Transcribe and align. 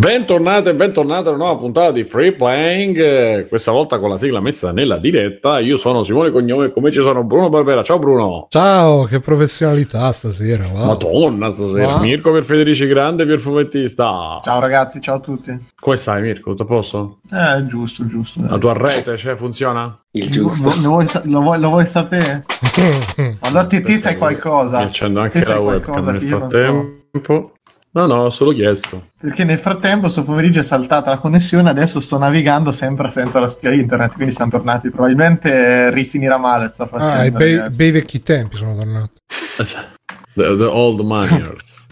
Bentornate 0.00 0.70
e 0.70 0.74
bentornati 0.74 1.28
a 1.28 1.32
una 1.32 1.44
nuova 1.44 1.58
puntata 1.58 1.92
di 1.92 2.04
Free 2.04 2.32
Playing, 2.32 3.46
questa 3.48 3.70
volta 3.70 3.98
con 3.98 4.08
la 4.08 4.16
sigla 4.16 4.40
messa 4.40 4.72
nella 4.72 4.96
diretta. 4.96 5.58
Io 5.58 5.76
sono 5.76 6.04
Simone 6.04 6.30
Cognome 6.30 6.64
e 6.64 6.72
come 6.72 6.90
ci 6.90 7.02
sono 7.02 7.22
Bruno 7.22 7.50
Barbera. 7.50 7.82
Ciao 7.82 7.98
Bruno. 7.98 8.46
Ciao, 8.48 9.04
che 9.04 9.20
professionalità 9.20 10.10
stasera. 10.12 10.68
Wow. 10.68 10.86
Madonna 10.86 11.50
stasera. 11.50 11.96
Wow. 11.96 12.00
Mirko 12.00 12.32
per 12.32 12.44
Federici 12.44 12.86
Grande 12.86 13.26
per 13.26 13.40
fumettista. 13.40 14.40
Ciao 14.42 14.58
ragazzi, 14.58 15.02
ciao 15.02 15.16
a 15.16 15.20
tutti. 15.20 15.66
Come 15.78 15.96
stai 15.96 16.22
Mirko? 16.22 16.52
Tutto 16.52 16.62
a 16.62 16.66
posto? 16.66 17.18
Eh, 17.30 17.66
giusto, 17.66 18.06
giusto. 18.06 18.40
La 18.48 18.56
tua 18.56 18.72
rete 18.72 19.18
cioè, 19.18 19.36
funziona? 19.36 20.00
Il 20.12 20.30
giusto. 20.30 20.62
Lo, 20.62 20.74
lo, 20.80 20.88
vuoi, 20.88 21.06
lo, 21.24 21.40
vuoi, 21.42 21.60
lo 21.60 21.68
vuoi, 21.68 21.84
sapere? 21.84 22.46
allora 23.40 23.66
ti, 23.66 23.82
ti 23.82 23.98
sai 23.98 24.16
qualcosa. 24.16 24.78
Mi 24.78 24.84
accendo 24.84 25.20
anche 25.20 25.44
la 25.44 25.58
webcam 25.58 26.04
nel 26.06 26.22
frattempo. 26.22 27.52
No, 27.92 28.06
no, 28.06 28.24
ho 28.24 28.30
solo 28.30 28.52
chiesto. 28.52 29.08
Perché 29.20 29.42
nel 29.42 29.58
frattempo, 29.58 30.08
sto 30.08 30.22
pomeriggio 30.22 30.60
è 30.60 30.62
saltata 30.62 31.10
la 31.10 31.18
connessione, 31.18 31.70
adesso 31.70 31.98
sto 31.98 32.18
navigando 32.18 32.70
sempre 32.70 33.10
senza 33.10 33.40
la 33.40 33.48
spia 33.48 33.72
internet, 33.72 34.12
quindi 34.14 34.32
siamo 34.32 34.50
tornati. 34.50 34.90
Probabilmente 34.90 35.90
rifinirà 35.90 36.38
male 36.38 36.68
sta 36.68 36.86
faccenda. 36.86 37.14
Ah, 37.14 37.24
i 37.24 37.30
bei, 37.32 37.70
bei 37.70 37.90
vecchi 37.90 38.22
tempi 38.22 38.56
sono 38.56 38.76
tornati. 38.76 39.18
The, 40.32 40.56
the 40.56 40.64
old 40.64 41.00
maniers. 41.00 41.86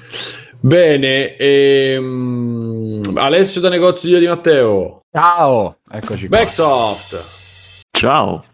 Bene, 0.60 1.36
ehm, 1.36 3.00
Alessio 3.16 3.60
da 3.60 3.68
negozio 3.68 4.08
di, 4.08 4.18
di 4.20 4.28
Matteo. 4.28 5.00
Ciao, 5.10 5.78
eccoci 5.90 6.28
qua. 6.28 6.38
Backsoft. 6.38 7.24
Ciao. 7.90 8.44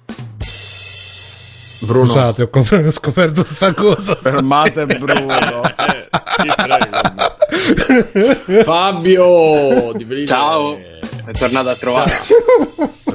Bruno. 1.81 2.07
Scusate, 2.07 2.49
ho 2.51 2.91
scoperto 2.93 3.43
questa 3.43 3.75
cosa. 3.75 4.15
Fermate 4.15 4.87
Bruno. 4.87 5.61
Fabio 8.65 9.93
di 9.93 10.27
Ciao, 10.27 10.77
è 10.77 11.31
tornato 11.33 11.69
a 11.69 11.77
trovare. 11.77 12.11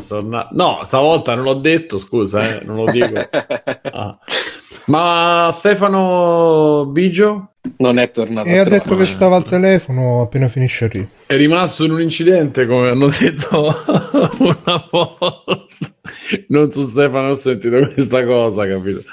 Torna... 0.07 0.47
No, 0.51 0.81
stavolta 0.85 1.35
non 1.35 1.43
l'ho 1.43 1.55
detto, 1.55 1.97
scusa, 1.97 2.39
eh, 2.41 2.61
non 2.63 2.75
lo 2.75 2.85
dico. 2.91 3.11
Ah. 3.91 4.15
Ma 4.85 5.51
Stefano 5.53 6.85
Bigio? 6.87 7.49
Non 7.77 7.99
è 7.99 8.09
tornato. 8.11 8.47
E 8.47 8.57
ha 8.57 8.63
detto 8.63 8.95
che 8.95 9.05
stava 9.05 9.35
al 9.35 9.45
telefono 9.45 10.21
appena 10.21 10.47
finisce 10.47 10.89
lì. 10.91 11.07
È 11.27 11.35
rimasto 11.35 11.85
in 11.85 11.91
un 11.91 12.01
incidente, 12.01 12.65
come 12.65 12.89
hanno 12.89 13.07
detto 13.07 13.59
una 14.39 14.87
volta. 14.89 15.65
Non 16.47 16.71
su 16.71 16.85
Stefano 16.85 17.29
ho 17.29 17.35
sentito 17.35 17.77
questa 17.93 18.25
cosa, 18.25 18.67
capito? 18.67 19.03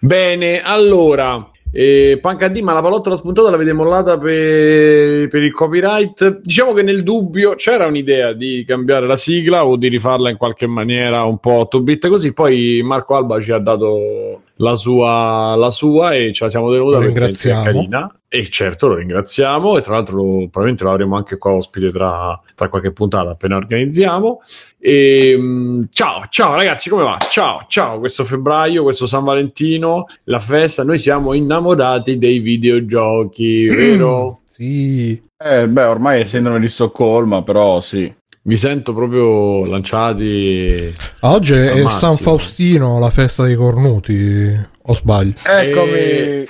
Bene, 0.00 0.62
allora, 0.62 1.50
e 1.70 2.18
Pancadì, 2.20 2.62
ma 2.62 2.72
la 2.72 2.80
palottola 2.80 3.16
spuntata 3.16 3.50
l'avete 3.50 3.72
mollata 3.72 4.16
per, 4.16 5.28
per, 5.28 5.42
il 5.42 5.52
copyright? 5.52 6.40
Diciamo 6.40 6.72
che 6.72 6.82
nel 6.82 7.02
dubbio 7.02 7.54
c'era 7.54 7.86
un'idea 7.86 8.32
di 8.32 8.64
cambiare 8.66 9.06
la 9.06 9.16
sigla 9.16 9.66
o 9.66 9.76
di 9.76 9.88
rifarla 9.88 10.30
in 10.30 10.36
qualche 10.36 10.66
maniera 10.66 11.24
un 11.24 11.38
po' 11.38 11.52
8 11.52 11.80
bit 11.82 12.08
così. 12.08 12.32
Poi 12.32 12.80
Marco 12.82 13.16
Alba 13.16 13.38
ci 13.40 13.52
ha 13.52 13.58
dato 13.58 14.42
la 14.58 14.76
sua, 14.76 15.54
la 15.56 15.70
sua 15.70 16.14
e 16.14 16.32
ce 16.32 16.44
la 16.44 16.50
siamo 16.50 16.70
tenuta 16.70 16.98
lo 16.98 17.06
ringraziamo. 17.06 17.64
carina. 17.64 18.12
E 18.30 18.48
certo 18.50 18.88
lo 18.88 18.96
ringraziamo 18.96 19.78
e 19.78 19.80
tra 19.80 19.94
l'altro 19.94 20.16
lo, 20.16 20.22
probabilmente 20.50 20.84
lo 20.84 20.90
avremo 20.90 21.16
anche 21.16 21.38
qua 21.38 21.52
ospite 21.52 21.90
tra, 21.90 22.38
tra 22.54 22.68
qualche 22.68 22.92
puntata 22.92 23.30
appena 23.30 23.56
organizziamo. 23.56 24.42
E, 24.78 25.34
um, 25.34 25.86
ciao, 25.90 26.24
ciao 26.28 26.54
ragazzi, 26.54 26.90
come 26.90 27.04
va? 27.04 27.16
Ciao, 27.18 27.64
ciao, 27.68 27.98
questo 27.98 28.24
febbraio, 28.24 28.82
questo 28.82 29.06
San 29.06 29.24
Valentino, 29.24 30.06
la 30.24 30.40
festa, 30.40 30.84
noi 30.84 30.98
siamo 30.98 31.32
innamorati 31.32 32.18
dei 32.18 32.40
videogiochi, 32.40 33.66
vero? 33.66 34.40
sì. 34.50 35.22
Eh, 35.40 35.68
beh, 35.68 35.84
ormai 35.84 36.20
è 36.20 36.24
sindrome 36.24 36.60
di 36.60 36.68
Stoccolma, 36.68 37.42
però 37.42 37.80
sì. 37.80 38.12
Mi 38.48 38.56
sento 38.56 38.94
proprio 38.94 39.66
lanciati. 39.66 40.90
Oggi 41.20 41.52
è 41.52 41.86
San 41.90 42.16
Faustino, 42.16 42.98
la 42.98 43.10
festa 43.10 43.42
dei 43.44 43.54
cornuti. 43.54 44.58
O 44.84 44.94
sbaglio? 44.94 45.34
Eccomi. 45.44 45.92
E... 45.92 46.48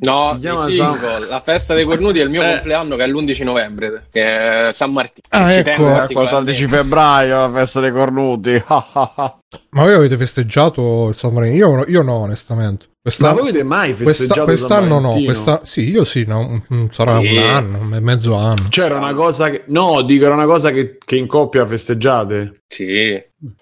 No, 0.00 0.36
single, 0.40 1.28
la 1.28 1.38
festa 1.38 1.74
dei 1.74 1.84
cornuti 1.84 2.18
è 2.18 2.24
il 2.24 2.30
mio 2.30 2.42
eh. 2.42 2.54
compleanno 2.54 2.96
che 2.96 3.04
è 3.04 3.06
l'11 3.06 3.44
novembre, 3.44 4.06
che 4.10 4.68
è 4.68 4.72
San 4.72 4.90
Martino. 4.90 5.28
Ah, 5.30 5.52
Ci 5.52 5.60
ecco. 5.60 6.02
Il 6.08 6.12
14 6.14 6.66
febbraio, 6.66 7.46
la 7.46 7.50
festa 7.52 7.78
dei 7.78 7.92
cornuti. 7.92 8.64
Ma 9.70 9.82
voi 9.82 9.94
avete 9.94 10.16
festeggiato 10.16 11.08
il 11.08 11.14
San 11.14 11.32
Marino? 11.32 11.54
Io, 11.54 11.84
io 11.88 12.02
no, 12.02 12.14
onestamente. 12.14 12.86
Quest'anno, 13.02 13.34
Ma 13.34 13.40
voi 13.40 13.48
avete 13.48 13.64
mai 13.64 13.94
festeggiato 13.94 14.44
questa, 14.44 14.66
quest'anno 14.66 14.98
no, 14.98 15.22
questa, 15.24 15.62
sì, 15.64 15.88
io 15.88 16.04
sì, 16.04 16.24
no, 16.26 16.64
mm, 16.72 16.86
sarà 16.90 17.18
sì. 17.18 17.28
un 17.28 17.38
anno, 17.38 18.00
mezzo 18.00 18.36
anno. 18.36 18.66
C'era 18.68 18.96
una 18.96 19.14
cosa 19.14 19.48
che, 19.48 19.62
no, 19.68 20.02
dico, 20.02 20.26
era 20.26 20.34
una 20.34 20.44
cosa 20.44 20.70
che, 20.70 20.98
che 21.02 21.16
in 21.16 21.26
coppia 21.26 21.66
festeggiate. 21.66 22.60
Sì. 22.68 22.84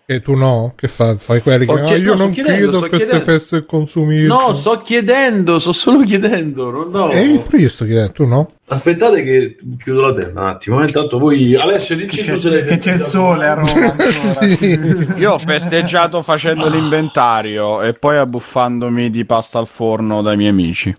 E 0.06 0.21
tu 0.21 0.34
no? 0.34 0.72
Che 0.77 0.88
fai? 0.88 1.16
Fai 1.19 1.41
quelli 1.41 1.66
che 1.66 1.72
chied- 1.72 1.87
ah, 1.87 1.97
io 1.97 2.15
no, 2.15 2.25
non 2.25 2.31
chiedo 2.32 2.78
a 2.78 2.88
queste 2.88 2.97
chiedendo. 2.97 3.25
feste 3.25 3.65
consumismo. 3.65 4.41
No, 4.41 4.54
sto 4.54 4.81
chiedendo, 4.81 5.59
sto 5.60 5.72
solo 5.72 6.03
chiedendo. 6.03 6.71
Non 6.71 6.91
no. 6.91 7.10
E 7.10 7.21
io 7.22 7.69
sto 7.69 7.84
chiedendo, 7.84 8.12
tu 8.12 8.27
no? 8.27 8.53
Aspettate 8.71 9.23
che 9.23 9.56
chiudo 9.79 10.03
la 10.03 10.15
tenda 10.15 10.41
un 10.43 10.47
attimo. 10.47 10.81
Intanto 10.83 11.19
voi, 11.19 11.55
Alessio, 11.55 11.97
dici 11.97 12.23
tu 12.23 12.39
se 12.39 12.65
Che 12.65 12.79
c'è 12.79 12.95
il 12.95 13.01
sole 13.01 13.47
a 13.47 13.55
Roma. 13.55 13.95
sì. 14.45 15.09
Io 15.17 15.33
ho 15.33 15.39
festeggiato 15.39 16.21
facendo 16.21 16.67
ah. 16.67 16.69
l'inventario 16.69 17.81
e 17.81 17.95
poi 17.95 18.19
abbuffandomi 18.19 19.09
di 19.09 19.25
pasta 19.25 19.59
al 19.59 19.67
forno 19.67 20.21
dai 20.21 20.37
miei 20.37 20.51
amici. 20.51 20.95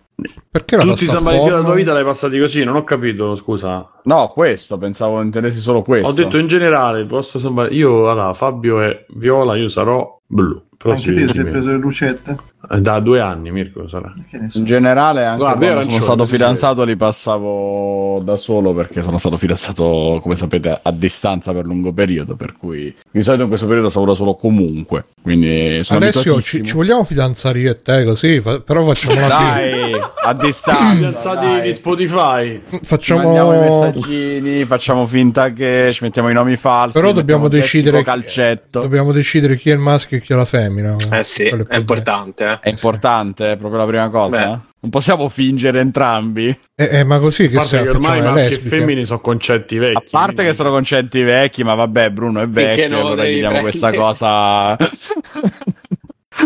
Perché 0.49 0.77
la 0.77 0.83
Tutti 0.83 1.03
i 1.03 1.07
San 1.07 1.23
Valentino 1.23 1.55
della 1.55 1.67
tua 1.67 1.75
vita 1.75 1.93
l'hai 1.93 2.03
passati 2.03 2.39
così? 2.39 2.63
Non 2.63 2.75
ho 2.75 2.83
capito, 2.83 3.35
scusa. 3.35 3.87
No, 4.03 4.29
questo, 4.29 4.77
pensavo 4.77 5.21
intendessi 5.21 5.59
solo 5.59 5.83
questo. 5.83 6.07
Ho 6.07 6.11
detto 6.11 6.37
in 6.39 6.47
generale, 6.47 7.05
posso 7.05 7.37
San 7.37 7.67
Io, 7.69 8.09
allora, 8.09 8.33
Fabio 8.33 8.81
è 8.81 9.05
viola, 9.09 9.55
io 9.55 9.69
sarò 9.69 10.19
blu. 10.25 10.68
Però 10.81 10.95
Anche 10.95 11.11
te 11.11 11.33
si 11.33 11.41
è 11.41 11.45
preso 11.45 11.71
le 11.71 11.77
lucette? 11.77 12.37
Da 12.79 12.99
due 12.99 13.19
anni, 13.19 13.51
Mirko 13.51 13.87
sarà. 13.89 14.13
In 14.31 14.63
generale, 14.63 15.25
anche 15.25 15.37
Guarda, 15.39 15.73
quando 15.73 15.89
sono 15.91 16.01
stato 16.03 16.25
fidanzato, 16.25 16.83
li 16.85 16.95
passavo 16.95 18.21
da 18.23 18.37
solo 18.37 18.73
perché 18.73 19.01
sono 19.01 19.17
stato 19.17 19.35
fidanzato, 19.35 20.19
come 20.21 20.35
sapete, 20.35 20.79
a 20.81 20.91
distanza 20.91 21.51
per 21.51 21.65
lungo 21.65 21.91
periodo. 21.91 22.35
Per 22.35 22.55
cui 22.57 22.95
di 23.11 23.21
solito 23.21 23.43
in 23.43 23.49
questo 23.49 23.65
periodo 23.65 23.89
stavo 23.89 24.05
da 24.05 24.13
solo 24.13 24.35
comunque. 24.35 25.05
Quindi 25.21 25.83
sono 25.83 25.99
Alessio, 25.99 26.41
ci, 26.41 26.63
ci, 26.63 26.71
vogliamo 26.71 27.03
fidanzare 27.03 27.59
io 27.59 27.71
e 27.71 27.81
te 27.81 28.05
così, 28.05 28.39
fa- 28.39 28.61
però 28.61 28.85
facciamo 28.85 29.19
la 29.19 29.27
Dai, 29.27 29.93
a 30.23 30.33
distanza. 30.35 30.93
Fidanzati 30.95 31.61
di 31.61 31.73
Spotify. 31.73 32.61
Facciamo 32.83 33.23
Mandiamo 33.23 33.53
i 33.53 33.59
messaggini, 33.59 34.65
facciamo 34.65 35.05
finta 35.07 35.51
che 35.51 35.89
ci 35.91 36.03
mettiamo 36.03 36.29
i 36.29 36.33
nomi 36.33 36.55
falsi. 36.55 36.97
Però 36.99 37.11
dobbiamo 37.11 37.49
decidere, 37.49 38.01
calcetto. 38.03 38.79
dobbiamo 38.79 39.11
decidere 39.11 39.57
chi 39.57 39.71
è 39.71 39.73
il 39.73 39.79
maschio 39.79 40.17
e 40.17 40.21
chi 40.21 40.31
è 40.31 40.35
la 40.35 40.45
femmina 40.45 40.67
femmina. 40.69 40.95
Eh 41.11 41.23
sì, 41.23 41.43
è 41.43 41.75
importante. 41.75 42.45
Eh. 42.45 42.59
È 42.59 42.69
importante, 42.69 43.53
è 43.53 43.57
proprio 43.57 43.79
la 43.79 43.87
prima 43.87 44.09
cosa. 44.09 44.37
Beh. 44.37 44.59
Non 44.81 44.91
possiamo 44.91 45.27
fingere 45.27 45.81
entrambi. 45.81 46.57
Eh, 46.75 46.99
eh, 46.99 47.03
ma 47.03 47.19
così 47.19 47.49
che, 47.49 47.57
che 47.57 47.89
ormai 47.89 48.21
maschi 48.21 48.53
e 48.53 48.59
femmini 48.59 49.03
sono 49.03 49.19
concetti 49.19 49.77
vecchi. 49.77 49.95
A 49.95 50.03
parte 50.09 50.33
quindi... 50.35 50.51
che 50.51 50.57
sono 50.57 50.69
concetti 50.69 51.21
vecchi, 51.21 51.63
ma 51.63 51.75
vabbè, 51.75 52.11
Bruno 52.11 52.41
è 52.41 52.47
vecchio, 52.47 52.85
allora 52.85 53.23
vediamo 53.23 53.59
questa 53.59 53.91
cosa. 53.91 54.77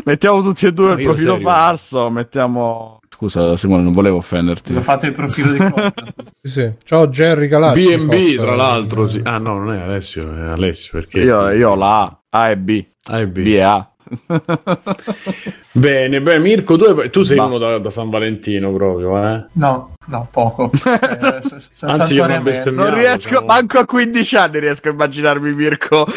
mettiamo 0.06 0.41
tutti 0.41 0.66
e 0.66 0.73
due 0.73 0.88
no, 0.88 0.94
il 0.94 1.03
profilo 1.03 1.33
serio. 1.33 1.47
falso, 1.47 2.09
mettiamo 2.09 3.01
Scusa, 3.23 3.56
Simone, 3.56 3.83
non 3.83 3.94
volevo 3.94 4.17
offenderti. 4.17 4.73
Fate 4.73 5.07
il 5.07 5.13
profilo 5.13 5.51
di 5.51 5.57
Cotta. 5.57 5.94
sì, 6.41 6.50
sì. 6.50 6.75
Ciao 6.83 7.07
Jerry 7.07 7.47
Galassi. 7.47 7.95
B&B, 7.95 8.35
tra 8.35 8.56
l'altro, 8.56 9.07
sì. 9.07 9.22
Ah 9.23 9.38
no, 9.38 9.59
non 9.59 9.73
è 9.73 9.79
Alessio, 9.79 10.23
è 10.23 10.51
Alessio. 10.51 10.94
Perché... 10.94 11.19
Io, 11.19 11.50
io 11.51 11.69
ho 11.69 11.75
la 11.75 12.01
A, 12.01 12.19
A 12.31 12.50
e 12.50 12.57
B. 12.57 12.83
A 13.06 13.19
e 13.19 13.27
B. 13.27 13.44
B 13.44 13.47
e 13.47 13.62
A. 13.62 13.93
bene, 15.71 16.21
beh, 16.21 16.39
Mirko, 16.39 16.77
tu, 16.77 17.09
tu 17.09 17.23
sei 17.23 17.38
Ma... 17.38 17.45
uno 17.45 17.57
da, 17.57 17.79
da, 17.79 17.89
San 17.89 18.09
Valentino 18.09 18.71
proprio, 18.73 19.17
eh? 19.17 19.45
No, 19.53 19.94
no, 20.07 20.27
poco. 20.31 20.71
eh, 20.85 21.41
Anzi, 21.81 22.13
io 22.15 22.27
non, 22.27 22.44
non 22.73 22.94
riesco, 22.94 23.29
però... 23.29 23.45
manco 23.45 23.79
a 23.79 23.85
15 23.85 24.35
anni 24.35 24.59
riesco 24.59 24.89
a 24.89 24.91
immaginarmi 24.91 25.53
Mirko. 25.53 26.05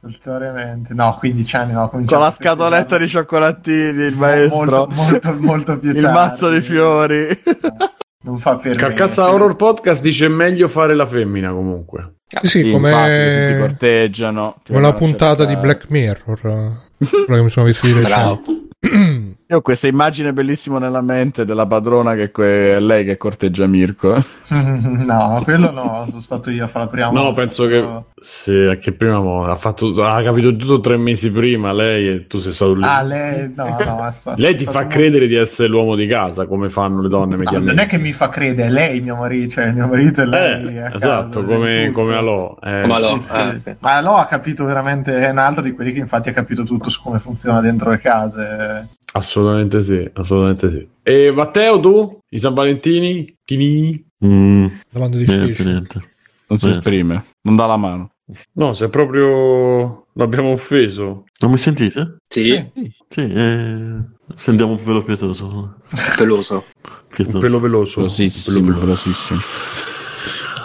Saltuariamente, 0.00 0.94
no, 0.94 1.16
15 1.18 1.56
anni 1.56 1.72
no. 1.72 1.88
Con 1.88 2.04
la 2.06 2.30
scatoletta 2.30 2.96
di 2.96 3.08
cioccolatini, 3.08 4.04
il 4.04 4.16
maestro. 4.16 4.86
Molto, 4.86 4.94
molto, 4.94 5.36
molto 5.38 5.78
più 5.78 5.90
Il 5.90 6.02
mazzo 6.02 6.50
di 6.50 6.60
fiori. 6.60 7.26
No. 7.44 7.98
Non 8.22 8.38
fa 8.38 8.56
per 8.56 8.76
Carcassa 8.76 9.24
me, 9.24 9.30
Horror 9.30 9.56
Podcast 9.56 10.02
dice 10.02 10.28
meglio 10.28 10.68
fare 10.68 10.94
la 10.94 11.06
femmina 11.06 11.52
comunque. 11.52 12.16
Ah, 12.32 12.40
sì, 12.42 12.60
sì, 12.60 12.70
come 12.70 12.90
infatti, 12.90 13.52
ti 13.52 13.58
corteggiano. 13.58 14.56
Ti 14.62 14.72
come 14.72 14.84
la 14.84 14.94
puntata 14.94 15.44
di 15.44 15.56
Black 15.56 15.86
Mirror. 15.88 16.40
quella 16.98 17.36
che 17.36 17.42
mi 17.42 17.50
sono 17.50 17.66
visto 17.66 17.86
di 17.86 17.92
recente. 17.92 18.68
Io 19.50 19.56
ho 19.56 19.62
questa 19.62 19.88
immagine 19.88 20.32
bellissima 20.32 20.78
nella 20.78 21.00
mente 21.00 21.44
della 21.44 21.66
padrona 21.66 22.14
che 22.14 22.30
è 22.30 22.78
lei 22.78 23.04
che 23.04 23.16
corteggia 23.16 23.66
Mirko. 23.66 24.22
no, 24.46 25.40
quello 25.42 25.72
no, 25.72 26.04
sono 26.08 26.20
stato 26.20 26.52
io 26.52 26.62
a 26.62 26.66
fare 26.68 26.84
la 26.84 26.90
prima 26.92 27.10
No, 27.10 27.32
penso 27.32 27.66
che, 27.66 27.84
sì, 28.20 28.78
che 28.80 28.92
prima 28.92 29.50
ha, 29.50 29.56
fatto, 29.56 29.92
ha 30.04 30.22
capito 30.22 30.54
tutto 30.54 30.78
tre 30.78 30.96
mesi 30.96 31.32
prima 31.32 31.72
lei 31.72 32.08
e 32.08 32.26
tu 32.28 32.38
sei 32.38 32.52
stato 32.52 32.74
lì. 32.74 32.84
Ah, 32.84 33.02
lei, 33.02 33.52
no, 33.52 33.76
no, 33.76 34.08
sta, 34.12 34.34
lei 34.36 34.54
ti 34.54 34.66
fa 34.66 34.86
credere 34.86 35.26
di 35.26 35.34
essere 35.34 35.66
l'uomo 35.66 35.96
di 35.96 36.06
casa, 36.06 36.46
come 36.46 36.70
fanno 36.70 37.02
le 37.02 37.08
donne 37.08 37.34
no, 37.34 37.58
Non 37.58 37.80
è 37.80 37.86
che 37.86 37.98
mi 37.98 38.12
fa 38.12 38.28
credere, 38.28 38.70
lei 38.70 39.00
mio 39.00 39.16
marito, 39.16 39.54
cioè 39.54 39.72
mio 39.72 39.88
marito 39.88 40.22
e 40.22 40.26
lei. 40.26 40.76
Eh, 40.76 40.94
esatto, 40.94 41.40
casa, 41.40 41.44
come, 41.44 41.90
come 41.90 42.14
Alò. 42.14 42.56
Eh, 42.62 42.82
come 42.82 42.94
Alò, 42.94 43.18
sì, 43.18 43.36
ah, 43.36 43.56
sì. 43.56 43.74
Ma 43.80 43.96
Alò 43.96 44.16
ha 44.16 44.26
capito 44.26 44.64
veramente, 44.64 45.26
è 45.26 45.30
un 45.30 45.38
altro 45.38 45.60
di 45.60 45.72
quelli 45.72 45.92
che 45.92 45.98
infatti 45.98 46.28
ha 46.28 46.32
capito 46.32 46.62
tutto 46.62 46.88
su 46.88 47.02
come 47.02 47.18
funziona 47.18 47.60
dentro 47.60 47.90
le 47.90 47.98
case. 47.98 48.88
Assolutamente 49.12 49.82
sì, 49.82 50.08
assolutamente 50.12 50.70
sì. 50.70 50.88
E 51.02 51.32
Matteo, 51.32 51.80
tu? 51.80 52.18
I 52.28 52.38
San 52.38 52.54
Valentini? 52.54 53.36
Chini? 53.44 54.04
Mm, 54.24 54.66
Domanda 54.90 55.16
difficile. 55.16 55.44
Niente, 55.44 55.64
niente. 55.64 56.10
Non 56.48 56.58
si 56.58 56.68
esprime, 56.68 57.24
non 57.42 57.56
dà 57.56 57.66
la 57.66 57.76
mano. 57.76 58.10
No, 58.52 58.72
se 58.72 58.88
proprio 58.88 60.06
l'abbiamo 60.14 60.52
offeso. 60.52 61.24
Non 61.40 61.50
mi 61.50 61.58
sentite? 61.58 62.18
Sì. 62.28 62.64
Sì, 63.08 63.20
eh... 63.20 63.96
sentiamo 64.34 64.72
un 64.72 64.82
pelo 64.82 65.02
pietoso. 65.02 65.76
Peloso. 66.16 66.64
pietoso. 67.08 67.36
Un 67.36 67.42
pelo 67.42 67.60
veloso. 67.60 67.96
Velosissimo. 67.96 68.66
Pelo 68.66 68.78
velosissimo. 68.78 69.40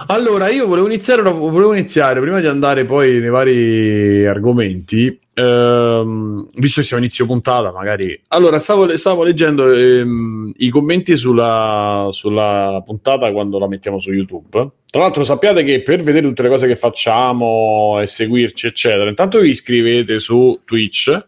Allora, 0.07 0.49
io 0.49 0.67
volevo 0.67 0.85
iniziare, 0.85 1.23
volevo 1.23 1.73
iniziare, 1.73 2.19
prima 2.19 2.39
di 2.39 2.45
andare 2.45 2.85
poi 2.85 3.19
nei 3.19 3.29
vari 3.29 4.25
argomenti, 4.27 5.19
ehm, 5.35 6.47
visto 6.55 6.81
che 6.81 6.87
siamo 6.87 7.03
inizio 7.03 7.25
puntata, 7.25 7.71
magari... 7.71 8.19
Allora, 8.29 8.57
stavo, 8.57 8.95
stavo 8.97 9.23
leggendo 9.23 9.71
ehm, 9.71 10.53
i 10.57 10.69
commenti 10.69 11.15
sulla, 11.15 12.07
sulla, 12.11 12.81
puntata 12.85 13.31
quando 13.31 13.59
la 13.59 13.67
mettiamo 13.67 13.99
su 13.99 14.11
YouTube. 14.11 14.69
Tra 14.89 15.01
l'altro 15.01 15.23
sappiate 15.23 15.63
che 15.63 15.81
per 15.81 16.01
vedere 16.01 16.27
tutte 16.27 16.43
le 16.43 16.49
cose 16.49 16.67
che 16.67 16.75
facciamo 16.75 17.99
e 18.01 18.07
seguirci, 18.07 18.67
eccetera, 18.67 19.09
intanto 19.09 19.39
vi 19.39 19.49
iscrivete 19.49 20.19
su 20.19 20.61
Twitch, 20.63 21.25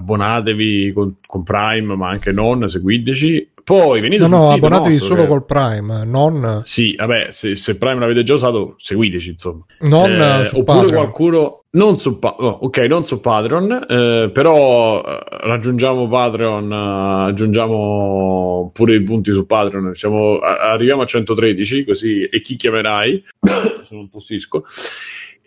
abbonatevi 0.00 0.92
con, 0.92 1.16
con 1.26 1.42
Prime, 1.42 1.94
ma 1.94 2.08
anche 2.08 2.32
non, 2.32 2.68
seguiteci, 2.68 3.50
poi 3.62 4.00
venite 4.00 4.26
no, 4.26 4.36
no, 4.36 4.50
abbonatevi 4.50 4.94
nostro, 4.94 5.14
solo 5.14 5.22
che... 5.22 5.28
col 5.28 5.44
Prime, 5.44 6.04
non... 6.04 6.62
Sì, 6.64 6.94
vabbè, 6.96 7.30
se, 7.30 7.54
se, 7.54 7.76
Prime 7.76 8.00
l'avete 8.00 8.22
già 8.22 8.34
usato, 8.34 8.74
seguiteci, 8.78 9.30
insomma. 9.30 9.64
Non 9.80 10.10
eh, 10.10 10.46
oppure 10.46 10.62
Patreon. 10.64 10.92
qualcuno... 10.92 11.54
Non 11.72 11.98
su, 11.98 12.18
oh, 12.20 12.34
ok, 12.62 12.78
non 12.78 13.04
su 13.04 13.20
Patreon, 13.20 13.86
eh, 13.88 14.30
però 14.32 15.00
eh, 15.04 15.18
raggiungiamo 15.42 16.08
Patreon, 16.08 16.72
eh, 16.72 17.28
aggiungiamo 17.28 18.72
pure 18.74 18.96
i 18.96 19.02
punti 19.02 19.30
su 19.30 19.46
Patreon, 19.46 19.94
siamo, 19.94 20.38
arriviamo 20.38 21.02
a 21.02 21.06
113, 21.06 21.84
così 21.84 22.24
e 22.24 22.40
chi 22.40 22.56
chiamerai? 22.56 23.24
se 23.86 23.94
non 23.94 24.10
tossisco 24.10 24.64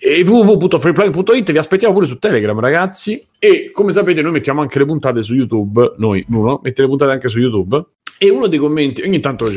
e 0.06 0.22
www.freeplay.it 0.24 1.52
vi 1.52 1.58
aspettiamo 1.58 1.94
pure 1.94 2.08
su 2.08 2.20
Telegram 2.20 2.60
ragazzi. 2.60 3.26
E 3.40 3.72
come 3.72 3.94
sapete 3.94 4.22
noi 4.22 4.34
mettiamo 4.34 4.62
anche 4.62 4.80
le 4.80 4.86
puntate 4.86 5.24
su 5.24 5.34
YouTube 5.34 5.94
noi 5.98 6.26
Bruno 6.28 6.60
mette 6.62 6.82
le 6.82 6.88
puntate 6.88 7.12
anche 7.12 7.30
su 7.30 7.40
YouTube. 7.40 7.82
E 8.18 8.30
uno 8.30 8.48
dei 8.48 8.60
commenti, 8.60 9.02
ogni 9.02 9.20
tanto 9.20 9.50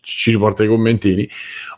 ci 0.00 0.30
riporta 0.30 0.64
i 0.64 0.66
commentini, 0.66 1.28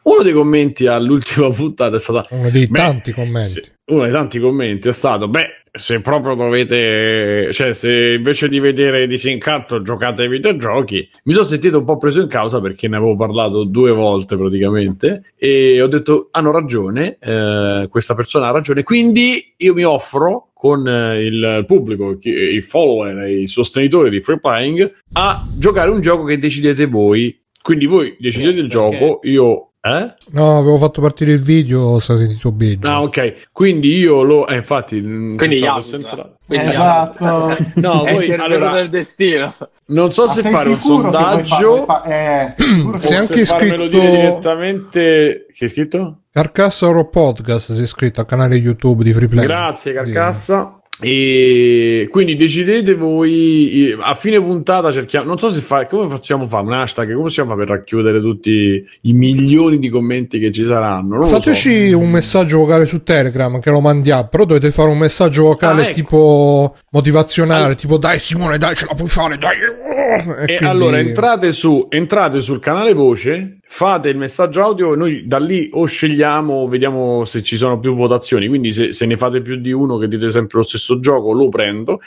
uno 0.05 0.23
dei 0.23 0.33
commenti 0.33 0.87
all'ultima 0.87 1.51
puntata 1.51 1.97
è 1.97 1.99
stato... 1.99 2.27
Uno 2.31 2.51
dei 2.51 2.67
beh, 2.67 2.79
tanti 2.79 3.13
commenti. 3.13 3.63
Uno 3.87 4.03
dei 4.03 4.13
tanti 4.13 4.39
commenti 4.41 4.89
è 4.89 4.93
stato, 4.93 5.29
beh, 5.29 5.64
se 5.77 6.01
proprio 6.01 6.37
dovete, 6.37 7.53
cioè 7.53 7.73
se 7.73 8.13
invece 8.13 8.49
di 8.49 8.61
vedere 8.61 9.09
Disincanto 9.09 9.83
giocate 9.83 10.23
ai 10.23 10.29
videogiochi, 10.29 11.09
mi 11.25 11.33
sono 11.33 11.45
sentito 11.45 11.79
un 11.79 11.85
po' 11.85 11.97
preso 11.97 12.21
in 12.21 12.29
causa 12.29 12.61
perché 12.61 12.87
ne 12.87 12.97
avevo 12.97 13.17
parlato 13.17 13.65
due 13.65 13.91
volte 13.91 14.37
praticamente 14.37 15.33
e 15.37 15.83
ho 15.83 15.89
detto 15.89 16.29
hanno 16.31 16.53
ragione, 16.53 17.19
eh, 17.19 17.89
questa 17.91 18.15
persona 18.15 18.49
ha 18.49 18.53
ragione, 18.53 18.85
quindi 18.85 19.53
io 19.57 19.75
mi 19.75 19.83
offro 19.83 20.51
con 20.55 20.87
eh, 20.87 21.25
il 21.25 21.65
pubblico, 21.67 22.19
i 22.21 22.61
follower 22.61 23.29
i 23.29 23.49
sostenitori 23.49 24.11
di 24.11 24.21
Free 24.21 24.39
Playing 24.39 24.95
a 25.15 25.45
giocare 25.59 25.91
un 25.91 26.01
gioco 26.01 26.23
che 26.23 26.39
decidete 26.39 26.87
voi. 26.87 27.37
Quindi 27.61 27.87
voi 27.87 28.15
decidete 28.19 28.61
il 28.61 28.69
gioco, 28.69 29.21
io 29.23 29.71
eh? 29.87 30.15
No, 30.31 30.57
avevo 30.57 30.79
fatto 30.79 31.03
partire 31.03 31.33
il 31.33 31.43
video, 31.43 31.99
si 32.01 32.13
è 32.13 32.17
sentito 32.17 32.51
bene. 32.53 32.79
Ah, 32.85 33.03
ok. 33.03 33.51
Quindi 33.53 33.99
io 33.99 34.23
lo. 34.23 34.47
Eh, 34.47 34.57
infatti. 34.57 34.99
Mm, 34.99 35.37
Quindi 35.37 35.57
Yakuza. 35.57 36.33
Quindi 36.47 36.67
esatto. 36.69 37.55
No, 37.75 38.05
voi, 38.05 38.33
allora, 38.33 38.71
del 38.71 38.89
destino. 38.89 39.53
Non 39.89 40.11
so 40.11 40.25
Ma 40.25 40.29
se 40.31 40.51
fare 40.51 40.71
un 40.71 40.79
sondaggio. 40.79 41.85
Fa, 41.85 42.03
eh, 42.03 42.51
sei 42.51 43.17
anche 43.19 43.41
iscritto 43.41 43.87
direttamente. 43.87 45.47
Che 45.55 45.65
hai 45.65 45.71
scritto? 45.71 46.21
Carcassa 46.33 46.87
Oro 46.89 47.07
Podcast 47.09 47.73
si 47.73 47.81
è 47.81 47.83
iscritto 47.83 48.21
al 48.21 48.27
canale 48.27 48.57
YouTube 48.57 49.05
di 49.05 49.13
Freeplay. 49.13 49.45
Grazie, 49.45 49.93
Carcassa. 49.93 50.74
E 51.01 52.09
quindi 52.09 52.37
decidete 52.37 52.95
voi 52.95 53.97
a 54.01 54.15
fine 54.15 54.41
puntata 54.41 54.93
cerchiamo 54.93 55.27
non 55.27 55.41
so 55.41 55.51
se 55.51 55.59
fa 55.59 55.89
come 55.89 56.09
facciamo 56.09 56.47
fare 56.47 56.65
un 56.65 56.73
hashtag 56.73 57.11
come 57.11 57.23
possiamo 57.23 57.51
fare 57.51 57.65
per 57.65 57.77
racchiudere 57.77 58.21
tutti 58.21 58.87
i 59.01 59.13
milioni 59.13 59.81
di 59.81 59.89
commenti 59.89 60.39
che 60.39 60.53
ci 60.53 60.65
saranno 60.65 61.17
non 61.17 61.27
fateci 61.27 61.91
so. 61.91 61.99
un 61.99 62.11
messaggio 62.11 62.59
vocale 62.59 62.87
su 62.87 63.03
telegram 63.03 63.59
che 63.59 63.71
lo 63.71 63.81
mandiamo 63.81 64.29
però 64.29 64.45
dovete 64.45 64.71
fare 64.71 64.89
un 64.89 64.99
messaggio 64.99 65.43
vocale 65.43 65.81
ah, 65.81 65.85
ecco. 65.87 65.95
tipo 65.95 66.77
motivazionale 66.91 67.73
ah. 67.73 67.77
tipo 67.77 67.99
dai 67.99 68.21
Simone 68.21 68.57
dai 68.57 68.77
ce 68.77 68.87
la 68.89 68.95
puoi 68.95 69.09
fare 69.09 69.37
dai 69.37 69.57
e, 70.05 70.43
e 70.43 70.57
quindi... 70.57 70.65
allora 70.65 70.99
entrate 70.99 71.53
su 71.53 71.87
entrate 71.89 72.41
sul 72.41 72.61
canale 72.61 72.93
voce 72.93 73.59
fate 73.67 74.09
il 74.09 74.17
messaggio 74.17 74.63
audio 74.63 74.95
noi 74.95 75.27
da 75.27 75.39
lì 75.39 75.69
o 75.73 75.85
scegliamo 75.85 76.69
vediamo 76.69 77.25
se 77.25 77.43
ci 77.43 77.57
sono 77.57 77.79
più 77.79 77.95
votazioni. 77.95 78.49
Quindi 78.49 78.73
se, 78.73 78.93
se 78.93 79.07
ne 79.07 79.17
fate 79.17 79.41
più 79.41 79.57
di 79.57 79.73
uno 79.73 79.97
che 79.99 80.09
dite 80.09 80.31
sempre 80.31 80.59
lo 80.59 80.65
stesso 80.65 81.01
gioco 81.01 81.33
lo 81.33 81.49
prendo. 81.49 82.01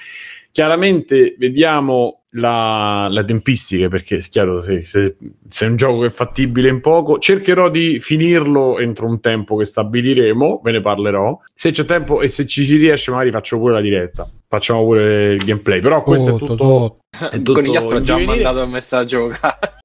Chiaramente 0.51 1.35
vediamo 1.37 2.21
la, 2.31 3.07
la 3.09 3.23
tempistica 3.23 3.87
perché 3.89 4.17
è 4.17 4.21
chiaro 4.21 4.61
se, 4.61 4.83
se, 4.83 5.15
se, 5.47 5.65
è 5.65 5.69
un 5.69 5.75
gioco 5.75 6.01
che 6.01 6.07
è 6.07 6.09
fattibile 6.09 6.69
in 6.69 6.81
poco 6.81 7.19
cercherò 7.19 7.69
di 7.69 7.99
finirlo 7.99 8.79
entro 8.79 9.07
un 9.07 9.19
tempo 9.19 9.55
che 9.55 9.65
stabiliremo 9.65 10.61
ve 10.63 10.71
ne 10.71 10.81
parlerò. 10.81 11.39
Se 11.53 11.71
c'è 11.71 11.85
tempo 11.85 12.21
e 12.21 12.27
se 12.27 12.45
ci 12.45 12.65
si 12.65 12.77
riesce 12.77 13.11
magari 13.11 13.31
faccio 13.31 13.57
pure 13.57 13.73
la 13.73 13.81
diretta 13.81 14.29
facciamo 14.47 14.83
pure 14.83 15.33
il 15.33 15.43
gameplay 15.43 15.81
però 15.81 16.01
questo 16.03 16.35
tutto, 16.37 16.45
è 16.45 16.57
tutto, 16.57 16.63
tutto. 16.63 16.97
È 17.31 17.37
tutto 17.37 17.53
Conigliastro 17.53 17.97
ha 17.97 18.01
già 18.01 18.17
mandato 18.17 18.63
un 18.63 18.69
messaggio 18.69 19.31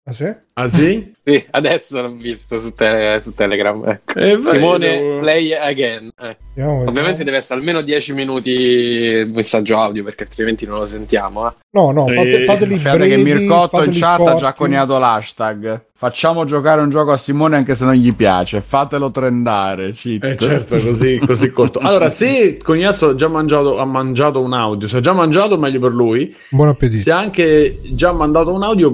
Ah 0.05 0.13
sì? 0.13 0.35
Ah 0.55 0.69
sì? 0.69 1.13
sì, 1.23 1.47
adesso 1.51 2.01
l'ho 2.01 2.11
visto 2.11 2.59
su, 2.59 2.73
te- 2.73 3.21
su 3.23 3.35
Telegram. 3.35 3.89
Ecco. 3.89 4.19
Eh, 4.19 4.41
Simone, 4.47 4.99
devo... 4.99 5.19
play 5.19 5.53
again. 5.53 6.11
Eh. 6.21 6.37
Andiamo, 6.57 6.89
Ovviamente 6.89 7.23
deve 7.23 7.37
essere 7.37 7.61
almeno 7.61 7.83
10 7.83 8.13
minuti 8.13 8.51
il 8.51 9.31
messaggio 9.31 9.79
audio 9.79 10.03
perché 10.03 10.25
altrimenti 10.25 10.67
non 10.67 10.79
lo 10.79 10.87
sentiamo. 10.87 11.49
Eh. 11.49 11.55
No, 11.71 11.93
no, 11.93 12.09
fate, 12.09 12.45
fateli 12.45 12.77
brevi, 12.79 13.09
che 13.09 13.17
Mircotto 13.17 13.85
in 13.85 13.93
chat 13.93 14.27
ha 14.27 14.35
già 14.35 14.53
coniato 14.55 14.99
l'hashtag. 14.99 15.85
Facciamo 16.03 16.45
giocare 16.45 16.81
un 16.81 16.91
gioco 16.91 17.13
a 17.13 17.17
Simone 17.17 17.55
anche 17.55 17.77
se 17.77 17.85
non 17.85 17.95
gli 17.95 18.13
piace. 18.13 18.61
Fatelo 18.61 19.13
trendare. 19.13 19.93
Cheat. 19.93 20.25
Eh 20.25 20.37
certo, 20.37 20.75
così, 20.75 21.21
così 21.25 21.53
corto. 21.53 21.79
Allora, 21.79 22.11
se 22.11 22.57
Coniasso 22.57 23.11
ha 23.11 23.15
già 23.15 23.29
mangiato, 23.29 23.79
ha 23.79 23.85
mangiato 23.85 24.41
un 24.41 24.53
audio, 24.53 24.89
se 24.89 24.97
ha 24.97 25.01
già 25.01 25.13
mangiato, 25.13 25.57
meglio 25.59 25.79
per 25.79 25.93
lui. 25.93 26.35
Buon 26.51 26.71
appetito. 26.71 27.03
Se 27.03 27.13
ha 27.13 27.19
anche 27.19 27.79
già 27.93 28.11
mandato 28.11 28.53
un 28.53 28.65
audio, 28.65 28.93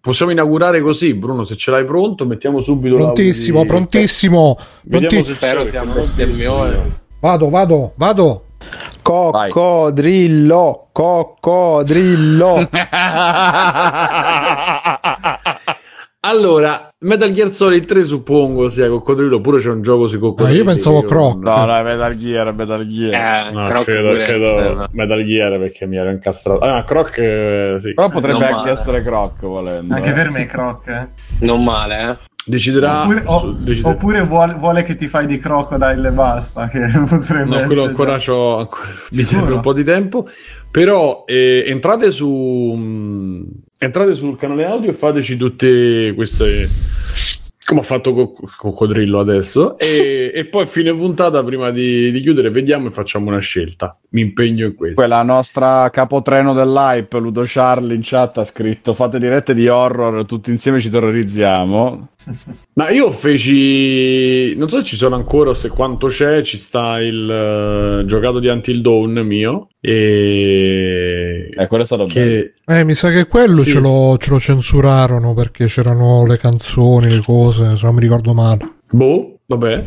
possiamo 0.00 0.30
inaugurare 0.30 0.80
così. 0.82 1.14
Bruno, 1.14 1.42
se 1.42 1.56
ce 1.56 1.72
l'hai 1.72 1.84
pronto, 1.84 2.24
mettiamo 2.24 2.60
subito 2.60 2.94
Prontissimo, 2.94 3.62
di... 3.62 3.66
prontissimo. 3.66 4.56
Vediamo 4.82 5.24
se 5.24 5.34
spero 5.34 5.66
siamo 5.66 5.94
mio. 6.14 6.92
Vado, 7.18 7.50
vado, 7.50 7.92
vado. 7.96 8.44
Coccodrillo, 9.02 10.90
coccodrillo. 10.92 12.68
Allora, 16.28 16.88
Metal 17.02 17.30
Gear 17.30 17.52
Solid 17.52 17.84
3 17.84 18.02
suppongo 18.02 18.68
sia 18.68 18.88
coccodrillo, 18.88 19.36
oppure 19.36 19.60
c'è 19.60 19.70
un 19.70 19.80
gioco 19.80 20.08
sui 20.08 20.18
coccodrilli. 20.18 20.58
Ah, 20.58 20.62
io 20.62 20.64
pensavo 20.64 21.02
Croc. 21.04 21.36
No, 21.36 21.64
no, 21.64 21.82
Metal 21.84 22.16
Gear, 22.16 22.52
Metal 22.52 22.88
Gear. 22.88 23.46
Eh, 23.46 23.50
no, 23.52 23.64
Croc 23.64 23.84
credo, 23.84 24.10
credo 24.10 24.88
Metal 24.90 25.24
Gear 25.24 25.58
perché 25.60 25.86
mi 25.86 25.96
ero 25.96 26.10
incastrato. 26.10 26.64
Ah, 26.64 26.82
Croc 26.82 27.16
eh, 27.18 27.76
sì. 27.78 27.94
Però 27.94 28.08
potrebbe 28.08 28.40
non 28.40 28.42
anche 28.42 28.56
male. 28.56 28.70
essere 28.72 29.02
Croc 29.04 29.40
volendo. 29.42 29.94
Anche 29.94 30.10
eh. 30.10 30.14
per 30.14 30.30
me 30.30 30.46
Croc, 30.46 30.88
eh. 30.88 31.08
Non 31.46 31.62
male, 31.62 32.10
eh. 32.10 32.16
Deciderà 32.44 33.02
oppure, 33.02 33.22
o, 33.24 33.52
decidere... 33.52 33.94
oppure 33.94 34.22
vuole, 34.22 34.54
vuole, 34.54 34.82
che 34.82 34.96
ti 34.96 35.06
fai 35.06 35.26
di 35.26 35.38
crocodile 35.38 36.08
e 36.08 36.12
basta 36.12 36.68
che 36.68 36.78
potrebbe 37.08 37.60
no, 37.60 37.66
quello 37.66 37.82
ancora 37.82 38.18
c'ho 38.18 38.58
ancora... 38.58 38.86
mi 39.10 39.22
serve 39.24 39.52
un 39.52 39.60
po' 39.60 39.72
di 39.72 39.82
tempo 39.82 40.28
però 40.70 41.24
eh, 41.26 41.64
entrate 41.66 42.12
su 42.12 42.28
mh, 42.28 43.65
entrate 43.78 44.14
sul 44.14 44.36
canale 44.36 44.64
audio 44.64 44.90
e 44.90 44.94
fateci 44.94 45.36
tutte 45.36 46.12
queste 46.14 46.68
come 47.66 47.80
ho 47.80 47.82
fatto 47.82 48.14
con 48.14 48.32
co- 48.32 48.48
Coccodrillo 48.56 49.18
adesso, 49.18 49.76
e, 49.76 50.30
e, 50.32 50.44
poi 50.46 50.66
fine 50.66 50.94
puntata, 50.94 51.42
prima 51.42 51.70
di, 51.70 52.12
di, 52.12 52.20
chiudere, 52.20 52.50
vediamo 52.50 52.88
e 52.88 52.90
facciamo 52.92 53.28
una 53.28 53.40
scelta. 53.40 53.98
Mi 54.10 54.20
impegno 54.20 54.66
in 54.66 54.74
questo. 54.76 54.94
Quella 54.94 55.22
nostra 55.22 55.90
capotreno 55.90 56.54
dell'hype, 56.54 57.18
Ludo 57.18 57.42
Charlie 57.44 57.96
in 57.96 58.02
chat 58.04 58.38
ha 58.38 58.44
scritto 58.44 58.94
fate 58.94 59.18
dirette 59.18 59.52
di 59.52 59.66
horror, 59.66 60.24
tutti 60.26 60.50
insieme 60.50 60.78
ci 60.80 60.88
terrorizziamo. 60.88 62.08
Ma 62.74 62.90
io 62.90 63.10
feci, 63.10 64.56
non 64.56 64.68
so 64.68 64.78
se 64.78 64.84
ci 64.84 64.96
sono 64.96 65.16
ancora 65.16 65.50
o 65.50 65.54
se 65.54 65.68
quanto 65.68 66.06
c'è, 66.06 66.42
ci 66.42 66.56
sta 66.56 67.00
il 67.00 68.02
uh, 68.02 68.06
giocato 68.06 68.38
di 68.38 68.48
Until 68.48 68.80
Dawn 68.80 69.12
mio 69.24 69.68
e... 69.80 70.85
Eh, 71.56 71.66
quello 71.66 71.82
è 71.82 71.86
stato 71.86 72.04
che... 72.04 72.54
bello. 72.64 72.80
Eh, 72.80 72.84
mi 72.84 72.94
sa 72.94 73.10
che 73.10 73.26
quello 73.26 73.62
sì. 73.62 73.70
ce, 73.70 73.80
lo, 73.80 74.16
ce 74.18 74.30
lo 74.30 74.38
censurarono 74.38 75.34
perché 75.34 75.66
c'erano 75.66 76.24
le 76.26 76.38
canzoni, 76.38 77.08
le 77.08 77.22
cose, 77.22 77.76
se 77.76 77.84
non 77.84 77.94
mi 77.94 78.00
ricordo 78.00 78.34
male. 78.34 78.70
Boh, 78.90 79.38
vabbè. 79.46 79.84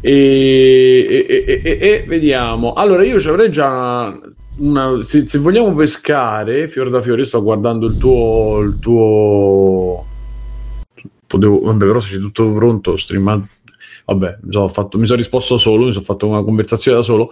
E, 0.00 1.26
e, 1.28 1.60
e, 1.62 1.78
e, 1.80 2.04
vediamo. 2.06 2.72
Allora, 2.72 3.04
io 3.04 3.20
ci 3.20 3.28
avrei 3.28 3.50
già 3.50 4.18
una, 4.56 5.02
se, 5.02 5.26
se, 5.26 5.38
vogliamo 5.38 5.74
pescare, 5.74 6.68
fior 6.68 6.90
da 6.90 7.00
fiore, 7.00 7.24
sto 7.24 7.42
guardando 7.42 7.86
il 7.86 7.96
tuo, 7.96 8.60
il 8.60 8.78
tuo 8.78 10.06
potevo, 11.26 11.60
vabbè, 11.60 11.86
però 11.86 12.00
se 12.00 12.14
c'è 12.14 12.20
tutto 12.20 12.52
pronto, 12.52 12.96
streamato, 12.96 13.46
vabbè, 14.06 14.38
mi 14.42 14.52
sono, 14.52 14.68
fatto, 14.68 14.98
mi 14.98 15.06
sono 15.06 15.18
risposto 15.18 15.56
solo, 15.56 15.86
mi 15.86 15.92
sono 15.92 16.04
fatto 16.04 16.26
una 16.26 16.42
conversazione 16.42 16.98
da 16.98 17.02
solo. 17.02 17.30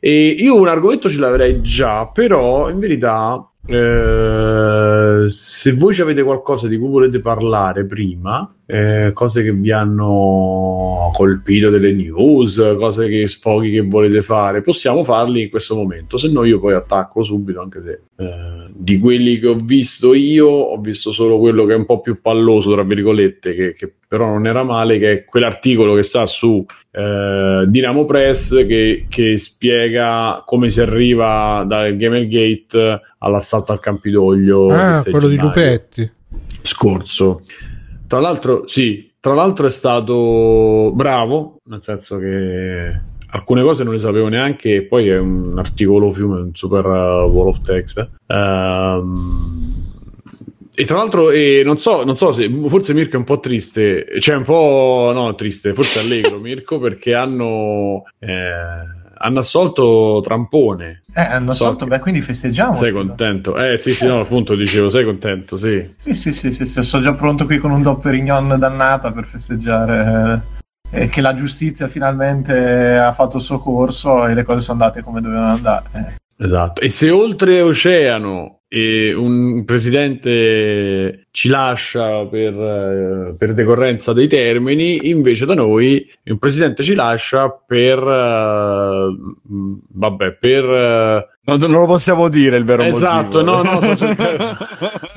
E 0.00 0.28
io 0.38 0.58
un 0.58 0.68
argomento 0.68 1.08
ce 1.08 1.18
l'avrei 1.18 1.60
già, 1.62 2.06
però 2.06 2.68
in 2.70 2.78
verità 2.78 3.48
eh, 3.70 5.26
se 5.28 5.72
voi 5.72 5.92
ci 5.92 6.00
avete 6.00 6.22
qualcosa 6.22 6.66
di 6.68 6.78
cui 6.78 6.88
volete 6.88 7.20
parlare 7.20 7.84
prima, 7.84 8.50
eh, 8.64 9.10
cose 9.12 9.42
che 9.42 9.52
vi 9.52 9.70
hanno 9.72 11.10
colpito 11.12 11.68
delle 11.68 11.92
news, 11.92 12.56
cose 12.78 13.08
che 13.08 13.28
sfoghi 13.28 13.70
che 13.70 13.82
volete 13.82 14.22
fare, 14.22 14.62
possiamo 14.62 15.04
farli 15.04 15.42
in 15.42 15.50
questo 15.50 15.74
momento. 15.74 16.16
Se 16.16 16.30
no, 16.30 16.44
io 16.44 16.58
poi 16.58 16.72
attacco 16.72 17.22
subito. 17.22 17.60
Anche 17.60 17.82
se 17.82 18.00
eh, 18.16 18.70
di 18.72 18.98
quelli 18.98 19.38
che 19.38 19.48
ho 19.48 19.56
visto 19.56 20.14
io, 20.14 20.48
ho 20.48 20.80
visto 20.80 21.12
solo 21.12 21.38
quello 21.38 21.66
che 21.66 21.74
è 21.74 21.76
un 21.76 21.84
po' 21.84 22.00
più 22.00 22.22
palloso, 22.22 22.72
tra 22.72 22.84
virgolette, 22.84 23.54
che, 23.54 23.74
che 23.74 23.92
però 24.08 24.26
non 24.28 24.46
era 24.46 24.62
male, 24.62 24.98
che 24.98 25.12
è 25.12 25.24
quell'articolo 25.26 25.94
che 25.94 26.04
sta 26.04 26.24
su 26.24 26.64
eh, 26.98 27.64
Dinamo 27.68 28.04
Press 28.06 28.66
che, 28.66 29.06
che, 29.08 29.38
spiega 29.38 30.42
come 30.44 30.68
si 30.68 30.80
arriva 30.80 31.62
dal 31.64 31.96
Gamergate 31.96 33.00
all'assalto 33.18 33.70
al 33.70 33.78
Campidoglio. 33.78 34.66
Ah, 34.66 35.04
quello 35.08 35.28
di 35.28 35.36
Lupetti. 35.36 36.10
Scorso. 36.62 37.42
Tra 38.08 38.18
l'altro, 38.18 38.66
sì, 38.66 39.12
tra 39.20 39.34
l'altro 39.34 39.68
è 39.68 39.70
stato 39.70 40.90
bravo, 40.92 41.60
nel 41.66 41.82
senso 41.82 42.18
che 42.18 43.00
alcune 43.30 43.62
cose 43.62 43.84
non 43.84 43.92
le 43.92 44.00
sapevo 44.00 44.26
neanche 44.28 44.74
e 44.74 44.82
poi 44.82 45.08
è 45.08 45.18
un 45.18 45.56
articolo 45.56 46.10
fiume, 46.10 46.40
un 46.40 46.54
super 46.54 46.84
uh, 46.84 47.30
wall 47.30 47.48
of 47.48 47.60
text. 47.62 48.08
Um, 48.26 49.87
e 50.80 50.84
tra 50.84 50.98
l'altro, 50.98 51.32
eh, 51.32 51.62
non, 51.64 51.80
so, 51.80 52.04
non 52.04 52.16
so 52.16 52.30
se 52.30 52.48
forse 52.68 52.94
Mirko 52.94 53.16
è 53.16 53.18
un 53.18 53.24
po' 53.24 53.40
triste, 53.40 54.06
cioè 54.20 54.36
un 54.36 54.44
po' 54.44 55.10
no, 55.12 55.34
triste, 55.34 55.74
forse 55.74 55.98
allegro 55.98 56.38
Mirko 56.38 56.78
perché 56.78 57.16
hanno, 57.16 58.04
eh, 58.20 58.52
hanno 59.16 59.38
assolto 59.40 60.20
Trampone. 60.22 61.02
Eh, 61.12 61.20
hanno 61.20 61.50
so 61.50 61.64
assolto, 61.64 61.84
che... 61.84 61.90
beh, 61.90 61.98
quindi 61.98 62.20
festeggiamo. 62.20 62.76
Sei 62.76 62.92
contento? 62.92 63.56
Eh, 63.56 63.76
sì, 63.76 63.92
sì, 63.92 64.06
no, 64.06 64.20
appunto 64.20 64.54
dicevo, 64.54 64.88
sei 64.88 65.04
contento, 65.04 65.56
sì. 65.56 65.94
Sì, 65.96 66.14
sì, 66.14 66.32
sì, 66.32 66.52
sì, 66.52 66.64
sì 66.64 66.80
sono 66.84 67.02
già 67.02 67.12
pronto 67.12 67.44
qui 67.44 67.58
con 67.58 67.72
un 67.72 67.82
dopperignon 67.82 68.54
dannata 68.56 69.10
per 69.10 69.24
festeggiare 69.24 70.42
eh, 70.92 71.08
che 71.08 71.20
la 71.20 71.34
giustizia 71.34 71.88
finalmente 71.88 72.96
ha 72.96 73.12
fatto 73.12 73.38
il 73.38 73.42
suo 73.42 73.58
corso 73.58 74.28
e 74.28 74.34
le 74.34 74.44
cose 74.44 74.60
sono 74.60 74.80
andate 74.80 75.02
come 75.02 75.20
dovevano 75.20 75.54
andare. 75.54 76.18
Eh. 76.38 76.44
Esatto, 76.44 76.80
e 76.80 76.88
se 76.88 77.10
oltre 77.10 77.60
oceano 77.60 78.60
e 78.68 79.14
un 79.14 79.64
presidente 79.64 81.26
ci 81.30 81.48
lascia 81.48 82.26
per, 82.26 82.52
eh, 82.52 83.34
per, 83.36 83.54
decorrenza 83.54 84.12
dei 84.12 84.28
termini, 84.28 85.08
invece 85.08 85.46
da 85.46 85.54
noi 85.54 86.06
un 86.24 86.38
presidente 86.38 86.82
ci 86.82 86.94
lascia 86.94 87.48
per, 87.48 87.98
uh, 87.98 89.40
vabbè, 89.88 90.32
per 90.34 90.64
uh, 90.64 91.26
non, 91.56 91.70
non, 91.70 91.80
lo 91.80 91.86
possiamo 91.86 92.28
dire 92.28 92.58
il 92.58 92.64
vero 92.64 92.82
esatto, 92.82 93.42
motivo. 93.42 93.62
no, 93.62 93.80
no, 93.80 93.96
so 93.96 94.16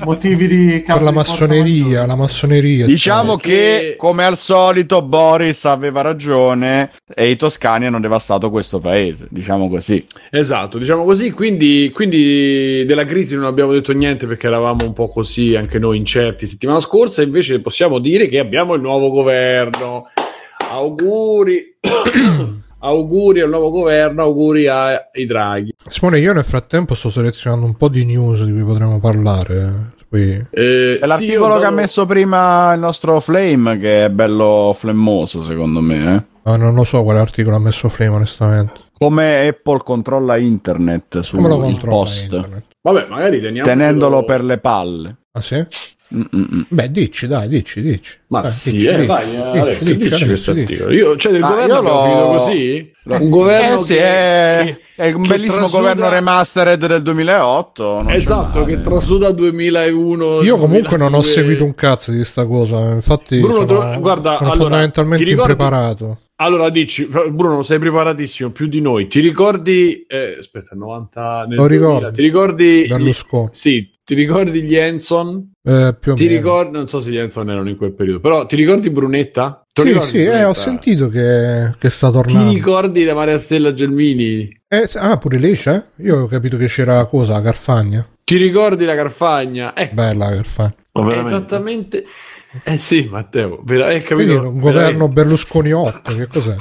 motivi 0.04 0.46
di 0.46 0.82
per 0.86 1.02
la 1.02 1.10
massoneria, 1.10 2.06
la 2.06 2.16
massoneria. 2.16 2.86
Diciamo 2.86 3.36
che, 3.36 3.48
che, 3.48 3.94
come 3.98 4.24
al 4.24 4.38
solito 4.38 5.02
Boris 5.02 5.66
aveva 5.66 6.00
ragione 6.00 6.90
e 7.14 7.28
i 7.28 7.36
toscani 7.36 7.84
hanno 7.84 8.00
devastato 8.00 8.48
questo 8.48 8.78
paese, 8.78 9.26
diciamo 9.30 9.68
così. 9.68 10.06
Esatto, 10.30 10.78
diciamo 10.78 11.04
così, 11.04 11.32
quindi, 11.32 11.90
quindi 11.92 12.84
della 12.86 13.04
crisi 13.04 13.34
non 13.34 13.44
abbiamo 13.44 13.72
detto 13.72 13.92
niente 13.92 14.26
perché 14.26 14.46
eravamo 14.46 14.86
un 14.86 14.94
po' 14.94 15.08
così 15.08 15.54
anche 15.54 15.78
noi 15.78 15.98
incerti 15.98 16.46
settimana 16.46 16.80
scorsa, 16.80 17.20
invece 17.20 17.60
possiamo 17.60 17.98
dire 17.98 18.28
che 18.28 18.38
abbiamo 18.38 18.72
il 18.72 18.80
nuovo 18.80 19.10
governo. 19.10 20.08
Auguri. 20.70 21.76
auguri 22.82 23.40
al 23.40 23.48
nuovo 23.48 23.70
governo, 23.70 24.22
auguri 24.22 24.68
ai 24.68 25.26
Draghi. 25.26 25.74
Simone, 25.88 26.18
io 26.18 26.32
nel 26.32 26.44
frattempo 26.44 26.94
sto 26.94 27.10
selezionando 27.10 27.66
un 27.66 27.76
po' 27.76 27.88
di 27.88 28.04
news 28.04 28.42
di 28.42 28.52
cui 28.52 28.62
potremmo 28.62 28.98
parlare. 28.98 29.94
Poi... 30.08 30.46
Eh, 30.50 30.98
è 31.00 31.06
l'articolo 31.06 31.54
sì, 31.54 31.60
che 31.60 31.66
ha 31.66 31.70
messo 31.70 32.04
prima 32.04 32.72
il 32.74 32.80
nostro 32.80 33.18
Flame, 33.20 33.78
che 33.78 34.04
è 34.04 34.10
bello 34.10 34.74
flemmoso, 34.76 35.42
secondo 35.42 35.80
me. 35.80 36.16
Eh? 36.16 36.50
Ah, 36.50 36.56
non 36.56 36.74
lo 36.74 36.84
so 36.84 37.02
quale 37.02 37.20
articolo 37.20 37.56
ha 37.56 37.60
messo 37.60 37.88
Flame, 37.88 38.16
onestamente. 38.16 38.80
Come 38.98 39.46
Apple 39.46 39.80
controlla 39.82 40.36
internet 40.36 41.20
sul 41.20 41.40
post. 41.82 42.24
Internet? 42.24 42.64
Vabbè, 42.82 43.06
magari 43.08 43.40
teniamo 43.40 43.66
tenendolo 43.66 44.24
per 44.24 44.44
le 44.44 44.58
palle. 44.58 45.16
Ah, 45.32 45.40
sì? 45.40 45.64
Mm-mm. 46.14 46.66
Beh, 46.68 46.90
dici, 46.90 47.26
dai, 47.26 47.48
dici, 47.48 47.80
dici. 47.80 48.18
Ma 48.28 48.42
dai, 48.42 48.50
sì, 48.50 48.70
dici, 48.72 48.86
eh, 48.86 48.94
dici, 48.94 49.06
vai, 49.06 49.26
dici, 49.26 49.58
Alessio, 49.58 49.94
dici, 49.94 50.08
dici, 50.10 50.26
questo 50.26 50.50
articolo. 50.50 50.92
Io, 50.92 51.16
cioè, 51.16 51.32
del 51.32 51.40
governo 51.40 51.76
abbiamo 51.76 51.88
lo... 51.88 52.02
finito 52.02 52.26
così? 52.26 52.92
Lo... 53.04 53.16
Un 53.16 53.30
governo 53.30 53.80
eh, 53.80 53.84
che, 53.84 53.98
è, 53.98 54.78
che, 54.94 55.02
è 55.02 55.12
un 55.12 55.26
bellissimo 55.26 55.58
trasuda... 55.58 55.78
governo 55.78 56.08
remastered 56.10 56.86
del 56.86 57.02
2008. 57.02 58.08
Esatto, 58.08 58.64
che 58.64 58.80
trasuda 58.82 59.30
2001. 59.30 60.42
Io 60.42 60.58
comunque 60.58 60.96
2002. 60.96 60.98
non 60.98 61.14
ho 61.14 61.22
seguito 61.22 61.64
un 61.64 61.74
cazzo 61.74 62.10
di 62.10 62.18
questa 62.18 62.46
cosa. 62.46 62.92
Infatti, 62.92 63.40
Bruno, 63.40 63.66
sono, 63.66 64.00
guarda, 64.00 64.36
sono 64.36 64.50
allora, 64.50 64.62
fondamentalmente 64.64 65.24
ricordi... 65.24 65.50
impreparato. 65.52 66.18
Allora 66.42 66.70
dici, 66.70 67.06
Bruno, 67.06 67.62
sei 67.62 67.78
preparatissimo 67.78 68.50
più 68.50 68.66
di 68.66 68.80
noi. 68.80 69.06
Ti 69.06 69.20
ricordi, 69.20 70.04
eh, 70.08 70.38
aspetta, 70.40 70.74
90 70.74 71.44
nel 71.46 71.56
Lo 71.56 71.68
2000, 71.68 71.86
ricordo. 71.86 72.10
Ti 72.10 72.22
ricordi 72.22 72.86
Berlusconi? 72.88 73.46
Gli, 73.46 73.54
sì, 73.54 73.90
ti 74.04 74.14
ricordi 74.14 74.62
gli 74.62 74.74
Enson? 74.74 75.52
Eh, 75.62 75.96
più 76.00 76.12
o 76.12 76.14
ti 76.16 76.24
meno. 76.24 76.36
Ricordi, 76.36 76.72
non 76.72 76.88
so 76.88 77.00
se 77.00 77.10
gli 77.10 77.16
Enson 77.16 77.48
erano 77.48 77.68
in 77.68 77.76
quel 77.76 77.94
periodo, 77.94 78.18
però 78.18 78.44
ti 78.46 78.56
ricordi 78.56 78.90
Brunetta? 78.90 79.64
Ti 79.72 79.82
sì, 79.82 79.88
ricordi 79.88 80.08
sì, 80.08 80.16
Brunetta? 80.16 80.38
Eh, 80.40 80.44
ho 80.44 80.54
sentito 80.54 81.08
che, 81.08 81.74
che 81.78 81.90
sta 81.90 82.10
tornando. 82.10 82.48
Ti 82.50 82.56
ricordi 82.56 83.04
la 83.04 83.14
Maria 83.14 83.38
Stella 83.38 83.72
Gelmini? 83.72 84.62
Eh, 84.66 84.90
ah, 84.94 85.18
pure 85.18 85.38
lei 85.38 85.54
c'è? 85.54 85.80
Io 85.98 86.22
ho 86.22 86.26
capito 86.26 86.56
che 86.56 86.66
c'era 86.66 87.06
cosa, 87.06 87.34
la 87.34 87.42
Carfagna. 87.42 88.04
Ti 88.24 88.36
ricordi 88.36 88.84
la 88.84 88.96
Carfagna? 88.96 89.74
Eh. 89.74 89.90
Bella 89.92 90.30
la 90.30 90.34
Carfagna. 90.34 90.74
Oh, 90.94 91.12
esattamente. 91.12 92.04
Eh 92.64 92.78
sì, 92.78 93.08
Matteo, 93.10 93.62
hai 93.66 94.00
capito? 94.00 94.48
un 94.48 94.60
governo 94.60 95.08
Berlusconi 95.08 95.72
8, 95.72 96.14
che 96.14 96.26
cos'è? 96.26 96.56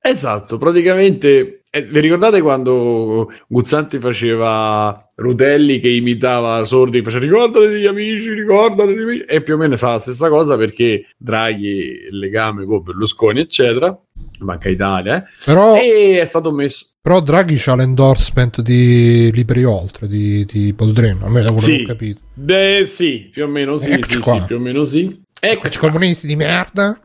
Esatto, 0.00 0.58
praticamente 0.58 1.64
eh, 1.70 1.82
vi 1.82 1.98
ricordate 1.98 2.40
quando 2.40 3.32
Guzzanti 3.48 3.98
faceva 3.98 5.08
Rutelli 5.16 5.80
che 5.80 5.88
imitava 5.88 6.64
Sordi, 6.64 7.02
faceva 7.02 7.24
ricordate 7.24 7.68
degli 7.68 7.86
amici, 7.86 8.30
ricordate 8.30 8.94
degli 8.94 9.02
amici, 9.02 9.24
e 9.24 9.42
più 9.42 9.54
o 9.54 9.56
meno 9.56 9.76
fa 9.76 9.92
la 9.92 9.98
stessa 9.98 10.28
cosa 10.28 10.56
perché 10.56 11.06
Draghi, 11.16 12.06
il 12.10 12.18
legame 12.18 12.64
con 12.64 12.82
Berlusconi, 12.84 13.40
eccetera, 13.40 13.98
Banca 14.38 14.68
Italia, 14.68 15.16
eh? 15.16 15.24
Però... 15.44 15.74
e 15.74 16.20
è 16.20 16.24
stato 16.24 16.52
messo. 16.52 16.90
Però 17.00 17.20
Draghi 17.20 17.60
ha 17.66 17.74
l'endorsement 17.74 18.60
di 18.60 19.32
Libri 19.32 19.64
Oltre, 19.64 20.06
di, 20.06 20.44
di 20.44 20.72
Boldreno, 20.74 21.26
a 21.26 21.28
me 21.28 21.42
da 21.42 21.48
quello 21.48 21.60
sì. 21.60 21.82
ho 21.82 21.86
capito. 21.86 22.20
Beh 22.34 22.84
sì, 22.86 23.30
più 23.32 23.44
o 23.44 23.48
meno 23.48 23.78
sì, 23.78 23.98
sì, 24.00 24.20
sì, 24.22 24.42
più 24.46 24.56
o 24.56 24.60
meno 24.60 24.84
sì. 24.84 25.22
Ecco, 25.50 25.68
comunisti 25.78 26.26
di 26.26 26.36
merda. 26.36 26.98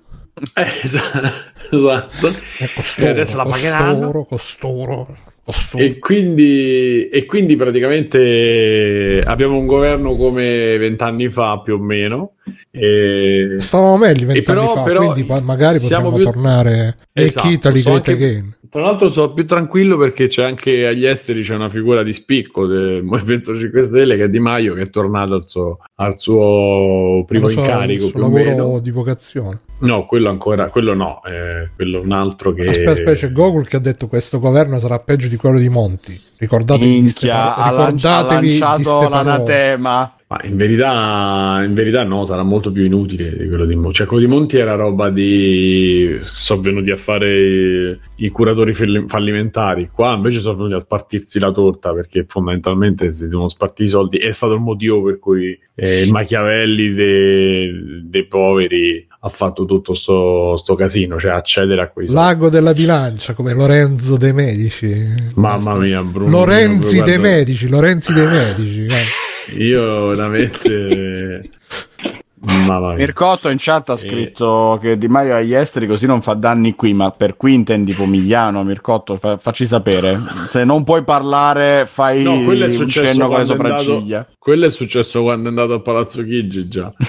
Eh, 0.54 0.80
esatto. 0.84 1.30
E, 2.58 2.70
costoro, 2.74 3.08
e 3.08 3.10
adesso 3.10 3.36
la 3.36 3.44
pagheranno. 3.44 4.12
Costoro, 4.12 4.26
costoro, 4.26 5.18
E 5.74 6.00
quindi, 6.00 7.10
e 7.10 7.26
quindi 7.26 7.56
praticamente 7.56 9.24
abbiamo 9.26 9.58
un 9.58 9.66
governo 9.66 10.16
come 10.16 10.78
vent'anni 10.78 11.30
fa 11.30 11.62
più 11.64 11.76
o 11.76 11.80
meno. 11.80 12.34
E... 12.72 13.56
Stavamo 13.58 13.98
meglio 13.98 14.28
vent'anni 14.28 14.68
fa, 14.68 14.84
però 14.84 15.12
quindi 15.12 15.42
magari 15.44 15.80
potremmo 15.80 16.12
più... 16.12 16.24
tornare 16.24 16.96
esatto, 17.14 17.48
Italy 17.48 17.82
Great 17.82 18.08
anche... 18.08 18.12
Again. 18.12 18.58
Tra 18.70 18.82
l'altro 18.82 19.10
sono 19.10 19.34
più 19.34 19.48
tranquillo 19.48 19.98
perché 19.98 20.28
c'è 20.28 20.44
anche 20.44 20.86
agli 20.86 21.06
esteri 21.06 21.42
c'è 21.42 21.56
una 21.56 21.70
figura 21.70 22.04
di 22.04 22.14
spicco 22.14 22.68
del 22.68 23.02
Movimento 23.04 23.58
5 23.58 23.82
Stelle 23.82 24.16
che 24.16 24.26
è 24.26 24.30
Di 24.30 24.40
Maio 24.40 24.76
che 24.76 24.84
è 24.84 24.90
tornato 24.92 25.34
al 25.34 25.46
suo, 25.48 25.80
al 25.96 26.20
suo 26.20 27.24
primo 27.26 27.48
so, 27.48 27.60
incarico. 27.60 28.06
Il 28.06 28.10
suo 28.12 28.20
lavoro 28.20 28.44
meno. 28.44 28.80
di 28.80 28.92
vocazione. 28.92 29.58
No, 29.80 30.06
quello 30.06 30.30
ancora, 30.30 30.70
quello 30.70 30.94
no, 30.94 31.22
eh, 31.24 31.70
quello 31.76 32.02
un 32.02 32.12
altro 32.12 32.54
che... 32.54 32.66
Aspetta, 32.66 32.92
aspetta, 32.92 33.14
c'è 33.14 33.32
Gogol 33.32 33.68
che 33.68 33.78
ha 33.78 33.80
detto 33.80 34.06
che 34.06 34.10
questo 34.12 34.40
governo 34.40 34.78
sarà 34.80 35.00
peggio 35.00 35.28
di 35.28 35.38
quello 35.38 35.58
di 35.58 35.70
Monti. 35.70 36.22
Ricordatevi 36.38 36.86
Minchia, 36.86 37.54
di 37.56 37.70
ricordatevi 37.70 38.62
ha 38.62 38.70
lanciato 38.76 39.10
l'anatema. 39.10 40.14
Ma 40.32 40.40
in 40.44 40.58
verità, 40.58 41.64
in 41.66 41.74
verità 41.74 42.04
no, 42.04 42.24
sarà 42.28 42.44
molto 42.44 42.72
più 42.72 42.86
inutile 42.86 43.36
di 43.36 43.48
quello 43.48 43.66
di 43.66 43.76
Monti. 43.76 43.96
Cioè, 43.96 44.06
quello 44.06 44.22
di 44.22 44.30
Monti 44.30 44.58
era 44.58 44.76
roba 44.76 45.10
di... 45.10 46.20
sono 46.22 46.62
venuti 46.62 46.92
a 46.92 46.98
fare 46.98 48.00
i 48.14 48.30
curatori 48.30 48.76
fallimentari. 49.08 49.90
Qua 49.92 50.14
invece 50.14 50.40
sono 50.40 50.56
venuti 50.58 50.76
a 50.76 50.80
spartirsi 50.82 51.40
la 51.40 51.52
torta 51.52 51.94
perché 51.94 52.26
fondamentalmente 52.28 53.12
si 53.12 53.28
devono 53.28 53.48
spartire 53.48 53.88
i 53.88 53.92
soldi. 53.92 54.18
È 54.18 54.32
stato 54.32 54.54
il 54.54 54.60
motivo 54.60 55.02
per 55.02 55.18
cui 55.18 55.60
eh, 55.74 56.04
il 56.04 56.12
Machiavelli 56.12 56.94
dei, 56.94 58.04
dei 58.04 58.26
poveri 58.28 59.08
ha 59.22 59.30
fatto 59.30 59.66
tutto 59.66 59.96
sto, 59.96 60.58
sto, 60.58 60.76
casino, 60.76 61.18
cioè 61.18 61.32
accedere 61.32 61.82
a 61.82 61.90
quei 61.90 62.08
Lago 62.08 62.50
della 62.50 62.74
bilancia 62.74 63.34
come 63.34 63.56
Lorenzo 63.56 64.16
De 64.16 64.32
Medici. 64.32 65.12
Mamma 65.34 65.74
mia, 65.74 66.04
Bruno. 66.04 66.30
Lorenzi 66.30 67.02
De 67.02 67.18
Medici, 67.18 67.68
Lorenzi 67.68 68.14
De 68.14 68.28
Medici. 68.28 68.88
Io 69.58 70.08
veramente 70.08 71.50
Mamma 72.42 72.94
Mircotto 72.94 73.50
in 73.50 73.58
chat 73.60 73.90
ha 73.90 73.98
scritto 73.98 74.78
sì. 74.80 74.88
che 74.88 74.98
Di 74.98 75.10
Maio 75.10 75.36
agli 75.36 75.54
esteri 75.54 75.88
così 75.88 76.06
non 76.06 76.22
fa 76.22 76.36
danni 76.36 76.74
qui, 76.74 76.94
ma 76.94 77.12
per 77.12 77.36
qui 77.36 77.54
intendi 77.54 77.94
Pomigliano, 77.94 78.64
Mircotto, 78.64 79.18
fa- 79.18 79.38
facci 79.38 79.66
sapere. 79.66 80.18
Se 80.46 80.64
non 80.64 80.86
puoi 80.86 81.04
parlare, 81.04 81.86
fai 81.86 82.24
no, 82.24 82.42
quello 82.44 82.66
è 82.66 82.78
un 82.78 82.88
cenno 82.88 83.28
con 83.28 83.40
le 83.40 83.46
sopracciglia. 83.46 84.18
Andato, 84.20 84.36
quello 84.40 84.68
è 84.68 84.72
successo 84.72 85.22
quando 85.22 85.48
è 85.48 85.50
andato 85.50 85.74
a 85.74 85.82
Palazzo 85.82 86.24
Chigi 86.24 86.70
già. 86.70 86.94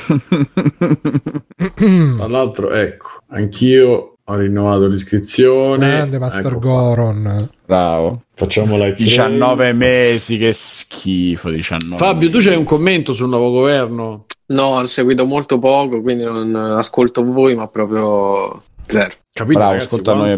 Tra 1.77 2.27
l'altro, 2.27 2.73
ecco, 2.73 3.23
anch'io 3.29 4.10
ho 4.31 4.37
rinnovato 4.37 4.87
l'iscrizione. 4.87 5.89
Grande 5.89 6.19
Master 6.19 6.47
ecco 6.47 6.59
Goron. 6.59 7.49
Bravo. 7.67 8.23
Facciamo 8.35 8.77
la 8.77 8.91
19 8.91 9.73
mesi, 9.73 10.39
che 10.39 10.53
schifo. 10.53 11.51
19 11.51 11.97
Fabio, 11.97 12.31
tu 12.31 12.39
c'hai 12.39 12.57
un 12.57 12.65
commento 12.65 13.13
sul 13.13 13.29
nuovo 13.29 13.51
governo? 13.51 14.27
No, 14.47 14.63
ho 14.63 14.87
seguito 14.87 15.25
molto 15.27 15.59
poco, 15.59 16.01
quindi 16.01 16.25
non 16.25 16.55
ascolto 16.55 17.25
voi, 17.25 17.55
ma 17.55 17.69
proprio 17.69 18.63
zero. 18.91 19.15
Capito? 19.33 19.59
Bravo, 19.59 19.73
ragazzi, 19.73 19.95
ascolta 19.95 20.15
noi 20.15 20.37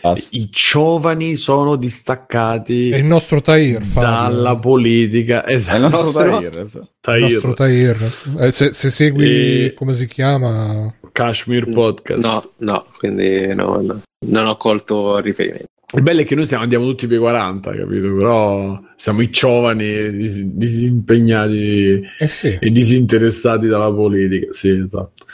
basta. 0.00 0.36
I 0.36 0.48
giovani 0.50 1.36
sono 1.36 1.76
distaccati. 1.76 2.88
È 2.88 2.96
il 2.96 3.04
nostro 3.04 3.40
Tahir 3.42 3.80
dalla 3.80 4.56
politica. 4.56 5.46
Esatto. 5.46 5.76
È 5.76 5.84
il 5.84 5.90
nostro 5.90 6.22
Tahir. 6.22 6.58
Esatto. 6.58 6.88
Tahir. 7.00 7.26
Il 7.26 7.32
nostro 7.32 7.54
Tahir. 7.54 8.12
Eh, 8.38 8.52
se, 8.52 8.72
se, 8.72 8.90
segui 8.90 9.66
e... 9.66 9.74
come 9.74 9.94
si 9.94 10.06
chiama 10.06 10.92
Kashmir 11.12 11.66
Podcast. 11.66 12.24
No, 12.24 12.42
no, 12.58 12.86
quindi 12.98 13.54
no, 13.54 13.80
no. 13.82 14.00
non 14.26 14.46
ho 14.46 14.56
colto 14.56 15.18
riferimento. 15.18 15.68
Il 15.92 16.02
bello 16.02 16.20
è 16.20 16.24
che 16.24 16.36
noi 16.36 16.46
siamo, 16.46 16.62
andiamo 16.62 16.86
tutti 16.86 17.08
per 17.08 17.18
40, 17.18 17.74
capito? 17.74 18.14
Però 18.14 18.80
siamo 18.94 19.22
i 19.22 19.30
giovani 19.30 20.12
dis- 20.12 20.44
disimpegnati 20.44 22.00
eh 22.18 22.28
sì. 22.28 22.56
e 22.60 22.70
disinteressati 22.70 23.66
dalla 23.66 23.92
politica. 23.92 24.52
Sì, 24.52 24.68
esatto. 24.68 25.24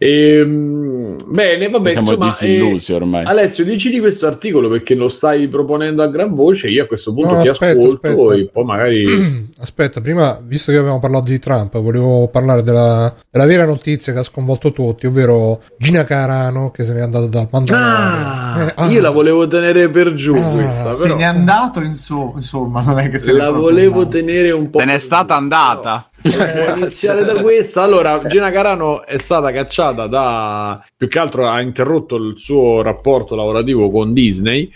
E, 0.00 0.38
ehm, 0.38 1.16
bene, 1.26 1.68
vabbè, 1.68 1.90
Siamo 1.90 2.10
insomma, 2.12 2.28
disillusi 2.28 2.92
ormai. 2.92 3.24
Alessio, 3.24 3.64
dici 3.64 3.98
questo 3.98 4.28
articolo 4.28 4.68
perché 4.68 4.94
lo 4.94 5.08
stai 5.08 5.48
proponendo 5.48 6.04
a 6.04 6.06
gran 6.06 6.34
voce. 6.36 6.68
Io 6.68 6.84
a 6.84 6.86
questo 6.86 7.12
punto 7.12 7.34
no, 7.34 7.42
ti 7.42 7.48
aspetta, 7.48 7.80
ascolto 7.80 8.08
aspetta. 8.08 8.34
e 8.34 8.44
poi 8.46 8.64
magari. 8.64 9.46
Aspetta, 9.60 10.00
prima, 10.00 10.40
visto 10.40 10.70
che 10.70 10.78
abbiamo 10.78 11.00
parlato 11.00 11.30
di 11.30 11.38
Trump, 11.40 11.80
volevo 11.80 12.28
parlare 12.28 12.62
della, 12.62 13.12
della 13.28 13.44
vera 13.44 13.64
notizia 13.64 14.12
che 14.12 14.20
ha 14.20 14.22
sconvolto 14.22 14.70
tutti, 14.70 15.06
ovvero 15.06 15.62
Gina 15.76 16.04
Carano 16.04 16.70
che 16.70 16.84
se 16.84 16.92
n'è 16.92 17.00
andata 17.00 17.26
dal 17.26 17.48
Mandalorian. 17.50 18.22
Ah, 18.22 18.64
eh, 18.66 18.72
ah, 18.76 18.86
io 18.88 19.00
la 19.00 19.10
volevo 19.10 19.48
tenere 19.48 19.90
per 19.90 20.14
giù. 20.14 20.34
Ah, 20.34 20.40
questa, 20.40 20.94
se 20.94 21.12
n'è 21.12 21.24
andato, 21.24 21.80
insomma, 21.80 22.82
non 22.82 23.00
è 23.00 23.10
che 23.10 23.18
se 23.18 23.32
la 23.32 23.50
volevo 23.50 24.06
tenere 24.06 24.52
un 24.52 24.70
po'. 24.70 24.78
Se 24.78 24.84
n'è 24.84 24.98
stata 24.98 25.34
andata. 25.34 26.07
Cioè, 26.20 26.74
iniziare 26.76 27.24
da 27.24 27.40
questa. 27.40 27.82
Allora, 27.82 28.22
Gina 28.26 28.50
Carano 28.50 29.04
è 29.04 29.18
stata 29.18 29.52
cacciata 29.52 30.06
da 30.06 30.84
più 30.96 31.08
che 31.08 31.18
altro 31.18 31.48
ha 31.48 31.60
interrotto 31.60 32.16
il 32.16 32.38
suo 32.38 32.82
rapporto 32.82 33.34
lavorativo 33.34 33.90
con 33.90 34.12
Disney 34.12 34.70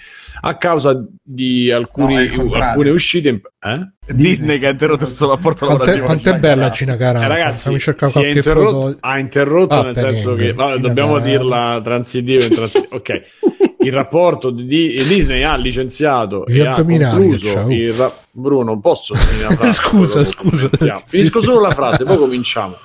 a 0.44 0.56
causa 0.56 1.04
di 1.22 1.70
alcuni, 1.70 2.28
no, 2.28 2.52
alcune 2.52 2.90
uscite. 2.90 3.40
Eh? 3.60 4.14
Disney 4.14 4.58
che 4.58 4.66
ha 4.66 4.70
interrotto 4.70 5.04
il 5.04 5.12
suo 5.12 5.28
rapporto 5.28 5.66
quanto 5.66 5.84
lavorativo. 5.84 6.06
Quanto 6.06 6.30
è 6.30 6.38
bella 6.38 6.70
Gina 6.70 6.96
Carano? 6.96 7.24
Eh, 7.24 7.28
ragazzi, 7.28 7.72
interrotto, 7.72 8.96
ha 9.00 9.18
interrotto 9.18 9.74
ah, 9.74 9.82
nel 9.82 9.96
senso 9.96 10.34
niente. 10.34 10.54
che 10.54 10.62
no, 10.62 10.76
dobbiamo 10.78 11.14
Carano. 11.14 11.30
dirla 11.30 11.80
transitiva. 11.82 12.46
Transitiva. 12.46 12.96
ok 12.96 13.22
il 13.82 13.92
rapporto 13.92 14.50
di 14.50 14.64
Disney 15.06 15.42
ha 15.42 15.56
licenziato 15.56 16.46
e 16.46 16.64
ha 16.64 16.74
concluso 16.82 17.66
il 17.70 17.92
ra- 17.92 18.12
Bruno 18.30 18.80
posso 18.80 19.14
finire 19.14 19.48
la 19.48 19.54
frase 19.56 19.72
scusa 19.72 20.24
scusa. 20.24 20.70
finisco 21.06 21.40
solo 21.40 21.60
la 21.60 21.70
frase 21.72 22.04
poi 22.04 22.16
cominciamo. 22.16 22.76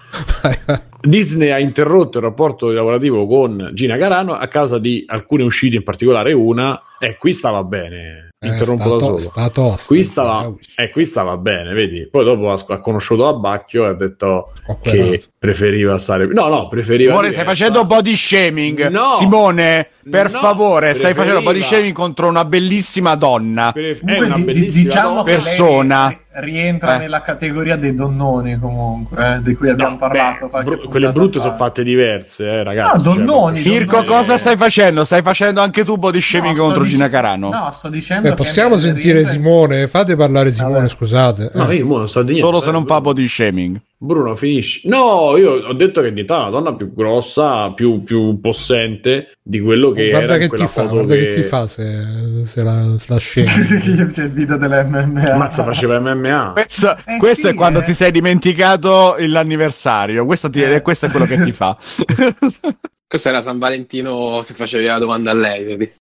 Disney 1.02 1.50
ha 1.52 1.60
interrotto 1.60 2.18
il 2.18 2.24
rapporto 2.24 2.70
lavorativo 2.70 3.26
con 3.28 3.72
Gina 3.74 3.98
Carano 3.98 4.34
a 4.34 4.48
causa 4.48 4.78
di 4.78 5.04
alcune 5.08 5.44
uscite 5.44 5.78
in 5.78 5.84
particolare 5.84 6.34
una 6.34 6.82
e 7.00 7.16
qui 7.18 7.32
stava 7.34 7.64
bene 7.64 8.30
eh, 8.40 8.48
interrompo 8.50 8.98
da 8.98 9.00
solo. 9.00 9.20
Sta 9.20 9.50
tosta, 9.50 9.86
qui, 9.88 10.04
stava, 10.04 10.54
eh, 10.76 10.92
qui 10.92 11.06
stava 11.06 11.38
bene, 11.38 11.74
vedi. 11.74 12.08
Poi 12.10 12.24
dopo 12.24 12.52
ha, 12.52 12.64
ha 12.68 12.80
conosciuto 12.80 13.28
Abbacchio 13.28 13.86
e 13.86 13.88
ha 13.88 13.94
detto 13.94 14.52
che 14.82 15.24
preferiva 15.40 15.98
stare. 15.98 16.28
No, 16.28 16.48
no, 16.48 16.68
preferiva. 16.68 17.12
Simone, 17.12 17.32
stai 17.32 17.46
facendo 17.46 17.86
body 17.86 18.16
shaming. 18.16 18.88
No, 18.90 19.14
Simone, 19.14 19.90
per 20.10 20.32
no, 20.32 20.40
favore, 20.40 20.94
stai 20.94 21.16
facendo 21.16 21.42
body 21.42 21.64
shaming 21.64 21.94
contro 21.94 22.28
una 22.28 22.46
bellissima 22.46 23.16
donna. 23.16 23.72
Pref- 23.72 24.04
è 24.04 24.20
una 24.20 24.38
bellissima 24.38 24.84
diciamo 24.84 25.10
donna. 25.10 25.24
persona 25.24 26.20
rientra 26.40 26.96
eh. 26.96 27.00
nella 27.00 27.22
categoria 27.22 27.76
dei 27.76 27.94
donnoni 27.94 28.58
comunque, 28.60 29.36
eh, 29.36 29.42
di 29.42 29.56
cui 29.56 29.70
abbiamo 29.70 29.92
no, 29.92 29.98
parlato. 29.98 30.48
Beh, 30.48 30.64
br- 30.64 30.88
quelle 30.90 31.12
brutte 31.12 31.40
sono 31.40 31.56
fatte 31.56 31.84
diverse, 31.84 32.46
eh, 32.46 32.64
ragazzi. 32.64 32.98
No, 32.98 33.02
donnoni. 33.02 33.62
Cioè, 33.62 33.72
Mirko, 33.72 33.98
donnoni. 33.98 34.08
cosa 34.08 34.38
stai 34.38 34.58
facendo? 34.58 35.06
Stai 35.06 35.22
facendo 35.22 35.62
anche 35.62 35.84
tu 35.84 35.98
body 35.98 36.22
shaming 36.22 36.56
no, 36.56 36.64
contro 36.64 36.84
dic- 36.84 36.92
Gina 36.92 37.10
Carano? 37.10 37.50
No, 37.50 37.70
sto 37.72 37.90
dicendo. 37.90 38.30
Beh, 38.30 38.36
possiamo 38.36 38.78
sentire 38.78 39.20
rientra... 39.20 39.34
Simone? 39.34 39.88
Fate 39.88 40.16
parlare 40.16 40.52
Simone, 40.52 40.74
Vabbè. 40.74 40.88
scusate. 40.88 41.52
No, 41.54 41.72
io 41.72 41.86
non 41.86 42.10
so 42.10 42.22
di 42.22 42.34
niente. 42.34 42.48
Solo 42.48 42.62
se 42.62 42.72
non 42.72 42.86
fa 42.86 43.02
body 43.02 43.28
shaming. 43.28 43.80
Bruno, 44.00 44.36
finisci. 44.36 44.88
No, 44.88 45.36
io 45.38 45.54
ho 45.54 45.74
detto 45.74 46.02
che 46.02 46.10
diventa 46.10 46.38
una 46.38 46.50
donna 46.52 46.76
più 46.76 46.94
grossa, 46.94 47.72
più, 47.72 48.04
più 48.04 48.40
possente 48.40 49.38
di 49.42 49.60
quello 49.60 49.92
che 49.92 50.10
guarda 50.10 50.36
era 50.36 50.48
che 50.48 50.56
ti 50.56 50.68
fa, 50.68 50.86
guarda 50.86 51.16
che... 51.16 51.30
che 51.30 51.36
ti 51.38 51.42
fa 51.42 51.66
se, 51.66 52.44
se 52.46 52.62
la, 52.62 52.96
se 53.00 53.06
la 53.08 53.18
scena. 53.18 53.50
C'è 54.14 54.24
il 54.24 54.32
video 54.32 54.56
dell'MMA. 54.58 55.36
Mazza, 55.36 55.64
faceva 55.64 56.00
MMA. 56.00 56.52
Questo, 56.54 56.96
eh 57.06 57.18
questo 57.18 57.48
sì, 57.48 57.54
è 57.54 57.56
quando 57.56 57.80
eh. 57.80 57.86
ti 57.86 57.94
sei 57.94 58.12
dimenticato 58.12 59.16
l'anniversario. 59.18 60.26
Questo, 60.26 60.48
ti, 60.52 60.62
eh. 60.62 60.82
questo 60.84 61.08
è 61.08 61.10
quello 61.10 61.26
che 61.26 61.42
ti 61.42 61.52
fa. 61.52 61.76
questo 63.08 63.30
era 63.30 63.42
San 63.42 63.58
Valentino 63.58 64.44
se 64.44 64.54
facevi 64.54 64.86
la 64.86 65.00
domanda 65.00 65.32
a 65.32 65.34
lei, 65.34 65.64
vedi? 65.64 65.92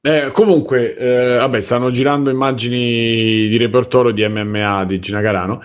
Eh, 0.00 0.30
comunque, 0.32 0.96
eh, 0.96 1.36
vabbè, 1.38 1.60
stanno 1.62 1.90
girando 1.90 2.30
immagini 2.30 3.48
di 3.48 3.56
repertorio 3.56 4.12
di 4.12 4.24
MMA 4.24 4.84
di 4.84 5.00
Gina 5.00 5.20
Carano 5.20 5.60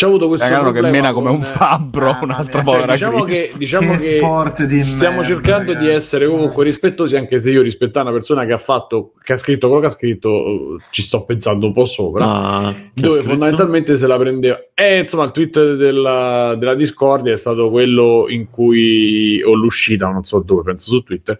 c'è 0.00 0.06
avuto 0.06 0.28
questo 0.28 0.48
Ragano 0.48 0.72
che 0.72 0.80
mena 0.80 1.12
come 1.12 1.28
un 1.28 1.42
fabbro, 1.42 2.08
ah, 2.08 2.20
un'altra 2.22 2.62
cioè, 2.62 2.64
povera 2.64 2.92
diciamo 2.92 3.22
che, 3.24 3.52
diciamo 3.54 3.96
che, 3.96 4.66
di 4.66 4.82
stiamo 4.82 5.20
merda, 5.20 5.34
cercando 5.34 5.72
ragazzi. 5.72 5.86
di 5.86 5.92
essere 5.92 6.26
comunque 6.26 6.64
rispettosi, 6.64 7.16
anche 7.16 7.38
se 7.38 7.50
io 7.50 7.60
rispetto 7.60 8.00
una 8.00 8.10
persona 8.10 8.46
che 8.46 8.52
ha 8.54 8.58
fatto, 8.58 9.12
che 9.22 9.34
ha 9.34 9.36
scritto 9.36 9.66
quello 9.66 9.82
che 9.82 9.88
ha 9.88 9.90
scritto, 9.90 10.78
ci 10.88 11.02
sto 11.02 11.24
pensando 11.24 11.66
un 11.66 11.74
po' 11.74 11.84
sopra, 11.84 12.24
ah, 12.24 12.74
dove 12.94 13.20
fondamentalmente 13.20 13.98
se 13.98 14.06
la 14.06 14.16
prendeva. 14.16 14.58
E 14.72 15.00
insomma, 15.00 15.24
il 15.24 15.32
tweet 15.32 15.74
della, 15.74 16.54
della 16.58 16.74
Discordia 16.74 17.34
è 17.34 17.36
stato 17.36 17.68
quello 17.68 18.24
in 18.30 18.48
cui 18.48 19.42
ho 19.42 19.52
l'uscita, 19.52 20.08
non 20.08 20.24
so 20.24 20.38
dove, 20.40 20.62
penso 20.62 20.90
su 20.90 21.02
Twitter 21.02 21.38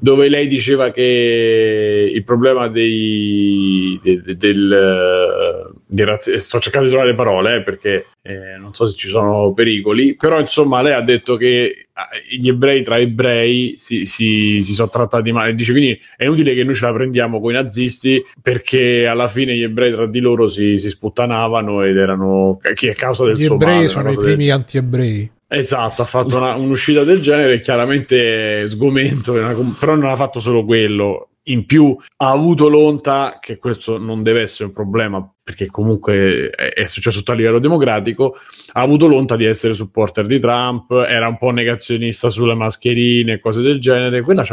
dove 0.00 0.28
lei 0.28 0.46
diceva 0.48 0.90
che 0.90 2.10
il 2.12 2.24
problema 2.24 2.68
dei, 2.68 4.00
de, 4.02 4.22
de, 4.22 4.36
del, 4.36 5.72
del 5.86 6.06
razzi- 6.06 6.38
sto 6.38 6.58
cercando 6.58 6.86
di 6.86 6.92
trovare 6.92 7.10
le 7.10 7.16
parole 7.16 7.56
eh, 7.56 7.62
perché 7.62 8.06
eh, 8.22 8.56
non 8.58 8.72
so 8.72 8.88
se 8.88 8.96
ci 8.96 9.08
sono 9.08 9.52
pericoli 9.52 10.16
però 10.16 10.40
insomma 10.40 10.80
lei 10.80 10.94
ha 10.94 11.02
detto 11.02 11.36
che 11.36 11.88
ah, 11.92 12.08
gli 12.30 12.48
ebrei 12.48 12.82
tra 12.82 12.98
ebrei 12.98 13.74
si, 13.76 14.06
si, 14.06 14.62
si 14.62 14.72
sono 14.72 14.88
trattati 14.88 15.32
male. 15.32 15.54
Dice 15.54 15.72
quindi 15.72 16.00
è 16.16 16.24
inutile 16.24 16.54
che 16.54 16.64
noi 16.64 16.74
ce 16.74 16.86
la 16.86 16.94
prendiamo 16.94 17.38
con 17.38 17.50
i 17.50 17.54
nazisti 17.54 18.24
perché 18.40 19.06
alla 19.06 19.28
fine 19.28 19.54
gli 19.54 19.62
ebrei 19.62 19.92
tra 19.92 20.06
di 20.06 20.20
loro 20.20 20.48
si, 20.48 20.78
si 20.78 20.88
sputtanavano 20.88 21.82
ed 21.82 21.96
erano 21.96 22.58
chi 22.74 22.86
è 22.86 22.94
causa 22.94 23.24
del 23.24 23.36
gli 23.36 23.44
suo 23.44 23.56
ebrei 23.56 23.74
male, 23.76 23.88
sono 23.88 24.10
i 24.10 24.16
primi 24.16 24.46
del... 24.46 24.54
anti-ebrei 24.54 25.30
Esatto, 25.52 26.02
ha 26.02 26.04
fatto 26.04 26.36
una, 26.36 26.54
un'uscita 26.54 27.02
del 27.02 27.20
genere, 27.20 27.58
chiaramente 27.58 28.68
sgomento, 28.68 29.32
però 29.80 29.96
non 29.96 30.08
ha 30.08 30.14
fatto 30.14 30.38
solo 30.38 30.64
quello. 30.64 31.30
In 31.44 31.66
più 31.66 31.96
ha 32.18 32.30
avuto 32.30 32.68
l'onta 32.68 33.38
che 33.40 33.58
questo 33.58 33.98
non 33.98 34.22
deve 34.22 34.42
essere 34.42 34.66
un 34.66 34.72
problema 34.72 35.28
perché 35.42 35.66
comunque 35.66 36.50
è, 36.50 36.86
successo 36.86 37.18
tutto 37.18 37.32
a 37.32 37.34
livello 37.34 37.58
democratico, 37.58 38.36
ha 38.74 38.80
avuto 38.80 39.08
l'onta 39.08 39.34
di 39.34 39.44
essere 39.44 39.74
supporter 39.74 40.26
di 40.26 40.38
Trump, 40.38 40.92
era 40.92 41.26
un 41.26 41.38
po' 41.38 41.50
negazionista 41.50 42.30
sulle 42.30 42.54
mascherine 42.54 43.32
e 43.32 43.40
cose 43.40 43.60
del 43.60 43.80
genere. 43.80 44.22
Quella 44.22 44.44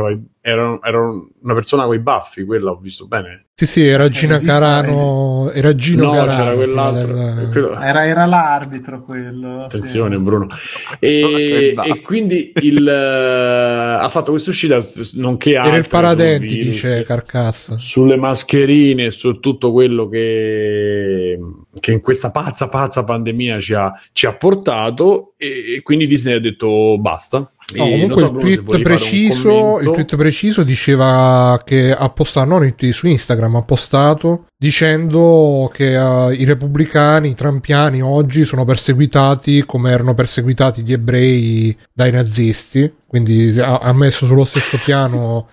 era, 0.50 0.80
era 0.82 1.02
una 1.02 1.54
persona 1.54 1.84
con 1.84 1.94
i 1.94 2.00
baffi, 2.00 2.46
quella 2.46 2.72
ho 2.72 2.78
visto 2.78 3.06
bene. 3.06 3.48
Sì, 3.54 3.66
sì, 3.66 3.86
era 3.86 4.08
Gina 4.08 4.40
Carano. 4.40 5.52
Era 5.52 5.76
Gino 5.76 6.04
no, 6.04 6.12
Carano. 6.12 6.44
C'era 6.44 6.54
quell'altro. 6.54 7.14
Del... 7.14 7.50
Quello... 7.52 7.80
Era, 7.82 8.06
era, 8.06 8.26
l'arbitro 8.26 9.04
quello. 9.04 9.64
Attenzione, 9.64 10.16
sì. 10.16 10.22
Bruno. 10.22 10.48
E, 11.00 11.76
e, 11.76 12.02
quindi 12.02 12.54
il, 12.62 12.82
uh, 12.82 14.02
ha 14.02 14.08
fatto 14.10 14.32
questa 14.32 14.52
uscita, 14.52 14.82
nonché 15.16 15.52
Era 15.52 15.76
il 15.76 15.88
paradenti, 15.90 16.46
virus, 16.46 16.66
dice 16.66 17.04
Carcassa. 17.04 17.78
Sulle 17.78 18.16
mascherine, 18.16 19.12
su 19.12 19.40
tutto 19.42 19.74
quello 19.74 20.08
che, 20.08 21.38
che 21.78 21.92
in 21.92 22.00
questa 22.00 22.32
pazza, 22.32 22.70
pazza 22.70 23.04
pandemia 23.04 23.60
ci 23.60 23.74
ha, 23.74 23.92
ci 24.14 24.28
ha 24.28 24.34
portato. 24.34 25.34
E, 25.36 25.76
e 25.76 25.82
quindi 25.82 26.08
Disney 26.08 26.36
ha 26.36 26.40
detto 26.40 26.96
basta 27.00 27.50
No, 27.76 27.84
comunque 27.84 28.22
so, 28.22 28.28
il, 28.28 28.64
tweet 28.64 28.82
preciso, 28.82 29.80
il 29.82 29.92
tweet 29.92 30.16
preciso 30.16 30.64
diceva 30.64 31.62
che 31.66 31.92
ha 31.92 32.10
postato, 32.10 32.48
non 32.48 32.74
su 32.92 33.08
Instagram, 33.08 33.58
ha 33.58 33.64
postato 33.64 34.46
dicendo 34.58 35.70
che 35.74 35.98
uh, 35.98 36.30
i 36.32 36.46
repubblicani, 36.46 37.30
i 37.30 37.36
trampiani 37.36 38.02
oggi 38.02 38.46
sono 38.46 38.64
perseguitati 38.64 39.66
come 39.66 39.92
erano 39.92 40.14
perseguitati 40.14 40.82
gli 40.82 40.94
ebrei 40.94 41.78
dai 41.92 42.12
nazisti, 42.12 42.90
quindi 43.06 43.60
ha, 43.60 43.80
ha 43.80 43.92
messo 43.92 44.26
sullo 44.26 44.46
stesso 44.46 44.80
piano 44.82 45.50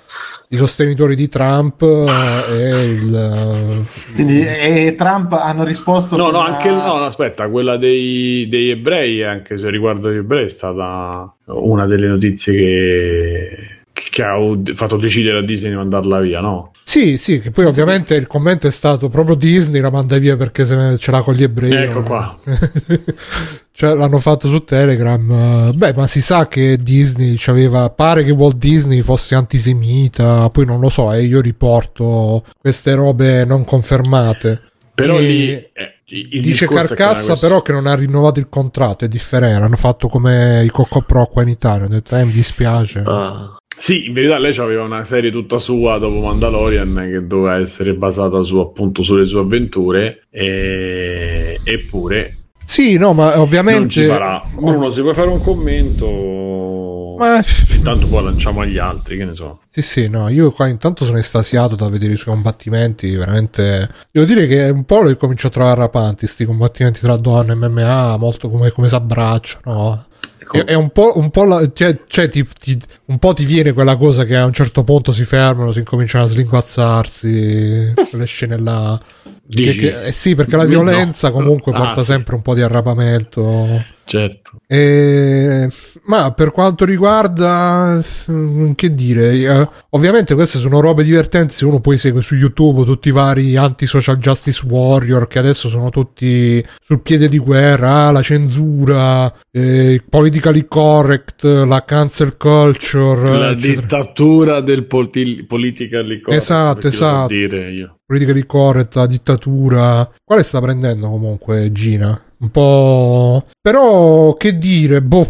i 0.54 0.56
sostenitori 0.56 1.16
di 1.16 1.28
Trump 1.28 1.82
eh, 1.82 2.52
e 2.52 2.92
il 2.92 3.86
quindi 4.14 4.40
e 4.44 4.94
Trump 4.96 5.32
hanno 5.32 5.64
risposto 5.64 6.16
no 6.16 6.30
no 6.30 6.38
una... 6.38 6.54
anche 6.54 6.70
no, 6.70 6.98
no, 6.98 7.04
aspetta 7.04 7.48
quella 7.48 7.76
dei, 7.76 8.48
degli 8.48 8.70
ebrei 8.70 9.24
anche 9.24 9.58
se 9.58 9.68
riguardo 9.68 10.10
gli 10.10 10.18
ebrei 10.18 10.46
è 10.46 10.50
stata 10.50 11.34
una 11.46 11.86
delle 11.86 12.06
notizie 12.06 12.54
che 12.54 13.73
che 13.94 14.22
ha 14.24 14.34
fatto 14.74 14.96
decidere 14.96 15.38
a 15.38 15.42
Disney 15.42 15.70
di 15.70 15.76
mandarla 15.76 16.18
via, 16.18 16.40
no? 16.40 16.72
Sì, 16.82 17.16
sì, 17.16 17.40
che 17.40 17.52
poi 17.52 17.64
ovviamente 17.64 18.14
il 18.14 18.26
commento 18.26 18.66
è 18.66 18.70
stato 18.70 19.08
proprio 19.08 19.36
Disney 19.36 19.80
la 19.80 19.90
manda 19.90 20.18
via 20.18 20.36
perché 20.36 20.66
se 20.66 20.74
ne, 20.74 20.98
ce 20.98 21.12
l'ha 21.12 21.22
con 21.22 21.34
gli 21.34 21.44
ebrei. 21.44 21.72
Ecco 21.72 22.02
qua. 22.02 22.36
cioè, 23.72 23.94
l'hanno 23.94 24.18
fatto 24.18 24.48
su 24.48 24.64
Telegram. 24.64 25.72
Beh, 25.74 25.94
ma 25.94 26.06
si 26.08 26.20
sa 26.20 26.48
che 26.48 26.76
Disney 26.76 27.38
aveva. 27.46 27.88
Pare 27.90 28.24
che 28.24 28.32
Walt 28.32 28.56
Disney 28.56 29.00
fosse 29.00 29.36
antisemita. 29.36 30.50
Poi 30.50 30.66
non 30.66 30.80
lo 30.80 30.88
so, 30.88 31.12
eh, 31.12 31.22
io 31.22 31.40
riporto 31.40 32.44
queste 32.60 32.94
robe 32.94 33.44
non 33.44 33.64
confermate. 33.64 34.60
Però 34.94 35.18
e... 35.18 35.22
lì. 35.22 35.50
Eh, 35.50 35.94
dice 36.04 36.66
Carcassa, 36.66 37.34
che 37.34 37.40
però, 37.40 37.62
che 37.62 37.72
non 37.72 37.86
ha 37.86 37.94
rinnovato 37.94 38.40
il 38.40 38.48
contratto. 38.48 39.04
È 39.04 39.08
differente. 39.08 39.64
Hanno 39.64 39.76
fatto 39.76 40.08
come 40.08 40.62
i 40.64 40.68
Coco 40.68 41.00
Pro 41.00 41.26
qua 41.26 41.42
in 41.42 41.48
Italia. 41.48 41.86
Ho 41.86 41.88
detto, 41.88 42.16
eh, 42.16 42.24
mi 42.24 42.32
dispiace. 42.32 43.02
Ah. 43.06 43.56
Sì, 43.76 44.06
in 44.06 44.12
verità 44.12 44.38
lei 44.38 44.56
aveva 44.56 44.84
una 44.84 45.04
serie 45.04 45.30
tutta 45.30 45.58
sua 45.58 45.98
dopo 45.98 46.20
Mandalorian 46.20 47.08
che 47.10 47.26
doveva 47.26 47.58
essere 47.58 47.94
basata 47.94 48.42
su, 48.42 48.58
appunto 48.58 49.02
sulle 49.02 49.26
sue 49.26 49.40
avventure, 49.40 50.26
e... 50.30 51.58
eppure 51.62 52.38
sì, 52.64 52.96
no, 52.96 53.12
ma 53.12 53.40
ovviamente. 53.40 54.06
Bruno, 54.54 54.90
si 54.90 55.00
puoi 55.00 55.14
fare 55.14 55.28
un 55.28 55.42
commento? 55.42 57.16
Ma... 57.18 57.40
Intanto 57.72 58.06
poi 58.06 58.24
lanciamo 58.24 58.62
agli 58.62 58.78
altri, 58.78 59.16
che 59.16 59.24
ne 59.24 59.34
so. 59.34 59.60
Sì, 59.70 59.82
sì, 59.82 60.08
no, 60.08 60.28
io 60.28 60.50
qua 60.50 60.66
intanto 60.66 61.04
sono 61.04 61.18
estasiato 61.18 61.76
da 61.76 61.88
vedere 61.88 62.14
i 62.14 62.16
suoi 62.16 62.34
combattimenti, 62.34 63.14
veramente. 63.14 63.88
Devo 64.10 64.26
dire 64.26 64.46
che 64.46 64.70
un 64.70 64.84
po' 64.84 65.02
li 65.02 65.16
comincio 65.16 65.48
a 65.48 65.50
trovare 65.50 65.80
rapanti, 65.80 66.20
questi 66.20 66.44
combattimenti 66.44 67.00
tra 67.00 67.16
donne 67.16 67.52
e 67.52 67.56
MMA, 67.56 68.16
molto 68.16 68.50
come, 68.50 68.70
come 68.70 68.88
si 68.88 68.94
abbracciano. 68.94 70.06
È, 70.50 70.64
è, 70.64 70.74
un 70.74 70.90
po', 70.90 71.18
un 71.18 71.30
po', 71.30 71.44
la, 71.44 71.70
cioè, 71.72 71.98
cioè 72.06 72.28
ti, 72.28 72.46
ti, 72.60 72.78
un 73.06 73.18
po' 73.18 73.32
ti 73.32 73.44
viene 73.44 73.72
quella 73.72 73.96
cosa 73.96 74.24
che 74.24 74.36
a 74.36 74.44
un 74.44 74.52
certo 74.52 74.84
punto 74.84 75.10
si 75.10 75.24
fermano, 75.24 75.72
si 75.72 75.80
incominciano 75.80 76.24
a 76.24 76.28
slinguazzarsi, 76.28 77.94
quelle 78.10 78.26
scene 78.26 78.58
là. 78.58 79.00
Che, 79.48 79.74
che, 79.74 80.04
eh 80.06 80.12
sì, 80.12 80.34
perché 80.34 80.56
la 80.56 80.64
violenza 80.64 81.30
comunque 81.30 81.72
ah, 81.72 81.78
porta 81.78 82.00
sì. 82.00 82.06
sempre 82.06 82.34
un 82.34 82.42
po' 82.42 82.54
di 82.54 82.62
arrapamento. 82.62 83.92
Certo. 84.06 84.60
E, 84.66 85.68
ma 86.04 86.32
per 86.32 86.50
quanto 86.50 86.84
riguarda, 86.84 88.02
mm, 88.30 88.72
che 88.72 88.94
dire, 88.94 89.32
eh, 89.32 89.68
ovviamente 89.90 90.34
queste 90.34 90.58
sono 90.58 90.80
robe 90.80 91.04
divertenti. 91.04 91.54
Se 91.54 91.64
uno 91.64 91.80
poi 91.80 91.96
segue 91.96 92.20
su 92.20 92.34
YouTube 92.34 92.84
tutti 92.84 93.08
i 93.08 93.12
vari 93.12 93.56
anti-social 93.56 94.18
justice 94.18 94.64
warrior 94.66 95.26
che 95.26 95.38
adesso 95.38 95.68
sono 95.68 95.88
tutti 95.88 96.64
sul 96.82 97.00
piede 97.00 97.28
di 97.28 97.38
guerra, 97.38 98.06
ah, 98.06 98.10
la 98.10 98.22
censura, 98.22 99.32
eh, 99.50 100.02
politically 100.14 100.66
correct, 100.68 101.42
la 101.44 101.84
cancel 101.84 102.36
culture, 102.36 103.36
la 103.36 103.50
eccetera. 103.50 103.80
dittatura 103.80 104.60
del 104.60 104.84
politi- 104.86 105.42
politically 105.44 106.20
correct. 106.20 106.40
Esatto, 106.40 106.86
esatto. 106.86 107.34
Dire 107.34 107.72
io. 107.72 107.98
Politically 108.06 108.46
correct, 108.46 108.94
la 108.94 109.06
dittatura. 109.08 110.08
Quale 110.22 110.44
sta 110.44 110.60
prendendo 110.60 111.08
comunque 111.08 111.72
Gina? 111.72 112.22
Un 112.44 112.50
po'... 112.50 113.44
Però 113.60 114.34
che 114.34 114.58
dire, 114.58 115.00
boh 115.00 115.28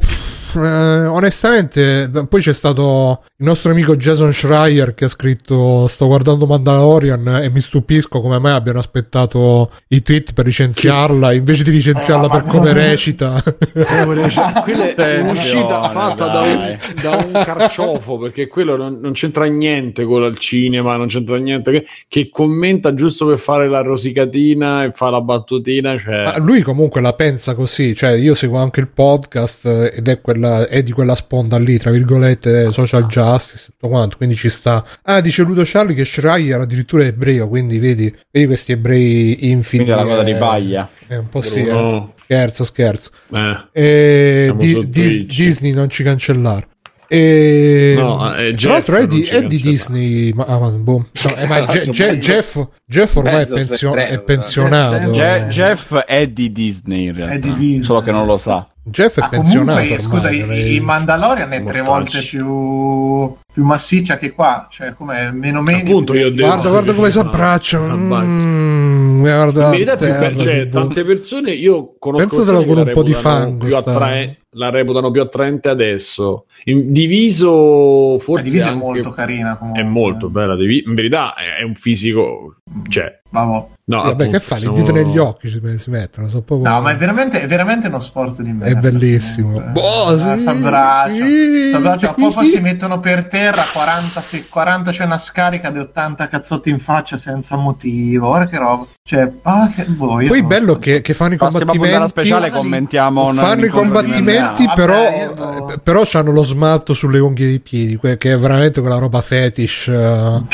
eh, 0.57 1.07
onestamente, 1.07 2.11
poi 2.29 2.41
c'è 2.41 2.53
stato 2.53 3.23
il 3.39 3.47
nostro 3.47 3.73
amico 3.73 3.97
Jason 3.97 4.33
Schreier 4.33 4.95
che 4.95 5.07
ha 5.07 5.09
scritto: 5.09 5.87
Sto 5.89 6.07
guardando 6.07 6.47
Mandalorian 6.47 7.41
e 7.43 7.51
mi 7.51 7.61
stupisco 7.61 8.21
come 8.21 8.39
mai 8.39 8.53
abbiano 8.53 8.79
aspettato 8.79 9.71
i 9.89 10.03
tweet 10.03 10.33
per 10.33 10.47
licenziarla 10.47 11.31
che... 11.31 11.37
invece 11.37 11.65
di 11.65 11.71
licenziarla 11.73 12.29
per 12.29 12.45
come 12.45 12.73
recita. 12.73 13.43
Quella 13.73 14.95
è 14.95 15.21
un'uscita 15.21 15.83
fatta 15.91 16.27
da 16.27 16.41
un, 16.41 16.79
da 17.03 17.11
un, 17.11 17.33
carciofo 17.33 18.19
perché 18.19 18.47
quello 18.47 18.77
non, 18.77 18.99
non, 19.01 19.13
c'entra 19.13 19.45
niente 19.47 20.05
con 20.05 20.23
il 20.23 20.39
cinema, 20.39 20.97
non 20.97 21.09
c'entra 21.09 21.37
niente 21.39 21.71
che, 21.71 21.87
che, 22.09 22.29
commenta 22.31 22.95
giusto 22.95 23.27
per 23.27 23.39
fare 23.39 23.69
la 23.69 23.81
rosicatina 23.81 24.85
e 24.85 24.93
fa 24.93 25.11
la 25.11 25.21
battutina. 25.21 25.99
Cioè... 25.99 26.39
Lui 26.39 26.63
comunque 26.63 27.01
la 27.05 27.13
pensa 27.13 27.55
così, 27.55 27.95
cioè 27.95 28.13
io 28.13 28.35
seguo 28.35 28.59
anche 28.59 28.81
il 28.81 28.89
podcast 28.89 29.91
ed 29.93 30.09
è 30.09 30.21
quella 30.23 30.67
è 30.67 30.83
di 30.83 30.91
quella 30.93 31.15
sponda 31.15 31.59
lì, 31.59 31.77
tra 31.79 31.91
virgolette, 31.91 32.73
social 32.73 33.07
justice, 33.07 33.67
tutto 33.67 33.89
quanto, 33.89 34.17
quindi 34.17 34.35
ci 34.35 34.49
sta. 34.49 34.85
Ah, 35.03 35.21
dice 35.21 35.43
Ludo 35.43 35.63
Charlie 35.65 35.95
che 35.95 36.07
Schreier 36.07 36.61
addirittura 36.61 37.05
è 37.05 37.09
ebreo, 37.09 37.47
quindi 37.49 37.79
vedi, 37.79 38.15
vedi 38.31 38.47
questi 38.47 38.73
ebrei 38.73 39.51
infidi. 39.51 39.85
Quindi 39.85 40.01
è 40.01 40.05
la 40.05 40.11
cosa 40.11 40.23
di 40.23 40.35
Baglia. 40.35 40.89
È 41.07 41.17
un 41.17 41.29
po' 41.29 41.43
sì, 41.43 41.63
eh. 41.63 42.09
scherzo, 42.17 42.65
scherzo. 42.65 43.11
Eh, 43.31 43.67
e 43.73 44.55
di, 44.57 44.89
di, 44.89 45.27
Disney 45.27 45.73
non 45.73 45.91
ci 45.91 46.03
cancellare. 46.03 46.69
E... 47.15 47.95
No, 47.97 48.35
eh, 48.35 48.55
tra 48.57 48.73
l'altro 48.73 48.97
è 48.97 49.07
di, 49.07 49.23
è 49.23 49.43
di 49.43 49.61
Disney, 49.61 50.33
ma, 50.33 50.45
ah, 50.47 50.59
boh. 50.71 51.07
no, 51.23 51.37
eh, 51.37 51.47
ma 51.47 51.65
Ge- 51.71 51.91
Ge- 51.91 52.17
Jeff, 52.17 52.61
Jeff, 52.85 53.15
ormai 53.15 53.43
è, 53.43 53.47
pensio- 53.47 53.95
è 53.95 54.21
pensionato. 54.21 55.13
Ge- 55.13 55.47
Jeff 55.49 55.95
è 55.95 56.27
di 56.27 56.51
Disney 56.51 57.07
in 57.07 57.15
realtà, 57.15 57.49
Disney. 57.49 57.83
solo 57.83 58.03
che 58.03 58.11
non 58.11 58.27
lo 58.27 58.37
sa. 58.37 58.69
Jeff 58.83 59.19
è 59.21 59.23
ah, 59.23 59.29
pensionato. 59.29 59.81
Comunque, 59.81 60.03
scusa, 60.03 60.31
il 60.31 60.83
Mandalorian 60.83 61.53
è 61.53 61.63
tre 61.63 61.83
volte 61.83 62.21
più, 62.21 63.37
più, 63.55 63.65
massiccia 63.65 64.19
che 64.19 64.33
qua, 64.33 64.67
cioè 64.69 64.93
come 64.93 65.31
meno 65.31 65.63
meno. 65.63 65.79
Appunto, 65.79 66.15
io 66.15 66.35
guarda, 66.35 66.69
guarda 66.69 66.93
come 66.93 67.11
si 67.11 67.19
abbracciano. 67.19 67.97
Mm, 67.97 69.21
guarda, 69.21 69.71
per, 69.71 70.37
cioè, 70.37 70.67
tante 70.67 71.05
persone 71.05 71.53
io 71.53 71.95
conosco 71.99 72.27
Pensatelo 72.27 72.65
con 72.65 72.79
un 72.79 72.91
po' 72.93 73.03
di 73.03 73.15
fango. 73.15 73.65
Più 73.65 73.77
attrae, 73.77 74.39
la 74.51 74.71
reputano 74.71 75.11
più 75.11 75.23
attraente 75.23 75.69
adesso. 75.69 76.47
In, 76.65 76.93
diviso, 76.93 78.19
forse 78.19 78.45
diviso 78.45 78.65
anche, 78.65 78.77
è 78.77 78.83
molto 78.83 79.11
carina. 79.11 79.57
Comunque. 79.57 79.83
È 79.83 79.85
molto 79.85 80.29
bella. 80.29 80.55
In 80.55 80.95
verità, 80.95 81.35
è, 81.35 81.63
un 81.63 81.75
fisico. 81.75 82.57
Cioè, 82.89 83.21
Vabbè. 83.35 83.67
No, 83.87 83.99
Vabbè, 83.99 84.13
appunto, 84.13 84.31
che 84.31 84.41
fa? 84.41 84.57
Le 84.59 84.73
dita 84.73 84.93
negli 84.93 85.19
occhi 85.19 85.49
si, 85.49 85.61
si 85.79 85.91
mettono. 85.91 86.27
So 86.29 86.43
proprio... 86.43 86.71
No, 86.71 86.81
ma 86.81 86.93
è 86.93 86.97
veramente, 86.97 87.41
è 87.43 87.47
veramente 87.47 87.89
uno 87.89 88.01
sport 88.01 88.41
di 88.41 88.53
merda. 88.53 88.79
È 88.79 88.81
bellissimo. 88.81 89.61
Boh, 89.73 90.05
ah, 90.07 90.39
sì, 90.39 90.45
s'abbraccia, 90.45 91.27
sì. 91.27 91.71
s'abbraccia. 91.71 92.13
Poi, 92.15 92.47
si 92.47 92.61
mettono 92.63 93.01
per 93.01 93.27
terra 93.45 93.63
40, 93.71 94.23
40 94.49 94.91
c'è 94.91 95.05
una 95.05 95.19
scarica 95.19 95.71
di 95.71 95.79
80 95.79 96.29
cazzotti 96.29 96.71
in 96.71 96.79
faccia 96.79 97.19
senza 97.19 97.57
motivo. 97.57 98.29
Guarda 98.29 98.49
che 98.49 98.59
roba. 98.59 98.87
Cioè, 99.07 99.31
ah, 99.43 99.71
che 99.75 99.85
boh, 99.85 100.23
Poi 100.27 100.43
bello 100.43 100.75
so. 100.75 100.79
che, 100.79 101.03
che, 101.03 101.13
fanno 101.13 101.35
i 101.35 101.37
combattimenti. 101.37 102.09
speciale 102.09 102.51
commentiamo. 102.51 103.33
Fanno 103.35 103.67
i 103.67 103.69
combattimenti, 103.69 104.65
però, 104.75 105.33
Vabbè, 105.35 105.79
però 105.79 106.05
hanno 106.13 106.33
lo 106.33 106.43
smalto 106.43 106.95
sulle 106.95 107.19
unghie 107.19 107.47
dei 107.47 107.61
piedi, 107.61 107.99
che 108.01 108.33
è 108.33 108.39
veramente 108.39 108.81
quella 108.81 108.97
roba 108.97 109.21
fetish 109.21 109.87
uh, 109.87 110.47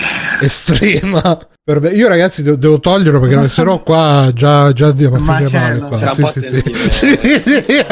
estrema. 0.42 1.38
Io 1.92 2.09
ragazzi 2.09 2.42
devo, 2.42 2.57
devo 2.57 2.81
toglierlo 2.81 3.20
perché 3.20 3.46
se 3.46 3.62
no 3.62 3.81
qua 3.85 4.33
già, 4.35 4.72
già 4.72 4.87
andiamo 4.87 5.16
a 5.16 5.18
finire 5.20 5.59
male. 5.59 5.79
Qua. 5.79 6.33
Sì, 6.33 6.50
sì, 6.90 7.42
sì. 7.44 7.85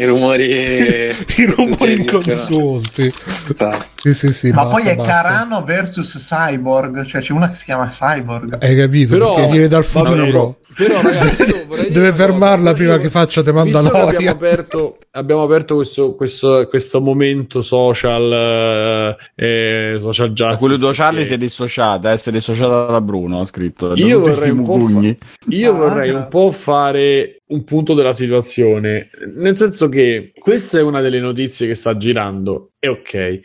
I 0.00 0.06
rumori, 0.06 0.48
i 1.36 1.44
rumori 1.44 1.92
inconsulti. 1.98 3.12
Esatto. 3.50 3.84
Sì, 3.96 4.14
sì, 4.14 4.32
sì, 4.32 4.48
Ma 4.50 4.64
basta, 4.64 4.70
poi 4.70 4.88
è 4.88 4.96
basta. 4.96 5.12
Carano 5.12 5.62
versus 5.62 6.16
Cyborg, 6.16 7.04
cioè 7.04 7.20
c'è 7.20 7.32
una 7.32 7.50
che 7.50 7.54
si 7.54 7.64
chiama 7.64 7.88
Cyborg. 7.88 8.56
Hai 8.62 8.74
capito? 8.76 9.12
Però, 9.12 9.34
perché 9.34 9.50
viene 9.50 9.68
dal 9.68 9.84
futuro. 9.84 10.59
Però, 10.76 11.00
ragazzi, 11.02 11.90
deve 11.90 12.12
fermarla 12.12 12.74
prima 12.74 12.98
che 12.98 13.10
faccia 13.10 13.42
te 13.42 13.52
manda 13.52 13.80
abbiamo 13.80 14.30
aperto, 14.30 14.98
abbiamo 15.12 15.42
aperto 15.42 15.74
questo, 15.76 16.14
questo, 16.14 16.66
questo 16.68 17.00
momento 17.00 17.62
social 17.62 19.16
eh, 19.34 19.98
social 20.00 20.32
justice 20.32 20.58
quello 20.58 20.76
di 20.76 20.94
Charlie 20.96 21.24
si 21.24 21.34
è 21.34 21.38
dissociata 21.38 22.12
eh, 22.12 22.16
si 22.16 22.28
è 22.28 22.32
dissociata 22.32 22.86
da 22.86 23.00
Bruno 23.00 23.40
ha 23.40 23.46
scritto. 23.46 23.94
Io 23.94 24.20
vorrei, 24.20 24.50
un 24.50 24.62
po, 24.62 24.78
fa- 24.78 25.16
io 25.48 25.74
vorrei 25.74 26.10
un 26.10 26.26
po' 26.28 26.52
fare 26.52 27.40
un 27.46 27.64
punto 27.64 27.94
della 27.94 28.12
situazione 28.12 29.08
nel 29.34 29.56
senso 29.56 29.88
che 29.88 30.32
questa 30.38 30.78
è 30.78 30.82
una 30.82 31.00
delle 31.00 31.20
notizie 31.20 31.66
che 31.66 31.74
sta 31.74 31.96
girando 31.96 32.70
è 32.78 32.88
ok. 32.88 33.40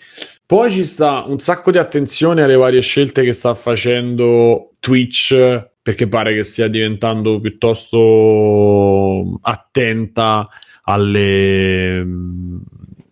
Poi 0.45 0.71
ci 0.71 0.85
sta 0.85 1.23
un 1.25 1.39
sacco 1.39 1.71
di 1.71 1.79
attenzione 1.79 2.43
alle 2.43 2.55
varie 2.55 2.81
scelte 2.81 3.23
che 3.23 3.33
sta 3.33 3.55
facendo 3.55 4.73
Twitch 4.79 5.33
perché 5.85 6.07
pare 6.07 6.33
che 6.33 6.43
stia 6.43 6.67
diventando 6.67 7.39
piuttosto 7.39 9.37
attenta 9.43 10.49
alle, 10.81 12.03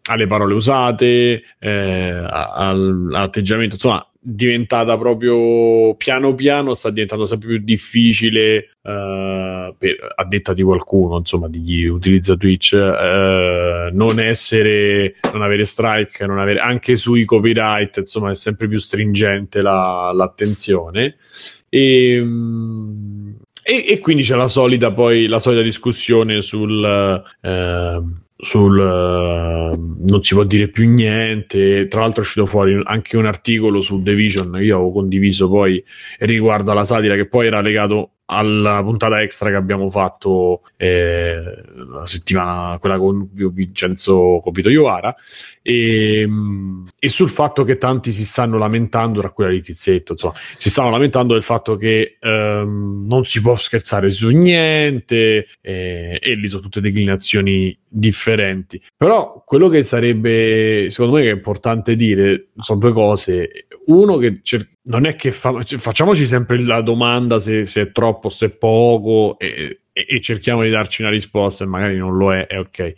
alle 0.10 0.26
parole 0.26 0.56
usate, 0.56 1.44
eh, 1.60 2.26
all'atteggiamento, 2.28 3.76
insomma, 3.76 4.04
diventata 4.20 4.98
proprio 4.98 5.94
piano 5.94 6.34
piano 6.34 6.74
sta 6.74 6.90
diventando 6.90 7.26
sempre 7.26 7.50
più 7.50 7.58
difficile 7.60 8.70
uh, 8.82 9.76
per, 9.78 10.14
a 10.16 10.26
detta 10.26 10.54
di 10.54 10.64
qualcuno 10.64 11.18
insomma 11.18 11.50
di 11.50 11.62
chi 11.62 11.84
utilizza 11.84 12.38
Twitch 12.38 12.72
uh, 12.72 13.94
non 13.94 14.22
essere 14.22 15.16
non 15.34 15.42
avere 15.42 15.66
strike 15.66 16.26
non 16.26 16.40
avere 16.40 16.60
anche 16.60 16.96
sui 16.96 17.26
copyright 17.26 17.98
insomma 17.98 18.32
è 18.32 18.36
sempre 18.36 18.70
più 18.70 18.78
stringente 18.78 19.62
la, 19.62 20.14
l'attenzione 20.16 21.18
e, 21.74 22.14
ehm, 22.18 23.36
e, 23.64 23.86
e, 23.88 24.00
quindi 24.00 24.22
c'è 24.22 24.36
la 24.36 24.48
solita, 24.48 24.92
poi, 24.92 25.26
la 25.26 25.40
solita 25.40 25.64
discussione 25.64 26.42
sul, 26.42 26.84
eh, 27.42 28.02
sul 28.38 28.78
uh, 28.78 30.06
non 30.08 30.24
si 30.24 30.34
può 30.36 30.44
dire 30.44 30.68
più 30.68 30.88
niente. 30.88 31.88
Tra 31.88 32.02
l'altro 32.02 32.22
è 32.22 32.26
uscito 32.26 32.46
fuori 32.46 32.80
anche 32.84 33.18
un 33.18 33.26
articolo 33.26 33.82
su 33.82 34.04
The 34.04 34.14
Vision 34.14 34.52
che 34.52 34.64
io 34.64 34.76
avevo 34.76 34.92
condiviso 34.92 35.50
poi 35.50 35.84
riguardo 36.20 36.72
alla 36.72 36.86
satira 36.86 37.16
che 37.16 37.26
poi 37.26 37.48
era 37.48 37.62
legato 37.62 38.12
alla 38.26 38.82
puntata 38.82 39.22
extra 39.22 39.50
che 39.50 39.56
abbiamo 39.56 39.90
fatto 39.90 40.62
eh, 40.78 41.42
la 41.92 42.06
settimana 42.06 42.78
quella 42.80 42.98
con 42.98 43.30
Vincenzo 43.32 44.40
Copito 44.42 44.70
Iovara 44.70 45.14
e, 45.64 46.28
e, 47.00 47.10
sul 47.10 47.30
fatto 47.30 47.64
che 47.64 47.78
tanti 47.78 48.12
si 48.12 48.26
stanno 48.26 48.58
lamentando 48.58 49.22
tra 49.22 49.32
quella 49.32 49.50
di 49.50 49.62
Tizzetto 49.62 50.12
insomma, 50.12 50.34
si 50.58 50.70
stanno 50.70 50.90
lamentando 50.90 51.34
del 51.34 51.42
fatto 51.42 51.78
che 51.78 52.18
ehm, 52.20 53.06
non 53.08 53.24
si 53.24 53.42
può 53.42 53.56
scherzare 53.56 54.10
su 54.10 54.28
niente 54.28 55.48
eh, 55.62 56.20
e 56.22 56.36
lì 56.36 56.50
sono 56.50 56.64
tutte 56.64 56.82
declinazioni 56.82 57.76
differenti 57.88 58.82
però 58.96 59.42
quello 59.46 59.70
che 59.70 59.84
sarebbe 59.84 60.88
secondo 60.92 61.16
me 61.16 61.24
che 61.24 61.30
è 61.30 61.34
importante 61.34 61.96
dire 61.96 62.50
sono 62.58 62.80
due 62.80 62.92
cose 62.92 63.68
uno 63.86 64.18
che 64.18 64.40
cer- 64.44 64.68
non 64.84 65.06
è 65.06 65.16
che 65.16 65.32
fa- 65.32 65.64
cioè, 65.64 65.80
facciamoci 65.80 66.26
sempre 66.26 66.60
la 66.60 66.82
domanda 66.82 67.40
se, 67.40 67.66
se, 67.66 67.82
è 67.82 67.92
troppo, 67.92 68.30
se 68.30 68.48
è 68.48 68.50
poco 68.50 69.38
e, 69.40 69.82
e, 69.92 70.22
cerchiamo 70.22 70.64
di 70.64 70.70
darci 70.70 71.02
una 71.02 71.12
risposta 71.12 71.64
e 71.64 71.68
magari 71.68 71.98
non 71.98 72.18
lo 72.18 72.34
è, 72.34 72.48
è 72.48 72.60
ok. 72.60 72.94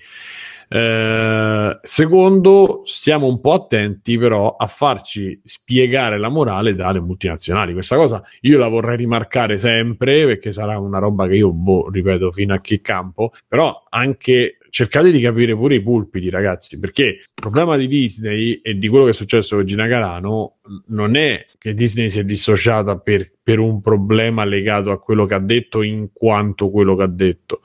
Eh, 0.67 1.78
secondo, 1.82 2.82
stiamo 2.86 3.28
un 3.28 3.39
po' 3.39 3.54
attenti 3.54 4.17
però 4.17 4.56
a 4.56 4.65
farci 4.67 5.39
spiegare 5.43 6.17
la 6.17 6.30
morale 6.30 6.75
dalle 6.75 6.99
multinazionali. 6.99 7.73
Questa 7.73 7.95
cosa 7.95 8.23
io 8.41 8.58
la 8.58 8.67
vorrei 8.67 8.97
rimarcare 8.97 9.58
sempre 9.58 10.25
perché 10.25 10.51
sarà 10.51 10.80
una 10.80 10.99
roba 10.99 11.28
che 11.28 11.36
io, 11.36 11.51
boh, 11.51 11.89
ripeto, 11.89 12.32
fino 12.32 12.54
a 12.54 12.62
che 12.62 12.82
campo, 12.82 13.32
però 13.47 13.84
anche 13.89 14.58
cercate 14.76 15.10
di 15.10 15.22
capire 15.22 15.56
pure 15.56 15.76
i 15.76 15.82
pulpiti, 15.82 16.30
ragazzi, 16.30 16.78
perché 16.78 17.04
il 17.04 17.24
problema 17.34 17.78
di 17.78 17.88
Disney 17.88 18.60
e 18.62 18.78
di 18.78 18.90
quello 18.90 19.06
che 19.06 19.12
è 19.12 19.14
successo 19.14 19.56
con 19.56 19.66
Gina 19.66 19.88
Carano 19.88 20.56
non 20.88 21.16
è 21.16 21.46
che 21.58 21.74
Disney 21.74 22.10
si 22.10 22.20
è 22.20 22.26
dissociata 22.26 22.98
per, 22.98 23.32
per 23.42 23.60
un 23.60 23.80
problema 23.80 24.44
legato 24.44 24.92
a 24.92 25.00
quello 25.00 25.26
che 25.26 25.34
ha 25.34 25.40
detto 25.40 25.82
in 25.82 26.10
quanto 26.12 26.70
quello 26.72 26.98
che 26.98 27.04
ha 27.04 27.08
detto. 27.08 27.62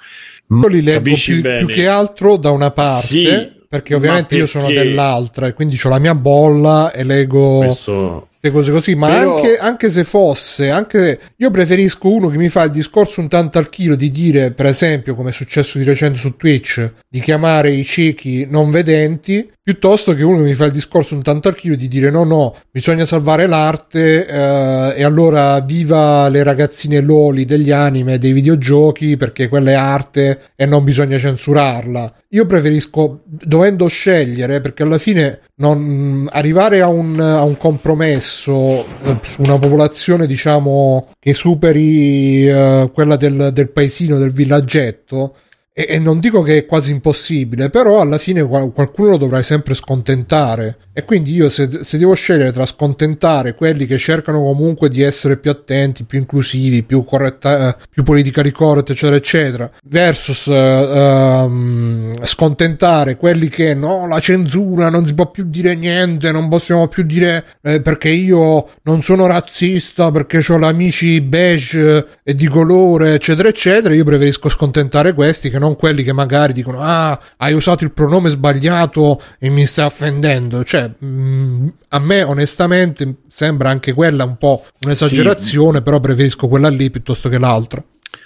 Io 0.50 0.68
li 0.68 0.82
leggo 0.82 1.12
più, 1.12 1.42
più, 1.42 1.66
che 1.66 1.88
altro 1.88 2.36
da 2.36 2.50
una 2.50 2.70
parte. 2.70 3.06
Sì, 3.06 3.52
perché 3.68 3.96
ovviamente 3.96 4.36
perché... 4.36 4.42
io 4.42 4.46
sono 4.46 4.70
dell'altra 4.70 5.48
e 5.48 5.52
quindi 5.52 5.80
ho 5.82 5.88
la 5.88 5.98
mia 5.98 6.14
bolla 6.14 6.92
e 6.92 7.02
leggo 7.02 7.58
Questo 7.58 8.28
queste 8.40 8.50
cose 8.50 8.72
così, 8.72 8.94
ma 8.94 9.08
Però... 9.08 9.36
anche, 9.36 9.58
anche, 9.58 9.90
se 9.90 10.04
fosse, 10.04 10.70
anche 10.70 11.20
io 11.36 11.50
preferisco 11.50 12.10
uno 12.10 12.28
che 12.28 12.38
mi 12.38 12.48
fa 12.48 12.62
il 12.62 12.70
discorso 12.70 13.20
un 13.20 13.28
tanto 13.28 13.58
al 13.58 13.68
chilo 13.68 13.94
di 13.94 14.10
dire, 14.10 14.52
per 14.52 14.64
esempio, 14.64 15.14
come 15.14 15.28
è 15.28 15.32
successo 15.32 15.76
di 15.76 15.84
recente 15.84 16.18
su 16.18 16.36
Twitch, 16.36 16.90
di 17.06 17.20
chiamare 17.20 17.70
i 17.70 17.84
ciechi 17.84 18.46
non 18.48 18.70
vedenti, 18.70 19.46
piuttosto 19.62 20.14
che 20.14 20.22
uno 20.22 20.38
che 20.38 20.44
mi 20.44 20.54
fa 20.54 20.64
il 20.64 20.72
discorso 20.72 21.14
un 21.14 21.22
tanto 21.22 21.48
al 21.48 21.54
chilo 21.54 21.76
di 21.76 21.86
dire 21.86 22.10
no, 22.10 22.24
no, 22.24 22.56
bisogna 22.70 23.04
salvare 23.04 23.46
l'arte 23.46 24.26
eh, 24.26 24.94
e 24.96 25.04
allora 25.04 25.60
viva 25.60 26.28
le 26.28 26.42
ragazzine 26.42 27.00
loli 27.00 27.44
degli 27.44 27.70
anime, 27.70 28.18
dei 28.18 28.32
videogiochi, 28.32 29.18
perché 29.18 29.48
quella 29.48 29.70
è 29.72 29.74
arte 29.74 30.40
e 30.56 30.64
non 30.64 30.82
bisogna 30.82 31.18
censurarla. 31.18 32.14
Io 32.30 32.46
preferisco, 32.46 33.22
dovendo 33.24 33.86
scegliere, 33.86 34.60
perché 34.60 34.82
alla 34.82 34.98
fine 34.98 35.40
non, 35.60 36.28
arrivare 36.32 36.80
a 36.80 36.88
un, 36.88 37.20
a 37.20 37.42
un 37.42 37.56
compromesso 37.56 38.84
eh, 39.04 39.16
su 39.22 39.42
una 39.42 39.58
popolazione, 39.58 40.26
diciamo, 40.26 41.08
che 41.18 41.32
superi 41.34 42.48
eh, 42.48 42.90
quella 42.92 43.16
del, 43.16 43.50
del 43.52 43.70
paesino, 43.70 44.18
del 44.18 44.32
villaggetto, 44.32 45.36
e, 45.80 45.94
e, 45.94 45.98
non 45.98 46.20
dico 46.20 46.42
che 46.42 46.58
è 46.58 46.66
quasi 46.66 46.90
impossibile, 46.90 47.70
però 47.70 48.00
alla 48.00 48.18
fine 48.18 48.42
qualcuno 48.42 49.10
lo 49.10 49.16
dovrai 49.16 49.42
sempre 49.42 49.74
scontentare. 49.74 50.76
E 50.92 51.04
quindi 51.04 51.32
io 51.32 51.48
se, 51.48 51.84
se, 51.84 51.98
devo 51.98 52.14
scegliere 52.14 52.52
tra 52.52 52.66
scontentare 52.66 53.54
quelli 53.54 53.86
che 53.86 53.96
cercano 53.96 54.42
comunque 54.42 54.88
di 54.88 55.02
essere 55.02 55.36
più 55.36 55.50
attenti, 55.50 56.04
più 56.04 56.18
inclusivi, 56.18 56.82
più, 56.82 57.04
corretta, 57.04 57.76
più 57.88 58.02
politically 58.02 58.50
correct, 58.50 58.90
eccetera, 58.90 59.16
eccetera, 59.16 59.70
versus 59.84 60.46
uh, 60.46 60.52
um, 60.52 62.12
scontentare 62.24 63.16
quelli 63.16 63.48
che 63.48 63.72
no, 63.74 64.06
la 64.08 64.18
censura, 64.18 64.90
non 64.90 65.06
si 65.06 65.14
può 65.14 65.30
più 65.30 65.44
dire 65.46 65.74
niente, 65.76 66.32
non 66.32 66.48
possiamo 66.48 66.88
più 66.88 67.04
dire 67.04 67.44
eh, 67.62 67.80
perché 67.80 68.10
io 68.10 68.68
non 68.82 69.02
sono 69.02 69.26
razzista, 69.26 70.10
perché 70.10 70.44
ho 70.46 70.58
amici 70.66 71.20
beige 71.20 72.06
e 72.24 72.34
di 72.34 72.48
colore, 72.48 73.14
eccetera, 73.14 73.48
eccetera, 73.48 73.94
io 73.94 74.04
preferisco 74.04 74.48
scontentare 74.48 75.14
questi 75.14 75.48
che 75.50 75.58
non 75.58 75.69
quelli 75.76 76.02
che 76.02 76.12
magari 76.12 76.52
dicono 76.52 76.80
ah, 76.80 77.18
hai 77.36 77.52
usato 77.52 77.84
il 77.84 77.92
pronome 77.92 78.30
sbagliato 78.30 79.20
e 79.38 79.50
mi 79.50 79.66
stai 79.66 79.86
offendendo. 79.86 80.64
Cioè, 80.64 80.80
cioè, 80.80 81.06
mh, 81.06 81.72
a 81.88 81.98
me 81.98 82.22
onestamente 82.22 83.16
sembra 83.28 83.68
anche 83.70 83.92
quella 83.92 84.24
un 84.24 84.36
po' 84.36 84.64
un'esagerazione, 84.84 85.78
sì. 85.78 85.82
però 85.82 86.00
preferisco 86.00 86.48
quella 86.48 86.68
lì 86.68 86.90
piuttosto 86.90 87.28
che 87.28 87.38
l'altra. 87.38 87.82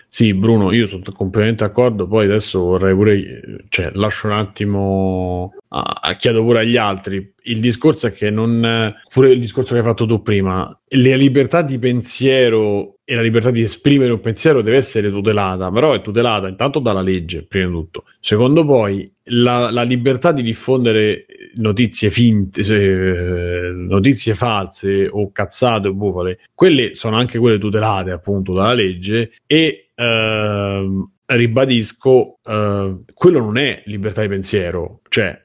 Sì, 0.09 0.33
Bruno, 0.33 0.73
io 0.73 0.87
sono 0.87 1.03
completamente 1.13 1.65
d'accordo. 1.65 2.07
Poi 2.07 2.27
adesso 2.27 2.61
vorrei 2.61 2.95
pure, 2.95 3.65
cioè, 3.69 3.91
lascio 3.95 4.29
un 4.29 4.35
attimo, 4.35 5.55
a, 5.71 6.15
chiedo 6.17 6.45
pure 6.45 6.61
agli 6.61 6.77
altri. 6.77 7.33
Il 7.43 7.59
discorso 7.59 8.07
è 8.07 8.13
che 8.13 8.31
non, 8.31 8.95
pure 9.13 9.33
il 9.33 9.41
discorso 9.41 9.73
che 9.73 9.81
hai 9.81 9.85
fatto 9.85 10.07
tu 10.07 10.23
prima, 10.23 10.79
la 10.91 11.17
libertà 11.17 11.63
di 11.63 11.81
pensiero 11.81 12.94
e 13.05 13.15
la 13.15 13.21
libertà 13.21 13.51
di 13.51 13.61
esprimere 13.61 14.13
un 14.13 14.21
pensiero 14.21 14.63
deve 14.63 14.79
essere 14.79 15.11
tutelata, 15.11 15.71
però 15.71 15.93
è 15.93 16.01
tutelata 16.01 16.49
intanto 16.49 16.79
dalla 16.79 17.03
legge, 17.03 17.45
prima 17.45 17.67
di 17.67 17.73
tutto. 17.73 18.05
Secondo 18.19 18.65
poi, 18.65 19.13
la, 19.25 19.71
la 19.71 19.83
libertà 19.83 20.33
di 20.33 20.43
diffondere 20.43 21.27
notizie 21.57 22.11
finte, 22.11 22.63
eh, 22.63 23.73
notizie 23.73 24.35
false 24.35 25.07
o 25.07 25.31
cazzate 25.33 25.89
o 25.89 25.93
bufale, 25.93 26.41
quelle 26.55 26.95
sono 26.95 27.17
anche 27.17 27.39
quelle 27.39 27.59
tutelate 27.59 28.11
appunto 28.11 28.55
dalla 28.55 28.75
legge 28.75 29.33
e 29.47 29.91
ehm, 29.95 31.11
ribadisco, 31.27 32.39
eh, 32.45 32.97
quello 33.13 33.39
non 33.39 33.59
è 33.59 33.83
libertà 33.87 34.23
di 34.23 34.29
pensiero, 34.29 35.01
cioè 35.09 35.43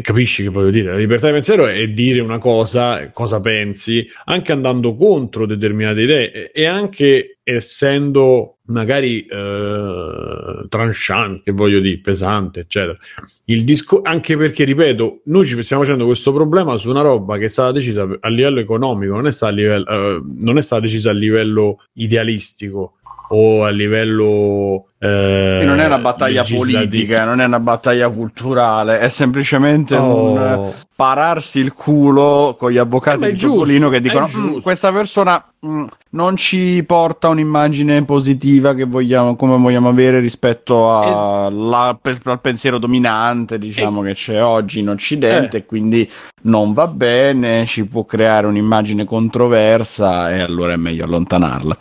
capisci 0.00 0.42
che 0.42 0.48
voglio 0.48 0.70
dire? 0.70 0.92
La 0.92 0.96
libertà 0.96 1.26
di 1.26 1.34
pensiero 1.34 1.66
è 1.66 1.88
dire 1.88 2.20
una 2.20 2.38
cosa, 2.38 3.10
cosa 3.10 3.40
pensi, 3.40 4.08
anche 4.24 4.52
andando 4.52 4.96
contro 4.96 5.44
determinate 5.44 6.00
idee 6.00 6.50
e 6.52 6.66
anche 6.66 7.38
essendo 7.42 8.56
magari 8.68 9.26
eh, 9.26 10.66
tranchant, 10.68 11.42
che 11.44 11.52
voglio 11.52 11.80
dire, 11.80 12.00
pesante, 12.00 12.60
eccetera. 12.60 12.96
Il 13.44 13.62
disco- 13.62 14.00
anche 14.02 14.36
perché, 14.36 14.64
ripeto, 14.64 15.20
noi 15.26 15.44
ci 15.44 15.62
stiamo 15.62 15.82
facendo 15.82 16.06
questo 16.06 16.32
problema 16.32 16.76
su 16.78 16.88
una 16.88 17.02
roba 17.02 17.36
che 17.36 17.44
è 17.44 17.48
stata 17.48 17.72
decisa 17.72 18.08
a 18.18 18.28
livello 18.28 18.58
economico, 18.58 19.14
non 19.14 19.26
è 19.26 19.32
stata, 19.32 19.52
livello, 19.52 19.86
eh, 19.86 20.22
non 20.38 20.58
è 20.58 20.62
stata 20.62 20.82
decisa 20.82 21.10
a 21.10 21.14
livello 21.14 21.84
idealistico 21.92 22.95
o 23.28 23.64
a 23.64 23.70
livello 23.70 24.86
eh, 24.98 25.60
non 25.64 25.78
è 25.78 25.84
una 25.84 25.98
battaglia 25.98 26.42
politica, 26.42 27.24
non 27.24 27.40
è 27.42 27.44
una 27.44 27.60
battaglia 27.60 28.08
culturale, 28.08 28.98
è 28.98 29.10
semplicemente 29.10 29.94
oh. 29.94 30.30
un 30.30 30.72
pararsi 30.96 31.60
il 31.60 31.74
culo 31.74 32.56
con 32.58 32.70
gli 32.70 32.78
avvocati 32.78 33.30
di 33.30 33.36
Topolino 33.36 33.90
che 33.90 34.00
dicono 34.00 34.26
mm, 34.34 34.60
questa 34.60 34.90
persona 34.90 35.44
mm, 35.66 35.84
non 36.10 36.36
ci 36.36 36.82
porta 36.86 37.28
un'immagine 37.28 38.04
positiva 38.06 38.74
che 38.74 38.84
vogliamo, 38.84 39.36
come 39.36 39.58
vogliamo 39.58 39.90
avere 39.90 40.18
rispetto 40.18 40.90
a, 40.90 41.48
e... 41.48 41.52
la, 41.52 41.98
al 42.24 42.40
pensiero 42.40 42.78
dominante 42.78 43.58
diciamo 43.58 44.02
e... 44.02 44.08
che 44.08 44.14
c'è 44.14 44.42
oggi 44.42 44.80
in 44.80 44.88
Occidente, 44.88 45.58
eh. 45.58 45.66
quindi 45.66 46.10
non 46.44 46.72
va 46.72 46.86
bene, 46.86 47.66
ci 47.66 47.84
può 47.84 48.06
creare 48.06 48.46
un'immagine 48.46 49.04
controversa 49.04 50.34
e 50.34 50.40
allora 50.40 50.72
è 50.72 50.76
meglio 50.76 51.04
allontanarla. 51.04 51.76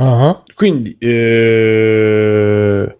Uh-huh. 0.00 0.42
Quindi, 0.54 0.96
eh... 0.98 2.96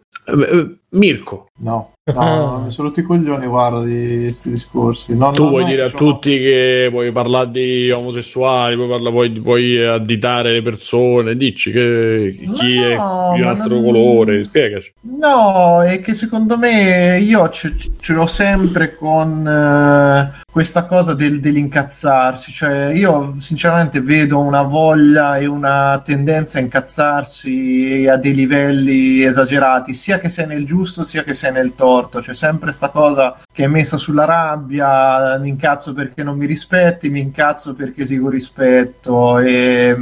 Mirko. 0.90 1.49
No. 1.62 1.92
No, 2.12 2.62
mi 2.64 2.70
sono 2.72 2.88
tutti 2.88 3.00
i 3.00 3.02
coglioni, 3.04 3.46
guarda, 3.46 3.82
di 3.82 4.22
questi 4.22 4.50
discorsi. 4.50 5.16
No, 5.16 5.30
tu 5.30 5.44
no, 5.44 5.50
vuoi 5.50 5.64
dire 5.64 5.84
a 5.84 5.90
tutti 5.90 6.38
che 6.38 6.88
vuoi 6.90 7.12
parlare 7.12 7.50
di 7.50 7.90
omosessuali, 7.90 8.74
vuoi, 8.74 8.88
parla, 8.88 9.10
vuoi, 9.10 9.38
vuoi 9.38 9.86
additare 9.86 10.52
le 10.52 10.62
persone, 10.62 11.36
dici 11.36 11.70
che 11.70 12.36
chi 12.52 12.74
è 12.74 12.96
di 12.96 13.40
un 13.40 13.46
altro 13.46 13.74
non... 13.74 13.84
colore, 13.84 14.42
spiegaci. 14.42 14.92
No, 15.02 15.82
è 15.82 16.00
che 16.00 16.14
secondo 16.14 16.58
me 16.58 17.20
io 17.20 17.48
ce, 17.50 17.74
ce 18.00 18.12
l'ho 18.12 18.26
sempre 18.26 18.96
con 18.96 19.46
uh, 19.46 20.42
questa 20.50 20.86
cosa 20.86 21.14
del, 21.14 21.38
dell'incazzarsi, 21.38 22.50
cioè 22.50 22.92
io 22.92 23.34
sinceramente 23.38 24.00
vedo 24.00 24.40
una 24.40 24.62
voglia 24.62 25.36
e 25.38 25.46
una 25.46 26.00
tendenza 26.04 26.58
a 26.58 26.62
incazzarsi 26.62 28.06
a 28.10 28.16
dei 28.16 28.34
livelli 28.34 29.22
esagerati, 29.22 29.94
sia 29.94 30.18
che 30.18 30.28
sei 30.28 30.46
nel 30.46 30.64
giusto 30.64 31.04
sia 31.04 31.22
che 31.22 31.34
sei 31.34 31.49
nel 31.50 31.74
torto. 31.74 32.20
C'è 32.20 32.34
sempre 32.34 32.66
questa 32.66 32.90
cosa 32.90 33.36
che 33.52 33.64
è 33.64 33.68
messa 33.68 33.96
sulla 33.96 34.24
rabbia, 34.24 35.38
mi 35.38 35.48
incazzo 35.48 35.92
perché 35.92 36.22
non 36.22 36.36
mi 36.36 36.46
rispetti, 36.46 37.10
mi 37.10 37.20
incazzo 37.20 37.74
perché 37.74 38.02
esigo 38.02 38.28
rispetto 38.28 39.38
e 39.38 39.96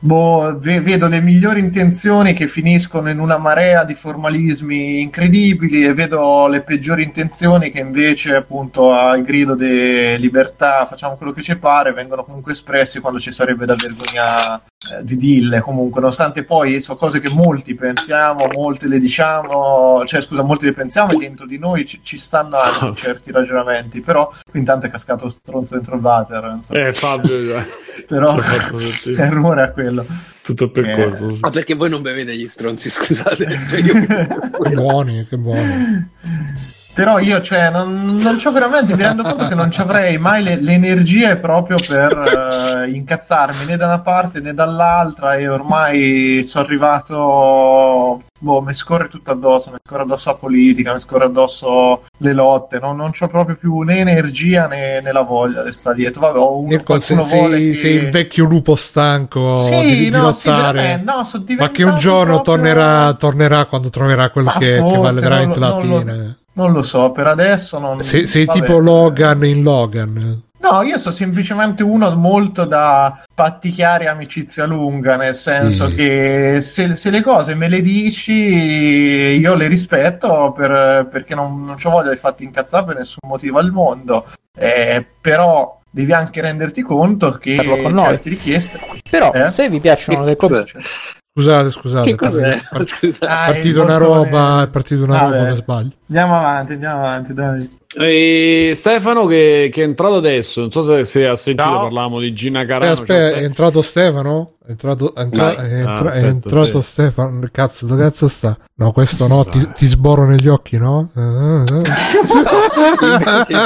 Boh, 0.00 0.56
vedo 0.60 1.08
le 1.08 1.20
migliori 1.20 1.58
intenzioni 1.58 2.32
che 2.32 2.46
finiscono 2.46 3.10
in 3.10 3.18
una 3.18 3.36
marea 3.36 3.82
di 3.82 3.94
formalismi 3.94 5.00
incredibili 5.00 5.84
e 5.84 5.92
vedo 5.92 6.46
le 6.46 6.60
peggiori 6.60 7.02
intenzioni 7.02 7.72
che 7.72 7.80
invece 7.80 8.36
appunto 8.36 8.92
al 8.92 9.22
grido 9.22 9.56
di 9.56 10.16
libertà 10.18 10.86
facciamo 10.86 11.16
quello 11.16 11.32
che 11.32 11.42
ci 11.42 11.56
pare 11.56 11.92
vengono 11.92 12.22
comunque 12.22 12.52
espressi 12.52 13.00
quando 13.00 13.18
ci 13.18 13.32
sarebbe 13.32 13.66
da 13.66 13.74
vergogna 13.74 14.60
di 15.02 15.16
dille 15.16 15.60
comunque 15.60 16.00
nonostante 16.00 16.44
poi 16.44 16.80
sono 16.80 16.96
cose 16.96 17.18
che 17.18 17.34
molti 17.34 17.74
pensiamo 17.74 18.46
molte 18.46 18.86
le 18.86 19.00
diciamo 19.00 20.04
cioè 20.06 20.20
scusa 20.20 20.42
molti 20.42 20.66
le 20.66 20.72
pensiamo 20.72 21.10
e 21.10 21.16
dentro 21.16 21.46
di 21.46 21.58
noi 21.58 21.84
ci, 21.84 21.98
ci 22.04 22.16
stanno 22.16 22.60
anche 22.60 22.94
certi 23.02 23.32
ragionamenti 23.32 24.00
però 24.00 24.32
qui 24.48 24.60
intanto 24.60 24.86
è 24.86 24.90
cascato 24.90 25.28
stronzo 25.28 25.74
dentro 25.74 25.96
il 25.96 26.02
water 26.02 26.58
eh 26.70 26.92
Fabio 26.92 27.60
però 28.06 28.36
il 28.36 29.30
rumore 29.30 29.62
a 29.62 29.70
quello 29.72 29.88
quello. 29.88 30.06
Tutto 30.42 30.64
il 30.64 30.70
percorso. 30.70 31.28
Eh. 31.28 31.38
Ah, 31.40 31.50
perché 31.50 31.74
voi 31.74 31.90
non 31.90 32.02
bevete 32.02 32.36
gli 32.36 32.48
stronzi, 32.48 32.90
scusate. 32.90 33.44
Cioè 33.68 33.80
io... 33.80 34.06
che 34.62 34.70
buoni, 34.70 35.26
che 35.28 35.36
buoni. 35.36 36.10
Però 36.98 37.20
io, 37.20 37.40
cioè, 37.40 37.70
non, 37.70 38.16
non 38.16 38.38
c'ho 38.38 38.50
veramente, 38.50 38.96
mi 38.96 39.04
rendo 39.04 39.22
conto 39.22 39.46
che 39.46 39.54
non 39.54 39.70
ci 39.70 39.80
avrei 39.80 40.18
mai 40.18 40.42
le, 40.42 40.60
le 40.60 40.72
energie 40.72 41.36
proprio 41.36 41.76
per 41.76 42.82
uh, 42.84 42.92
incazzarmi 42.92 43.66
né 43.66 43.76
da 43.76 43.86
una 43.86 44.00
parte 44.00 44.40
né 44.40 44.52
dall'altra 44.52 45.36
e 45.36 45.46
ormai 45.46 46.42
sono 46.42 46.64
arrivato, 46.64 48.24
boh, 48.36 48.60
mi 48.62 48.74
scorre 48.74 49.06
tutto 49.06 49.30
addosso, 49.30 49.70
mi 49.70 49.76
scorre 49.80 50.02
addosso 50.02 50.30
la 50.30 50.34
politica, 50.34 50.92
mi 50.92 50.98
scorre 50.98 51.26
addosso 51.26 52.02
le 52.16 52.32
lotte, 52.32 52.80
no? 52.80 52.92
non 52.92 53.12
ho 53.16 53.28
proprio 53.28 53.54
più 53.54 53.78
né 53.82 53.98
energia 53.98 54.66
né, 54.66 55.00
né 55.00 55.12
la 55.12 55.22
voglia 55.22 55.62
di 55.62 55.72
stare 55.72 55.94
dietro. 55.94 56.22
Vabbè, 56.22 56.38
ho 56.40 56.58
uno, 56.58 56.66
Mirko, 56.66 56.98
sei, 56.98 57.24
sei, 57.24 57.50
che... 57.50 57.74
sei, 57.76 57.94
il 57.94 58.10
vecchio 58.10 58.44
lupo 58.44 58.74
stanco 58.74 59.60
sì, 59.60 59.80
di, 59.82 59.98
di 59.98 60.10
no, 60.10 60.22
lottare, 60.22 60.96
sì, 60.96 61.04
no, 61.04 61.56
ma 61.58 61.70
che 61.70 61.84
un 61.84 61.96
giorno 61.96 62.42
proprio... 62.42 62.54
tornerà, 62.54 63.12
tornerà, 63.12 63.64
quando 63.66 63.88
troverà 63.88 64.30
quello 64.30 64.50
che, 64.58 64.82
che, 64.84 64.98
vale 64.98 65.20
veramente 65.20 65.60
la 65.60 65.76
pena. 65.76 66.37
Non 66.58 66.72
lo 66.72 66.82
so, 66.82 67.12
per 67.12 67.28
adesso 67.28 67.78
non... 67.78 68.00
Sei, 68.00 68.26
sei 68.26 68.44
tipo 68.44 68.78
Logan 68.78 69.44
in 69.44 69.62
Logan. 69.62 70.42
No, 70.60 70.82
io 70.82 70.98
sono 70.98 71.14
semplicemente 71.14 71.84
uno 71.84 72.12
molto 72.16 72.64
da 72.64 73.22
patticchiare 73.32 74.08
amicizia 74.08 74.66
lunga, 74.66 75.14
nel 75.14 75.36
senso 75.36 75.86
mm. 75.86 75.94
che 75.94 76.58
se, 76.60 76.96
se, 76.96 77.10
le 77.10 77.22
cose 77.22 77.54
me 77.54 77.68
le 77.68 77.80
dici 77.80 78.32
io 78.32 79.54
le 79.54 79.68
rispetto 79.68 80.52
per, 80.52 81.06
perché 81.08 81.36
non, 81.36 81.64
non 81.64 81.76
ho 81.80 81.90
voglia 81.90 82.10
di 82.10 82.16
farti 82.16 82.42
incazzare 82.42 82.86
per 82.86 82.96
nessun 82.96 83.28
motivo 83.28 83.60
al 83.60 83.70
mondo, 83.70 84.26
eh, 84.58 85.06
però 85.20 85.80
devi 85.88 86.12
anche 86.12 86.40
renderti 86.40 86.82
conto 86.82 87.30
che 87.34 87.56
certe 87.56 88.28
richieste... 88.28 88.80
Però 89.08 89.30
eh? 89.32 89.48
se 89.48 89.70
vi 89.70 89.78
piacciono 89.78 90.24
le 90.24 90.34
cose... 90.34 90.66
Scusate, 91.32 91.70
scusate. 91.70 92.10
Che 92.10 92.16
cos'è? 92.16 92.48
È 92.48 92.60
partita 93.22 93.80
ah, 93.80 93.84
una 93.84 93.96
roba, 93.96 94.62
è 94.64 94.68
partita 94.68 95.04
una 95.04 95.20
ah, 95.20 95.22
roba 95.22 95.44
per 95.44 95.54
sbaglio. 95.54 95.92
Andiamo 96.10 96.38
avanti, 96.38 96.72
andiamo 96.72 97.00
avanti, 97.00 97.34
dai. 97.34 97.76
E 97.94 98.72
Stefano 98.74 99.26
che, 99.26 99.68
che, 99.70 99.82
è 99.82 99.84
entrato 99.84 100.16
adesso, 100.16 100.60
non 100.60 100.70
so 100.70 100.82
se, 100.82 101.04
se 101.04 101.26
ha 101.26 101.36
sentito, 101.36 101.68
no. 101.68 101.80
parlavamo 101.80 102.20
di 102.20 102.32
Gina 102.32 102.64
Carano. 102.64 102.84
Eh, 102.84 102.88
aspetta, 102.88 103.30
cioè... 103.30 103.40
è 103.40 103.44
entrato 103.44 103.82
Stefano? 103.82 104.54
È 104.64 104.70
entrato, 104.70 105.14
è 105.14 105.20
entra... 105.20 105.56
è 105.56 105.74
entra... 105.74 105.92
ah, 105.92 105.98
aspetta, 105.98 106.18
è 106.18 106.28
entrato 106.28 106.80
sì. 106.80 106.88
Stefano. 106.88 107.46
Cazzo, 107.52 107.84
dove 107.84 108.02
cazzo 108.02 108.28
sta? 108.28 108.56
No, 108.76 108.92
questo 108.92 109.26
no, 109.26 109.44
ti, 109.44 109.70
ti 109.74 109.86
sborro 109.86 110.24
negli 110.24 110.48
occhi, 110.48 110.78
no? 110.78 111.10
invece 111.14 111.84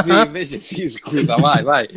sì, 0.02 0.10
invece 0.10 0.58
sì, 0.58 0.88
scusa, 0.88 1.36
vai, 1.36 1.62
vai. 1.62 1.88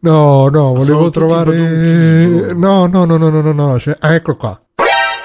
No, 0.00 0.48
no, 0.48 0.74
volevo 0.74 1.08
trovare... 1.10 2.52
No, 2.52 2.86
no, 2.86 3.04
no, 3.04 3.16
no, 3.16 3.28
no, 3.28 3.40
no, 3.40 3.52
no. 3.52 3.78
Cioè... 3.78 3.96
Ah, 4.00 4.14
ecco 4.14 4.34
qua. 4.34 4.58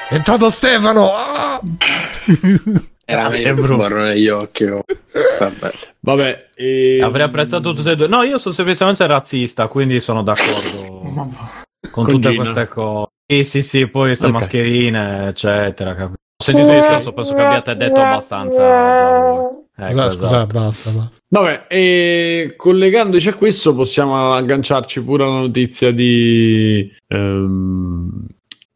È 0.09 0.13
entrato 0.13 0.51
Stefano! 0.51 1.09
Ah! 1.11 1.59
Era 3.05 3.29
meglio 3.29 3.87
negli 3.87 4.27
occhi. 4.27 4.63
Oh. 4.63 4.83
Vabbè. 5.39 5.71
Vabbè 5.99 6.49
e... 6.55 6.99
Avrei 7.01 7.25
apprezzato 7.25 7.73
tutte 7.73 7.91
e 7.91 7.95
due. 7.95 8.07
No, 8.07 8.23
io 8.23 8.39
sono 8.39 8.53
semplicemente 8.53 9.05
razzista, 9.05 9.67
quindi 9.67 9.99
sono 9.99 10.23
d'accordo 10.23 10.99
con, 11.11 11.35
con 11.91 12.07
tutte 12.07 12.29
Gina. 12.29 12.41
queste 12.41 12.67
cose. 12.67 13.09
Sì, 13.27 13.43
sì, 13.43 13.61
sì, 13.61 13.87
poi 13.87 14.07
queste 14.07 14.25
okay. 14.25 14.39
mascherine, 14.39 15.27
eccetera. 15.27 15.95
Cap- 15.95 16.13
Ho 16.13 16.43
sentito 16.43 16.67
il 16.67 16.77
discorso, 16.77 17.13
penso 17.13 17.33
che 17.35 17.41
abbiate 17.41 17.75
detto 17.75 17.99
abbastanza 17.99 18.57
già. 18.57 19.49
Ecco, 19.77 19.91
scusa, 19.91 20.05
esatto. 20.05 20.15
scusa, 20.15 20.45
basta, 20.45 20.89
basta. 20.91 21.17
Vabbè, 21.27 21.65
e 21.67 22.53
collegandoci 22.55 23.27
a 23.27 23.33
questo 23.33 23.75
possiamo 23.75 24.33
agganciarci 24.33 25.03
pure 25.03 25.23
alla 25.23 25.39
notizia 25.39 25.91
di 25.91 26.89
um, 27.09 28.25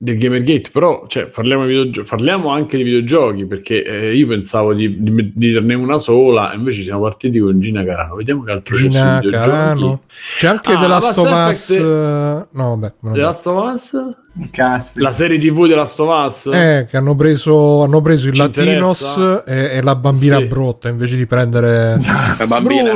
del 0.01 0.17
Gamergate, 0.17 0.69
però 0.71 1.03
cioè, 1.07 1.25
parliamo, 1.25 1.65
di 1.65 1.73
videogio- 1.73 2.05
parliamo 2.05 2.51
anche 2.51 2.77
di 2.77 2.83
videogiochi 2.83 3.45
perché 3.45 3.83
eh, 3.83 4.15
io 4.15 4.27
pensavo 4.27 4.73
di, 4.73 5.03
di, 5.03 5.13
di 5.13 5.33
dirne 5.35 5.73
una 5.73 5.97
sola, 5.97 6.53
invece 6.53 6.83
siamo 6.83 7.01
partiti 7.01 7.37
con 7.37 7.59
Gina 7.59 7.83
Carano. 7.83 8.15
Vediamo 8.15 8.43
che 8.43 8.51
altro 8.51 8.77
Gina 8.77 9.19
c'è. 9.21 9.29
Carano. 9.29 10.03
C'è 10.37 10.47
anche 10.47 10.71
ah, 10.71 10.79
The 10.79 10.87
Last 10.87 11.17
of 11.17 11.49
Us. 11.49 11.77
No, 11.79 12.77
vabbè. 12.77 12.93
The 13.11 13.19
Last 13.19 13.47
of 13.47 13.73
Us? 13.73 14.95
La 14.95 15.11
serie 15.11 15.37
TV 15.37 15.67
The 15.67 15.75
Last 15.75 15.99
of 15.99 16.25
Us? 16.25 16.45
Eh, 16.45 16.87
che 16.89 16.95
hanno 16.95 17.13
preso, 17.15 17.83
hanno 17.83 17.99
preso 17.99 18.29
il 18.29 18.35
Ci 18.35 18.39
Latinos 18.39 19.43
e, 19.45 19.71
e, 19.73 19.81
la 19.81 19.95
bambina 19.95 20.37
sì. 20.37 20.45
brotta 20.45 20.87
invece 20.87 21.17
di 21.17 21.25
prendere 21.25 21.99
la 22.39 22.47
bambina. 22.47 22.93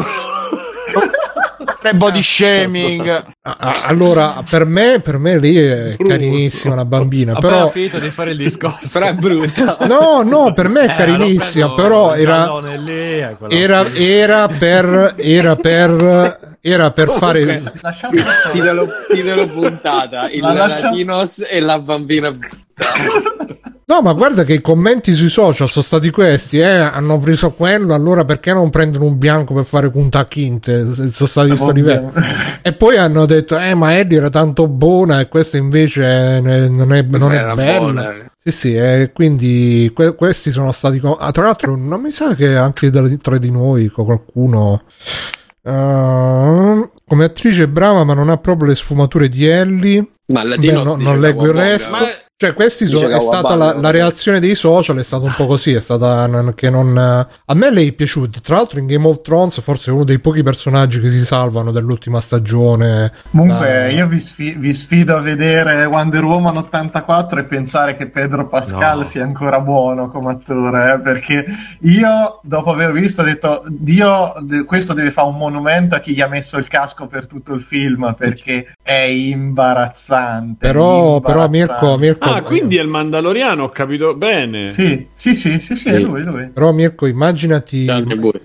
Tre 1.83 1.95
body 1.95 2.23
shaming. 2.23 3.23
Allora, 3.87 4.41
per 4.49 4.65
me, 4.65 5.01
per 5.01 5.17
me 5.17 5.37
lì 5.37 5.57
è 5.57 5.95
brutto. 5.97 6.11
carinissima 6.11 6.75
la 6.75 6.85
bambina. 6.85 7.33
Però... 7.33 7.65
Ho 7.65 7.69
finito 7.71 7.99
di 7.99 8.09
fare 8.09 8.31
il 8.31 8.37
discorso. 8.37 8.87
però 8.89 9.07
è 9.07 9.13
brutta. 9.13 9.77
No, 9.85 10.21
no, 10.23 10.53
per 10.53 10.69
me 10.69 10.85
è 10.85 10.91
eh, 10.91 10.95
carinissima. 10.95 11.73
Però 11.73 12.13
era, 12.13 12.49
era, 13.49 13.85
era 13.93 14.47
per. 14.47 15.15
Era 15.17 15.57
per 15.57 16.51
era 16.65 16.91
per 16.91 17.09
oh, 17.09 17.17
fare 17.17 17.61
titolo, 18.51 18.87
titolo 19.11 19.49
puntata 19.49 20.29
il 20.29 20.39
Latinos 20.39 21.45
e 21.45 21.59
la 21.59 21.77
bambina 21.77 22.33
No, 23.85 24.01
ma 24.01 24.13
guarda 24.13 24.45
che 24.45 24.53
i 24.53 24.61
commenti 24.61 25.13
sui 25.13 25.27
social 25.27 25.67
sono 25.67 25.83
stati 25.83 26.09
questi, 26.09 26.57
eh, 26.57 26.65
hanno 26.65 27.19
preso 27.19 27.51
quello, 27.51 27.93
allora 27.93 28.23
perché 28.23 28.53
non 28.53 28.69
prendono 28.69 29.05
un 29.05 29.17
bianco 29.17 29.53
per 29.53 29.65
fare 29.65 29.91
Kunta 29.91 30.25
Kinte? 30.25 31.11
Sono 31.11 31.27
stati 31.27 31.49
questo 31.49 31.71
livello. 31.71 32.13
E 32.61 32.71
poi 32.71 32.95
hanno 32.95 33.25
detto, 33.25 33.59
eh, 33.59 33.75
ma 33.75 33.97
Eddie 33.97 34.19
era 34.19 34.29
tanto 34.29 34.69
buona 34.69 35.19
e 35.19 35.27
questa 35.27 35.57
invece 35.57 36.39
non 36.39 36.49
è, 36.49 36.69
non 36.69 36.93
è 36.93 37.03
bella. 37.03 37.53
Buona. 37.55 38.31
Sì, 38.41 38.51
sì, 38.51 38.75
e 38.75 39.11
quindi 39.13 39.91
que- 39.93 40.15
questi 40.15 40.49
sono 40.51 40.71
stati... 40.71 41.01
Ah, 41.19 41.31
tra 41.31 41.43
l'altro, 41.43 41.75
non 41.75 42.01
mi 42.01 42.11
sa 42.11 42.35
che 42.35 42.55
anche 42.55 42.89
tra 42.89 43.37
di 43.37 43.51
noi 43.51 43.89
qualcuno... 43.89 44.81
Uh, 45.65 46.89
come 47.07 47.23
attrice 47.23 47.69
brava, 47.69 48.03
ma 48.03 48.13
non 48.13 48.29
ha 48.29 48.37
proprio 48.37 48.67
le 48.67 48.75
sfumature 48.75 49.29
di 49.29 49.45
Ellie. 49.45 50.05
Ma 50.27 50.43
Beh, 50.43 50.71
no, 50.71 50.95
non 50.95 51.19
leggo 51.19 51.45
il 51.45 51.53
resto. 51.53 51.91
Ma 51.91 52.07
Cioè, 52.43 52.53
questi 52.55 52.87
sono, 52.87 53.07
è 53.07 53.21
stata 53.21 53.55
la, 53.55 53.73
la, 53.73 53.89
reazione 53.89 54.41
dei 54.41 54.55
social, 54.55 54.97
è 54.97 55.03
stata 55.03 55.23
un 55.23 55.33
po' 55.33 55.45
così, 55.45 55.71
è 55.71 55.79
stata 55.79 56.27
che 56.53 56.69
non... 56.69 56.97
A 56.97 57.53
me 57.53 57.71
lei 57.71 57.87
è 57.87 57.91
piaciuto, 57.93 58.41
tra 58.41 58.57
l'altro 58.57 58.79
in 58.79 58.85
Game 58.85 59.07
of 59.07 59.21
Thrones 59.21 59.61
forse 59.61 59.91
è 59.91 59.93
uno 59.93 60.03
dei 60.03 60.19
pochi 60.19 60.43
personaggi 60.43 60.99
che 60.99 61.09
si 61.09 61.23
salvano 61.23 61.71
dell'ultima 61.71 62.19
stagione. 62.19 63.13
Comunque 63.31 63.87
uh, 63.87 63.95
io 63.95 64.07
vi, 64.07 64.19
sfi- 64.19 64.55
vi, 64.57 64.73
sfido 64.73 65.15
a 65.15 65.21
vedere 65.21 65.85
Wonder 65.85 66.25
Woman 66.25 66.57
84 66.57 67.39
e 67.39 67.43
pensare 67.45 67.95
che 67.95 68.07
Pedro 68.07 68.49
Pascal 68.49 68.97
no. 68.97 69.03
sia 69.03 69.23
ancora 69.23 69.61
buono 69.61 70.09
come 70.09 70.31
attore, 70.31 70.95
eh? 70.95 70.99
perché 70.99 71.45
io 71.83 72.41
dopo 72.43 72.71
aver 72.71 72.91
visto 72.91 73.21
ho 73.21 73.25
detto, 73.25 73.63
Dio, 73.69 74.33
questo 74.65 74.91
deve 74.91 75.11
fare 75.11 75.29
un 75.29 75.37
monumento 75.37 75.95
a 75.95 75.99
chi 75.99 76.13
gli 76.13 76.19
ha 76.19 76.27
messo 76.27 76.57
il 76.57 76.67
casco 76.67 77.07
per 77.07 77.25
tutto 77.25 77.53
il 77.53 77.61
film, 77.61 78.13
perché 78.17 78.75
è 78.83 78.99
imbarazzante. 78.99 80.67
Però, 80.67 81.15
imbarazzante. 81.15 81.31
però 81.31 81.47
Mirko, 81.47 81.97
Mirko 81.97 82.31
Ah, 82.32 82.32
quindi 82.41 82.77
è 82.77 82.81
il 82.81 82.87
Mandaloriano, 82.87 83.63
ho 83.63 83.69
capito 83.69 84.15
bene. 84.15 84.69
Sì, 84.69 85.07
sì, 85.13 85.35
sì, 85.35 85.59
sì, 85.59 85.75
sì, 85.75 85.89
è 85.89 85.99
lui, 85.99 86.23
lui. 86.23 86.49
Però 86.53 86.71
Mirko, 86.71 87.05
immaginati, 87.05 87.85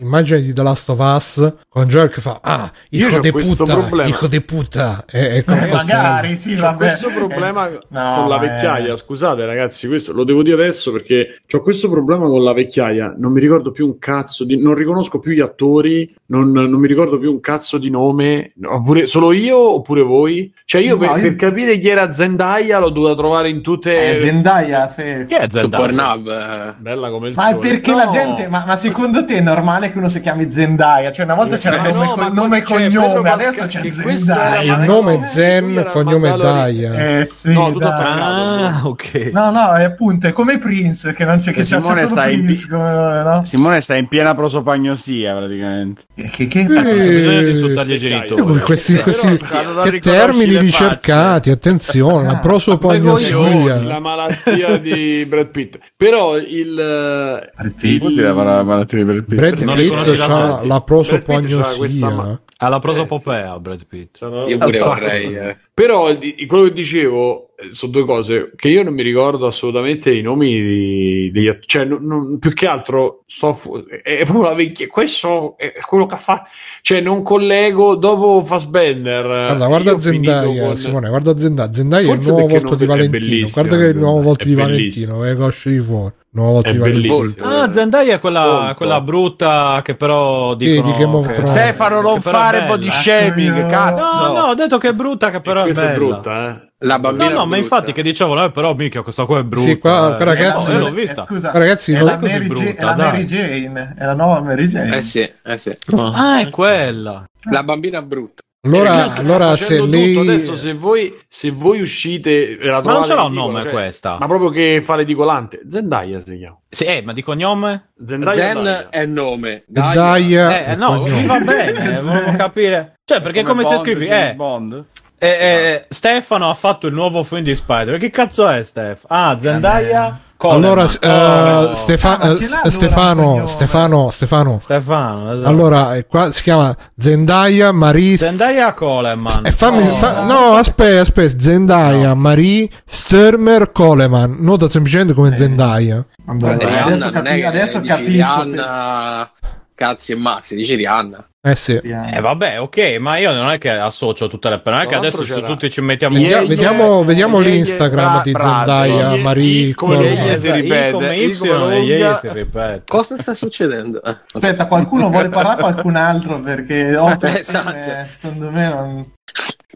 immaginati 0.00 0.52
The 0.52 0.62
Last 0.62 0.88
of 0.90 0.98
Us 0.98 1.54
con 1.68 1.86
Joel 1.86 2.10
che 2.10 2.20
fa 2.20 2.40
Ah, 2.42 2.72
hijo 2.90 3.20
de 3.20 3.30
puta, 3.30 3.64
problema. 3.64 4.08
hijo 4.08 4.26
de 4.26 4.40
puta. 4.40 5.04
E, 5.10 5.44
magari, 5.46 6.36
sì, 6.36 6.54
c'ho 6.54 6.74
questo 6.74 7.10
problema 7.14 7.68
eh, 7.68 7.78
no, 7.88 8.14
con 8.16 8.28
la 8.28 8.38
vecchiaia. 8.38 8.92
Eh. 8.92 8.96
Scusate 8.96 9.44
ragazzi, 9.44 9.86
questo 9.86 10.12
lo 10.12 10.24
devo 10.24 10.42
dire 10.42 10.54
adesso 10.62 10.92
perché 10.92 11.40
ho 11.50 11.60
questo 11.62 11.88
problema 11.90 12.26
con 12.26 12.42
la 12.42 12.52
vecchiaia. 12.52 13.14
Non 13.18 13.32
mi 13.32 13.40
ricordo 13.40 13.70
più 13.70 13.86
un 13.86 13.98
cazzo 13.98 14.44
di... 14.44 14.60
Non 14.60 14.74
riconosco 14.74 15.18
più 15.18 15.32
gli 15.32 15.40
attori, 15.40 16.12
non, 16.26 16.50
non 16.50 16.80
mi 16.80 16.88
ricordo 16.88 17.18
più 17.18 17.30
un 17.30 17.40
cazzo 17.40 17.78
di 17.78 17.90
nome. 17.90 18.52
Oppure 18.64 19.06
solo 19.06 19.32
io 19.32 19.74
oppure 19.74 20.02
voi? 20.02 20.52
Cioè 20.64 20.80
io, 20.80 20.96
no, 20.96 20.98
per, 20.98 21.16
io... 21.16 21.22
per 21.22 21.36
capire 21.36 21.78
chi 21.78 21.88
era 21.88 22.12
Zendaya 22.12 22.78
l'ho 22.78 22.90
dovuta 22.90 23.14
trovare 23.14 23.48
in 23.48 23.62
tutte... 23.68 24.16
Eh, 24.16 24.20
Zendaya, 24.20 24.88
sì. 24.88 25.26
Chi 25.28 25.34
è 25.34 25.46
Zendaya? 25.50 26.14
Eh. 26.14 26.74
Bella 26.78 27.10
come 27.10 27.28
il 27.28 27.34
Ma 27.36 27.50
sole. 27.50 27.68
perché 27.68 27.90
no. 27.90 27.96
la 27.98 28.06
gente... 28.06 28.48
Ma, 28.48 28.64
ma, 28.66 28.76
secondo 28.76 29.24
te 29.26 29.36
è 29.36 29.40
normale 29.40 29.92
che 29.92 29.98
uno 29.98 30.08
si 30.08 30.22
chiami 30.22 30.50
Zendaya? 30.50 31.12
Cioè 31.12 31.26
una 31.26 31.34
volta 31.34 31.56
c'era 31.56 31.86
il 31.86 31.94
nome, 31.94 32.28
no, 32.28 32.32
nome 32.32 32.58
e 32.58 32.62
cognome, 32.62 33.30
adesso 33.30 33.66
c'è 33.66 33.90
Zendaya. 33.90 34.78
Il 34.80 34.86
nome 34.86 35.20
è 35.20 35.26
Zen, 35.26 35.90
cognome 35.92 36.32
è 36.32 36.36
Daya. 36.38 36.94
Eh 36.94 37.28
sì, 37.30 37.52
no, 37.52 37.72
tutto 37.72 37.86
ah, 37.86 38.80
ok. 38.84 39.30
No, 39.34 39.50
no, 39.50 39.74
è 39.74 39.84
appunto, 39.84 40.26
è 40.26 40.32
come 40.32 40.56
Prince, 40.56 41.12
che 41.12 41.26
non 41.26 41.38
c'è 41.38 41.52
che, 41.52 41.62
c'è 41.62 41.78
Simone 41.78 42.06
sta 42.06 42.28
in 42.28 42.44
Prince, 42.44 42.68
come, 42.68 43.22
no? 43.22 43.44
Simone 43.44 43.80
sta 43.82 43.96
in 43.96 44.08
piena 44.08 44.34
prosopagnosia 44.34 45.36
praticamente. 45.36 46.02
Che, 46.14 46.28
che, 46.28 46.46
che... 46.46 46.60
Eh, 46.60 47.44
bisogna 47.44 47.84
di 47.84 47.94
i 47.94 47.98
genitori. 47.98 48.60
Questi, 48.60 48.94
questi 48.96 49.36
che 49.36 49.98
termini 50.00 50.56
ricercati, 50.56 51.50
attenzione, 51.50 52.26
la 52.26 52.36
prosopagnosia. 52.36 53.56
La 53.64 53.98
malattia 54.00 54.76
di 54.78 55.24
Brad 55.26 55.48
Pitt. 55.48 55.78
Però 55.96 56.36
il... 56.36 56.74
Brad 56.74 57.74
Pitt? 57.78 58.02
Il... 58.02 58.20
La 58.22 58.62
malattia 58.62 58.98
di 58.98 59.04
Brad 59.04 59.24
Pitt. 59.24 59.36
Brad 59.36 59.76
Pitt 59.76 60.20
ha 60.20 60.60
la 60.64 60.80
prosopagnosia. 60.82 62.40
Ha 62.60 62.68
la 62.68 62.80
prosopopea 62.80 63.54
eh, 63.54 63.60
Brad 63.60 63.86
Pitt. 63.86 64.18
Io 64.20 64.58
pure 64.58 64.78
vorrei... 64.78 65.34
Eh. 65.34 65.56
Però 65.72 66.12
quello 66.48 66.64
che 66.64 66.72
dicevo 66.72 67.50
eh, 67.60 67.68
sono 67.72 67.90
due 67.90 68.04
cose 68.04 68.52
che 68.54 68.68
io 68.68 68.84
non 68.84 68.94
mi 68.94 69.02
ricordo 69.02 69.48
assolutamente 69.48 70.12
i 70.12 70.22
nomi 70.22 71.30
degli 71.30 71.48
attori, 71.48 71.66
cioè 71.66 71.84
non, 71.84 72.04
non, 72.04 72.38
più 72.38 72.52
che 72.52 72.66
altro 72.66 73.24
sto 73.26 73.52
fu- 73.52 73.84
è 73.84 74.24
proprio 74.24 74.42
la 74.42 74.54
vecchia, 74.54 74.86
questo 74.86 75.56
è 75.56 75.72
quello 75.84 76.06
che 76.06 76.14
ha 76.14 76.18
fatto, 76.18 76.50
cioè 76.82 77.00
non 77.00 77.22
collego 77.22 77.96
dopo 77.96 78.44
Fassbender. 78.44 79.24
Guarda, 79.24 79.66
guarda 79.66 79.98
Zendaya, 79.98 80.66
con... 80.66 80.76
Simone, 80.76 81.08
guarda 81.08 81.36
Zendaya, 81.36 81.72
Zendaya 81.72 82.12
è 82.12 82.14
il 82.14 82.20
nuovo 82.20 82.46
volto 82.46 82.74
di 82.76 82.84
Valentino, 82.84 83.48
guarda 83.52 83.76
che 83.76 83.84
è 83.84 83.88
il 83.88 83.98
nuovo 83.98 84.20
volto 84.20 84.44
di 84.44 84.54
Valentino, 84.54 85.24
è 85.24 85.36
cosce 85.36 85.70
di 85.70 85.80
fuori. 85.80 86.14
Nuovo 86.38 86.62
è 86.62 86.72
bellissimo. 86.72 87.48
Ah, 87.48 87.72
Zendaya 87.72 88.14
è 88.14 88.20
quella, 88.20 88.74
quella, 88.76 89.00
brutta 89.00 89.80
che 89.82 89.96
però 89.96 90.54
dicono 90.54 91.20
sì, 91.20 91.26
di 91.26 91.32
che... 91.32 91.46
Stefano 91.46 92.00
non 92.00 92.20
fare 92.20 92.64
body 92.66 92.90
shaming, 92.90 93.66
cazzo. 93.66 94.28
No, 94.28 94.32
no, 94.32 94.42
ho 94.44 94.54
detto 94.54 94.78
che 94.78 94.90
è 94.90 94.92
brutta 94.92 95.30
che 95.30 95.40
però 95.40 95.64
è, 95.64 95.70
è 95.70 95.72
bella. 95.72 95.90
È 95.90 95.94
brutta, 95.94 96.48
eh. 96.48 96.66
La 96.82 97.00
bambina 97.00 97.30
no, 97.30 97.38
no, 97.38 97.46
ma 97.46 97.56
infatti 97.56 97.90
che 97.90 98.02
dicevano, 98.02 98.44
eh, 98.44 98.52
però 98.52 98.72
mica 98.74 99.02
questa 99.02 99.24
qua 99.24 99.40
è 99.40 99.42
brutta. 99.42 99.66
Sì, 99.66 99.78
qua, 99.78 100.16
ragazzi, 100.16 100.70
eh, 100.70 100.74
no, 100.74 100.78
l'ho 100.78 100.90
vista. 100.92 101.22
Eh, 101.24 101.26
scusa, 101.26 101.50
ragazzi, 101.52 101.92
è, 101.92 102.00
la 102.00 102.18
Mary, 102.20 102.46
brutta, 102.46 102.70
è 102.70 102.84
la 102.84 102.94
Mary 102.94 103.24
Jane, 103.24 103.94
è 103.98 104.04
la 104.04 104.14
nuova 104.14 104.40
Mary 104.40 104.66
Jane. 104.68 104.96
Eh 104.96 105.02
sì, 105.02 105.20
eh 105.20 105.58
sì. 105.58 105.76
Ah, 105.96 106.38
è 106.38 106.48
quella. 106.50 107.24
La 107.50 107.64
bambina 107.64 108.00
brutta. 108.00 108.42
Allora, 108.62 109.14
allora 109.14 109.56
se 109.56 109.80
lei... 109.86 110.16
adesso 110.16 110.56
se 110.56 110.74
voi, 110.74 111.16
se 111.28 111.52
voi 111.52 111.80
uscite 111.80 112.58
ma 112.60 112.80
non 112.80 113.04
ce 113.04 113.14
l'ha 113.14 113.22
un 113.22 113.32
nome 113.32 113.62
cioè, 113.62 113.70
questa. 113.70 114.16
ma 114.18 114.26
proprio 114.26 114.50
che 114.50 114.80
fa 114.82 114.96
l'edicolante 114.96 115.60
Zendaya 115.68 116.20
si 116.20 116.36
chiama. 116.36 116.58
Sì, 116.68 116.84
eh, 116.84 117.02
ma 117.02 117.12
di 117.12 117.22
cognome? 117.22 117.92
Zendaya 118.04 118.36
Zen 118.36 118.86
è 118.90 119.06
nome. 119.06 119.64
Zendaya 119.72 120.66
eh, 120.66 120.74
no 120.74 121.02
mi 121.02 121.26
va 121.26 121.38
bene 121.38 122.00
volevo 122.02 122.36
capire. 122.36 122.94
Cioè 123.04 123.22
perché 123.22 123.44
come, 123.44 123.62
come 123.62 123.76
se 123.76 123.82
scrivi 123.82 124.06
eh, 124.06 124.34
Bond. 124.34 124.84
Eh, 125.18 125.28
eh, 125.28 125.86
Stefano 125.88 126.50
ha 126.50 126.54
fatto 126.54 126.88
il 126.88 126.94
nuovo 126.94 127.22
film 127.22 127.42
di 127.42 127.54
Spider 127.54 127.96
che 127.98 128.10
cazzo 128.10 128.48
è 128.48 128.64
Stefano 128.64 129.06
ah 129.08 129.38
Zendaya 129.38 130.20
allora, 130.38 130.84
uh, 130.84 131.74
Stefa- 131.74 132.20
ah, 132.20 132.30
uh, 132.30 132.70
Stefano, 132.70 133.46
Stefano, 133.48 134.10
Stefano, 134.12 134.58
Stefano, 134.60 135.32
esatto. 135.32 135.48
allora 135.48 135.96
eh, 135.96 136.06
qua 136.06 136.30
si 136.30 136.42
chiama 136.42 136.74
Zendaya 136.96 137.72
Marie. 137.72 138.16
Zendaya 138.16 138.72
Coleman. 138.72 139.44
E 139.44 139.50
fammi, 139.50 139.88
oh. 139.88 139.96
fa- 139.96 140.22
no, 140.22 140.54
aspetta, 140.54 141.00
aspetta, 141.00 141.40
Zendaya 141.40 142.08
no. 142.10 142.14
Marie 142.14 142.68
Sturmer 142.86 143.72
Coleman, 143.72 144.36
nota 144.38 144.68
semplicemente 144.68 145.12
come 145.12 145.30
eh. 145.30 145.36
Zendaya. 145.36 146.06
Allora, 146.26 146.84
adesso, 146.84 147.10
capi- 147.10 147.42
adesso 147.42 147.80
capisco. 147.80 148.08
Rihanna, 148.08 149.30
che... 149.40 149.48
cazzi 149.74 150.12
e 150.12 150.16
mazzi, 150.16 150.54
dice 150.54 150.76
Rihanna. 150.76 151.27
Eh 151.40 151.54
sì. 151.54 151.74
Eh 151.74 152.20
vabbè, 152.20 152.60
ok, 152.60 152.96
ma 152.98 153.16
io 153.16 153.32
non 153.32 153.48
è 153.50 153.58
che 153.58 153.70
associo 153.70 154.26
tutte 154.26 154.48
le 154.50 154.60
non 154.64 154.80
è 154.80 154.86
che 154.86 154.96
adesso 154.96 155.22
c'era. 155.22 155.46
tutti 155.46 155.70
ci 155.70 155.80
mettiamo 155.80 156.16
Vediamo, 156.16 156.46
vediamo, 156.46 157.04
vediamo 157.04 157.38
l'Instagram 157.38 158.22
di 158.24 158.32
Zendaya, 158.36 159.14
Marie 159.16 159.72
come 159.74 160.36
si 160.36 160.50
ripete, 160.50 160.92
come 160.92 161.16
Y 161.16 162.02
e 162.02 162.18
si 162.20 162.28
ripete. 162.32 162.82
Cosa 162.86 163.16
sta 163.18 163.34
succedendo? 163.34 164.00
Aspetta, 164.00 164.66
qualcuno 164.66 165.10
vuole 165.10 165.28
parlare 165.28 165.60
qualcun 165.60 165.94
altro 165.94 166.40
perché 166.40 166.88
esatto. 167.22 168.06
secondo 168.20 168.50
me 168.50 168.68
non 168.68 169.12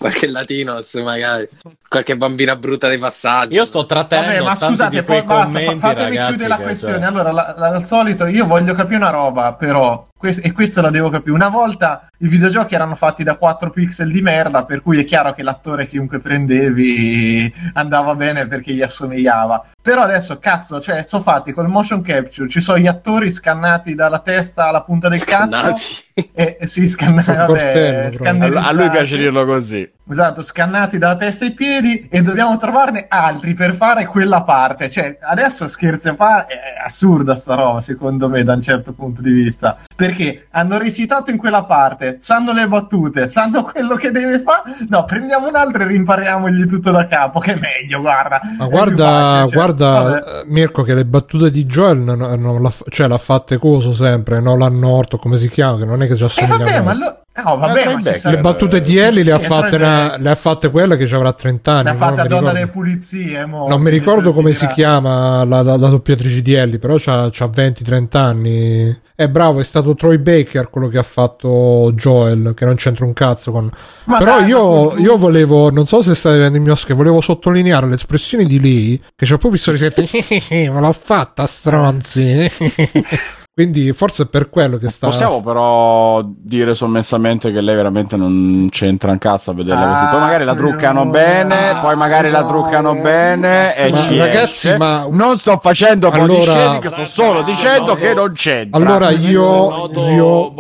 qualche 0.02 0.26
latinos 0.26 0.94
magari 0.94 1.48
qualche 1.88 2.16
bambina 2.16 2.56
brutta 2.56 2.88
dei 2.88 2.98
passaggi 2.98 3.54
io 3.54 3.64
sto 3.64 3.84
trattenendo 3.84 4.44
Vabbè, 4.44 4.60
ma 4.60 4.68
scusate 4.68 5.02
poi 5.04 5.22
basta 5.22 5.76
fatemi 5.76 6.16
chiudere 6.16 6.48
la 6.48 6.58
questione 6.58 6.98
cioè... 6.98 7.04
allora 7.04 7.30
la, 7.30 7.54
la, 7.56 7.66
al 7.68 7.84
solito 7.84 8.26
io 8.26 8.46
voglio 8.46 8.74
capire 8.74 8.96
una 8.96 9.10
roba 9.10 9.52
però 9.52 10.08
e 10.23 10.53
questo 10.53 10.81
la 10.81 10.91
devo 10.91 11.11
capire. 11.11 11.35
Una 11.35 11.49
volta 11.49 12.09
i 12.18 12.29
videogiochi 12.29 12.75
erano 12.75 12.95
fatti 12.95 13.25
da 13.25 13.37
4 13.37 13.70
pixel 13.70 14.11
di 14.11 14.23
merda, 14.23 14.64
per 14.64 14.83
cui 14.83 15.01
è 15.01 15.05
chiaro 15.05 15.33
che 15.33 15.43
l'attore 15.43 15.89
chiunque 15.89 16.20
prendevi 16.20 17.53
andava 17.75 18.14
bene 18.14 18.47
perché 18.47 18.73
gli 18.73 18.83
assomigliava. 18.83 19.66
Però 19.83 20.03
adesso, 20.03 20.39
cazzo, 20.39 20.81
cioè, 20.81 21.03
sono 21.03 21.23
fatti 21.23 21.53
col 21.53 21.68
motion 21.68 22.03
capture, 22.03 22.49
ci 22.49 22.61
sono 22.61 22.79
gli 22.79 22.87
attori 22.87 23.33
scannati 23.33 23.97
dalla 23.97 24.20
testa 24.20 24.68
alla 24.68 24.83
punta 24.83 25.09
del 25.09 25.18
scannati. 25.18 25.68
cazzo. 25.68 26.01
E, 26.14 26.59
e 26.61 26.66
sì, 26.66 26.89
scannati. 26.89 27.33
Vabbè, 27.33 28.11
a 28.57 28.73
lui 28.73 28.91
piace 28.91 29.16
dirlo 29.16 29.45
così. 29.45 29.91
Esatto, 30.09 30.43
scannati 30.43 30.99
dalla 30.99 31.16
testa 31.16 31.45
ai 31.47 31.53
piedi 31.53 32.07
e 32.11 32.23
dobbiamo 32.23 32.57
trovarne 32.59 33.07
altri 33.09 33.55
per 33.55 33.75
fare 33.75 34.07
quella 34.07 34.43
parte. 34.43 34.91
Cioè, 34.91 35.18
adesso 35.20 35.66
scherzi 35.68 36.11
a 36.11 36.14
fare, 36.14 36.47
è 36.47 36.59
assurda 36.85 37.35
sta 37.35 37.55
roba, 37.55 37.81
secondo 37.81 38.29
me, 38.29 38.45
da 38.45 38.53
un 38.53 38.62
certo 38.62 38.93
punto 38.93 39.23
di 39.23 39.31
vista. 39.31 39.79
Perché 40.07 40.46
hanno 40.50 40.78
recitato 40.78 41.30
in 41.30 41.36
quella 41.36 41.62
parte, 41.64 42.18
sanno 42.20 42.53
le 42.53 42.66
battute, 42.66 43.28
sanno 43.28 43.62
quello 43.62 43.94
che 43.94 44.11
deve 44.11 44.40
fare. 44.40 44.74
No, 44.88 45.05
prendiamo 45.05 45.46
un 45.46 45.55
altro 45.55 45.82
e 45.82 45.86
rimpariamogli 45.86 46.66
tutto 46.66 46.90
da 46.90 47.07
capo, 47.07 47.38
che 47.38 47.53
è 47.53 47.59
meglio, 47.59 48.00
guarda. 48.00 48.40
Ma 48.59 48.66
guarda, 48.66 49.05
facile, 49.05 49.42
cioè, 49.42 49.55
guarda 49.55 50.03
vabbè. 50.03 50.20
Mirko, 50.46 50.82
che 50.82 50.94
le 50.94 51.05
battute 51.05 51.53
di 51.53 51.64
Joel 51.66 51.98
non, 51.98 52.18
non 52.18 52.61
l'ha, 52.61 52.72
cioè, 52.88 53.07
l'ha 53.07 53.18
fatte 53.18 53.59
coso 53.59 53.92
sempre, 53.94 54.40
no? 54.40 54.57
L'hanno 54.57 54.88
orto, 54.88 55.18
come 55.18 55.36
si 55.36 55.48
chiama, 55.48 55.78
che 55.78 55.84
non 55.84 56.03
è 56.03 56.09
che 56.09 56.16
si 56.16 56.24
assomiglia. 56.24 56.55
Eh, 56.55 56.59
vabbè, 56.59 56.80
ma 56.80 56.94
lo 56.94 57.22
No, 57.35 57.57
vabbè, 57.57 57.95
ma 57.95 58.30
le 58.30 58.41
battute 58.41 58.83
di 58.83 58.99
Ellie 58.99 59.22
le, 59.22 59.33
ha 59.33 59.39
fatte 59.39 59.76
una, 59.76 60.18
le 60.18 60.28
ha 60.28 60.35
fatte 60.35 60.70
quella 60.70 60.97
che 60.97 61.07
ci 61.07 61.14
avrà 61.14 61.33
30 61.33 61.72
anni. 61.72 61.85
Le 61.85 61.91
ha 61.91 61.95
fatte 61.95 62.20
a 62.20 62.26
donna 62.26 62.53
delle 62.53 62.66
pulizie. 62.66 63.47
Mo, 63.47 63.66
non 63.68 63.80
mi 63.80 63.89
ricordo 63.89 64.35
come 64.35 64.53
si 64.53 64.66
chiama 64.66 65.43
la, 65.45 65.62
la, 65.62 65.76
la, 65.78 65.89
doppiatrice 65.89 66.43
di 66.43 66.53
Ellie, 66.53 66.78
però 66.78 66.97
c'ha, 66.99 67.30
c'ha 67.33 67.47
20-30 67.47 68.16
anni. 68.18 69.01
È 69.14 69.28
bravo, 69.28 69.61
è 69.61 69.64
stato 69.64 69.95
Troy 69.95 70.18
Baker 70.18 70.68
quello 70.68 70.89
che 70.89 70.99
ha 70.99 71.03
fatto 71.03 71.91
Joel, 71.95 72.53
che 72.55 72.66
non 72.66 72.74
c'entra 72.74 73.07
un 73.07 73.14
cazzo 73.14 73.51
con... 73.51 73.70
Ma 74.05 74.18
però 74.18 74.41
dai, 74.41 74.49
io, 74.49 74.97
io, 74.99 75.16
volevo, 75.16 75.70
non 75.70 75.87
so 75.87 76.03
se 76.03 76.14
stai 76.14 76.33
vedendo 76.35 76.59
il 76.59 76.62
mio 76.62 76.74
schermo, 76.74 77.03
volevo 77.03 77.22
sottolineare 77.22 77.87
l'espressione 77.87 78.45
di 78.45 78.61
lei, 78.61 79.03
che 79.16 79.24
c'ha 79.24 79.39
proprio 79.39 79.53
il 79.53 79.61
sorrisetto, 79.61 80.03
me 80.51 80.80
l'ho 80.80 80.93
fatta 80.93 81.47
stronzi. 81.47 82.51
Quindi 83.55 83.92
forse 83.92 84.22
è 84.22 84.26
per 84.28 84.48
quello 84.48 84.78
che 84.78 84.88
sta. 84.88 85.09
Possiamo 85.09 85.42
però 85.42 86.24
dire 86.26 86.74
sommessamente 86.74 87.53
che 87.53 87.61
lei 87.61 87.74
veramente 87.74 88.16
non 88.16 88.68
c'entra 88.70 89.11
un 89.11 89.18
cazzo 89.18 89.50
a 89.50 89.55
vederla 89.55 89.90
ah, 89.90 89.92
così. 89.92 90.07
Poi 90.07 90.20
magari 90.20 90.44
la 90.44 90.55
truccano 90.55 91.05
no, 91.05 91.11
bene, 91.11 91.78
poi 91.82 91.94
magari 91.94 92.30
no, 92.30 92.40
la 92.40 92.46
truccano 92.46 92.94
no, 92.94 93.00
bene 93.03 93.76
e 93.76 93.90
ma, 93.90 94.09
ragazzi, 94.09 94.68
esce. 94.68 94.78
ma 94.78 95.07
non 95.11 95.36
sto 95.36 95.59
facendo 95.61 96.09
allora, 96.09 96.78
body 96.78 96.88
sto 96.88 97.05
solo 97.05 97.42
dicendo 97.42 97.94
che 97.94 98.14
non 98.14 98.32
c'entra. 98.32 98.80
Allora 98.80 99.11
io, 99.11 99.90
io... 99.92 100.55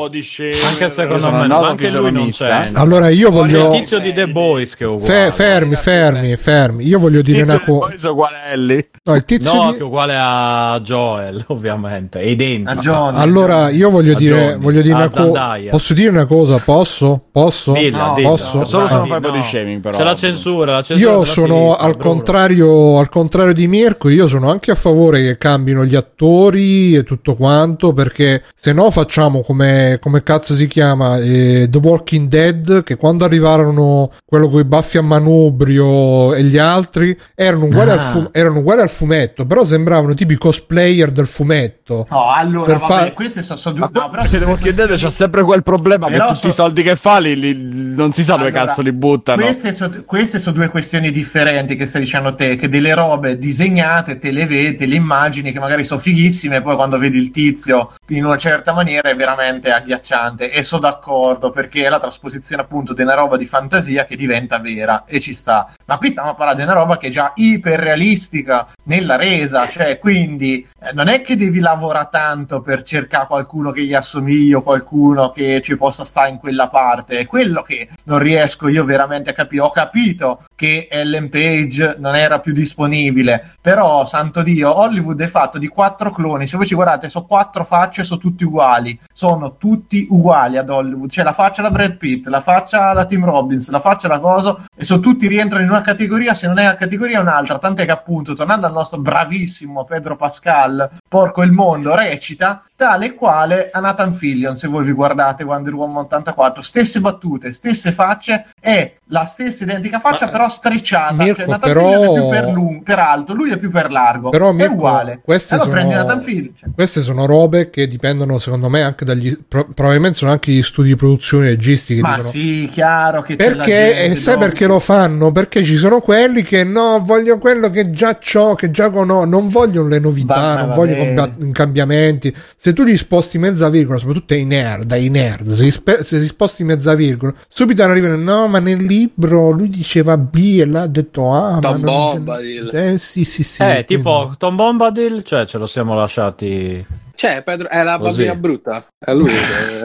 anche 0.68 0.90
secondo 0.90 1.30
me 1.30 1.46
no, 1.46 1.62
anche 1.62 1.88
lui 1.88 2.12
non 2.12 2.28
c'entra. 2.28 2.78
Allora 2.78 3.08
io 3.08 3.30
voglio 3.30 3.72
il 3.72 3.78
tizio 3.78 4.00
di 4.00 4.12
The 4.12 4.28
Boys 4.28 4.76
che 4.76 4.84
è 4.84 4.86
uguale. 4.86 5.30
Fe- 5.30 5.32
fermi, 5.32 5.76
fermi, 5.76 6.36
fermi. 6.36 6.84
Io 6.84 6.98
voglio 6.98 7.22
dire 7.22 7.40
una 7.40 7.58
cosa. 7.58 8.10
uguale 8.10 8.36
a 8.36 8.48
Ellie. 8.50 8.90
No, 9.04 9.14
il 9.14 9.24
tizio 9.24 9.54
no, 9.54 9.70
di... 9.70 9.76
che 9.76 9.78
è 9.78 9.82
uguale 9.82 10.14
a 10.14 10.78
Joel, 10.82 11.42
ovviamente, 11.48 12.20
è 12.20 12.24
identico. 12.24 12.81
John, 12.82 13.14
allora, 13.14 13.70
io 13.70 13.90
voglio 13.90 14.14
dire, 14.14 14.56
voglio 14.58 14.82
dire 14.82 14.94
una 14.94 15.08
cosa. 15.08 15.56
Posso 15.70 15.94
dire 15.94 16.08
una 16.10 16.26
cosa? 16.26 16.58
Posso? 16.58 17.22
Posso? 17.30 17.72
Dilla, 17.72 18.06
no, 18.08 18.14
dilla. 18.14 18.28
Posso? 18.28 18.64
Solo 18.64 18.88
se 18.88 18.94
non 18.94 19.06
fai 19.06 19.20
body 19.20 19.42
shaming, 19.42 19.80
però. 19.80 19.96
C'è 19.96 20.04
la 20.04 20.14
censura. 20.14 20.72
La 20.74 20.82
censura 20.82 21.10
io 21.10 21.24
sono 21.24 21.76
al 21.76 21.96
contrario, 21.96 22.98
al 22.98 23.08
contrario 23.08 23.54
di 23.54 23.66
Mirko. 23.68 24.08
Io 24.08 24.28
sono 24.28 24.50
anche 24.50 24.70
a 24.70 24.74
favore 24.74 25.22
che 25.22 25.38
cambino 25.38 25.84
gli 25.84 25.94
attori 25.94 26.94
e 26.94 27.04
tutto 27.04 27.36
quanto. 27.36 27.92
Perché 27.92 28.42
se 28.54 28.72
no 28.72 28.90
facciamo 28.90 29.42
come, 29.42 29.98
come 30.00 30.22
cazzo 30.22 30.54
si 30.54 30.66
chiama 30.66 31.18
eh, 31.18 31.68
The 31.70 31.78
Walking 31.78 32.28
Dead. 32.28 32.82
Che 32.82 32.96
quando 32.96 33.24
arrivarono 33.24 34.10
quello 34.24 34.48
con 34.48 34.60
i 34.60 34.64
baffi 34.64 34.98
a 34.98 35.02
manubrio 35.02 36.34
e 36.34 36.42
gli 36.42 36.58
altri 36.58 37.16
erano 37.34 37.66
uguali, 37.66 37.90
ah. 37.90 37.94
al, 37.94 38.00
fu- 38.00 38.28
erano 38.32 38.58
uguali 38.58 38.82
al 38.82 38.90
fumetto. 38.90 39.46
Però 39.46 39.64
sembravano 39.64 40.14
tipi 40.14 40.36
cosplayer 40.36 41.10
del 41.10 41.26
fumetto. 41.26 42.06
No, 42.10 42.30
allora, 42.32 42.71
vabbè, 42.78 42.92
far... 42.92 43.12
queste 43.12 43.42
sono, 43.42 43.58
sono 43.58 43.74
due. 43.76 43.88
No, 43.92 44.10
però 44.10 44.26
se 44.26 44.38
devo 44.38 44.56
chiedere, 44.56 44.96
c'è 44.96 45.10
sempre 45.10 45.42
quel 45.42 45.62
problema 45.62 46.06
però 46.08 46.28
che 46.28 46.32
tutti 46.34 46.46
so... 46.46 46.48
i 46.48 46.52
soldi 46.52 46.82
che 46.82 46.96
fa 46.96 47.18
li, 47.18 47.38
li, 47.38 47.54
non 47.94 48.12
si 48.12 48.22
sa 48.22 48.34
allora, 48.34 48.50
dove 48.50 48.64
cazzo 48.64 48.82
li 48.82 48.92
buttano. 48.92 49.42
Queste, 49.42 49.72
so, 49.72 50.02
queste 50.04 50.38
sono 50.38 50.56
due 50.56 50.68
questioni 50.68 51.10
differenti 51.10 51.76
che 51.76 51.86
stai 51.86 52.02
dicendo 52.02 52.34
te, 52.34 52.56
che 52.56 52.68
delle 52.68 52.94
robe 52.94 53.38
disegnate, 53.38 54.18
te 54.18 54.30
le 54.30 54.46
vedi, 54.46 54.76
te 54.76 54.86
le 54.86 54.96
immagini 54.96 55.52
che 55.52 55.58
magari 55.58 55.84
sono 55.84 56.00
fighissime, 56.00 56.56
e 56.56 56.62
poi 56.62 56.76
quando 56.76 56.98
vedi 56.98 57.18
il 57.18 57.30
tizio 57.30 57.94
in 58.08 58.24
una 58.24 58.36
certa 58.36 58.72
maniera 58.72 59.08
è 59.08 59.16
veramente 59.16 59.72
agghiacciante. 59.72 60.50
E 60.50 60.62
sono 60.62 60.82
d'accordo 60.82 61.50
perché 61.50 61.84
è 61.84 61.88
la 61.88 61.98
trasposizione 61.98 62.62
appunto 62.62 62.92
di 62.92 63.02
una 63.02 63.14
roba 63.14 63.36
di 63.36 63.46
fantasia 63.46 64.04
che 64.04 64.16
diventa 64.16 64.58
vera 64.58 65.04
e 65.06 65.20
ci 65.20 65.34
sta. 65.34 65.72
Ma 65.86 65.98
qui 65.98 66.10
stiamo 66.10 66.34
parlando 66.34 66.62
di 66.62 66.68
una 66.68 66.78
roba 66.78 66.98
che 66.98 67.08
è 67.08 67.10
già 67.10 67.32
iperrealistica 67.34 68.68
nella 68.84 69.16
resa, 69.16 69.66
cioè 69.66 69.98
quindi 69.98 70.66
eh, 70.80 70.92
non 70.92 71.08
è 71.08 71.22
che 71.22 71.36
devi 71.36 71.60
lavorare 71.60 72.08
tanto 72.10 72.60
per 72.60 72.82
cercare 72.82 73.26
qualcuno 73.26 73.70
che 73.70 73.84
gli 73.84 73.94
assomigli 73.94 74.52
o 74.52 74.62
qualcuno 74.62 75.30
che 75.30 75.60
ci 75.62 75.76
possa 75.76 76.04
stare 76.04 76.30
in 76.30 76.38
quella 76.38 76.68
parte. 76.68 77.18
È 77.18 77.26
quello 77.26 77.62
che 77.62 77.88
non 78.04 78.18
riesco 78.18 78.68
io 78.68 78.84
veramente 78.84 79.30
a 79.30 79.34
capire. 79.34 79.62
Ho 79.62 79.70
capito 79.70 80.44
che 80.62 80.86
Ellen 80.88 81.28
Page 81.28 81.96
non 81.98 82.14
era 82.14 82.38
più 82.38 82.52
disponibile, 82.52 83.54
però, 83.60 84.04
santo 84.04 84.42
Dio, 84.42 84.78
Hollywood 84.78 85.20
è 85.20 85.26
fatto 85.26 85.58
di 85.58 85.66
quattro 85.66 86.12
cloni. 86.12 86.46
Se 86.46 86.56
voi 86.56 86.66
ci 86.66 86.76
guardate, 86.76 87.08
sono 87.08 87.26
quattro 87.26 87.64
facce, 87.64 88.04
sono 88.04 88.20
tutti 88.20 88.44
uguali. 88.44 88.96
Sono 89.12 89.56
tutti 89.56 90.06
uguali 90.08 90.58
ad 90.58 90.68
Hollywood. 90.68 91.10
C'è 91.10 91.24
la 91.24 91.32
faccia 91.32 91.62
da 91.62 91.70
Brad 91.72 91.96
Pitt, 91.96 92.28
la 92.28 92.40
faccia 92.40 92.92
da 92.92 93.04
Tim 93.06 93.24
Robbins, 93.24 93.70
la 93.70 93.80
faccia 93.80 94.06
da 94.06 94.20
Coso, 94.20 94.64
e 94.76 94.84
sono 94.84 95.00
tutti 95.00 95.26
rientrano 95.26 95.64
in 95.64 95.70
una 95.70 95.80
categoria. 95.80 96.32
Se 96.32 96.46
non 96.46 96.58
è 96.58 96.62
una 96.62 96.76
categoria, 96.76 97.18
è 97.18 97.22
un'altra. 97.22 97.58
Tant'è 97.58 97.84
che, 97.84 97.90
appunto, 97.90 98.34
tornando 98.34 98.64
al 98.64 98.72
nostro 98.72 99.00
bravissimo 99.00 99.84
Pedro 99.84 100.14
Pascal, 100.14 100.88
porco 101.08 101.42
il 101.42 101.50
mondo, 101.50 101.96
recita 101.96 102.62
tale 102.82 103.14
quale 103.14 103.70
a 103.70 103.78
Nathan 103.78 104.12
Fillion, 104.12 104.56
se 104.56 104.66
voi 104.66 104.84
vi 104.84 104.90
guardate 104.90 105.44
Wonder 105.44 105.72
Woman 105.72 106.02
84, 106.04 106.62
stesse 106.62 106.98
battute, 106.98 107.52
stesse 107.52 107.92
facce, 107.92 108.46
è 108.58 108.94
la 109.06 109.24
stessa 109.24 109.62
identica 109.62 110.00
faccia, 110.00 110.24
Ma, 110.24 110.32
però 110.32 110.48
strecciata. 110.48 111.12
Mirko, 111.12 111.42
cioè, 111.42 111.46
Nathan 111.46 111.72
però... 111.72 111.90
Fillion 111.92 112.04
è 112.04 112.20
più 112.20 112.28
per, 112.28 112.52
lungo, 112.52 112.82
per 112.82 112.98
alto, 112.98 113.34
lui 113.34 113.52
è 113.52 113.58
più 113.58 113.70
per 113.70 113.92
largo. 113.92 114.30
Però, 114.30 114.50
Mirko, 114.50 114.64
è 114.64 114.74
uguale. 114.74 115.20
Queste, 115.22 115.54
allora 115.54 116.06
sono... 116.06 116.22
Cioè. 116.22 116.70
queste 116.74 117.02
sono 117.02 117.26
robe 117.26 117.70
che 117.70 117.86
dipendono, 117.86 118.38
secondo 118.38 118.68
me, 118.68 118.82
anche 118.82 119.04
dagli. 119.04 119.38
Pro- 119.46 119.68
probabilmente 119.72 120.18
sono 120.18 120.32
anche 120.32 120.50
gli 120.50 120.62
studi 120.62 120.88
di 120.88 120.96
produzione 120.96 121.50
registi. 121.50 121.94
Che 121.94 122.00
Ma 122.00 122.16
dicono... 122.16 122.30
sì, 122.30 122.68
chiaro 122.72 123.22
che 123.22 123.36
perché, 123.36 123.92
gente, 123.94 124.14
sai 124.16 124.34
no? 124.34 124.40
perché 124.40 124.66
lo 124.66 124.80
fanno? 124.80 125.30
Perché 125.30 125.62
ci 125.62 125.76
sono 125.76 126.00
quelli 126.00 126.42
che 126.42 126.64
no, 126.64 127.00
voglio 127.04 127.38
quello 127.38 127.70
che 127.70 127.90
già 127.90 128.18
ho, 128.34 128.54
che 128.56 128.72
già 128.72 128.90
conosco, 128.90 129.26
non 129.26 129.48
vogliono 129.48 129.86
le 129.88 130.00
novità, 130.00 130.34
va, 130.34 130.64
non 130.64 130.72
vogliono 130.72 131.52
cambiamenti. 131.52 132.34
Se 132.56 132.71
tu 132.72 132.84
gli 132.84 132.96
sposti 132.96 133.38
mezza 133.38 133.68
virgola, 133.68 133.98
soprattutto 133.98 134.34
ai 134.34 134.44
nerd, 134.44 134.90
ai 134.92 135.08
nerd, 135.08 135.50
se, 135.50 135.70
spe- 135.70 136.04
se 136.04 136.20
si 136.20 136.26
sposti 136.26 136.64
mezza 136.64 136.94
virgola, 136.94 137.34
subito 137.48 137.82
arrivano, 137.82 138.16
no, 138.16 138.48
ma 138.48 138.58
nel 138.58 138.82
libro 138.82 139.50
lui 139.50 139.68
diceva 139.68 140.16
B 140.16 140.58
e 140.60 140.66
l'ha 140.66 140.86
detto 140.86 141.32
A. 141.32 141.58
Tom 141.60 141.80
Bombadil. 141.80 142.70
Eh 142.72 142.98
sì, 142.98 143.24
sì, 143.24 143.42
sì. 143.42 143.62
Eh, 143.62 143.84
tipo 143.86 144.34
Tom 144.38 144.56
Bombadil, 144.56 145.22
cioè 145.24 145.46
ce 145.46 145.58
lo 145.58 145.66
siamo 145.66 145.94
lasciati 145.94 146.84
c'è 147.22 147.42
Pedro, 147.42 147.68
è 147.68 147.84
la 147.84 147.98
Così. 147.98 148.24
bambina 148.24 148.34
brutta. 148.34 148.84
È 148.98 149.14
lui, 149.14 149.30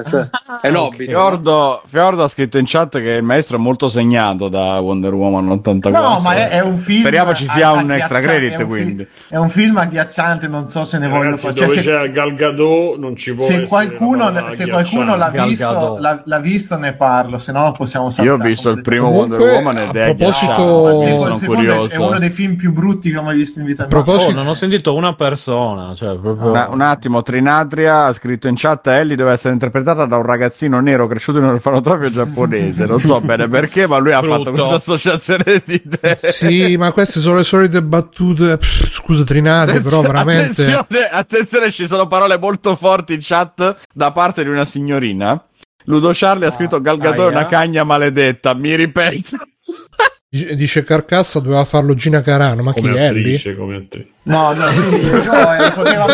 cioè, 0.10 0.28
è 0.60 0.72
l'hobbit. 0.72 1.08
Fiordo, 1.08 1.84
Fiordo, 1.86 2.24
ha 2.24 2.28
scritto 2.28 2.58
in 2.58 2.66
chat 2.66 2.98
che 2.98 3.12
il 3.12 3.22
maestro 3.22 3.58
è 3.58 3.60
molto 3.60 3.90
segnato 3.90 4.50
da 4.50 4.80
Wonder 4.80 5.14
Woman 5.14 5.48
84. 5.52 6.02
No, 6.02 6.20
ma 6.20 6.34
è, 6.34 6.50
è 6.50 6.62
un 6.62 6.78
film. 6.78 7.02
Speriamo 7.02 7.36
ci 7.36 7.46
sia 7.46 7.74
un 7.74 7.92
extra 7.92 8.22
credit. 8.22 8.54
È 8.54 8.62
un, 8.64 8.68
quindi. 8.68 9.06
Fi- 9.06 9.36
è 9.36 9.38
un 9.38 9.50
film 9.50 9.78
agghiacciante. 9.78 10.48
Non 10.48 10.68
so 10.68 10.84
se 10.84 10.98
ne 10.98 11.08
voglio 11.08 11.38
fare. 11.38 11.54
Cioè, 11.54 11.68
se, 11.70 11.82
c'è 11.82 12.12
Gal 12.12 12.34
Gadot, 12.34 12.98
non 12.98 13.16
ci 13.16 13.36
può 13.36 13.44
se 13.44 13.68
qualcuno, 13.68 14.34
se 14.50 14.68
qualcuno 14.68 15.16
l'ha 15.16 15.30
visto, 15.30 15.98
l'ha, 16.00 16.20
l'ha, 16.26 16.40
visto, 16.40 16.76
ne 16.80 16.94
parlo. 16.94 17.38
Se 17.38 17.52
no, 17.52 17.72
possiamo 17.78 18.10
sapere. 18.10 18.34
Io 18.34 18.42
ho 18.42 18.44
visto 18.44 18.72
il 18.72 18.82
primo 18.82 19.12
Comunque, 19.12 19.38
Wonder 19.38 19.56
Woman 19.58 19.78
ed 19.78 19.96
è 19.96 20.16
proposito... 20.16 20.56
sono 20.56 21.40
curioso. 21.46 21.94
È 21.94 21.98
uno 21.98 22.18
dei 22.18 22.32
film 22.32 22.56
più 22.56 22.74
brutti 22.74 23.12
che 23.12 23.18
ho 23.18 23.22
mai 23.22 23.38
visto 23.38 23.60
in 23.60 23.68
vita 23.68 23.86
mia. 23.86 23.92
Proposito... 23.92 24.32
Oh, 24.32 24.34
non 24.34 24.48
ho 24.48 24.56
sentito 24.56 24.96
una 24.96 25.14
persona. 25.14 25.94
Cioè, 25.94 26.18
proprio... 26.18 26.52
un, 26.52 26.68
un 26.72 26.82
attimo, 26.82 27.22
Trinatria 27.28 28.06
ha 28.06 28.14
scritto 28.14 28.48
in 28.48 28.56
chat 28.56 28.88
Ellie 28.88 29.18
deve 29.18 29.34
essere 29.34 29.52
interpretata 29.52 30.06
da 30.06 30.16
un 30.16 30.24
ragazzino 30.24 30.80
nero 30.80 31.08
cresciuto 31.08 31.40
in 31.40 31.44
un 31.44 31.50
orfanotrofio 31.56 32.10
giapponese. 32.10 32.86
Non 32.86 33.02
so 33.02 33.20
bene 33.20 33.50
perché, 33.50 33.86
ma 33.86 33.98
lui 33.98 34.14
ha 34.14 34.22
fatto 34.22 34.54
questa 34.54 34.76
associazione 34.76 35.62
di 35.66 35.82
idee. 35.84 36.20
Sì, 36.32 36.78
ma 36.78 36.94
queste 36.94 37.20
sono 37.20 37.36
le 37.36 37.44
solite 37.44 37.84
battute. 37.84 38.56
Pff, 38.56 38.92
scusa, 38.94 39.26
Trinati, 39.26 39.82
però 39.82 40.00
veramente. 40.00 40.72
Attenzione, 40.72 41.10
attenzione, 41.12 41.72
ci 41.72 41.86
sono 41.86 42.08
parole 42.08 42.40
molto 42.40 42.78
forti 42.78 43.16
in 43.16 43.20
chat 43.22 43.76
da 43.94 44.14
parte 44.14 44.44
di 44.44 44.50
una 44.50 44.64
signorina. 44.64 45.44
Ludo 45.84 46.12
Charlie 46.14 46.48
ha 46.48 46.52
scritto 46.52 46.80
Galgador 46.80 47.30
una 47.30 47.46
cagna 47.46 47.84
maledetta. 47.84 48.54
Mi 48.54 48.74
ripeto. 48.74 49.36
Dice 50.30 50.84
Carcassa 50.84 51.40
doveva 51.40 51.64
farlo 51.64 51.94
Gina 51.94 52.22
Carano, 52.22 52.62
ma 52.62 52.74
come 52.74 52.92
chi 52.92 52.98
attrice, 53.00 53.48
è 53.48 53.52
Ellie? 53.54 53.58
Come 53.58 53.76
attrice. 53.78 54.10
No, 54.24 54.52
no, 54.52 54.70
sì, 54.72 55.00
Joel, 55.00 55.72
poteva 55.74 56.06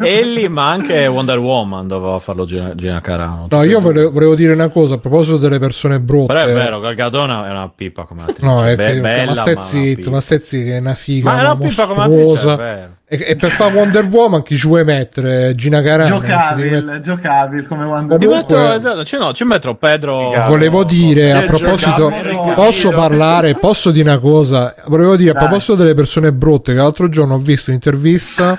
Ellie, 0.00 0.48
ma 0.48 0.70
anche 0.70 1.06
Wonder 1.08 1.36
Woman 1.36 1.86
doveva 1.86 2.18
farlo 2.20 2.46
Gina, 2.46 2.74
Gina 2.74 3.02
Carano. 3.02 3.48
No, 3.50 3.62
io 3.64 3.80
volevo, 3.80 4.10
volevo, 4.10 4.34
dire 4.34 4.54
una 4.54 4.70
cosa 4.70 4.94
a 4.94 4.98
proposito 4.98 5.36
delle 5.36 5.58
persone 5.58 6.00
brutte. 6.00 6.32
Però 6.32 6.46
è 6.46 6.54
vero, 6.54 6.80
Galgadona 6.80 7.46
è 7.46 7.50
una 7.50 7.68
pipa 7.68 8.04
come 8.04 8.22
attrice. 8.22 8.46
No, 8.46 8.64
è 8.64 8.74
Be- 8.76 8.92
che, 8.94 9.00
bella, 9.00 9.34
ma 9.34 9.40
stai 9.42 9.56
zitto, 9.58 10.10
ma 10.10 10.20
stai 10.22 10.40
zitto, 10.40 10.72
è 10.72 10.78
una 10.78 10.94
figa, 10.94 11.30
ma 11.30 11.36
è 11.36 11.40
una, 11.40 11.52
una 11.52 11.68
pipa 11.68 11.86
come 11.86 12.02
attrice, 12.02 12.52
è 12.52 12.56
vero. 12.56 12.97
E, 13.10 13.24
e, 13.26 13.36
per 13.36 13.48
fare 13.48 13.72
Wonder 13.72 14.04
Woman 14.04 14.42
chi 14.42 14.54
ci 14.58 14.66
vuoi 14.66 14.84
mettere? 14.84 15.54
Gina 15.54 15.80
Carano? 15.80 16.20
Giocabile, 16.20 16.82
met... 16.82 17.00
giocabile 17.00 17.66
come 17.66 17.86
Wonder 17.86 18.18
Woman. 18.18 18.36
Metto, 18.36 18.72
esatto, 18.74 19.04
cioè 19.04 19.18
no, 19.18 19.32
ci 19.32 19.44
metto 19.44 19.74
Pedro. 19.76 20.32
Volevo 20.46 20.84
dire 20.84 21.32
a 21.32 21.42
proposito, 21.44 22.12
posso 22.54 22.90
parlare? 22.90 23.54
Posso 23.54 23.90
dire 23.92 24.10
una 24.10 24.18
cosa? 24.18 24.74
Volevo 24.88 25.16
dire 25.16 25.30
a 25.30 25.34
proposito 25.34 25.74
delle 25.74 25.94
persone 25.94 26.34
brutte 26.34 26.74
che 26.74 26.78
l'altro 26.78 27.08
giorno 27.08 27.36
ho 27.36 27.38
visto 27.38 27.70
un'intervista 27.70 28.58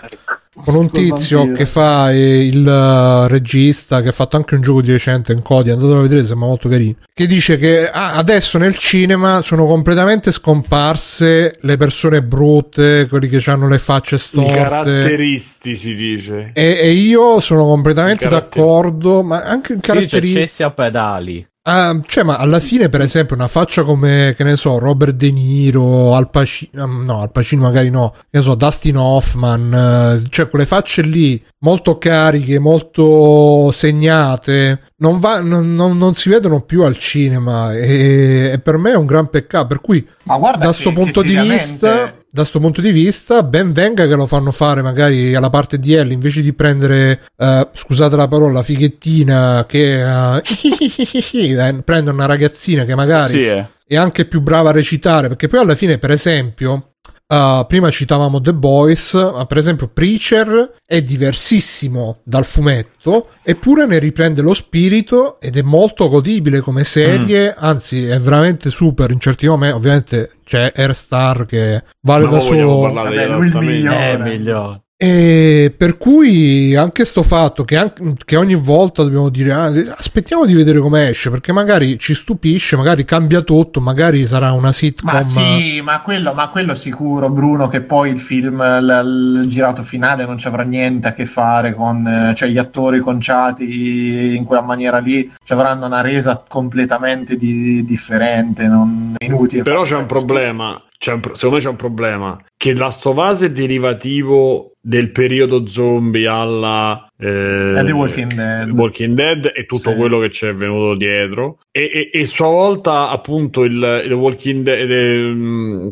con 0.64 0.76
un 0.76 0.90
tizio 0.92 1.52
che 1.54 1.66
fa 1.66 2.12
il 2.12 2.66
uh, 2.66 3.28
regista 3.28 4.02
che 4.02 4.10
ha 4.10 4.12
fatto 4.12 4.38
anche 4.38 4.56
un 4.56 4.62
gioco 4.62 4.82
di 4.82 4.92
recente 4.92 5.32
in 5.32 5.42
Cody 5.42 5.70
andatelo 5.72 6.00
a 6.00 6.02
vedere 6.02 6.26
sembra 6.26 6.48
molto 6.48 6.70
carino 6.70 6.96
che 7.14 7.28
dice 7.28 7.58
che 7.58 7.90
ah, 7.90 8.16
adesso 8.16 8.58
nel 8.58 8.78
cinema 8.78 9.42
sono 9.42 9.66
completamente 9.66 10.32
scomparse 10.32 11.56
le 11.60 11.78
persone 11.78 12.24
brutte 12.24 13.08
quelli 13.10 13.28
che 13.28 13.42
hanno 13.50 13.68
le 13.68 13.78
facce 13.78 14.18
storte. 14.18 14.52
i 14.52 14.54
caratteristi 14.54 15.76
si 15.76 15.96
dice. 15.96 16.52
E, 16.54 16.78
e 16.82 16.92
io 16.92 17.40
sono 17.40 17.66
completamente 17.66 18.28
d'accordo 18.28 19.24
ma 19.24 19.42
anche 19.44 19.74
i 19.74 19.80
caratteristi 19.80 20.28
sì, 20.28 20.34
cioè, 20.34 20.42
cessi 20.42 20.64
a 20.64 20.72
pedali 20.72 21.49
Uh, 21.62 22.02
cioè, 22.06 22.24
ma 22.24 22.38
alla 22.38 22.60
fine, 22.60 22.88
per 22.88 23.02
esempio, 23.02 23.36
una 23.36 23.50
faccia 23.50 23.84
come, 23.84 24.34
che 24.36 24.44
ne 24.44 24.56
so, 24.56 24.80
Robert 24.80 25.14
De 25.14 25.30
Niro, 25.30 26.16
Al 26.16 26.30
Pacino, 26.30 26.84
um, 26.86 27.04
no, 27.04 27.22
Al 27.22 27.32
Pacino 27.32 27.64
magari 27.64 27.90
no, 27.90 28.12
che 28.12 28.38
ne 28.38 28.42
so, 28.42 28.56
Dustin 28.56 28.98
Hoffman, 28.98 30.22
uh, 30.24 30.28
cioè 30.30 30.50
quelle 30.50 30.66
facce 30.66 31.02
lì 31.02 31.42
molto 31.60 31.98
cariche, 31.98 32.60
molto 32.60 33.72
segnate, 33.72 34.94
non, 34.98 35.20
va, 35.20 35.42
non, 35.42 35.76
non, 35.76 35.98
non 35.98 36.16
si 36.16 36.30
vedono 36.30 36.62
più 36.62 36.84
al 36.84 36.98
cinema 36.98 37.76
e, 37.76 38.52
e, 38.54 38.60
per 38.60 38.78
me 38.78 38.92
è 38.92 38.96
un 38.96 39.06
gran 39.06 39.30
peccato. 39.30 39.68
Per 39.68 39.82
cui, 39.82 40.08
da 40.24 40.58
questo 40.58 40.94
punto 40.94 41.22
di 41.22 41.38
vista 41.38 42.19
da 42.32 42.42
questo 42.42 42.60
punto 42.60 42.80
di 42.80 42.92
vista, 42.92 43.42
ben 43.42 43.72
venga 43.72 44.08
che 44.08 44.16
lo 44.16 44.28
fanno 44.28 44.52
fare 44.52 44.84
magari 44.84 45.34
alla 45.34 45.50
parte 45.50 45.80
di 45.80 45.94
Ellie 45.94 46.14
invece 46.14 46.42
di 46.42 46.54
prendere, 46.54 47.22
uh, 47.38 47.68
scusate 47.74 48.16
la 48.16 48.28
parola, 48.28 48.62
fighettina 48.62 49.66
che 49.68 50.02
uh, 50.04 51.82
prende 51.84 52.12
una 52.12 52.28
ragazzina 52.28 52.86
che 52.86 52.94
magari 52.94 53.34
sì, 53.34 53.46
è. 53.46 53.66
è 53.88 53.96
anche 53.96 54.26
più 54.26 54.42
brava 54.42 54.70
a 54.70 54.74
recitare, 54.74 55.28
perché 55.28 55.48
poi 55.48 55.60
alla 55.60 55.76
fine, 55.76 55.98
per 55.98 56.12
esempio, 56.12 56.92
Uh, 57.32 57.64
prima 57.68 57.92
citavamo 57.92 58.42
The 58.42 58.56
Boys, 58.56 59.14
ma 59.14 59.46
per 59.46 59.58
esempio 59.58 59.88
Preacher 59.88 60.78
è 60.84 61.04
diversissimo 61.04 62.22
dal 62.24 62.44
fumetto, 62.44 63.28
eppure 63.44 63.86
ne 63.86 64.00
riprende 64.00 64.42
lo 64.42 64.56
spirito 64.56 65.40
ed 65.40 65.56
è 65.56 65.62
molto 65.62 66.10
godibile 66.10 66.62
come 66.62 66.84
serie, 66.84 67.50
mm. 67.52 67.64
anzi 67.64 68.06
è 68.08 68.18
veramente 68.18 68.72
super 68.72 69.12
in 69.12 69.20
certi 69.20 69.48
momenti, 69.48 69.76
ovviamente 69.76 70.32
c'è 70.44 70.74
Air 70.76 70.96
Star 70.96 71.46
che 71.46 71.84
vale 72.02 72.26
ma 72.26 72.32
da 72.32 72.40
solo... 72.40 72.92
Vabbè, 72.92 73.28
lui 73.28 73.48
il 73.48 73.58
migliore. 73.58 74.10
È 74.10 74.18
migliore. 74.18 74.82
E 75.02 75.74
per 75.78 75.98
cui 75.98 76.76
anche 76.76 77.06
sto 77.06 77.24
fatto 77.24 77.64
che, 77.64 77.78
anche, 77.78 78.16
che 78.26 78.36
ogni 78.36 78.56
volta 78.56 79.02
dobbiamo 79.02 79.30
dire 79.30 79.54
ah, 79.54 79.72
aspettiamo 79.96 80.46
di 80.46 80.54
vedere 80.54 80.80
come 80.80 81.08
esce 81.08 81.30
perché 81.30 81.54
magari 81.54 81.98
ci 81.98 82.14
stupisce, 82.14 82.76
magari 82.76 83.06
cambia 83.06 83.40
tutto, 83.40 83.80
magari 83.80 84.28
sarà 84.28 84.52
una 84.52 84.74
sitcom. 84.74 85.14
Ma 85.14 85.22
sì, 85.22 85.80
ma 85.80 86.02
quello, 86.02 86.34
ma 86.34 86.50
quello 86.50 86.76
sicuro, 86.76 87.30
Bruno, 87.30 87.70
che 87.70 87.80
poi 87.80 88.12
il 88.12 88.20
film, 88.20 88.60
il, 88.60 89.42
il 89.44 89.48
girato 89.48 89.84
finale 89.84 90.26
non 90.26 90.38
ci 90.38 90.48
avrà 90.48 90.64
niente 90.64 91.08
a 91.08 91.14
che 91.14 91.26
fare 91.26 91.74
con 91.74 92.34
cioè, 92.36 92.50
gli 92.50 92.58
attori 92.58 93.00
conciati 93.00 94.36
in 94.36 94.44
quella 94.44 94.64
maniera 94.64 94.98
lì, 94.98 95.32
ci 95.46 95.54
avranno 95.54 95.86
una 95.86 96.02
resa 96.02 96.44
completamente 96.46 97.38
di, 97.38 97.86
differente, 97.86 98.68
non 98.68 99.16
inutile. 99.18 99.64
Però 99.64 99.84
c'è 99.84 99.96
un 99.96 100.08
problema 100.08 100.82
un, 101.08 101.22
secondo 101.34 101.56
me 101.56 101.62
c'è 101.62 101.70
un 101.70 101.76
problema 101.76 102.44
che 102.58 102.74
l'astovase 102.74 103.48
è 103.48 103.52
derivativo 103.52 104.74
del 104.82 105.12
periodo 105.12 105.66
zombie 105.68 106.28
alla 106.28 107.10
eh, 107.18 107.82
The 107.86 107.92
Walking 107.92 108.34
Dead. 108.34 108.70
Walking 108.70 109.16
Dead 109.16 109.52
e 109.56 109.66
tutto 109.66 109.92
sì. 109.92 109.96
quello 109.96 110.20
che 110.20 110.30
c'è 110.30 110.54
venuto 110.54 110.96
dietro 110.96 111.60
e, 111.72 112.10
e, 112.12 112.20
e 112.20 112.26
sua 112.26 112.48
volta 112.48 113.10
appunto 113.10 113.64
il, 113.64 114.04
il 114.06 114.14
Walking 114.14 114.64
Dead 114.64 114.90
eh, 114.90 115.92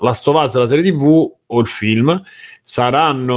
l'astovase 0.00 0.58
la 0.58 0.66
serie 0.66 0.90
tv 0.90 1.32
o 1.46 1.60
il 1.60 1.66
film 1.66 2.22
saranno 2.68 3.36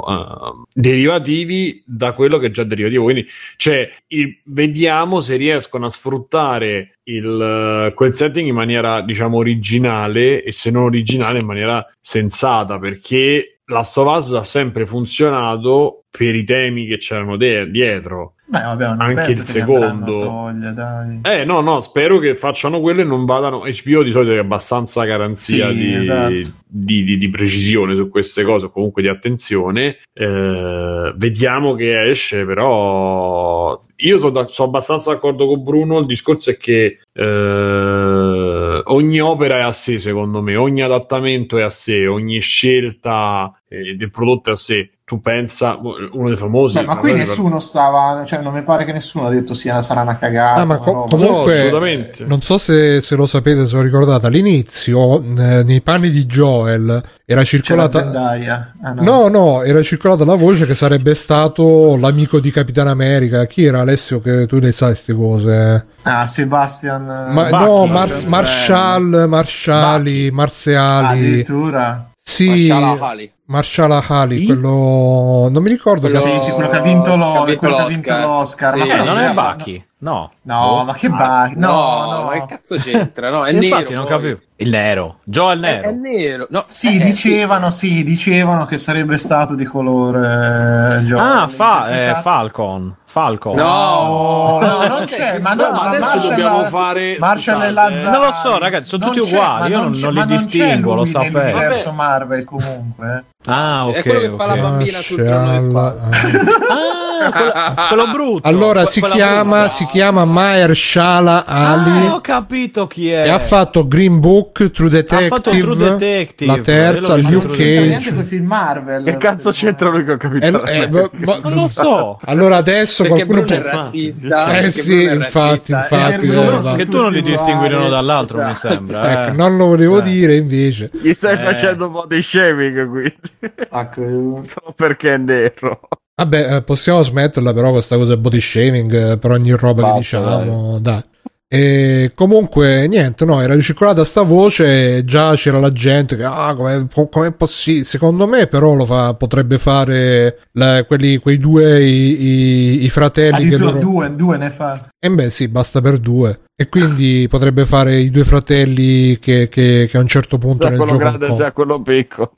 uh, 0.00 0.66
derivativi 0.74 1.82
da 1.86 2.12
quello 2.12 2.36
che 2.36 2.48
è 2.48 2.50
già 2.50 2.62
derivativo. 2.62 3.04
Quindi, 3.04 3.26
cioè, 3.56 3.88
il, 4.08 4.38
vediamo 4.44 5.20
se 5.20 5.36
riescono 5.36 5.86
a 5.86 5.90
sfruttare 5.90 6.95
il, 7.08 7.92
quel 7.94 8.14
setting 8.14 8.48
in 8.48 8.54
maniera, 8.54 9.00
diciamo, 9.02 9.36
originale 9.36 10.42
e 10.42 10.52
se 10.52 10.70
non 10.70 10.84
originale 10.84 11.38
in 11.38 11.46
maniera 11.46 11.84
sensata, 12.00 12.78
perché 12.78 13.60
Last 13.66 13.96
of 13.98 14.16
Us 14.16 14.32
ha 14.32 14.44
sempre 14.44 14.86
funzionato 14.86 16.04
per 16.10 16.34
i 16.34 16.44
temi 16.44 16.86
che 16.86 16.98
c'erano 16.98 17.36
de- 17.36 17.70
dietro. 17.70 18.35
Beh, 18.48 18.60
vabbè, 18.60 18.84
anche 18.98 19.32
il 19.32 19.44
secondo. 19.44 20.20
Toglia, 20.20 21.04
eh, 21.22 21.44
no, 21.44 21.60
no, 21.60 21.80
spero 21.80 22.20
che 22.20 22.36
facciano 22.36 22.80
quello 22.80 23.00
e 23.00 23.04
non 23.04 23.24
vadano. 23.24 23.62
HBO 23.62 24.02
di 24.04 24.12
solito 24.12 24.32
è 24.32 24.38
abbastanza 24.38 25.02
garanzia 25.04 25.68
sì, 25.70 25.74
di, 25.74 25.94
esatto. 25.94 26.32
di, 26.64 27.02
di, 27.02 27.16
di, 27.18 27.28
precisione 27.28 27.96
su 27.96 28.08
queste 28.08 28.44
cose, 28.44 28.70
comunque 28.70 29.02
di 29.02 29.08
attenzione. 29.08 29.98
Eh, 30.12 31.12
vediamo 31.16 31.74
che 31.74 32.08
esce, 32.08 32.44
però 32.44 33.76
io 33.96 34.18
sono, 34.18 34.46
sono, 34.46 34.68
abbastanza 34.68 35.12
d'accordo 35.12 35.48
con 35.48 35.64
Bruno. 35.64 35.98
Il 35.98 36.06
discorso 36.06 36.50
è 36.50 36.56
che 36.56 37.00
eh, 37.12 38.82
ogni 38.84 39.20
opera 39.20 39.56
è 39.56 39.62
a 39.62 39.72
sé, 39.72 39.98
secondo 39.98 40.40
me, 40.40 40.54
ogni 40.54 40.82
adattamento 40.82 41.58
è 41.58 41.62
a 41.62 41.70
sé, 41.70 42.06
ogni 42.06 42.38
scelta 42.38 43.52
eh, 43.68 43.96
del 43.96 44.10
prodotto 44.12 44.50
è 44.50 44.52
a 44.52 44.56
sé 44.56 44.90
tu 45.06 45.20
pensa, 45.20 45.78
uno 45.80 46.26
dei 46.26 46.36
famosi. 46.36 46.80
Beh, 46.80 46.84
ma 46.84 46.96
qui 46.96 47.12
nessuno 47.12 47.60
stava, 47.60 48.24
cioè 48.26 48.40
non 48.40 48.52
mi 48.52 48.64
pare 48.64 48.84
che 48.84 48.90
nessuno 48.90 49.28
ha 49.28 49.30
detto 49.30 49.54
sia 49.54 49.80
sarà 49.80 50.00
una 50.00 50.18
cagata. 50.18 50.62
Ah, 50.62 50.64
ma 50.64 50.78
co- 50.78 51.04
comunque, 51.04 51.70
no, 51.70 52.26
non 52.26 52.42
so 52.42 52.58
se, 52.58 53.00
se, 53.00 53.14
lo 53.14 53.24
sapete, 53.26 53.66
se 53.66 53.76
lo 53.76 53.82
ricordate, 53.82 54.26
all'inizio 54.26 55.22
eh, 55.22 55.62
nei 55.62 55.80
panni 55.80 56.10
di 56.10 56.26
Joel 56.26 57.00
era 57.24 57.44
circolata. 57.44 58.00
Ah, 58.00 58.92
no. 58.94 59.02
no. 59.02 59.28
no, 59.28 59.62
era 59.62 59.80
circolata 59.80 60.24
la 60.24 60.34
voce 60.34 60.66
che 60.66 60.74
sarebbe 60.74 61.14
stato 61.14 61.96
l'amico 61.96 62.40
di 62.40 62.50
Capitan 62.50 62.88
America. 62.88 63.46
Chi 63.46 63.62
era 63.62 63.82
Alessio? 63.82 64.20
Che 64.20 64.48
tu 64.48 64.58
ne 64.58 64.72
sai 64.72 64.88
queste 64.88 65.14
cose? 65.14 65.86
Ah, 66.02 66.26
Sebastian. 66.26 67.04
Ma, 67.04 67.48
Bacchi, 67.48 67.64
no, 67.64 67.86
Mar- 67.86 68.26
Marshall, 68.26 69.26
Marshali, 69.28 70.32
Marziali. 70.32 71.16
Addirittura. 71.16 72.10
Sì, 72.20 72.66
Marshall 72.66 73.34
Ali, 73.48 74.38
sì? 74.38 74.46
quello 74.46 75.48
non 75.50 75.62
mi 75.62 75.68
ricordo 75.68 76.08
quello, 76.08 76.20
che... 76.20 76.40
Sì, 76.40 76.50
quello 76.50 76.68
che 76.68 76.76
ha 76.76 76.80
vinto, 76.80 77.16
lo... 77.16 77.32
che 77.32 77.38
ha 77.38 77.44
vinto, 77.44 77.68
l'Oscar. 77.68 77.88
vinto 77.88 78.16
l'Oscar. 78.16 78.72
Sì, 78.72 78.88
ma 78.88 79.04
non 79.04 79.18
è 79.18 79.32
Bacchi. 79.32 79.86
No. 79.98 80.30
No, 80.42 80.60
oh. 80.62 80.84
ma 80.84 80.92
che 80.94 81.08
Bacchi? 81.08 81.58
No, 81.58 81.70
no, 81.70 82.10
no, 82.10 82.24
ma 82.24 82.32
che 82.32 82.44
cazzo 82.46 82.76
c'entra? 82.76 83.30
No, 83.30 83.44
è 83.46 83.52
nero. 83.52 83.64
Infatti, 83.64 83.94
non 83.94 84.06
capivo. 84.06 84.40
Il 84.56 84.68
nero. 84.68 85.20
Joe 85.24 85.54
il 85.54 85.60
nero. 85.60 85.82
È, 85.82 85.86
è 85.88 85.92
nero. 85.92 86.46
No, 86.50 86.64
sì, 86.66 86.98
eh, 86.98 87.04
dicevano, 87.04 87.70
sì. 87.70 87.88
sì. 87.88 88.04
dicevano 88.04 88.66
che 88.66 88.78
sarebbe 88.78 89.16
stato 89.16 89.54
di 89.54 89.64
colore 89.64 90.98
eh, 90.98 91.02
Joe. 91.04 91.18
Ah, 91.18 91.48
fa, 91.48 91.88
eh, 91.88 92.14
Falcon. 92.20 92.94
Falcon. 93.04 93.56
No, 93.56 94.58
no, 94.60 94.86
non 94.86 95.06
c'è. 95.06 95.38
Ma, 95.38 95.54
no, 95.54 95.70
ma 95.70 95.82
adesso 95.88 96.28
dobbiamo 96.28 96.64
fare. 96.64 97.16
Marshall 97.18 97.62
e 97.62 97.70
Lazzaro. 97.70 98.10
Non 98.10 98.20
lo 98.20 98.32
so, 98.34 98.58
ragazzi, 98.58 98.88
sono 98.88 99.06
tutti 99.06 99.20
uguali. 99.20 99.70
Io 99.70 99.80
non, 99.80 99.92
non 99.92 100.12
li 100.12 100.26
distingo, 100.26 100.94
lo 100.94 101.04
sapevo. 101.06 101.38
Nell'universo 101.38 101.92
Marvel, 101.92 102.44
comunque. 102.44 103.24
Ah, 103.46 103.86
ok. 103.86 103.94
È 103.94 104.02
quello 104.02 104.20
che 104.20 104.26
okay. 104.26 104.36
fa 104.36 104.54
la 104.54 104.60
bambina 104.60 105.00
sul 105.00 105.24
trono 105.24 105.56
di 105.56 105.64
spade. 105.64 105.98
ah, 106.70 107.05
quello, 107.32 107.52
quello, 107.88 108.06
brutto. 108.12 108.48
Allora 108.48 108.82
que- 108.82 108.90
si 108.90 109.00
chiama, 109.00 109.60
brutta. 109.60 109.68
si 109.68 109.86
chiama 109.86 110.24
Mahershala 110.24 111.44
Ali. 111.46 112.06
Ah, 112.06 112.14
ho 112.14 112.20
capito 112.20 112.86
chi 112.86 113.10
è. 113.10 113.24
E 113.24 113.28
ha 113.28 113.38
fatto 113.38 113.86
Green 113.86 114.20
Book, 114.20 114.70
True 114.70 114.88
Detective. 114.88 115.24
Ha 115.24 115.28
fatto 115.28 115.50
True 115.50 115.76
Detective. 115.76 116.56
La 116.56 116.62
terza, 116.62 117.16
Luke 117.16 117.56
Cage. 117.56 118.24
film 118.24 118.46
Marvel. 118.46 119.04
Che 119.04 119.16
cazzo 119.16 119.50
c'entra 119.50 119.90
lui 119.90 120.04
che 120.04 120.12
ho 120.12 120.16
capito? 120.16 120.64
Eh, 120.64 120.80
eh, 120.82 120.88
ma, 120.88 121.10
ma, 121.12 121.38
non 121.42 121.54
lo 121.54 121.68
so. 121.68 122.18
Allora 122.24 122.56
adesso 122.56 123.02
perché 123.02 123.24
qualcuno 123.24 123.46
Bruno 123.46 123.62
può... 123.62 123.70
è 123.70 123.82
razzista. 123.82 124.58
Eh 124.58 124.70
sì, 124.70 125.02
infatti, 125.02 125.72
infatti. 125.72 126.28
Che 126.76 126.86
tu 126.86 127.00
non 127.00 127.12
li 127.12 127.22
distingui 127.22 127.68
l'uno 127.68 127.88
dall'altro, 127.88 128.38
mi 128.38 128.50
esatto. 128.50 128.68
sembra. 128.68 129.24
Ecco, 129.24 129.32
eh. 129.32 129.36
non 129.36 129.56
lo 129.56 129.66
volevo 129.66 130.00
dire 130.00 130.36
invece. 130.36 130.90
Gli 130.92 131.12
stai 131.12 131.36
facendo 131.36 131.88
body 131.88 132.22
shaming 132.22 132.88
qui. 132.88 133.16
Ecco, 133.40 134.44
Solo 134.46 134.74
perché 134.74 135.14
è 135.14 135.16
nero. 135.16 135.80
Vabbè, 136.18 136.56
eh, 136.56 136.62
possiamo 136.62 137.02
smetterla 137.02 137.52
però 137.52 137.72
questa 137.72 137.96
cosa 137.96 138.16
body 138.16 138.40
shaming 138.40 139.12
eh, 139.12 139.18
per 139.18 139.32
ogni 139.32 139.50
roba 139.52 139.82
Basta, 139.82 139.92
che 139.92 140.00
diciamo. 140.00 140.78
Dai. 140.78 140.80
dai. 140.80 141.02
E 141.48 142.12
comunque 142.14 142.88
niente, 142.88 143.24
no, 143.24 143.40
era 143.40 143.54
ricircolata 143.54 144.04
sta 144.04 144.22
voce, 144.22 145.04
già 145.04 145.34
c'era 145.36 145.60
la 145.60 145.70
gente 145.70 146.16
che 146.16 146.24
ah, 146.24 146.54
com'è, 146.56 146.86
com'è 147.08 147.32
possibile? 147.32 147.84
Secondo 147.84 148.26
me 148.26 148.48
però 148.48 148.74
lo 148.74 148.84
fa, 148.84 149.14
potrebbe 149.14 149.58
fare 149.58 150.40
la, 150.52 150.84
quelli, 150.84 151.18
quei 151.18 151.38
due 151.38 151.84
i, 151.84 152.22
i, 152.22 152.84
i 152.84 152.88
fratelli 152.88 153.48
che 153.50 153.58
loro... 153.58 153.78
due, 153.78 154.16
due 154.16 154.36
ne 154.38 154.50
fa. 154.50 154.88
E 154.98 155.10
beh 155.10 155.30
sì, 155.30 155.46
basta 155.46 155.80
per 155.80 155.98
due. 155.98 156.40
E 156.58 156.70
quindi 156.70 157.26
potrebbe 157.28 157.66
fare 157.66 157.98
i 158.00 158.08
due 158.08 158.24
fratelli 158.24 159.18
che, 159.18 159.48
che, 159.50 159.86
che 159.90 159.96
a 159.98 160.00
un 160.00 160.06
certo 160.06 160.38
punto 160.38 160.64
da 160.64 160.70
nel 160.70 160.78
quello 160.78 160.92
gioco 160.92 161.04
grande 161.04 161.34
sia 161.34 161.52
quello 161.52 161.82
piccolo. 161.82 162.32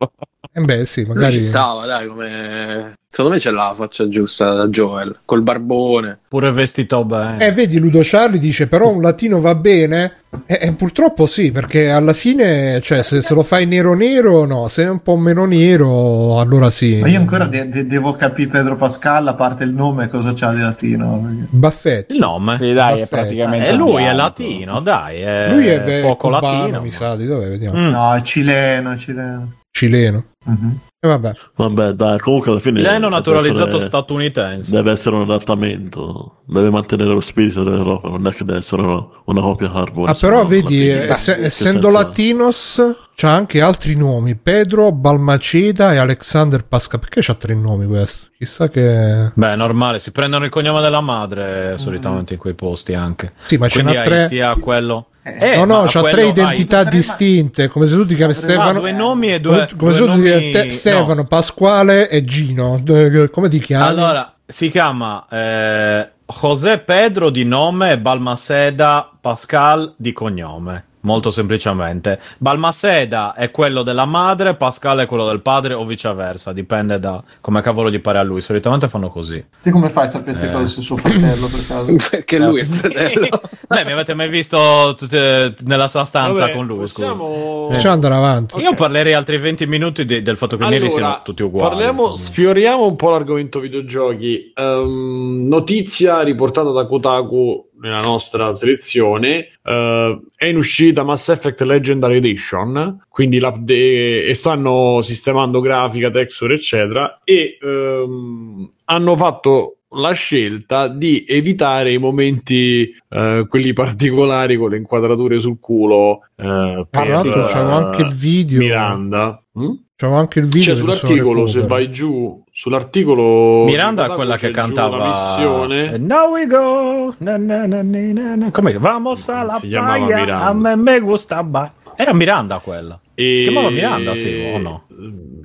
E 0.52 0.60
beh 0.60 0.84
sì, 0.86 1.04
magari... 1.04 1.34
Lui 1.34 1.42
ci 1.42 1.46
stava, 1.46 1.86
dai, 1.86 2.08
come... 2.08 2.94
Secondo 3.06 3.34
me 3.34 3.40
c'è 3.40 3.52
la 3.52 3.72
faccia 3.76 4.08
giusta 4.08 4.54
da 4.54 4.66
Joel, 4.66 5.20
col 5.24 5.42
barbone. 5.42 6.18
Pure 6.26 6.50
vestito 6.50 7.04
bene. 7.04 7.46
Eh, 7.46 7.52
vedi, 7.52 7.78
Ludo 7.78 8.00
Charlie 8.02 8.40
dice, 8.40 8.66
però 8.66 8.88
un 8.88 9.02
latino 9.02 9.40
va 9.40 9.54
bene? 9.54 10.14
Eh, 10.44 10.58
eh, 10.60 10.72
purtroppo 10.72 11.26
sì, 11.26 11.50
perché 11.50 11.90
alla 11.90 12.12
fine, 12.12 12.80
cioè, 12.82 13.02
se, 13.02 13.22
se, 13.22 13.34
lo 13.34 13.42
fai 13.42 13.66
nero 13.66 13.94
nero, 13.94 14.44
no, 14.44 14.68
se 14.68 14.84
è 14.84 14.90
un 14.90 15.00
po' 15.00 15.16
meno 15.16 15.46
nero, 15.46 16.38
allora 16.38 16.68
sì. 16.70 16.98
Ma 17.00 17.08
io 17.08 17.18
ancora 17.18 17.46
de- 17.46 17.68
de- 17.68 17.86
devo 17.86 18.12
capire 18.14 18.50
Pedro 18.50 18.76
Pascal, 18.76 19.26
a 19.26 19.34
parte 19.34 19.64
il 19.64 19.72
nome, 19.72 20.08
cosa 20.08 20.34
c'ha 20.34 20.52
di 20.52 20.60
latino. 20.60 21.20
Perché... 21.22 21.46
Baffetti. 21.48 22.12
Il 22.14 22.20
nome? 22.20 22.56
Sì, 22.56 22.72
dai, 22.72 22.74
Baffetti. 22.74 23.02
è 23.02 23.06
praticamente... 23.08 23.68
Eh, 23.68 23.72
lui 23.72 24.04
è 24.04 24.12
latino, 24.12 24.80
dai, 24.80 25.20
è 25.20 25.50
Lui 25.50 25.66
è 25.66 26.00
poco 26.02 26.28
cubano, 26.28 26.58
latino. 26.58 26.80
mi 26.82 26.90
sa, 26.90 27.16
di 27.16 27.26
dove 27.26 27.48
vediamo. 27.48 27.78
Mm. 27.78 27.90
No, 27.90 28.14
è 28.14 28.20
cileno, 28.20 28.98
cileno. 28.98 29.52
Cileno. 29.70 30.24
Mm-hmm. 30.48 30.70
E 31.01 31.07
vabbè. 31.07 31.32
Vabbè, 31.55 31.92
dai, 31.92 32.18
comunque 32.18 32.51
alla 32.51 32.59
fine. 32.59 32.80
Lei 32.80 32.96
è 32.96 32.99
naturalizzato 32.99 33.68
essere, 33.68 33.82
statunitense. 33.84 34.72
Deve 34.72 34.90
essere 34.90 35.14
un 35.14 35.22
adattamento, 35.22 36.42
deve 36.44 36.70
mantenere 36.70 37.11
lo 37.11 37.20
spirito 37.20 37.62
dell'Europa, 37.62 38.09
non 38.09 38.26
è 38.26 38.32
che 38.32 38.44
deve 38.44 38.59
essere 38.59 38.82
una, 38.82 39.07
una 39.26 39.40
copia 39.40 39.70
hardware. 39.72 40.11
Ah, 40.11 40.16
però 40.18 40.44
vedi, 40.44 40.88
eh, 40.88 41.09
ess- 41.09 41.28
essendo 41.28 41.88
senza... 41.88 42.03
latinos, 42.03 42.96
c'ha 43.14 43.32
anche 43.32 43.61
altri 43.61 43.94
nomi: 43.94 44.34
Pedro, 44.34 44.90
Balmaceda 44.90 45.92
e 45.92 45.99
Alexander 45.99 46.64
Pasca. 46.64 46.99
Perché 46.99 47.20
c'ha 47.22 47.34
tre 47.34 47.55
nomi 47.55 47.86
questo? 47.86 48.26
Chissà 48.36 48.68
che. 48.68 49.30
Beh, 49.32 49.55
normale, 49.55 50.01
si 50.01 50.11
prendono 50.11 50.46
il 50.46 50.51
cognome 50.51 50.80
della 50.80 51.01
madre 51.01 51.78
solitamente 51.78 52.32
in 52.32 52.40
quei 52.40 52.55
posti 52.55 52.94
anche. 52.94 53.34
Sì, 53.44 53.57
ma 53.57 53.68
Quindi 53.68 53.92
ce 53.92 53.99
n'ha 53.99 54.05
tre. 54.05 54.26
sia 54.26 54.53
quello 54.55 55.11
Eh, 55.36 55.56
no, 55.56 55.64
no, 55.64 55.84
c'ha 55.86 56.02
tre 56.02 56.26
identità 56.26 56.80
hai... 56.80 56.88
distinte, 56.88 57.68
come 57.68 57.86
se 57.86 57.94
tu 57.94 58.06
ti 58.06 58.14
chiami 58.14 58.34
Stefano. 58.34 58.80
due 58.80 58.92
nomi 58.92 59.32
e 59.32 59.40
due. 59.40 59.68
Come, 59.76 59.92
se 59.92 59.98
tu 59.98 60.14
ti 60.14 60.22
chiami 60.22 60.50
te, 60.50 60.70
Stefano, 60.70 61.14
no. 61.14 61.24
Pasquale 61.24 62.08
e 62.08 62.24
Gino. 62.24 62.82
Come 63.30 63.48
ti 63.48 63.58
chiami? 63.58 63.84
Allora, 63.84 64.34
si 64.46 64.70
chiama 64.70 65.26
eh, 65.30 66.10
José 66.40 66.78
Pedro 66.78 67.30
di 67.30 67.44
nome 67.44 67.92
e 67.92 67.98
Balmaseda 67.98 69.10
Pascal 69.20 69.92
di 69.96 70.12
cognome. 70.12 70.84
Molto 71.01 71.30
semplicemente. 71.30 72.18
Balmaseda 72.38 73.34
è 73.34 73.51
quello 73.51 73.82
della 73.82 74.05
madre, 74.05 74.57
Pascal 74.57 74.99
è 74.99 75.07
quello 75.07 75.26
del 75.26 75.40
padre 75.40 75.74
o 75.74 75.84
viceversa, 75.84 76.53
dipende 76.53 76.99
da 76.99 77.22
come 77.40 77.61
cavolo 77.61 77.90
gli 77.90 78.01
pare 78.01 78.18
a 78.18 78.22
lui. 78.22 78.40
Solitamente 78.40 78.88
fanno 78.88 79.09
così. 79.09 79.44
Te 79.62 79.70
come 79.70 79.90
fai 79.90 80.07
a 80.07 80.09
sapere 80.09 80.32
queste 80.32 80.49
eh. 80.49 80.53
cose 80.53 80.66
su 80.66 80.80
suo 80.80 80.96
fratello 80.96 81.46
per 81.46 81.66
caso? 81.66 81.94
Perché 82.11 82.38
lui 82.38 82.59
è 82.59 82.62
il 82.62 82.68
fratello. 82.68 83.40
Beh, 83.68 83.84
mi 83.84 83.92
avete 83.92 84.14
mai 84.14 84.28
visto 84.28 84.94
tutte, 84.99 85.55
nella 85.61 85.88
sua 85.88 86.05
stanza 86.05 86.40
Vabbè, 86.40 86.55
con 86.55 86.66
lui? 86.66 86.78
Possiamo... 86.78 87.68
possiamo 87.70 87.94
andare 87.94 88.14
avanti. 88.14 88.55
Okay. 88.55 88.66
Io 88.66 88.74
parlerei 88.74 89.14
altri 89.14 89.38
20 89.38 89.66
minuti 89.66 90.05
di, 90.05 90.22
del 90.22 90.36
fatto 90.36 90.57
che 90.57 90.64
allora, 90.64 90.76
i 90.76 90.80
neri 90.80 90.92
siano 90.92 91.20
tutti 91.22 91.42
uguali. 91.42 91.68
Parliamo, 91.70 92.16
sfioriamo 92.16 92.86
un 92.86 92.96
po' 92.96 93.11
l'argomento 93.11 93.61
videogiochi. 93.61 94.53
Um, 94.57 95.46
notizia 95.46 96.22
riportata 96.22 96.70
da 96.70 96.86
Kotaku 96.86 97.67
nella 97.80 98.00
nostra 98.00 98.54
selezione 98.54 99.48
uh, 99.62 100.20
è 100.36 100.46
in 100.46 100.56
uscita 100.56 101.02
Mass 101.02 101.28
Effect 101.28 101.60
Legendary 101.62 102.16
Edition 102.16 103.04
quindi 103.08 103.38
e 103.38 104.32
stanno 104.34 105.00
sistemando 105.02 105.60
grafica, 105.60 106.10
texture 106.10 106.54
eccetera 106.54 107.20
e 107.24 107.58
um, 107.62 108.70
hanno 108.84 109.16
fatto 109.16 109.78
la 109.92 110.12
scelta 110.12 110.88
di 110.88 111.24
evitare 111.26 111.92
i 111.92 111.98
momenti 111.98 112.94
uh, 113.08 113.46
quelli 113.46 113.72
particolari 113.72 114.56
con 114.56 114.70
le 114.70 114.76
inquadrature 114.76 115.40
sul 115.40 115.58
culo 115.60 116.20
uh, 116.34 116.86
tra 116.90 117.04
l'altro 117.04 117.42
c'avevo 117.44 117.86
anche 117.86 118.02
il 118.02 118.12
video. 118.12 118.58
Miranda. 118.58 119.42
Hm? 119.54 119.86
c'avevo 119.98 120.18
anche 120.18 120.38
il 120.38 120.46
video 120.46 120.62
cioè, 120.62 120.76
sull'articolo 120.76 121.48
se 121.48 121.66
vai 121.66 121.90
giù 121.90 122.40
sull'articolo 122.59 123.66
Miranda 123.66 124.06
è 124.06 124.14
quella 124.16 124.36
che 124.36 124.50
cantava 124.50 124.96
la 124.96 125.06
missione. 125.06 125.94
And 125.94 126.06
now 126.06 126.28
we 126.32 126.44
go 126.48 127.14
na, 127.18 127.36
na, 127.36 127.66
na, 127.66 127.82
na, 127.82 128.34
na. 128.34 128.50
come 128.50 128.76
vamos 128.78 129.28
alla 129.28 129.59
si 129.61 129.68
playa. 129.68 130.40
A 130.40 130.52
me 130.52 130.74
me 130.74 130.98
gusta 130.98 131.40
ba. 131.44 131.72
Era 131.94 132.12
Miranda 132.12 132.59
quella. 132.59 132.98
E... 133.14 133.36
si 133.36 133.42
chiamava 133.44 133.70
Miranda 133.70 134.16
sì 134.16 134.50
o 134.52 134.59
no? 134.59 134.86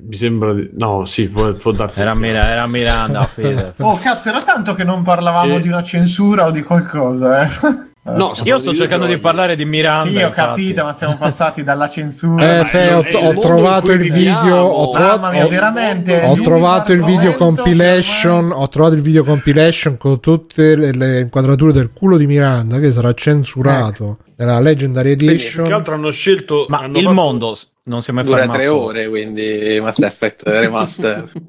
mi 0.06 0.16
sembra 0.16 0.52
di... 0.52 0.70
no 0.72 1.04
sì 1.04 1.28
può, 1.28 1.52
può 1.52 1.70
darsi 1.70 2.00
era, 2.00 2.14
Mira, 2.14 2.48
era 2.48 2.66
Miranda 2.66 3.28
oh 3.78 3.98
cazzo 3.98 4.28
era 4.28 4.42
tanto 4.42 4.74
che 4.74 4.82
non 4.84 5.02
parlavamo 5.02 5.56
e... 5.56 5.60
di 5.60 5.68
una 5.68 5.82
censura 5.82 6.46
o 6.46 6.50
di 6.50 6.62
qualcosa 6.62 7.42
eh 7.42 7.92
No, 8.04 8.34
io 8.44 8.58
sto 8.58 8.74
cercando 8.74 9.06
di 9.06 9.16
parlare 9.18 9.56
di 9.56 9.64
Miranda. 9.64 10.10
Sì, 10.10 10.22
ho 10.22 10.26
infatti. 10.26 10.48
capito, 10.48 10.84
ma 10.84 10.92
siamo 10.92 11.16
passati 11.16 11.62
dalla 11.62 11.88
censura. 11.88 12.60
Eh, 12.60 12.64
se, 12.66 12.92
ho, 12.92 13.00
ho 13.00 13.40
trovato 13.40 13.92
il 13.92 14.12
video. 14.12 14.56
Ho 14.56 14.90
trovato, 14.90 15.30
mia, 15.30 15.46
veramente. 15.46 16.20
Ho 16.22 16.34
trovato 16.34 16.92
il 16.92 17.02
video 17.02 17.34
compilation. 17.34 18.52
Ho 18.52 18.68
trovato 18.68 18.94
il 18.94 19.00
video 19.00 19.24
compilation 19.24 19.96
con 19.96 20.20
tutte 20.20 20.76
le, 20.76 20.92
le, 20.92 21.20
inquadrature 21.20 21.72
del 21.72 21.92
culo 21.94 22.18
di 22.18 22.26
Miranda 22.26 22.78
che 22.78 22.92
sarà 22.92 23.14
censurato 23.14 24.18
ecco. 24.20 24.32
nella 24.36 24.60
Legendary 24.60 25.12
Edition. 25.12 25.66
Che 25.66 25.72
altro 25.72 25.94
hanno 25.94 26.10
scelto. 26.10 26.66
Ma 26.68 26.80
hanno 26.80 26.98
il 26.98 27.04
fatto... 27.04 27.14
mondo 27.14 27.56
non 27.84 28.00
si 28.00 28.10
è 28.10 28.12
mai 28.12 28.24
Dura 28.24 28.46
tre 28.48 28.66
ore, 28.66 29.08
quindi 29.08 29.78
Mass 29.80 30.00
Effect 30.00 30.42
Remaster. 30.46 31.30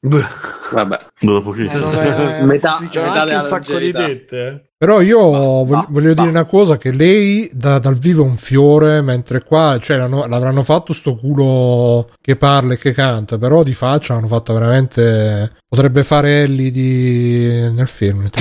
Vabbè, 0.00 0.98
dopo 1.20 1.50
pochissimo. 1.50 1.90
Eh, 1.96 2.44
metà, 2.44 2.78
metà 2.80 3.24
della 3.24 3.40
un 3.40 3.46
sacco 3.46 3.78
di 3.78 3.92
dette. 3.92 4.65
Però 4.78 5.00
io 5.00 5.30
ma, 5.30 5.38
voglio, 5.38 5.76
ma, 5.76 5.86
voglio 5.88 6.08
ma. 6.08 6.14
dire 6.14 6.28
una 6.28 6.44
cosa: 6.44 6.76
che 6.76 6.92
lei 6.92 7.48
da, 7.52 7.78
dal 7.78 7.96
vivo 7.96 8.24
è 8.24 8.26
un 8.26 8.36
fiore, 8.36 9.00
mentre 9.00 9.42
qua 9.42 9.78
cioè, 9.80 9.96
l'avranno 9.96 10.62
fatto 10.62 10.92
sto 10.92 11.16
culo 11.16 12.10
che 12.20 12.36
parla 12.36 12.74
e 12.74 12.78
che 12.78 12.92
canta. 12.92 13.38
Però 13.38 13.62
di 13.62 13.72
faccia 13.72 14.14
hanno 14.14 14.26
fatto 14.26 14.52
veramente. 14.52 15.50
Potrebbe 15.66 16.04
fare 16.04 16.42
Ellie 16.42 16.70
di... 16.70 17.70
nel 17.72 17.88
film. 17.88 18.28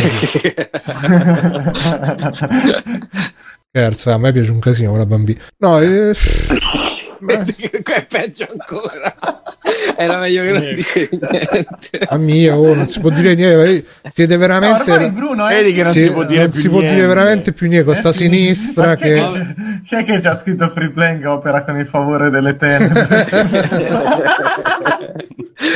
Scherzo, 3.70 4.12
a 4.12 4.18
me 4.18 4.32
piace 4.32 4.52
un 4.52 4.60
casino 4.60 4.90
quella 4.90 5.06
bambina. 5.06 5.42
No, 5.58 5.80
eh... 5.80 6.14
è 7.20 8.06
peggio 8.06 8.48
ancora. 8.52 9.16
Era 9.98 10.18
meglio 10.18 10.44
che 10.44 10.52
non 10.52 10.76
dicevi 10.76 11.20
niente. 11.20 12.00
A 12.08 12.18
mia, 12.18 12.58
oh, 12.58 12.74
non 12.74 12.88
si 12.88 13.00
può 13.00 13.10
dire 13.10 13.36
niente. 13.36 13.86
Siete 14.12 14.38
veramente. 14.38 14.98
No, 14.98 15.12
Bruno, 15.12 15.50
eh, 15.50 15.74
che 15.74 15.84
non 15.84 15.92
si, 15.92 16.02
si 16.02 16.12
può 16.12 16.24
dire, 16.26 16.50
più 16.50 16.60
si 16.60 16.70
può 16.70 16.80
dire 16.80 17.06
veramente 17.06 17.52
più 17.52 17.68
niente. 17.68 17.86
Con 17.86 17.96
sta 17.96 18.14
sinistra 18.14 18.96
che. 18.96 19.54
Chi 19.86 19.96
è 19.96 20.04
che 20.04 20.16
ha 20.28 20.36
scritto 20.36 20.70
free 20.70 20.92
playing 20.92 21.26
opera 21.26 21.64
con 21.64 21.78
il 21.78 21.88
favore 21.88 22.30
delle 22.30 22.56
tenebre? 22.56 23.08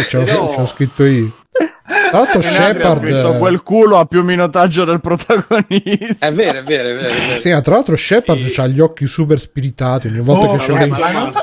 c'ho, 0.10 0.24
c'ho 0.24 0.68
scritto 0.68 1.06
io. 1.06 1.39
Tra 1.52 2.20
l'altro 2.20 2.42
Shepard 2.42 3.38
quel 3.38 3.64
culo 3.64 3.98
ha 3.98 4.06
più 4.06 4.24
minutaggio 4.24 4.86
del 4.86 5.00
protagonista. 5.02 6.28
È 6.28 6.32
vero, 6.32 6.60
è 6.60 6.64
vero, 6.64 6.90
è 6.90 6.94
vero. 6.96 7.08
È 7.08 7.14
vero. 7.14 7.40
Sì, 7.40 7.62
tra 7.62 7.74
l'altro 7.76 7.96
Shepard 7.96 8.46
sì. 8.46 8.62
ha 8.62 8.68
gli 8.68 8.80
occhi 8.80 9.08
super 9.08 9.40
spiritati 9.40 10.08
ogni 10.08 10.20
volta 10.20 10.48
oh, 10.48 10.58
che 10.58 10.66
c'è 10.66 10.74
lei. 10.74 10.90
Non 10.90 11.28
so, 11.28 11.42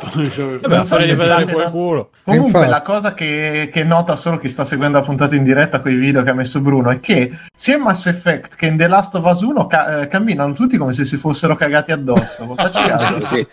non 0.67 0.85
so 0.85 1.01
se 1.01 1.15
vedere 1.15 1.45
quel 1.53 1.71
culo. 1.71 2.11
Comunque 2.25 2.47
Infatti. 2.47 2.69
la 2.69 2.83
cosa 2.83 3.15
che, 3.15 3.71
che, 3.73 3.85
nota 3.85 4.17
solo 4.17 4.39
chi 4.39 4.49
sta 4.49 4.65
seguendo 4.65 4.99
la 4.99 5.05
puntata 5.05 5.37
in 5.37 5.45
diretta 5.45 5.81
con 5.81 5.93
i 5.93 5.95
video 5.95 6.25
che 6.25 6.31
ha 6.31 6.35
messo 6.35 6.61
Bruno 6.61 6.91
è 6.91 6.99
che 6.99 7.31
sia 7.57 7.77
in 7.77 7.83
Mass 7.83 8.07
Effect 8.07 8.57
che 8.57 8.67
in 8.67 8.77
The 8.77 8.89
Last 8.89 9.15
of 9.15 9.25
Us 9.25 9.41
1 9.43 9.67
ca- 9.69 10.01
eh, 10.01 10.09
camminano 10.09 10.53
tutti 10.53 10.77
come 10.77 10.93
se 10.93 11.05
si 11.05 11.17
fossero 11.17 11.55
cagati 11.55 11.93
addosso. 11.93 12.57
sì. 13.23 13.47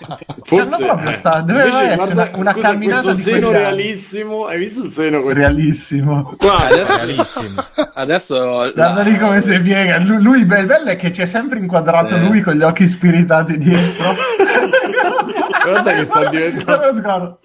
Cioè, 0.44 0.66
proprio 0.66 1.10
eh. 1.10 1.14
sta, 1.14 1.42
doveva 1.42 1.84
essere 1.84 1.96
guarda, 1.96 2.14
una, 2.14 2.32
una 2.38 2.52
scusa, 2.52 2.68
camminata 2.68 3.14
di 3.14 3.22
seno 3.22 3.52
realissimo. 3.52 4.46
Hai 4.46 4.58
visto 4.58 4.84
il 4.84 4.92
seno? 4.92 5.32
Realissimo. 5.32 6.36
Guarda, 6.44 6.84
Bravissimo. 6.84 7.66
Adesso 7.94 8.74
guarda 8.74 9.02
lì 9.02 9.18
come 9.18 9.42
si 9.42 9.62
piega. 9.62 10.00
Lui, 10.00 10.22
lui 10.22 10.46
bello 10.46 10.86
è 10.86 10.98
che 10.98 11.12
c'è 11.12 11.26
sempre 11.26 11.60
inquadrato 11.60 12.16
eh. 12.16 12.20
lui 12.20 12.42
con 12.42 12.54
gli 12.54 12.64
occhi 12.64 12.90
spiritati 12.90 13.58
dietro. 13.58 14.16
guarda 15.64 15.94
che 15.94 16.06
sta 16.06 16.28
diventando. 16.28 17.40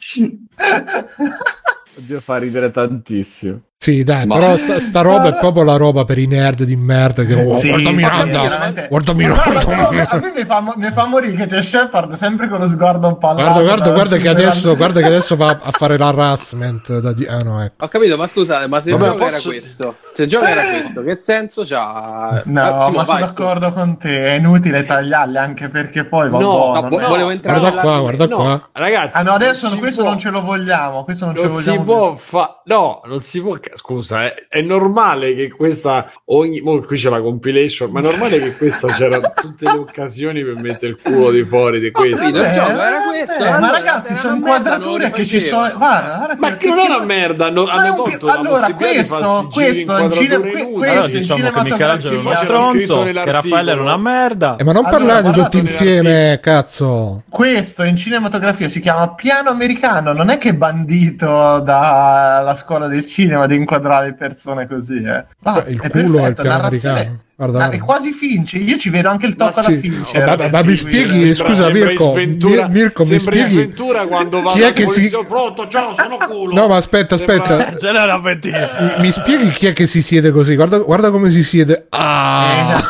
Oddio, 1.96 2.20
fa 2.20 2.36
ridere 2.38 2.70
tantissimo. 2.72 3.60
Sì, 3.80 4.02
dai, 4.02 4.26
Ma... 4.26 4.34
però 4.34 4.56
sta, 4.56 4.80
sta, 4.80 5.02
roba 5.02 5.28
è 5.28 5.38
proprio 5.38 5.62
la 5.62 5.76
roba 5.76 6.04
per 6.04 6.18
i 6.18 6.26
nerd 6.26 6.64
di 6.64 6.74
merda 6.74 7.22
che 7.22 7.34
oh, 7.34 7.52
sì, 7.52 7.68
guarda 7.68 7.92
Miranda, 7.92 8.72
sì, 8.74 8.88
guarda 8.88 9.12
Miranda. 9.12 10.08
a 10.10 10.18
me 10.18 10.32
mi 10.34 10.44
fa, 10.44 10.74
mi 10.76 10.90
fa, 10.90 11.06
morire 11.06 11.36
che 11.36 11.46
c'è 11.46 11.62
Shepard 11.62 12.14
sempre 12.14 12.48
con 12.48 12.58
lo 12.58 12.66
sguardo 12.66 13.06
un 13.06 13.18
po' 13.18 13.32
Guarda, 13.34 13.62
guarda, 13.62 13.90
guarda 13.92 14.16
che, 14.16 14.28
adesso, 14.28 14.74
guarda 14.74 14.98
che 14.98 15.06
adesso 15.06 15.36
va 15.36 15.60
a 15.62 15.70
fare 15.70 15.96
l'harassment 15.96 16.98
da 16.98 17.12
di... 17.12 17.24
ah, 17.24 17.44
no, 17.44 17.62
ecco. 17.62 17.84
Ho 17.84 17.88
capito, 17.88 18.16
ma 18.16 18.26
scusate, 18.26 18.66
ma 18.66 18.80
se 18.80 18.90
il 18.90 18.96
gioco 18.96 19.16
posso... 19.16 19.28
era 19.28 19.40
questo, 19.42 19.94
se 20.12 20.22
il 20.24 20.28
gioco 20.28 20.44
era 20.44 20.62
questo, 20.64 21.02
che 21.04 21.16
senso 21.16 21.62
c'ha? 21.64 22.42
No, 22.46 22.60
ah, 22.60 22.90
ma 22.90 23.04
sono 23.04 23.20
d'accordo 23.20 23.72
con 23.72 23.96
te, 23.96 24.26
è 24.26 24.32
inutile 24.32 24.84
tagliarli 24.84 25.38
anche 25.38 25.68
perché 25.68 26.04
poi 26.04 26.28
va 26.28 26.38
no, 26.38 26.48
buono, 26.88 26.98
no, 26.98 27.06
volevo 27.06 27.30
entrare 27.30 27.60
Guarda 27.60 27.80
qua, 27.80 28.00
guarda 28.00 28.26
qua. 28.26 28.68
Ragazzi, 28.72 29.16
ah 29.16 29.22
no, 29.22 29.34
adesso 29.34 29.78
questo 29.78 30.02
non 30.02 30.18
ce 30.18 30.30
lo 30.30 30.42
vogliamo, 30.42 31.04
questo 31.04 31.26
non 31.26 31.36
ce 31.36 31.42
lo 31.44 31.52
vogliamo. 31.52 31.78
Si 31.78 31.84
può 31.84 32.16
fa... 32.16 32.60
No, 32.64 33.02
non 33.04 33.22
si 33.22 33.40
può 33.40 33.56
scusa, 33.74 34.26
eh, 34.26 34.46
è 34.48 34.60
normale 34.60 35.34
che 35.34 35.50
questa 35.50 36.10
ogni 36.26 36.60
oh, 36.64 36.80
qui 36.84 36.96
c'è 36.96 37.10
la 37.10 37.20
compilation, 37.20 37.90
ma 37.90 38.00
è 38.00 38.02
normale 38.02 38.40
che 38.40 38.56
questa 38.56 38.88
c'era 38.92 39.20
tutte 39.30 39.64
le 39.64 39.78
occasioni 39.78 40.42
per 40.44 40.60
mettere 40.60 40.92
il 40.92 40.98
culo 41.02 41.30
di 41.30 41.44
fuori 41.44 41.80
di 41.80 41.90
questo. 41.90 42.16
Capito, 42.16 42.40
il 42.40 42.50
gioco 42.52 42.80
era 42.80 43.00
questo. 43.08 43.44
Eh, 43.44 43.58
ma 43.58 43.70
ragazzi, 43.70 44.14
sono 44.14 44.36
inquadrature 44.36 45.10
che 45.10 45.24
ci 45.24 45.40
sono. 45.40 45.72
Guarda, 45.76 46.16
guarda 46.16 46.36
ma 46.38 46.56
che, 46.56 46.68
non 46.68 46.78
è 46.78 46.86
una 46.86 47.04
merda, 47.04 47.46
hanno, 47.46 47.66
hanno 47.66 47.94
tolto 47.94 48.26
pi- 48.26 48.32
allora, 48.32 48.72
questo, 48.72 49.48
questo 49.52 49.98
in 49.98 50.10
cinema 50.12 50.48
questo 50.78 50.98
allora, 50.98 51.06
diciamo 51.06 51.50
che 51.50 51.62
Michelangelo 51.62 52.14
è 52.14 52.18
uno 52.20 52.34
stronzo, 52.36 53.02
che 53.02 53.30
Raffaele 53.30 53.70
era 53.72 53.80
una 53.80 53.96
merda. 53.96 54.56
Eh, 54.56 54.64
ma 54.64 54.72
non 54.72 54.84
allora, 54.84 55.20
parlate 55.20 55.42
tutti 55.42 55.58
insieme, 55.58 56.38
cazzo. 56.42 57.22
Questo 57.28 57.84
in 57.84 57.96
cinematografia 57.96 58.68
si 58.68 58.80
chiama 58.80 59.14
piano 59.14 59.50
americano, 59.50 60.12
non 60.12 60.30
è 60.30 60.38
che 60.38 60.54
bandito 60.54 61.26
dalla 61.60 62.54
scuola 62.54 62.86
del 62.86 63.06
cinema 63.06 63.46
di 63.46 63.54
inquadrare 63.58 64.06
le 64.06 64.14
persone 64.14 64.66
così, 64.66 65.02
eh. 65.02 65.24
Ah, 65.42 65.64
il 65.68 65.80
è 65.80 65.90
culo 65.90 66.18
perfetto, 66.22 66.50
americano. 66.50 67.20
Guarda, 67.38 67.58
guarda. 67.58 67.76
è 67.76 67.78
quasi 67.78 68.10
Fincher. 68.10 68.60
Io 68.60 68.76
ci 68.78 68.90
vedo 68.90 69.10
anche 69.10 69.26
il 69.26 69.36
tocco 69.36 69.60
alla 69.60 69.68
sì. 69.68 69.76
Fincher. 69.76 70.28
Oh, 70.28 70.36
ma, 70.36 70.48
ma 70.48 70.62
mi 70.64 70.74
spieghi, 70.74 71.32
sembra, 71.36 71.54
scusa, 71.54 71.62
sembra 71.62 71.86
Mirko, 71.86 72.10
Sventura, 72.10 72.66
Mirko, 72.66 73.04
mi 73.04 73.18
spieghi 73.20 73.74
quando 74.08 74.42
va 74.42 74.52
chi 74.54 74.62
è 74.62 74.72
che 74.72 74.88
si 74.88 75.08
pronto, 75.08 75.68
ciao, 75.68 75.94
sono 75.94 76.16
culo. 76.26 76.52
No, 76.52 76.66
ma 76.66 76.74
aspetta, 76.74 77.14
aspetta. 77.14 77.76
Mi, 77.78 78.92
mi, 78.98 79.10
spieghi 79.12 79.50
chi 79.50 79.66
è 79.68 79.72
che 79.72 79.86
si 79.86 80.02
siede 80.02 80.32
così? 80.32 80.56
Guarda, 80.56 80.78
guarda 80.78 81.10
come 81.12 81.30
si 81.30 81.44
siede. 81.44 81.86
Ah. 81.90 82.82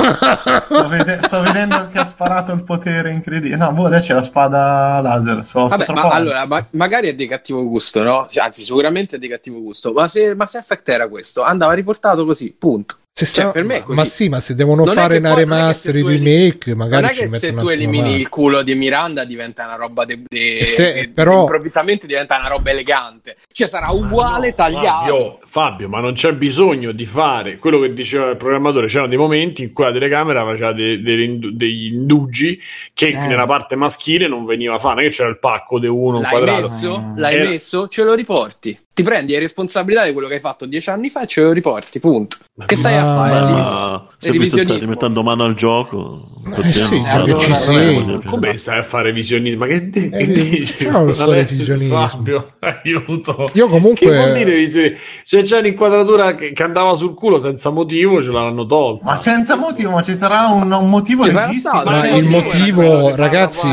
Eh, 0.46 0.60
sto, 0.64 0.88
vede- 0.88 1.18
sto, 1.20 1.42
vedendo 1.42 1.86
che 1.92 1.98
ha 1.98 2.06
sparato 2.06 2.52
il 2.52 2.64
potere 2.64 3.10
incredibile. 3.10 3.56
No, 3.56 3.70
boh, 3.72 3.88
lei 3.88 4.00
c'è 4.00 4.14
la 4.14 4.22
spada 4.22 5.00
laser. 5.02 5.44
So, 5.44 5.68
Vabbè, 5.68 5.92
ma 5.92 6.08
allora, 6.08 6.46
ma, 6.46 6.66
magari 6.70 7.08
è 7.08 7.14
di 7.14 7.28
cattivo 7.28 7.68
gusto, 7.68 8.02
no? 8.02 8.26
Anzi, 8.36 8.62
sicuramente 8.62 9.16
è 9.16 9.18
di 9.18 9.28
cattivo 9.28 9.60
gusto. 9.60 9.92
Ma 9.92 10.08
se 10.08 10.34
Mass 10.34 10.54
Effect 10.54 10.88
era 10.88 11.06
questo, 11.06 11.42
andava 11.42 11.74
riportato 11.74 12.24
così, 12.24 12.54
punto. 12.58 12.96
Sta... 13.24 13.42
Cioè, 13.42 13.52
per 13.52 13.64
me 13.64 13.82
ma 13.88 14.04
sì, 14.04 14.28
ma 14.28 14.40
se 14.40 14.54
devono 14.54 14.84
non 14.84 14.94
fare 14.94 15.18
una 15.18 15.34
remaster, 15.34 15.96
i 15.96 16.02
remake, 16.02 16.74
magari 16.74 17.02
non 17.02 17.10
è 17.10 17.14
che 17.14 17.28
se 17.30 17.52
tu 17.54 17.68
elimini 17.68 18.14
il 18.14 18.28
culo 18.28 18.62
di 18.62 18.74
Miranda 18.74 19.24
diventa 19.24 19.64
una 19.64 19.76
roba 19.76 20.04
de, 20.04 20.22
de, 20.28 20.64
se, 20.64 20.92
de, 20.92 21.08
però... 21.08 21.42
improvvisamente 21.42 22.06
diventa 22.06 22.38
una 22.38 22.48
roba 22.48 22.70
elegante. 22.70 23.36
Cioè 23.52 23.66
sarà 23.66 23.90
uguale, 23.90 24.48
no, 24.48 24.54
tagliato. 24.54 24.88
Fabio, 24.88 25.38
Fabio, 25.46 25.88
ma 25.88 26.00
non 26.00 26.14
c'è 26.14 26.32
bisogno 26.32 26.92
di 26.92 27.06
fare 27.06 27.58
quello 27.58 27.80
che 27.80 27.92
diceva 27.92 28.30
il 28.30 28.36
programmatore. 28.36 28.86
C'erano 28.86 29.08
dei 29.08 29.18
momenti 29.18 29.62
in 29.62 29.72
cui 29.72 29.84
la 29.84 29.92
telecamera 29.92 30.44
faceva 30.44 30.72
dei, 30.72 31.00
dei, 31.02 31.38
degli 31.54 31.86
indugi 31.86 32.60
che 32.94 33.08
eh. 33.08 33.16
nella 33.16 33.46
parte 33.46 33.76
maschile 33.76 34.28
non 34.28 34.44
veniva 34.44 34.78
fatta, 34.78 35.00
che 35.00 35.08
c'era 35.08 35.28
il 35.28 35.38
pacco 35.38 35.78
di 35.78 35.86
uno 35.86 36.20
l'hai 36.20 36.30
quadrato. 36.30 36.60
Messo, 36.60 37.12
l'hai 37.16 37.34
Era... 37.34 37.48
messo, 37.48 37.88
ce 37.88 38.04
lo 38.04 38.14
riporti 38.14 38.78
ti 38.98 39.04
prendi 39.04 39.30
le 39.32 39.38
responsabilità 39.38 40.04
di 40.04 40.12
quello 40.12 40.26
che 40.26 40.34
hai 40.34 40.40
fatto 40.40 40.66
dieci 40.66 40.90
anni 40.90 41.08
fa 41.08 41.22
e 41.22 41.26
ce 41.28 41.40
lo 41.40 41.52
riporti, 41.52 42.00
punto. 42.00 42.36
Che 42.66 42.74
stai 42.74 42.96
a 42.96 43.02
fare? 43.04 44.07
Se 44.20 44.36
mi 44.36 44.46
stai 44.46 44.64
rimettendo 44.64 45.22
mano 45.22 45.44
al 45.44 45.54
gioco, 45.54 46.28
eh, 46.56 46.62
sì, 46.62 46.80
eh, 46.80 47.38
ci 47.38 47.54
sei. 47.54 48.20
come 48.26 48.56
stai 48.56 48.78
a 48.78 48.82
fare 48.82 49.12
visionismo? 49.12 49.60
Ma 49.60 49.66
che, 49.66 49.90
de- 49.90 50.10
eh, 50.12 50.26
che 50.26 50.32
dici? 50.32 50.86
Uno 50.86 51.12
storia 51.12 51.44
visionismo. 51.44 52.04
Fabio, 52.04 52.54
aiuto. 52.82 53.48
Io 53.52 53.68
comunque... 53.68 54.10
Che 54.10 54.16
vuol 54.16 54.32
dire 54.32 54.56
visionismo? 54.56 54.98
Se 55.22 55.42
c'è 55.42 55.58
un'inquadratura 55.58 56.34
che, 56.34 56.52
che, 56.52 56.62
andava 56.64 56.94
sul 56.94 57.14
culo 57.14 57.38
senza 57.38 57.70
motivo, 57.70 58.20
ce 58.20 58.30
l'hanno 58.30 58.66
tolta. 58.66 59.04
Ma 59.04 59.16
senza 59.16 59.54
motivo, 59.54 59.90
ma 59.90 60.02
ci 60.02 60.16
sarà 60.16 60.48
un, 60.48 60.72
un 60.72 60.90
motivo 60.90 61.22
ci 61.22 61.30
registico. 61.30 61.82
Ma 61.84 62.08
il 62.08 62.24
motivo, 62.24 63.14
ragazzi... 63.14 63.68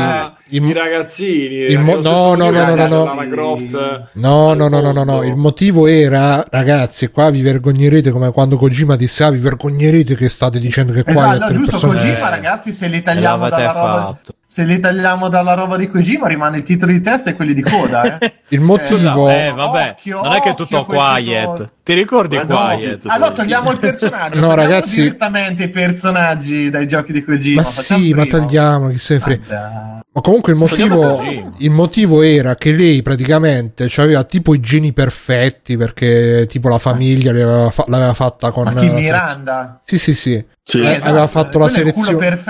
I, 0.48 0.62
I 0.62 0.72
ragazzini, 0.72 1.72
il 1.72 1.80
mo- 1.80 2.00
no, 2.00 2.36
no, 2.36 2.50
no, 2.50 2.64
no, 2.64 2.74
no, 2.76 2.86
no. 2.86 3.28
Croft, 3.28 4.10
no, 4.12 4.54
no, 4.54 4.68
no, 4.68 4.80
no, 4.80 4.92
no, 4.92 5.02
no, 5.02 5.24
il 5.24 5.34
motivo 5.34 5.88
era, 5.88 6.44
ragazzi, 6.48 7.08
qua 7.08 7.30
vi 7.30 7.42
vergognerete 7.42 8.12
come 8.12 8.30
quando 8.30 8.56
Kojima 8.56 8.94
disse, 8.94 9.24
ah, 9.24 9.30
vi 9.30 9.40
vergognerete 9.40 10.14
che 10.14 10.28
state 10.36 10.60
dicendo 10.60 10.92
che 10.92 11.02
qua 11.02 11.34
esatto, 11.34 11.52
è 11.52 11.54
giusto, 11.54 11.78
Kojima, 11.78 12.28
ragazzi, 12.28 12.72
se 12.74 12.86
li 12.88 13.00
tagliamo 13.02 13.48
dalla 13.48 13.72
roba, 13.72 14.20
se 14.48 14.62
li 14.62 14.78
tagliamo 14.78 15.28
dalla 15.28 15.54
roba 15.54 15.76
di 15.76 15.90
Kojima 15.90 16.28
rimane 16.28 16.58
il 16.58 16.62
titolo 16.62 16.92
di 16.92 17.00
testa 17.00 17.30
e 17.30 17.34
quelli 17.34 17.52
di 17.52 17.62
coda, 17.62 18.18
eh. 18.18 18.34
il 18.48 18.60
motivo... 18.60 19.28
Eh, 19.28 19.52
vabbè, 19.52 19.96
occhio, 19.98 20.22
non 20.22 20.32
è 20.34 20.40
che 20.40 20.50
è 20.50 20.54
tutto 20.54 20.84
quiet. 20.84 21.70
Ti 21.82 21.94
ricordi 21.94 22.36
ma 22.36 22.46
quiet? 22.46 23.04
No, 23.06 23.12
allora 23.12 23.32
togliamo 23.32 23.72
il 23.72 23.78
personaggio. 23.78 24.38
no, 24.40 24.54
ragazzi, 24.54 25.02
direttamente 25.02 25.64
i 25.64 25.68
personaggi 25.68 26.70
dai 26.70 26.86
giochi 26.86 27.12
di 27.12 27.24
Kojima. 27.24 27.62
Ma 27.62 27.66
sì, 27.66 27.94
prima. 27.94 28.18
ma 28.18 28.26
tagliamo, 28.26 28.88
chi 28.90 28.98
se 28.98 29.14
ne 29.14 29.20
frega. 29.20 30.00
Ma 30.12 30.20
comunque 30.20 30.52
il 30.52 30.58
motivo, 30.58 31.22
il 31.58 31.70
motivo 31.72 32.22
era 32.22 32.54
che 32.54 32.72
lei 32.72 33.02
praticamente 33.02 33.90
aveva 33.96 34.22
tipo 34.22 34.54
i 34.54 34.60
geni 34.60 34.92
perfetti 34.92 35.76
perché 35.76 36.46
tipo 36.48 36.68
la 36.68 36.78
famiglia 36.78 37.32
l'aveva, 37.32 37.70
fa- 37.70 37.84
l'aveva 37.88 38.14
fatta 38.14 38.52
con... 38.52 38.64
Ma 38.64 38.74
chi 38.74 38.88
Miranda? 38.88 39.80
Sì, 39.84 39.98
sì, 39.98 40.14
sì. 40.14 40.42
Sì, 40.68 40.84
esatto. 40.84 41.10
aveva, 41.10 41.28
fatto 41.28 41.60
la 41.60 41.68
selezione, 41.68 42.40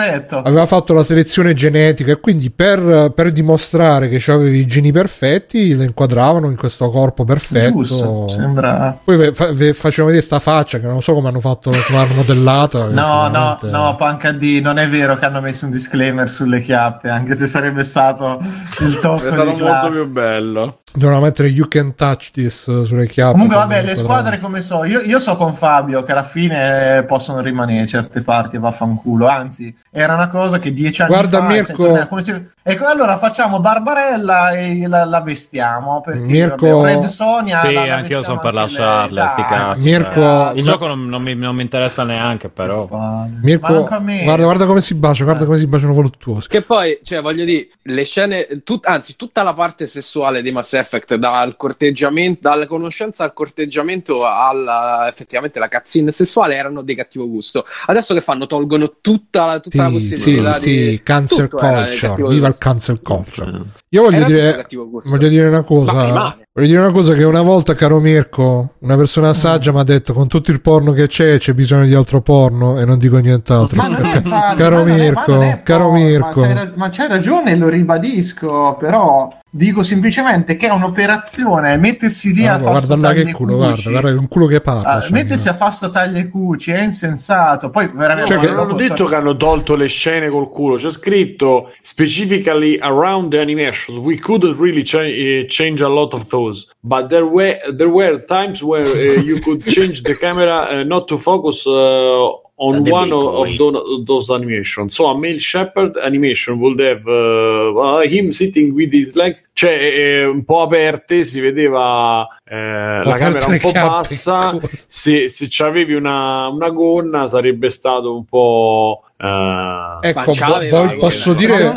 aveva 0.42 0.64
fatto 0.64 0.94
la 0.94 1.04
selezione 1.04 1.52
genetica 1.52 2.12
e 2.12 2.18
quindi 2.18 2.50
per, 2.50 3.12
per 3.14 3.30
dimostrare 3.30 4.08
che 4.08 4.32
avevi 4.32 4.60
i 4.60 4.66
geni 4.66 4.90
perfetti 4.90 5.74
lo 5.74 5.82
inquadravano 5.82 6.48
in 6.48 6.56
questo 6.56 6.88
corpo 6.88 7.26
perfetto 7.26 7.82
Giusto, 7.82 8.28
sembra... 8.30 8.98
poi 9.04 9.34
fa, 9.34 9.52
facevano 9.74 10.06
vedere 10.06 10.22
sta 10.22 10.38
faccia 10.38 10.80
che 10.80 10.86
non 10.86 11.02
so 11.02 11.12
come 11.12 11.28
hanno 11.28 11.40
fatto 11.40 11.70
come 11.70 11.98
hanno 11.98 12.14
modellato 12.14 12.90
no 12.90 13.28
no 13.28 13.58
no 13.60 13.96
Panca 13.98 14.32
D 14.32 14.60
non 14.62 14.78
è 14.78 14.88
vero 14.88 15.18
che 15.18 15.26
hanno 15.26 15.42
messo 15.42 15.66
un 15.66 15.72
disclaimer 15.72 16.30
sulle 16.30 16.62
chiappe 16.62 17.10
anche 17.10 17.34
se 17.34 17.46
sarebbe 17.46 17.82
stato 17.82 18.38
il 18.80 18.98
top 18.98 19.26
è 19.26 19.30
stato 19.30 19.56
molto 19.62 19.88
più 19.90 20.10
bello 20.10 20.78
Devono 20.96 21.20
mettere 21.20 21.48
you 21.48 21.68
can 21.68 21.94
touch 21.94 22.30
this 22.30 22.62
sulle 22.84 23.06
chiappe. 23.06 23.32
Comunque, 23.32 23.56
vabbè, 23.56 23.82
le 23.82 23.96
squadre 23.96 24.38
come 24.38 24.62
so. 24.62 24.84
Io, 24.84 25.00
io, 25.00 25.18
so 25.18 25.36
con 25.36 25.52
Fabio 25.52 26.02
che 26.04 26.12
alla 26.12 26.22
fine 26.22 27.04
possono 27.06 27.40
rimanere 27.40 27.86
certe 28.06 28.22
parti 28.22 28.56
e 28.56 28.58
vaffanculo. 28.58 29.26
Anzi, 29.26 29.76
era 29.98 30.12
una 30.12 30.28
cosa 30.28 30.58
che 30.58 30.74
dieci 30.74 31.00
anni 31.00 31.10
Guarda, 31.10 31.38
fa. 31.38 31.46
Mirko... 31.46 32.06
Come 32.06 32.20
se... 32.20 32.48
Ecco, 32.62 32.84
allora 32.84 33.16
facciamo 33.16 33.60
Barbarella 33.60 34.50
e 34.50 34.86
la, 34.86 35.06
la 35.06 35.22
vestiamo. 35.22 36.02
Perché 36.02 36.20
Mirko... 36.20 36.80
vabbè, 36.80 36.94
Red 36.96 37.04
Sonia. 37.06 37.62
Sì, 37.64 37.76
anche 37.76 38.12
io 38.12 38.22
sono 38.22 38.38
per 38.38 38.52
lasciarle. 38.52 39.26
Sti 39.30 39.42
cazzi, 39.42 39.82
Mirko... 39.88 40.20
Cioè. 40.20 40.52
Il 40.54 40.64
gioco 40.64 40.86
non, 40.86 41.06
non, 41.06 41.22
mi, 41.22 41.34
non, 41.34 41.54
mi, 41.54 41.62
interessa 41.62 42.04
neanche, 42.04 42.50
però. 42.50 43.26
Mirko, 43.40 43.84
guarda, 43.84 44.44
guarda 44.44 44.66
come 44.66 44.82
si 44.82 44.94
bacia, 44.94 45.24
guarda 45.24 45.46
come 45.46 45.56
si 45.56 45.66
baciano 45.66 45.94
voluttuosi. 45.94 46.48
Che 46.48 46.60
poi, 46.60 46.98
cioè, 47.02 47.22
voglio 47.22 47.46
dire, 47.46 47.68
le 47.80 48.04
scene, 48.04 48.62
tut, 48.64 48.86
anzi, 48.86 49.16
tutta 49.16 49.42
la 49.42 49.54
parte 49.54 49.86
sessuale 49.86 50.42
di 50.42 50.50
Mass 50.50 50.74
Effect 50.74 51.14
dal 51.14 51.56
corteggiamento, 51.56 52.50
dalla 52.50 52.66
conoscenza 52.66 53.24
al 53.24 53.32
corteggiamento 53.32 54.26
alla 54.26 55.06
effettivamente 55.08 55.58
la 55.58 55.68
cazzina 55.68 56.10
sessuale 56.10 56.54
erano 56.54 56.82
di 56.82 56.94
cattivo 56.94 57.26
gusto. 57.26 57.64
Adesso 57.86 58.12
che 58.12 58.20
fanno? 58.20 58.44
Tolgono 58.44 58.96
tutta, 59.00 59.58
tutta 59.60 59.85
sì, 59.85 59.85
la 59.86 59.92
possibilità 59.92 60.58
sì, 60.58 60.70
di 60.70 60.90
sì, 60.90 61.00
cancel 61.02 61.48
culture, 61.48 62.28
viva 62.28 62.48
il 62.48 62.56
cancel 62.58 63.00
culture. 63.00 63.62
Io 63.90 64.02
voglio 64.02 64.24
dire, 64.24 64.66
voglio 65.08 65.28
dire 65.28 65.48
una 65.48 65.62
cosa. 65.62 66.36
Voglio 66.56 66.68
dire 66.68 66.80
una 66.80 66.92
cosa 66.92 67.12
che 67.12 67.22
una 67.22 67.42
volta, 67.42 67.74
caro 67.74 68.00
Mirko, 68.00 68.76
una 68.78 68.96
persona 68.96 69.34
saggia 69.34 69.72
mi 69.72 69.80
ha 69.80 69.82
detto 69.82 70.14
con 70.14 70.26
tutto 70.26 70.50
il 70.50 70.62
porno 70.62 70.92
che 70.92 71.06
c'è 71.06 71.36
c'è 71.36 71.52
bisogno 71.52 71.84
di 71.84 71.92
altro 71.92 72.22
porno 72.22 72.78
e 72.78 72.86
non 72.86 72.96
dico 72.96 73.18
nient'altro. 73.18 73.76
Ma 73.76 73.88
non 73.88 74.06
è 74.06 74.22
caro 74.22 74.82
Mirko, 74.82 75.60
caro 75.62 75.92
Mirko. 75.92 76.40
Ma 76.40 76.54
c'hai, 76.54 76.70
ma 76.74 76.88
c'hai 76.88 77.08
ragione, 77.08 77.56
lo 77.56 77.68
ribadisco, 77.68 78.74
però 78.78 79.28
Dico 79.48 79.84
semplicemente 79.84 80.56
che 80.56 80.66
è 80.66 80.70
un'operazione 80.70 81.76
mettersi 81.76 82.34
lì 82.34 82.42
guarda, 82.42 82.72
a 82.72 82.80
fare 82.80 83.24
che 83.24 83.32
culo, 83.32 83.56
cuci, 83.56 83.82
guarda, 83.82 84.00
guarda, 84.00 84.20
un 84.20 84.28
culo 84.28 84.46
che 84.46 84.60
parla. 84.60 84.96
Uh, 84.96 85.00
cioè, 85.02 85.10
mettersi 85.12 85.46
no. 85.46 85.52
a 85.52 85.54
fare 85.54 85.92
taglia 85.92 86.18
e 86.18 86.28
cuci 86.28 86.72
è 86.72 86.82
insensato. 86.82 87.70
Poi 87.70 87.88
veramente 87.94 88.34
cioè, 88.34 88.44
non 88.44 88.58
hanno 88.58 88.74
detto 88.74 88.94
to- 88.94 89.06
che 89.06 89.14
hanno 89.14 89.36
tolto 89.36 89.76
le 89.76 89.86
scene 89.86 90.28
col 90.28 90.50
culo, 90.50 90.76
c'è 90.76 90.90
scritto 90.90 91.72
specifically 91.82 92.76
around 92.80 93.30
the 93.30 93.38
animations. 93.38 93.98
We 93.98 94.18
couldn't 94.18 94.58
really 94.58 94.82
ch- 94.82 94.94
eh, 94.94 95.46
change 95.48 95.82
a 95.82 95.88
lot 95.88 96.12
of 96.12 96.26
those, 96.28 96.66
but 96.80 97.06
there 97.08 97.24
were 97.24 97.58
there 97.76 97.88
were 97.88 98.24
times 98.24 98.60
where 98.60 98.84
uh, 98.84 99.20
you 99.22 99.38
could 99.40 99.62
change 99.64 100.02
the 100.02 100.18
camera 100.18 100.80
uh, 100.80 100.82
not 100.82 101.06
to 101.06 101.18
focus 101.18 101.64
uh, 101.64 102.45
on 102.58 102.84
one 102.88 103.12
of, 103.12 103.22
of 103.22 104.06
those, 104.06 104.30
animations. 104.30 104.96
So 104.96 105.06
a 105.06 105.18
male 105.18 105.38
shepherd 105.38 105.96
animation 105.98 106.58
would 106.60 106.78
have 106.80 107.06
uh, 107.06 107.74
uh, 107.74 108.00
him 108.08 108.32
sitting 108.32 108.74
with 108.74 108.92
his 108.92 109.14
legs, 109.14 109.46
cioè 109.52 109.72
eh, 109.72 110.24
un 110.24 110.44
po' 110.44 110.62
aperte, 110.62 111.22
si 111.22 111.40
vedeva 111.40 112.26
eh, 112.44 113.04
la 113.04 113.16
camera 113.18 113.46
un 113.46 113.58
po' 113.58 113.72
bassa. 113.72 114.58
Se, 114.86 115.28
se 115.28 115.46
c'avevi 115.48 115.94
una, 115.94 116.48
una 116.48 116.70
gonna 116.70 117.28
sarebbe 117.28 117.68
stato 117.68 118.14
un 118.14 118.24
po' 118.24 119.04
Uh, 119.18 119.98
ecco, 120.02 120.32
vo- 120.32 120.96
posso 120.98 121.32
dire, 121.32 121.72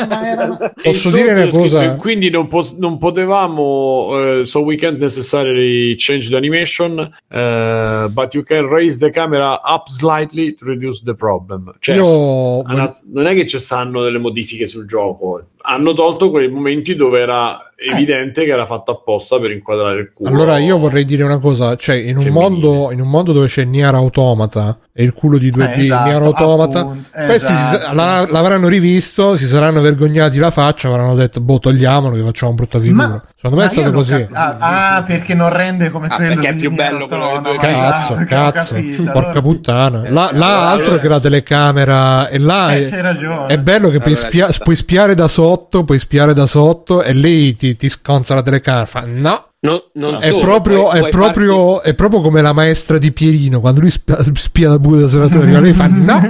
posso 0.84 1.10
dire 1.10 1.32
una 1.32 1.48
cosa. 1.48 1.96
Quindi 1.96 2.30
non, 2.30 2.50
po- 2.50 2.68
non 2.76 2.98
potevamo, 2.98 4.40
uh, 4.40 4.44
so 4.44 4.60
we 4.60 4.76
can't 4.76 5.00
necessarily 5.00 5.96
change 5.96 6.28
the 6.28 6.36
animation, 6.36 7.00
uh, 7.00 8.10
but 8.10 8.34
you 8.34 8.44
can 8.44 8.68
raise 8.68 8.98
the 8.98 9.10
camera 9.10 9.62
up 9.64 9.88
slightly 9.88 10.54
to 10.54 10.66
reduce 10.66 11.02
the 11.06 11.16
problem. 11.16 11.74
Cioè, 11.80 11.96
Io... 11.96 12.62
non 12.64 13.26
è 13.26 13.34
che 13.34 13.48
ci 13.48 13.58
stanno 13.58 14.04
delle 14.04 14.20
modifiche 14.20 14.68
sul 14.68 14.86
gioco, 14.86 15.42
hanno 15.62 15.94
tolto 15.94 16.32
quei 16.32 16.50
momenti 16.50 16.94
dove 16.96 17.22
era 17.22 17.69
evidente 17.80 18.44
che 18.46 18.52
era 18.52 18.66
fatto 18.66 18.92
apposta 18.92 19.40
per 19.40 19.52
inquadrare 19.52 20.00
il 20.00 20.12
culo. 20.14 20.30
Allora 20.30 20.58
io 20.58 20.78
vorrei 20.78 21.06
dire 21.06 21.24
una 21.24 21.40
cosa, 21.40 21.76
cioè 21.76 21.96
in 21.96 22.18
un, 22.18 22.28
mondo, 22.28 22.92
in 22.92 23.00
un 23.00 23.10
mondo 23.10 23.32
dove 23.32 23.48
c'è 23.48 23.64
Nier 23.64 23.94
Automata 23.94 24.78
e 24.94 25.04
il 25.04 25.14
culo 25.14 25.38
di 25.38 25.50
2D, 25.50 25.78
eh, 25.78 25.84
esatto, 25.84 26.10
Nier 26.10 26.22
Automata, 26.22 26.80
appunto, 26.82 27.10
questi 27.12 27.52
esatto. 27.54 27.90
si, 27.90 27.96
la, 27.96 28.26
l'avranno 28.30 28.68
rivisto, 28.68 29.38
si 29.38 29.48
saranno 29.48 29.82
vergognati 29.82 30.38
la 30.38 30.52
faccia, 30.52 30.90
avranno 30.90 31.16
detto 31.16 31.40
boh 31.40 31.60
togliamolo 31.60 32.16
che 32.16 32.24
facciamo 32.24 32.54
brutta 32.54 32.80
figura. 32.80 33.08
Ma, 33.08 33.24
Secondo 33.42 33.64
me 33.64 33.70
è 33.70 33.72
stato 33.72 33.92
così. 33.94 34.28
Cap- 34.30 34.62
ah, 34.62 34.96
ah, 34.98 35.04
perché 35.04 35.34
non 35.34 35.48
rende 35.48 35.90
come 35.90 36.08
ah, 36.08 36.16
quello 36.18 36.34
perché 36.34 36.50
è 36.50 36.56
più 36.58 36.72
bello 36.72 37.08
quello 37.08 37.32
che 37.32 37.40
due 37.40 37.56
Cazzo, 37.56 38.14
esatto, 38.16 38.26
cazzo, 38.26 38.74
capito, 38.76 39.04
porca 39.04 39.20
allora... 39.20 39.42
puttana. 39.42 40.04
Eh, 40.04 40.10
là, 40.10 40.30
là 40.34 40.48
allora, 40.48 40.68
altro 40.68 41.00
che 41.00 41.08
la 41.08 41.20
telecamera 41.22 42.28
e 42.28 42.38
là 42.38 42.76
eh, 42.76 42.90
è, 42.90 43.46
è, 43.46 43.58
bello 43.60 43.88
che 43.88 43.96
allora, 43.96 44.00
puoi, 44.00 44.16
spia- 44.18 44.50
puoi 44.62 44.76
spiare 44.76 45.16
da 45.16 45.30
sotto, 45.30 45.86
puoi 45.86 46.00
spiare 46.00 46.34
da 46.34 46.46
sotto 46.46 47.02
e 47.02 47.14
lei 47.14 47.56
ti, 47.56 47.69
ti 47.76 47.90
sconza 47.90 48.36
la 48.36 48.42
telecamera, 48.42 48.86
fa 48.86 49.04
no, 49.06 49.50
No, 49.62 49.90
non 49.96 50.16
è, 50.16 50.30
solo, 50.30 50.40
proprio, 50.40 50.84
puoi, 50.84 50.96
è, 50.96 51.00
puoi 51.00 51.12
proprio, 51.12 51.74
farti... 51.74 51.90
è, 51.90 51.94
proprio, 51.94 52.22
come 52.22 52.42
la 52.42 52.54
maestra 52.54 52.98
di 52.98 53.12
Pierino 53.12 53.60
quando 53.60 53.82
lui 53.82 53.92
spia, 53.92 54.18
spia 54.36 54.70
da 54.70 54.80
buio 54.80 55.02
da 55.02 55.10
senatore 55.10 55.60
lui 55.60 55.74
fa 55.74 55.88
no, 55.88 56.22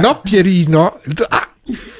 no 0.00 0.20
Pierino 0.20 1.00
ah, 1.28 1.48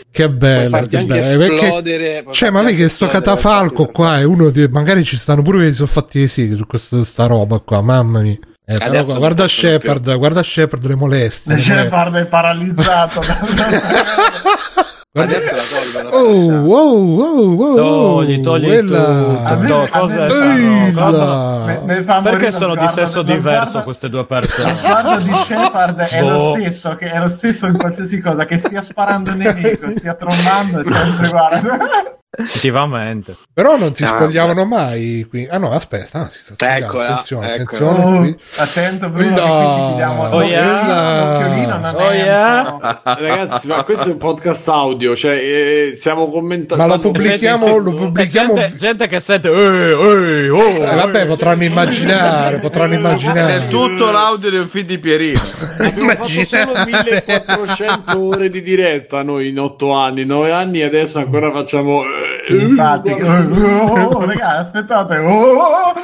che 0.09 0.31
bello, 0.31 0.87
che 0.87 1.05
bello. 1.05 1.37
Perché, 1.37 2.25
cioè 2.31 2.51
ma 2.51 2.63
vedi 2.63 2.77
che 2.77 2.89
sto 2.89 3.09
catafalco 3.09 3.87
qua 3.87 4.21
è 4.21 4.23
uno 4.23 4.51
di, 4.51 4.69
magari 4.69 5.03
ci 5.03 5.17
stanno 5.17 5.43
pure 5.43 5.59
che 5.59 5.67
si 5.71 5.75
sono 5.75 5.89
fatti 5.89 6.21
le 6.21 6.29
seghe 6.29 6.55
su 6.55 6.65
questa 6.65 7.05
sta 7.05 7.27
roba 7.27 7.59
qua 7.59 7.83
mamma 7.83 8.21
mia 8.21 8.39
Eh, 8.65 8.79
però, 8.79 9.03
guarda 9.17 9.49
Shepard, 9.49 10.05
più. 10.05 10.17
guarda 10.17 10.45
Shepard 10.45 10.87
le 10.87 10.95
molestie. 10.95 11.59
Shepard 11.59 12.15
è 12.15 12.27
paralizzato. 12.27 13.21
Adesso 15.17 16.03
la 16.03 16.11
tolgono. 16.11 16.67
Oh, 16.67 16.75
oh, 16.75 17.23
oh, 17.23 17.63
oh, 17.63 17.75
togli, 17.77 18.41
togli 18.41 18.67
quella... 18.67 19.05
tutto. 19.05 19.57
Me, 19.59 19.89
cosa 19.89 20.29
fanno? 20.29 20.93
Cosa... 20.93 21.65
Me, 21.65 21.81
me 21.85 22.03
fa 22.03 22.21
Perché 22.21 22.53
sono 22.53 22.77
di 22.77 22.89
sesso 22.89 23.23
diverso 23.23 23.67
sguardo, 23.67 23.83
queste 23.85 24.09
due 24.11 24.27
persone? 24.27 24.69
Lo 24.69 24.77
sguardo 24.77 25.17
di 25.23 25.33
Shepard 25.33 25.99
è 25.99 26.23
lo 26.23 26.37
boh. 26.37 26.55
stesso, 26.57 26.97
che 26.97 27.11
è 27.11 27.19
lo 27.19 27.29
stesso 27.29 27.67
in 27.67 27.79
qualsiasi 27.79 28.21
cosa, 28.21 28.45
che 28.45 28.59
stia 28.59 28.83
sparando 28.83 29.31
un 29.31 29.39
nemico, 29.39 29.91
stia 29.91 30.15
trombando 30.15 30.81
e 30.81 30.85
sempre 30.85 31.29
guarda. 31.29 32.19
Effettivamente. 32.39 33.37
Però 33.53 33.77
non 33.77 33.95
si 33.95 34.05
ah, 34.05 34.09
spogliavano 34.09 34.65
mai 34.65 35.27
qui. 35.29 35.49
Ah 35.51 35.59
no, 35.59 35.73
aspetta, 35.73 36.21
ah, 36.21 36.29
si 36.29 36.39
sta 36.39 36.77
Eccola, 36.77 37.09
attenzione, 37.09 37.55
eccola. 37.55 37.91
attenzione. 37.91 38.29
Oh, 38.29 38.63
attento 38.63 39.09
Bruno, 39.09 39.31
no. 39.31 39.87
chiudiamo 39.89 40.23
oh, 40.29 40.43
yeah. 40.43 41.95
oh, 41.97 42.13
yeah. 42.13 43.01
Ragazzi, 43.03 43.67
ma 43.67 43.83
questo 43.83 44.09
è 44.11 44.13
un 44.13 44.19
podcast 44.19 44.69
audio, 44.69 45.17
cioè 45.17 45.35
eh, 45.35 45.95
stiamo 45.97 46.31
commentando. 46.31 46.87
Ma 46.87 46.95
lo 46.95 47.01
pubblichiamo, 47.01 47.77
lo 47.79 47.93
pubblichiamo... 47.93 48.55
Gente, 48.55 48.77
gente, 48.77 49.07
che 49.09 49.19
sente 49.19 49.49
ehi, 49.49 49.93
ehi, 49.93 50.49
oh, 50.49 50.85
eh, 50.85 50.95
vabbè, 50.95 51.27
potranno 51.27 51.65
immaginare, 51.65 52.59
potranno 52.59 52.95
immaginare. 52.95 53.67
È 53.67 53.69
tutto 53.69 54.13
l'audio 54.13 54.49
di 54.49 54.59
un 54.59 54.69
film 54.69 54.87
di 54.87 54.99
Pierino. 54.99 55.41
Abbiamo 55.79 56.11
fatto 56.11 56.45
solo 56.47 56.85
1400 56.85 58.19
ore 58.19 58.49
di 58.49 58.63
diretta 58.63 59.23
noi 59.25 59.49
in 59.49 59.59
8 59.59 59.91
anni, 59.91 60.25
9 60.25 60.53
anni 60.53 60.81
e 60.83 60.85
adesso 60.85 61.19
ancora 61.19 61.51
facciamo 61.51 62.03
Infatti, 62.49 63.11
oh, 63.21 64.25
ragazzi, 64.25 64.77
aspettate. 64.77 65.17
Oh. 65.29 65.95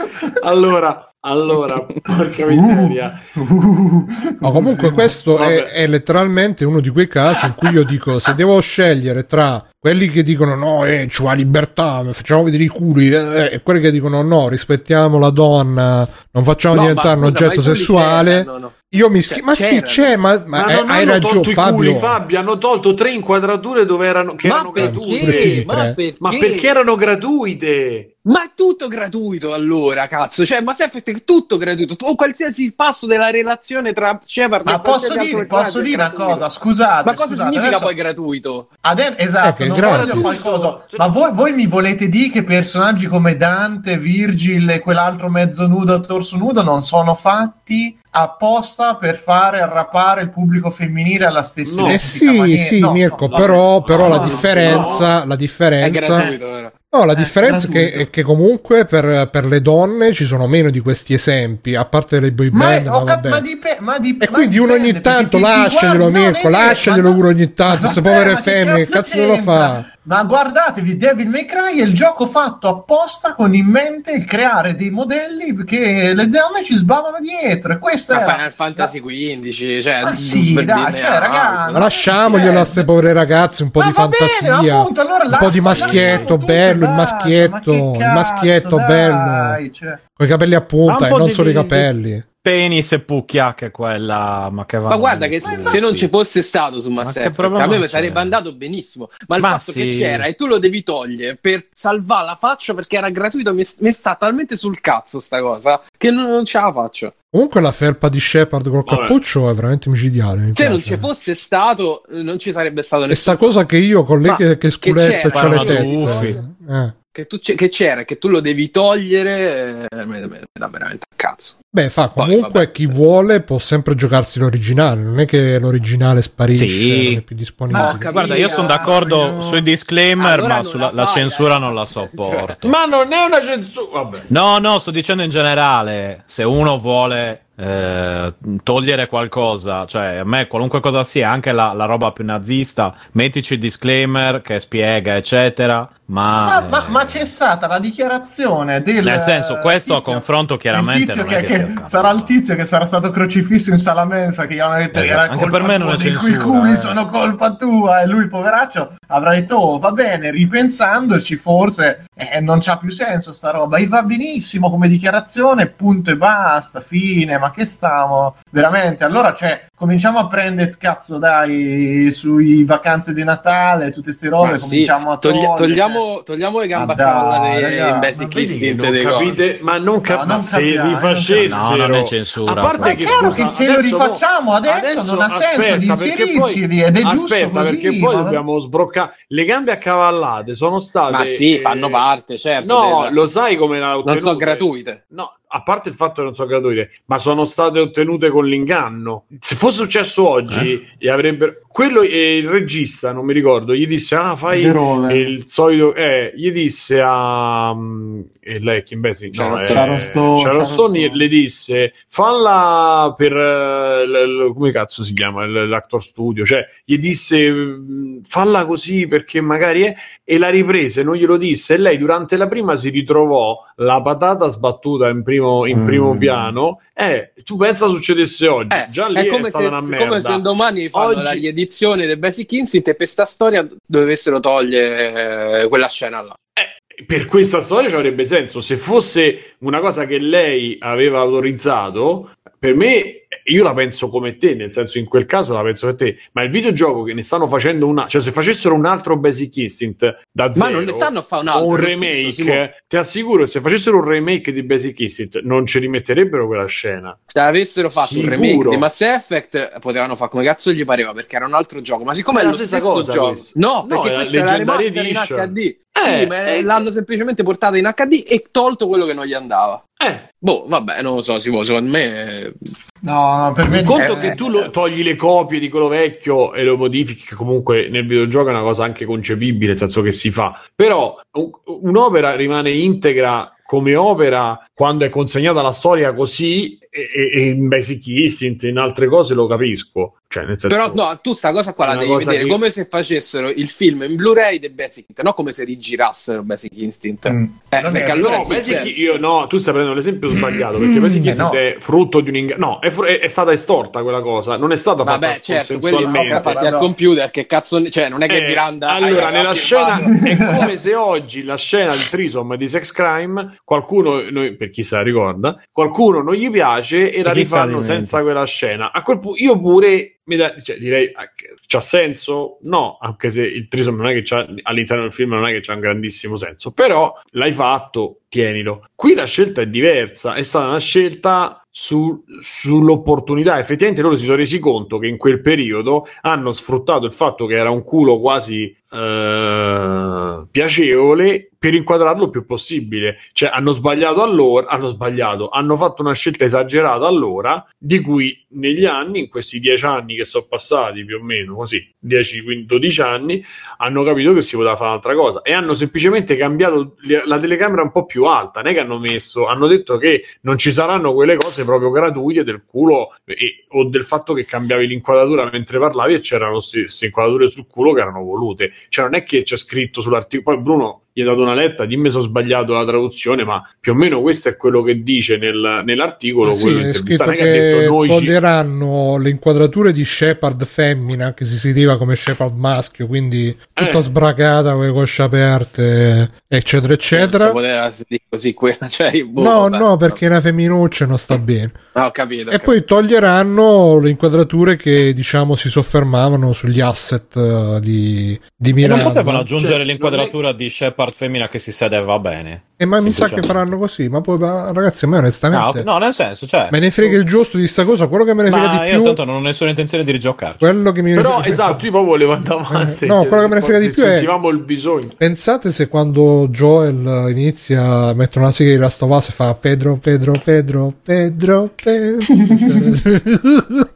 Allora, 0.43 1.15
allora, 1.21 1.87
porca 2.03 2.45
miseria. 2.45 3.19
No, 3.33 4.51
comunque 4.51 4.91
questo 4.93 5.39
è, 5.39 5.65
è, 5.65 5.87
letteralmente 5.87 6.67
uno 6.67 6.81
di 6.81 6.91
quei 6.91 7.09
casi 7.09 7.47
in 7.47 7.55
cui 7.55 7.71
io 7.71 7.85
dico, 7.85 8.19
se 8.19 8.35
devo 8.35 8.61
scegliere 8.61 9.25
tra 9.25 9.65
quelli 9.79 10.09
che 10.09 10.23
dicono 10.23 10.55
no, 10.55 10.85
eh, 10.85 11.09
ci 11.09 11.23
va 11.23 11.33
libertà, 11.33 12.05
facciamo 12.13 12.43
vedere 12.43 12.65
i 12.65 12.69
culi, 12.69 13.11
eh, 13.11 13.51
e 13.53 13.63
quelli 13.63 13.81
che 13.81 13.91
dicono 13.91 14.21
no, 14.23 14.49
rispettiamo 14.49 15.19
la 15.19 15.31
donna, 15.31 16.07
non 16.31 16.45
facciamo 16.45 16.75
no, 16.75 16.81
diventare 16.83 17.19
un 17.19 17.25
oggetto 17.25 17.63
sessuale. 17.63 18.45
No, 18.45 18.59
no. 18.59 18.73
Io 18.95 19.11
mi 19.11 19.23
schifo, 19.23 19.45
ma 19.45 19.55
sì, 19.55 19.83
c'è, 19.83 20.17
ma, 20.17 20.41
ma, 20.47 20.65
ma 20.85 20.95
hai 20.95 21.05
ragione, 21.05 21.53
Fabio. 21.53 21.99
Fabio. 21.99 22.39
Hanno 22.39 22.59
tolto 22.59 22.95
tre 22.95 23.13
inquadrature 23.13 23.85
dove 23.85 24.07
erano, 24.07 24.37
che 24.37 24.47
ma 24.47 24.55
erano 24.55 24.71
perché? 24.71 24.91
gratuite. 24.93 25.65
Ma 25.67 25.75
perché? 25.75 26.17
ma 26.21 26.31
perché 26.31 26.67
erano 26.69 26.95
gratuite? 26.95 28.14
Ma 28.27 28.45
è 28.45 28.51
tutto 28.55 28.89
gratuito 28.89 29.53
allora, 29.53 30.07
cazzo. 30.07 30.47
Cioè, 30.47 30.63
ma 30.63 30.73
se 30.73 30.89
è 30.89 31.25
tutto 31.25 31.59
gratuito. 31.59 31.95
O 32.07 32.15
qualsiasi 32.15 32.73
passo 32.73 33.05
della 33.07 33.31
relazione 33.31 33.93
tra 33.93 34.19
Shepard 34.25 34.65
ma 34.65 34.77
e 34.77 34.81
posso 34.81 35.15
dire, 35.15 35.45
posso 35.45 35.81
dire 35.81 35.97
una 35.97 36.11
cosa, 36.11 36.49
scusate. 36.49 37.05
Ma 37.05 37.13
cosa 37.13 37.35
scusate, 37.35 37.51
significa 37.51 37.77
adesso... 37.77 37.85
poi 37.85 37.95
gratuito? 37.95 38.69
Adem- 38.81 39.17
esatto, 39.19 39.63
eh, 39.63 39.67
non 39.67 39.79
voglio 39.79 40.21
qualcosa. 40.21 40.87
Ma 40.97 41.09
voi, 41.09 41.33
voi, 41.33 41.53
mi 41.53 41.67
volete 41.67 42.09
dire 42.09 42.31
che 42.31 42.45
personaggi 42.45 43.09
come 43.09 43.37
Dante, 43.37 43.99
Virgil 43.99 44.71
e 44.71 44.79
quell'altro 44.81 45.29
mezzo 45.29 45.67
nudo, 45.67 46.01
torso 46.01 46.39
nudo 46.39 46.63
non 46.63 46.83
sono 46.83 47.15
fatti 47.15 47.99
apposta 48.17 48.95
per 48.95 49.17
fare 49.17 49.61
arrapare 49.61 50.23
il 50.23 50.31
pubblico 50.31 50.71
femminile 50.71 51.27
alla 51.27 51.43
stessa 51.43 51.81
no. 51.81 51.91
Eh 51.91 51.99
sì, 51.99 52.57
sì, 52.59 52.79
no, 52.79 52.93
Mirko, 52.93 53.27
no, 53.27 53.37
però, 53.37 53.83
però 53.83 54.09
la 54.09 54.19
differenza, 54.19 55.25
la 55.27 55.37
differenza... 55.37 55.87
È 55.87 55.91
gratuito, 55.91 56.73
No, 56.95 57.05
la 57.05 57.15
eh, 57.15 57.17
differenza 57.17 57.69
è, 57.73 57.93
è 57.93 58.11
che 58.11 58.23
comunque 58.23 58.85
per, 58.85 59.29
per, 59.29 59.47
le 59.47 59.61
donne 59.61 60.13
ci 60.13 60.25
sono 60.25 60.47
meno 60.47 60.71
di 60.71 60.79
questi 60.79 61.13
esempi, 61.13 61.75
a 61.75 61.85
parte 61.85 62.21
le 62.21 62.31
boy 62.31 62.51
band. 62.51 62.87
Ma, 62.87 63.03
ma, 63.03 63.21
ma, 63.25 63.41
dip- 63.41 63.79
ma 63.81 63.99
dip- 63.99 64.23
e 64.23 64.29
quindi 64.29 64.59
uno 64.59 64.75
ogni 64.75 65.01
tanto 65.01 65.41
lasciaglielo, 65.41 66.09
Mirko, 66.09 66.49
lasciaglielo 66.49 67.13
pure 67.13 67.29
ogni 67.29 67.53
tanto, 67.53 67.89
se 67.89 68.01
povere 68.01 68.37
femmine, 68.37 68.85
che 68.85 68.91
cazzo 68.93 69.17
te 69.17 69.27
lo 69.27 69.37
fa? 69.39 69.94
Ma 70.07 70.23
guardatevi, 70.23 70.99
Devil 70.99 71.29
May 71.31 71.47
Cry 71.47 71.79
è 71.79 71.83
il 71.83 71.95
gioco 71.95 72.27
fatto 72.27 72.69
apposta 72.69 73.33
con 73.33 73.55
in 73.55 73.65
mente 73.65 74.13
il 74.13 74.27
creare 74.27 74.75
dei 74.75 74.91
modelli 74.91 75.65
che 75.65 76.13
le 76.15 76.29
donne 76.29 76.63
ci 76.63 76.77
sbavano 76.77 77.17
dietro. 77.21 77.73
E 77.73 77.79
questo 77.79 78.13
è. 78.13 78.23
Final 78.23 78.53
Fantasy 78.53 79.01
XV, 79.01 79.81
cioè. 79.81 80.03
Ma 80.03 80.15
sì, 80.15 80.63
dai, 80.63 80.99
cioè, 80.99 81.19
ragazzi. 81.19 81.73
Ma 81.73 81.79
lasciamoglielo 81.79 82.59
a 82.59 82.63
queste 82.63 82.85
povere 82.85 83.15
ragazze, 83.15 83.63
un 83.63 83.71
po' 83.71 83.81
ma 83.81 83.87
di 83.87 83.93
fantasia. 83.93 84.61
Bene, 84.61 84.71
appunto, 84.71 85.01
allora 85.01 85.25
un 85.25 85.37
po' 85.39 85.49
di 85.49 85.61
maschietto 85.61 86.37
bello, 86.37 86.85
il 86.85 86.93
maschietto, 86.93 87.73
il 87.73 88.11
maschietto 88.13 88.77
dai, 88.77 88.87
bello. 88.87 89.73
Cioè. 89.73 89.99
Con 90.13 90.27
i 90.27 90.29
capelli 90.29 90.55
a 90.55 90.61
punta 90.61 91.07
e 91.07 91.11
non 91.11 91.31
solo 91.31 91.49
i 91.49 91.55
capelli 91.55 92.33
penis 92.45 92.93
e 92.93 93.01
pucchia 93.01 93.55
che 93.55 93.67
è 93.67 93.71
quella 93.71 94.51
ma 94.53 94.67
che 94.67 94.77
va 94.77 94.91
ma 94.91 94.97
guarda 94.97 95.29
che 95.29 95.41
se, 95.41 95.59
se 95.61 95.81
non 95.81 95.97
ci 95.97 96.09
fosse 96.09 96.43
stato 96.43 96.79
su 96.79 96.91
Mass 96.91 97.17
Effect 97.17 97.39
a 97.39 97.67
me 97.67 97.89
sarebbe 97.89 98.21
andato 98.21 98.53
benissimo 98.53 99.09
ma 99.29 99.37
il 99.37 99.43
ma 99.43 99.59
fatto 99.59 99.73
sì. 99.73 99.81
che 99.81 99.97
c'era 99.97 100.25
e 100.25 100.35
tu 100.35 100.47
lo 100.47 100.59
devi 100.59 100.83
togliere 100.83 101.39
per 101.41 101.69
salvare 101.73 102.27
la 102.27 102.37
faccia 102.39 102.75
perché 102.75 102.99
era 102.99 103.09
gratuito 103.09 103.55
mi, 103.55 103.65
mi 103.79 103.93
sta 103.93 104.15
talmente 104.17 104.59
sul 104.59 104.79
cazzo 104.83 105.21
sta 105.21 105.41
cosa 105.41 105.83
che 105.97 106.11
non, 106.11 106.29
non 106.29 106.45
ce 106.45 106.61
la 106.61 106.71
faccio 106.71 107.15
Comunque 107.31 107.61
la 107.63 107.73
felpa 107.73 108.09
di 108.09 108.21
Shepard 108.21 108.69
col 108.69 108.85
Vabbè. 108.85 109.01
cappuccio 109.01 109.51
è 109.51 109.55
veramente 109.55 109.91
micidiale. 109.91 110.45
Se 110.45 110.53
piace. 110.53 110.69
non 110.69 110.81
ci 110.81 110.97
fosse 110.97 111.35
stato, 111.35 112.05
non 112.11 112.39
ci 112.39 112.53
sarebbe 112.53 112.81
stato 112.83 113.07
nessuno. 113.07 113.37
Questa 113.37 113.61
cosa 113.61 113.67
che 113.67 113.77
io 113.77 114.05
con 114.05 114.21
lei 114.21 114.37
che, 114.37 114.57
che 114.57 114.71
scurezza 114.71 115.31
c'ha 115.31 115.49
le 115.49 115.65
tette. 115.65 116.55
Eh 116.69 117.03
che, 117.15 117.29
tu 117.29 117.39
c- 117.39 117.55
che 117.55 117.69
c'era, 117.69 118.05
che 118.05 118.19
tu 118.19 118.27
lo 118.27 118.41
devi 118.41 118.71
togliere, 118.71 119.87
eh, 119.89 120.05
mi 120.05 120.21
dà 120.53 120.67
veramente 120.67 121.07
a 121.09 121.15
cazzo. 121.15 121.59
Beh, 121.75 121.91
fa 121.91 122.07
comunque 122.07 122.67
Poi, 122.67 122.71
chi 122.71 122.87
vuole 122.87 123.41
può 123.41 123.59
sempre 123.59 123.97
giocarsi 123.97 124.39
l'originale, 124.39 125.01
non 125.01 125.19
è 125.19 125.25
che 125.25 125.59
l'originale 125.59 126.23
sparisce, 126.23 126.69
sì. 126.69 127.07
non 127.07 127.19
è 127.19 127.21
più 127.23 127.35
disponibile. 127.35 127.83
Ma, 128.01 128.11
guarda, 128.13 128.37
io 128.37 128.47
sono 128.47 128.69
d'accordo 128.69 129.33
no. 129.33 129.41
sui 129.43 129.61
disclaimer, 129.61 130.39
allora 130.39 130.55
ma 130.59 130.63
sulla 130.63 130.91
la, 130.93 131.07
censura 131.07 131.59
non 131.59 131.75
la 131.75 131.85
sopporto. 131.85 132.59
Cioè, 132.61 132.71
ma 132.71 132.85
non 132.85 133.13
è 133.13 133.25
una 133.25 133.43
censura. 133.43 134.03
Vabbè. 134.03 134.21
No, 134.29 134.59
no, 134.59 134.79
sto 134.79 134.93
dicendo 134.93 135.25
in 135.25 135.31
generale, 135.31 136.23
se 136.27 136.45
uno 136.45 136.79
vuole 136.79 137.45
eh, 137.57 138.35
togliere 138.65 139.07
qualcosa, 139.07 139.87
cioè 139.87 140.17
a 140.17 140.25
me 140.25 140.49
qualunque 140.49 140.81
cosa 140.81 141.05
sia, 141.05 141.31
anche 141.31 141.53
la, 141.53 141.73
la, 141.73 141.85
roba 141.85 142.11
più 142.11 142.25
nazista, 142.25 142.95
mettici 143.13 143.55
il 143.55 143.61
disclaimer 143.61 144.43
che 144.43 144.59
spiega, 144.59 145.15
eccetera. 145.15 145.89
Ma, 146.07 146.45
ma, 146.45 146.61
ma, 146.69 146.85
ma 146.89 147.05
c'è 147.05 147.25
stata 147.25 147.67
la 147.67 147.79
dichiarazione 147.79 148.83
del. 148.83 149.05
Nel 149.05 149.21
senso, 149.21 149.59
questo 149.59 149.95
tizio, 149.95 150.11
a 150.11 150.15
confronto 150.15 150.57
chiaramente. 150.57 151.15
che, 151.25 151.43
che, 151.43 151.43
che 151.45 151.64
sarà 151.85 152.11
il 152.11 152.23
tizio 152.23 152.55
che 152.55 152.65
sarà 152.65 152.87
stato 152.87 153.11
crocifisso 153.11 153.71
in 153.71 153.79
sala 153.79 154.05
mensa. 154.05 154.47
Che 154.47 154.55
gli 154.55 154.59
hanno 154.59 154.77
detto 154.77 155.01
esatto. 155.01 155.21
era 155.21 155.33
anche 155.33 155.47
per 155.49 155.63
me 155.63 155.77
non 155.77 155.93
è 155.93 155.97
censura. 155.97 156.33
I 156.33 156.39
culi 156.39 156.73
eh. 156.73 156.77
sono 156.77 157.07
colpa 157.07 157.55
tua. 157.55 158.03
E 158.03 158.07
lui, 158.07 158.29
poveraccio, 158.29 158.95
avrà 159.15 159.33
detto: 159.33 159.57
oh, 159.57 159.79
va 159.79 159.93
bene, 159.93 160.31
ripensandoci, 160.31 161.37
forse 161.37 162.07
eh, 162.15 162.41
non 162.41 162.59
c'ha 162.61 162.79
più 162.79 162.91
senso 162.91 163.33
sta 163.33 163.51
roba. 163.51 163.79
E 163.79 163.87
va 163.87 164.03
benissimo 164.03 164.71
come 164.71 164.89
dichiarazione, 164.89 165.67
punto 165.67 166.11
e 166.11 166.17
basta, 166.17 166.81
fine 166.81 167.39
ma 167.39 167.51
che 167.51 167.65
stiamo 167.67 168.37
veramente? 168.51 169.05
Allora, 169.05 169.33
cioè, 169.33 169.67
cominciamo 169.77 170.19
a 170.19 170.27
prendere 170.27 170.75
cazzo, 170.79 171.19
dai, 171.19 172.11
sui 172.13 172.65
vacanze 172.65 173.13
di 173.13 173.25
Natale, 173.25 173.91
tutte 173.91 174.07
queste 174.07 174.29
robe, 174.29 174.53
ma 174.53 174.59
cominciamo 174.59 175.11
a 175.13 175.19
togli- 175.19 175.53
togliamo, 175.55 176.23
togliamo 176.25 176.59
le 176.59 176.67
gambe 176.67 176.93
ah, 176.93 176.95
a 176.95 176.99
cavallare 176.99 177.89
in 177.89 177.99
Basic 178.01 178.35
Instinct 178.35 179.03
capite, 179.03 179.59
ma 179.63 179.79
non, 179.79 180.01
cap- 180.01 180.25
no, 180.25 180.33
non 180.35 180.43
se 180.43 180.61
li 180.61 180.95
facessero 180.95 181.77
no, 181.77 181.87
non 181.87 181.95
è 181.95 182.05
censura. 182.05 182.53
A 182.53 182.55
parte 182.55 182.79
ma 182.79 182.95
che, 182.95 183.07
scusa, 183.07 183.31
che 183.31 183.47
se 183.47 183.67
lo 183.67 183.81
rifacciamo 183.81 184.53
adesso, 184.53 184.77
adesso 184.77 185.13
non 185.13 185.23
ha 185.23 185.27
aspetta, 185.27 185.63
senso 185.63 185.77
di 185.77 185.87
inserircili 185.87 186.83
ed 186.83 186.97
è 186.97 187.03
aspetta, 187.03 187.17
giusto 187.17 187.49
così, 187.51 187.77
perché 187.77 187.99
poi 187.99 188.17
dobbiamo 188.17 188.59
sbroccare 188.59 189.04
le 189.29 189.45
gambe 189.45 189.73
a 189.73 189.77
cavallate 189.77 190.55
sono 190.55 190.79
state 190.79 191.13
Ma 191.13 191.25
sì, 191.25 191.59
fanno 191.59 191.89
parte, 191.89 192.37
certo. 192.37 192.73
No, 192.73 192.99
della... 193.03 193.11
lo 193.11 193.27
sai 193.27 193.57
come 193.57 193.79
la 193.79 194.01
Non 194.05 194.21
sono 194.21 194.37
gratuite. 194.37 195.07
No, 195.09 195.35
a 195.57 195.63
parte 195.63 195.89
il 195.89 195.95
fatto 195.95 196.15
che 196.15 196.23
non 196.23 196.35
sono 196.35 196.49
gratuite, 196.49 196.91
ma 197.07 197.19
sono 197.21 197.45
state 197.45 197.79
ottenute 197.79 198.29
con 198.29 198.45
l'inganno. 198.45 199.27
Se 199.39 199.55
fosse 199.55 199.83
successo 199.83 200.29
oggi, 200.29 200.85
eh? 200.99 201.09
avrebbero. 201.09 201.61
Quello 201.69 202.03
e 202.03 202.37
il 202.37 202.49
regista, 202.49 203.13
non 203.13 203.25
mi 203.25 203.33
ricordo, 203.33 203.73
gli 203.73 203.87
disse: 203.87 204.17
Ah, 204.17 204.35
fai 204.35 204.63
il 204.63 205.45
solito. 205.47 205.95
Eh, 205.95 206.33
gli 206.35 206.51
disse 206.51 207.01
a. 207.01 207.71
Um, 207.71 208.25
e 208.41 208.59
lei, 208.59 208.83
Kim 208.83 209.01
Basic, 209.01 209.39
no, 209.39 209.57
Sharon 209.57 210.01
Stone, 210.01 210.65
Stone 210.65 211.11
le 211.15 211.29
disse: 211.29 211.93
Falla 212.09 213.15
per. 213.17 213.33
Uh, 213.33 214.05
l- 214.07 214.47
l- 214.47 214.53
come 214.55 214.73
cazzo 214.73 215.05
si 215.05 215.15
chiama? 215.15 215.47
L- 215.47 215.69
l'actor 215.69 216.03
studio, 216.03 216.45
cioè, 216.45 216.65
gli 216.85 216.99
disse: 216.99 217.51
mm, 217.51 218.23
Falla 218.25 218.67
così 218.67 219.07
perché 219.07 219.41
magari 219.41 219.83
è. 219.83 219.95
E 220.25 220.39
la 220.39 220.49
riprese, 220.49 221.05
non 221.05 221.15
glielo 221.15 221.37
disse. 221.37 221.75
E 221.75 221.79
lei, 221.79 221.97
durante 221.97 222.37
la 222.37 222.49
prima, 222.49 222.77
si 222.77 222.91
ritrovò 222.91 223.57
la 223.77 224.01
patata 224.01 224.49
sbattuta 224.49 225.09
in 225.09 225.23
prima 225.23 225.43
primo, 225.45 225.67
in 225.67 225.85
primo 225.85 226.15
mm. 226.15 226.19
piano, 226.19 226.81
eh, 226.95 227.33
tu 227.45 227.57
pensa 227.57 227.87
succedesse 227.89 228.47
oggi. 228.47 228.77
Eh, 228.77 228.89
Già 228.91 229.09
lì 229.09 229.27
è, 229.27 229.27
come, 229.27 229.49
è 229.49 229.51
se, 229.51 229.65
una 229.65 229.81
merda. 229.81 230.07
come 230.07 230.21
se 230.21 230.41
domani 230.41 230.89
fanno 230.89 231.09
oggi... 231.09 231.23
la 231.23 231.33
riedizione 231.33 232.07
del 232.07 232.19
Basic 232.19 232.51
Instinct 232.53 232.89
e 232.89 232.95
per 232.95 233.07
sta 233.07 233.25
storia 233.25 233.67
dovessero 233.87 234.41
togliere 234.41 235.63
eh, 235.63 235.69
quella 235.69 235.89
scena 235.89 236.23
là. 236.23 236.35
Eh, 236.53 237.05
per 237.05 237.27
questa 237.27 237.61
storia 237.61 237.89
ci 237.89 237.95
avrebbe 237.97 238.25
senso 238.25 238.61
se 238.61 238.77
fosse 238.77 239.57
una 239.59 239.81
cosa 239.81 240.07
che 240.07 240.19
lei 240.19 240.77
aveva 240.81 241.21
autorizzato 241.21 242.31
per 242.65 242.75
me 242.75 243.27
io 243.45 243.63
la 243.63 243.75
penso 243.75 244.09
come 244.09 244.39
te, 244.39 244.55
nel 244.55 244.73
senso 244.73 244.99
in 244.99 245.05
quel 245.05 245.27
caso 245.27 245.53
la 245.53 245.61
penso 245.61 245.85
come 245.85 245.99
te, 245.99 246.19
ma 246.33 246.45
il 246.45 246.51
videogioco 246.51 247.03
che 247.03 247.13
ne 247.13 247.23
stanno 247.23 247.47
facendo 247.47 247.87
una, 247.87 248.09
cioè 248.09 248.23
se 248.23 248.33
facessero 248.33 248.75
un 248.75 248.87
altro 248.87 249.19
Basic 249.19 249.55
Instinct 249.57 250.21
da 250.33 250.51
zero, 250.51 250.65
ma 250.65 250.71
non 250.71 250.85
ne 250.85 250.93
stanno 250.93 251.19
a 251.19 251.23
fare 251.23 251.43
un 251.43 251.49
altro, 251.49 251.69
un 251.69 251.77
remake, 251.77 252.33
stesso, 252.33 252.71
ti 252.89 252.97
assicuro, 252.97 253.45
se 253.45 253.61
facessero 253.61 253.99
un 253.99 254.05
remake 254.05 254.51
di 254.51 254.63
Basic 254.63 254.99
Instinct 254.99 255.43
non 255.43 255.67
ci 255.67 255.79
rimetterebbero 255.79 256.47
quella 256.47 256.65
scena. 256.65 257.19
Se 257.23 257.39
avessero 257.39 257.91
fatto 257.91 258.15
Sicuro. 258.15 258.35
un 258.35 258.41
remake 258.41 258.69
di 258.71 258.77
Mass 258.79 259.01
Effect 259.03 259.79
potevano 259.79 260.17
fare 260.17 260.31
come 260.31 260.45
cazzo 260.45 260.73
gli 260.73 260.87
pareva 260.87 261.13
perché 261.13 261.37
era 261.37 261.45
un 261.45 261.53
altro 261.53 261.83
gioco, 261.83 262.05
ma 262.05 262.15
siccome 262.15 262.41
è, 262.41 262.45
è 262.45 262.47
lo 262.47 262.57
stesso 262.57 262.79
cosa, 262.79 263.13
gioco, 263.13 263.33
questo. 263.33 263.51
no, 263.57 263.85
perché 263.87 264.09
no, 264.09 264.15
questo 264.15 264.37
era 264.39 264.57
remaster 264.57 265.05
in 265.05 265.21
HD. 265.29 265.59
Eh, 265.97 266.01
sì, 266.01 266.27
ma 266.27 266.47
eh, 266.47 266.63
l'hanno 266.63 266.91
semplicemente 266.91 267.45
portata 267.45 267.77
in 267.77 267.93
HD 267.95 268.25
e 268.27 268.47
tolto 268.51 268.89
quello 268.89 269.05
che 269.05 269.13
non 269.13 269.27
gli 269.27 269.35
andava. 269.35 269.85
Eh. 270.07 270.33
Boh, 270.39 270.67
vabbè, 270.69 271.01
non 271.01 271.15
lo 271.15 271.23
so, 271.23 271.39
si 271.39 271.51
può, 271.51 271.63
secondo 271.65 271.91
me... 271.91 272.53
No, 273.01 273.53
per 273.55 273.69
me... 273.69 273.83
conto 273.83 274.17
è... 274.17 274.21
che 274.21 274.35
tu 274.35 274.49
lo, 274.49 274.71
togli 274.71 275.03
le 275.03 275.17
copie 275.17 275.59
di 275.59 275.69
quello 275.69 275.89
vecchio 275.89 276.53
e 276.53 276.63
lo 276.63 276.77
modifichi, 276.77 277.25
che 277.25 277.35
comunque 277.35 277.89
nel 277.89 278.07
videogioco 278.07 278.49
è 278.49 278.53
una 278.53 278.63
cosa 278.63 278.85
anche 278.85 279.05
concepibile, 279.05 279.69
nel 279.69 279.79
senso 279.79 280.03
che 280.03 280.13
si 280.13 280.31
fa. 280.31 280.61
Però 280.75 281.19
un, 281.33 281.51
un'opera 281.83 282.35
rimane 282.35 282.71
integra 282.73 283.55
come 283.67 283.97
opera 283.97 284.63
quando 284.75 285.05
è 285.05 285.09
consegnata 285.09 285.63
la 285.63 285.73
storia 285.73 286.13
così 286.13 286.79
e, 286.95 287.31
e 287.33 287.49
in 287.49 287.67
Basic 287.67 288.07
Instinct 288.07 288.63
in 288.63 288.79
altre 288.79 289.09
cose 289.09 289.35
lo 289.35 289.49
capisco 289.49 290.19
cioè, 290.35 290.47
senso, 290.47 290.67
Però 290.67 290.91
no, 290.93 291.17
tu 291.23 291.33
sta 291.33 291.53
cosa 291.53 291.75
qua 291.75 291.87
la 291.87 291.97
devi 291.97 292.13
vedere 292.17 292.43
che... 292.43 292.49
come 292.49 292.73
se 292.73 292.87
facessero 292.87 293.49
il 293.51 293.69
film 293.69 294.03
in 294.03 294.17
Blu-ray 294.17 294.59
di 294.59 294.69
Basic 294.69 295.05
Instinct, 295.07 295.23
non 295.23 295.33
come 295.33 295.53
se 295.53 295.63
rigirassero 295.63 296.43
Basic 296.43 296.73
Instinct. 296.75 297.31
Mm. 297.31 297.45
Eh, 297.69 297.81
perché 297.81 298.11
allora 298.11 298.39
no, 298.39 298.45
Basic, 298.45 298.99
io, 298.99 299.17
no, 299.17 299.47
tu 299.47 299.59
stai 299.59 299.73
prendendo 299.73 300.01
l'esempio 300.01 300.27
sbagliato, 300.29 300.79
perché 300.79 300.99
Basic 300.99 301.23
mm, 301.23 301.27
Instinct 301.27 301.53
no. 301.53 301.59
è 301.59 301.77
frutto 301.79 302.21
di 302.21 302.31
un 302.31 302.37
inganno. 302.37 302.67
No, 302.67 302.79
è, 302.81 302.91
fr- 302.91 303.07
è, 303.07 303.29
stata 303.29 303.53
estorta 303.53 304.03
quella 304.03 304.23
cosa, 304.23 304.57
non 304.57 304.73
è 304.73 304.77
stata 304.77 305.05
fatta 305.05 305.27
Vabbè, 305.27 305.41
certo, 305.41 305.79
quelli 305.79 306.03
sono 306.05 306.41
fatti 306.41 306.67
al 306.67 306.79
computer, 306.79 307.31
che 307.31 307.47
cazzo, 307.47 307.89
cioè 307.89 308.09
non 308.09 308.23
è 308.23 308.27
che 308.27 308.39
eh, 308.39 308.47
Miranda 308.47 308.89
Allora, 308.89 309.31
nella 309.31 309.55
scena 309.55 310.01
è 310.03 310.37
come 310.37 310.79
se 310.79 310.97
oggi 310.97 311.45
la 311.45 311.57
scena 311.57 311.93
del 311.93 312.09
trisom 312.09 312.57
di 312.57 312.67
Sex 312.67 312.91
Crime 312.91 313.59
qualcuno 313.63 314.29
noi, 314.31 314.57
per 314.57 314.71
chi 314.71 314.83
se 314.83 314.97
la 314.97 315.03
ricorda, 315.03 315.63
qualcuno 315.71 316.23
non 316.23 316.35
gli 316.35 316.51
piace 316.51 316.84
e 316.93 317.23
la 317.23 317.33
rifanno 317.33 317.83
senza 317.83 318.23
quella 318.23 318.45
scena. 318.45 318.93
A 318.93 319.03
quel 319.03 319.19
punto 319.19 319.43
io 319.43 319.59
pure 319.59 320.19
da, 320.25 320.55
cioè, 320.63 320.79
direi 320.79 321.11
ah, 321.15 321.31
c'ha 321.67 321.81
senso? 321.81 322.59
No, 322.63 322.97
anche 323.01 323.31
se 323.31 323.43
il 323.43 323.69
trisom 323.69 323.97
non 323.97 324.09
è 324.09 324.15
che 324.15 324.23
c'ha, 324.23 324.47
all'interno 324.63 325.03
del 325.03 325.13
film 325.13 325.31
non 325.31 325.47
è 325.47 325.53
che 325.53 325.61
c'ha 325.61 325.75
un 325.75 325.81
grandissimo 325.81 326.37
senso, 326.37 326.73
però 326.73 327.15
l'hai 327.33 327.53
fatto, 327.53 328.21
tienilo. 328.35 328.89
Qui 328.97 329.15
la 329.15 329.27
scelta 329.27 329.61
è 329.61 329.67
diversa, 329.69 330.35
è 330.35 330.43
stata 330.43 330.67
una 330.67 330.81
scelta 330.81 331.65
su, 331.71 332.25
sull'opportunità. 332.41 333.61
Effettivamente 333.61 334.03
loro 334.03 334.17
si 334.17 334.25
sono 334.25 334.37
resi 334.37 334.59
conto 334.59 334.99
che 334.99 335.07
in 335.07 335.17
quel 335.17 335.41
periodo 335.41 336.07
hanno 336.23 336.51
sfruttato 336.51 337.07
il 337.07 337.13
fatto 337.13 337.47
che 337.47 337.55
era 337.55 337.71
un 337.71 337.85
culo 337.85 338.19
quasi 338.19 338.77
eh, 338.95 340.47
piacevole 340.51 341.51
per 341.59 341.75
inquadrarlo 341.75 342.25
il 342.25 342.31
più 342.31 342.45
possibile. 342.45 343.19
Cioè, 343.33 343.51
hanno 343.53 343.73
sbagliato 343.73 344.23
allora, 344.23 344.69
hanno 344.69 344.89
sbagliato, 344.91 345.49
hanno 345.49 345.77
fatto 345.77 346.03
una 346.03 346.13
scelta 346.13 346.45
esagerata 346.45 347.07
allora, 347.07 347.67
di 347.77 348.01
cui 348.01 348.45
negli 348.51 348.85
anni, 348.85 349.21
in 349.21 349.29
questi 349.29 349.59
dieci 349.59 349.85
anni 349.85 350.15
che 350.15 350.25
sono 350.25 350.45
passati 350.49 351.05
più 351.05 351.17
o 351.17 351.23
meno, 351.25 351.55
così, 351.55 351.83
10-12 352.07 353.03
anni, 353.03 353.45
hanno 353.79 354.03
capito 354.05 354.35
che 354.35 354.43
si 354.43 354.57
poteva 354.57 354.77
fare 354.77 354.91
un'altra 354.91 355.15
cosa 355.15 355.43
e 355.43 355.53
hanno 355.55 355.75
semplicemente 355.75 356.37
cambiato 356.37 356.97
la 357.25 357.39
telecamera 357.39 357.83
un 357.83 357.91
po' 357.91 358.05
più 358.05 358.24
alta. 358.29 358.61
Non 358.61 358.71
è 358.71 358.75
che 358.75 358.81
hanno 358.81 358.99
messo, 358.99 359.47
hanno 359.47 359.67
detto 359.67 359.97
che 359.97 360.25
non 360.43 360.59
ci 360.59 360.73
saranno 360.73 361.13
quelle 361.13 361.37
cose 361.37 361.65
proprio 361.65 361.91
gratuite 361.91 362.45
del 362.45 362.65
culo 362.65 363.15
e, 363.25 363.67
o 363.69 363.85
del 363.85 364.05
fatto 364.05 364.35
che 364.35 364.45
cambiavi 364.45 364.87
l'inquadratura 364.87 365.49
mentre 365.51 365.79
parlavi 365.79 366.15
e 366.15 366.21
c'erano 366.21 366.61
queste 366.61 367.07
inquadrature 367.07 367.49
sul 367.49 367.67
culo 367.67 367.93
che 367.93 368.01
erano 368.01 368.23
volute. 368.23 368.73
Cioè, 368.89 369.05
non 369.05 369.15
è 369.15 369.25
che 369.25 369.43
c'è 369.43 369.57
scritto 369.57 370.01
sull'articolo. 370.01 370.57
Poi 370.57 370.65
Bruno 370.65 371.04
gli 371.17 371.21
ha 371.21 371.27
dato 371.27 371.43
una 371.43 371.55
letta, 371.55 371.85
dimmi 371.85 372.11
se 372.11 372.19
ho 372.19 372.23
sbagliato 372.23 372.73
la 372.73 372.85
traduzione, 372.85 373.45
ma 373.45 373.63
più 373.79 373.93
o 373.93 373.95
meno 373.95 374.21
questo 374.21 374.49
è 374.49 374.57
quello 374.57 374.83
che 374.83 375.05
dice 375.05 375.37
nel, 375.37 375.83
nell'articolo. 375.85 376.51
Eh 376.51 376.55
sì, 376.57 376.77
è 376.77 376.93
scritto 376.93 377.27
che, 377.27 377.37
che 377.37 377.87
toglieranno 377.87 379.15
ci... 379.17 379.23
le 379.23 379.31
inquadrature 379.31 379.93
di 379.93 380.05
Shepard 380.05 380.65
femmina, 380.65 381.33
che 381.33 381.45
si 381.45 381.57
sentiva 381.57 381.99
come 381.99 382.17
Shepard 382.17 382.57
maschio, 382.57 383.07
quindi 383.07 383.57
tutta 383.73 383.99
eh. 383.99 384.03
sbracata 384.03 384.73
con 384.73 384.87
le 384.87 384.91
cosce 384.91 385.23
aperte, 385.23 386.33
eccetera, 386.49 386.93
eccetera. 386.95 387.45
Non 387.45 387.53
poteva 387.53 387.93
dire 388.09 388.23
così 388.29 388.53
quella, 388.53 388.89
cioè, 388.91 389.23
boh, 389.23 389.43
no, 389.45 389.61
vabbè. 389.69 389.79
no, 389.79 389.97
perché 389.97 390.27
una 390.27 390.41
femminuccia 390.41 391.07
non 391.07 391.19
sta 391.19 391.39
bene. 391.39 391.71
Ah, 391.93 392.07
ho 392.07 392.11
capito, 392.11 392.49
e 392.49 392.59
capito. 392.59 392.65
poi 392.65 392.85
toglieranno 392.85 394.01
le 394.01 394.11
inquadrature 394.11 394.75
che 394.75 395.13
diciamo 395.13 395.55
si 395.55 395.71
soffermavano 395.71 396.53
sugli 396.53 396.81
asset 396.81 397.37
uh, 397.37 397.79
di, 397.79 398.37
di 398.57 398.73
Miranda. 398.73 399.03
E 399.03 399.05
non 399.05 399.13
potevano 399.13 399.39
aggiungere 399.39 399.77
cioè, 399.77 399.85
l'inquadratura 399.85 400.49
è... 400.49 400.55
di 400.57 400.69
Shepard 400.69 401.03
femmina 401.13 401.49
che 401.49 401.59
si 401.59 401.73
sede 401.73 402.01
va 402.01 402.19
bene. 402.19 402.63
E 402.77 402.87
ma 402.87 403.01
mi 403.01 403.13
sa 403.13 403.29
che 403.29 403.41
faranno 403.41 403.77
così, 403.77 404.09
ma 404.09 404.21
poi 404.21 404.39
ragazzi 404.39 405.05
a 405.05 405.09
me 405.09 405.19
onestamente... 405.19 405.83
No, 405.83 405.93
no 405.93 405.99
nel 405.99 406.13
senso, 406.13 406.47
cioè... 406.47 406.69
Me 406.71 406.81
ne 406.81 406.91
frega 406.91 407.17
il 407.17 407.25
giusto 407.25 407.57
di 407.57 407.69
sta 407.69 407.85
cosa, 407.85 408.09
quello 408.09 408.25
che 408.25 408.35
me 408.35 408.43
ne 408.43 408.51
frega 408.51 408.67
ma 408.67 408.83
di 408.83 408.91
io 408.91 408.97
più... 408.97 409.05
tanto 409.05 409.25
non 409.25 409.37
ho 409.37 409.41
nessuna 409.41 409.71
intenzione 409.71 410.05
di 410.05 410.11
rigiocare. 410.11 410.57
Quello 410.59 410.91
che 410.93 411.03
mi 411.03 411.15
Però 411.15 411.35
frega... 411.35 411.49
esatto, 411.49 411.85
io 411.85 411.91
proprio 411.93 412.11
volevo 412.11 412.33
andare 412.33 412.61
avanti. 412.61 413.07
no, 413.07 413.25
quello 413.25 413.43
che 413.43 413.49
me 413.49 413.55
ne 413.55 413.63
frega 413.63 413.79
di 413.79 413.91
più 413.91 414.03
è... 414.03 414.19
il 414.19 414.59
bisogno. 414.65 415.11
Pensate 415.17 415.73
se 415.73 415.89
quando 415.89 416.49
Joel 416.49 417.27
inizia 417.31 418.09
a 418.09 418.15
mettere 418.15 418.41
una 418.41 418.53
sigla 418.53 418.73
di 418.73 418.79
Last 418.79 419.03
of 419.03 419.11
Us 419.11 419.29
e 419.29 419.33
fa 419.33 419.55
Pedro, 419.55 419.97
Pedro, 419.97 420.33
Pedro, 420.43 420.93
Pedro, 421.03 421.71
Pedro... 421.81 422.17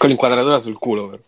Con 0.00 0.08
l'inquadratura 0.08 0.58
sul 0.58 0.78
culo. 0.78 1.18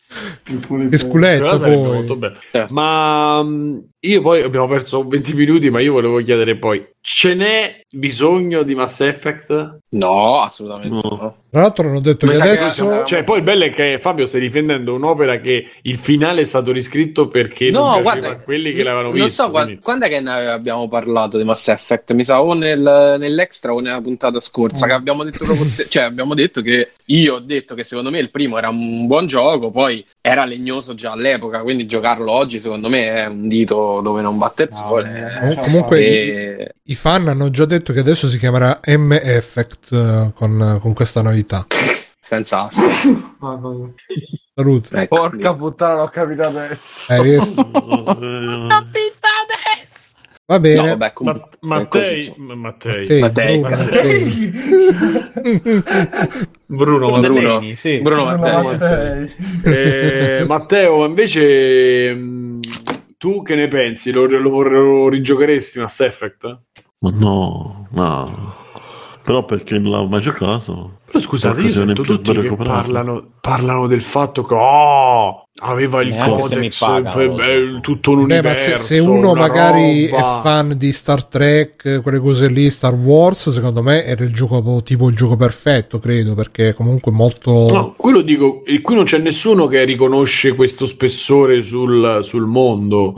Che 0.91 0.99
sculetto 0.99 1.59
poi. 1.59 2.33
Certo. 2.51 2.75
Ma 2.75 3.43
mm, 3.43 3.79
io 4.01 4.21
poi 4.21 4.43
abbiamo 4.43 4.67
perso 4.67 5.07
20 5.07 5.35
minuti, 5.35 5.71
ma 5.71 5.81
io 5.81 5.93
volevo 5.93 6.21
chiedere 6.23 6.57
poi, 6.57 6.85
ce 7.01 7.35
n'è 7.35 7.83
bisogno 7.89 8.65
di 8.65 8.75
Mass 8.75 9.01
Effect? 9.01 9.79
No, 9.91 10.41
assolutamente 10.43 10.89
no. 10.89 11.01
no. 11.03 11.37
Tra 11.53 11.61
l'altro 11.61 11.87
hanno 11.87 12.01
detto 12.01 12.27
che 12.27 12.35
adesso... 12.35 12.89
Che 12.89 13.03
cioè, 13.07 13.25
poi 13.25 13.39
il 13.39 13.45
bello 13.45 13.65
è 13.65 13.71
che 13.71 13.99
Fabio 14.01 14.27
stai 14.27 14.41
difendendo 14.41 14.95
un'opera 14.95 15.39
che 15.39 15.71
il 15.83 15.99
finale 15.99 16.41
è 16.41 16.45
stato 16.45 16.73
riscritto 16.73 17.29
perché 17.29 17.71
no, 17.71 17.91
non 17.91 18.03
guarda, 18.03 18.39
quelli 18.39 18.73
che 18.73 18.83
l'avevano 18.83 19.11
non 19.11 19.13
visto. 19.13 19.27
Non 19.27 19.31
so 19.31 19.51
quando, 19.51 19.79
quando, 19.81 20.05
è 20.07 20.09
che 20.09 20.21
ne 20.21 20.49
abbiamo 20.49 20.89
parlato 20.89 21.39
di 21.39 21.45
Mass 21.45 21.69
Effect, 21.69 22.13
mi 22.13 22.25
sa 22.25 22.43
o 22.43 22.55
nel, 22.55 23.17
nell'extra 23.19 23.73
o 23.73 23.81
nella 23.81 24.01
puntata 24.01 24.41
scorsa, 24.41 24.87
mm. 24.87 24.89
che 24.89 24.95
abbiamo 24.95 25.23
detto 25.25 25.45
cioè, 25.89 26.03
abbiamo 26.03 26.35
detto 26.35 26.61
che... 26.61 26.93
Io 27.07 27.35
ho 27.35 27.41
detto 27.41 27.75
che 27.75 27.85
secondo 27.85 28.11
me 28.11 28.19
il 28.19 28.31
primo 28.31 28.57
era 28.57 28.71
un 28.71 29.07
buon 29.07 29.27
gioco, 29.27 29.71
poi 29.71 30.02
era 30.21 30.45
legnoso 30.45 30.95
già 30.95 31.13
all'epoca, 31.13 31.63
quindi 31.63 31.87
giocarlo 31.87 32.31
oggi 32.31 32.61
secondo 32.61 32.89
me 32.89 33.07
è 33.15 33.27
un 33.27 33.49
dito 33.49 34.01
dove 34.03 34.23
non 34.23 34.39
batte 34.39 34.65
il 34.65 34.73
sole. 34.73 35.55
No, 35.55 35.63
comunque 35.63 35.99
e... 35.99 36.75
i, 36.85 36.93
i, 36.93 36.95
fan 36.95 37.29
hanno 37.29 37.51
già 37.51 37.65
detto 37.65 37.93
che 37.93 38.01
adesso 38.01 38.29
si 38.29 38.39
chiamerà 38.39 38.81
M-Effect 38.85 39.91
uh, 39.91 40.33
con, 40.33 40.79
con 40.81 40.93
questa 40.93 41.23
novità. 41.23 41.67
Senza 42.21 42.63
asso. 42.65 42.81
Salute. 44.55 44.97
Ecco, 45.01 45.17
Porca 45.17 45.55
puttana, 45.55 46.03
l'ho 46.03 46.09
capito 46.09 46.43
adesso. 46.43 47.13
Hai 47.13 47.23
visto? 47.23 47.71
l'ho 47.73 48.05
capito 48.69 48.69
adesso. 48.69 49.32
Va 50.53 50.61
bene. 50.61 50.77
No, 50.77 50.83
vabbè, 50.85 51.13
comunque, 51.15 51.49
Ma- 51.61 51.77
Mattei, 51.79 52.35
Mattei, 52.37 53.21
Mattei, 53.21 53.61
Mattei. 53.61 54.53
Bruno, 56.67 57.21
Bruno, 57.21 57.63
sì. 57.75 58.01
Bruno 58.03 58.25
Mattei. 58.25 58.63
Mattei. 58.63 59.33
Eh, 59.63 60.45
Matteo, 60.47 61.07
invece 61.07 62.15
mm, 62.15 62.61
tu 63.17 63.41
che 63.41 63.55
ne 63.55 63.69
pensi? 63.69 64.11
Lo, 64.13 64.27
lo, 64.27 64.61
lo 64.61 65.09
rigiocheresti 65.09 65.79
Mass 65.79 66.01
Effect? 66.01 66.59
No, 66.99 67.89
no. 67.91 68.55
Però 69.23 69.47
perché 69.47 69.79
non 69.79 69.93
l'ho 69.93 70.07
mai 70.07 70.21
giocato? 70.21 70.99
Però 71.13 71.23
scusate, 71.23 71.61
io 71.61 71.71
sento 71.71 72.01
tutti 72.01 72.33
che 72.33 72.57
parlano, 72.57 73.33
parlano, 73.39 73.87
del 73.87 74.01
fatto 74.01 74.47
che 74.47 74.55
oh, 74.55 75.47
aveva 75.61 76.01
il 76.01 76.09
Neanche 76.09 76.41
codex 76.41 76.79
pagano, 76.79 77.35
per, 77.35 77.45
cioè. 77.45 77.81
tutto 77.83 78.13
l'universo. 78.15 78.71
Beh, 78.71 78.77
se, 78.79 78.83
se, 78.83 78.99
uno 78.99 79.35
magari 79.35 80.09
roba. 80.09 80.39
è 80.39 80.43
fan 80.43 80.75
di 80.79 80.91
Star 80.91 81.25
Trek, 81.27 82.01
quelle 82.03 82.19
cose 82.19 82.49
lì, 82.49 82.71
Star 82.71 82.95
Wars, 82.95 83.51
secondo 83.51 83.83
me 83.83 84.05
era 84.05 84.25
il 84.25 84.33
gioco 84.33 84.83
tipo 84.83 85.11
il 85.11 85.15
gioco 85.15 85.37
perfetto, 85.37 85.99
credo, 85.99 86.35
perché 86.35 86.73
comunque 86.73 87.13
molto. 87.13 87.51
No, 87.71 87.95
quello 87.95 88.23
dico, 88.23 88.63
qui 88.63 88.95
non 88.95 89.05
c'è 89.05 89.19
nessuno 89.19 89.67
che 89.67 89.85
riconosce 89.85 90.55
questo 90.55 90.87
spessore 90.87 91.61
sul, 91.61 92.21
sul 92.23 92.47
mondo. 92.47 93.13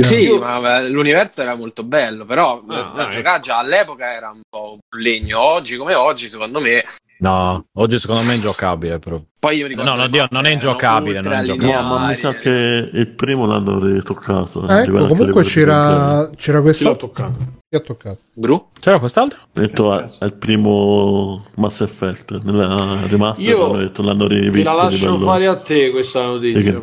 Sì, 0.00 0.36
ma 0.36 0.58
beh, 0.58 0.88
l'universo 0.88 1.42
era 1.42 1.54
molto 1.54 1.84
bello, 1.84 2.24
però 2.24 2.60
ah, 2.66 2.90
ecco. 2.92 3.06
giocare 3.06 3.40
già 3.40 3.58
all'epoca 3.58 4.12
era 4.12 4.30
un 4.30 4.40
po' 4.50 4.72
un 4.72 5.00
legno. 5.00 5.38
Oggi 5.38 5.76
come 5.76 5.94
oggi, 5.94 6.28
secondo 6.28 6.60
me 6.60 6.82
No, 7.18 7.64
oggi 7.74 7.98
secondo 7.98 8.22
me 8.22 8.32
è 8.32 8.34
ingiocabile 8.34 8.98
però. 8.98 9.18
Poi 9.38 9.56
io 9.56 9.66
ricordo 9.66 9.90
No, 9.90 9.96
no, 9.96 10.08
Dio, 10.08 10.26
non 10.30 10.44
è 10.44 10.50
ingiocabile, 10.50 11.20
non 11.20 11.32
è 11.32 11.38
ingiocabile. 11.40 11.80
No, 11.80 11.82
ma 11.82 12.06
mi 12.08 12.14
sa 12.14 12.32
che 12.32 12.90
il 12.92 13.08
primo 13.08 13.46
l'hanno 13.46 13.78
ritoccato. 13.78 14.66
Eh, 14.68 14.80
ecco, 14.80 15.06
comunque 15.06 15.42
c'era, 15.44 16.30
c'era 16.36 16.36
Chi 16.36 16.50
l'ha 16.52 16.60
questa... 16.60 16.94
toccato? 16.96 17.38
Chi 17.68 17.76
ha 17.76 17.80
toccato? 17.80 18.18
Bru? 18.32 18.68
C'era 18.78 18.98
quest'altro? 18.98 19.40
Ho 19.42 19.60
detto 19.60 20.18
è 20.18 20.24
il 20.24 20.34
primo 20.34 21.46
Mass 21.54 21.80
Effect 21.80 22.42
nella 22.44 23.06
remaster 23.06 23.44
Io 23.44 23.64
hanno 23.64 23.78
detto 23.78 24.02
l'hanno 24.02 24.26
Te 24.26 24.34
rivisto 24.34 24.72
la 24.74 24.80
a 24.80 24.84
lascio 24.84 25.18
fare 25.20 25.46
a 25.46 25.56
te 25.56 25.90
questa 25.90 26.24
notizia. 26.26 26.78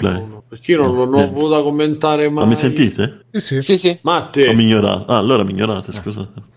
Perché 0.50 0.72
io 0.72 0.82
non, 0.82 1.10
non 1.10 1.14
ho 1.22 1.32
voluto 1.32 1.64
commentare 1.64 2.30
mai. 2.30 2.44
ma 2.44 2.46
mi 2.46 2.56
sentite? 2.56 3.26
Sì, 3.32 3.40
sì. 3.40 3.62
Sì, 3.62 3.78
sì. 3.78 4.00
Matte, 4.04 4.48
Ho 4.48 4.54
mignorato. 4.54 5.12
Ah, 5.12 5.18
allora 5.18 5.44
mi 5.44 5.52
ignorate, 5.52 5.92
scusate. 5.92 6.52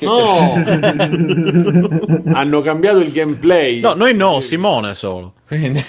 No, 0.00 0.54
hanno 2.34 2.60
cambiato 2.62 2.98
il 2.98 3.12
gameplay. 3.12 3.80
No, 3.80 3.94
noi 3.94 4.14
no, 4.14 4.40
Simone 4.40 4.94
solo. 4.94 5.34
Quindi... 5.46 5.82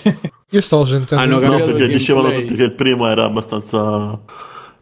Io 0.49 0.61
stavo 0.61 0.85
sentendo... 0.85 1.23
Hanno 1.23 1.39
No, 1.39 1.55
perché 1.57 1.84
il 1.84 1.91
dicevano 1.91 2.27
gameplay. 2.27 2.47
tutti 2.47 2.60
che 2.60 2.65
il 2.65 2.73
primo 2.73 3.07
era 3.07 3.26
abbastanza 3.26 4.19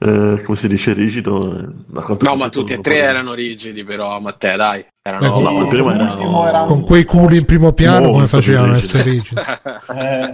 eh, 0.04 0.42
come 0.44 0.58
si 0.58 0.68
dice 0.68 0.94
rigido. 0.94 1.58
eh, 1.60 1.68
No, 2.22 2.36
ma 2.36 2.50
tutti 2.50 2.74
e 2.74 2.80
tre 2.80 3.00
lo 3.02 3.06
erano 3.06 3.34
rigidi, 3.34 3.84
però, 3.84 4.20
Matteo, 4.20 4.58
dai. 4.58 4.84
Erano... 5.04 5.32
Beh, 5.32 5.40
No, 5.42 5.52
ma 5.52 5.60
il 5.62 5.68
primo 5.68 5.92
era- 5.92 6.16
era 6.48 6.64
Con 6.66 6.78
un- 6.80 6.84
quei 6.86 7.06
culi 7.06 7.38
in 7.38 7.46
primo 7.46 7.74
piano 7.74 8.00
Molto 8.02 8.12
come 8.14 8.28
facevano 8.28 8.74
a 8.74 8.78
essere 8.78 9.04
rigidi. 9.04 9.36
eh, 9.98 10.32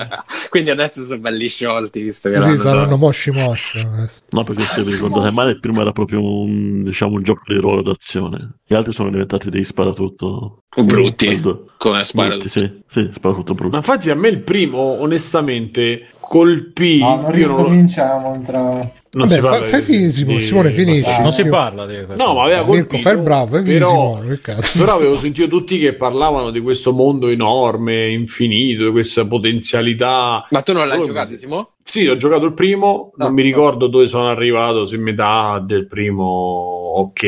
Quindi 0.49 0.69
adesso 0.71 1.05
sono 1.05 1.19
belli 1.19 1.47
sciolti, 1.47 2.01
visto 2.01 2.29
che 2.29 2.35
Sì, 2.35 2.41
l'hanno 2.41 2.57
saranno 2.61 2.89
già- 2.89 2.95
moshi 2.97 3.31
moshi. 3.31 3.79
adesso. 3.79 4.21
No, 4.31 4.43
perché 4.43 4.63
se 4.63 4.83
vi 4.83 4.91
ricordate 4.91 5.31
male, 5.31 5.51
il 5.51 5.59
primo 5.59 5.79
era 5.81 5.91
proprio 5.93 6.21
un, 6.21 6.83
diciamo, 6.83 7.13
un 7.15 7.23
gioco 7.23 7.41
di 7.47 7.55
ruolo 7.59 7.81
d'azione. 7.81 8.55
Gli 8.65 8.73
altri 8.73 8.91
sono 8.93 9.09
diventati 9.09 9.49
dei 9.49 9.63
sparatutto. 9.63 10.63
brutti. 10.83 11.27
Sì, 11.29 11.39
due. 11.41 11.59
Come 11.77 12.03
spara 12.03 12.29
Brutti, 12.29 12.49
sì, 12.49 12.81
sì, 12.87 13.09
sparatutto 13.13 13.53
Ma 13.53 13.59
brutto. 13.59 13.75
infatti 13.77 14.09
a 14.09 14.15
me 14.15 14.27
il 14.29 14.39
primo, 14.41 14.79
onestamente, 14.79 16.07
colpì. 16.19 16.99
no, 16.99 17.21
non 17.21 17.37
io 17.37 17.47
non, 17.47 17.57
ricominciamo 17.57 18.41
tra... 18.45 18.91
non 19.11 19.27
Vabbè, 19.27 19.35
si 19.35 19.41
parla 19.41 19.57
fa- 19.57 19.65
fai 19.65 19.81
finire, 19.81 20.11
Simone, 20.11 20.37
di- 20.37 20.43
Simone, 20.43 20.69
finisci. 20.71 21.09
Ah, 21.09 21.21
non 21.21 21.31
si 21.33 21.45
parla 21.45 21.85
di 21.85 21.95
questo. 22.05 22.23
No, 22.23 22.33
ma 22.33 22.43
aveva 22.43 22.63
Mirko, 22.63 22.71
colpito. 22.73 22.97
fai 23.01 23.13
il 23.13 23.19
bravo, 23.21 23.61
però, 23.61 24.19
Simone, 24.21 24.39
però 24.77 24.95
avevo 24.95 25.15
sentito 25.15 25.47
tutti 25.47 25.79
che 25.79 25.93
parlavano 25.93 26.51
di 26.51 26.59
questo 26.61 26.91
mondo 26.93 27.27
enorme, 27.29 28.11
infinito, 28.11 28.85
di 28.85 28.91
questa 28.91 29.25
potenzialità. 29.25 30.45
Ma 30.49 30.61
tu 30.61 30.73
non 30.73 30.87
l'hai 30.87 31.01
giocato, 31.01 31.35
sì. 31.35 31.47
Sì, 31.89 32.05
ho 32.05 32.17
giocato 32.17 32.43
il 32.45 32.53
primo, 32.53 33.13
non 33.15 33.29
Ah, 33.29 33.31
mi 33.31 33.43
no. 33.43 33.47
ricordo 33.47 33.87
dove 33.87 34.07
sono 34.07 34.27
arrivato, 34.29 34.85
se 34.85 34.97
metà 34.97 35.63
del 35.65 35.87
primo 35.87 36.23
ok, 36.25 37.23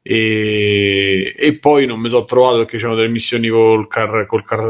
e, 0.00 1.34
e 1.36 1.58
poi 1.58 1.84
non 1.86 2.00
mi 2.00 2.08
sono 2.08 2.24
trovato 2.24 2.56
perché 2.58 2.78
c'erano 2.78 2.96
delle 2.96 3.08
missioni 3.08 3.48
col 3.48 3.86
car... 3.86 4.24
Col 4.26 4.44
car 4.44 4.60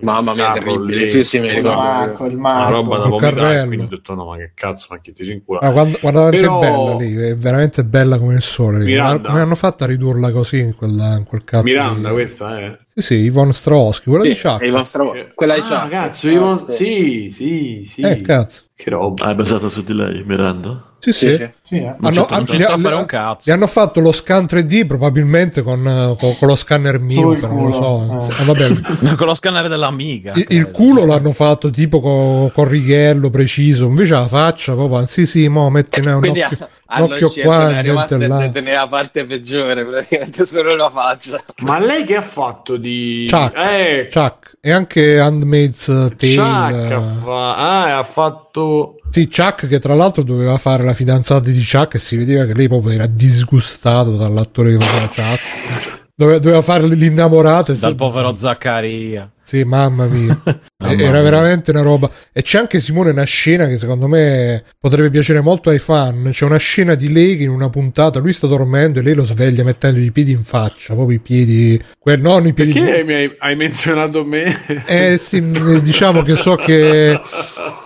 Mamma 0.00 0.34
mia, 0.34 0.46
carro 0.52 0.64
terribile. 0.64 0.96
lì. 0.98 1.06
Sì, 1.06 1.22
sì, 1.22 1.38
mi 1.38 1.46
Il 1.46 1.54
ricordo. 1.54 1.78
Marco, 1.80 2.24
il 2.26 2.32
Una 2.32 2.40
Marco. 2.40 2.72
roba 2.72 2.96
da 2.96 3.02
Col 3.08 3.10
vomitare, 3.20 3.66
quindi 3.66 3.84
ho 3.84 3.88
detto 3.88 4.14
no, 4.14 4.24
ma 4.26 4.36
che 4.36 4.50
cazzo, 4.54 4.86
ma 4.90 4.98
chi 5.00 5.12
ti 5.12 5.24
si 5.24 5.30
incula? 5.30 5.60
Ma 5.62 5.70
guarda, 5.70 5.98
guarda 6.00 6.20
quanto 6.20 6.36
Però- 6.36 6.58
è 6.60 6.70
bella 6.70 6.96
lì, 6.96 7.14
è 7.30 7.36
veramente 7.36 7.84
bella 7.84 8.18
come 8.18 8.34
il 8.34 8.42
sole. 8.42 8.84
Miranda. 8.84 9.28
Come 9.28 9.40
hanno 9.40 9.54
fatto 9.54 9.84
a 9.84 9.86
ridurla 9.86 10.32
così 10.32 10.58
in, 10.58 10.74
quella, 10.74 11.16
in 11.16 11.24
quel 11.24 11.44
cazzo? 11.44 11.62
Miranda, 11.64 12.08
di... 12.08 12.14
questa 12.14 12.58
è. 12.58 12.78
Sì, 12.94 13.02
sì, 13.02 13.14
Ivon 13.14 13.52
Strahovski, 13.52 14.08
quella 14.10 14.24
Sì, 14.24 14.30
di 14.32 14.38
Chuck. 14.40 14.62
il 14.64 14.72
nostro... 14.72 15.14
Quella 15.34 15.54
di 15.54 15.60
ah, 15.60 15.64
Chuck. 15.82 15.88
cazzo, 15.88 16.28
io... 16.28 16.66
sì, 16.70 17.30
sì, 17.32 17.88
sì. 17.88 18.00
Eh, 18.00 18.20
cazzo. 18.22 18.62
Che 18.80 18.90
roba. 18.90 19.24
Ah, 19.26 19.30
è 19.32 19.34
basato 19.34 19.68
su 19.68 19.82
di 19.82 19.92
lei, 19.92 20.22
Miranda? 20.24 20.92
Sì, 21.00 21.12
sì. 21.12 21.30
Sì, 21.32 21.36
sì. 21.36 21.50
Sì, 21.62 21.76
eh. 21.78 21.96
Non 21.98 22.12
Hanno, 22.12 22.26
hanno- 22.28 22.44
c'è 22.44 22.56
gli, 22.56 22.60
sta 22.60 22.74
a 22.74 22.78
fare 22.78 22.94
gli- 22.94 22.98
un 22.98 23.06
cazzo. 23.06 23.50
gli 23.50 23.52
hanno 23.52 23.66
fatto 23.66 23.98
lo 24.00 24.12
scan 24.12 24.44
3D 24.46 24.86
probabilmente 24.86 25.62
con, 25.62 25.84
eh, 25.84 26.16
con- 26.16 26.36
con 26.38 26.46
lo 26.46 26.54
scanner 26.54 27.00
mio, 27.00 27.30
però 27.40 27.52
non 27.54 27.70
lo 27.70 27.72
so. 27.72 28.30
Eh, 28.40 28.44
vabbè, 28.44 28.68
Con 29.16 29.26
lo 29.26 29.34
scanner 29.34 29.66
dell'amiga. 29.68 30.32
il, 30.36 30.46
il 30.50 30.70
culo 30.70 31.04
l'hanno 31.04 31.32
fatto 31.32 31.70
tipo 31.70 32.00
con, 32.00 32.52
con 32.52 32.68
righello 32.68 33.30
preciso, 33.30 33.86
invece 33.86 34.12
la 34.14 34.28
faccia 34.28 34.74
proprio, 34.74 35.06
sì 35.06 35.26
sì, 35.26 35.48
mo 35.48 35.68
metti 35.70 35.98
un 36.06 36.18
Quindi 36.20 36.42
occhio, 36.42 36.68
hanno 36.90 37.14
occhio 37.14 37.28
scelto 37.28 37.48
qua, 37.50 37.58
una 37.58 37.68
niente 37.68 37.86
remaster 37.88 38.28
là. 38.28 38.38
di 38.38 38.50
tenere 38.50 38.76
la 38.76 38.88
parte 38.88 39.26
peggiore, 39.26 39.84
praticamente 39.84 40.46
solo 40.46 40.74
la 40.74 40.90
faccia. 40.90 41.42
Ma 41.58 41.78
lei 41.78 42.04
che 42.04 42.16
ha 42.16 42.22
fatto 42.22 42.76
di... 42.76 43.26
Chuck. 43.30 43.56
Eh, 43.58 44.08
Chuck 44.10 44.56
e 44.60 44.70
anche 44.70 45.20
Handmaid's 45.20 45.84
Tale. 45.84 46.10
Chuck 46.16 46.90
eh, 46.90 46.92
ha 46.94 47.02
fa- 47.24 47.56
Ah, 47.56 47.98
ha 47.98 48.02
fatto... 48.04 48.96
Sì, 49.10 49.28
Chuck 49.28 49.66
che 49.68 49.78
tra 49.78 49.94
l'altro 49.94 50.22
doveva 50.22 50.56
fare 50.58 50.82
la 50.84 50.94
fidanzata 50.94 51.48
di 51.50 51.64
Chuck 51.64 51.94
e 51.94 51.98
si 51.98 52.16
vedeva 52.16 52.44
che 52.46 52.54
lei 52.54 52.68
proprio 52.68 52.92
era 52.92 53.06
disgustato 53.06 54.16
dall'attore 54.16 54.76
che 54.76 54.84
faceva 54.84 55.06
Chuck. 55.08 55.97
Dove- 56.18 56.40
Doveva 56.40 56.62
fare 56.62 56.84
l'innamorata. 56.88 57.70
e 57.72 57.76
Dal 57.76 57.94
povero 57.94 58.34
Zaccaria. 58.36 59.30
Sì, 59.44 59.62
mamma 59.62 60.06
mia. 60.06 60.36
Mamma 60.78 60.92
Era 61.00 61.12
mia. 61.12 61.22
veramente 61.22 61.70
una 61.70 61.80
roba. 61.82 62.10
E 62.32 62.42
c'è 62.42 62.58
anche 62.58 62.80
Simone 62.80 63.10
una 63.10 63.22
scena 63.24 63.66
che 63.68 63.78
secondo 63.78 64.06
me 64.08 64.62
potrebbe 64.78 65.10
piacere 65.10 65.40
molto 65.40 65.70
ai 65.70 65.78
fan. 65.78 66.28
C'è 66.32 66.44
una 66.44 66.56
scena 66.58 66.94
di 66.96 67.10
lei 67.12 67.36
che 67.36 67.44
in 67.44 67.50
una 67.50 67.70
puntata 67.70 68.18
lui 68.18 68.32
sta 68.32 68.46
dormendo 68.48 68.98
e 68.98 69.02
lei 69.02 69.14
lo 69.14 69.24
sveglia 69.24 69.62
mettendo 69.64 70.00
i 70.00 70.10
piedi 70.10 70.32
in 70.32 70.42
faccia, 70.42 70.94
proprio 70.94 71.16
i 71.16 71.20
piedi, 71.20 71.80
que- 71.98 72.16
non 72.16 72.46
i 72.48 72.52
piedi. 72.52 72.72
Perché 72.72 73.04
mi 73.04 73.14
hai, 73.14 73.34
hai 73.38 73.54
menzionato 73.56 74.24
me? 74.24 74.64
Eh 74.86 75.18
sì, 75.22 75.40
diciamo 75.82 76.22
che 76.22 76.34
so 76.36 76.56
che, 76.56 77.18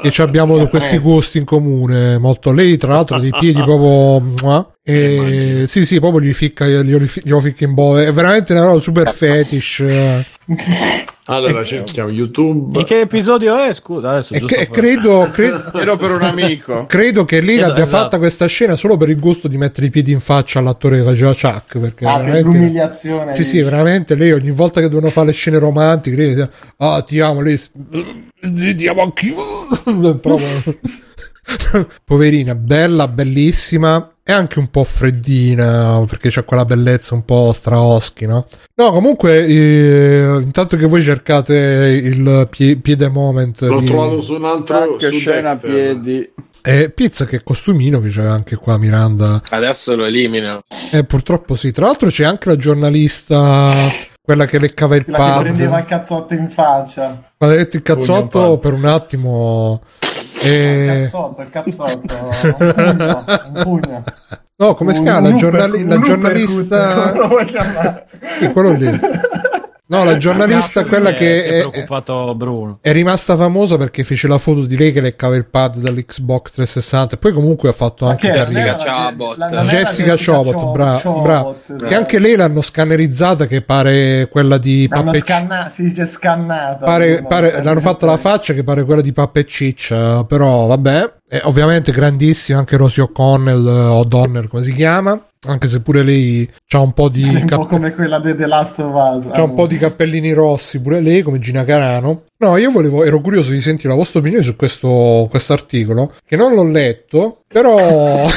che 0.03 0.11
ci 0.11 0.23
abbiamo 0.23 0.67
questi 0.69 0.97
gusti 0.99 1.37
in 1.39 1.45
comune 1.45 2.17
molto. 2.19 2.51
Lei, 2.51 2.77
tra 2.79 2.95
l'altro, 2.95 3.17
ha 3.17 3.21
dei 3.21 3.31
piedi 3.31 3.63
proprio. 3.63 4.72
E, 4.85 5.67
sì, 5.69 5.87
sì, 5.87 6.01
proprio 6.01 6.21
gli 6.29 6.33
ficca, 6.35 6.67
glielo, 6.67 7.05
glielo 7.23 7.41
ficca 7.41 7.65
in 7.65 7.73
bo'. 7.75 7.99
È 8.01 8.13
veramente 8.13 8.53
una 8.53 8.65
roba 8.65 8.81
super 8.81 9.13
fetish. 9.13 9.81
eh. 9.81 10.25
Allora 11.27 11.63
cerchiamo 11.65 12.11
YouTube. 12.11 12.81
In 12.81 12.85
che 12.85 13.01
episodio 13.03 13.57
è? 13.57 13.73
Scusa, 13.75 14.11
adesso 14.11 14.35
E, 14.35 14.41
giusto 14.41 14.57
che- 14.57 14.67
per- 14.67 14.77
credo, 14.81 15.31
credo, 15.33 15.71
Ero 15.79 15.97
per 15.97 16.11
un 16.11 16.23
amico. 16.23 16.87
credo 16.87 17.25
che 17.25 17.41
lei 17.41 17.59
Esatto, 17.59 17.71
abbia 17.71 17.85
esatto. 17.85 18.03
fatta 18.03 18.19
questa 18.19 18.47
scena 18.47 18.75
solo 18.75 18.97
per 18.97 19.09
il 19.09 19.21
gusto 19.21 19.47
di 19.47 19.57
mettere 19.57 19.87
i 19.87 19.91
piedi 19.91 20.11
in 20.11 20.19
faccia 20.19 20.59
all'attore 20.59 20.99
che 20.99 21.05
faceva 21.05 21.33
Chuck. 21.33 21.79
Perché 21.79 22.05
Ah, 22.05 22.17
per 22.17 22.25
veramente. 22.25 22.59
l'umiliazione. 22.59 23.37
Sì, 23.37 23.45
sì, 23.45 23.61
veramente 23.63 24.17
lei 24.17 24.33
ogni 24.33 24.51
volta 24.51 24.81
che 24.81 24.89
devono 24.89 25.11
fare 25.11 25.29
le 25.29 25.33
scene 25.33 25.59
romantiche, 25.61 26.17
lei 26.17 26.35
dice, 26.35 26.51
ah, 26.79 27.01
ti 27.03 27.21
amo, 27.21 27.41
lei 27.41 27.61
ti 28.75 28.89
amo 28.89 29.03
anch'io. 29.03 29.37
Proprio- 30.21 30.79
Poverina, 32.05 32.57
bella, 32.57 33.07
bellissima 33.07 34.12
e 34.25 34.33
anche 34.33 34.59
un 34.61 34.69
po' 34.69 34.85
freddina 34.85 36.05
perché 36.09 36.29
c'ha 36.31 36.45
quella 36.45 36.65
bellezza 36.65 37.15
un 37.15 37.25
po' 37.25 37.53
straoschi, 37.53 38.27
no? 38.27 38.47
No, 38.77 38.91
comunque, 38.93 39.45
eh, 39.47 40.39
intanto 40.41 40.77
che 40.77 40.87
voi 40.87 41.03
cercate 41.03 42.01
il 42.03 42.47
pie- 42.51 42.77
piede 42.77 43.09
moment 43.09 43.61
L'ho 43.63 43.81
di 43.81 43.87
trovato 43.87 44.23
su 44.23 44.35
un 44.35 44.45
altro... 44.45 44.97
Che 44.97 45.11
su 45.11 45.19
scena 45.19 45.51
a 45.51 45.55
Dexter. 45.55 45.71
piedi. 45.71 46.33
eh, 46.63 46.91
Pizza 46.91 47.27
che 47.27 47.43
costumino 47.43 47.99
che 48.01 48.09
c'è 48.09 48.25
anche 48.25 48.57
qua 48.57 48.79
Miranda. 48.79 49.43
Adesso 49.51 49.97
lo 49.97 50.05
elimino. 50.05 50.63
Eh, 50.93 51.05
purtroppo 51.05 51.57
sì. 51.57 51.73
Tra 51.73 51.87
l'altro 51.87 52.09
c'è 52.09 52.25
anche 52.25 52.49
la 52.49 52.57
giornalista, 52.57 53.89
quella 54.23 54.45
che 54.47 54.59
leccava 54.61 54.95
il 54.97 55.05
Quella 55.05 55.37
che 55.37 55.43
prendeva 55.43 55.71
pad. 55.73 55.81
il 55.81 55.87
cazzotto 55.87 56.35
in 56.35 56.49
faccia. 56.49 57.31
Quando 57.37 57.57
hai 57.57 57.65
detto 57.65 57.77
il 57.77 57.83
cazzotto 57.83 58.59
per 58.59 58.73
un 58.73 58.85
attimo... 58.85 59.81
Il 60.45 60.51
eh, 60.51 61.01
cazzotto, 61.03 61.43
il 61.43 61.51
cazzotto. 61.51 62.15
un 62.43 62.63
pugno. 62.63 63.25
Un 63.47 63.63
pugno. 63.63 64.05
no, 64.57 64.75
come 64.75 64.95
si 64.95 65.03
chiama? 65.03 65.29
La, 65.29 65.35
giornali- 65.35 65.85
la 65.85 65.99
giornalista... 66.01 66.89
uppercut, 66.89 67.11
come 67.11 67.19
lo 67.19 67.29
vuoi 67.29 67.45
chiamare? 67.47 68.07
Sì, 68.39 68.53
quello 68.53 68.73
lì. 68.73 69.01
No, 69.97 70.05
la 70.05 70.17
giornalista, 70.17 70.85
quella 70.87 71.13
che 71.13 71.45
è 71.45 71.65
è, 71.65 72.79
è 72.81 72.93
rimasta 72.93 73.37
famosa 73.37 73.77
perché 73.77 74.05
fece 74.05 74.27
la 74.27 74.39
foto 74.39 74.63
di 74.65 74.77
lei 74.77 74.93
che 74.93 75.01
leccava 75.01 75.37
il 75.37 75.47
pad 75.47 75.77
dall'Xbox 75.77 76.51
360 76.53 77.15
e 77.15 77.19
poi 77.19 77.33
comunque 77.33 77.69
ha 77.69 77.73
fatto 77.73 78.07
anche 78.07 78.29
carriera. 78.29 78.77
Jessica 78.77 79.11
Chobot. 79.11 79.37
la- 79.37 79.63
Jessica 79.65 80.15
Chobot, 80.17 80.55
Cho- 80.55 80.71
bra- 80.71 81.01
brava. 81.05 81.55
eh. 81.69 81.87
Che 81.89 81.95
anche 81.95 82.19
lei 82.19 82.37
l'hanno 82.37 82.63
scannerizzata 82.63 83.47
che 83.47 83.61
pare 83.63 84.29
quella 84.31 84.57
di 84.59 84.87
L'hanno 84.89 85.05
Pappe 85.05 85.19
scanna- 85.19 85.71
si 85.71 85.83
dice 85.83 86.07
scannata. 86.07 86.85
pare, 86.85 87.25
pare- 87.29 87.63
l'hanno 87.63 87.81
fatta 87.81 88.07
la 88.07 88.17
faccia 88.17 88.55
che 88.55 88.65
pare 88.65 88.85
quella 88.85 89.03
di 89.03 89.13
Pappa 89.13 89.41
e 89.41 89.47
Ciccia, 89.47 90.25
però 90.25 90.67
vabbè. 90.67 91.13
E 91.29 91.41
ovviamente 91.45 91.93
grandissima 91.93 92.59
anche 92.59 92.77
Rosie 92.77 93.03
O'Connell, 93.03 93.67
eh, 93.67 93.71
O'Donnell, 93.87 94.49
come 94.49 94.63
si 94.63 94.73
chiama. 94.73 95.19
Anche 95.45 95.67
se 95.69 95.81
pure 95.81 96.03
lei 96.03 96.49
ha 96.71 96.81
un 96.81 96.93
po' 96.93 97.09
di, 97.09 97.25
un 97.27 97.47
po' 97.47 97.67
come 97.67 97.93
quella 97.95 98.21
di 98.21 98.37
The 98.37 98.47
Last 98.47 98.79
of 98.79 98.93
Us. 98.95 99.33
c'ha 99.33 99.43
un 99.43 99.55
po' 99.55 99.67
di 99.67 99.77
cappellini 99.77 100.33
rossi, 100.33 100.81
pure 100.81 101.01
lei, 101.01 101.23
come 101.23 101.39
Gina 101.41 101.65
Carano. 101.65 102.25
No, 102.39 102.57
io 102.57 102.71
volevo, 102.71 103.05
ero 103.05 103.21
curioso 103.21 103.51
di 103.51 103.61
sentire 103.61 103.89
la 103.89 103.97
vostra 103.97 104.21
opinione 104.21 104.45
su 104.45 104.55
questo 104.57 105.29
articolo, 105.49 106.15
che 106.25 106.37
non 106.37 106.55
l'ho 106.55 106.65
letto, 106.65 107.43
però... 107.49 107.77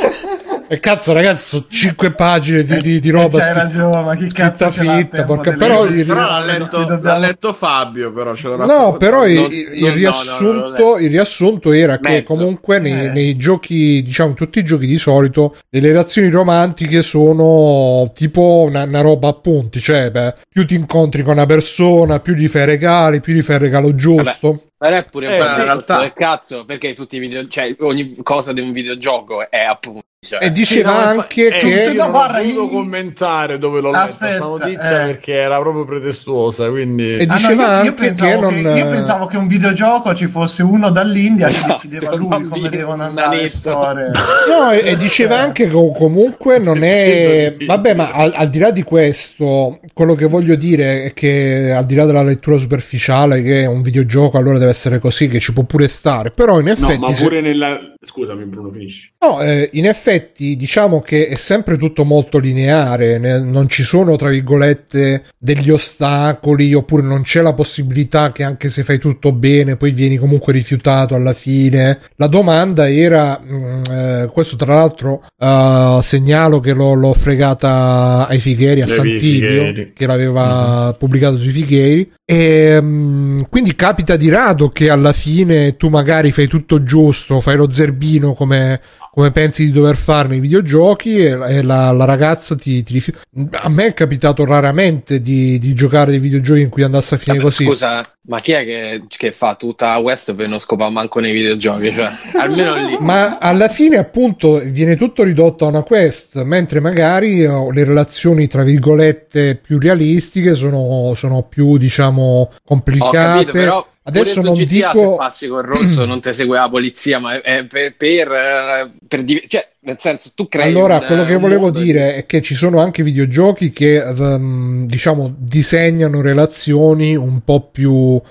E 0.72 0.80
cazzo, 0.80 1.14
ragazzi, 1.14 1.48
sono 1.48 1.66
cinque 1.68 2.12
pagine 2.12 2.64
di, 2.64 2.78
di, 2.78 3.00
di 3.00 3.10
roba. 3.10 3.40
C'hai 3.40 3.54
ragione, 3.56 4.04
ma 4.04 4.16
chi 4.16 4.32
cazzo 4.32 4.70
fitta, 4.70 5.24
porca... 5.24 5.54
però, 5.54 5.88
però 5.88 6.30
l'ha, 6.30 6.44
letto, 6.46 6.78
dobbiamo... 6.86 7.02
l'ha 7.02 7.18
letto 7.18 7.54
Fabio, 7.54 8.14
però 8.14 8.36
ce 8.36 8.50
l'ha 8.50 8.66
No, 8.66 8.96
però 8.98 9.26
il, 9.26 9.34
non, 9.34 9.52
il, 9.52 9.80
non, 9.80 9.94
riassunto, 9.96 10.84
no, 10.84 10.98
il, 11.00 11.10
riassunto, 11.10 11.72
era 11.72 11.98
Mezzo. 12.00 12.16
che 12.16 12.24
comunque 12.24 12.78
nei, 12.78 13.08
eh. 13.08 13.10
nei, 13.10 13.36
giochi, 13.36 14.04
diciamo, 14.04 14.36
tutti 14.36 14.60
i 14.60 14.64
giochi 14.64 14.86
di 14.86 15.00
solito, 15.00 15.56
le 15.72 15.80
relazioni 15.80 16.30
romantiche 16.30 17.02
sono 17.02 18.12
tipo 18.14 18.66
una, 18.68 18.84
una 18.84 19.02
roba 19.02 19.30
a 19.30 19.34
punti, 19.34 19.80
cioè, 19.80 20.12
beh, 20.12 20.36
più 20.48 20.68
ti 20.68 20.76
incontri 20.76 21.24
con 21.24 21.34
una 21.34 21.48
persona, 21.48 22.20
più 22.20 22.36
gli 22.36 22.48
fai 22.48 22.66
regali, 22.66 23.22
più 23.22 23.34
gli 23.34 23.41
fai 23.41 23.56
il 23.56 23.62
regalo 23.62 23.96
giusto. 23.96 24.52
Vabbè. 24.52 24.68
Ma 24.80 24.88
è 24.95 25.06
pure 25.10 25.38
eh, 25.38 25.45
sì, 25.45 25.60
in 25.60 25.65
realtà. 25.65 25.99
del 25.99 26.14
cazzo, 26.14 26.64
perché 26.64 26.93
tutti 26.93 27.18
i 27.18 27.19
video, 27.19 27.47
cioè 27.47 27.76
ogni 27.80 28.15
cosa 28.23 28.53
di 28.53 28.61
un 28.61 28.72
videogioco 28.72 29.49
è 29.49 29.60
appunto 29.60 30.06
cioè, 30.22 30.43
e 30.43 30.51
diceva 30.51 30.89
sì, 30.89 30.97
no, 30.97 31.22
anche 31.22 31.47
eh, 31.47 31.60
che 31.60 31.91
io 31.93 32.06
non 32.06 32.45
io... 32.45 32.68
commentare 32.68 33.57
dove 33.57 33.80
l'ho 33.80 33.91
Aspetta, 33.91 34.26
letta 34.26 34.45
questa 34.45 34.65
notizia 34.65 35.03
eh. 35.03 35.06
perché 35.06 35.31
era 35.31 35.60
proprio 35.61 35.85
pretestuosa 35.85 36.69
quindi... 36.69 37.15
e 37.15 37.26
diceva 37.26 37.68
ah, 37.68 37.77
no, 37.77 37.84
io, 37.84 37.89
anche 37.89 38.11
che, 38.11 38.38
non... 38.38 38.53
che, 38.53 38.80
io 38.80 38.89
pensavo 38.89 39.27
che 39.27 39.38
un 39.38 39.47
videogioco 39.47 40.14
ci 40.14 40.27
fosse 40.27 40.61
uno 40.61 40.89
dall'India 40.89 41.47
che 41.47 41.53
esatto, 41.53 41.73
decideva 41.88 42.15
lui 42.15 42.47
come 42.49 42.69
devono 42.69 43.03
andare 43.03 43.43
le 43.43 43.49
storie 43.49 44.07
no 44.10 44.72
e, 44.72 44.89
e 44.89 44.97
diceva 44.97 45.38
eh. 45.38 45.39
anche 45.39 45.69
che 45.69 45.93
comunque 45.97 46.60
non 46.60 46.84
è 46.84 47.56
vabbè 47.65 47.93
ma 47.93 48.11
al, 48.11 48.34
al, 48.35 48.49
di 48.49 48.60
là 48.60 48.72
di 48.72 48.84
questo 48.84 49.80
quello 49.93 50.15
che 50.15 50.26
voglio 50.26 50.56
dire 50.56 51.03
è 51.06 51.14
che 51.14 51.72
al 51.73 51.85
di 51.85 51.95
là 51.95 52.03
della 52.03 52.23
lettura 52.23 52.57
superficiale 52.57 53.41
che 53.41 53.65
un 53.65 53.81
videogioco 53.81 54.38
allora 54.38 54.57
deve 54.57 54.69
essere 54.70 55.00
così 55.00 55.28
che 55.28 55.40
ci 55.40 55.54
può 55.54 55.64
pure 55.64 55.88
stare 55.88 56.32
però 56.32 56.60
in 56.60 56.68
effetti 56.68 57.00
no 57.00 57.10
ma 57.10 57.12
pure 57.14 57.38
se... 57.38 57.41
nella 57.41 57.80
scusami 58.02 58.46
Bruno 58.46 58.72
finisci 58.72 59.12
no 59.20 59.41
eh, 59.41 59.70
in 59.74 59.86
effetti 59.86 60.56
diciamo 60.56 61.02
che 61.02 61.28
è 61.28 61.36
sempre 61.36 61.78
tutto 61.78 62.04
molto 62.06 62.38
lineare, 62.38 63.18
non 63.40 63.68
ci 63.68 63.84
sono 63.84 64.16
tra 64.16 64.30
virgolette 64.30 65.24
degli 65.38 65.70
ostacoli 65.70 66.74
oppure 66.74 67.02
non 67.02 67.24
c'è 67.24 67.41
la 67.41 67.54
possibilità 67.54 68.32
che 68.32 68.44
anche 68.44 68.70
se 68.70 68.84
fai 68.84 69.00
tutto 69.00 69.32
bene 69.32 69.76
poi 69.76 69.91
vieni 69.91 70.18
comunque 70.18 70.54
rifiutato 70.54 71.16
alla 71.16 71.34
fine. 71.34 72.00
La 72.16 72.28
domanda 72.28 72.91
era, 72.91 73.41
mm, 73.44 73.82
eh, 73.90 74.30
questo 74.32 74.56
tra 74.56 74.74
l'altro 74.74 75.24
uh, 75.38 76.02
segnalo 76.02 76.60
che 76.60 76.74
l'ho, 76.74 76.94
l'ho, 76.94 77.14
fregata 77.14 78.28
ai 78.28 78.40
Fighieri, 78.40 78.82
a 78.82 78.86
Le 78.86 78.94
Santiglio, 78.94 79.20
Fighieri. 79.20 79.91
che 79.94 80.06
l'aveva 80.06 80.88
uh-huh. 80.88 80.98
pubblicato 80.98 81.38
sui 81.38 81.52
Fighieri. 81.52 82.12
E 82.31 82.77
um, 82.77 83.47
quindi 83.49 83.73
capita 83.73 84.15
di 84.15 84.30
rado 84.30 84.69
che 84.69 84.91
alla 84.91 85.14
fine 85.14 85.77
tu 85.77 85.89
magari 85.89 86.31
fai 86.31 86.45
tutto 86.45 86.84
giusto, 86.84 87.41
fai 87.41 87.56
lo 87.56 87.72
zerbino 87.72 88.35
come 88.35 88.80
come 89.20 89.32
pensi 89.32 89.66
di 89.66 89.74
dover 89.74 89.98
fare 89.98 90.30
nei 90.30 90.40
videogiochi 90.40 91.18
e, 91.18 91.38
e 91.48 91.62
la, 91.62 91.91
la, 91.91 92.06
ragazza 92.06 92.56
ti, 92.56 92.82
ti 92.84 92.94
rifiuta. 92.94 93.20
A 93.64 93.68
me 93.68 93.88
è 93.88 93.94
capitato 93.94 94.46
raramente 94.46 95.20
di, 95.20 95.60
di, 95.60 95.74
giocare 95.74 96.12
dei 96.12 96.22
videogiochi 96.22 96.62
in 96.62 96.70
cui 96.70 96.84
andasse 96.84 97.16
a 97.16 97.18
finire 97.18 97.44
Vabbè, 97.44 97.54
così. 97.54 97.66
Scusa, 97.66 98.02
ma 98.28 98.38
chi 98.38 98.54
è 98.54 98.64
che, 98.64 99.04
che 99.10 99.34
fa 99.34 99.56
tutta 99.56 99.98
West 99.98 100.34
per 100.36 100.48
non 100.48 100.58
scopare 100.58 100.90
manco 100.90 101.20
nei 101.20 101.34
videogiochi? 101.34 101.91
Cioè, 101.91 102.10
almeno 102.40 102.76
lì. 102.76 102.96
ma 103.02 103.40
alla 103.40 103.68
fine, 103.68 103.98
appunto, 103.98 104.62
viene 104.64 104.96
tutto 104.96 105.24
ridotto 105.24 105.66
a 105.66 105.68
una 105.68 105.84
quest, 105.84 106.41
mentre 106.44 106.80
magari 106.80 107.46
oh, 107.46 107.72
le 107.72 107.84
relazioni, 107.84 108.48
tra 108.48 108.64
virgolette, 108.64 109.60
più 109.62 109.80
realistiche 109.80 110.56
sono, 110.56 111.14
sono 111.16 111.44
più, 111.44 111.76
diciamo, 111.76 112.54
complicate. 112.64 113.18
Ho 113.18 113.34
capito, 113.34 113.52
però 113.52 113.88
Adesso 114.10 114.41
non 114.41 114.53
GTA, 114.53 114.91
dico... 114.91 115.11
se 115.11 115.15
passi 115.18 115.48
col 115.48 115.64
rosso 115.64 116.06
non 116.06 116.19
ti 116.19 116.34
segue 116.34 116.57
la 116.57 116.69
polizia, 116.69 117.19
ma 117.19 117.41
è 117.41 117.64
per... 117.65 117.95
per, 117.95 118.31
eh, 118.31 118.91
per 119.07 119.26
cioè, 119.48 119.68
nel 119.81 119.95
senso, 119.97 120.31
tu 120.35 120.49
crei. 120.49 120.68
Allora, 120.69 120.97
un, 120.97 121.06
quello 121.06 121.26
che 121.26 121.38
volevo 121.38 121.72
dire 121.72 122.15
è 122.15 122.26
che 122.26 122.41
ci 122.41 122.53
sono 122.53 122.80
anche 122.80 123.01
videogiochi 123.01 123.72
che, 123.72 124.01
um, 124.01 124.85
diciamo, 124.85 125.34
disegnano 125.38 126.19
relazioni 126.19 127.15
un 127.15 127.41
po' 127.45 127.69
più. 127.72 127.93
Uh, 127.93 128.22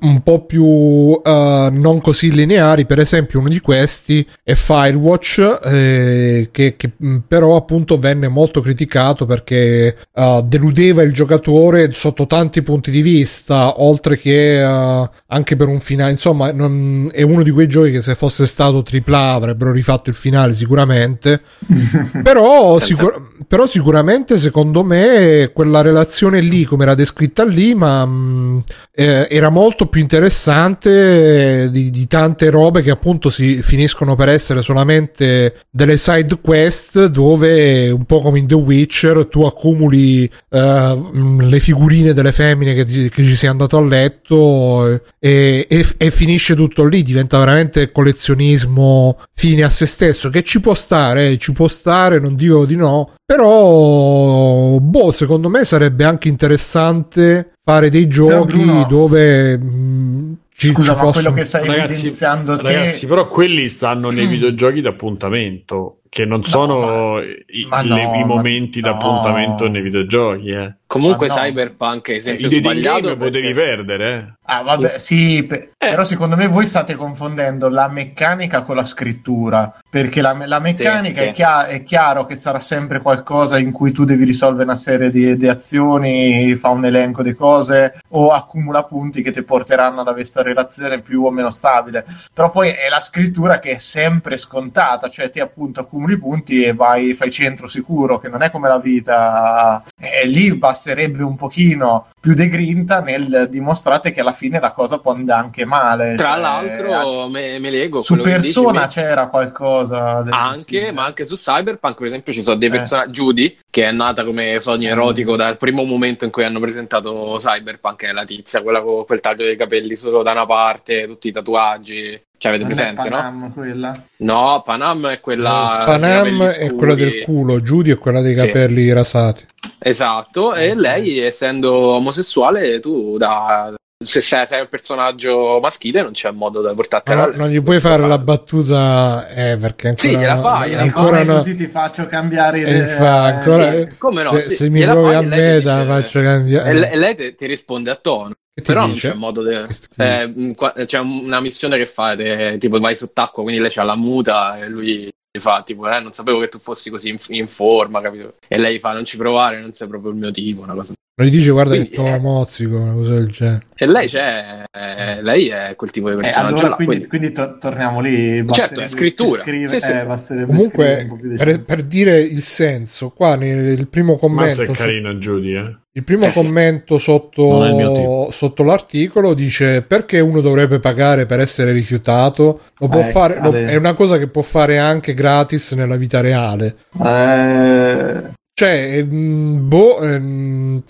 un 0.00 0.20
po' 0.24 0.46
più 0.46 0.64
uh, 0.64 1.20
non 1.22 2.00
così 2.00 2.32
lineari. 2.32 2.86
Per 2.86 2.98
esempio, 2.98 3.40
uno 3.40 3.50
di 3.50 3.60
questi 3.60 4.26
è 4.42 4.54
Firewatch, 4.54 5.58
eh, 5.62 6.48
che, 6.50 6.76
che, 6.76 6.92
mm, 7.04 7.18
però 7.28 7.56
appunto 7.56 7.98
venne 7.98 8.28
molto 8.28 8.62
criticato 8.62 9.26
perché 9.26 9.94
uh, 10.14 10.40
deludeva 10.42 11.02
il 11.02 11.12
giocatore 11.12 11.92
sotto 11.92 12.26
tanti 12.26 12.62
punti 12.62 12.90
di 12.90 13.02
vista, 13.02 13.82
oltre 13.82 14.16
che 14.16 14.58
anche 14.62 15.56
per 15.56 15.68
un 15.68 15.80
finale. 15.80 16.12
Insomma, 16.12 16.50
non, 16.50 17.10
è 17.12 17.22
uno 17.22 17.42
di 17.42 17.50
quei 17.50 17.68
giochi 17.68 17.92
che 17.92 18.00
se 18.00 18.14
fosse 18.14 18.46
stato 18.46 18.82
AAA 18.82 19.32
avrebbe 19.32 19.48
avrebbero 19.50 19.72
rifatto 19.72 20.10
il 20.10 20.16
finale 20.16 20.54
sicuramente. 20.54 21.42
però, 22.22 22.78
sicur- 22.78 23.44
però, 23.46 23.66
sicuramente 23.66 24.38
secondo 24.38 24.82
me 24.82 25.50
quella 25.52 25.82
relazione 25.82 26.40
lì, 26.40 26.64
come 26.64 26.84
era 26.84 26.94
descritta 26.94 27.44
lì, 27.44 27.74
ma 27.74 28.04
mh, 28.04 28.10
mm, 28.10 28.58
eh, 28.92 29.28
era 29.30 29.48
molto 29.48 29.86
più 29.86 30.00
interessante 30.00 31.70
di, 31.70 31.90
di, 31.90 32.06
tante 32.06 32.50
robe 32.50 32.82
che 32.82 32.90
appunto 32.90 33.30
si 33.30 33.62
finiscono 33.62 34.14
per 34.14 34.28
essere 34.28 34.62
solamente 34.62 35.62
delle 35.70 35.96
side 35.96 36.38
quest 36.40 37.06
dove 37.06 37.90
un 37.90 38.04
po' 38.04 38.20
come 38.20 38.40
in 38.40 38.46
The 38.46 38.54
Witcher 38.54 39.26
tu 39.26 39.44
accumuli 39.44 40.30
eh, 40.50 41.02
le 41.38 41.60
figurine 41.60 42.12
delle 42.12 42.32
femmine 42.32 42.74
che, 42.74 42.84
ti, 42.84 43.08
che 43.08 43.22
ci 43.22 43.36
sei 43.36 43.48
andato 43.48 43.76
a 43.76 43.84
letto 43.84 45.00
e, 45.18 45.66
e, 45.68 45.86
e 45.96 46.10
finisce 46.10 46.54
tutto 46.54 46.84
lì, 46.84 47.02
diventa 47.02 47.38
veramente 47.38 47.92
collezionismo 47.92 49.18
fine 49.40 49.62
a 49.62 49.70
se 49.70 49.86
stesso, 49.86 50.28
che 50.28 50.42
ci 50.42 50.60
può 50.60 50.74
stare, 50.74 51.30
eh, 51.30 51.38
ci 51.38 51.54
può 51.54 51.66
stare, 51.66 52.20
non 52.20 52.34
dico 52.34 52.66
di 52.66 52.76
no, 52.76 53.14
però 53.24 54.76
boh, 54.78 55.12
secondo 55.12 55.48
me 55.48 55.64
sarebbe 55.64 56.04
anche 56.04 56.28
interessante 56.28 57.52
fare 57.64 57.88
dei 57.88 58.06
giochi 58.06 58.58
Bruno, 58.58 58.84
dove 58.84 59.56
mh, 59.56 59.64
mm, 59.64 60.32
ci, 60.52 60.66
Scusa, 60.66 60.94
ci 60.94 61.04
ma 61.04 61.12
quello 61.12 61.32
che 61.32 61.46
stai 61.46 61.66
ragazzi, 61.66 61.92
evidenziando 61.92 62.60
ragazzi, 62.60 63.00
te... 63.00 63.06
però 63.06 63.28
quelli 63.28 63.70
stanno 63.70 64.10
nei 64.10 64.26
videogiochi 64.26 64.82
d'appuntamento 64.82 66.00
che 66.10 66.26
non 66.26 66.40
no, 66.40 66.46
sono 66.46 67.14
ma, 67.14 67.22
i, 67.22 67.66
ma 67.66 67.80
no, 67.80 67.94
le, 67.94 68.18
i, 68.18 68.24
momenti 68.24 68.82
d'appuntamento 68.82 69.64
no. 69.64 69.70
nei 69.70 69.80
videogiochi. 69.80 70.50
Eh. 70.50 70.74
Comunque 70.90 71.28
Cyberpunk 71.28 72.10
è 72.10 72.14
esempio 72.14 72.46
eh, 72.46 72.50
sbagliato 72.50 73.00
perché... 73.02 73.16
potevi 73.16 73.54
perdere. 73.54 74.16
Eh. 74.16 74.38
Ah, 74.52 74.62
vabbè, 74.62 74.98
sì, 74.98 75.44
pe- 75.44 75.70
eh. 75.78 75.90
però 75.90 76.02
secondo 76.02 76.34
me 76.34 76.48
voi 76.48 76.66
state 76.66 76.96
confondendo 76.96 77.68
la 77.68 77.86
meccanica 77.86 78.62
con 78.62 78.74
la 78.74 78.84
scrittura, 78.84 79.72
perché 79.88 80.20
la, 80.20 80.36
la 80.46 80.58
meccanica 80.58 81.22
sì, 81.22 81.28
è, 81.28 81.32
chia- 81.32 81.66
è, 81.66 81.84
chiaro 81.84 82.24
che 82.24 82.34
sarà 82.34 82.58
sempre 82.58 83.00
qualcosa 83.00 83.56
in 83.56 83.70
cui 83.70 83.92
tu 83.92 84.02
devi 84.02 84.24
risolvere 84.24 84.64
una 84.64 84.74
serie 84.74 85.12
di, 85.12 85.36
di 85.36 85.46
azioni, 85.46 86.56
fa 86.56 86.70
un 86.70 86.84
elenco 86.84 87.22
di 87.22 87.34
cose 87.34 88.00
o 88.08 88.30
accumula 88.32 88.82
punti 88.82 89.22
che 89.22 89.30
ti 89.30 89.42
porteranno 89.42 90.00
ad 90.00 90.08
avere 90.08 90.22
questa 90.22 90.42
relazione 90.42 91.02
più 91.02 91.24
o 91.24 91.30
meno 91.30 91.50
stabile. 91.50 92.04
Però 92.34 92.50
poi 92.50 92.70
è 92.70 92.88
la 92.88 92.98
scrittura 92.98 93.60
che 93.60 93.76
è 93.76 93.78
sempre 93.78 94.36
scontata, 94.38 95.08
cioè 95.08 95.30
ti 95.30 95.38
appunto 95.38 95.78
accumuli 95.78 96.18
punti 96.18 96.64
e 96.64 96.74
vai, 96.74 97.14
fai 97.14 97.30
centro 97.30 97.68
sicuro, 97.68 98.18
che 98.18 98.28
non 98.28 98.42
è 98.42 98.50
come 98.50 98.66
la 98.66 98.80
vita. 98.80 99.84
E 99.96 100.26
lì 100.26 100.48
basterebbe 100.80 101.22
un 101.22 101.36
pochino 101.36 102.06
più 102.20 102.34
de 102.34 102.48
grinta 102.48 103.00
nel 103.00 103.48
dimostrare 103.50 104.12
che 104.12 104.20
alla 104.20 104.32
fine 104.32 104.60
la 104.60 104.72
cosa 104.72 104.98
può 104.98 105.12
andare 105.12 105.42
anche 105.42 105.64
male. 105.64 106.14
Tra 106.16 106.32
cioè, 106.32 106.40
l'altro, 106.40 107.28
me, 107.28 107.58
me 107.58 107.70
leggo. 107.70 108.02
Su 108.02 108.16
persona 108.16 108.86
dici, 108.86 109.00
c'era 109.00 109.28
qualcosa. 109.28 110.22
Anche, 110.28 110.92
ma 110.92 111.06
anche 111.06 111.24
su 111.24 111.36
Cyberpunk, 111.36 111.96
per 111.96 112.06
esempio, 112.06 112.32
ci 112.32 112.42
sono 112.42 112.56
dei 112.56 112.68
personaggi. 112.68 113.08
Eh. 113.08 113.12
Judy, 113.12 113.58
che 113.70 113.84
è 113.86 113.92
nata 113.92 114.24
come 114.24 114.60
sogno 114.60 114.88
mm. 114.88 114.92
erotico 114.92 115.36
dal 115.36 115.56
primo 115.56 115.84
momento 115.84 116.26
in 116.26 116.30
cui 116.30 116.44
hanno 116.44 116.60
presentato 116.60 117.36
Cyberpunk, 117.38 118.04
è 118.04 118.12
la 118.12 118.24
tizia, 118.24 118.62
quella 118.62 118.82
con 118.82 119.06
quel 119.06 119.20
taglio 119.20 119.44
dei 119.44 119.56
capelli 119.56 119.94
solo 119.96 120.22
da 120.22 120.32
una 120.32 120.46
parte, 120.46 121.06
tutti 121.06 121.28
i 121.28 121.32
tatuaggi. 121.32 122.22
Cioè, 122.40 122.52
avete 122.52 122.66
non 122.66 122.74
presente, 122.74 123.08
Panam, 123.10 123.40
no? 123.40 123.52
Quella? 123.52 124.02
No, 124.16 124.62
Panam 124.64 125.08
è 125.08 125.20
quella. 125.20 125.82
Panam 125.84 126.42
è 126.44 126.74
quella 126.74 126.94
del 126.94 127.22
culo, 127.22 127.60
Judy 127.60 127.92
è 127.92 127.98
quella 127.98 128.22
dei 128.22 128.34
capelli 128.34 128.84
sì. 128.84 128.92
rasati. 128.92 129.44
Esatto, 129.78 130.54
e 130.54 130.74
lei, 130.74 131.18
essendo 131.18 132.00
omosessuale, 132.10 132.80
tu 132.80 133.16
da, 133.16 133.72
se 134.02 134.20
sei, 134.20 134.46
sei, 134.46 134.60
un 134.60 134.68
personaggio 134.68 135.58
maschile 135.60 136.02
non 136.02 136.12
c'è 136.12 136.30
modo 136.30 136.60
da 136.60 136.74
portarti 136.74 137.14
no, 137.14 137.30
non 137.34 137.48
gli 137.48 137.62
puoi 137.62 137.80
fare 137.80 138.06
la 138.06 138.18
battuta 138.18 139.28
eh, 139.28 139.58
perché 139.58 139.88
ancora, 139.88 140.08
sì, 140.08 140.16
gliela 140.16 140.36
fai 140.38 140.70
gliela 140.70 140.82
ancora 140.82 141.22
no, 141.22 141.36
così 141.36 141.54
ti 141.54 141.66
faccio 141.66 142.06
cambiare 142.06 142.60
idea? 142.60 142.86
fa, 142.86 143.24
ancora, 143.24 143.72
eh, 143.72 143.96
come 143.98 144.22
no, 144.22 144.32
se, 144.34 144.40
sì, 144.40 144.54
se 144.54 144.70
mi 144.70 144.82
provi 144.84 145.14
a 145.14 145.20
me 145.20 145.60
da 145.60 145.84
faccio 145.84 146.20
cambiare. 146.22 146.70
E 146.70 146.72
lei, 146.74 146.96
lei 146.96 147.14
ti, 147.14 147.34
ti 147.34 147.46
risponde 147.46 147.90
a 147.90 147.96
tono 147.96 148.34
però 148.62 148.86
dice? 148.86 149.08
non 149.08 149.14
c'è 149.14 149.20
modo 149.20 149.42
di... 149.42 149.54
Eh, 149.96 150.86
c'è 150.86 150.98
una 150.98 151.40
missione 151.40 151.78
che 151.78 151.86
fa, 151.86 152.16
tipo 152.58 152.78
vai 152.78 152.96
sott'acqua, 152.96 153.42
quindi 153.42 153.60
lei 153.60 153.70
c'ha 153.70 153.82
la 153.82 153.96
muta 153.96 154.58
e 154.58 154.68
lui 154.68 155.10
fa 155.38 155.62
tipo, 155.62 155.88
eh, 155.88 156.00
non 156.00 156.12
sapevo 156.12 156.40
che 156.40 156.48
tu 156.48 156.58
fossi 156.58 156.90
così 156.90 157.10
in, 157.10 157.18
in, 157.28 157.46
forma, 157.46 158.00
capito? 158.00 158.34
E 158.48 158.58
lei 158.58 158.78
fa, 158.78 158.92
non 158.92 159.04
ci 159.04 159.16
provare, 159.16 159.60
non 159.60 159.72
sei 159.72 159.86
proprio 159.86 160.10
il 160.10 160.16
mio 160.16 160.30
tipo, 160.30 160.62
una 160.62 160.74
cosa. 160.74 160.94
Non 161.20 161.28
gli 161.28 161.32
dice 161.32 161.50
guarda 161.50 161.74
quindi, 161.74 161.90
che 161.90 162.02
te 162.02 162.18
mozzico, 162.18 162.76
una 162.78 162.94
cosa 162.94 163.14
del 163.14 163.30
genere. 163.30 163.66
E 163.74 163.86
lei 163.86 164.06
c'è, 164.08 164.64
eh, 164.72 165.22
lei 165.22 165.48
è 165.48 165.74
quel 165.76 165.90
tipo 165.90 166.08
di 166.08 166.16
eh, 166.16 166.20
personaggio. 166.20 166.54
Eh, 166.54 166.58
allora, 166.60 166.74
quindi, 166.76 167.06
quindi... 167.06 167.08
quindi 167.08 167.32
to- 167.32 167.58
torniamo 167.58 168.00
lì. 168.00 168.44
Certo, 168.48 168.80
è 168.80 168.88
scrittura. 168.88 169.42
Scrive, 169.42 169.68
sì, 169.68 169.80
sì. 169.80 169.90
Eh, 169.92 170.46
Comunque, 170.46 171.06
per, 171.36 171.62
per, 171.62 171.82
dire 171.82 172.20
il 172.20 172.42
senso, 172.42 173.10
qua 173.10 173.36
nel 173.36 173.86
primo 173.88 174.16
commento. 174.16 174.62
Mazza 174.62 174.72
è 174.72 174.74
carina, 174.74 175.18
Giudy, 175.18 175.56
eh. 175.56 175.76
Il 175.92 176.04
primo 176.04 176.26
eh, 176.26 176.30
commento 176.30 176.98
sotto, 176.98 178.30
sotto, 178.30 178.62
l'articolo 178.62 179.34
dice 179.34 179.82
perché 179.82 180.20
uno 180.20 180.40
dovrebbe 180.40 180.78
pagare 180.78 181.26
per 181.26 181.40
essere 181.40 181.72
rifiutato? 181.72 182.60
Lo 182.78 182.86
può 182.86 183.00
eh, 183.00 183.04
fare, 183.04 183.40
lo, 183.40 183.52
è 183.52 183.74
una 183.74 183.94
cosa 183.94 184.16
che 184.16 184.28
può 184.28 184.42
fare 184.42 184.78
anche 184.78 185.14
gratis 185.14 185.72
nella 185.72 185.96
vita 185.96 186.20
reale. 186.20 186.76
Eh... 187.02 188.38
Cioè, 188.52 189.02
mh, 189.02 189.68
boh, 189.68 189.98
mh, 190.00 190.82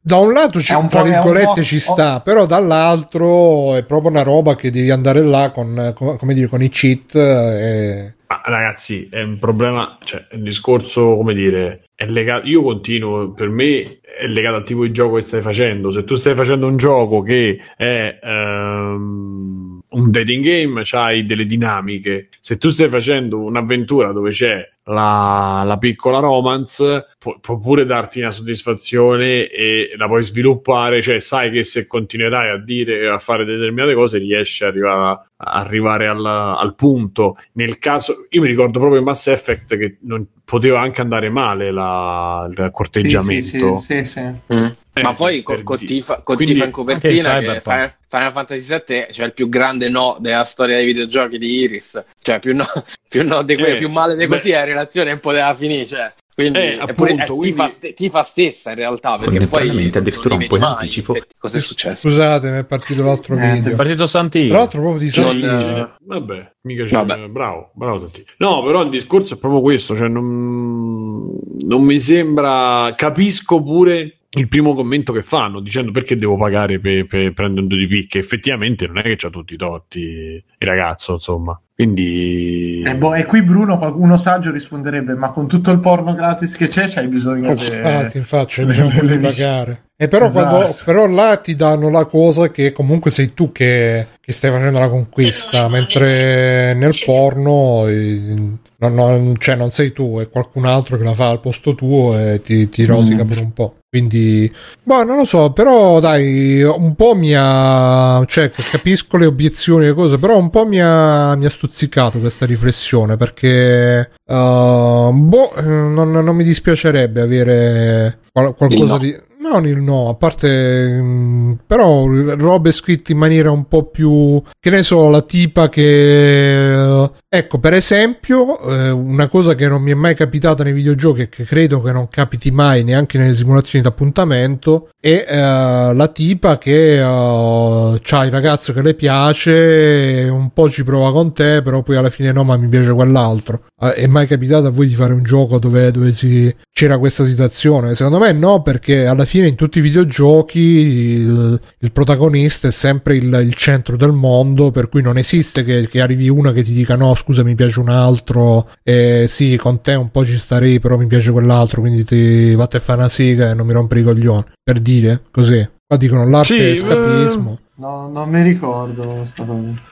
da 0.00 0.16
un 0.16 0.32
lato 0.32 0.60
ci, 0.62 0.72
un 0.72 0.88
tra 0.88 1.02
virgolette 1.02 1.62
ci 1.62 1.78
sta, 1.78 2.20
però 2.20 2.46
dall'altro 2.46 3.74
è 3.74 3.84
proprio 3.84 4.10
una 4.10 4.22
roba 4.22 4.56
che 4.56 4.70
devi 4.70 4.90
andare 4.90 5.20
là 5.20 5.50
con, 5.50 5.92
con 5.94 6.16
come 6.16 6.32
dire, 6.32 6.46
con 6.46 6.62
i 6.62 6.70
cheat. 6.70 7.14
E... 7.16 8.14
Ah, 8.28 8.40
ragazzi, 8.46 9.08
è 9.10 9.20
un 9.20 9.38
problema, 9.38 9.98
cioè, 10.04 10.24
il 10.32 10.42
discorso, 10.42 11.16
come 11.16 11.34
dire, 11.34 11.82
è 11.98 12.06
legato, 12.06 12.46
io 12.46 12.62
continuo, 12.62 13.32
per 13.32 13.48
me 13.48 13.98
è 14.00 14.28
legato 14.28 14.54
al 14.54 14.62
tipo 14.62 14.84
di 14.84 14.92
gioco 14.92 15.16
che 15.16 15.22
stai 15.22 15.42
facendo. 15.42 15.90
Se 15.90 16.04
tu 16.04 16.14
stai 16.14 16.36
facendo 16.36 16.68
un 16.68 16.76
gioco 16.76 17.22
che 17.22 17.60
è 17.76 18.20
um, 18.22 19.77
un 19.90 20.10
dating 20.10 20.44
game, 20.44 20.80
c'hai 20.84 21.24
delle 21.24 21.46
dinamiche. 21.46 22.28
Se 22.40 22.58
tu 22.58 22.68
stai 22.70 22.88
facendo 22.88 23.40
un'avventura 23.40 24.12
dove 24.12 24.30
c'è 24.30 24.68
la, 24.88 25.62
la 25.66 25.76
piccola 25.76 26.18
romance 26.18 27.08
può, 27.18 27.38
può, 27.40 27.58
pure 27.58 27.84
darti 27.84 28.20
una 28.20 28.30
soddisfazione 28.30 29.46
e 29.46 29.92
la 29.96 30.06
puoi 30.06 30.22
sviluppare, 30.24 31.02
cioè 31.02 31.20
sai 31.20 31.50
che 31.50 31.62
se 31.62 31.86
continuerai 31.86 32.50
a 32.50 32.62
dire 32.62 33.08
a 33.08 33.18
fare 33.18 33.44
determinate 33.44 33.94
cose 33.94 34.18
riesci 34.18 34.64
ad 34.64 34.70
arrivare, 34.70 35.20
a, 35.36 35.52
arrivare 35.60 36.06
al, 36.06 36.24
al, 36.24 36.74
punto. 36.74 37.36
Nel 37.52 37.78
caso, 37.78 38.26
io 38.30 38.40
mi 38.40 38.48
ricordo 38.48 38.78
proprio 38.78 38.98
in 38.98 39.06
Mass 39.06 39.26
Effect 39.26 39.76
che 39.76 39.98
non 40.02 40.26
poteva 40.44 40.80
anche 40.80 41.00
andare 41.00 41.28
male 41.28 41.70
la, 41.70 42.48
il 42.50 42.70
corteggiamento. 42.72 43.80
Sì, 43.80 44.04
sì, 44.04 44.06
sì, 44.06 44.54
mm. 44.54 44.66
Eh, 44.98 45.02
Ma 45.02 45.14
poi 45.14 45.42
con, 45.42 45.62
con, 45.62 45.78
Tifa, 45.78 46.20
con 46.22 46.36
Tifa 46.36 46.64
in 46.64 46.70
copertina 46.70 47.38
che 47.38 47.60
Final, 47.60 47.92
Final 48.08 48.32
Fantasy 48.32 48.82
VII 48.86 49.06
c'è 49.10 49.24
il 49.24 49.32
più 49.32 49.48
grande 49.48 49.88
no 49.88 50.16
della 50.20 50.44
storia 50.44 50.76
dei 50.76 50.86
videogiochi 50.86 51.38
di 51.38 51.60
Iris, 51.60 52.02
cioè 52.20 52.38
più 52.38 52.54
no, 52.54 52.66
più, 53.08 53.26
no 53.26 53.42
di 53.42 53.54
que- 53.54 53.72
eh, 53.72 53.76
più 53.76 53.88
male 53.88 54.16
di 54.16 54.26
così 54.26 54.50
la 54.50 54.64
relazione 54.64 55.10
non 55.10 55.20
poteva 55.20 55.54
finire, 55.54 55.86
cioè. 55.86 56.12
Quindi, 56.38 56.58
eh, 56.60 56.78
appunto, 56.78 57.04
è 57.04 57.26
quindi... 57.26 57.46
Tifa, 57.48 57.66
st- 57.66 57.94
Tifa, 57.94 58.22
stessa 58.22 58.70
in 58.70 58.76
realtà, 58.76 59.16
perché 59.16 59.48
poi 59.48 59.90
addirittura 59.92 60.36
un 60.36 60.46
po' 60.46 60.56
in 60.56 60.62
anticipo. 60.62 61.16
Cosa 61.36 61.56
è 61.56 61.60
successo? 61.60 62.08
Scusate, 62.08 62.50
mi 62.50 62.58
è 62.58 62.64
partito 62.64 63.02
l'altro 63.02 63.36
eh, 63.36 63.54
video. 63.54 63.72
È 63.72 63.74
partito 63.74 64.06
Santino. 64.06 64.50
Tra 64.50 64.58
l'altro 64.58 64.80
proprio 64.80 65.00
di 65.02 65.10
Santino. 65.10 65.56
Non, 65.56 65.80
uh... 65.80 66.06
Vabbè, 66.06 66.52
mica 66.60 66.84
c'è. 66.84 66.90
Vabbè. 66.92 67.26
Bravo, 67.26 67.72
bravo 67.74 67.98
Santino. 68.02 68.26
No, 68.36 68.62
però 68.64 68.82
il 68.82 68.90
discorso 68.90 69.34
è 69.34 69.36
proprio 69.36 69.60
questo, 69.60 69.96
cioè 69.96 70.06
non, 70.06 71.40
non 71.66 71.82
mi 71.82 71.98
sembra... 71.98 72.94
Capisco 72.96 73.60
pure 73.60 74.17
il 74.30 74.48
primo 74.48 74.74
commento 74.74 75.12
che 75.12 75.22
fanno 75.22 75.60
dicendo 75.60 75.90
perché 75.90 76.14
devo 76.16 76.36
pagare 76.36 76.78
per, 76.78 77.06
per 77.06 77.32
prendere 77.32 77.62
un 77.62 77.68
2 77.68 78.06
che 78.06 78.18
effettivamente 78.18 78.86
non 78.86 78.98
è 78.98 79.02
che 79.02 79.16
c'ha 79.16 79.30
tutti 79.30 79.54
i 79.54 79.56
torti 79.56 80.00
il 80.00 80.44
ragazzo 80.58 81.14
insomma. 81.14 81.58
Quindi 81.74 82.82
eh, 82.84 82.96
boh, 82.96 83.14
e 83.14 83.24
qui 83.24 83.40
Bruno 83.42 83.78
qualcuno 83.78 84.16
saggio 84.16 84.50
risponderebbe 84.50 85.14
ma 85.14 85.30
con 85.30 85.46
tutto 85.46 85.70
il 85.70 85.78
porno 85.78 86.12
gratis 86.12 86.56
che 86.56 86.66
c'è 86.66 86.88
c'hai 86.88 87.06
bisogno 87.06 87.50
oh, 87.50 87.54
di 87.54 87.64
infatti 87.64 88.18
infatti 88.18 88.64
bisogno 88.66 89.02
di 89.02 89.18
pagare. 89.18 89.84
E 89.96 90.08
però, 90.08 90.26
esatto. 90.26 90.56
quando, 90.56 90.76
però 90.84 91.06
là 91.06 91.36
ti 91.38 91.56
danno 91.56 91.88
la 91.88 92.04
cosa 92.04 92.50
che 92.50 92.72
comunque 92.72 93.10
sei 93.10 93.32
tu 93.32 93.50
che, 93.50 94.08
che 94.20 94.32
stai 94.32 94.50
facendo 94.50 94.78
la 94.78 94.88
conquista 94.88 95.68
mentre 95.68 96.74
nel 96.74 96.94
porno 97.04 97.86
eh, 97.86 98.34
non, 98.80 98.94
non, 98.94 99.36
cioè 99.38 99.56
non 99.56 99.72
sei 99.72 99.92
tu 99.92 100.18
è 100.18 100.28
qualcun 100.28 100.66
altro 100.66 100.98
che 100.98 101.04
la 101.04 101.14
fa 101.14 101.30
al 101.30 101.40
posto 101.40 101.74
tuo 101.74 102.16
e 102.16 102.42
ti, 102.42 102.68
ti 102.68 102.84
rosica 102.84 103.24
mm. 103.24 103.28
per 103.28 103.38
un 103.38 103.52
po' 103.52 103.74
Quindi, 103.90 104.52
boh, 104.82 105.02
non 105.02 105.16
lo 105.16 105.24
so, 105.24 105.50
però 105.52 105.98
dai, 105.98 106.62
un 106.62 106.94
po' 106.94 107.14
mi 107.14 107.32
ha, 107.34 108.22
cioè 108.26 108.50
capisco 108.50 109.16
le 109.16 109.24
obiezioni 109.24 109.86
e 109.86 109.94
cose, 109.94 110.18
però 110.18 110.36
un 110.36 110.50
po' 110.50 110.66
mi 110.66 110.78
ha, 110.78 111.34
mi 111.36 111.46
ha 111.46 111.50
stuzzicato 111.50 112.18
questa 112.18 112.44
riflessione 112.44 113.16
perché, 113.16 114.10
uh, 114.26 115.10
boh, 115.10 115.52
non, 115.62 116.10
non, 116.10 116.36
mi 116.36 116.44
dispiacerebbe 116.44 117.22
avere 117.22 118.18
qual- 118.30 118.54
qualcosa 118.54 118.92
no. 118.92 118.98
di 118.98 119.16
non 119.40 119.66
il 119.66 119.80
no, 119.80 120.08
a 120.08 120.14
parte 120.14 121.00
mm, 121.00 121.52
però 121.66 122.06
robe 122.06 122.72
scritte 122.72 123.12
in 123.12 123.18
maniera 123.18 123.50
un 123.50 123.66
po' 123.66 123.84
più 123.84 124.42
che 124.60 124.70
ne 124.70 124.82
so, 124.82 125.08
la 125.08 125.22
tipa 125.22 125.68
che 125.68 127.10
ecco, 127.28 127.58
per 127.58 127.74
esempio, 127.74 128.58
eh, 128.60 128.90
una 128.90 129.28
cosa 129.28 129.54
che 129.54 129.68
non 129.68 129.82
mi 129.82 129.90
è 129.90 129.94
mai 129.94 130.14
capitata 130.14 130.62
nei 130.64 130.72
videogiochi 130.72 131.22
e 131.22 131.28
che 131.28 131.44
credo 131.44 131.80
che 131.80 131.92
non 131.92 132.08
capiti 132.08 132.50
mai 132.50 132.84
neanche 132.84 133.18
nelle 133.18 133.34
simulazioni 133.34 133.84
d'appuntamento 133.84 134.88
è 135.00 135.24
eh, 135.28 135.94
la 135.94 136.08
tipa 136.12 136.58
che 136.58 137.00
uh, 137.00 137.98
c'ha 138.02 138.24
il 138.24 138.32
ragazzo 138.32 138.72
che 138.72 138.82
le 138.82 138.94
piace, 138.94 140.28
un 140.28 140.50
po' 140.52 140.68
ci 140.68 140.82
prova 140.82 141.12
con 141.12 141.32
te, 141.32 141.62
però 141.62 141.82
poi 141.82 141.96
alla 141.96 142.10
fine 142.10 142.32
no, 142.32 142.42
ma 142.42 142.56
mi 142.56 142.66
piace 142.66 142.92
quell'altro. 142.92 143.66
Uh, 143.76 143.88
è 143.88 144.06
mai 144.08 144.26
capitato 144.26 144.66
a 144.66 144.70
voi 144.70 144.88
di 144.88 144.94
fare 144.94 145.12
un 145.12 145.22
gioco 145.22 145.60
dove, 145.60 145.92
dove 145.92 146.12
si... 146.12 146.52
c'era 146.72 146.98
questa 146.98 147.24
situazione? 147.24 147.94
Secondo 147.94 148.18
me 148.18 148.32
no, 148.32 148.62
perché 148.62 149.06
alla 149.06 149.24
fine 149.24 149.46
in 149.46 149.54
tutti 149.54 149.78
i 149.78 149.82
videogiochi 149.82 150.58
il, 150.58 151.60
il 151.78 151.92
protagonista 151.92 152.66
è 152.66 152.72
sempre 152.72 153.16
il, 153.16 153.32
il, 153.40 153.54
centro 153.54 153.96
del 153.96 154.12
mondo, 154.12 154.72
per 154.72 154.88
cui 154.88 155.00
non 155.00 155.16
esiste 155.16 155.62
che, 155.62 155.86
che, 155.86 156.00
arrivi 156.00 156.28
una 156.28 156.52
che 156.52 156.64
ti 156.64 156.72
dica 156.72 156.96
no, 156.96 157.14
scusa, 157.18 157.42
mi 157.42 157.54
piace 157.54 157.80
un 157.80 157.88
altro, 157.88 158.68
e 158.82 159.26
sì, 159.28 159.56
con 159.56 159.80
te 159.80 159.94
un 159.94 160.10
po' 160.10 160.24
ci 160.24 160.38
starei, 160.38 160.80
però 160.80 160.96
mi 160.96 161.06
piace 161.06 161.30
quell'altro, 161.30 161.80
quindi 161.80 162.04
ti 162.04 162.54
vatte 162.54 162.78
a 162.78 162.80
fare 162.80 163.00
una 163.00 163.08
siga 163.08 163.50
e 163.50 163.54
non 163.54 163.66
mi 163.66 163.72
rompere 163.72 164.00
i 164.00 164.04
coglioni. 164.04 164.44
Per 164.62 164.80
dire 164.80 165.22
così. 165.30 165.68
Qua 165.86 165.96
dicono 165.96 166.28
l'arte 166.28 166.56
sì, 166.56 166.64
è 166.64 166.76
scapismo. 166.76 167.58
No, 167.78 168.08
non 168.08 168.28
mi 168.28 168.42
ricordo 168.42 169.24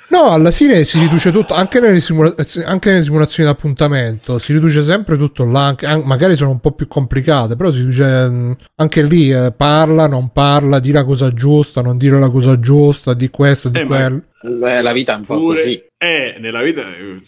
No, 0.09 0.25
alla 0.31 0.51
fine 0.51 0.83
si 0.83 0.99
riduce 0.99 1.31
tutto, 1.31 1.55
anche 1.55 1.79
nelle, 1.79 2.01
simula- 2.01 2.35
anche 2.65 2.91
nelle 2.91 3.05
simulazioni 3.05 3.49
d'appuntamento, 3.49 4.39
si 4.39 4.53
riduce 4.53 4.83
sempre 4.83 5.17
tutto 5.17 5.45
là, 5.45 5.67
anche, 5.67 5.87
anche, 5.87 6.05
magari 6.05 6.35
sono 6.35 6.51
un 6.51 6.59
po' 6.59 6.73
più 6.73 6.89
complicate, 6.89 7.55
però 7.55 7.71
si 7.71 7.79
riduce 7.79 8.29
mm, 8.29 8.53
anche 8.77 9.03
lì, 9.03 9.31
eh, 9.31 9.53
parla, 9.57 10.09
non 10.09 10.33
parla, 10.33 10.81
di 10.81 10.91
la 10.91 11.05
cosa 11.05 11.33
giusta, 11.33 11.81
non 11.81 11.97
dire 11.97 12.19
la 12.19 12.31
cosa 12.31 12.59
giusta, 12.59 13.15
di 13.15 13.29
questo, 13.31 13.69
di 13.69 13.79
eh, 13.79 13.85
quello. 13.85 14.23
Ma... 14.59 14.81
La 14.81 14.93
vita 14.93 15.15
è 15.15 15.17
un 15.17 15.25
po' 15.25 15.39
pure, 15.39 15.57
così. 15.57 15.83
Eh, 15.97 16.37
nella 16.41 16.63
vita 16.63 16.83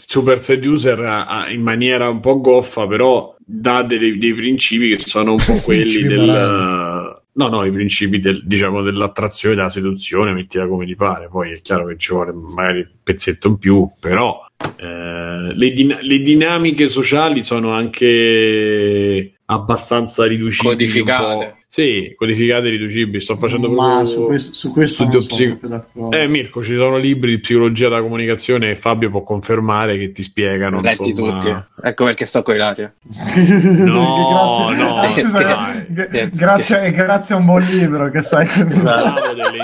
Super 0.06 0.40
Seducer 0.40 0.98
in 1.51 1.62
maniera 1.62 2.09
un 2.09 2.20
po' 2.20 2.40
goffa, 2.40 2.86
però 2.86 3.36
dà 3.39 3.82
dei, 3.82 4.18
dei 4.18 4.35
principi 4.35 4.97
che 4.97 5.02
sono 5.06 5.32
un 5.32 5.39
po' 5.44 5.55
quelli 5.62 6.02
del... 6.02 7.16
No, 7.39 7.47
no, 7.47 7.65
i 7.65 7.70
principi 7.70 8.19
del, 8.19 8.43
diciamo, 8.44 8.82
dell'attrazione, 8.82 9.55
della 9.55 9.70
seduzione, 9.70 10.32
mettila 10.32 10.66
come 10.66 10.85
ti 10.85 10.97
pare. 10.97 11.28
Poi 11.28 11.52
è 11.52 11.60
chiaro 11.60 11.86
che 11.86 11.97
ci 11.97 12.12
vuole 12.12 12.32
magari 12.32 12.81
un 12.81 12.89
pezzetto 13.01 13.47
in 13.47 13.59
più, 13.59 13.86
però 14.01 14.44
eh, 14.77 15.55
le, 15.55 15.70
din- 15.70 15.98
le, 16.01 16.19
dinamiche 16.19 16.89
sociali 16.89 17.44
sono 17.44 17.70
anche 17.70 19.35
abbastanza 19.44 20.27
riducibili. 20.27 20.74
Codificate. 20.74 21.57
Sì, 21.70 22.15
codificate 22.16 22.69
e 22.69 22.70
riducibili. 22.70 23.20
Sto 23.20 23.36
facendo 23.36 23.69
Ma 23.69 24.03
su 24.07 24.24
questo, 24.24 24.55
su 24.55 24.73
questo 24.73 25.05
non 25.05 25.27
psico- 25.27 25.85
Eh, 26.11 26.27
Mirko, 26.27 26.65
ci 26.65 26.74
sono 26.74 26.97
libri 26.97 27.32
di 27.32 27.40
psicologia 27.40 27.90
della 27.90 28.01
comunicazione 28.01 28.70
e 28.70 28.74
Fabio 28.74 29.11
può 29.11 29.23
confermare 29.23 29.99
che 29.99 30.11
ti 30.11 30.23
spiegano. 30.23 30.81
Letti 30.81 31.11
insomma... 31.11 31.39
tutti. 31.39 31.55
Ecco 31.82 32.05
perché 32.07 32.24
sto 32.24 32.40
con 32.40 32.55
Ilaria. 32.55 32.90
no, 33.05 34.70
no, 34.70 35.05
eh, 35.05 35.09
scusa, 35.11 35.85
g- 35.86 36.31
grazie, 36.31 36.90
grazie 36.90 37.35
a 37.35 37.39
un 37.39 37.45
buon 37.45 37.62
libro 37.62 38.11
che 38.11 38.23
stai 38.23 38.47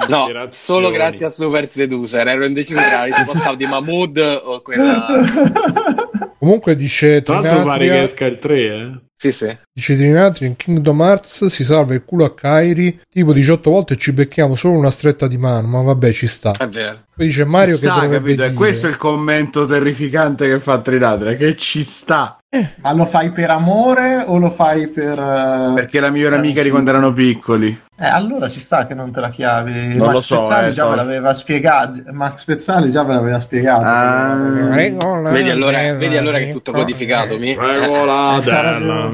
No, 0.09 0.29
solo 0.51 0.91
grazie 0.91 1.27
a 1.27 1.31
Super 1.31 1.67
Seducer. 1.67 2.29
Ero 2.29 2.45
indeciso 2.45 2.81
tra 2.81 2.99
la 2.99 3.05
risposta 3.05 3.55
di 3.55 3.65
Mahmood 3.65 4.41
o 4.45 4.61
quella. 4.61 5.07
Comunque 6.39 6.77
dice 6.77 7.23
l'altro 7.25 7.63
pare 7.63 7.87
che 7.87 8.03
esca 8.03 8.27
il 8.27 8.39
3, 8.39 8.59
eh? 8.59 9.01
Sì, 9.25 9.33
sì. 9.33 9.57
Dice 9.73 9.97
Trinatri 9.97 10.45
in 10.45 10.57
Kingdom 10.57 11.01
Hearts 11.01 11.47
si 11.47 11.65
salva 11.65 11.95
il 11.95 12.05
culo 12.05 12.27
a 12.27 12.35
Kairi 12.35 13.01
tipo 13.09 13.33
18 13.33 13.71
volte 13.71 13.95
e 13.95 13.97
ci 13.97 14.13
becchiamo 14.13 14.55
solo 14.55 14.77
una 14.77 14.91
stretta 14.91 15.27
di 15.27 15.39
mano, 15.39 15.67
ma 15.67 15.81
vabbè 15.81 16.13
ci 16.13 16.27
sta. 16.27 16.53
È 16.53 16.69
vero. 16.69 17.05
Poi 17.17 17.27
dice 17.27 17.45
Mario 17.45 17.77
sta, 17.77 18.01
che 18.01 18.09
capito? 18.11 18.43
Dire. 18.43 18.55
Questo 18.55 18.87
è 18.87 18.91
il 18.91 18.99
commento 18.99 19.65
terrificante 19.65 20.47
che 20.47 20.59
fa 20.59 20.81
Trinatri, 20.81 21.39
che 21.39 21.57
ci 21.57 21.81
sta. 21.81 22.39
Eh. 22.51 22.69
Ma 22.83 22.93
lo 22.93 23.05
fai 23.05 23.33
per 23.33 23.51
amore 23.51 24.23
o 24.27 24.37
lo 24.39 24.51
fai 24.51 24.89
per... 24.89 25.19
Uh, 25.19 25.75
Perché 25.75 25.99
la 25.99 26.11
migliore 26.11 26.37
amica 26.37 26.63
di 26.63 26.71
quando 26.71 26.91
erano 26.91 27.13
piccoli. 27.13 27.83
Eh, 27.97 28.07
allora 28.07 28.49
ci 28.49 28.61
sta 28.61 28.87
che 28.87 28.95
non 28.95 29.13
te 29.13 29.21
la 29.21 29.31
chiavi. 29.31 29.97
Non 29.97 30.07
Max 30.07 30.13
lo 30.13 30.21
so, 30.21 30.41
Pezzali 30.41 30.69
eh, 30.69 30.73
già 30.73 30.83
so- 30.83 30.91
me 30.91 30.97
l'aveva 30.97 31.35
spiegato. 31.35 32.03
Max 32.13 32.45
Pezzali 32.45 32.91
già 32.91 33.05
me 33.05 33.15
l'aveva 33.15 33.39
spiegato. 33.39 33.83
Ah. 33.85 34.35
Vedi 34.35 35.51
allora, 35.51 35.95
vedi 35.95 36.17
allora 36.17 36.39
che 36.39 36.49
è 36.49 36.51
tutto 36.51 36.73
codificato. 36.73 37.39
Mi... 37.39 37.57
Regola 37.59 38.41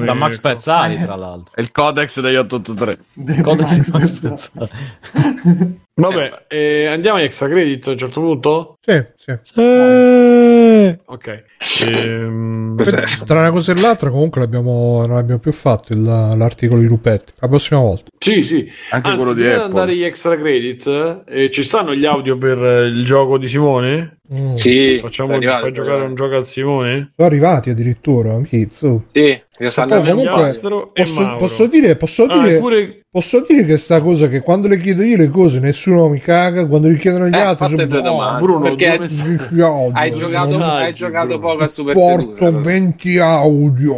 Ragione. 0.01 0.07
Da 0.07 0.15
Max 0.15 0.41
amica. 0.43 0.55
Pezzali, 0.55 0.99
tra 0.99 1.15
l'altro. 1.17 1.55
È 1.55 1.61
il 1.61 1.71
codex 1.71 2.21
degli 2.21 2.37
883. 2.37 3.05
Del 3.13 3.41
Codex 3.41 3.77
Max 3.77 3.91
Max 3.91 4.11
Pezzali. 4.11 4.69
Pezzali. 4.69 5.81
Vabbè, 6.01 6.47
eh, 6.49 6.87
andiamo 6.87 7.19
agli 7.19 7.25
extra 7.25 7.47
credit 7.47 7.87
a 7.89 7.91
un 7.91 7.99
certo 7.99 8.21
punto? 8.21 8.79
Sì, 9.17 9.33
sì. 9.43 10.99
Ok. 11.07 11.43
Ehm, 11.83 12.77
Cos'è? 12.77 13.03
Tra 13.25 13.41
una 13.41 13.51
cosa 13.51 13.73
e 13.73 13.81
l'altra, 13.81 14.11
comunque 14.11 14.41
l'abbiamo, 14.41 15.05
non 15.07 15.17
abbiamo 15.17 15.41
più 15.41 15.53
fatto 15.53 15.93
il- 15.93 16.03
l'articolo 16.03 16.81
di 16.81 16.87
Lupetti. 16.87 17.33
La 17.39 17.49
prossima 17.49 17.81
volta. 17.81 18.11
Sì, 18.19 18.43
sì. 18.43 18.67
Anche 18.91 19.09
Anzi, 19.09 19.19
quello 19.23 19.33
di 19.35 19.47
Apple. 19.47 19.63
andare 19.63 19.93
agli 19.93 20.03
extra 20.03 20.37
credit, 20.39 21.23
eh, 21.29 21.51
ci 21.51 21.63
stanno 21.63 21.95
gli 21.95 22.05
audio 22.07 22.37
per 22.39 22.63
eh, 22.63 22.87
il 22.87 23.05
gioco 23.05 23.39
di 23.39 23.49
Simone? 23.49 24.19
Mm. 24.35 24.55
Sì, 24.55 24.99
Facciamo 25.01 25.29
sta 25.29 25.37
arrivando, 25.39 25.61
fai 25.67 25.73
giocare 25.75 26.03
un 26.03 26.15
gioco 26.15 26.37
al 26.37 26.47
Simone? 26.47 27.13
Sono 27.17 27.29
arrivati 27.29 27.71
addirittura. 27.71 28.41
Chizzo. 28.43 29.05
Sì, 29.09 29.41
Poi 29.59 29.71
comunque- 30.05 30.59
Posso, 30.93 31.37
posso 31.39 31.67
dire, 31.67 31.97
posso 31.97 32.25
Ah, 32.25 32.39
dire, 32.41 32.57
eppure 32.57 33.01
posso 33.11 33.43
dire 33.47 33.65
che 33.65 33.77
sta 33.77 34.01
cosa 34.01 34.29
che 34.29 34.41
quando 34.41 34.69
le 34.69 34.77
chiedo 34.79 35.03
io 35.03 35.17
le 35.17 35.29
cose 35.31 35.59
nessuno 35.59 36.09
mi 36.09 36.21
caga, 36.21 36.65
quando 36.67 36.89
le 36.89 36.97
chiedono 36.97 37.27
gli 37.29 37.35
Eh, 37.35 37.41
altri 37.41 37.75
"Oh, 37.75 37.87
domande. 37.87 38.41
Bruno, 38.41 38.61
Perché 38.89 39.63
hai 39.93 40.15
giocato, 40.15 40.63
hai 40.65 40.93
giocato 40.93 41.27
Bruno. 41.27 41.41
poco 41.41 41.65
a 41.65 41.67
Super 41.69 41.95
porto 41.95 42.35
Sedusa. 42.35 42.59
20 42.59 43.19
audio. 43.19 43.95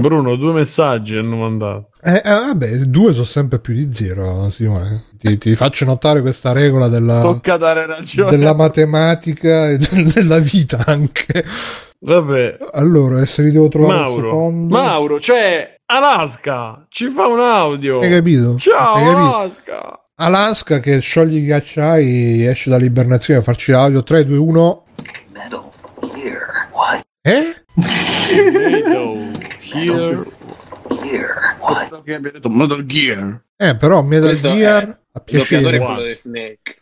Bruno, 0.00 0.36
due 0.36 0.52
messaggi 0.52 1.16
hanno 1.16 1.36
mandato. 1.36 1.90
Eh, 2.02 2.22
eh, 2.24 2.30
vabbè, 2.30 2.68
due 2.86 3.12
sono 3.12 3.24
sempre 3.24 3.58
più 3.58 3.74
di 3.74 3.92
zero, 3.92 4.50
Simone. 4.50 5.04
Ti, 5.18 5.36
ti 5.38 5.54
faccio 5.56 5.84
notare 5.84 6.20
questa 6.20 6.52
regola 6.52 6.88
della, 6.88 7.20
Tocca 7.22 7.56
dare 7.56 7.86
ragione. 7.86 8.30
della 8.30 8.54
matematica 8.54 9.70
e 9.70 9.78
del- 9.78 10.06
della 10.12 10.38
vita 10.38 10.82
anche. 10.86 11.44
Vabbè, 12.00 12.58
Allora, 12.74 13.26
se 13.26 13.42
li 13.42 13.50
devo 13.50 13.66
trovare 13.68 13.98
un 13.98 14.04
Mauro. 14.04 14.22
secondo. 14.28 14.72
Mauro, 14.72 15.20
cioè 15.20 15.74
Alaska, 15.86 16.86
ci 16.90 17.08
fa 17.08 17.26
un 17.26 17.40
audio. 17.40 17.98
Hai 17.98 18.10
capito? 18.10 18.54
Ciao 18.56 18.94
Hai 18.94 19.04
capito? 19.04 19.34
Alaska. 19.36 20.00
Alaska 20.20 20.80
che 20.80 20.98
scioglie 21.00 21.38
i 21.38 21.44
ghiacciai, 21.44 22.44
esce 22.44 22.70
dall'ibernazione 22.70 23.38
a 23.38 23.42
farci 23.42 23.70
l'audio 23.70 24.02
3, 24.02 24.24
2, 24.26 24.36
1. 24.36 24.84
Metal 25.32 25.70
Gear. 26.12 26.68
What? 26.72 27.06
Eh? 27.22 27.64
Tomato, 28.82 29.30
here. 29.60 30.24
Gear. 31.02 31.56
What? 31.60 32.02
Che 32.02 32.14
abbia 32.14 32.30
detto 32.32 32.48
Metal 32.48 32.84
Gear. 32.84 33.42
Eh, 33.56 33.76
però 33.76 34.02
Metal 34.02 34.26
Questo 34.30 34.50
Gear 34.50 34.88
è 34.88 34.96
a 35.12 35.20
piacere. 35.20 35.78
quello 35.78 36.02
di 36.02 36.14
Snake. 36.20 36.78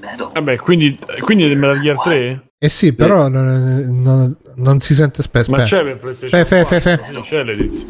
Metal. 0.00 0.30
Vabbè, 0.32 0.56
quindi, 0.56 0.98
quindi 1.20 1.44
è 1.44 1.48
del 1.48 1.58
Metal 1.58 1.80
Gear 1.80 2.00
3? 2.00 2.42
Eh 2.58 2.68
sì, 2.70 2.94
però 2.94 3.28
non, 3.28 4.00
non- 4.00 4.36
non 4.56 4.80
si 4.80 4.94
sente 4.94 5.22
spesso. 5.22 5.50
Ma 5.50 5.62
c'è 5.62 5.82
per 5.82 5.98
PlayStation 5.98 6.42
Fe, 6.44 6.62
fe, 6.62 6.80
fe, 6.80 6.96
4? 6.96 7.22
fe. 7.22 7.28
C'è 7.28 7.42
l'edizio. 7.42 7.86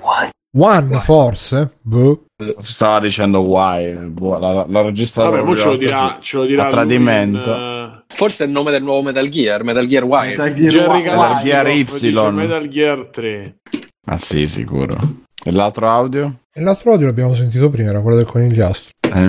What? 0.00 0.30
One 0.54 1.00
forse? 1.00 1.76
Boh. 1.80 2.24
Stava 2.58 3.00
dicendo 3.00 3.40
why. 3.40 3.94
boh, 3.94 4.38
La, 4.38 4.66
la 4.68 4.82
registrata 4.82 5.30
Vabbè, 5.30 5.56
ce 5.56 5.64
lo 5.64 5.76
dirà, 5.76 6.00
così, 6.00 6.16
ce 6.20 6.36
lo 6.36 6.44
dirà 6.44 6.64
a 6.64 6.68
tradimento. 6.68 7.50
in, 7.50 8.02
Forse 8.08 8.44
è 8.44 8.46
il 8.46 8.52
nome 8.52 8.70
del 8.70 8.82
nuovo 8.82 9.02
Metal 9.02 9.28
Gear, 9.28 9.64
Metal 9.64 9.86
Gear 9.86 10.04
Wire. 10.04 10.36
Metal 10.36 10.50
uh, 10.50 10.54
Gear 10.54 10.70
Jerry 10.70 11.02
Metal 11.02 11.42
Gear 11.42 11.66
Y. 11.68 12.32
Metal 12.32 12.68
Gear 12.68 13.06
3. 13.10 13.56
Ah 14.06 14.18
sì, 14.18 14.46
sicuro. 14.46 14.96
E 15.44 15.50
l'altro 15.50 15.88
audio? 15.88 16.40
E 16.52 16.60
l'altro 16.60 16.92
audio 16.92 17.06
l'abbiamo 17.06 17.34
sentito 17.34 17.70
prima, 17.70 17.90
era 17.90 18.00
quello 18.00 18.16
del 18.16 18.26
conigliastro. 18.26 18.92
Eh? 19.12 19.26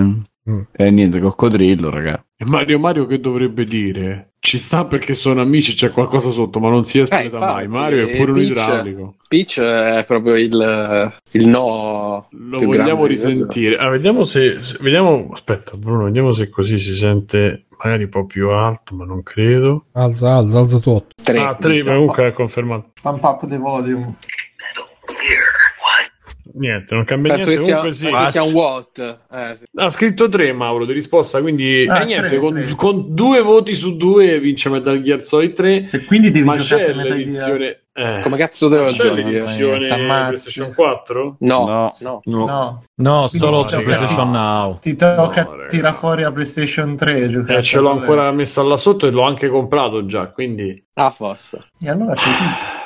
Mm. 0.49 0.61
E 0.73 0.91
niente, 0.91 1.19
coccodrillo, 1.19 1.89
raga. 1.89 2.23
E 2.37 2.45
Mario 2.45 2.77
Mario 2.79 3.05
che 3.05 3.19
dovrebbe 3.19 3.65
dire? 3.65 4.32
Ci 4.45 4.59
sta 4.59 4.83
perché 4.83 5.13
sono 5.13 5.39
amici, 5.39 5.73
c'è 5.73 5.91
qualcosa 5.91 6.29
sotto, 6.31 6.59
ma 6.59 6.69
non 6.69 6.85
si 6.85 6.99
espleta 6.99 7.23
infatti, 7.37 7.53
mai. 7.53 7.67
Mario 7.69 8.05
è 8.05 8.17
pure 8.17 8.31
un 8.31 8.33
Peach- 8.33 8.49
idraulico. 8.49 9.15
Peach 9.29 9.61
è 9.61 10.03
proprio 10.05 10.35
il, 10.35 11.13
il 11.31 11.47
no. 11.47 12.27
Lo 12.31 12.57
più 12.57 12.67
vogliamo 12.67 13.05
risentire. 13.05 13.77
Ah, 13.77 13.87
vediamo 13.87 14.25
se, 14.25 14.61
se- 14.61 14.77
Vediamo. 14.81 15.29
Aspetta, 15.31 15.77
Bruno, 15.77 16.03
vediamo 16.03 16.33
se 16.33 16.49
così 16.49 16.77
si 16.77 16.93
sente 16.93 17.67
magari 17.81 18.03
un 18.03 18.09
po' 18.09 18.25
più 18.25 18.49
alto, 18.49 18.95
ma 18.95 19.05
non 19.05 19.23
credo. 19.23 19.85
Alza, 19.93 20.33
alza, 20.33 20.59
alza 20.59 20.77
tutto. 20.79 21.07
Tre, 21.23 21.39
ah, 21.39 21.55
3, 21.55 21.71
diciamo. 21.71 21.89
ma 21.89 21.95
comunque 21.95 22.27
è 22.27 22.33
confermato. 22.33 22.91
Pump 23.01 23.23
up 23.23 23.47
the 23.47 23.57
volume. 23.57 24.01
Metal 24.59 24.87
Gear. 25.07 25.42
Niente, 26.55 26.93
non 26.93 27.03
cambia 27.03 27.33
Penso 27.33 27.49
che 27.49 27.55
niente. 27.57 27.65
sia, 27.65 27.75
Comunque 27.77 27.97
sì. 27.97 28.09
penso 28.09 28.31
sia 28.31 28.43
un 28.43 28.51
what. 28.53 29.19
Eh, 29.31 29.55
sì. 29.55 29.65
Ha 29.75 29.89
scritto 29.89 30.29
3 30.29 30.53
Mauro 30.53 30.85
di 30.85 30.93
risposta, 30.93 31.41
quindi 31.41 31.87
Ah, 31.89 32.01
eh, 32.01 32.05
niente, 32.05 32.27
tre, 32.27 32.37
con, 32.37 32.53
tre. 32.53 32.75
con 32.75 33.13
due 33.15 33.41
voti 33.41 33.73
su 33.73 33.95
due 33.97 34.39
vince 34.39 34.69
Metal 34.69 35.01
Gear 35.01 35.23
Solid 35.23 35.53
3. 35.53 35.87
Cioè, 35.89 36.03
quindi 36.05 36.31
devi 36.31 36.45
Ma 36.45 36.57
giocare 36.57 36.85
c'è 36.85 36.93
l'edizione. 36.93 37.77
Eh, 37.95 38.19
Come 38.23 38.37
cazzo 38.37 38.67
devo 38.69 38.89
giocare? 38.91 39.23
l'edizione. 39.23 39.85
PlayStation 39.87 40.73
4? 40.73 41.35
No, 41.39 41.65
No. 41.65 41.91
no. 42.01 42.21
No. 42.25 42.45
No, 42.45 42.83
No, 42.95 43.27
solo 43.27 43.67
su. 43.67 43.81
PlayStation 43.81 44.31
Now. 44.31 44.79
ti 44.79 44.95
tocca 44.95 45.43
No, 45.43 45.65
tirare 45.69 45.93
fuori 45.95 46.21
la 46.23 46.31
PlayStation 46.31 46.95
3 46.95 47.17
e 47.23 47.29
giocare. 47.29 47.59
Eh, 47.59 47.63
ce 47.63 47.79
l'ho 47.79 47.91
ancora 47.91 48.31
messa 48.31 48.61
là 48.63 48.77
sotto 48.77 49.05
e 49.07 49.11
l'ho 49.11 49.23
anche 49.23 49.47
comprato 49.47 50.05
già, 50.05 50.27
quindi... 50.27 50.83
Ah, 50.93 51.09
forza. 51.11 51.59
E 51.79 51.89
allora 51.89 52.13
c'è 52.15 52.21
tutto. 52.29 52.81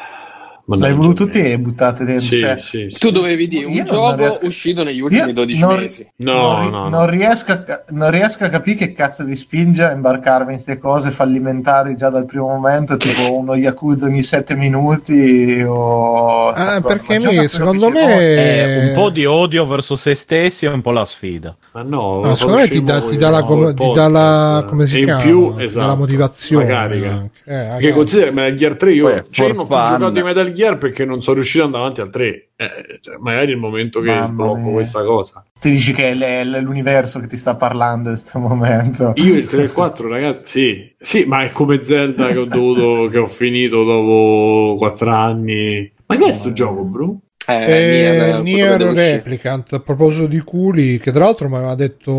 Mannaggia 0.67 0.87
L'hai 0.89 0.97
voluto 0.97 1.25
me. 1.25 1.31
te 1.31 1.51
e 1.53 1.59
buttate 1.59 2.03
dentro. 2.03 2.27
Sì, 2.27 2.39
cioè, 2.39 2.57
sì, 2.59 2.87
sì. 2.91 2.97
Tu 2.99 3.09
dovevi 3.09 3.47
dire 3.47 3.65
un 3.65 3.83
gioco 3.85 4.15
riesco- 4.15 4.45
uscito 4.47 4.83
negli 4.83 4.99
ultimi 4.99 5.27
Io 5.27 5.33
12 5.33 5.59
non- 5.61 5.75
mesi. 5.75 6.11
No, 6.17 6.33
non, 6.33 6.63
ri- 6.65 6.69
no, 6.71 6.79
no. 6.83 6.89
non 6.89 7.09
riesco 7.09 7.51
a, 7.53 7.83
non 7.91 8.11
riesco 8.11 8.43
a 8.43 8.49
capire 8.49 8.75
che 8.77 8.91
cazzo 8.93 9.23
vi 9.23 9.35
spinge 9.37 9.83
a 9.85 9.91
imbarcarvi 9.91 10.43
in 10.49 10.55
queste 10.57 10.77
cose 10.77 11.11
fallimentari 11.11 11.95
già 11.95 12.09
dal 12.09 12.25
primo 12.25 12.47
momento, 12.47 12.97
tipo 12.97 13.33
uno 13.39 13.55
Yakuza 13.55 14.07
ogni 14.07 14.23
7 14.23 14.55
minuti 14.55 15.63
o... 15.65 16.49
Ah, 16.49 16.81
perché 16.81 17.17
mi- 17.19 17.47
secondo 17.47 17.89
che 17.89 17.95
ci 17.97 18.05
me- 18.05 18.07
vuole. 18.07 18.35
È 18.83 18.87
un 18.89 18.93
po' 18.93 19.09
di 19.09 19.25
odio 19.25 19.65
verso 19.65 19.95
se 19.95 20.15
stessi 20.15 20.65
e 20.65 20.67
un 20.67 20.81
po' 20.81 20.91
la 20.91 21.05
sfida. 21.05 21.55
Ma 21.71 21.83
no, 21.83 22.35
secondo 22.35 22.57
me 22.59 22.67
ti 22.67 22.83
dà, 22.83 23.01
ti 23.03 23.15
dà 23.15 23.29
la, 23.29 23.43
com- 23.43 23.73
ti 23.73 23.91
dà 23.93 24.07
la- 24.09 24.65
come 24.67 24.85
si 24.85 24.99
in 24.99 25.05
chiama? 25.05 25.21
più, 25.21 25.53
esatto, 25.57 25.87
la 25.87 25.95
motivazione. 25.95 26.67
la 26.67 26.73
carica. 26.73 27.09
anche. 27.11 27.25
Eh, 27.45 27.53
Perché 27.53 27.67
magari. 27.67 27.91
considera 27.93 28.31
Metal 28.31 28.53
Gear 28.55 28.75
3 28.75 28.91
io, 28.93 29.09
è 29.09 29.23
cioè, 29.29 29.47
io 29.47 29.53
non 29.53 29.61
ho 29.61 29.67
giocato 29.67 30.09
di 30.09 30.21
Metal 30.23 30.43
Gear 30.43 30.55
perché 30.77 31.05
non 31.05 31.21
sono 31.21 31.35
riuscito 31.35 31.63
ad 31.63 31.73
andare 31.73 31.83
avanti 31.85 32.01
al 32.01 32.09
3 32.09 32.47
Eh, 32.55 32.99
cioè, 33.01 33.15
magari 33.19 33.47
è 33.47 33.53
il 33.53 33.57
momento 33.57 33.99
che 34.01 34.09
Mamma 34.09 34.25
sblocco 34.27 34.57
mia. 34.57 34.71
questa 34.73 35.03
cosa 35.03 35.43
Ti 35.59 35.69
dici 35.71 35.93
che 35.93 36.11
è 36.11 36.43
l'universo 36.43 37.19
che 37.19 37.27
ti 37.27 37.37
sta 37.37 37.55
parlando 37.55 38.09
in 38.09 38.15
questo 38.15 38.39
momento. 38.39 39.11
io 39.15 39.35
il 39.35 39.47
3 39.47 39.61
e 39.61 39.63
il 39.65 39.71
4 39.73 40.07
ragazzi 40.07 40.95
sì, 40.99 41.19
sì 41.21 41.25
ma 41.25 41.43
è 41.43 41.51
come 41.51 41.83
Zelda 41.83 42.27
che 42.27 42.37
ho 42.37 42.45
dovuto 42.45 43.09
che 43.09 43.17
ho 43.17 43.27
finito 43.27 43.83
dopo 43.83 44.75
4 44.77 45.11
anni 45.11 45.91
ma 46.07 46.17
che 46.17 46.25
è 46.27 46.31
sto 46.33 46.51
gioco 46.53 46.83
bro? 46.83 47.17
Eh, 47.49 48.33
Eh, 48.35 48.41
Nier. 48.41 48.81
Replicant 48.81 49.71
a 49.71 49.79
proposito 49.79 50.25
di 50.27 50.39
culi 50.39 50.99
che 50.99 51.11
tra 51.13 51.23
l'altro 51.23 51.47
mi 51.47 51.55
aveva 51.55 51.75
detto 51.75 52.11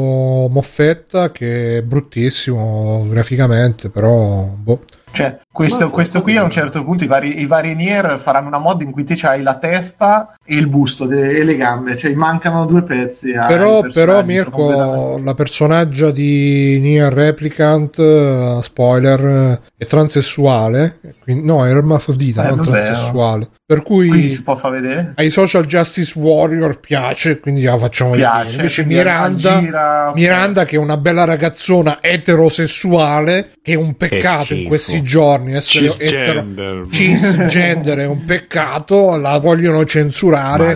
Moffetta 0.48 1.30
che 1.32 1.78
è 1.78 1.82
bruttissimo 1.82 3.06
graficamente 3.08 3.90
però 3.90 4.44
boh. 4.56 4.84
Cioè, 5.10 5.38
questo, 5.58 5.90
questo 5.90 6.22
qui 6.22 6.36
a 6.36 6.42
un 6.44 6.50
certo 6.50 6.84
punto 6.84 7.02
i 7.04 7.06
vari, 7.08 7.40
i 7.40 7.46
vari 7.46 7.74
Nier 7.74 8.18
faranno 8.18 8.46
una 8.46 8.58
mod 8.58 8.80
in 8.82 8.92
cui 8.92 9.02
te 9.04 9.14
c'hai 9.16 9.42
la 9.42 9.56
testa 9.56 10.36
e 10.44 10.54
il 10.54 10.68
busto 10.68 11.04
de- 11.04 11.36
e 11.36 11.42
le 11.44 11.56
gambe, 11.56 11.96
cioè 11.96 12.12
mancano 12.14 12.64
due 12.64 12.82
pezzi. 12.84 13.32
però, 13.32 13.82
però 13.92 14.22
Mirko 14.22 14.50
completamente- 14.50 15.22
la 15.24 15.34
personaggia 15.34 16.10
di 16.12 16.78
Nier 16.80 17.12
Replicant 17.12 17.98
eh, 17.98 18.58
spoiler 18.62 19.24
eh, 19.26 19.60
è 19.76 19.84
transessuale 19.86 21.00
quindi, 21.22 21.44
no 21.44 21.66
è 21.66 21.70
ermafrodita 21.70 22.44
Eh, 22.44 22.54
non 22.54 22.62
transessuale 22.64 23.48
per 23.66 23.82
cui 23.82 24.08
Quindi 24.08 24.30
si 24.30 24.42
può 24.42 24.56
far 24.56 24.70
vedere? 24.72 25.12
ai 25.16 25.28
social 25.30 25.66
justice 25.66 26.18
warrior 26.18 26.80
piace 26.80 27.38
quindi 27.40 27.62
la 27.64 27.76
facciamo 27.76 28.12
Piace. 28.12 28.38
vedere 28.44 28.56
invece 28.56 28.84
Miranda 28.84 29.58
gira- 29.60 30.12
Miranda 30.14 30.64
che 30.64 30.76
è 30.76 30.78
una 30.78 30.96
bella 30.96 31.24
ragazzona 31.24 31.98
eterosessuale 32.00 33.50
che 33.62 33.72
è 33.72 33.76
un 33.76 33.94
peccato 33.96 34.54
in 34.54 34.66
questi 34.66 35.02
giorni 35.02 35.47
essere 35.54 35.86
etero- 35.98 36.40
Cisgender. 36.40 36.86
cisgender 36.90 37.98
è 37.98 38.06
un 38.06 38.24
peccato 38.24 39.16
la 39.16 39.38
vogliono 39.38 39.84
censurare. 39.84 40.72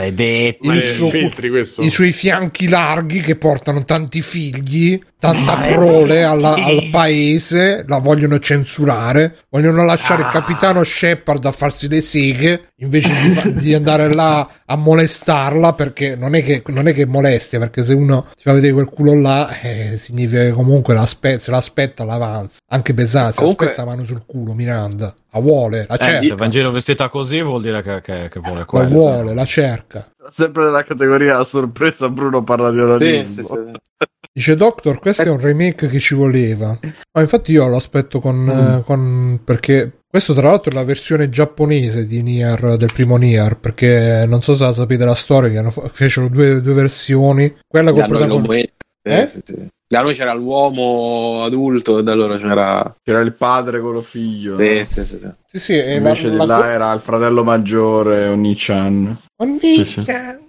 Suo- 0.93 1.11
filtri 1.11 1.51
i 1.79 1.91
suoi 1.91 2.13
fianchi 2.13 2.69
larghi 2.69 3.21
che 3.21 3.37
portano 3.37 3.85
tanti 3.85 4.21
figli 4.23 5.01
tanta 5.19 5.55
prole 5.55 6.25
alla- 6.25 6.55
al 6.55 6.89
paese 6.91 7.85
la 7.87 7.99
vogliono 7.99 8.41
censurare. 8.41 9.37
Vogliono 9.51 9.85
lasciare 9.85 10.23
il 10.23 10.29
capitano 10.33 10.83
Shepard 10.83 11.45
a 11.45 11.53
farsi 11.53 11.87
le 11.89 12.01
seghe 12.01 12.71
invece 12.79 13.13
di, 13.23 13.29
fa- 13.31 13.49
di 13.49 13.73
andare 13.75 14.13
là 14.13 14.49
a 14.67 14.75
molestarla 14.77 15.75
perché 15.75 16.17
non 16.17 16.35
è 16.35 16.43
che 16.43 16.63
non 16.67 16.89
è 16.89 16.93
che 16.93 17.07
molestia 17.07 17.61
perché 17.61 17.85
se 17.85 17.93
uno 17.95 18.27
si 18.37 18.43
fa 18.43 18.53
vedere 18.53 18.73
quel 18.73 18.87
culo 18.89 19.15
là 19.15 19.49
eh, 19.61 19.97
significa 19.97 20.43
che 20.43 20.51
comunque 20.51 20.97
se 21.07 21.51
l'aspetta 21.51 22.05
l'avanza. 22.05 22.57
Anche 22.71 22.93
pesante 22.93 23.33
se 23.35 23.39
Comunque- 23.39 23.67
aspetta 23.67 23.85
mano 23.85 24.05
sul 24.05 24.25
culo 24.27 24.55
Miranda. 24.63 25.15
La 25.33 25.41
vuole, 25.41 25.87
la 25.89 25.95
Eh, 25.97 25.99
cerca. 25.99 26.23
se 26.27 26.35
va 26.35 26.45
in 26.45 26.51
giro 26.51 26.71
vestita 26.71 27.09
così 27.09 27.41
vuol 27.43 27.63
dire 27.63 27.83
che, 27.83 28.01
che, 28.01 28.29
che 28.31 28.41
vuole 28.41 28.61
la 28.61 28.65
quello. 28.65 28.89
vuole, 28.89 29.35
la 29.35 29.45
cerca. 29.45 30.11
Sempre 30.27 30.65
nella 30.65 30.85
categoria 30.85 31.39
a 31.39 31.45
sorpresa, 31.45 32.09
Bruno 32.09 32.43
parla 32.45 32.71
di 32.71 32.77
Sì, 32.79 32.83
onanismo. 32.83 33.47
sì, 33.47 33.55
sì. 33.55 34.07
Dice 34.35 34.57
Doctor, 34.57 34.99
questo 34.99 35.23
è 35.23 35.29
un 35.29 35.41
remake 35.41 35.89
che 35.89 35.99
ci 35.99 36.15
voleva. 36.15 36.79
Ma 36.81 37.21
infatti 37.21 37.53
io 37.53 37.67
lo 37.69 37.77
aspetto 37.77 38.19
con, 38.21 38.49
eh, 38.49 38.83
con- 38.85 39.41
perché 39.45 40.01
questo 40.09 40.33
tra 40.33 40.49
l'altro 40.49 40.71
è 40.71 40.75
la 40.75 40.85
versione 40.85 41.29
giapponese 41.29 42.07
di 42.07 42.23
Nier 42.23 42.77
del 42.77 42.93
primo 42.93 43.17
Nier, 43.17 43.59
perché 43.59 44.25
non 44.27 44.41
so 44.43 44.55
se 44.55 44.65
la 44.65 44.73
sapete 44.73 45.05
la 45.05 45.15
storia 45.15 45.51
che 45.51 45.59
hanno 45.59 45.71
fecero 45.71 46.29
due, 46.29 46.61
due 46.63 46.73
versioni, 46.75 47.55
quella 47.67 47.91
con 47.93 48.01
l'uomo 48.09 48.19
protagonista 48.19 48.73
Eh? 49.03 49.27
sì, 49.27 49.41
sì. 49.45 49.67
Da 49.93 50.01
noi 50.01 50.15
c'era 50.15 50.33
l'uomo 50.33 51.45
adulto 51.45 51.99
e 51.99 52.03
da 52.03 52.15
loro 52.15 52.39
c'era. 52.39 52.97
C'era 53.05 53.21
il 53.21 53.35
padre 53.35 53.79
con 53.79 53.93
lo 53.93 54.01
figlio. 54.01 54.57
Sì, 54.57 54.79
no? 54.79 54.85
sì, 54.87 55.05
sì, 55.05 55.19
sì. 55.19 55.31
Sì, 55.49 55.61
sì, 55.61 55.73
e 55.75 55.97
Invece 55.97 56.29
la, 56.29 56.31
di 56.31 56.37
la- 56.39 56.45
là 56.47 56.67
era 56.71 56.93
il 56.93 57.01
fratello 57.01 57.45
maggiore, 57.45 58.29
Oni-chan. 58.29 59.19
Sì, 59.61 60.01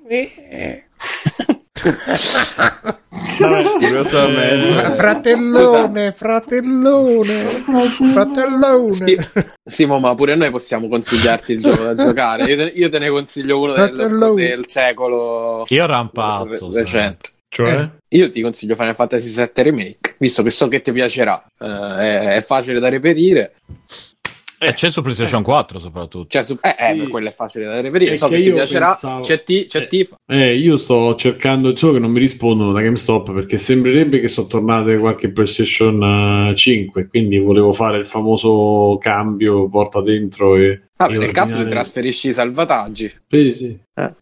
eh, 0.08 0.88
Curiosamente. 3.80 4.72
fra- 4.72 4.92
Fratellone, 4.96 6.12
fratellone, 6.14 7.64
fratellone. 7.66 8.96
Sì, 8.96 9.18
sì, 9.62 9.86
mo, 9.86 10.00
ma 10.00 10.16
pure 10.16 10.36
noi 10.36 10.52
possiamo 10.52 10.88
consigliarti 10.88 11.52
il 11.52 11.62
gioco 11.62 11.84
da 11.84 11.96
giocare. 11.96 12.46
Io 12.46 12.56
te, 12.56 12.72
io 12.76 12.90
te 12.90 13.00
ne 13.00 13.10
consiglio 13.10 13.60
uno 13.60 13.74
del, 13.74 14.34
del 14.36 14.68
secolo 14.68 15.66
Io 15.68 15.86
rampazzo. 15.86 16.70
re- 16.72 16.80
recente. 16.80 17.30
Cioè? 17.54 17.88
Io 18.10 18.30
ti 18.32 18.42
consiglio 18.42 18.76
Final 18.76 18.96
Fantasy 18.96 19.30
VII 19.30 19.64
Remake, 19.64 20.16
visto 20.18 20.42
che 20.42 20.50
so 20.50 20.68
che 20.68 20.82
ti 20.82 20.92
piacerà. 20.92 21.46
Eh, 21.60 21.66
è, 21.68 22.20
è 22.38 22.42
facile 22.42 22.80
da 22.80 22.90
reperire. 22.90 23.54
E 24.66 24.72
c'è 24.74 24.90
su 24.90 25.02
PlayStation 25.02 25.44
4 25.44 25.78
soprattutto. 25.78 26.26
Cioè, 26.30 26.42
su- 26.42 26.58
eh, 26.62 26.74
eh, 26.80 26.98
Sì. 26.98 27.08
quello 27.10 27.28
è 27.28 27.32
facile 27.34 27.66
da 27.66 27.82
reperire. 27.82 28.12
È 28.14 28.16
So 28.16 28.30
che 28.30 28.38
che, 28.38 28.44
ti 28.44 28.52
piacerà. 28.54 28.88
pensavo- 28.92 29.20
C'è, 29.22 29.44
T, 29.44 29.66
c'è 29.66 29.82
Eh. 29.82 29.88
Tifa. 29.88 30.16
Eh, 30.26 30.56
io 30.58 30.78
sto 30.78 31.16
cercando, 31.16 31.76
solo 31.76 31.94
che 31.94 32.00
non 32.00 32.12
mi 32.12 32.20
rispondono 32.20 32.72
da 32.72 32.80
GameStop 32.82 33.34
perché 33.34 33.58
sembrerebbe 33.60 34.22
che 34.22 34.30
sono 34.30 34.48
tornate 34.48 34.96
qualche 34.98 35.30
PlayStation 35.32 36.50
eh, 36.52 36.56
5, 36.56 37.08
quindi 37.08 37.40
volevo 37.40 37.74
fare 37.74 37.98
il 37.98 38.06
famoso 38.06 38.98
cambio, 39.02 39.68
porta 39.68 40.02
dentro 40.02 40.56
e... 40.56 40.82
Vabbè, 40.96 41.14
e 41.14 41.18
nel 41.18 41.32
caso 41.32 41.48
ti 41.48 41.60
ordinare- 41.60 41.70
trasferisci 41.82 42.30
i 42.30 42.34
salvataggi. 42.34 43.12
Sì, 43.28 43.54
sì. 43.54 43.78
Eh. 43.96 44.14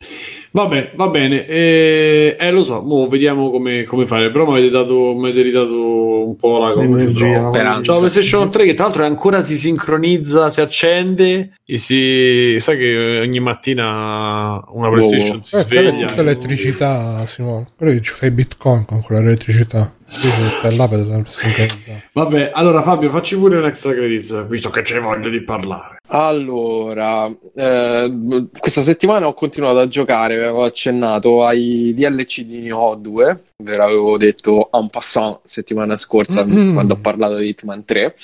Vabbè, 0.53 0.91
va 0.95 1.07
bene. 1.07 1.45
Eh, 1.47 2.35
eh, 2.37 2.51
lo 2.51 2.63
so, 2.63 2.81
mo 2.81 3.07
vediamo 3.07 3.49
come, 3.49 3.85
come 3.85 4.05
fare. 4.05 4.31
Però 4.31 4.45
mi 4.45 4.51
avete 4.57 4.69
dato, 4.69 5.13
mi 5.15 5.29
avete 5.29 5.41
ridato 5.43 6.27
un 6.27 6.35
po' 6.35 6.59
la 6.59 6.71
cosa. 6.71 6.87
la 6.87 7.79
C'ho 7.81 7.93
la 7.93 7.97
PlayStation 7.99 8.51
3 8.51 8.65
che 8.65 8.73
tra 8.73 8.85
l'altro 8.85 9.05
ancora 9.05 9.43
si 9.43 9.57
sincronizza, 9.57 10.49
si 10.49 10.59
accende 10.59 11.53
e 11.65 11.77
si... 11.77 12.57
Sai 12.59 12.77
che 12.77 13.19
ogni 13.21 13.39
mattina 13.39 14.61
una 14.71 14.89
PlayStation 14.89 15.37
Wow. 15.37 15.41
si 15.43 15.55
Eh, 15.55 15.65
quella 15.65 15.81
è 15.81 15.87
sveglia. 15.91 16.05
tutta 16.07 16.21
elettricità, 16.21 17.25
Simone. 17.27 17.67
Quello 17.77 17.93
che 17.93 18.01
ci 18.01 18.13
fai 18.13 18.31
bitcoin 18.31 18.85
con 18.85 19.01
quella 19.01 19.21
elettricità. 19.21 19.93
Sì, 20.11 20.29
sì, 20.29 20.49
stai 20.57 20.75
là 20.75 20.87
per 20.89 20.99
sincronizzare. 21.25 22.09
Vabbè, 22.11 22.51
allora 22.53 22.83
Fabio, 22.83 23.09
facci 23.09 23.37
pure 23.37 23.57
un 23.57 23.65
extra 23.65 23.93
credits, 23.93 24.45
visto 24.47 24.69
che 24.69 24.81
c'è 24.81 24.99
voglia 24.99 25.29
di 25.29 25.41
parlare. 25.41 25.99
Allora, 26.09 27.31
eh, 27.55 28.47
questa 28.59 28.81
settimana 28.81 29.27
ho 29.27 29.33
continuato 29.33 29.79
a 29.79 29.87
giocare, 29.87 30.35
avevo 30.35 30.65
accennato 30.65 31.45
ai 31.45 31.93
DLC 31.95 32.41
di 32.41 32.59
Nioh 32.59 32.95
2, 32.95 33.43
ve 33.63 33.75
l'avevo 33.77 34.17
detto 34.17 34.67
en 34.73 34.89
passant 34.89 35.39
settimana 35.45 35.95
scorsa 35.95 36.43
Mm. 36.51 36.73
quando 36.73 36.95
ho 36.95 36.97
parlato 36.97 37.37
di 37.37 37.47
Hitman 37.47 37.85
3, 37.85 38.15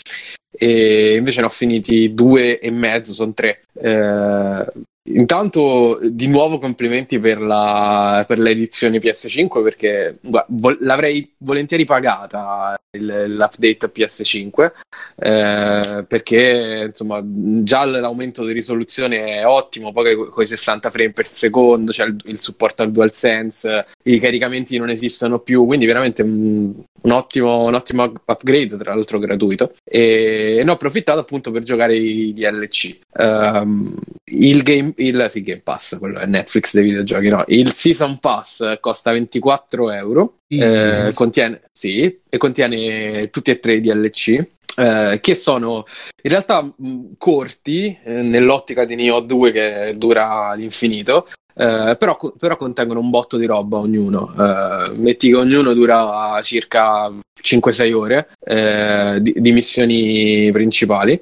e 0.52 1.16
invece 1.16 1.40
ne 1.40 1.46
ho 1.46 1.50
finiti 1.50 2.14
due 2.14 2.60
e 2.60 2.70
mezzo, 2.70 3.14
sono 3.14 3.34
tre. 3.34 3.62
Eh, 3.80 4.66
intanto, 5.08 6.00
di 6.02 6.28
nuovo 6.28 6.60
complimenti 6.60 7.20
per, 7.20 7.42
la, 7.42 8.24
per 8.28 8.40
edizioni 8.52 9.00
PS5 9.00 9.64
perché 9.64 10.18
guarda, 10.22 10.48
vol- 10.50 10.78
l'avrei 10.82 11.34
volentieri 11.38 11.86
pagata 11.86 12.78
l'update 13.00 13.92
PS5 13.94 14.72
eh, 15.16 16.06
perché 16.08 16.86
insomma 16.88 17.22
già 17.24 17.86
l'aumento 17.86 18.46
di 18.46 18.54
risoluzione 18.54 19.40
è 19.40 19.46
ottimo, 19.46 19.92
poi 19.92 20.16
con 20.16 20.44
i 20.44 20.48
60 20.48 20.90
frame 20.90 21.12
per 21.12 21.28
secondo, 21.28 21.92
c'è 21.92 22.06
il, 22.06 22.22
il 22.26 22.40
supporto 22.40 22.84
al 22.84 22.92
DualSense, 22.92 23.88
i 24.04 24.20
caricamenti 24.20 24.78
non 24.78 24.90
esistono 24.90 25.40
più, 25.40 25.66
quindi 25.66 25.86
veramente 25.86 26.22
un, 26.22 26.74
un 27.02 27.12
ottimo, 27.12 27.64
un 27.64 27.74
ottimo 27.74 28.04
up- 28.04 28.22
upgrade, 28.26 28.78
tra 28.78 28.94
l'altro 28.94 29.20
gratuito. 29.20 29.74
E 29.84 30.62
ne 30.64 30.70
ho 30.70 30.74
approfittato 30.74 31.20
appunto 31.20 31.52
per 31.52 31.64
giocare 31.64 31.96
i 31.96 32.34
DLC. 32.34 32.98
Ehm, 33.14 33.96
il 34.26 34.64
game, 34.64 34.94
il 34.98 35.26
sì, 35.30 35.42
Game 35.42 35.62
Pass, 35.62 35.98
quello 35.98 36.20
è 36.20 36.26
Netflix 36.26 36.74
dei 36.74 36.84
videogiochi, 36.84 37.28
no? 37.30 37.44
Il 37.48 37.74
Season 37.74 38.20
Pass 38.20 38.80
costa 38.80 39.12
24 39.12 39.92
euro. 39.92 40.37
Eh, 40.50 41.12
contiene, 41.14 41.62
sì, 41.72 42.20
e 42.30 42.38
contiene 42.38 43.30
tutti 43.30 43.52
e 43.52 43.60
tre 43.60 43.76
i 43.76 43.82
DLC. 43.82 44.46
eh, 44.80 45.18
che 45.22 45.34
sono 45.36 45.86
in 46.22 46.30
realtà 46.30 46.62
mh, 46.62 47.14
corti 47.18 47.98
eh, 48.04 48.22
nell'ottica 48.22 48.86
di 48.86 48.96
Nioh 48.96 49.22
2 49.22 49.52
che 49.52 49.94
dura 49.98 50.50
all'infinito, 50.50 51.28
eh, 51.56 51.96
però, 51.98 52.16
co- 52.16 52.36
però 52.38 52.56
contengono 52.58 53.00
un 53.00 53.10
botto 53.10 53.38
di 53.38 53.46
roba 53.48 53.78
ognuno. 53.80 54.34
Eh, 54.38 54.92
metti 54.96 55.30
che 55.30 55.36
ognuno 55.36 55.74
dura 55.74 56.40
circa 56.44 57.12
5-6 57.42 57.92
ore 57.94 58.30
eh, 58.46 59.18
di, 59.22 59.34
di 59.38 59.52
missioni 59.52 60.50
principali, 60.52 61.22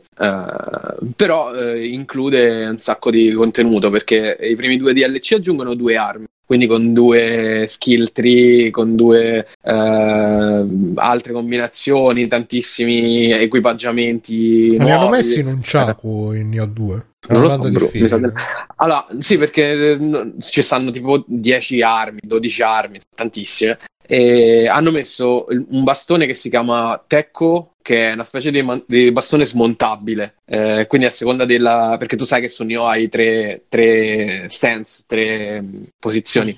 però 1.16 1.56
include 1.76 2.66
un 2.68 2.80
sacco 2.80 3.10
di 3.10 3.32
contenuto 3.32 3.90
perché 3.90 4.38
i 4.42 4.56
primi 4.56 4.78
due 4.78 4.94
DLC 4.94 5.34
aggiungono 5.34 5.74
due 5.76 5.96
armi. 5.96 6.26
Quindi 6.46 6.68
con 6.68 6.94
due 6.94 7.66
skill 7.68 8.12
tree, 8.12 8.70
con 8.70 8.96
due 8.96 9.48
eh, 9.64 10.66
altre 10.96 11.34
combinazioni, 11.34 12.28
tantissimi 12.28 13.32
equipaggiamenti. 13.32 14.76
Ma 14.78 14.84
li 14.84 14.92
hanno 14.92 15.10
messi 15.10 15.40
in 15.40 15.48
un 15.48 15.64
ciaco 15.64 16.34
in 16.34 16.50
Neo 16.50 16.66
2. 16.66 17.06
Non 17.30 17.42
lo 17.42 17.50
so, 17.50 17.58
bro, 17.58 17.90
di- 17.92 18.32
Allora, 18.76 19.08
sì, 19.20 19.38
perché 19.40 19.94
eh, 19.94 20.34
ci 20.42 20.62
stanno 20.62 20.92
tipo 20.92 21.24
10 21.26 21.82
armi, 21.82 22.20
12 22.22 22.62
armi, 22.62 23.00
tantissime. 23.16 23.78
E 24.08 24.68
hanno 24.68 24.92
messo 24.92 25.46
un 25.48 25.84
bastone 25.84 26.28
che 26.28 26.36
si 26.36 26.50
chiama 26.52 27.04
Tecco, 27.08 27.72
che 27.86 28.10
è 28.10 28.14
una 28.14 28.24
specie 28.24 28.50
di, 28.50 28.64
man- 28.64 28.84
di 28.88 29.12
bastone 29.12 29.46
smontabile. 29.46 30.38
Eh, 30.44 30.86
quindi 30.88 31.06
a 31.06 31.12
seconda 31.12 31.46
della. 31.46 31.98
Perché 32.00 32.16
tu 32.16 32.24
sai 32.24 32.42
che 32.42 32.50
su 32.50 32.64
Nioh 32.64 32.88
hai 32.88 33.10
tre, 33.10 33.66
tre 33.70 34.46
stance, 34.50 35.04
tre 35.06 35.62
mm, 35.62 35.84
posizioni, 36.00 36.56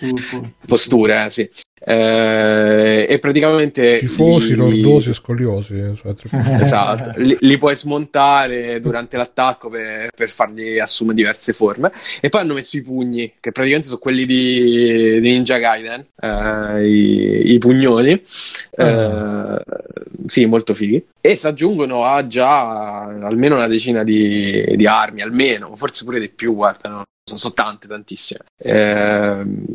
posture, 0.66 1.26
eh, 1.26 1.30
sì. 1.30 1.50
Eh, 1.80 3.06
e 3.10 3.20
praticamente. 3.20 3.98
Tifosi, 4.00 4.52
li- 4.52 4.56
lordosi 4.56 5.10
e 5.10 5.14
scoliosi. 5.14 5.74
eh, 5.74 5.94
Esatto, 6.62 7.12
li, 7.18 7.36
li 7.42 7.58
puoi 7.58 7.76
smontare 7.76 8.80
durante 8.80 9.18
l'attacco 9.18 9.68
per, 9.68 10.08
per 10.16 10.30
farli 10.30 10.80
assumere 10.80 11.18
diverse 11.18 11.52
forme. 11.52 11.92
E 12.22 12.30
poi 12.30 12.40
hanno 12.42 12.54
messo 12.54 12.78
i 12.78 12.84
pugni, 12.84 13.34
che 13.40 13.52
praticamente 13.52 13.90
sono 13.90 14.00
quelli 14.00 14.26
di, 14.26 15.20
di 15.20 15.30
Ninja 15.30 15.58
Gaiden, 15.58 16.06
eh, 16.22 16.88
i, 16.88 17.54
i 17.54 17.58
pugnoni. 17.58 18.22
Eh, 18.80 19.62
sì, 20.26 20.46
molto 20.46 20.74
fighi. 20.74 21.06
E 21.22 21.36
si 21.36 21.48
aggiungono 21.48 22.06
a 22.06 22.26
già 22.26 23.04
almeno 23.04 23.56
una 23.56 23.68
decina 23.68 24.04
di, 24.04 24.76
di 24.76 24.88
armi, 24.88 25.22
almeno, 25.22 25.76
forse 25.76 26.04
pure 26.06 26.20
di 26.20 26.30
più, 26.30 26.56
guarda, 26.56 26.90
no? 26.90 27.04
Sono, 27.28 27.40
sono 27.40 27.54
tante, 27.54 27.88
tantissime. 27.88 28.40
Ehm, 28.58 29.66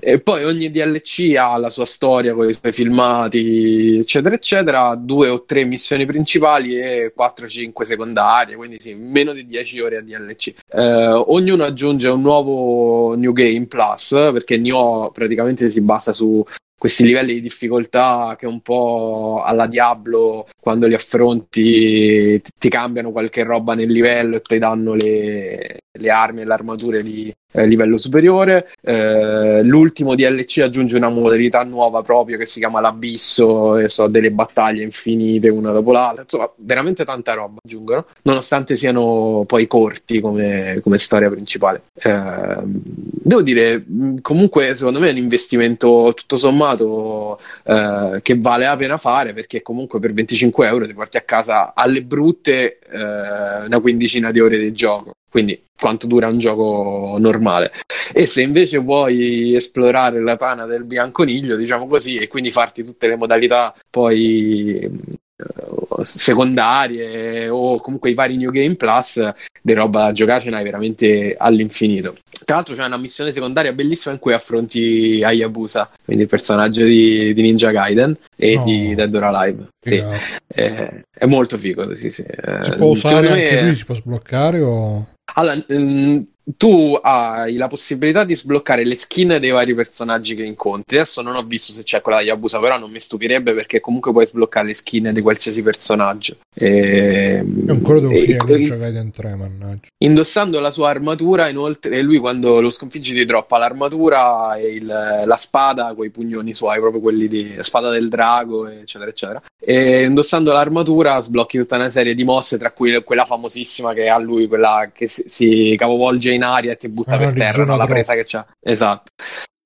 e 0.00 0.20
poi 0.20 0.44
ogni 0.44 0.70
DLC 0.70 1.34
ha 1.38 1.56
la 1.56 1.70
sua 1.70 1.86
storia 1.86 2.34
con 2.34 2.48
i 2.48 2.52
suoi 2.52 2.72
filmati, 2.72 3.98
eccetera, 3.98 4.34
eccetera. 4.34 4.94
Due 4.96 5.28
o 5.28 5.44
tre 5.44 5.64
missioni 5.64 6.04
principali 6.04 6.76
e 6.76 7.12
4-5 7.16 7.82
secondarie, 7.82 8.56
quindi 8.56 8.80
sì, 8.80 8.94
meno 8.94 9.32
di 9.32 9.46
10 9.46 9.80
ore 9.80 9.96
a 9.98 10.02
DLC. 10.02 10.54
Eh, 10.68 11.06
ognuno 11.12 11.64
aggiunge 11.64 12.08
un 12.08 12.20
nuovo 12.20 13.14
New 13.14 13.32
Game 13.32 13.66
Plus 13.66 14.08
perché 14.10 14.58
Nioh 14.58 15.10
praticamente 15.12 15.70
si 15.70 15.80
basa 15.80 16.12
su 16.12 16.44
questi 16.78 17.04
livelli 17.04 17.34
di 17.34 17.40
difficoltà 17.40 18.36
che 18.38 18.46
un 18.46 18.60
po' 18.60 19.42
alla 19.44 19.66
Diablo 19.66 20.46
quando 20.60 20.86
li 20.86 20.94
affronti 20.94 22.40
ti, 22.42 22.50
ti 22.58 22.68
cambiano 22.68 23.12
qualche 23.12 23.44
roba 23.44 23.74
nel 23.74 23.90
livello 23.90 24.36
e 24.36 24.40
ti 24.42 24.58
danno 24.58 24.92
le, 24.94 25.78
le 25.98 26.10
armi 26.10 26.42
e 26.42 26.44
le 26.44 26.52
armature 26.52 27.02
di 27.02 27.32
eh, 27.56 27.66
livello 27.66 27.96
superiore. 27.96 28.68
Eh, 28.82 29.62
l'ultimo 29.62 30.14
DLC 30.14 30.58
aggiunge 30.58 30.96
una 30.96 31.08
modalità 31.08 31.64
nuova 31.64 32.02
proprio 32.02 32.36
che 32.36 32.46
si 32.46 32.58
chiama 32.58 32.80
l'Abisso 32.80 33.78
e 33.78 33.88
so 33.88 34.06
delle 34.06 34.30
battaglie 34.30 34.82
infinite 34.82 35.48
una 35.48 35.72
dopo 35.72 35.92
l'altra. 35.92 36.22
Insomma, 36.22 36.50
veramente 36.56 37.04
tanta 37.04 37.32
roba 37.32 37.60
aggiungono, 37.64 38.06
nonostante 38.22 38.76
siano 38.76 39.44
poi 39.46 39.66
corti 39.66 40.20
come, 40.20 40.80
come 40.82 40.98
storia 40.98 41.30
principale. 41.30 41.82
Eh, 41.94 42.56
devo 42.62 43.42
dire, 43.42 43.82
mh, 43.86 44.20
comunque, 44.20 44.74
secondo 44.74 45.00
me 45.00 45.08
è 45.08 45.12
un 45.12 45.18
investimento 45.18 46.12
tutto 46.14 46.36
sommato 46.36 47.40
eh, 47.64 48.20
che 48.22 48.38
vale 48.38 48.66
la 48.66 48.76
pena 48.76 48.98
fare 48.98 49.32
perché 49.32 49.62
comunque 49.62 49.98
per 49.98 50.12
25 50.12 50.66
euro 50.66 50.86
ti 50.86 50.94
porti 50.94 51.16
a 51.16 51.22
casa 51.22 51.72
alle 51.74 52.02
brutte 52.02 52.78
eh, 52.78 53.64
una 53.66 53.80
quindicina 53.80 54.30
di 54.30 54.40
ore 54.40 54.58
di 54.58 54.72
gioco. 54.72 55.12
Quindi 55.36 55.64
quanto 55.78 56.06
dura 56.06 56.28
un 56.28 56.38
gioco 56.38 57.16
normale. 57.18 57.70
E 58.14 58.24
se 58.24 58.40
invece 58.40 58.78
vuoi 58.78 59.54
esplorare 59.54 60.22
la 60.22 60.34
tana 60.38 60.64
del 60.64 60.84
bianconiglio, 60.84 61.56
diciamo 61.56 61.86
così, 61.86 62.16
e 62.16 62.26
quindi 62.26 62.50
farti 62.50 62.82
tutte 62.84 63.06
le 63.06 63.16
modalità 63.16 63.74
poi 63.90 64.78
eh, 64.80 66.04
secondarie 66.04 67.50
o 67.50 67.78
comunque 67.80 68.08
i 68.10 68.14
vari 68.14 68.38
New 68.38 68.50
Game 68.50 68.76
Plus 68.76 69.20
di 69.60 69.72
roba 69.74 70.04
da 70.06 70.12
giocare 70.12 70.42
ce 70.44 70.48
n'hai 70.48 70.62
veramente 70.64 71.34
all'infinito. 71.38 72.14
Tra 72.46 72.54
l'altro 72.54 72.74
c'è 72.74 72.84
una 72.84 72.96
missione 72.96 73.30
secondaria 73.32 73.72
bellissima 73.72 74.14
in 74.14 74.20
cui 74.20 74.32
affronti 74.32 75.22
Hayabusa, 75.22 75.90
quindi 76.02 76.22
il 76.22 76.28
personaggio 76.30 76.84
di, 76.84 77.34
di 77.34 77.42
Ninja 77.42 77.70
Gaiden 77.72 78.16
e 78.36 78.54
No. 78.54 78.64
di 78.64 78.94
Dead 78.94 79.14
or 79.14 79.24
Alive. 79.24 79.66
Sì, 79.80 79.96
Figato. 79.96 80.16
è, 80.46 81.02
è 81.18 81.26
molto 81.26 81.58
figo. 81.58 81.94
Sì, 81.96 82.10
sì. 82.10 82.22
Eh, 82.22 82.64
Si 82.64 82.70
può 82.76 82.86
usare 82.86 83.26
secondo 83.26 83.28
anche 83.42 83.54
me- 83.56 83.62
lui, 83.64 83.74
si 83.74 83.84
può 83.84 83.94
sbloccare 83.94 84.60
o... 84.60 85.08
allora, 85.34 85.56
mm, 85.68 86.20
tu 86.56 86.96
hai 87.02 87.56
la 87.56 87.66
possibilità 87.66 88.22
di 88.24 88.36
sbloccare 88.36 88.84
le 88.84 88.94
skin 88.94 89.38
dei 89.40 89.50
vari 89.50 89.74
personaggi 89.74 90.34
che 90.36 90.44
incontri. 90.44 90.96
Adesso 90.98 91.20
non 91.22 91.34
ho 91.34 91.42
visto 91.42 91.72
se 91.72 91.82
c'è 91.82 92.00
quella 92.00 92.20
di 92.20 92.26
Yabusa, 92.26 92.60
però 92.60 92.78
non 92.78 92.90
mi 92.90 93.00
stupirebbe 93.00 93.52
perché 93.52 93.80
comunque 93.80 94.12
puoi 94.12 94.26
sbloccare 94.26 94.68
le 94.68 94.74
skin 94.74 95.10
di 95.12 95.20
qualsiasi 95.20 95.62
personaggio. 95.62 96.36
E, 96.54 97.44
Io 97.44 97.72
ancora 97.72 98.00
devo 98.00 98.12
e- 98.12 98.20
finire 98.22 98.74
e- 98.74 98.78
Gaiden 98.78 99.10
3, 99.10 99.34
mannaggia. 99.34 99.86
Indossando 99.98 100.60
la 100.60 100.70
sua 100.70 100.90
armatura, 100.90 101.48
inoltre, 101.48 101.96
e 101.96 102.02
lui 102.02 102.18
quando 102.18 102.60
lo 102.60 102.70
sconfiggi 102.70 103.12
ti 103.12 103.24
droppa 103.24 103.58
l'armatura 103.58 104.56
e 104.56 104.74
il- 104.74 105.22
la 105.24 105.36
spada 105.36 105.94
con 105.96 106.06
i 106.06 106.10
pugnoni 106.10 106.54
suoi, 106.54 106.78
proprio 106.78 107.00
quelli 107.00 107.26
di 107.28 107.56
spada 107.60 107.90
del 107.90 108.08
drago, 108.08 108.68
eccetera, 108.68 109.10
eccetera. 109.10 109.42
E 109.60 110.04
indossando 110.04 110.52
l'armatura 110.52 111.18
sblocchi 111.20 111.58
tutta 111.58 111.74
una 111.76 111.90
serie 111.90 112.14
di 112.14 112.22
mosse, 112.24 112.56
tra 112.56 112.70
cui 112.70 113.02
quella 113.02 113.24
famosissima 113.24 113.92
che 113.92 114.08
ha 114.08 114.18
lui, 114.18 114.46
quella 114.46 114.90
che 114.92 115.08
si, 115.08 115.24
si 115.26 115.74
capovolge 115.76 116.34
in 116.36 116.44
aria 116.44 116.72
e 116.72 116.76
ti 116.76 116.88
butta 116.88 117.16
Ah, 117.16 117.18
per 117.18 117.32
terra, 117.32 117.44
Arizona 117.48 117.64
no? 117.72 117.76
la 117.76 117.84
Drop. 117.84 117.90
presa 117.96 118.14
che 118.14 118.24
c'ha. 118.24 118.46
Esatto. 118.64 119.10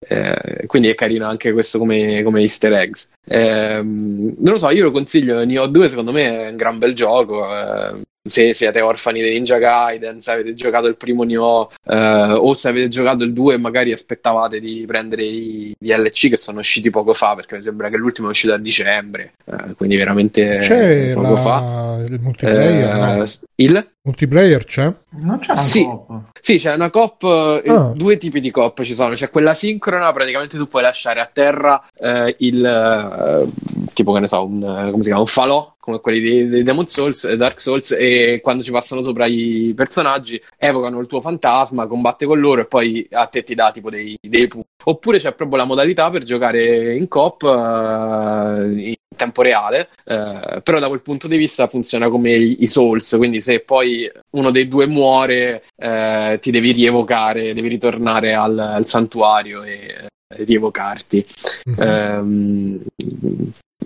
Eh, 0.08 0.62
quindi 0.66 0.88
è 0.88 0.94
carino 0.94 1.26
anche 1.26 1.52
questo 1.52 1.78
come, 1.78 2.22
come 2.22 2.40
easter 2.40 2.72
eggs. 2.72 3.10
Ehm, 3.28 4.34
non 4.38 4.52
lo 4.52 4.56
so, 4.58 4.70
io 4.70 4.84
lo 4.84 4.90
consiglio. 4.90 5.44
Nioh 5.44 5.66
2 5.66 5.88
secondo 5.90 6.10
me 6.12 6.46
è 6.46 6.50
un 6.50 6.56
gran 6.56 6.78
bel 6.78 6.94
gioco. 6.94 7.46
eh, 7.54 8.00
se 8.22 8.52
siete 8.52 8.80
orfani 8.82 9.22
di 9.22 9.30
Ninja 9.30 9.56
Gaiden, 9.56 10.20
se 10.20 10.30
avete 10.32 10.52
giocato 10.54 10.86
il 10.86 10.96
primo 10.96 11.22
Nioh 11.22 11.70
eh, 11.86 11.96
o 12.32 12.52
se 12.52 12.68
avete 12.68 12.88
giocato 12.88 13.24
il 13.24 13.32
2 13.32 13.54
e 13.54 13.58
magari 13.58 13.92
aspettavate 13.92 14.60
di 14.60 14.84
prendere 14.86 15.22
i 15.24 15.74
DLC 15.78 16.28
che 16.28 16.36
sono 16.36 16.58
usciti 16.60 16.90
poco 16.90 17.14
fa, 17.14 17.34
perché 17.34 17.56
mi 17.56 17.62
sembra 17.62 17.88
che 17.88 17.96
l'ultimo 17.96 18.28
è 18.28 18.30
uscito 18.30 18.52
a 18.52 18.58
dicembre, 18.58 19.32
eh, 19.46 19.74
quindi 19.74 19.96
veramente 19.96 20.58
C'è 20.58 21.12
poco 21.14 21.30
la- 21.32 21.36
fa. 21.40 22.04
il 22.06 22.20
multiplayer? 22.20 22.94
Eh, 22.94 23.16
no? 23.16 23.24
il? 23.56 23.89
Multiplayer 24.02 24.64
c'è? 24.64 24.90
Non 25.10 25.38
c'è 25.40 25.52
una 25.52 25.60
Sì. 25.60 25.84
coop. 25.84 26.22
Sì, 26.40 26.56
c'è 26.56 26.72
una 26.74 26.88
cop, 26.88 27.22
eh, 27.62 27.68
Ah. 27.70 27.92
due 27.94 28.16
tipi 28.16 28.40
di 28.40 28.50
cop 28.50 28.80
ci 28.82 28.94
sono. 28.94 29.12
C'è 29.14 29.28
quella 29.28 29.52
sincrona, 29.52 30.10
praticamente 30.12 30.56
tu 30.56 30.66
puoi 30.68 30.80
lasciare 30.82 31.20
a 31.20 31.28
terra 31.30 31.84
eh, 31.98 32.34
il 32.38 32.64
eh, 32.64 33.86
tipo 33.92 34.14
che 34.14 34.20
ne 34.20 34.26
so, 34.26 34.42
un, 34.46 34.62
eh, 34.62 34.90
come 34.90 35.02
si 35.02 35.08
chiama, 35.08 35.20
un 35.20 35.26
falò 35.26 35.74
come 35.78 36.00
quelli 36.00 36.20
di, 36.20 36.48
di 36.48 36.62
Demon 36.62 36.86
Souls, 36.86 37.24
eh, 37.24 37.36
Dark 37.36 37.60
Souls, 37.60 37.90
e 37.92 38.40
quando 38.42 38.62
ci 38.62 38.70
passano 38.70 39.02
sopra 39.02 39.26
i 39.26 39.72
personaggi 39.76 40.40
evocano 40.56 40.98
il 41.00 41.06
tuo 41.06 41.20
fantasma, 41.20 41.86
combatte 41.86 42.24
con 42.24 42.38
loro 42.40 42.62
e 42.62 42.66
poi 42.66 43.06
a 43.10 43.26
te 43.26 43.42
ti 43.42 43.54
dà 43.54 43.70
tipo 43.70 43.90
dei, 43.90 44.16
dei 44.20 44.46
pu- 44.46 44.62
Oppure 44.82 45.18
c'è 45.18 45.34
proprio 45.34 45.58
la 45.58 45.64
modalità 45.64 46.08
per 46.08 46.22
giocare 46.22 46.94
in 46.96 47.06
cop 47.06 47.42
eh, 47.42 48.96
tempo 49.20 49.42
reale, 49.42 49.90
eh, 50.04 50.60
però 50.62 50.78
da 50.78 50.88
quel 50.88 51.02
punto 51.02 51.28
di 51.28 51.36
vista 51.36 51.66
funziona 51.66 52.08
come 52.08 52.32
i, 52.32 52.62
i 52.62 52.66
Souls, 52.66 53.14
quindi 53.16 53.40
se 53.40 53.60
poi 53.60 54.10
uno 54.30 54.50
dei 54.50 54.66
due 54.66 54.86
muore 54.86 55.64
eh, 55.76 56.38
ti 56.40 56.50
devi 56.50 56.72
rievocare, 56.72 57.52
devi 57.52 57.68
ritornare 57.68 58.34
al, 58.34 58.58
al 58.58 58.86
santuario 58.86 59.62
e 59.62 60.08
eh, 60.32 60.44
rievocarti. 60.44 61.26
Mhm. 61.66 61.82
Ehm, 61.82 62.82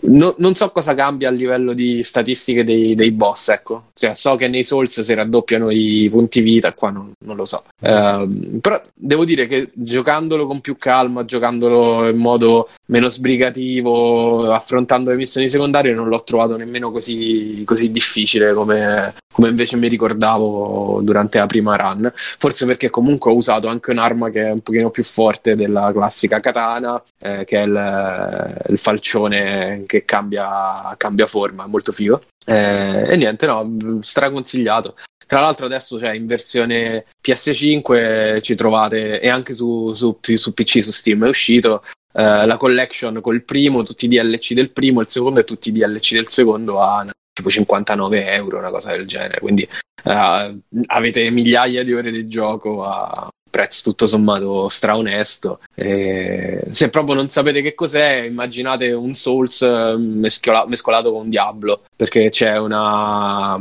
no- 0.07 0.35
non 0.39 0.55
so 0.55 0.71
cosa 0.71 0.95
cambia 0.95 1.29
a 1.29 1.33
livello 1.33 1.73
di 1.73 2.03
statistiche 2.03 2.65
dei, 2.65 2.95
dei 2.95 3.13
boss, 3.13 3.49
ecco. 3.49 3.85
Cioè, 3.95 4.15
so 4.15 4.37
che 4.37 4.49
nei 4.49 4.65
Souls 4.65 5.01
si 5.01 5.15
raddoppiano 5.15 5.71
i 5.71 6.09
punti 6.11 6.41
vita, 6.41 6.73
qua 6.73 6.91
non, 6.91 7.13
non 7.25 7.37
lo 7.37 7.45
so. 7.45 7.65
Ehm, 7.81 8.59
però 8.61 8.81
devo 8.95 9.25
dire 9.25 9.47
che 9.47 9.71
giocandolo 9.73 10.47
con 10.47 10.61
più 10.61 10.77
calma, 10.77 11.25
giocandolo 11.25 12.09
in 12.09 12.17
modo 12.17 12.69
meno 12.87 13.09
sbrigativo, 13.09 14.53
affrontando 14.53 15.11
le 15.11 15.17
missioni 15.17 15.49
secondarie, 15.49 15.95
non 15.95 16.09
l'ho 16.09 16.23
trovato 16.25 16.57
nemmeno 16.57 16.91
così, 16.91 17.63
così 17.65 17.91
difficile 17.91 18.53
come, 18.53 19.15
come 19.33 19.49
invece 19.49 19.77
mi 19.77 19.89
ricordavo 19.89 21.01
durante 21.03 21.39
la 21.39 21.47
prima 21.47 21.77
run. 21.77 22.13
Forse 22.15 22.67
perché 22.67 22.91
comunque 22.91 23.31
ho 23.31 23.37
usato 23.37 23.69
anche 23.69 23.91
un'arma 23.91 24.31
che 24.31 24.43
è 24.43 24.51
un 24.51 24.61
pochino 24.61 24.91
più 24.91 25.05
forte 25.05 25.55
della 25.55 25.91
classica 25.93 26.41
katana, 26.41 27.03
eh, 27.21 27.45
che 27.45 27.59
è 27.61 27.65
il, 27.65 28.63
il 28.69 28.79
falcione 28.79 29.85
che 29.95 30.05
cambia, 30.05 30.95
cambia 30.97 31.27
forma, 31.27 31.65
è 31.65 31.69
molto 31.69 31.93
figo. 31.93 32.23
Eh, 32.45 33.13
e 33.13 33.17
niente, 33.17 33.47
no, 33.47 34.01
straconsigliato. 34.01 34.97
Tra 35.27 35.41
l'altro 35.41 35.67
adesso 35.67 35.97
c'è 35.97 36.13
in 36.13 36.27
versione 36.27 37.07
PS5 37.23 38.43
ci 38.43 38.55
trovate 38.55 39.21
e 39.21 39.29
anche 39.29 39.55
su, 39.55 39.93
su, 39.95 40.19
su 40.21 40.53
PC, 40.53 40.83
su 40.83 40.91
Steam 40.91 41.25
è 41.25 41.29
uscito 41.29 41.83
eh, 42.13 42.45
la 42.45 42.57
collection 42.57 43.21
col 43.21 43.43
primo, 43.43 43.83
tutti 43.85 44.05
i 44.05 44.09
DLC 44.09 44.53
del 44.53 44.71
primo, 44.71 45.01
il 45.01 45.09
secondo 45.09 45.41
e 45.41 45.45
tutti 45.45 45.71
i 45.71 45.73
DLC 45.73 46.13
del 46.13 46.29
secondo 46.29 46.81
a 46.81 47.07
tipo 47.33 47.51
59 47.51 48.33
euro, 48.33 48.59
una 48.59 48.71
cosa 48.71 48.91
del 48.91 49.07
genere. 49.07 49.39
Quindi 49.41 49.63
eh, 49.63 50.59
avete 50.87 51.31
migliaia 51.31 51.83
di 51.85 51.95
ore 51.95 52.11
di 52.11 52.29
gioco 52.29 52.85
a 52.85 53.29
prezzo 53.55 53.83
tutto 53.85 54.09
sommato 54.09 54.69
straonesto. 54.69 55.61
E 55.77 56.65
se 56.71 56.91
proprio 56.91 57.15
non 57.15 57.29
sapete 57.29 57.63
che 57.63 57.75
cos'è, 57.75 58.23
immaginate 58.23 58.91
un 58.91 59.15
Souls 59.15 59.63
eh, 59.63 59.95
mescola- 59.97 60.67
mescolato 60.67 61.13
con 61.13 61.23
un 61.23 61.29
Diablo, 61.29 61.83
perché 61.95 62.31
c'è 62.31 62.59
una 62.59 63.57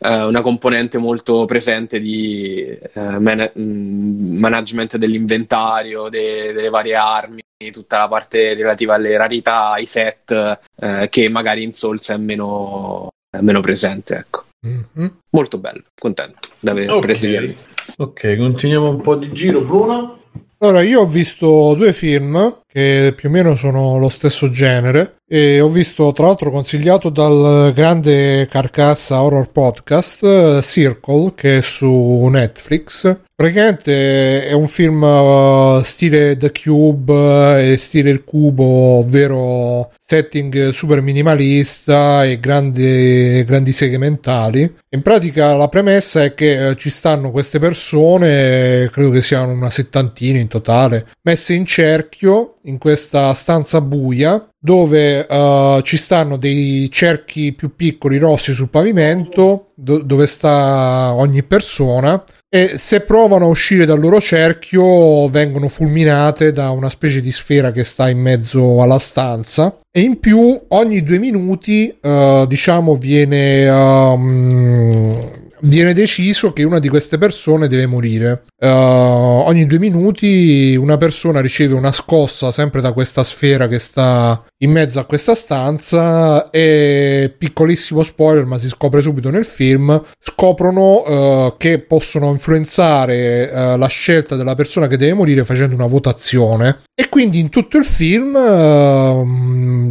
eh, 0.00 0.22
una 0.22 0.42
componente 0.42 0.98
molto 0.98 1.44
presente 1.44 2.00
di 2.00 2.66
eh, 2.94 3.18
man- 3.18 3.50
mh, 3.52 4.38
management 4.38 4.96
dell'inventario, 4.96 6.08
de- 6.08 6.52
delle 6.52 6.68
varie 6.68 6.94
armi, 6.96 7.40
tutta 7.72 7.98
la 7.98 8.08
parte 8.08 8.54
relativa 8.54 8.94
alle 8.94 9.16
rarità, 9.16 9.70
ai 9.72 9.84
set, 9.84 10.58
eh, 10.80 11.08
che 11.10 11.28
magari 11.28 11.62
in 11.62 11.72
Souls 11.72 12.08
è 12.10 12.16
meno, 12.16 13.08
è 13.30 13.40
meno 13.40 13.60
presente. 13.60 14.16
Ecco. 14.16 14.44
Mhm. 14.66 15.18
Molto 15.30 15.58
bello, 15.58 15.82
contento 16.00 16.48
di 16.58 16.68
aver 16.70 16.90
Ok. 16.90 16.98
preso 17.00 17.26
via 17.26 17.40
lì. 17.40 17.56
Ok, 17.96 18.36
continuiamo 18.36 18.90
un 18.90 19.00
po' 19.00 19.16
di 19.16 19.32
giro, 19.32 19.60
Bruno. 19.60 20.18
Allora, 20.58 20.82
io 20.82 21.00
ho 21.00 21.06
visto 21.06 21.74
due 21.74 21.92
film 21.92 22.62
che 22.70 23.14
più 23.16 23.30
o 23.30 23.32
meno 23.32 23.54
sono 23.54 23.96
lo 23.96 24.10
stesso 24.10 24.50
genere 24.50 25.18
e 25.30 25.60
ho 25.60 25.68
visto 25.68 26.10
tra 26.12 26.26
l'altro 26.26 26.50
consigliato 26.50 27.10
dal 27.10 27.72
grande 27.74 28.46
Carcassa 28.50 29.22
Horror 29.22 29.50
Podcast 29.50 30.22
eh, 30.22 30.60
Circle 30.62 31.34
che 31.34 31.58
è 31.58 31.60
su 31.60 32.26
Netflix. 32.30 33.20
Praticamente 33.34 34.48
è 34.48 34.52
un 34.52 34.66
film 34.66 35.04
eh, 35.04 35.82
stile 35.84 36.36
The 36.36 36.50
Cube 36.50 37.12
eh, 37.60 37.72
e 37.72 37.76
stile 37.76 38.10
il 38.10 38.24
cubo, 38.24 38.64
ovvero 38.64 39.92
setting 40.04 40.70
super 40.70 41.02
minimalista 41.02 42.24
e 42.24 42.40
grandi, 42.40 43.44
grandi 43.44 43.70
segmentali. 43.72 44.74
In 44.88 45.02
pratica 45.02 45.54
la 45.54 45.68
premessa 45.68 46.24
è 46.24 46.34
che 46.34 46.74
ci 46.78 46.90
stanno 46.90 47.30
queste 47.30 47.58
persone, 47.60 48.88
credo 48.90 49.10
che 49.10 49.22
siano 49.22 49.52
una 49.52 49.70
settantina 49.70 50.38
in 50.38 50.48
totale, 50.48 51.06
messe 51.22 51.52
in 51.52 51.66
cerchio 51.66 52.56
in 52.68 52.78
questa 52.78 53.34
stanza 53.34 53.80
buia 53.80 54.48
dove 54.58 55.26
eh, 55.26 55.80
ci 55.84 55.96
stanno 55.96 56.36
dei 56.36 56.90
cerchi 56.90 57.52
più 57.52 57.74
piccoli 57.74 58.18
rossi 58.18 58.52
sul 58.52 58.68
pavimento 58.68 59.72
do- 59.74 60.02
dove 60.02 60.26
sta 60.26 61.12
ogni 61.14 61.42
persona 61.42 62.22
e 62.50 62.78
se 62.78 63.00
provano 63.02 63.44
a 63.44 63.48
uscire 63.48 63.84
dal 63.84 64.00
loro 64.00 64.20
cerchio 64.20 65.28
vengono 65.28 65.68
fulminate 65.68 66.50
da 66.50 66.70
una 66.70 66.88
specie 66.88 67.20
di 67.20 67.30
sfera 67.30 67.72
che 67.72 67.84
sta 67.84 68.08
in 68.08 68.18
mezzo 68.18 68.80
alla 68.80 68.98
stanza. 68.98 69.80
E 69.90 70.00
in 70.00 70.18
più 70.18 70.58
ogni 70.68 71.02
due 71.02 71.18
minuti 71.18 71.94
eh, 72.00 72.44
diciamo 72.48 72.94
viene 72.94 73.64
ehm, 73.64 75.37
viene 75.62 75.92
deciso 75.92 76.52
che 76.52 76.62
una 76.62 76.78
di 76.78 76.88
queste 76.88 77.18
persone 77.18 77.68
deve 77.68 77.86
morire. 77.86 78.44
Uh, 78.60 78.66
ogni 78.66 79.66
due 79.66 79.78
minuti 79.78 80.74
una 80.74 80.96
persona 80.96 81.40
riceve 81.40 81.74
una 81.74 81.92
scossa 81.92 82.50
sempre 82.50 82.80
da 82.80 82.92
questa 82.92 83.22
sfera 83.22 83.68
che 83.68 83.78
sta 83.78 84.42
in 84.58 84.72
mezzo 84.72 84.98
a 84.98 85.04
questa 85.04 85.36
stanza 85.36 86.50
e 86.50 87.32
piccolissimo 87.38 88.02
spoiler 88.02 88.46
ma 88.46 88.58
si 88.58 88.66
scopre 88.66 89.00
subito 89.00 89.30
nel 89.30 89.44
film 89.44 90.02
scoprono 90.20 91.46
uh, 91.46 91.54
che 91.56 91.78
possono 91.78 92.32
influenzare 92.32 93.48
uh, 93.48 93.78
la 93.78 93.86
scelta 93.86 94.34
della 94.34 94.56
persona 94.56 94.88
che 94.88 94.96
deve 94.96 95.14
morire 95.14 95.44
facendo 95.44 95.76
una 95.76 95.86
votazione 95.86 96.80
e 96.96 97.08
quindi 97.08 97.38
in 97.38 97.50
tutto 97.50 97.76
il 97.76 97.84
film 97.84 98.36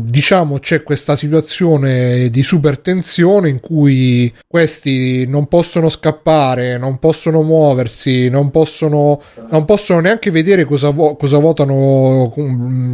diciamo 0.09 0.59
c'è 0.59 0.83
questa 0.83 1.15
situazione 1.15 2.29
di 2.29 2.43
super 2.43 2.79
tensione 2.79 3.47
in 3.47 3.61
cui 3.61 4.33
questi 4.45 5.25
non 5.25 5.47
possono 5.57 5.89
scappare 5.89 6.77
non 6.77 6.99
possono 6.99 7.41
muoversi 7.41 8.29
non 8.29 8.51
possono, 8.51 9.19
non 9.49 9.65
possono 9.65 10.01
neanche 10.01 10.29
vedere 10.29 10.65
cosa, 10.65 10.91
vo- 10.91 11.15
cosa 11.15 11.39
votano 11.39 12.31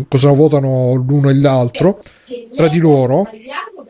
cosa 0.07 0.31
votano 0.31 0.93
l'uno 0.93 1.29
e 1.29 1.35
l'altro 1.35 2.01
tra 2.55 2.69
di 2.69 2.79
loro. 2.79 3.27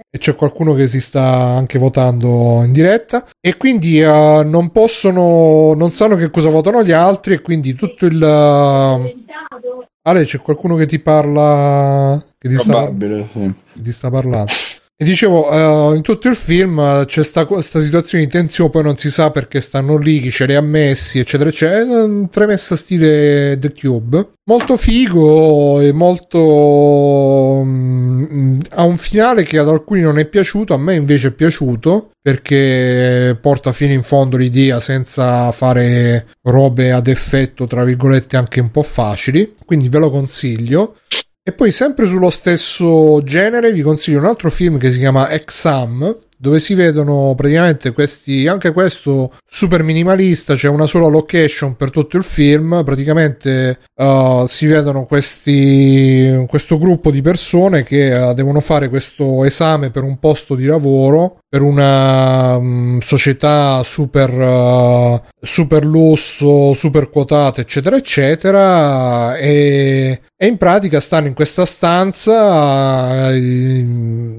E 0.09 0.17
c'è 0.17 0.35
qualcuno 0.35 0.73
che 0.73 0.87
si 0.87 0.99
sta 0.99 1.23
anche 1.23 1.77
votando 1.79 2.61
in 2.63 2.71
diretta. 2.71 3.27
E 3.39 3.57
quindi 3.57 4.01
uh, 4.01 4.41
non 4.43 4.69
possono 4.71 5.73
non 5.75 5.91
sanno 5.91 6.15
che 6.15 6.29
cosa 6.29 6.49
votano 6.49 6.83
gli 6.83 6.91
altri 6.91 7.33
e 7.33 7.41
quindi 7.41 7.73
tutto 7.73 8.05
il 8.05 8.15
uh... 8.15 9.35
Ale 10.05 10.23
c'è 10.25 10.39
qualcuno 10.39 10.75
che 10.75 10.85
ti 10.85 10.99
parla 10.99 12.23
che 12.37 12.49
ti, 12.49 12.55
Probabile, 12.55 13.25
sta... 13.29 13.39
Sì. 13.39 13.53
che 13.73 13.81
ti 13.81 13.91
sta 13.91 14.09
parlando 14.09 14.51
e 15.03 15.05
dicevo, 15.05 15.51
uh, 15.51 15.93
in 15.95 16.01
tutto 16.01 16.29
il 16.29 16.35
film 16.35 16.77
uh, 16.77 17.03
c'è 17.05 17.23
questa 17.45 17.81
situazione 17.81 18.23
di 18.23 18.31
tensione, 18.31 18.69
poi 18.69 18.83
non 18.83 18.95
si 18.95 19.11
sa 19.11 19.31
perché 19.31 19.59
stanno 19.59 19.97
lì, 19.97 20.21
chi 20.21 20.31
ce 20.31 20.45
li 20.45 20.55
ha 20.55 20.61
messi, 20.61 21.19
eccetera, 21.19 21.49
eccetera. 21.49 22.05
È 22.05 22.27
premessa 22.29 22.77
stile 22.77 23.57
The 23.59 23.73
Cube. 23.73 24.29
Molto 24.45 24.77
figo 24.77 25.81
e 25.81 25.91
molto... 25.91 26.39
Um, 26.39 28.61
ha 28.69 28.83
un 28.83 28.97
finale 28.97 29.43
che 29.43 29.57
ad 29.57 29.67
alcuni 29.67 29.99
non 29.99 30.19
è 30.19 30.25
piaciuto, 30.25 30.73
a 30.73 30.77
me 30.77 30.95
invece 30.95 31.27
è 31.27 31.31
piaciuto 31.31 32.11
perché 32.21 33.37
porta 33.41 33.73
fino 33.73 33.91
in 33.91 34.03
fondo 34.03 34.37
l'idea 34.37 34.79
senza 34.79 35.51
fare 35.51 36.27
robe 36.43 36.93
ad 36.93 37.07
effetto, 37.07 37.67
tra 37.67 37.83
virgolette, 37.83 38.37
anche 38.37 38.61
un 38.61 38.71
po' 38.71 38.83
facili. 38.83 39.55
Quindi 39.65 39.89
ve 39.89 39.99
lo 39.99 40.09
consiglio. 40.09 40.95
E 41.45 41.51
poi 41.51 41.73
sempre 41.73 42.05
sullo 42.05 42.29
stesso 42.29 43.21
genere 43.21 43.73
vi 43.73 43.81
consiglio 43.81 44.19
un 44.19 44.25
altro 44.25 44.49
film 44.49 44.77
che 44.77 44.91
si 44.91 44.99
chiama 44.99 45.29
Exam, 45.29 46.17
dove 46.37 46.61
si 46.61 46.73
vedono 46.73 47.33
praticamente 47.35 47.91
questi, 47.91 48.47
anche 48.47 48.71
questo 48.71 49.33
super 49.45 49.83
minimalista, 49.83 50.55
c'è 50.55 50.69
una 50.69 50.85
sola 50.85 51.07
location 51.07 51.75
per 51.75 51.89
tutto 51.89 52.15
il 52.15 52.23
film, 52.23 52.81
praticamente 52.85 53.79
uh, 53.95 54.47
si 54.47 54.67
vedono 54.67 55.03
questi, 55.03 56.45
questo 56.47 56.77
gruppo 56.77 57.11
di 57.11 57.21
persone 57.21 57.83
che 57.83 58.13
uh, 58.13 58.33
devono 58.33 58.61
fare 58.61 58.87
questo 58.87 59.43
esame 59.43 59.89
per 59.89 60.03
un 60.03 60.19
posto 60.19 60.55
di 60.55 60.63
lavoro 60.63 61.39
per 61.53 61.61
una 61.61 62.55
um, 62.55 62.99
società 63.01 63.83
super, 63.83 64.31
uh, 64.31 65.21
super 65.39 65.85
lusso, 65.85 66.73
super 66.73 67.11
quotata, 67.11 67.61
eccetera, 67.61 67.95
eccetera, 67.95 69.37
e, 69.37 70.21
e, 70.35 70.47
in 70.47 70.57
pratica 70.57 70.99
stanno 70.99 71.27
in 71.27 71.35
questa 71.35 71.67
stanza, 71.67 73.29
uh, 73.29 73.85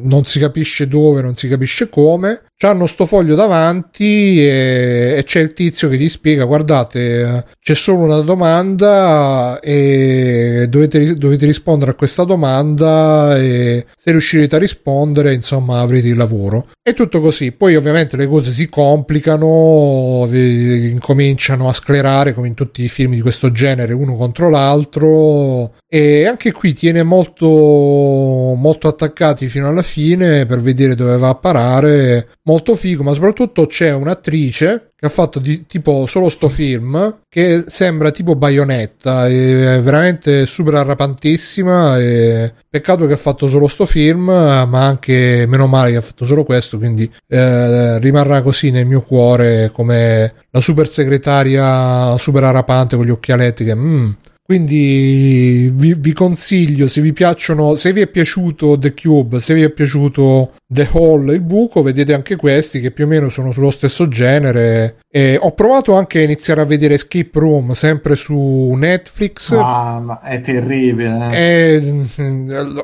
non 0.03 0.25
si 0.25 0.41
capisce 0.41 0.89
dove, 0.89 1.23
non 1.23 1.37
si 1.37 1.47
capisce 1.47 1.89
come, 1.89 2.47
hanno 2.61 2.87
sto 2.87 3.05
foglio 3.05 3.35
davanti 3.35 4.43
e, 4.43 5.15
e, 5.19 5.23
c'è 5.25 5.41
il 5.41 5.53
tizio 5.53 5.89
che 5.89 5.99
gli 5.99 6.09
spiega 6.09 6.45
guardate 6.45 7.45
c'è 7.61 7.75
solo 7.75 8.05
una 8.05 8.21
domanda 8.21 9.59
e 9.61 10.67
dovete, 10.69 11.17
dovete 11.17 11.47
rispondere 11.47 11.91
a 11.93 11.95
questa 11.95 12.25
domanda 12.25 13.37
e 13.39 13.87
se 13.97 14.11
riuscirete 14.11 14.57
a 14.57 14.59
rispondere 14.59 15.35
insomma 15.35 15.81
avrete 15.81 16.09
il 16.09 16.17
lavoro. 16.17 16.69
E 16.83 16.93
tutto 16.93 17.21
così. 17.21 17.53
Poi 17.53 17.77
ovviamente 17.77 18.17
le 18.17 18.27
cose 18.27 18.53
si 18.53 18.69
complicano 18.69 20.29
incominciano 20.31 21.69
a 21.69 21.73
sclerare 21.73 22.35
come 22.35 22.49
in 22.49 22.55
tutti 22.55 22.85
i 22.85 22.89
film 22.89 23.15
di 23.15 23.23
questo 23.23 23.51
genere 23.51 23.95
uno 23.95 24.15
contro 24.15 24.51
l'altro 24.51 25.73
e 25.95 26.27
anche 26.27 26.51
qui 26.51 26.73
tiene 26.73 27.05
molto 27.05 27.47
molto 27.47 28.89
attaccati 28.89 29.47
fino 29.47 29.69
alla 29.69 29.83
fine 29.83 30.45
per 30.45 30.61
vedere 30.61 30.97
dove 30.97 31.17
va 31.17 31.29
a 31.29 31.37
parare. 31.37 32.31
Molto 32.47 32.75
figo, 32.75 33.05
ma 33.05 33.13
soprattutto 33.13 33.67
c'è 33.67 33.93
un'attrice 33.95 34.91
che 34.97 35.07
ha 35.07 35.09
fatto 35.09 35.39
di, 35.39 35.67
tipo 35.67 36.07
solo 36.07 36.29
sto 36.31 36.49
film 36.49 37.21
che 37.29 37.67
sembra 37.69 38.11
tipo 38.11 38.35
baionetta, 38.35 39.29
è 39.29 39.81
veramente 39.81 40.47
super 40.47 40.75
arrapantissima 40.75 42.01
e 42.01 42.53
peccato 42.69 43.07
che 43.07 43.13
ha 43.13 43.17
fatto 43.17 43.49
solo 43.49 43.69
sto 43.69 43.87
film, 43.87 44.25
ma 44.25 44.85
anche 44.85 45.47
meno 45.47 45.69
male 45.69 45.93
che 45.93 45.99
ha 45.99 46.01
fatto 46.01 46.27
solo 46.27 46.43
questo, 46.43 46.77
quindi 46.77 47.09
eh, 47.29 48.01
rimarrà 48.01 48.43
così 48.43 48.73
nel 48.73 48.87
mio 48.87 49.03
cuore 49.03 49.71
come 49.73 50.35
la 50.51 50.61
super 50.61 50.89
segretaria 50.89 52.19
super 52.19 52.43
arrapante 52.43 52.97
con 52.97 53.05
gli 53.05 53.11
occhialetti 53.11 53.65
che 53.65 53.77
mm, 53.77 54.11
quindi 54.45 55.71
vi, 55.73 55.95
vi, 55.95 56.13
consiglio 56.13 56.87
se 56.87 57.01
vi 57.01 57.13
piacciono 57.13 57.77
se 57.77 57.93
vi 57.93 58.03
è 58.03 58.07
piaciuto 58.07 58.79
The 58.79 58.93
Cube 58.93 59.41
se 59.41 59.55
vi 59.55 59.63
è 59.63 59.71
piaciuto 59.71 60.53
The 60.67 60.89
Hall 60.93 61.33
il 61.33 61.41
buco 61.41 61.83
vedete 61.83 62.13
anche 62.13 62.37
questi 62.37 62.81
che 62.81 62.91
più 62.91 63.05
o 63.05 63.09
meno 63.09 63.29
sono 63.29 63.53
sullo 63.53 63.71
stesso 63.71 64.09
genere. 64.09 64.97
E 65.11 65.39
ho 65.41 65.53
provato 65.53 65.95
anche 65.95 66.19
a 66.19 66.23
iniziare 66.23 66.61
a 66.61 66.65
vedere 66.65 66.95
Escape 66.95 67.31
Room 67.33 67.73
sempre 67.73 68.17
su 68.17 68.73
Netflix. 68.77 69.53
Ah, 69.53 70.01
ma 70.01 70.21
è 70.21 70.41
terribile. 70.41 71.29
E, 71.33 72.07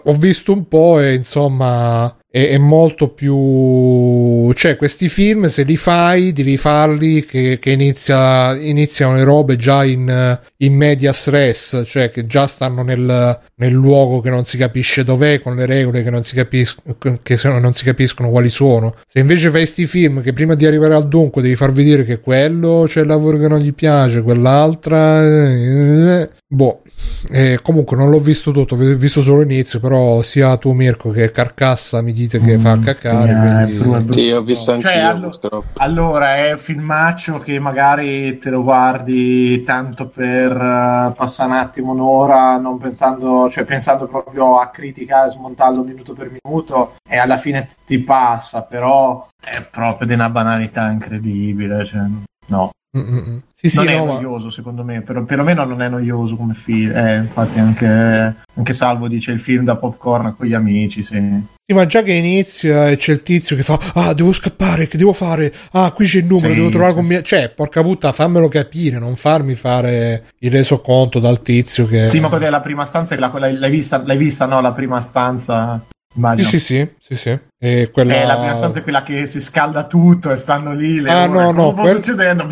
ho 0.04 0.12
visto 0.14 0.52
un 0.52 0.68
po' 0.68 1.00
e 1.00 1.14
insomma 1.14 2.14
è, 2.30 2.56
molto 2.58 3.08
più 3.08 4.52
cioè 4.52 4.76
questi 4.76 5.08
film 5.08 5.48
se 5.48 5.64
li 5.64 5.76
fai 5.76 6.32
devi 6.32 6.56
farli 6.56 7.24
che, 7.24 7.58
che 7.60 7.70
inizia, 7.70 8.56
iniziano 8.56 9.16
le 9.16 9.24
robe 9.24 9.56
già 9.56 9.84
in, 9.84 10.38
in 10.58 10.74
media 10.74 11.12
stress 11.12 11.82
cioè 11.84 12.10
che 12.10 12.26
già 12.26 12.46
stanno 12.46 12.82
nel, 12.82 13.40
nel 13.56 13.72
luogo 13.72 14.20
che 14.20 14.30
non 14.30 14.44
si 14.44 14.56
capisce 14.56 15.04
dov'è 15.04 15.40
con 15.40 15.56
le 15.56 15.66
regole 15.66 16.02
che 16.02 16.10
non 16.10 16.22
si, 16.22 16.34
capisc- 16.34 16.80
che 17.22 17.38
non 17.44 17.74
si 17.74 17.84
capiscono 17.84 18.30
quali 18.30 18.48
sono. 18.48 18.96
Se 19.08 19.20
invece 19.20 19.50
fai 19.50 19.60
questi 19.62 19.86
film 19.86 20.22
che 20.22 20.32
prima 20.32 20.54
di 20.54 20.66
arrivare 20.66 20.94
al 20.94 21.08
dunque 21.08 21.42
devi 21.42 21.56
far 21.56 21.72
vedere 21.72 22.04
che 22.04 22.20
quello 22.20 22.84
c'è 22.86 23.00
il 23.00 23.06
lavoro 23.06 23.38
che 23.38 23.48
non 23.48 23.58
gli 23.58 23.72
piace 23.72 24.22
quell'altra 24.22 25.22
eh, 25.22 26.30
boh 26.52 26.82
eh, 27.28 27.60
comunque 27.62 27.96
non 27.96 28.08
l'ho 28.08 28.18
visto 28.18 28.50
tutto, 28.50 28.74
ho 28.74 28.78
visto 28.78 29.22
solo 29.22 29.40
l'inizio, 29.40 29.78
però 29.78 30.22
sia 30.22 30.56
tu 30.56 30.72
Mirko 30.72 31.10
che 31.10 31.30
Carcassa 31.30 32.00
mi 32.00 32.12
dite 32.12 32.40
che 32.40 32.56
mm, 32.56 32.60
fa 32.60 32.78
cacare. 32.78 33.66
Sì, 33.66 33.78
quindi... 33.78 34.12
sì 34.12 34.30
ho 34.30 34.40
visto 34.40 34.72
anche 34.72 34.88
cioè, 34.88 34.96
io. 34.96 35.08
Allo... 35.08 35.64
Allora 35.76 36.36
è 36.36 36.52
un 36.52 36.58
filmaccio 36.58 37.38
che 37.40 37.58
magari 37.58 38.38
te 38.38 38.50
lo 38.50 38.62
guardi 38.62 39.62
tanto 39.64 40.08
per 40.08 40.52
uh, 40.52 41.12
passare 41.12 41.50
un 41.50 41.56
attimo 41.56 41.92
un'ora, 41.92 42.56
non 42.56 42.78
pensando, 42.78 43.50
cioè 43.50 43.64
pensando 43.64 44.06
proprio 44.06 44.58
a 44.58 44.68
criticare, 44.68 45.30
smontarlo 45.30 45.82
minuto 45.82 46.14
per 46.14 46.30
minuto 46.42 46.94
e 47.08 47.18
alla 47.18 47.36
fine 47.36 47.68
ti 47.86 47.98
passa, 47.98 48.62
però 48.62 49.28
è 49.40 49.62
proprio 49.70 50.06
di 50.06 50.14
una 50.14 50.30
banalità 50.30 50.90
incredibile. 50.90 51.84
Cioè, 51.84 52.00
no. 52.46 52.70
Sì, 52.92 53.70
sì, 53.70 53.76
non 53.76 53.88
è 53.88 53.96
no, 53.98 54.04
noioso 54.04 54.46
ma... 54.46 54.50
secondo 54.50 54.82
me, 54.82 55.02
però 55.02 55.22
perlomeno 55.22 55.64
non 55.64 55.80
è 55.80 55.88
noioso 55.88 56.34
come 56.34 56.54
film. 56.54 56.90
Eh, 56.96 57.16
infatti 57.18 57.60
anche, 57.60 57.86
anche, 57.86 58.72
Salvo 58.72 59.06
dice 59.06 59.30
il 59.30 59.38
film 59.38 59.64
da 59.64 59.76
popcorn 59.76 60.34
con 60.36 60.46
gli 60.46 60.54
amici, 60.54 61.04
sì. 61.04 61.18
Sì, 61.64 61.72
ma 61.72 61.86
già 61.86 62.02
che 62.02 62.14
inizia 62.14 62.88
e 62.88 62.96
c'è 62.96 63.12
il 63.12 63.22
tizio 63.22 63.54
che 63.54 63.62
fa 63.62 63.78
Ah, 63.94 64.12
devo 64.12 64.32
scappare, 64.32 64.88
che 64.88 64.98
devo 64.98 65.12
fare? 65.12 65.52
Ah, 65.70 65.92
qui 65.92 66.04
c'è 66.04 66.18
il 66.18 66.24
numero, 66.24 66.48
sì, 66.48 66.54
devo 66.56 66.68
trovare 66.70 66.90
sì. 66.90 66.96
combinazione. 66.96 67.42
Cioè, 67.42 67.54
porca 67.54 67.82
puttana, 67.82 68.12
fammelo 68.12 68.48
capire, 68.48 68.98
non 68.98 69.14
farmi 69.14 69.54
fare 69.54 70.24
il 70.38 70.50
resoconto 70.50 71.20
dal 71.20 71.42
tizio 71.42 71.86
che... 71.86 72.08
Sì, 72.08 72.18
ma 72.18 72.28
quella 72.28 72.48
è 72.48 72.50
la 72.50 72.60
prima 72.60 72.84
stanza, 72.86 73.16
l'hai, 73.16 73.56
l'hai, 73.56 73.70
vista, 73.70 74.02
l'hai 74.04 74.16
vista, 74.16 74.46
no? 74.46 74.60
La 74.60 74.72
prima 74.72 75.00
stanza... 75.00 75.80
Immagino. 76.12 76.48
Sì, 76.48 76.58
sì, 76.58 76.76
sì, 76.98 76.99
sì, 77.10 77.16
sì. 77.16 77.38
E 77.58 77.90
quella... 77.92 78.14
Eh, 78.14 78.24
la 78.24 78.36
prima 78.36 78.54
stanza 78.54 78.78
è 78.78 78.82
quella 78.84 79.02
che 79.02 79.26
si 79.26 79.40
scalda 79.40 79.84
tutto 79.86 80.30
e 80.30 80.36
stanno 80.36 80.72
lì. 80.72 81.00
Le 81.00 81.10
ah, 81.10 81.28
ore. 81.28 81.28
no, 81.28 81.50
no, 81.50 81.72
quel... 81.72 81.96
succedendo? 81.96 82.46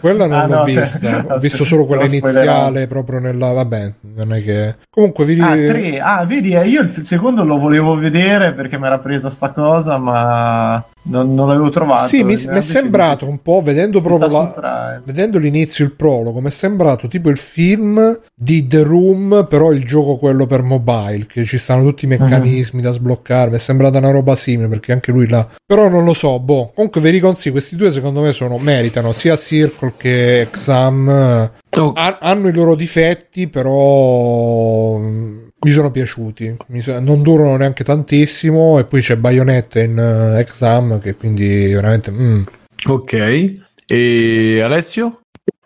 Quella 0.00 0.26
non 0.26 0.38
ah, 0.40 0.46
l'ho 0.46 0.54
no, 0.56 0.64
vista. 0.64 1.24
Ho 1.34 1.38
visto 1.38 1.64
solo 1.64 1.84
quella 1.84 2.04
iniziale, 2.04 2.88
proprio 2.88 3.20
nella. 3.20 3.52
Vabbè, 3.52 3.92
non 4.16 4.34
è 4.34 4.42
che. 4.42 4.76
Comunque, 4.90 5.24
vi 5.24 5.40
ah, 5.40 5.54
tre. 5.54 6.00
ah, 6.00 6.24
vedi, 6.24 6.54
eh, 6.54 6.66
io 6.66 6.82
il 6.82 7.04
secondo 7.04 7.44
lo 7.44 7.58
volevo 7.58 7.94
vedere 7.94 8.52
perché 8.52 8.78
mi 8.78 8.86
era 8.86 8.98
presa 8.98 9.30
sta 9.30 9.50
cosa, 9.50 9.96
ma 9.96 10.84
non, 11.02 11.34
non 11.34 11.48
l'avevo 11.48 11.70
trovato. 11.70 12.08
Sì, 12.08 12.22
mi, 12.24 12.34
mi 12.34 12.58
è 12.58 12.60
sembrato 12.60 13.28
un 13.28 13.40
po', 13.40 13.62
vedendo 13.62 14.00
proprio 14.00 14.28
la, 14.28 15.00
vedendo 15.04 15.38
l'inizio, 15.38 15.84
il 15.84 15.92
prologo, 15.92 16.40
mi 16.40 16.48
è 16.48 16.50
sembrato 16.50 17.06
tipo 17.06 17.30
il 17.30 17.38
film 17.38 18.20
di 18.34 18.66
The 18.66 18.82
Room, 18.82 19.46
però 19.48 19.72
il 19.72 19.84
gioco 19.84 20.16
quello 20.16 20.46
per 20.46 20.62
mobile, 20.62 21.26
che 21.26 21.44
ci 21.44 21.56
stanno 21.56 21.84
tutti 21.84 22.04
i 22.04 22.08
meccanismi 22.08 22.80
uh-huh. 22.80 22.86
da 22.86 22.92
sbloccare. 22.92 23.50
Mi 23.50 23.56
è 23.56 23.60
sembrata 23.60 23.99
una 24.00 24.10
roba 24.10 24.34
simile 24.36 24.68
perché 24.68 24.92
anche 24.92 25.12
lui 25.12 25.28
là 25.28 25.48
però 25.64 25.88
non 25.88 26.04
lo 26.04 26.12
so 26.12 26.38
boh 26.40 26.72
comunque 26.74 27.00
ve 27.00 27.10
li 27.10 27.20
consiglio 27.20 27.52
questi 27.54 27.76
due 27.76 27.92
secondo 27.92 28.20
me 28.20 28.32
sono 28.32 28.58
meritano 28.58 29.12
sia 29.12 29.36
Circle 29.36 29.94
che 29.96 30.40
Exam 30.40 31.50
Oh. 31.76 31.92
Ha- 31.94 32.18
hanno 32.20 32.48
i 32.48 32.52
loro 32.52 32.74
difetti 32.74 33.46
però 33.48 34.98
mm, 34.98 35.38
mi 35.60 35.70
sono 35.70 35.90
piaciuti 35.92 36.56
Mi 36.66 36.80
so- 36.80 36.98
non 36.98 37.22
durano 37.22 37.56
neanche 37.56 37.84
tantissimo 37.84 38.78
e 38.80 38.84
poi 38.86 39.00
c'è 39.00 39.16
Bayonetta 39.16 39.80
in 39.80 39.96
eh, 39.96 40.40
Exam 40.40 41.00
che 41.00 41.14
quindi 41.14 41.72
veramente 41.72 42.10
mm. 42.10 42.42
Ok. 42.88 43.54
E 43.86 44.60
Alessio? 44.62 45.20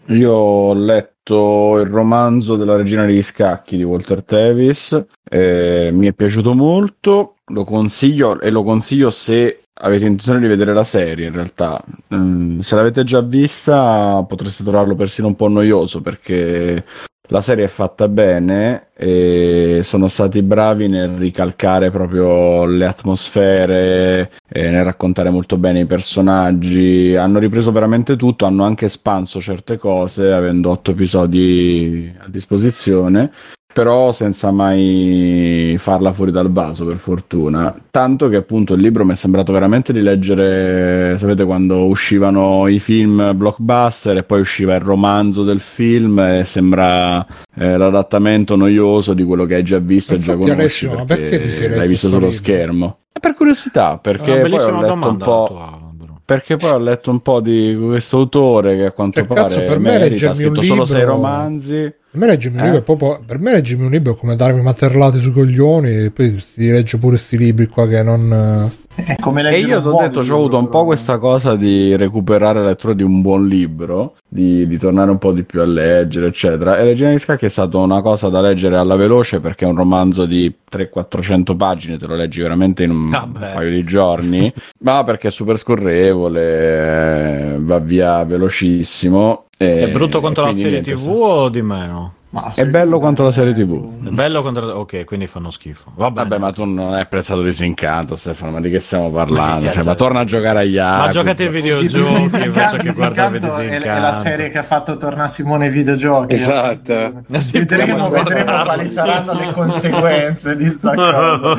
Io 0.08 0.30
ho 0.32 0.74
letto 0.74 1.13
il 1.32 1.86
romanzo 1.86 2.56
della 2.56 2.76
regina 2.76 3.06
degli 3.06 3.22
scacchi 3.22 3.76
di 3.76 3.82
Walter 3.82 4.22
Tevis, 4.22 5.02
eh, 5.22 5.90
mi 5.92 6.06
è 6.06 6.12
piaciuto 6.12 6.54
molto, 6.54 7.36
lo 7.46 7.64
consiglio 7.64 8.40
e 8.40 8.50
lo 8.50 8.62
consiglio 8.62 9.10
se 9.10 9.60
avete 9.74 10.04
intenzione 10.04 10.40
di 10.40 10.46
vedere 10.46 10.74
la 10.74 10.84
serie 10.84 11.26
in 11.26 11.32
realtà. 11.32 11.82
Mm, 12.14 12.58
se 12.58 12.76
l'avete 12.76 13.04
già 13.04 13.20
vista 13.22 14.22
potreste 14.28 14.62
trovarlo 14.62 14.94
persino 14.94 15.28
un 15.28 15.36
po' 15.36 15.48
noioso 15.48 16.00
perché 16.00 16.84
la 17.28 17.40
serie 17.40 17.64
è 17.64 17.68
fatta 17.68 18.06
bene 18.08 18.88
e 18.94 19.80
sono 19.82 20.08
stati 20.08 20.42
bravi 20.42 20.88
nel 20.88 21.16
ricalcare 21.16 21.90
proprio 21.90 22.66
le 22.66 22.86
atmosfere, 22.86 24.30
e 24.46 24.70
nel 24.70 24.84
raccontare 24.84 25.30
molto 25.30 25.56
bene 25.56 25.80
i 25.80 25.86
personaggi. 25.86 27.16
Hanno 27.16 27.38
ripreso 27.38 27.72
veramente 27.72 28.16
tutto, 28.16 28.44
hanno 28.44 28.64
anche 28.64 28.86
espanso 28.86 29.40
certe 29.40 29.78
cose, 29.78 30.32
avendo 30.32 30.70
otto 30.70 30.90
episodi 30.90 32.14
a 32.18 32.28
disposizione. 32.28 33.32
Però 33.74 34.12
senza 34.12 34.52
mai 34.52 35.74
farla 35.78 36.12
fuori 36.12 36.30
dal 36.30 36.52
vaso, 36.52 36.84
per 36.86 36.96
fortuna. 36.98 37.74
Tanto 37.90 38.28
che 38.28 38.36
appunto 38.36 38.74
il 38.74 38.80
libro 38.80 39.04
mi 39.04 39.12
è 39.12 39.16
sembrato 39.16 39.52
veramente 39.52 39.92
di 39.92 40.00
leggere, 40.00 41.18
sapete, 41.18 41.44
quando 41.44 41.86
uscivano 41.86 42.68
i 42.68 42.78
film 42.78 43.32
blockbuster 43.36 44.18
e 44.18 44.22
poi 44.22 44.38
usciva 44.40 44.76
il 44.76 44.80
romanzo 44.80 45.42
del 45.42 45.58
film 45.58 46.20
e 46.20 46.44
sembra 46.44 47.26
eh, 47.56 47.76
l'adattamento 47.76 48.54
noioso 48.54 49.12
di 49.12 49.24
quello 49.24 49.44
che 49.44 49.56
hai 49.56 49.64
già 49.64 49.78
visto 49.80 50.14
e 50.14 50.18
già 50.18 50.32
Infatti, 50.34 50.50
conosci 50.50 50.86
Alessio, 50.86 50.94
ma 50.94 51.04
perché 51.04 51.40
ti 51.40 51.48
sei 51.48 51.66
letto 51.66 51.78
l'hai 51.80 51.88
visto 51.88 52.06
sto 52.06 52.16
sullo 52.16 52.28
libro? 52.28 52.42
schermo. 52.44 52.98
E 53.12 53.18
per 53.20 53.34
curiosità, 53.34 53.98
perché 53.98 54.30
Una 54.30 54.32
poi 54.32 54.38
ho 54.38 54.42
bellissima 54.44 54.80
letto 54.80 54.92
un 54.92 55.00
domanda. 55.00 55.24
po'... 55.24 55.83
Perché 56.26 56.56
poi 56.56 56.70
ho 56.70 56.78
letto 56.78 57.10
un 57.10 57.20
po' 57.20 57.40
di 57.40 57.76
questo 57.78 58.16
autore 58.16 58.76
che 58.76 58.84
a 58.86 58.92
quanto 58.92 59.18
Cioè, 59.18 59.28
pare 59.28 59.40
cazzo, 59.42 59.62
per 59.64 59.78
me 59.78 59.98
merita, 59.98 60.30
ha 60.30 60.34
scritto 60.34 60.62
solo 60.62 60.86
sei 60.86 60.98
libro- 61.00 61.12
romanzi. 61.14 61.92
Per 62.14 62.22
me 62.22 62.26
leggermi 62.28 62.56
un 62.58 62.62
Eh? 62.62 62.66
libro 62.70 62.82
proprio 62.82 63.20
per 63.26 63.38
me 63.40 63.52
leggermi 63.52 63.84
un 63.84 63.90
libro 63.90 64.12
è 64.14 64.16
come 64.16 64.34
darmi 64.36 64.62
materlate 64.62 65.18
sui 65.18 65.32
coglioni 65.32 66.04
e 66.04 66.10
poi 66.12 66.38
si 66.40 66.70
legge 66.70 66.96
pure 66.96 67.16
sti 67.18 67.36
libri 67.36 67.66
qua 67.66 67.86
che 67.88 68.02
non 68.02 68.70
È 68.96 69.16
come 69.16 69.42
E 69.50 69.58
io 69.58 69.82
ti 69.82 69.88
ho 69.88 69.96
detto, 69.98 70.20
libro, 70.20 70.36
ho 70.36 70.38
avuto 70.38 70.58
un 70.58 70.68
po' 70.68 70.84
questa 70.84 71.18
cosa 71.18 71.56
di 71.56 71.96
recuperare 71.96 72.60
la 72.60 72.66
lettura 72.68 72.92
di 72.94 73.02
un 73.02 73.22
buon 73.22 73.48
libro, 73.48 74.14
di, 74.28 74.66
di 74.68 74.78
tornare 74.78 75.10
un 75.10 75.18
po' 75.18 75.32
di 75.32 75.42
più 75.42 75.60
a 75.60 75.64
leggere, 75.64 76.28
eccetera. 76.28 76.78
E 76.78 76.84
Regina 76.84 77.10
di 77.10 77.18
Scacchi 77.18 77.46
è 77.46 77.48
stata 77.48 77.76
una 77.78 78.00
cosa 78.02 78.28
da 78.28 78.40
leggere 78.40 78.76
alla 78.76 78.94
veloce 78.96 79.40
perché 79.40 79.64
è 79.64 79.68
un 79.68 79.76
romanzo 79.76 80.26
di 80.26 80.52
300-400 80.70 81.56
pagine, 81.56 81.96
te 81.98 82.06
lo 82.06 82.14
leggi 82.14 82.40
veramente 82.40 82.84
in 82.84 82.90
un 82.90 83.10
Vabbè. 83.10 83.52
paio 83.54 83.70
di 83.70 83.82
giorni, 83.84 84.52
ma 84.80 85.02
perché 85.02 85.28
è 85.28 85.30
super 85.32 85.58
scorrevole, 85.58 87.56
va 87.60 87.78
via 87.80 88.22
velocissimo. 88.24 89.46
e- 89.58 89.80
È 89.80 89.90
brutto 89.90 90.20
quanto 90.20 90.42
e 90.42 90.46
la 90.46 90.52
serie 90.52 90.70
niente, 90.80 90.94
TV 90.94 91.08
o 91.08 91.48
di 91.48 91.62
meno? 91.62 92.14
Ma 92.34 92.50
È 92.52 92.66
bello 92.66 92.98
quanto 92.98 93.22
la 93.22 93.30
serie 93.30 93.54
TV. 93.54 94.06
È 94.06 94.10
bello 94.10 94.42
quanto 94.42 94.60
Ok, 94.60 95.04
quindi 95.04 95.28
fanno 95.28 95.50
schifo. 95.50 95.92
Vabbè, 95.94 96.36
ma 96.38 96.50
tu 96.50 96.64
non 96.64 96.92
hai 96.92 97.02
apprezzato 97.02 97.42
Disincanto, 97.42 98.16
Stefano, 98.16 98.50
ma 98.50 98.60
di 98.60 98.70
che 98.70 98.80
stiamo 98.80 99.08
parlando? 99.12 99.66
che 99.68 99.72
Cioè, 99.74 99.84
ma 99.84 99.94
torna 99.94 100.18
a 100.20 100.24
giocare 100.24 100.58
agli 100.60 100.76
Ma 100.76 101.02
altri. 101.04 101.12
giocate 101.12 101.42
ai 101.44 101.48
videogiochi 101.50 102.42
invece 102.42 102.76
che 102.78 102.88
Disincanto 102.88 102.92
guardavi 102.96 103.36
è, 103.36 103.40
è 103.40 103.44
la 103.44 103.48
Disincanto. 103.56 104.18
serie 104.20 104.50
che 104.50 104.58
ha 104.58 104.62
fatto 104.64 104.96
tornare 104.96 105.28
Simone 105.28 105.66
ai 105.66 105.70
videogiochi. 105.70 106.34
Esatto. 106.34 107.22
Vedremo, 107.28 108.10
quali 108.10 108.88
saranno 108.88 109.32
le 109.34 109.52
conseguenze 109.52 110.56
di 110.56 110.70
sta 110.70 110.90
cosa. 110.96 111.56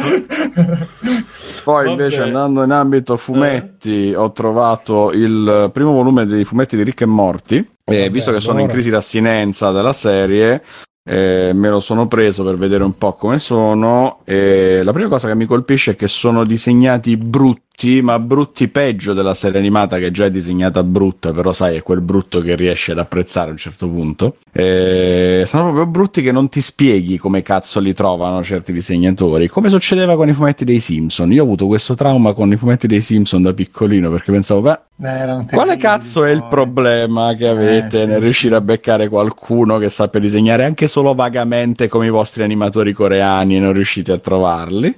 Poi 1.64 1.89
invece 1.89 2.22
andando 2.22 2.64
in 2.64 2.72
ambito 2.72 3.15
fumetti 3.15 4.14
ho 4.14 4.30
trovato 4.34 5.11
il 5.14 5.69
primo 5.72 5.93
volume 5.93 6.26
dei 6.26 6.43
fumetti 6.43 6.76
di 6.76 6.84
Rick 6.84 7.02
e 7.02 7.06
Morty 7.06 7.69
e 7.88 7.98
Vabbè, 7.98 8.12
visto 8.12 8.32
che 8.32 8.40
sono 8.40 8.56
in 8.56 8.60
allora. 8.62 8.74
crisi 8.74 8.90
d'assinenza 8.90 9.72
della 9.72 9.94
serie 9.94 10.64
eh, 11.07 11.52
me 11.53 11.70
lo 11.70 11.80
sono 11.80 12.07
preso 12.07 12.44
per 12.44 12.57
vedere 12.57 12.84
un 12.84 12.98
po' 12.98 13.14
come 13.14 13.38
sono 13.38 14.22
e 14.24 14.82
la 14.82 14.91
prima 14.91 15.07
cosa 15.07 15.28
che 15.28 15.36
mi 15.36 15.45
colpisce 15.45 15.91
è 15.91 15.95
che 15.95 16.07
sono 16.07 16.44
disegnati 16.44 17.16
brutti 17.16 17.65
ma 18.02 18.18
brutti 18.19 18.68
peggio 18.69 19.14
della 19.14 19.34
serie 19.34 19.60
animata 19.60 19.97
che 19.99 20.10
già 20.11 20.26
è 20.26 20.31
disegnata 20.31 20.81
brutta 20.84 21.34
però 21.34 21.52
sai 21.52 21.76
è 21.76 21.81
quel 21.84 22.02
brutto 22.02 22.39
che 22.41 22.56
riesci 22.56 22.91
ad 22.91 22.99
apprezzare 22.99 23.49
a 23.49 23.52
un 23.52 23.57
certo 23.57 23.88
punto 23.89 24.38
Eh, 24.53 25.43
sono 25.45 25.64
proprio 25.64 25.85
brutti 25.85 26.22
che 26.22 26.31
non 26.31 26.47
ti 26.49 26.61
spieghi 26.61 27.18
come 27.18 27.41
cazzo 27.41 27.80
li 27.81 27.93
trovano 27.93 28.41
certi 28.43 28.72
disegnatori 28.72 29.49
come 29.49 29.69
succedeva 29.69 30.15
con 30.15 30.30
i 30.30 30.34
fumetti 30.34 30.64
dei 30.64 30.80
Simpson 30.80 31.31
io 31.34 31.41
ho 31.41 31.45
avuto 31.45 31.68
questo 31.68 31.95
trauma 31.95 32.34
con 32.34 32.52
i 32.52 32.56
fumetti 32.56 32.88
dei 32.88 33.02
Simpson 33.02 33.41
da 33.41 33.53
piccolino 33.53 34.10
perché 34.10 34.31
pensavo 34.31 34.61
beh 34.61 34.80
Eh, 35.03 35.45
quale 35.52 35.76
cazzo 35.76 36.23
è 36.23 36.31
il 36.31 36.45
problema 36.49 37.34
che 37.35 37.47
avete 37.49 37.97
Eh, 37.97 38.02
sì. 38.03 38.07
nel 38.07 38.22
riuscire 38.22 38.56
a 38.56 38.61
beccare 38.61 39.10
qualcuno 39.10 39.77
che 39.77 39.89
sappia 39.89 40.19
disegnare 40.22 40.64
anche 40.64 40.88
solo 40.88 41.14
vagamente 41.14 41.89
come 41.89 42.06
i 42.06 42.10
vostri 42.10 42.43
animatori 42.43 42.93
coreani 42.93 43.57
e 43.57 43.60
non 43.60 43.73
riuscite 43.73 44.14
a 44.14 44.18
trovarli? 44.18 44.95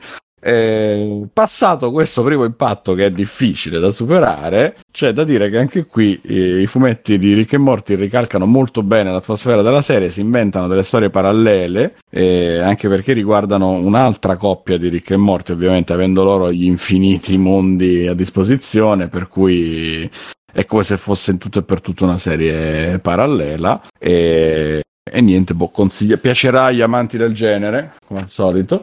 Eh, 0.49 1.27
passato 1.33 1.91
questo 1.91 2.23
primo 2.23 2.45
impatto 2.45 2.93
che 2.93 3.07
è 3.07 3.11
difficile 3.11 3.79
da 3.79 3.91
superare, 3.91 4.77
c'è 4.93 5.11
da 5.11 5.25
dire 5.25 5.49
che 5.49 5.57
anche 5.57 5.85
qui 5.85 6.17
eh, 6.23 6.61
i 6.61 6.67
fumetti 6.67 7.17
di 7.17 7.33
Rick 7.33 7.51
e 7.51 7.57
Morty 7.57 7.95
ricalcano 7.95 8.45
molto 8.45 8.81
bene 8.81 9.11
l'atmosfera 9.11 9.61
della 9.61 9.81
serie, 9.81 10.09
si 10.09 10.21
inventano 10.21 10.69
delle 10.69 10.83
storie 10.83 11.09
parallele, 11.09 11.97
eh, 12.09 12.59
anche 12.59 12.87
perché 12.87 13.11
riguardano 13.11 13.71
un'altra 13.71 14.37
coppia 14.37 14.77
di 14.77 14.87
Rick 14.87 15.11
e 15.11 15.17
Morty, 15.17 15.51
ovviamente 15.51 15.91
avendo 15.91 16.23
loro 16.23 16.49
gli 16.49 16.63
infiniti 16.63 17.37
mondi 17.37 18.07
a 18.07 18.13
disposizione, 18.13 19.09
per 19.09 19.27
cui 19.27 20.09
è 20.49 20.63
come 20.63 20.83
se 20.83 20.95
fosse 20.95 21.31
in 21.31 21.39
tutto 21.39 21.59
e 21.59 21.63
per 21.63 21.81
tutto 21.81 22.05
una 22.05 22.17
serie 22.17 22.99
parallela 22.99 23.81
e, 23.99 24.81
e 25.11 25.21
niente, 25.21 25.53
boh, 25.53 25.67
consiglia- 25.67 26.15
piacerà 26.15 26.63
agli 26.67 26.79
amanti 26.79 27.17
del 27.17 27.33
genere, 27.33 27.95
come 28.05 28.21
al 28.21 28.29
solito. 28.29 28.81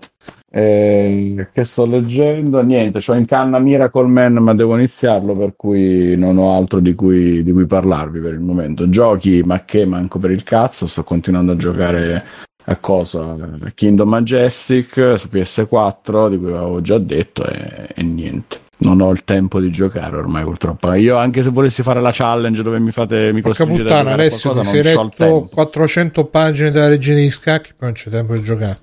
Eh, 0.57 1.49
che 1.53 1.65
sto 1.65 1.85
leggendo? 1.85 2.63
Niente, 2.63 3.01
ho 3.05 3.15
in 3.15 3.27
canna 3.27 3.59
Miracle 3.59 4.07
Man, 4.07 4.35
ma 4.35 4.55
devo 4.55 4.77
iniziarlo, 4.77 5.35
per 5.37 5.55
cui 5.57 6.17
non 6.17 6.39
ho 6.39 6.57
altro 6.57 6.79
di 6.79 6.95
cui, 6.95 7.43
di 7.43 7.51
cui 7.51 7.67
parlarvi 7.67 8.21
per 8.21 8.35
il 8.35 8.41
momento. 8.41 8.89
Giochi, 8.89 9.43
ma 9.43 9.65
che 9.65 9.85
manco 9.85 10.21
per 10.21 10.31
il 10.31 10.45
cazzo, 10.45 10.87
sto 10.87 11.03
continuando 11.03 11.53
a 11.53 11.57
giocare 11.57 12.25
a 12.67 12.77
cosa? 12.77 13.37
Kingdom 13.75 14.09
Majestic 14.09 15.15
su 15.17 15.29
PS4, 15.29 16.31
di 16.31 16.39
cui 16.39 16.53
avevo 16.53 16.81
già 16.81 16.99
detto, 16.99 17.45
e, 17.45 17.89
e 17.93 18.03
niente. 18.05 18.64
Non 18.85 19.01
ho 19.01 19.11
il 19.11 19.25
tempo 19.25 19.61
di 19.61 19.71
giocare 19.71 20.17
ormai, 20.17 20.45
purtroppo. 20.45 20.93
Io, 20.95 21.17
anche 21.17 21.43
se 21.43 21.51
volessi 21.51 21.83
fare 21.83 22.01
la 22.01 22.11
challenge 22.13 22.63
dove 22.63 22.79
mi 22.79 22.91
fate 22.91 23.33
mi 23.33 23.41
costringete 23.41 23.81
a 23.81 23.85
puttana, 23.85 24.01
giocare 24.03 24.11
a 24.11 24.23
Alessio, 24.25 24.51
ti 24.51 24.55
qualcosa, 24.55 24.71
sei 24.71 24.83
non 24.83 24.95
c'ho 24.95 25.01
il 25.03 25.09
letto 25.09 25.25
tempo. 25.41 25.49
400 25.55 26.25
pagine 26.27 26.71
della 26.71 26.89
Regina 26.89 27.17
degli 27.17 27.31
Scacchi, 27.31 27.71
poi 27.77 27.89
non 27.89 27.93
c'è 27.93 28.11
tempo 28.11 28.35
di 28.35 28.43
giocare. 28.43 28.79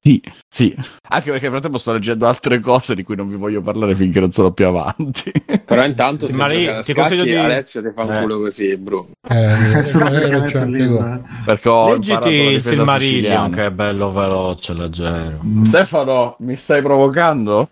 Sì, 0.00 0.22
sì. 0.48 0.72
Anche 1.08 1.30
perché 1.30 1.40
nel 1.42 1.50
frattempo 1.50 1.78
sto 1.78 1.92
leggendo 1.92 2.28
altre 2.28 2.60
cose 2.60 2.94
di 2.94 3.02
cui 3.02 3.16
non 3.16 3.28
vi 3.28 3.34
voglio 3.34 3.60
parlare 3.62 3.96
finché 3.96 4.20
non 4.20 4.30
sono 4.30 4.52
più 4.52 4.66
avanti. 4.66 5.32
Però 5.64 5.84
intanto 5.84 6.26
Sì, 6.26 6.30
se 6.32 6.36
ma 6.38 6.46
lì 6.46 6.68
a 6.68 6.82
ti 6.82 6.92
scacchi, 6.92 7.16
consiglio 7.16 7.24
di- 7.24 7.34
Alessio 7.34 7.82
ti 7.82 7.90
fa 7.92 8.02
un 8.04 8.12
Eh. 8.12 8.20
culo 8.20 8.38
così, 8.38 8.76
bro. 8.76 9.08
Eh, 9.28 9.34
eh, 9.44 9.56
perché 9.72 10.66
quello. 10.68 11.22
Perché 11.44 11.68
ho 11.68 11.90
Leggiti 11.94 12.28
il 12.28 12.62
Silmarillion 12.62 13.50
che 13.50 13.66
è 13.66 13.70
bello 13.72 14.12
veloce, 14.12 14.72
leggero. 14.72 15.40
Stefano, 15.64 16.36
mi 16.40 16.54
stai 16.56 16.80
provocando? 16.82 17.70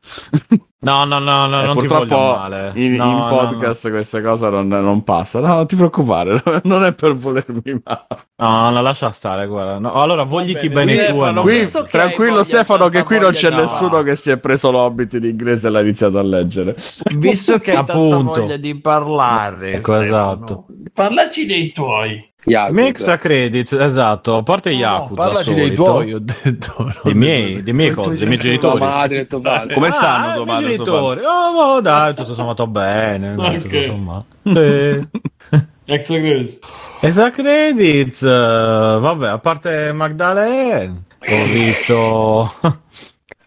No, 0.84 1.04
no, 1.04 1.18
no, 1.18 1.46
no 1.46 1.62
Eh, 1.62 1.64
non 1.66 1.74
ti 1.78 1.86
purtroppo 1.86 2.14
voglio 2.16 2.36
male. 2.36 2.70
in, 2.74 2.94
No, 2.94 3.04
in 3.10 3.16
no, 3.16 3.26
podcast 3.28 3.90
queste 3.90 4.22
cose 4.22 4.48
non, 4.50 4.68
non 4.68 5.02
passano. 5.04 5.46
No, 5.46 5.54
non 5.54 5.66
ti 5.66 5.76
preoccupare, 5.76 6.42
non 6.64 6.84
è 6.84 6.92
per 6.92 7.16
volermi 7.16 7.80
male. 7.82 8.06
No, 8.36 8.48
no, 8.60 8.70
no, 8.70 8.82
lascia 8.82 9.10
stare, 9.10 9.46
guarda. 9.46 9.78
No, 9.78 9.92
allora 9.94 10.22
vogliti 10.24 10.68
bene, 10.68 10.94
bene 10.94 11.06
tu. 11.08 11.14
Stefano, 11.16 11.42
Qui, 11.42 11.58
hai 11.60 11.70
tranquillo 11.88 12.30
voglia- 12.30 12.44
Stefano, 12.44 12.88
che 12.88 13.02
qui 13.02 13.18
non 13.18 13.32
c'è 13.32 13.50
di- 13.50 13.56
nessuno 13.56 14.02
che 14.02 14.16
si 14.16 14.30
è 14.30 14.36
preso 14.38 14.70
l'Hobbit 14.70 15.12
in 15.14 15.24
inglese 15.24 15.66
e 15.68 15.70
l'ha 15.70 15.80
iniziato 15.80 16.18
a 16.18 16.22
leggere. 16.22 16.76
Visto 17.14 17.58
che 17.58 17.70
hai 17.70 17.76
tanta 17.76 17.92
Appunto. 17.92 18.40
voglia 18.40 18.56
di 18.56 18.78
parlare, 18.80 19.72
Ecco, 19.74 19.94
esatto. 19.96 20.66
Parlaci 20.92 21.46
dei 21.46 21.72
tuoi. 21.72 22.32
Yakult. 22.46 22.72
Mix 22.78 23.16
credits, 23.18 23.72
esatto. 23.72 24.36
A 24.36 24.42
parte 24.42 24.70
Yakuza, 24.70 25.14
Parlaci 25.22 25.44
solito. 25.52 25.66
dei 25.66 25.74
tuoi, 25.74 26.12
ho 26.14 26.18
detto. 26.20 26.94
Dei 27.02 27.14
miei, 27.14 27.62
dei 27.62 27.72
miei 27.72 27.90
cose, 27.90 28.16
dei 28.18 28.26
miei 28.26 28.38
Tua 28.38 28.48
genitori. 28.50 28.78
madre 28.80 29.18
e 29.20 29.26
tuo 29.26 29.40
padre. 29.40 29.74
Come 29.74 29.88
Ah, 29.88 29.92
stanno 29.92 30.26
i 30.30 30.34
tua 30.34 30.44
miei 30.44 30.54
madre 30.56 30.72
e 30.72 30.76
tuo 30.76 30.84
genitori? 30.84 31.20
Oh, 31.24 31.58
oh, 31.74 31.80
dai, 31.80 32.14
tutto 32.14 32.34
sommato 32.34 32.66
bene. 32.66 33.34
dai, 33.34 33.56
Ok. 33.56 33.62
tutto 33.62 33.82
sommato. 33.82 34.24
Sì. 34.42 35.08
Extra 35.86 36.18
credits. 36.18 36.58
Extra 37.00 37.30
credits, 37.30 38.22
eh, 38.22 38.28
vabbè, 39.00 39.28
a 39.28 39.38
parte 39.38 39.92
Magdalene, 39.92 41.02
ho 41.28 41.44
visto 41.52 42.52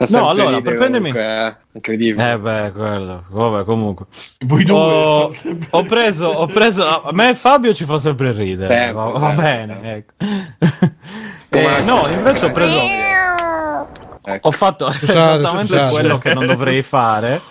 No, 0.10 0.30
allora, 0.30 0.62
per 0.62 0.76
prendermi... 0.76 1.12
Comunque, 1.12 1.46
eh, 1.48 1.56
incredibile. 1.74 2.32
Eh 2.34 2.38
beh, 2.40 2.72
quello, 2.72 3.24
vabbè, 3.30 3.64
comunque. 3.66 4.06
Voi 4.46 4.64
due. 4.64 4.78
Ho, 4.78 5.32
sempre- 5.34 5.68
ho 5.72 5.84
preso, 5.86 6.28
ho 6.28 6.46
preso, 6.48 6.86
a 7.04 7.10
me 7.14 7.30
e 7.32 7.36
Fabio 7.36 7.74
ci 7.74 7.86
fa 7.86 8.00
sempre 8.00 8.32
ridere, 8.32 8.74
Sempre, 8.76 8.94
va, 8.94 9.06
va 9.06 9.20
sempre, 9.28 9.44
bene, 9.44 9.96
ecco. 9.96 10.14
Eh, 11.50 11.82
no, 11.86 12.06
invece 12.14 12.46
ho 12.46 12.52
preso, 12.52 12.78
Ecco. 14.30 14.48
ho 14.50 14.52
fatto 14.52 14.92
Scusate, 14.92 15.40
esattamente 15.40 15.68
scusate. 15.74 15.92
quello 15.92 16.18
che 16.18 16.34
non 16.34 16.46
dovrei 16.46 16.82
fare, 16.84 17.42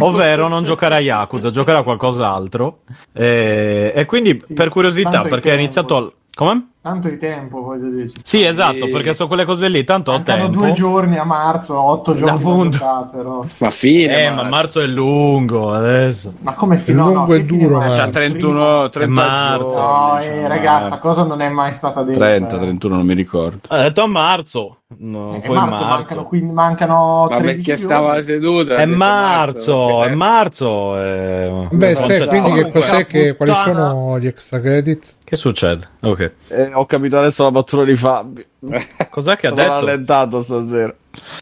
ovvero 0.00 0.48
non 0.48 0.64
giocare 0.64 0.96
a 0.96 0.98
Yakuza, 0.98 1.50
giocare 1.52 1.78
a 1.78 1.82
qualcos'altro. 1.84 2.80
E, 3.12 3.92
e 3.94 4.04
quindi, 4.04 4.42
Sì, 4.44 4.52
per 4.54 4.68
curiosità, 4.68 5.22
perché 5.22 5.50
ha 5.50 5.54
tempo. 5.54 5.60
iniziato... 5.62 5.96
al- 5.96 6.12
Come? 6.34 6.70
Tanto 6.86 7.08
di 7.08 7.18
tempo, 7.18 7.62
voglio 7.62 7.88
dire. 7.88 8.08
ci 8.10 8.20
Sì, 8.22 8.44
esatto, 8.44 8.84
Sì. 8.86 8.90
perché 8.92 9.12
sono 9.12 9.26
quelle 9.26 9.44
cose 9.44 9.66
lì, 9.68 9.82
tanto 9.82 10.12
ho 10.12 10.14
Mancano 10.18 10.42
tempo. 10.44 10.58
due 10.60 10.72
giorni 10.72 11.18
a 11.18 11.24
marzo, 11.24 11.76
otto 11.76 12.14
giorni 12.14 12.36
Appunto. 12.36 13.08
però. 13.10 13.44
Ma 13.58 13.70
fine, 13.70 14.26
Eh, 14.26 14.30
ma 14.30 14.44
marzo 14.44 14.80
è 14.80 14.86
lungo 14.86 15.72
adesso. 15.74 16.34
Ma 16.42 16.54
come 16.54 16.78
fino 16.78 17.10
È 17.10 17.12
lungo 17.12 17.34
e 17.34 17.38
che 17.40 17.44
fine 17.46 17.58
duro, 17.66 17.78
marzo? 17.78 17.96
ma- 17.96 18.02
C'ha 18.04 18.08
31, 18.10 18.88
30 18.90 19.12
marzo. 19.20 19.68
giorni. 19.70 20.14
No, 20.16 20.22
cioè, 20.22 20.30
eh, 20.44 20.46
ragazzi, 20.48 20.80
sta 20.84 20.88
marzo. 20.90 21.08
cosa 21.08 21.24
non 21.24 21.40
è 21.40 21.48
mai 21.48 21.74
stata 21.74 22.02
detta. 22.04 22.18
30, 22.20 22.54
eh. 22.54 22.58
31, 22.60 22.94
non 22.94 23.04
mi 23.06 23.14
ricordo. 23.14 23.58
Ha 23.66 23.82
detto 23.82 24.02
a 24.02 24.06
marzo. 24.06 24.76
No, 24.98 25.34
Eh, 25.34 25.40
poi 25.40 25.56
marzo, 25.56 25.70
marzo. 25.70 25.84
mancano, 25.88 26.24
quindi 26.26 26.52
mancano 26.52 27.26
Ma 27.28 27.36
13 27.38 27.60
perché 27.62 27.76
stava 27.76 28.22
seduto? 28.22 28.72
ha 28.72 28.76
È 28.76 28.86
marzo, 28.86 30.04
è 30.04 30.14
marzo. 30.14 30.96
eh. 31.02 31.66
Beh, 31.72 31.92
Non 31.94 32.02
Ste, 32.04 32.18
c'è- 32.18 32.26
quindi 32.28 32.52
che 32.52 32.70
cos'è 32.70 33.04
che, 33.06 33.34
quali 33.34 33.52
sono 33.52 34.18
gli 34.20 34.28
extra 34.28 34.60
credit? 34.60 35.14
Che 35.24 35.34
succede? 35.34 35.88
Ok. 36.02 36.32
Eh, 36.46 36.70
ho 36.78 36.86
capito 36.86 37.18
adesso 37.18 37.42
la 37.44 37.50
battuta 37.50 37.84
di 37.84 37.96
Fabio. 37.96 38.44
Cos'è 39.10 39.36
che 39.36 39.46
ha 39.48 39.52
detto? 39.52 39.68
rallentato 39.68 40.42
stasera. 40.42 40.94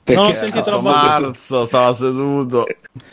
Perché 0.03 0.21
Non 0.21 0.31
ho 0.31 0.33
sentito 0.35 0.71
la 0.71 0.79
battuta. 0.79 1.21
Marzo, 1.21 1.65
stava 1.65 1.93
seduto. 1.93 2.67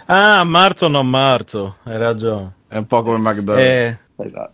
Ah, 0.05 0.43
marzo 0.43 0.87
non 0.87 1.07
marzo. 1.09 1.77
Hai 1.83 1.97
ragione. 1.97 2.53
È 2.67 2.77
un 2.77 2.85
po' 2.85 3.01
come 3.03 3.17
McDonald's. 3.17 3.65
Eh, 3.65 3.97
Esatto. 4.23 4.51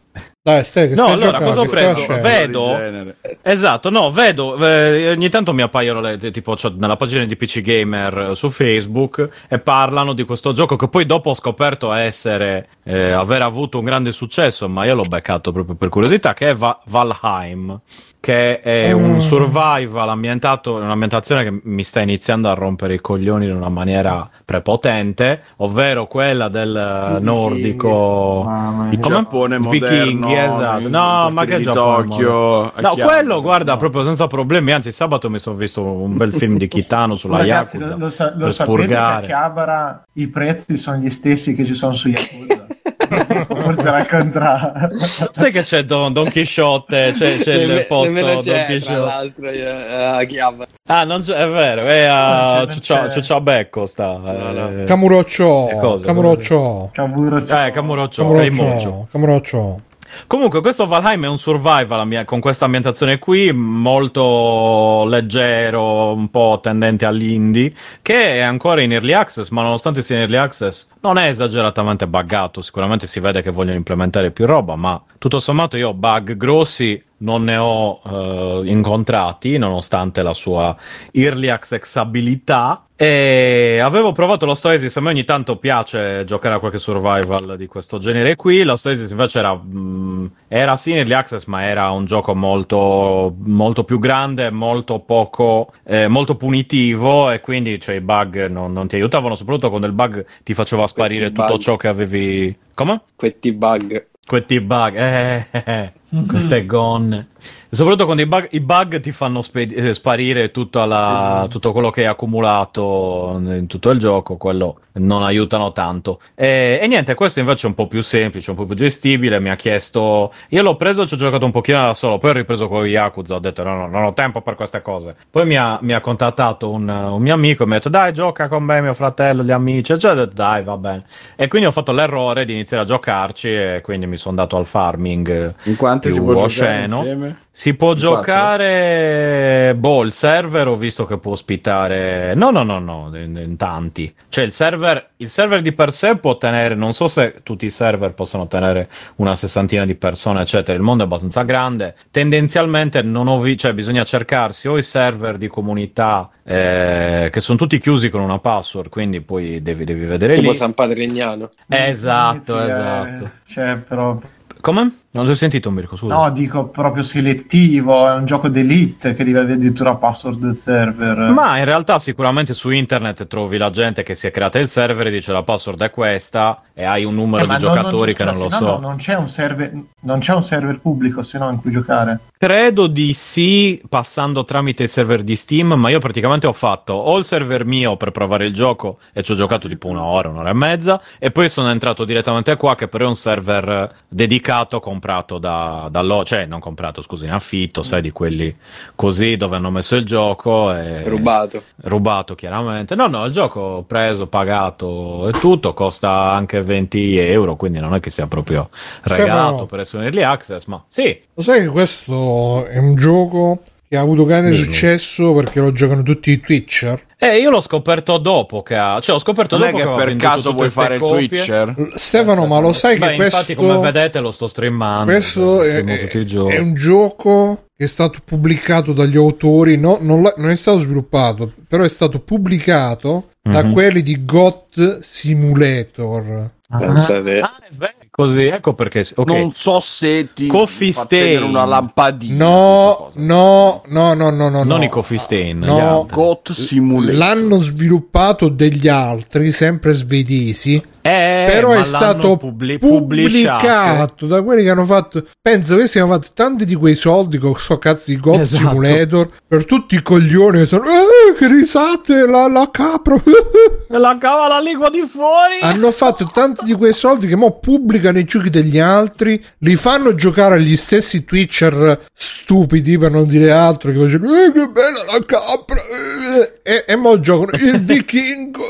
Dai, 0.47 0.63
che 0.63 0.87
No, 0.87 0.93
stai 0.93 1.11
allora, 1.11 1.25
giocando? 1.39 1.45
cosa 1.45 1.59
ho 1.61 1.67
stai 1.67 1.93
preso? 1.93 2.21
Vedo-. 2.21 3.13
Esatto, 3.41 3.89
no, 3.89 4.11
vedo, 4.11 4.55
eh, 4.65 5.09
ogni 5.09 5.27
tanto 5.27 5.53
mi 5.53 5.61
appaiono 5.61 5.99
le, 5.99 6.17
tipo 6.31 6.53
c'ho 6.55 6.73
nella 6.77 6.95
pagina 6.95 7.25
di 7.25 7.35
PC 7.35 7.59
Gamer 7.61 8.29
eh, 8.31 8.35
su 8.35 8.49
Facebook 8.49 9.27
e 9.49 9.59
parlano 9.59 10.13
di 10.13 10.23
questo 10.23 10.53
gioco 10.53 10.77
che 10.77 10.87
poi 10.87 11.05
dopo 11.05 11.31
ho 11.31 11.33
scoperto 11.33 11.91
essere, 11.91 12.69
eh, 12.85 13.11
aver 13.11 13.41
avuto 13.41 13.79
un 13.79 13.83
grande 13.83 14.13
successo, 14.13 14.69
ma 14.69 14.85
io 14.85 14.95
l'ho 14.95 15.03
beccato 15.03 15.51
proprio 15.51 15.75
per 15.75 15.89
curiosità, 15.89 16.33
che 16.33 16.49
è 16.51 16.55
Va- 16.55 16.79
Valheim, 16.85 17.77
che 18.19 18.59
è 18.59 18.91
un 18.91 19.21
survival 19.21 20.09
ambientato, 20.09 20.75
un'ambientazione 20.75 21.43
che 21.43 21.59
mi 21.63 21.83
sta 21.83 22.01
iniziando 22.01 22.49
a 22.49 22.53
rompere 22.53 22.95
i 22.95 22.99
coglioni 22.99 23.45
in 23.45 23.55
una 23.55 23.69
maniera 23.69 24.29
prepotente, 24.43 25.41
ovvero 25.57 26.07
quella 26.07 26.49
del 26.49 27.17
I 27.19 27.23
nordico... 27.23 28.49
Il? 28.89 28.99
Giappone 28.99 29.59
Vichinghi, 29.59 30.33
esatto. 30.33 30.89
No, 30.89 31.29
ma 31.31 31.45
che 31.45 31.59
Giappone 31.59 32.07
Tokyo. 32.07 32.73
No, 32.79 32.95
quello 32.95 33.41
guarda 33.41 33.73
No. 33.73 33.77
proprio 33.77 34.03
senza 34.03 34.27
problemi. 34.27 34.71
Anzi, 34.71 34.91
sabato 34.91 35.29
mi 35.29 35.39
sono 35.39 35.55
visto 35.55 35.81
un 35.83 36.15
bel 36.15 36.33
film 36.33 36.57
di 36.57 36.67
Kitano 36.67 37.15
sulla 37.15 37.37
Ragazzi, 37.37 37.77
Yakuza 37.77 37.95
lo, 37.95 38.03
lo 38.05 38.09
sa- 38.09 38.33
lo 38.35 38.45
per 38.45 38.53
sapete 38.53 38.87
che 38.87 38.95
a 38.95 38.97
spurgare. 38.97 39.25
Chiabara 39.27 40.03
i 40.13 40.27
prezzi 40.27 40.77
sono 40.77 40.97
gli 40.97 41.09
stessi 41.09 41.55
che 41.55 41.65
ci 41.65 41.75
sono 41.75 41.93
su 41.93 42.09
Yakuza? 42.09 42.65
Forse 43.47 43.81
era 43.81 43.99
il 43.99 44.07
contrario. 44.07 44.89
Sai 45.31 45.51
che 45.51 45.61
c'è 45.63 45.83
Don, 45.83 46.13
Don 46.13 46.29
Chisciotte? 46.29 47.11
C'è, 47.15 47.37
c'è 47.39 47.53
il 47.53 47.67
Nemme- 47.67 47.81
posto 47.83 48.19
Don 48.21 48.41
c'è, 48.43 48.53
tra 48.53 48.63
Chisciotte. 48.65 48.97
l'altro, 48.97 49.49
eh, 49.49 49.65
a 49.65 50.23
Chiava. 50.23 50.65
Ah, 50.89 51.03
non 51.03 51.21
c'è, 51.21 51.33
è 51.33 51.47
vero, 51.49 51.85
è 51.85 52.03
a 52.03 52.67
Ciuccia- 52.69 53.07
c'è. 53.07 53.13
Ciucciabecco 53.13 53.85
sta. 53.85 54.17
no. 54.17 54.81
eh, 54.81 54.83
Camuroccio? 54.85 55.99
Camuroccio, 56.03 56.89
Cavuro, 56.93 57.37
Eh, 57.37 57.71
Camuroccio. 57.71 58.21
Camuroccio, 58.27 59.07
Camuroccio. 59.11 59.81
Comunque, 60.25 60.61
questo 60.61 60.87
Valheim 60.87 61.25
è 61.25 61.27
un 61.27 61.37
survival 61.37 62.25
con 62.25 62.39
questa 62.39 62.65
ambientazione 62.65 63.19
qui, 63.19 63.51
molto 63.53 65.05
leggero, 65.05 66.13
un 66.13 66.29
po' 66.29 66.59
tendente 66.61 67.05
all'indie, 67.05 67.73
che 68.01 68.35
è 68.35 68.39
ancora 68.39 68.81
in 68.81 68.93
early 68.93 69.13
access, 69.13 69.49
ma 69.49 69.61
nonostante 69.61 70.01
sia 70.01 70.15
in 70.15 70.21
early 70.21 70.37
access, 70.37 70.87
non 71.01 71.17
è 71.17 71.27
esageratamente 71.27 72.07
buggato. 72.07 72.61
Sicuramente 72.61 73.07
si 73.07 73.19
vede 73.19 73.41
che 73.41 73.51
vogliono 73.51 73.77
implementare 73.77 74.31
più 74.31 74.45
roba, 74.45 74.75
ma 74.75 75.01
tutto 75.17 75.39
sommato 75.39 75.77
io 75.77 75.93
bug 75.93 76.35
grossi 76.35 77.03
non 77.19 77.43
ne 77.43 77.57
ho 77.57 77.99
eh, 78.03 78.61
incontrati, 78.65 79.57
nonostante 79.57 80.21
la 80.21 80.33
sua 80.33 80.75
early 81.11 81.49
accessibilità. 81.49 82.83
E 82.99 83.77
avevo 83.79 84.11
provato 84.11 84.47
Lost 84.47 84.65
Oasis, 84.65 84.97
a 84.97 85.01
me 85.01 85.11
ogni 85.11 85.23
tanto 85.23 85.57
piace 85.57 86.23
giocare 86.25 86.55
a 86.55 86.59
qualche 86.59 86.79
survival 86.79 87.55
di 87.55 87.67
questo 87.67 87.99
genere 87.99 88.35
qui. 88.35 88.63
Lost 88.63 88.87
Oasis 88.87 89.11
invece 89.11 89.37
era, 89.37 89.53
mh, 89.53 90.31
era 90.47 90.77
sì 90.77 90.91
in 90.91 90.97
early 90.97 91.13
access, 91.13 91.45
ma 91.45 91.63
era 91.63 91.91
un 91.91 92.05
gioco 92.05 92.33
molto, 92.33 93.35
molto 93.37 93.83
più 93.83 93.99
grande, 93.99 94.49
molto 94.49 94.99
poco, 94.99 95.71
eh, 95.83 96.07
molto 96.07 96.35
punitivo 96.35 97.29
e 97.29 97.39
quindi 97.39 97.79
cioè, 97.79 97.95
i 97.95 98.01
bug 98.01 98.47
non, 98.47 98.73
non 98.73 98.87
ti 98.87 98.95
aiutavano, 98.95 99.35
soprattutto 99.35 99.69
quando 99.69 99.85
il 99.85 99.93
bug 99.93 100.25
ti 100.43 100.55
faceva 100.55 100.87
sparire 100.87 101.31
Questi 101.31 101.35
tutto 101.35 101.53
bug. 101.53 101.61
ciò 101.61 101.75
che 101.75 101.87
avevi. 101.87 102.57
Come? 102.73 103.01
Questi 103.15 103.53
bug. 103.53 104.07
Questi 104.25 104.59
bug, 104.59 104.95
eh, 104.95 105.47
eh, 105.51 105.63
eh, 105.65 105.93
queste 106.27 106.65
gonne. 106.65 107.27
Soprattutto 107.69 108.05
quando 108.05 108.21
i 108.23 108.27
bug, 108.27 108.47
i 108.51 108.59
bug 108.61 108.99
ti 109.01 109.11
fanno 109.11 109.41
spe- 109.41 109.67
eh, 109.67 109.93
sparire 109.93 110.51
la- 110.85 111.47
tutto 111.49 111.71
quello 111.73 111.89
che 111.89 112.01
hai 112.01 112.07
accumulato 112.07 113.35
in 113.41 113.67
tutto 113.67 113.89
il 113.89 113.99
gioco, 113.99 114.37
quello 114.37 114.79
non 114.97 115.23
aiutano 115.23 115.71
tanto. 115.71 116.19
E, 116.35 116.79
e 116.81 116.87
niente, 116.87 117.13
questo 117.13 117.39
invece 117.39 117.65
è 117.65 117.69
un 117.69 117.75
po' 117.75 117.87
più 117.87 118.01
semplice, 118.01 118.49
un 118.51 118.55
po' 118.57 118.65
più 118.65 118.75
gestibile. 118.75 119.39
Mi 119.39 119.49
ha 119.49 119.55
chiesto, 119.55 120.33
io 120.49 120.61
l'ho 120.61 120.75
preso, 120.75 121.05
ci 121.07 121.13
ho 121.13 121.17
giocato 121.17 121.45
un 121.45 121.51
pochino 121.51 121.81
da 121.81 121.93
solo, 121.93 122.17
poi 122.17 122.31
ho 122.31 122.33
ripreso 122.33 122.67
con 122.67 122.85
Yakuza, 122.85 123.35
ho 123.35 123.39
detto 123.39 123.63
no, 123.63 123.75
no, 123.75 123.87
non 123.87 124.03
ho 124.03 124.13
tempo 124.13 124.41
per 124.41 124.55
queste 124.55 124.81
cose. 124.81 125.15
Poi 125.29 125.45
mi 125.45 125.55
ha, 125.57 125.77
mi 125.81 125.93
ha 125.93 126.01
contattato 126.01 126.69
un, 126.69 126.87
un 126.87 127.21
mio 127.21 127.33
amico 127.33 127.63
e 127.63 127.65
mi 127.65 127.73
ha 127.73 127.75
detto 127.77 127.89
dai, 127.89 128.13
gioca 128.13 128.47
con 128.47 128.63
me, 128.63 128.81
mio 128.81 128.93
fratello, 128.93 129.43
gli 129.43 129.51
amici, 129.51 129.93
e 129.93 129.97
cioè, 129.97 130.11
ho 130.11 130.15
detto 130.15 130.33
dai, 130.33 130.63
va 130.63 130.77
bene. 130.77 131.03
E 131.35 131.47
quindi 131.47 131.67
ho 131.67 131.71
fatto 131.71 131.91
l'errore 131.91 132.45
di 132.45 132.53
iniziare 132.53 132.83
a 132.83 132.85
giocarci 132.85 133.49
e 133.53 133.81
quindi 133.83 134.07
mi 134.07 134.17
sono 134.17 134.35
dato 134.35 134.57
al 134.57 134.65
farming 134.65 135.55
In 135.63 135.75
quanti 135.75 136.11
si 136.11 136.21
può 136.21 136.33
giocare 136.33 136.45
osceno. 136.45 136.97
insieme? 136.97 137.39
Si 137.51 137.73
può 137.73 137.93
In 137.93 137.99
quattro? 137.99 138.15
giocare. 138.15 139.75
Boh, 139.75 140.03
il 140.03 140.11
server 140.11 140.67
ho 140.67 140.75
visto 140.75 141.05
che 141.05 141.17
può 141.17 141.31
ospitare. 141.31 142.33
No, 142.35 142.51
no, 142.51 142.61
no, 142.63 142.77
no, 142.79 143.09
in, 143.13 143.35
in 143.35 143.55
tanti. 143.57 144.13
Cioè, 144.29 144.43
il 144.43 144.51
server, 144.51 144.86
il 145.17 145.29
server 145.29 145.61
di 145.61 145.71
per 145.71 145.91
sé 145.91 146.17
può 146.17 146.37
tenere. 146.37 146.75
Non 146.75 146.93
so 146.93 147.07
se 147.07 147.41
tutti 147.43 147.65
i 147.65 147.69
server 147.69 148.13
possono 148.13 148.47
tenere 148.47 148.89
una 149.15 149.35
sessantina 149.35 149.85
di 149.85 149.95
persone, 149.95 150.41
eccetera. 150.41 150.77
Il 150.77 150.83
mondo 150.83 151.03
è 151.03 151.05
abbastanza 151.05 151.43
grande. 151.43 151.95
Tendenzialmente 152.11 153.01
non 153.01 153.27
ho 153.27 153.39
vi- 153.39 153.57
cioè, 153.57 153.73
bisogna 153.73 154.03
cercarsi 154.03 154.67
o 154.67 154.77
i 154.77 154.83
server 154.83 155.37
di 155.37 155.47
comunità 155.47 156.29
eh, 156.43 157.29
che 157.31 157.41
sono 157.41 157.57
tutti 157.57 157.79
chiusi 157.79 158.09
con 158.09 158.21
una 158.21 158.39
password, 158.39 158.89
quindi 158.89 159.21
poi 159.21 159.61
devi, 159.61 159.83
devi 159.83 160.05
vedere 160.05 160.35
Tipo 160.35 160.51
lì. 160.51 160.55
San 160.55 160.73
Patrignano. 160.73 161.49
Esatto, 161.67 162.55
Inizi, 162.55 162.69
eh, 162.69 162.73
esatto. 162.73 163.31
Cioè, 163.47 163.77
però... 163.77 164.19
Come? 164.61 164.91
Non 165.17 165.25
ti 165.25 165.31
ho 165.31 165.35
sentito, 165.35 165.71
Mirko, 165.71 165.95
scusa. 165.95 166.13
No, 166.13 166.29
dico 166.31 166.67
proprio 166.67 167.01
selettivo, 167.01 168.07
è 168.07 168.13
un 168.13 168.25
gioco 168.25 168.49
d'elite 168.49 169.15
che 169.15 169.23
deve 169.23 169.39
avere 169.39 169.53
addirittura 169.55 169.95
password 169.95 170.37
del 170.39 170.55
server. 170.55 171.17
Ma 171.31 171.57
in 171.57 171.65
realtà 171.65 171.97
sicuramente 171.97 172.53
su 172.53 172.69
internet 172.69 173.25
trovi 173.25 173.57
la 173.57 173.69
gente 173.71 174.03
che 174.03 174.13
si 174.15 174.27
è 174.27 174.31
creata 174.31 174.59
il 174.59 174.67
server 174.67 175.07
e 175.07 175.11
dice 175.11 175.31
la 175.31 175.41
password 175.43 175.81
è 175.81 175.89
questa 175.89 176.61
e 176.73 176.83
hai 176.83 177.03
un 177.03 177.15
numero 177.15 177.43
Eh, 177.43 177.47
di 177.47 177.51
non- 177.51 177.59
giocatori 177.59 178.05
non, 178.05 178.13
che 178.15 178.23
non 178.23 178.37
lo 178.43 178.49
so. 178.49 178.59
no, 178.65 178.71
no, 178.73 178.79
non 178.79 178.97
c'è 178.97 179.15
un 179.15 179.27
server, 179.29 179.71
non 180.01 180.19
c'è 180.19 180.33
un 180.33 180.43
server 180.43 180.79
pubblico 180.79 181.23
se 181.23 181.37
no 181.39 181.49
in 181.49 181.59
cui 181.61 181.71
giocare. 181.71 182.19
Credo 182.37 182.85
di 182.85 183.13
sì, 183.15 183.81
passando 183.89 184.43
tramite 184.45 184.83
il 184.83 184.89
server 184.89 185.23
di 185.23 185.35
Steam, 185.35 185.73
ma 185.73 185.89
io 185.89 185.97
praticamente 185.99 186.45
ho 186.45 186.53
fatto 186.53 186.93
o 186.93 187.17
il 187.17 187.23
server 187.23 187.65
mio 187.65 187.97
per 187.97 188.11
provare 188.11 188.45
il 188.45 188.53
gioco 188.53 188.99
e 189.11 189.23
ci 189.23 189.31
ho 189.31 189.35
giocato 189.35 189.67
tipo 189.67 189.87
un'ora, 189.87 190.29
un'ora 190.29 190.51
e 190.51 190.53
mezza, 190.53 191.01
e 191.17 191.31
poi 191.31 191.49
sono 191.49 191.69
entrato 191.71 192.05
direttamente 192.05 192.55
qua 192.55 192.75
che 192.75 192.87
però 192.87 193.05
è 193.05 193.07
un 193.07 193.15
server 193.15 193.91
dedicato 194.07 194.79
comprato 195.07 195.37
da, 195.37 195.87
dallo, 195.89 196.25
cioè 196.25 196.45
non 196.45 196.59
comprato, 196.59 197.01
scusi, 197.01 197.25
in 197.25 197.31
affitto, 197.31 197.81
sai, 197.81 198.01
di 198.01 198.11
quelli 198.11 198.53
così 198.93 199.37
dove 199.37 199.55
hanno 199.55 199.71
messo 199.71 199.95
il 199.95 200.03
gioco 200.03 200.73
e... 200.73 201.03
Rubato. 201.07 201.63
rubato 201.83 202.35
chiaramente. 202.35 202.93
No, 202.95 203.07
no, 203.07 203.23
il 203.25 203.31
gioco 203.31 203.85
preso, 203.87 204.27
pagato 204.27 205.29
e 205.29 205.31
tutto 205.31 205.73
costa 205.73 206.31
anche 206.31 206.61
20 206.61 207.17
euro, 207.19 207.55
quindi 207.55 207.79
non 207.79 207.93
è 207.93 208.01
che 208.01 208.09
sia 208.09 208.27
proprio 208.27 208.69
regalato 209.03 209.47
Stefano. 209.47 209.65
per 209.65 209.79
essere 209.79 209.97
un 209.99 210.03
early 210.03 210.23
access, 210.23 210.65
ma 210.65 210.83
sì. 210.89 211.17
Lo 211.33 211.41
sai 211.41 211.61
che 211.61 211.69
questo 211.69 212.65
è 212.65 212.77
un 212.77 212.95
gioco 212.95 213.61
che 213.89 213.97
ha 213.97 214.01
avuto 214.01 214.25
grande 214.25 214.51
Dimmi. 214.51 214.63
successo 214.63 215.33
perché 215.33 215.59
lo 215.59 215.71
giocano 215.71 216.03
tutti 216.03 216.31
i 216.31 216.39
Twitcher? 216.39 217.05
Eh, 217.19 217.37
io 217.39 217.49
l'ho 217.49 217.61
scoperto 217.61 218.17
dopo 218.19 218.61
che 218.61 218.75
ha, 218.75 218.99
cioè 218.99 219.15
ho 219.15 219.19
scoperto 219.19 219.57
Non 219.57 219.69
è 219.69 219.71
dopo 219.71 219.83
che 219.83 219.89
che, 219.99 220.03
per 220.05 220.15
caso 220.17 220.53
vuoi 220.53 220.69
fare 220.69 220.95
il. 220.95 220.99
Twitcher? 221.01 221.73
Stefano, 221.95 222.45
ma 222.45 222.59
lo 222.59 222.73
sai 222.73 222.97
Beh, 222.97 223.07
che 223.17 223.23
infatti 223.23 223.55
questo 223.55 223.73
come 223.75 223.91
vedete 223.91 224.19
lo 224.19 224.31
sto 224.31 224.47
streamando, 224.47 225.11
questo 225.11 225.63
è, 225.63 225.83
è 225.83 226.59
un 226.59 226.73
gioco 226.75 227.63
che 227.75 227.85
è 227.85 227.87
stato 227.87 228.19
pubblicato 228.23 228.93
dagli 228.93 229.17
autori, 229.17 229.77
no, 229.77 229.97
non, 230.01 230.31
non 230.35 230.49
è 230.49 230.55
stato 230.55 230.79
sviluppato, 230.79 231.51
però 231.67 231.83
è 231.83 231.89
stato 231.89 232.19
pubblicato 232.19 233.29
da 233.41 233.63
Mhm. 233.63 233.71
quelli 233.73 234.03
di 234.03 234.25
GOT 234.25 234.99
Simulator. 235.01 236.51
Pensate. 236.77 237.39
Ah, 237.39 237.55
è 237.61 237.69
vero, 237.71 237.93
così, 238.19 238.45
ecco 238.45 238.73
perché. 238.73 239.05
ok. 239.13 239.29
Non 239.29 239.51
so 239.53 239.79
se 239.79 240.29
ti 240.33 240.47
Coffee 240.47 240.91
Stain. 240.91 241.43
una 241.43 241.65
lampadina. 241.65 242.45
No, 242.45 243.11
no, 243.13 243.83
no, 243.87 244.13
no, 244.15 244.29
no, 244.31 244.49
no. 244.49 244.63
non 244.63 244.79
no. 244.79 244.83
i 244.83 244.89
Coffee 244.89 245.19
Stain, 245.19 245.59
No. 245.59 245.75
gli 245.75 245.79
altri. 245.79 246.15
Got 246.15 246.51
Simulator. 246.51 247.13
L'hanno 247.15 247.61
sviluppato 247.61 248.49
degli 248.49 248.87
altri, 248.87 249.51
sempre 249.51 249.93
svedesi, 249.93 250.83
Eh, 251.07 251.51
però 251.51 251.71
è 251.71 251.83
stato 251.85 252.37
pubblic- 252.37 252.79
pubblicato. 252.79 253.57
pubblicato 253.65 254.25
da 254.27 254.41
quelli 254.43 254.63
che 254.63 254.69
hanno 254.69 254.85
fatto. 254.85 255.25
Penso 255.41 255.75
che 255.75 255.87
si 255.87 255.99
hanno 255.99 256.11
fatto 256.13 256.27
tanti 256.33 256.65
di 256.65 256.75
quei 256.75 256.95
soldi 256.95 257.37
con 257.37 257.55
sto 257.57 257.77
cazzo 257.77 258.05
di 258.11 258.19
God 258.19 258.41
Esatto. 258.41 258.63
Simulator 258.67 259.29
per 259.47 259.65
tutti 259.65 259.95
i 259.95 260.01
coglioni 260.01 260.59
che 260.59 260.65
sono. 260.65 260.83
"Eh, 260.85 261.35
che 261.37 261.47
risate, 261.47 262.25
la, 262.27 262.47
la 262.49 262.69
capra. 262.71 263.15
Me 263.89 263.97
la 263.99 264.17
cava 264.19 264.47
la 264.47 264.59
lingua 264.59 264.89
di 264.89 265.07
fuori. 265.09 265.59
hanno 265.61 265.91
fatto 265.91 266.29
tanti 266.33 266.65
di 266.65 266.73
quei 266.73 266.93
soldi 266.93 267.27
che 267.27 267.35
mo 267.37 267.57
pubblicano 267.59 268.19
i 268.19 268.25
giochi 268.25 268.49
degli 268.49 268.79
altri, 268.79 269.41
li 269.59 269.75
fanno 269.75 270.13
giocare 270.13 270.55
agli 270.55 270.75
stessi 270.75 271.23
Twitcher 271.23 272.05
stupidi 272.13 272.97
per 272.97 273.11
non 273.11 273.27
dire 273.27 273.51
altro 273.51 273.91
che 273.91 273.97
facevano 273.99 274.33
eh, 274.43 274.51
che 274.51 274.67
bella 274.67 275.03
la 275.11 275.23
capra 275.25 275.81
eh", 275.81 276.59
e, 276.63 276.83
e 276.87 276.95
mo 276.97 277.19
giocano 277.19 277.57
il 277.63 277.79
vichingo 277.85 278.63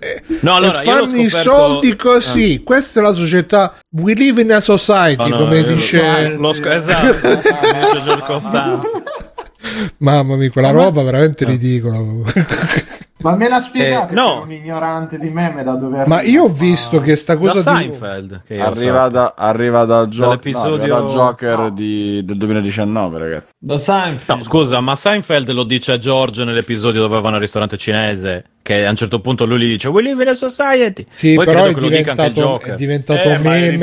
eh", 0.00 0.22
No, 0.40 0.56
allora, 0.56 0.80
e 0.80 0.84
fanno 0.84 1.16
i 1.16 1.28
scoperto- 1.28 1.50
soldi 1.60 1.96
così 1.96 2.62
questa 2.64 3.00
è 3.00 3.02
la 3.02 3.14
società. 3.14 3.74
We 3.90 4.14
live 4.14 4.40
in 4.42 4.52
a 4.52 4.60
society 4.60 5.28
No, 5.28 5.28
no, 5.28 5.36
come 5.44 5.60
lo 5.62 5.72
dice 5.74 6.36
lo 6.36 6.52
sc- 6.52 6.66
esatto, 6.66 7.28
dice 7.28 8.82
mamma 9.98 10.36
mia 10.36 10.50
quella 10.50 10.70
roba 10.70 11.02
veramente 11.02 11.44
ridicola 11.44 11.98
Ma 13.22 13.36
me 13.36 13.48
la 13.48 13.60
spiegate 13.60 14.12
Eh, 14.12 14.14
no. 14.14 14.42
un 14.42 14.52
ignorante 14.52 15.18
di 15.18 15.28
meme 15.28 15.62
da 15.62 15.74
dover... 15.74 16.06
ma 16.06 16.22
io 16.22 16.44
ho 16.44 16.48
visto 16.48 17.00
che 17.00 17.16
sta 17.16 17.36
cosa 17.36 17.60
Da 17.62 17.72
di 17.72 17.78
Seinfeld, 17.84 18.42
che 18.46 18.54
io 18.54 18.64
Arriva, 18.64 19.08
da, 19.08 19.34
arriva 19.36 19.84
dal 19.84 20.08
gioco 20.08 20.28
Dall'episodio- 20.28 20.86
dal 20.86 21.06
Joker 21.08 21.70
di- 21.72 22.22
del 22.24 22.36
2019, 22.38 23.18
ragazzi. 23.18 23.52
Da 23.58 23.76
Seinfeld. 23.78 24.38
No, 24.38 24.44
scusa, 24.44 24.80
ma 24.80 24.96
Seinfeld 24.96 25.50
lo 25.50 25.64
dice 25.64 25.92
a 25.92 25.98
George 25.98 26.44
nell'episodio 26.44 27.00
dove 27.02 27.20
vanno 27.20 27.34
al 27.36 27.40
ristorante 27.42 27.76
cinese. 27.76 28.44
Che 28.62 28.84
a 28.84 28.90
un 28.90 28.96
certo 28.96 29.20
punto 29.20 29.46
lui 29.46 29.58
gli 29.58 29.68
dice 29.70 29.88
We 29.88 30.02
live 30.02 30.22
in 30.22 30.28
a 30.28 30.34
society. 30.34 31.06
sì 31.14 31.32
Poi 31.34 31.46
però 31.46 31.62
credo 31.62 31.70
è 31.70 31.74
che 31.74 31.80
lo 31.80 31.96
dica 31.96 32.10
anche 32.10 32.22
il 32.26 32.32
diventato, 32.32 32.50
Joker. 32.58 32.72
è 32.72 32.76
diventato 32.76 33.28
Eh, 33.30 33.38
meme 33.38 33.78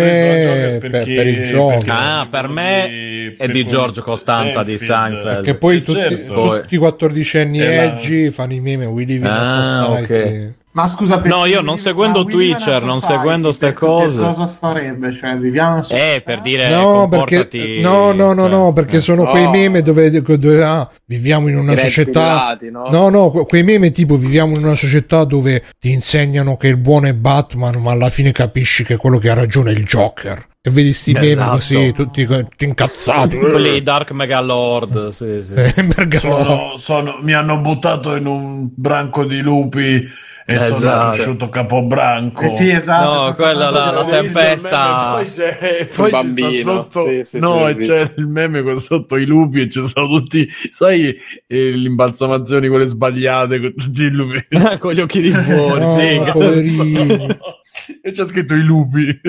per, 0.80 0.90
perché- 0.92 1.14
per 1.16 1.28
il 1.28 1.46
gioco 1.48 1.84
Ah, 1.88 2.28
per 2.30 2.48
me 2.48 2.86
di- 2.88 3.28
è 3.30 3.36
per 3.38 3.50
di 3.52 3.66
Giorgio 3.66 4.04
Costanza 4.04 4.62
di 4.62 4.78
Seinfeld. 4.78 5.18
Seinfeld. 5.22 5.46
Che 5.46 5.56
poi 5.56 5.82
tutti, 5.82 5.98
certo. 6.00 6.60
Tutti 6.62 6.76
i 6.76 6.78
14 6.78 7.38
anni 7.40 7.58
È 7.58 7.76
la- 7.76 7.84
Edgy 7.86 8.30
fanno 8.30 8.54
i 8.54 8.60
meme 8.60 8.86
We 8.86 9.04
live 9.06 9.27
in 9.27 9.27
Ah, 9.30 9.90
ok. 9.92 10.54
Ma 10.78 10.88
scusa, 10.88 11.18
per 11.18 11.32
No, 11.32 11.46
io 11.46 11.62
non 11.62 11.80
seguendo 11.80 12.24
Twitcher, 12.24 12.84
non 12.84 13.02
seguendo 13.02 13.52
ste 13.52 13.68
per- 13.68 13.76
cose. 13.76 14.18
Che 14.20 14.24
cosa 14.28 14.46
starebbe? 14.46 15.12
Cioè, 15.12 15.36
viviamo 15.36 15.82
società? 15.82 16.14
Eh, 16.16 16.22
per 16.22 16.40
dire 16.42 16.70
No, 16.70 17.08
perché, 17.10 17.80
no, 17.82 18.12
no, 18.12 18.32
no, 18.34 18.44
cioè, 18.44 18.50
no, 18.52 18.74
perché 18.74 19.02
sono 19.02 19.24
No. 19.24 19.30
quei 19.32 19.48
meme 19.50 19.82
dove, 19.82 20.12
dove, 20.12 20.64
ah, 20.64 20.88
viviamo 21.08 21.48
in 21.48 21.58
una 21.58 21.76
società. 21.76 22.12
Pilati, 22.60 22.70
no? 22.70 22.84
No, 22.92 23.10
no, 23.10 23.30
que- 23.32 23.46
quei 23.48 23.64
meme 23.64 23.90
tipo 23.90 24.18
viviamo 24.18 24.56
in 24.56 24.64
una 24.64 24.76
società 24.76 25.24
dove 25.24 25.64
ti 25.80 25.92
insegnano 25.92 26.58
che 26.58 26.68
il 26.68 26.78
buono 26.78 27.08
è 27.08 27.14
Batman, 27.16 27.82
ma 27.82 27.94
alla 27.94 28.10
fine 28.10 28.32
capisci 28.32 28.84
che 28.84 28.98
quello 28.98 29.18
che 29.18 29.30
ha 29.32 29.34
ragione 29.34 29.72
è 29.72 29.74
il 29.74 29.84
Joker. 29.84 30.46
E 30.68 30.70
vedi 30.70 30.92
sti 30.92 31.14
meme 31.14 31.28
Esatto. 31.32 31.52
così, 31.52 31.92
tutti, 31.94 32.26
tutti 32.26 32.66
incazzati. 32.66 33.38
Quelli 33.38 33.82
Dark 33.82 34.12
Megalord, 34.12 35.10
sì, 35.10 35.42
sì. 35.42 35.54
Eh, 35.54 35.86
perché 35.96 36.20
no? 36.28 36.42
Sono, 36.44 36.74
sono- 36.78 37.20
mi 37.22 37.32
hanno 37.34 37.60
buttato 37.60 38.14
in 38.16 38.26
un 38.26 38.68
branco 38.76 39.24
di 39.24 39.40
lupi 39.40 40.04
e 40.50 40.58
sono 40.58 40.76
Esatto. 40.78 41.14
cresciuto 41.16 41.48
capobranco. 41.50 42.42
Eh 42.42 42.50
sì, 42.50 42.70
esatto. 42.70 43.14
No, 43.14 43.20
sono 43.22 43.36
quella 43.36 43.70
la- 43.70 43.92
la 43.92 44.06
tempesta. 44.06 45.12
Poi 45.16 45.26
c'è, 45.26 45.88
poi 45.96 46.06
ci 46.06 46.12
bambino. 46.12 46.50
sotto, 46.62 47.06
Sì, 47.08 47.24
sì, 47.24 47.40
no, 47.40 47.68
sì, 47.74 47.84
sì. 47.84 47.90
c'è 47.90 48.12
il 48.18 48.28
meme 48.28 48.62
con 48.64 48.78
sotto 48.80 49.16
i 49.16 49.26
lupi 49.26 49.62
e 49.62 49.70
ci 49.70 49.88
sono 49.88 50.08
tutti, 50.08 50.50
sai, 50.70 51.16
eh, 51.48 51.72
le 51.78 51.88
imbalsamazioni 51.88 52.68
quelle 52.68 52.88
sbagliate 52.88 53.60
con 53.62 53.74
tutti 53.74 54.02
i 54.04 54.10
lupi. 54.10 54.46
Con 54.80 54.92
gli 54.92 55.00
occhi 55.00 55.22
di 55.22 55.32
fuori, 55.32 55.80
No, 55.80 55.98
sì. 55.98 57.38
e 58.02 58.12
c'è 58.12 58.26
scritto 58.26 58.54
i 58.56 58.62
lupi. 58.64 59.20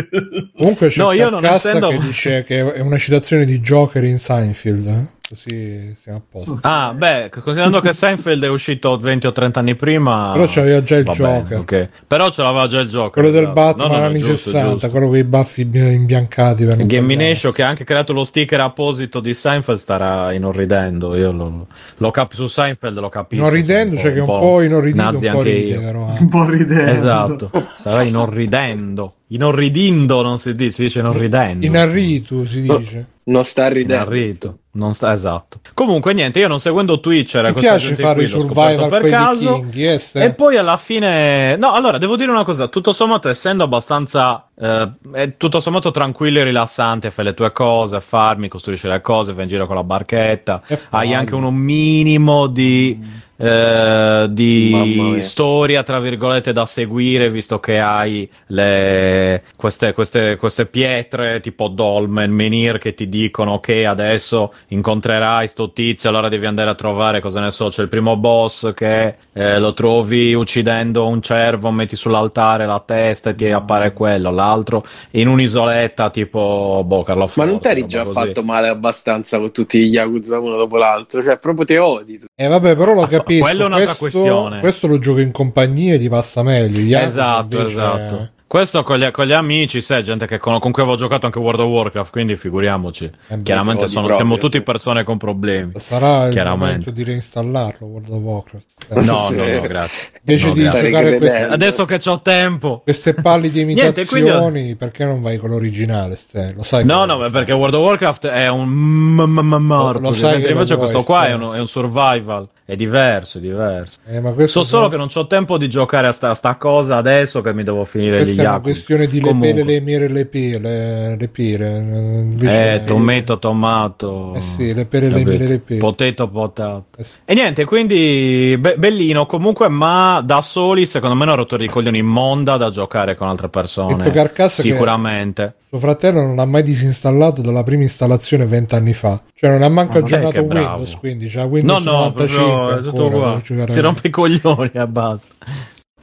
Comunque 0.56 0.88
c'è 0.88 1.00
No, 1.02 1.12
io 1.12 1.24
no, 1.24 1.30
non 1.30 1.40
cassa 1.42 1.68
essendo- 1.68 1.88
che 1.88 1.98
dice 1.98 2.42
che 2.44 2.72
è 2.74 2.80
una 2.80 2.98
citazione 2.98 3.44
di 3.44 3.60
Joker 3.60 4.04
in 4.04 4.18
Seinfeld. 4.18 5.16
Così 5.28 5.94
stiamo 5.94 6.18
a 6.18 6.22
posto. 6.26 6.58
Ah, 6.62 6.94
beh, 6.96 7.28
considerando 7.30 7.80
che 7.80 7.92
Seinfeld 7.92 8.42
è 8.44 8.48
uscito 8.48 8.96
20 8.96 9.26
o 9.26 9.32
30 9.32 9.60
anni 9.60 9.74
prima. 9.74 10.30
Però 10.32 10.46
c'aveva 10.48 10.82
già 10.82 10.96
il 10.96 11.04
va 11.04 11.12
bene, 11.12 11.42
Joker. 11.46 11.58
ok. 11.58 11.88
Però 12.06 12.30
ce 12.30 12.40
l'aveva 12.42 12.66
già 12.66 12.80
il 12.80 12.88
Joker. 12.88 13.10
Quello 13.12 13.30
del 13.30 13.42
esatto. 13.42 13.52
Batman 13.52 13.86
No, 13.88 13.92
no, 13.92 13.98
no, 14.00 14.06
anni 14.06 14.18
giusto, 14.20 14.34
60, 14.50 14.70
giusto. 14.70 14.88
quello 14.90 15.08
con 15.08 15.16
i 15.18 15.24
baffi 15.24 15.64
bi- 15.66 15.92
imbiancati. 15.92 16.64
Gamination 16.86 17.52
che 17.52 17.62
ha 17.62 17.68
anche 17.68 17.84
creato 17.84 18.14
lo 18.14 18.24
sticker 18.24 18.60
apposito 18.60 19.20
di 19.20 19.34
Seinfeld 19.34 19.78
starà 19.78 20.32
inorridendo. 20.32 21.14
Io 21.14 21.30
lo, 21.30 21.66
lo 21.98 22.10
cap- 22.10 22.32
su 22.32 22.46
Seinfeld 22.46 22.98
lo 22.98 23.10
capisco. 23.10 23.42
Inorridendo, 23.42 23.98
cioè 23.98 24.14
che 24.14 24.20
un 24.20 24.26
po' 24.26 24.62
inorridito, 24.62 25.08
un 25.08 25.20
po' 25.20 25.28
anche 25.28 25.42
ride, 25.52 25.74
io. 25.74 25.80
però. 25.82 26.08
eh. 26.14 26.20
Un 26.20 26.28
po' 26.30 26.44
ridendo. 26.48 26.90
Esatto, 26.90 27.50
starà 27.80 28.00
inorridendo. 28.02 29.12
Inorridindo 29.30 30.22
non 30.22 30.38
si 30.38 30.54
dice, 30.54 30.70
si 30.70 30.82
dice 30.84 30.98
inorridendo. 31.00 31.66
Inarritu 31.66 32.46
si 32.46 32.62
dice. 32.62 33.06
Non 33.24 33.44
sta 33.44 33.68
ridendo. 33.68 33.92
Inarrito. 34.04 34.58
Non 34.78 34.94
sta 34.94 35.12
esatto. 35.12 35.58
Comunque, 35.74 36.12
niente, 36.12 36.38
io 36.38 36.46
non 36.46 36.60
seguendo 36.60 37.00
Twitcher, 37.00 37.44
Mi 37.46 37.52
questa 37.52 37.70
piace 37.70 37.94
fare 37.96 38.22
i 38.22 38.28
survival 38.28 38.88
per 38.88 39.08
caso. 39.08 39.54
vichinghi, 39.54 39.84
eh, 39.84 39.98
ste? 39.98 40.22
E 40.22 40.32
poi 40.34 40.56
alla 40.56 40.76
fine, 40.76 41.56
no, 41.56 41.72
allora 41.72 41.98
devo 41.98 42.16
dire 42.16 42.30
una 42.30 42.44
cosa: 42.44 42.68
tutto 42.68 42.92
sommato, 42.92 43.28
essendo 43.28 43.64
abbastanza, 43.64 44.46
eh, 44.56 44.88
è 45.12 45.36
tutto 45.36 45.58
sommato 45.58 45.90
tranquillo 45.90 46.38
e 46.38 46.44
rilassante, 46.44 47.10
fai 47.10 47.24
le 47.24 47.34
tue 47.34 47.50
cose, 47.50 48.00
farmi, 48.00 48.46
costruisci 48.46 48.86
le 48.86 49.00
cose, 49.00 49.32
vai 49.32 49.42
in 49.42 49.48
giro 49.48 49.66
con 49.66 49.74
la 49.74 49.82
barchetta, 49.82 50.62
hai 50.90 51.12
anche 51.12 51.34
un 51.34 51.52
minimo 51.52 52.46
di. 52.46 53.26
Eh, 53.38 54.26
di 54.30 55.18
storia 55.20 55.82
tra 55.82 56.00
virgolette 56.00 56.52
da 56.52 56.66
seguire 56.66 57.30
visto 57.30 57.60
che 57.60 57.78
hai 57.78 58.28
le, 58.48 59.42
queste, 59.56 59.92
queste, 59.92 60.36
queste 60.36 60.66
pietre 60.66 61.40
tipo 61.40 61.68
Dolmen, 61.68 62.30
Menir 62.30 62.78
che 62.78 62.94
ti 62.94 63.08
dicono 63.08 63.60
che 63.60 63.86
adesso 63.86 64.52
incontrerai 64.68 65.48
sto 65.48 65.72
tizio 65.72 66.08
allora 66.08 66.28
devi 66.28 66.46
andare 66.46 66.70
a 66.70 66.74
trovare 66.74 67.20
cosa 67.20 67.40
ne 67.40 67.50
so 67.50 67.68
c'è 67.68 67.82
il 67.82 67.88
primo 67.88 68.16
boss 68.16 68.74
che 68.74 69.16
eh, 69.32 69.58
lo 69.58 69.72
trovi 69.72 70.34
uccidendo 70.34 71.06
un 71.06 71.22
cervo 71.22 71.70
metti 71.70 71.96
sull'altare 71.96 72.66
la 72.66 72.82
testa 72.84 73.30
e 73.30 73.34
ti 73.34 73.50
appare 73.50 73.92
quello 73.92 74.30
l'altro 74.30 74.84
in 75.12 75.28
un'isoletta 75.28 76.10
tipo 76.10 76.82
boh 76.84 77.02
Carlo 77.02 77.30
Ma 77.34 77.44
non 77.44 77.60
t'eri 77.60 77.80
roba 77.82 77.86
già 77.86 78.02
così. 78.02 78.12
fatto 78.12 78.42
male 78.42 78.68
abbastanza 78.68 79.38
con 79.38 79.50
tutti 79.52 79.78
gli 79.80 79.92
Yakuza 79.94 80.38
uno 80.38 80.56
dopo 80.56 80.76
l'altro? 80.76 81.22
Cioè, 81.22 81.38
proprio 81.38 81.64
te 81.64 81.78
odi. 81.78 82.18
tu. 82.18 82.26
Eh 82.34 82.46
vabbè, 82.46 82.76
però 82.76 82.94
lo 82.94 83.06
capisco. 83.06 83.26
Quella 83.38 83.62
è 83.64 83.66
un'altra 83.66 83.94
questo, 83.94 84.20
questione. 84.20 84.60
questo 84.60 84.86
lo 84.86 84.98
gioco 84.98 85.20
in 85.20 85.30
compagnia 85.32 85.94
e 85.94 85.98
ti 85.98 86.08
passa 86.08 86.42
meglio. 86.42 86.78
Gli 86.80 86.94
Esatto, 86.94 87.56
invece- 87.56 87.70
esatto. 87.72 88.28
Questo 88.48 88.82
con 88.82 88.96
gli, 88.98 89.10
con 89.10 89.26
gli 89.26 89.32
amici, 89.34 89.82
sai, 89.82 90.02
gente 90.02 90.26
che 90.26 90.38
con, 90.38 90.58
con 90.58 90.72
cui 90.72 90.80
avevo 90.80 90.96
giocato 90.96 91.26
anche 91.26 91.38
World 91.38 91.60
of 91.60 91.66
Warcraft, 91.68 92.10
quindi 92.10 92.34
figuriamoci. 92.34 93.04
Eh 93.28 93.42
Chiaramente 93.42 93.86
sono- 93.88 94.06
proprio, 94.06 94.14
siamo 94.16 94.38
tutti 94.38 94.56
sì. 94.56 94.62
persone 94.62 95.04
con 95.04 95.18
problemi. 95.18 95.72
Sarà 95.76 96.28
il 96.28 96.44
momento 96.56 96.90
di 96.90 97.04
reinstallarlo 97.04 97.86
World 97.86 98.08
of 98.08 98.18
Warcraft. 98.20 98.66
No, 99.04 99.26
Sì. 99.28 99.36
no, 99.36 99.44
no, 99.52 99.60
grazie. 99.60 100.08
Invece 100.24 100.46
No, 100.46 100.52
di 100.54 100.60
grazie. 100.62 100.82
giocare 100.82 101.18
queste. 101.18 101.42
Adesso 101.44 101.84
che 101.84 102.00
ho 102.06 102.20
tempo. 102.22 102.80
queste 102.84 103.12
pallide 103.12 103.64
Niente, 103.68 104.06
quindi- 104.06 104.30
imitazioni, 104.30 104.74
perché 104.76 105.04
non 105.04 105.20
vai 105.20 105.36
con 105.36 105.50
l'originale? 105.50 106.16
Ste? 106.16 106.54
Lo 106.56 106.62
sai 106.62 106.86
No, 106.86 107.04
no, 107.04 107.18
ma 107.18 107.28
perché 107.28 107.52
World 107.52 107.74
of 107.74 107.82
Warcraft 107.84 108.28
è 108.28 108.48
un 108.48 108.66
morto. 108.66 110.00
Lo 110.00 110.14
sai 110.14 110.36
mentre 110.36 110.52
invece 110.52 110.76
questo 110.78 111.02
qua 111.02 111.26
è 111.26 111.34
un 111.34 111.66
survival. 111.68 112.48
È 112.68 112.76
diverso, 112.76 113.38
è 113.38 113.40
diverso. 113.40 113.98
Eh, 114.06 114.20
So 114.46 114.46
solo 114.46 114.64
sono- 114.64 114.88
che 114.90 114.96
non 114.98 115.08
ho 115.10 115.26
tempo 115.26 115.56
di 115.56 115.70
giocare 115.70 116.06
a 116.06 116.12
sta, 116.12 116.28
a 116.28 116.34
sta 116.34 116.56
cosa 116.56 116.96
adesso 116.98 117.40
che 117.40 117.54
mi 117.54 117.64
devo 117.64 117.86
finire 117.86 118.18
gli 118.20 118.24
Questa 118.24 118.42
è 118.42 118.46
una 118.46 118.60
questione 118.60 119.06
di 119.06 119.22
le 119.22 119.34
pele, 119.40 119.64
le 119.64 119.80
mire, 119.80 120.06
le 120.08 120.26
pire, 120.26 121.16
le 121.18 121.28
pire. 121.28 121.66
eh, 121.66 121.78
Invece, 121.78 122.74
Eh, 122.74 122.84
tomato, 122.84 123.38
tomato. 123.38 124.34
Eh 124.34 124.40
sì, 124.42 124.74
le 124.74 124.84
pere, 124.84 125.08
le 125.08 125.24
mire, 125.24 125.46
le 125.46 125.58
pere. 125.60 125.80
Potato, 125.80 126.28
potato. 126.28 126.84
Eh 126.98 127.04
sì. 127.04 127.18
E 127.24 127.32
niente, 127.32 127.64
quindi 127.64 128.54
be- 128.60 128.76
bellino 128.76 129.24
comunque, 129.24 129.68
ma 129.70 130.20
da 130.22 130.42
soli 130.42 130.84
secondo 130.84 131.14
me 131.14 131.22
è 131.22 131.26
una 131.28 131.36
rottura 131.36 131.62
di 131.62 131.68
coglioni 131.70 131.96
immonda 131.96 132.58
da 132.58 132.68
giocare 132.68 133.16
con 133.16 133.28
altre 133.28 133.48
persone. 133.48 133.96
Detto 133.96 134.10
Carcassa 134.10 134.62
che- 134.62 134.68
Sicuramente. 134.72 135.54
Suo 135.68 135.76
fratello 135.76 136.22
non 136.22 136.38
ha 136.38 136.46
mai 136.46 136.62
disinstallato 136.62 137.42
dalla 137.42 137.62
prima 137.62 137.82
installazione 137.82 138.46
vent'anni 138.46 138.94
fa. 138.94 139.20
Cioè 139.34 139.50
non 139.50 139.62
ha 139.62 139.68
manco 139.68 139.92
Ma 139.92 139.98
aggiornato. 139.98 140.40
Windows, 140.40 140.94
quindi 140.94 141.28
c'ha 141.28 141.42
No, 141.42 141.48
Windows 141.48 141.84
no, 141.84 141.92
95 141.92 142.44
proprio 142.44 142.78
è 142.78 142.82
tutto 142.82 143.40
giocare. 143.42 143.72
Si 143.72 143.80
rompe 143.80 144.08
i 144.08 144.10
coglioni 144.10 144.70
e 144.72 144.86
basta. 144.86 145.34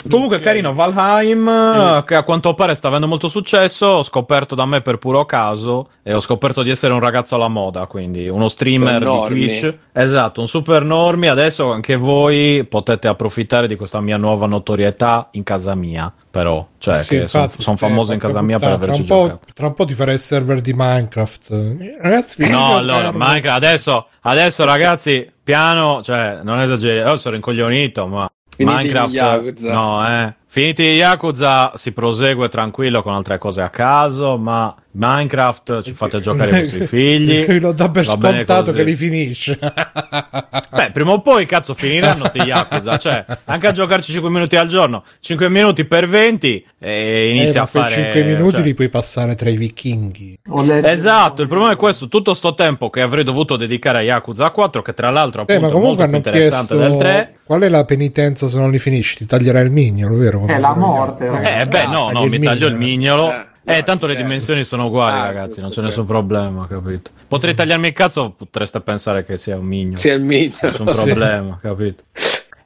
Comunque, 0.10 0.40
carino, 0.40 0.73
Valheim, 0.73 1.48
eh, 1.48 2.03
che 2.06 2.15
a 2.15 2.23
quanto 2.23 2.53
pare 2.53 2.76
sta 2.76 2.88
avendo 2.88 3.07
molto 3.07 3.27
successo. 3.27 3.86
Ho 3.86 4.03
scoperto 4.03 4.56
da 4.56 4.65
me 4.65 4.82
per 4.82 4.98
puro 4.98 5.26
caso 5.26 5.90
e 6.03 6.14
ho 6.14 6.19
scoperto 6.19 6.61
di 6.64 6.69
essere 6.69 6.94
un 6.94 6.99
ragazzo 6.99 7.36
alla 7.36 7.48
moda, 7.48 7.86
quindi 7.88 8.27
uno 8.27 8.48
streamer 8.49 8.99
di. 8.99 9.26
Twitch. 9.27 9.77
Esatto, 9.91 10.41
un 10.41 10.48
super 10.48 10.84
normie. 10.84 11.30
Adesso 11.30 11.72
anche 11.72 11.95
voi 11.95 12.65
potete 12.65 13.07
approfittare 13.07 13.68
di 13.68 13.76
questa 13.76 14.02
mia 14.02 14.18
nuova 14.18 14.45
notorietà 14.45 15.30
in 15.32 15.44
casa 15.44 15.73
mia, 15.76 16.11
però, 16.30 16.68
cioè, 16.77 16.98
Sì, 16.98 17.26
sono 17.27 17.44
infatti, 17.49 17.77
famoso 17.77 18.14
in 18.14 18.19
casa 18.19 18.41
mia 18.41 18.60
per 18.60 18.72
averci 18.72 19.06
tra 19.06 19.15
un, 19.15 19.40
tra 19.53 19.68
un 19.68 19.73
po' 19.73 19.86
ti 19.86 19.94
farei 19.94 20.15
il 20.15 20.19
server 20.19 20.61
di 20.61 20.73
Minecraft. 20.76 21.77
Ragazzi, 21.99 22.48
No, 22.49 22.76
allora. 22.77 23.11
Minecraft, 23.14 23.56
adesso, 23.56 24.07
adesso 24.22 24.65
ragazzi, 24.65 25.30
piano, 25.44 26.02
cioè, 26.03 26.40
non 26.44 26.60
esageri, 26.60 26.99
io 26.99 27.18
sono 27.18 27.36
incoglionito, 27.36 28.06
ma 28.07 28.30
Minecraft, 28.60 29.62
no, 29.62 30.06
eh. 30.08 30.34
Finiti 30.56 30.84
gli 30.84 30.95
Yakuza 30.99 31.73
si 31.76 31.91
prosegue 31.91 32.48
tranquillo 32.48 33.03
con 33.03 33.14
altre 33.14 33.38
cose 33.38 33.61
a 33.61 33.68
caso, 33.69 34.38
ma 34.38 34.73
Minecraft 34.91 35.82
ci 35.82 35.91
fate 35.91 36.22
giocare 36.22 36.57
i 36.57 36.61
vostri 36.64 36.88
figli. 36.88 37.60
Lo 37.60 37.73
dà 37.73 37.90
per 37.90 38.06
scontato 38.07 38.72
che 38.72 38.84
li 38.84 38.95
finisce. 38.95 39.60
Beh, 40.72 40.91
prima 40.91 41.11
o 41.11 41.19
poi, 41.22 41.45
cazzo, 41.45 41.73
finiranno 41.73 42.27
sti 42.27 42.38
Yakuza, 42.40 42.98
cioè, 42.98 43.26
anche 43.44 43.68
a 43.68 43.72
giocarci 43.73 44.14
5 44.14 44.30
minuti 44.30 44.56
al 44.56 44.69
giorno, 44.69 45.03
5 45.19 45.49
minuti 45.49 45.84
per 45.84 46.07
20 46.07 46.65
e 46.80 46.90
Eh, 46.90 47.30
inizia 47.32 47.60
ma 47.60 47.64
a 47.64 47.68
fare... 47.68 47.95
per 47.95 48.03
5 48.14 48.23
minuti 48.23 48.52
cioè- 48.56 48.61
li 48.64 48.73
puoi 48.73 48.88
passare 48.90 49.36
tra 49.36 49.49
i 49.49 49.57
vichinghi. 49.57 50.40
Esatto, 50.84 51.41
il 51.41 51.49
problema 51.49 51.73
è 51.73 51.76
questo, 51.76 52.07
tutto 52.07 52.34
sto 52.34 52.53
tempo 52.53 52.90
che 52.90 53.02
avrei 53.02 53.26
dovuto 53.26 53.57
dedicare 53.57 53.98
a 53.98 54.02
Yakuza 54.03 54.49
4, 54.52 54.82
che 54.82 54.94
tra 54.94 55.10
l'altro 55.10 55.41
Eh, 55.45 55.53
appunto 55.56 55.61
ma 55.61 55.68
è 55.68 55.72
molto 55.72 55.80
comunque 55.82 56.07
più 56.07 56.15
interessante 56.15 56.76
chiesto 56.76 56.90
del 56.94 56.99
3. 56.99 57.36
qual 57.44 57.61
è 57.61 57.68
la 57.69 57.84
penitenza 57.84 58.48
se 58.48 58.57
non 58.57 58.72
li 58.72 58.80
finisci? 58.80 59.18
Ti 59.18 59.26
taglierai 59.26 59.65
il 59.65 59.72
mignolo, 59.72 60.15
vero? 60.15 60.45
È 60.46 60.58
la 60.60 60.68
dicono 60.74 60.74
gli 60.74 60.80
morte, 60.98 61.30
ragazzi. 61.30 61.62
Eh 61.62 61.66
beh, 61.66 61.86
no, 61.88 62.12
no, 62.12 62.26
mi 62.26 62.40
taglio 62.40 62.68
il 62.68 62.76
mignolo. 62.76 63.24
mignolo. 63.28 63.32
Eh, 63.68 63.78
Eh, 63.78 63.84
tanto 63.84 64.06
le 64.06 64.14
certo. 64.14 64.28
dimensioni 64.28 64.64
sono 64.64 64.86
uguali, 64.86 65.18
Ah, 65.20 65.24
ragazzi, 65.26 65.60
non 65.60 65.70
c'è 65.70 65.76
giusto, 65.76 65.82
nessun 65.82 66.06
problema, 66.06 66.68
capito? 66.68 67.10
Potrei 67.28 67.56
tagliarmi 67.56 67.88
il 67.88 67.94
cazzo, 67.94 68.30
potreste 68.32 68.80
pensare 68.82 69.26
che 69.26 69.38
sia 69.38 69.58
un 69.58 69.66
mignolo. 69.66 69.98
Sia 69.98 70.14
il 70.14 70.22
mito. 70.22 70.58
Nessun 70.68 70.86
problema, 70.86 71.58
capito? 71.60 72.04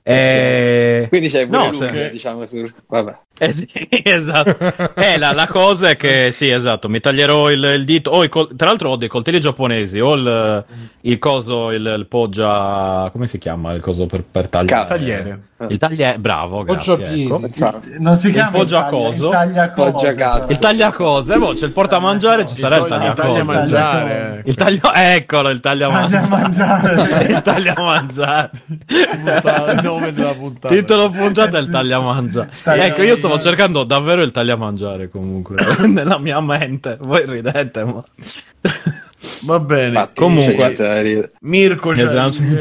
Eh... 0.03 1.05
Quindi 1.09 1.29
c'è 1.29 1.45
pure 1.45 1.57
No, 1.57 1.69
Luca, 1.71 1.87
se- 1.93 2.09
diciamo, 2.11 2.45
sul... 2.45 2.73
Vabbè. 2.87 3.17
Eh 3.41 3.53
sì, 3.53 3.67
esatto. 4.03 4.57
Eh, 4.95 5.17
la, 5.17 5.31
la 5.31 5.47
cosa 5.47 5.89
è 5.89 5.95
che 5.95 6.29
sì, 6.31 6.49
esatto, 6.49 6.89
mi 6.89 6.99
taglierò 6.99 7.49
il, 7.49 7.63
il 7.63 7.85
dito. 7.85 8.11
ho 8.11 8.23
i 8.23 8.29
col- 8.29 8.53
tra 8.55 8.67
l'altro 8.67 8.89
ho 8.91 8.95
dei 8.97 9.07
coltelli 9.07 9.39
giapponesi, 9.39 9.99
ho 9.99 10.13
il, 10.13 10.63
il 11.01 11.19
coso, 11.19 11.71
il, 11.71 11.95
il 11.97 12.05
poggia. 12.07 13.09
Come 13.11 13.27
si 13.27 13.37
chiama 13.37 13.71
il 13.73 13.81
coso 13.81 14.05
per, 14.05 14.23
per 14.29 14.49
tagliare? 14.49 14.87
Tagliere. 14.87 15.39
Il 15.67 15.77
tagliere, 15.77 16.17
bravo, 16.19 16.63
grazie. 16.63 17.23
Ecco. 17.23 17.41
Non 17.99 18.15
si 18.15 18.27
Il 18.27 18.33
chiama 18.33 18.51
poggiacoso. 18.51 19.25
Il 19.27 19.31
tagliacose. 19.31 19.91
Poggiacazzo. 19.91 20.51
Il 20.51 20.59
tagliacose, 20.59 21.37
boh, 21.37 21.53
c'è 21.53 21.65
il 21.65 21.71
portamangiare, 21.71 22.45
ci 22.45 22.55
sarà 22.55 22.77
il 22.77 22.85
taglia- 22.87 23.13
tagliacose. 23.13 23.27
taglia 23.39 23.43
mangiare. 23.43 24.41
Il 24.45 24.55
taglio, 24.55 24.93
eccolo, 24.93 25.49
il 25.49 25.59
Taglia 25.59 25.87
tagliamangiare. 25.89 26.27
mangiare. 26.29 27.23
il 27.29 27.41
tagliamangiare. 27.41 28.49
il 28.69 29.79
nome 29.83 30.13
della 30.13 30.33
puntata. 30.33 30.73
Titolo 30.73 31.09
puntato 31.09 31.57
è 31.57 31.59
il 31.59 31.69
tagliamangiare. 31.69 32.49
Taglia- 32.63 32.85
Ecco, 32.85 33.01
io 33.01 33.15
stavo 33.37 33.49
cercando 33.49 33.83
davvero 33.83 34.21
il 34.21 34.31
tagliamangiare 34.31 35.09
comunque 35.09 35.55
nella 35.87 36.17
mia 36.19 36.39
mente. 36.41 36.97
Voi 37.01 37.23
ridete, 37.25 37.83
ma 37.83 38.03
Va 39.43 39.59
bene. 39.59 39.87
Infatti, 39.89 40.19
Comunque-. 40.21 41.31
Mirko, 41.41 41.91
c'è 41.91 42.03
il 42.03 42.17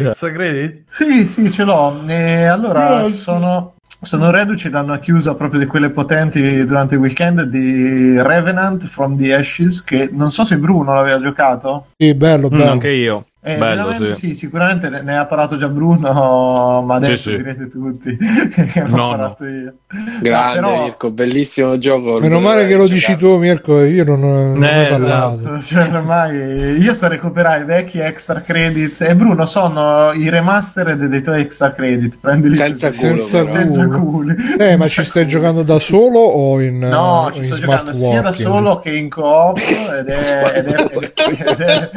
extra 0.06 0.32
credit? 0.32 0.82
Sì, 0.90 1.26
sì, 1.26 1.50
ce 1.50 1.62
l'ho. 1.64 2.02
E 2.06 2.44
allora 2.44 3.04
sono, 3.06 3.74
sono 4.02 4.30
reduce 4.30 4.68
da 4.68 4.80
una 4.80 4.98
chiusa 4.98 5.34
proprio 5.34 5.60
di 5.60 5.66
quelle 5.66 5.90
potenti 5.90 6.64
durante 6.64 6.94
il 6.96 7.00
weekend 7.00 7.42
di 7.44 8.20
Revenant 8.20 8.86
from 8.86 9.16
the 9.16 9.34
Ashes, 9.34 9.82
che 9.84 10.08
non 10.12 10.30
so 10.32 10.44
se 10.44 10.56
Bruno 10.58 10.94
l'aveva 10.94 11.20
giocato. 11.20 11.86
Sì, 11.96 12.14
bello, 12.14 12.48
Mm, 12.48 12.56
bello. 12.56 12.70
anche 12.70 12.90
io. 12.90 13.26
Eh, 13.40 13.56
Bello, 13.56 13.92
sì. 13.92 14.14
sì, 14.16 14.34
sicuramente 14.34 14.90
ne, 14.90 15.00
ne 15.00 15.16
ha 15.16 15.24
parlato 15.26 15.56
già 15.56 15.68
Bruno, 15.68 16.82
ma 16.84 16.96
adesso 16.96 17.30
Sì, 17.30 17.30
sì. 17.30 17.36
direte 17.36 17.68
tutti 17.68 18.16
che 18.18 18.82
l'ho 18.84 18.96
No, 18.96 19.08
parlato 19.10 19.44
io. 19.46 19.74
Grande, 20.20 20.60
No, 20.60 20.66
però- 20.70 20.82
Mirko, 20.82 21.10
bellissimo 21.12 21.78
gioco. 21.78 22.18
Meno 22.18 22.40
male 22.40 22.66
che 22.66 22.74
lo 22.76 22.88
dici 22.88 23.16
tu, 23.16 23.36
Mirko, 23.38 23.84
io 23.84 24.04
non, 24.04 24.20
non 24.20 24.56
ho 24.56 24.58
mai 24.58 24.86
Eh, 24.86 24.88
parlato. 24.88 25.34
Esatto, 25.36 25.62
cioè 25.62 25.88
ormai 25.92 26.36
io 26.80 26.92
sto 26.92 27.06
a 27.06 27.08
recuperare 27.10 27.62
i 27.62 27.64
vecchi 27.64 28.00
extra 28.00 28.40
credits 28.40 29.00
e 29.02 29.14
Bruno 29.14 29.46
sono 29.46 30.12
i 30.12 30.28
remastered 30.28 31.04
dei 31.06 31.22
tuoi 31.22 31.40
extra 31.42 31.72
credit 31.72 32.18
prendili 32.20 32.56
Senza 32.56 32.90
tutti. 32.90 33.08
culo, 33.08 33.22
Senza 33.22 33.56
senza 33.60 33.86
culo. 33.86 34.34
Eh, 34.58 34.76
ma 34.76 34.88
ci 34.88 35.04
stai 35.04 35.28
giocando 35.28 35.62
da 35.62 35.78
solo 35.78 36.18
o 36.18 36.60
in, 36.60 36.78
no 36.78 37.28
eh, 37.28 37.32
ci 37.34 37.38
in 37.38 37.44
sto 37.44 37.54
smart 37.54 37.90
giocando 37.90 37.92
sia 37.98 38.20
da 38.20 38.32
solo 38.32 38.80
che 38.80 38.90
in 38.96 39.08
coop 39.08 39.58
ed 39.58 40.08
è, 40.08 40.52
ed 40.56 40.66
è, 40.66 40.88
ed 40.90 41.06
è, 41.06 41.50
ed 41.50 41.60
è 41.60 41.90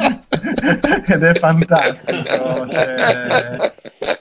fantastico 1.38 2.66
cioè, 2.70 3.56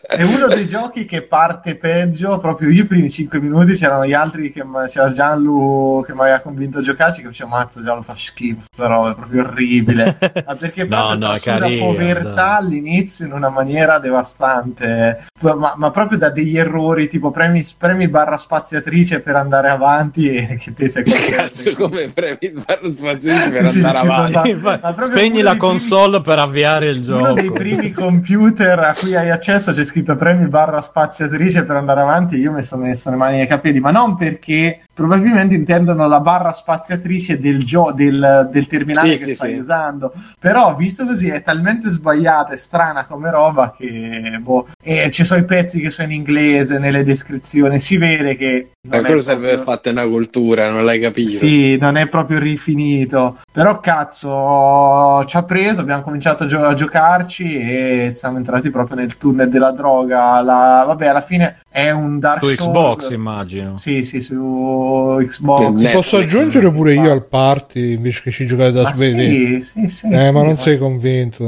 è 0.07 0.23
uno 0.23 0.47
dei 0.47 0.67
giochi 0.67 1.05
che 1.05 1.21
parte 1.23 1.75
peggio 1.75 2.37
proprio 2.39 2.69
io 2.69 2.83
i 2.83 2.85
primi 2.85 3.09
5 3.09 3.39
minuti 3.39 3.73
c'erano 3.73 4.05
gli 4.05 4.13
altri 4.13 4.51
che 4.51 4.63
ma- 4.63 4.87
c'era 4.87 5.11
Gianlu 5.11 6.03
che 6.05 6.13
mi 6.13 6.21
aveva 6.21 6.39
convinto 6.39 6.79
a 6.79 6.81
giocarci 6.81 7.21
che 7.21 7.27
faceva 7.27 7.49
mazza 7.49 7.81
Gianlu 7.81 8.01
fa 8.03 8.15
schifo 8.15 8.61
sta 8.69 8.87
roba 8.87 9.11
è 9.11 9.15
proprio 9.15 9.41
orribile 9.43 10.17
ma 10.45 10.55
perché 10.55 10.85
No, 10.91 11.15
no, 11.15 11.33
è 11.33 11.39
carino, 11.39 11.85
povertà 11.85 12.31
dai. 12.33 12.55
all'inizio 12.57 13.25
in 13.25 13.31
una 13.33 13.49
maniera 13.49 13.99
devastante 13.99 15.25
ma, 15.41 15.73
ma 15.75 15.91
proprio 15.91 16.17
da 16.17 16.29
degli 16.29 16.57
errori 16.57 17.07
tipo 17.07 17.31
premi, 17.31 17.65
premi 17.77 18.07
barra 18.07 18.37
spaziatrice 18.37 19.19
per 19.21 19.35
andare 19.35 19.69
avanti 19.69 20.29
e 20.35 20.57
che 20.57 20.73
te 20.73 20.89
sei 20.89 21.03
Cazzo, 21.03 21.73
come 21.75 22.09
premi 22.13 22.51
barro 22.65 22.91
spazio 22.91 23.33
per 23.49 23.69
Sì, 23.69 23.77
andare 23.77 23.97
sì, 23.99 24.05
avanti. 24.05 24.53
ma- 24.55 24.79
ma 24.81 24.93
proprio 24.93 25.17
Spegni 25.17 25.41
la 25.41 25.57
console 25.57 26.21
per 26.21 26.30
avviare 26.39 26.89
il 26.89 27.03
gioco. 27.03 27.23
uno 27.23 27.33
dei 27.33 27.51
primi 27.51 27.91
computer 27.91 28.79
a 28.79 28.93
cui 28.97 29.15
hai 29.15 29.29
accesso 29.29 29.71
c'è 29.71 29.83
scritto 29.83 30.15
premi 30.15 30.47
barra 30.47 30.81
spaziatrice 30.81 31.63
per 31.63 31.75
andare 31.75 32.01
avanti 32.01 32.37
io 32.37 32.51
mi 32.51 32.63
sono 32.63 32.83
messo 32.85 33.09
le 33.09 33.15
mani 33.15 33.37
nei 33.37 33.47
capelli 33.47 33.79
ma 33.79 33.91
non 33.91 34.15
perché 34.15 34.81
probabilmente 34.93 35.55
intendono 35.55 36.07
la 36.07 36.19
barra 36.19 36.51
spaziatrice 36.53 37.39
del, 37.39 37.63
gio- 37.63 37.91
del, 37.95 38.49
del 38.51 38.67
terminale 38.67 39.13
Sì, 39.13 39.17
che 39.19 39.25
sì, 39.25 39.35
stai 39.35 39.53
sì. 39.53 39.59
usando 39.59 40.13
però 40.39 40.75
visto 40.75 41.05
così 41.05 41.29
è 41.29 41.41
talmente 41.41 41.89
sbagliata 41.89 42.53
e 42.53 42.57
strana 42.57 43.05
come 43.05 43.31
roba 43.31 43.73
che 43.75 44.37
boh, 44.41 44.67
e 44.83 45.09
ci 45.11 45.23
sono 45.25 45.39
i 45.41 45.45
pezzi 45.45 45.79
che 45.79 45.89
sono 45.89 46.07
in 46.11 46.13
inglese 46.19 46.77
nelle 46.79 47.03
descrizioni 47.03 47.79
si 47.79 47.97
vede 47.97 48.35
che 48.35 48.71
Ma 48.87 48.97
è 48.97 49.01
quello 49.01 49.21
serve 49.21 49.47
per 49.47 49.53
proprio- 49.55 49.73
fatte 49.73 49.89
una 49.89 50.07
cultura, 50.07 50.69
non 50.69 50.83
l'hai 50.85 50.99
capito. 50.99 51.29
sì, 51.29 51.77
non 51.77 51.95
è 51.97 52.07
proprio 52.07 52.39
rifinito. 52.39 53.37
Però 53.53 53.81
cazzo, 53.81 55.25
ci 55.27 55.35
ha 55.35 55.43
preso, 55.43 55.81
abbiamo 55.81 56.03
cominciato 56.03 56.43
a, 56.43 56.47
gio- 56.47 56.63
a 56.63 56.73
giocarci 56.73 57.57
e 57.59 58.13
siamo 58.15 58.37
entrati 58.37 58.69
proprio 58.69 58.95
nel 58.95 59.17
tunnel 59.17 59.49
della 59.49 59.71
droga. 59.71 60.39
La- 60.41 60.83
vabbè, 60.87 61.07
alla 61.07 61.19
fine 61.19 61.57
è 61.69 61.89
un 61.91 62.17
Dark 62.19 62.39
Su 62.39 62.47
Souls. 62.47 62.59
Xbox, 62.69 63.09
immagino. 63.11 63.77
Sì, 63.77 64.05
sì, 64.05 64.21
su 64.21 65.17
Xbox. 65.19 65.59
Netflix. 65.67 65.91
Posso 65.91 66.17
aggiungere 66.17 66.71
pure 66.71 66.93
io 66.93 67.11
al 67.11 67.27
party 67.29 67.95
invece 67.95 68.21
che 68.23 68.31
ci 68.31 68.45
giocare 68.45 68.71
da 68.71 68.93
solo? 68.93 68.93
sì, 68.95 69.61
sì, 69.65 69.87
sì, 69.89 70.07
Eh, 70.07 70.25
sì, 70.27 70.31
ma 70.31 70.43
non 70.43 70.55
sei 70.57 70.77
convinto. 70.77 71.43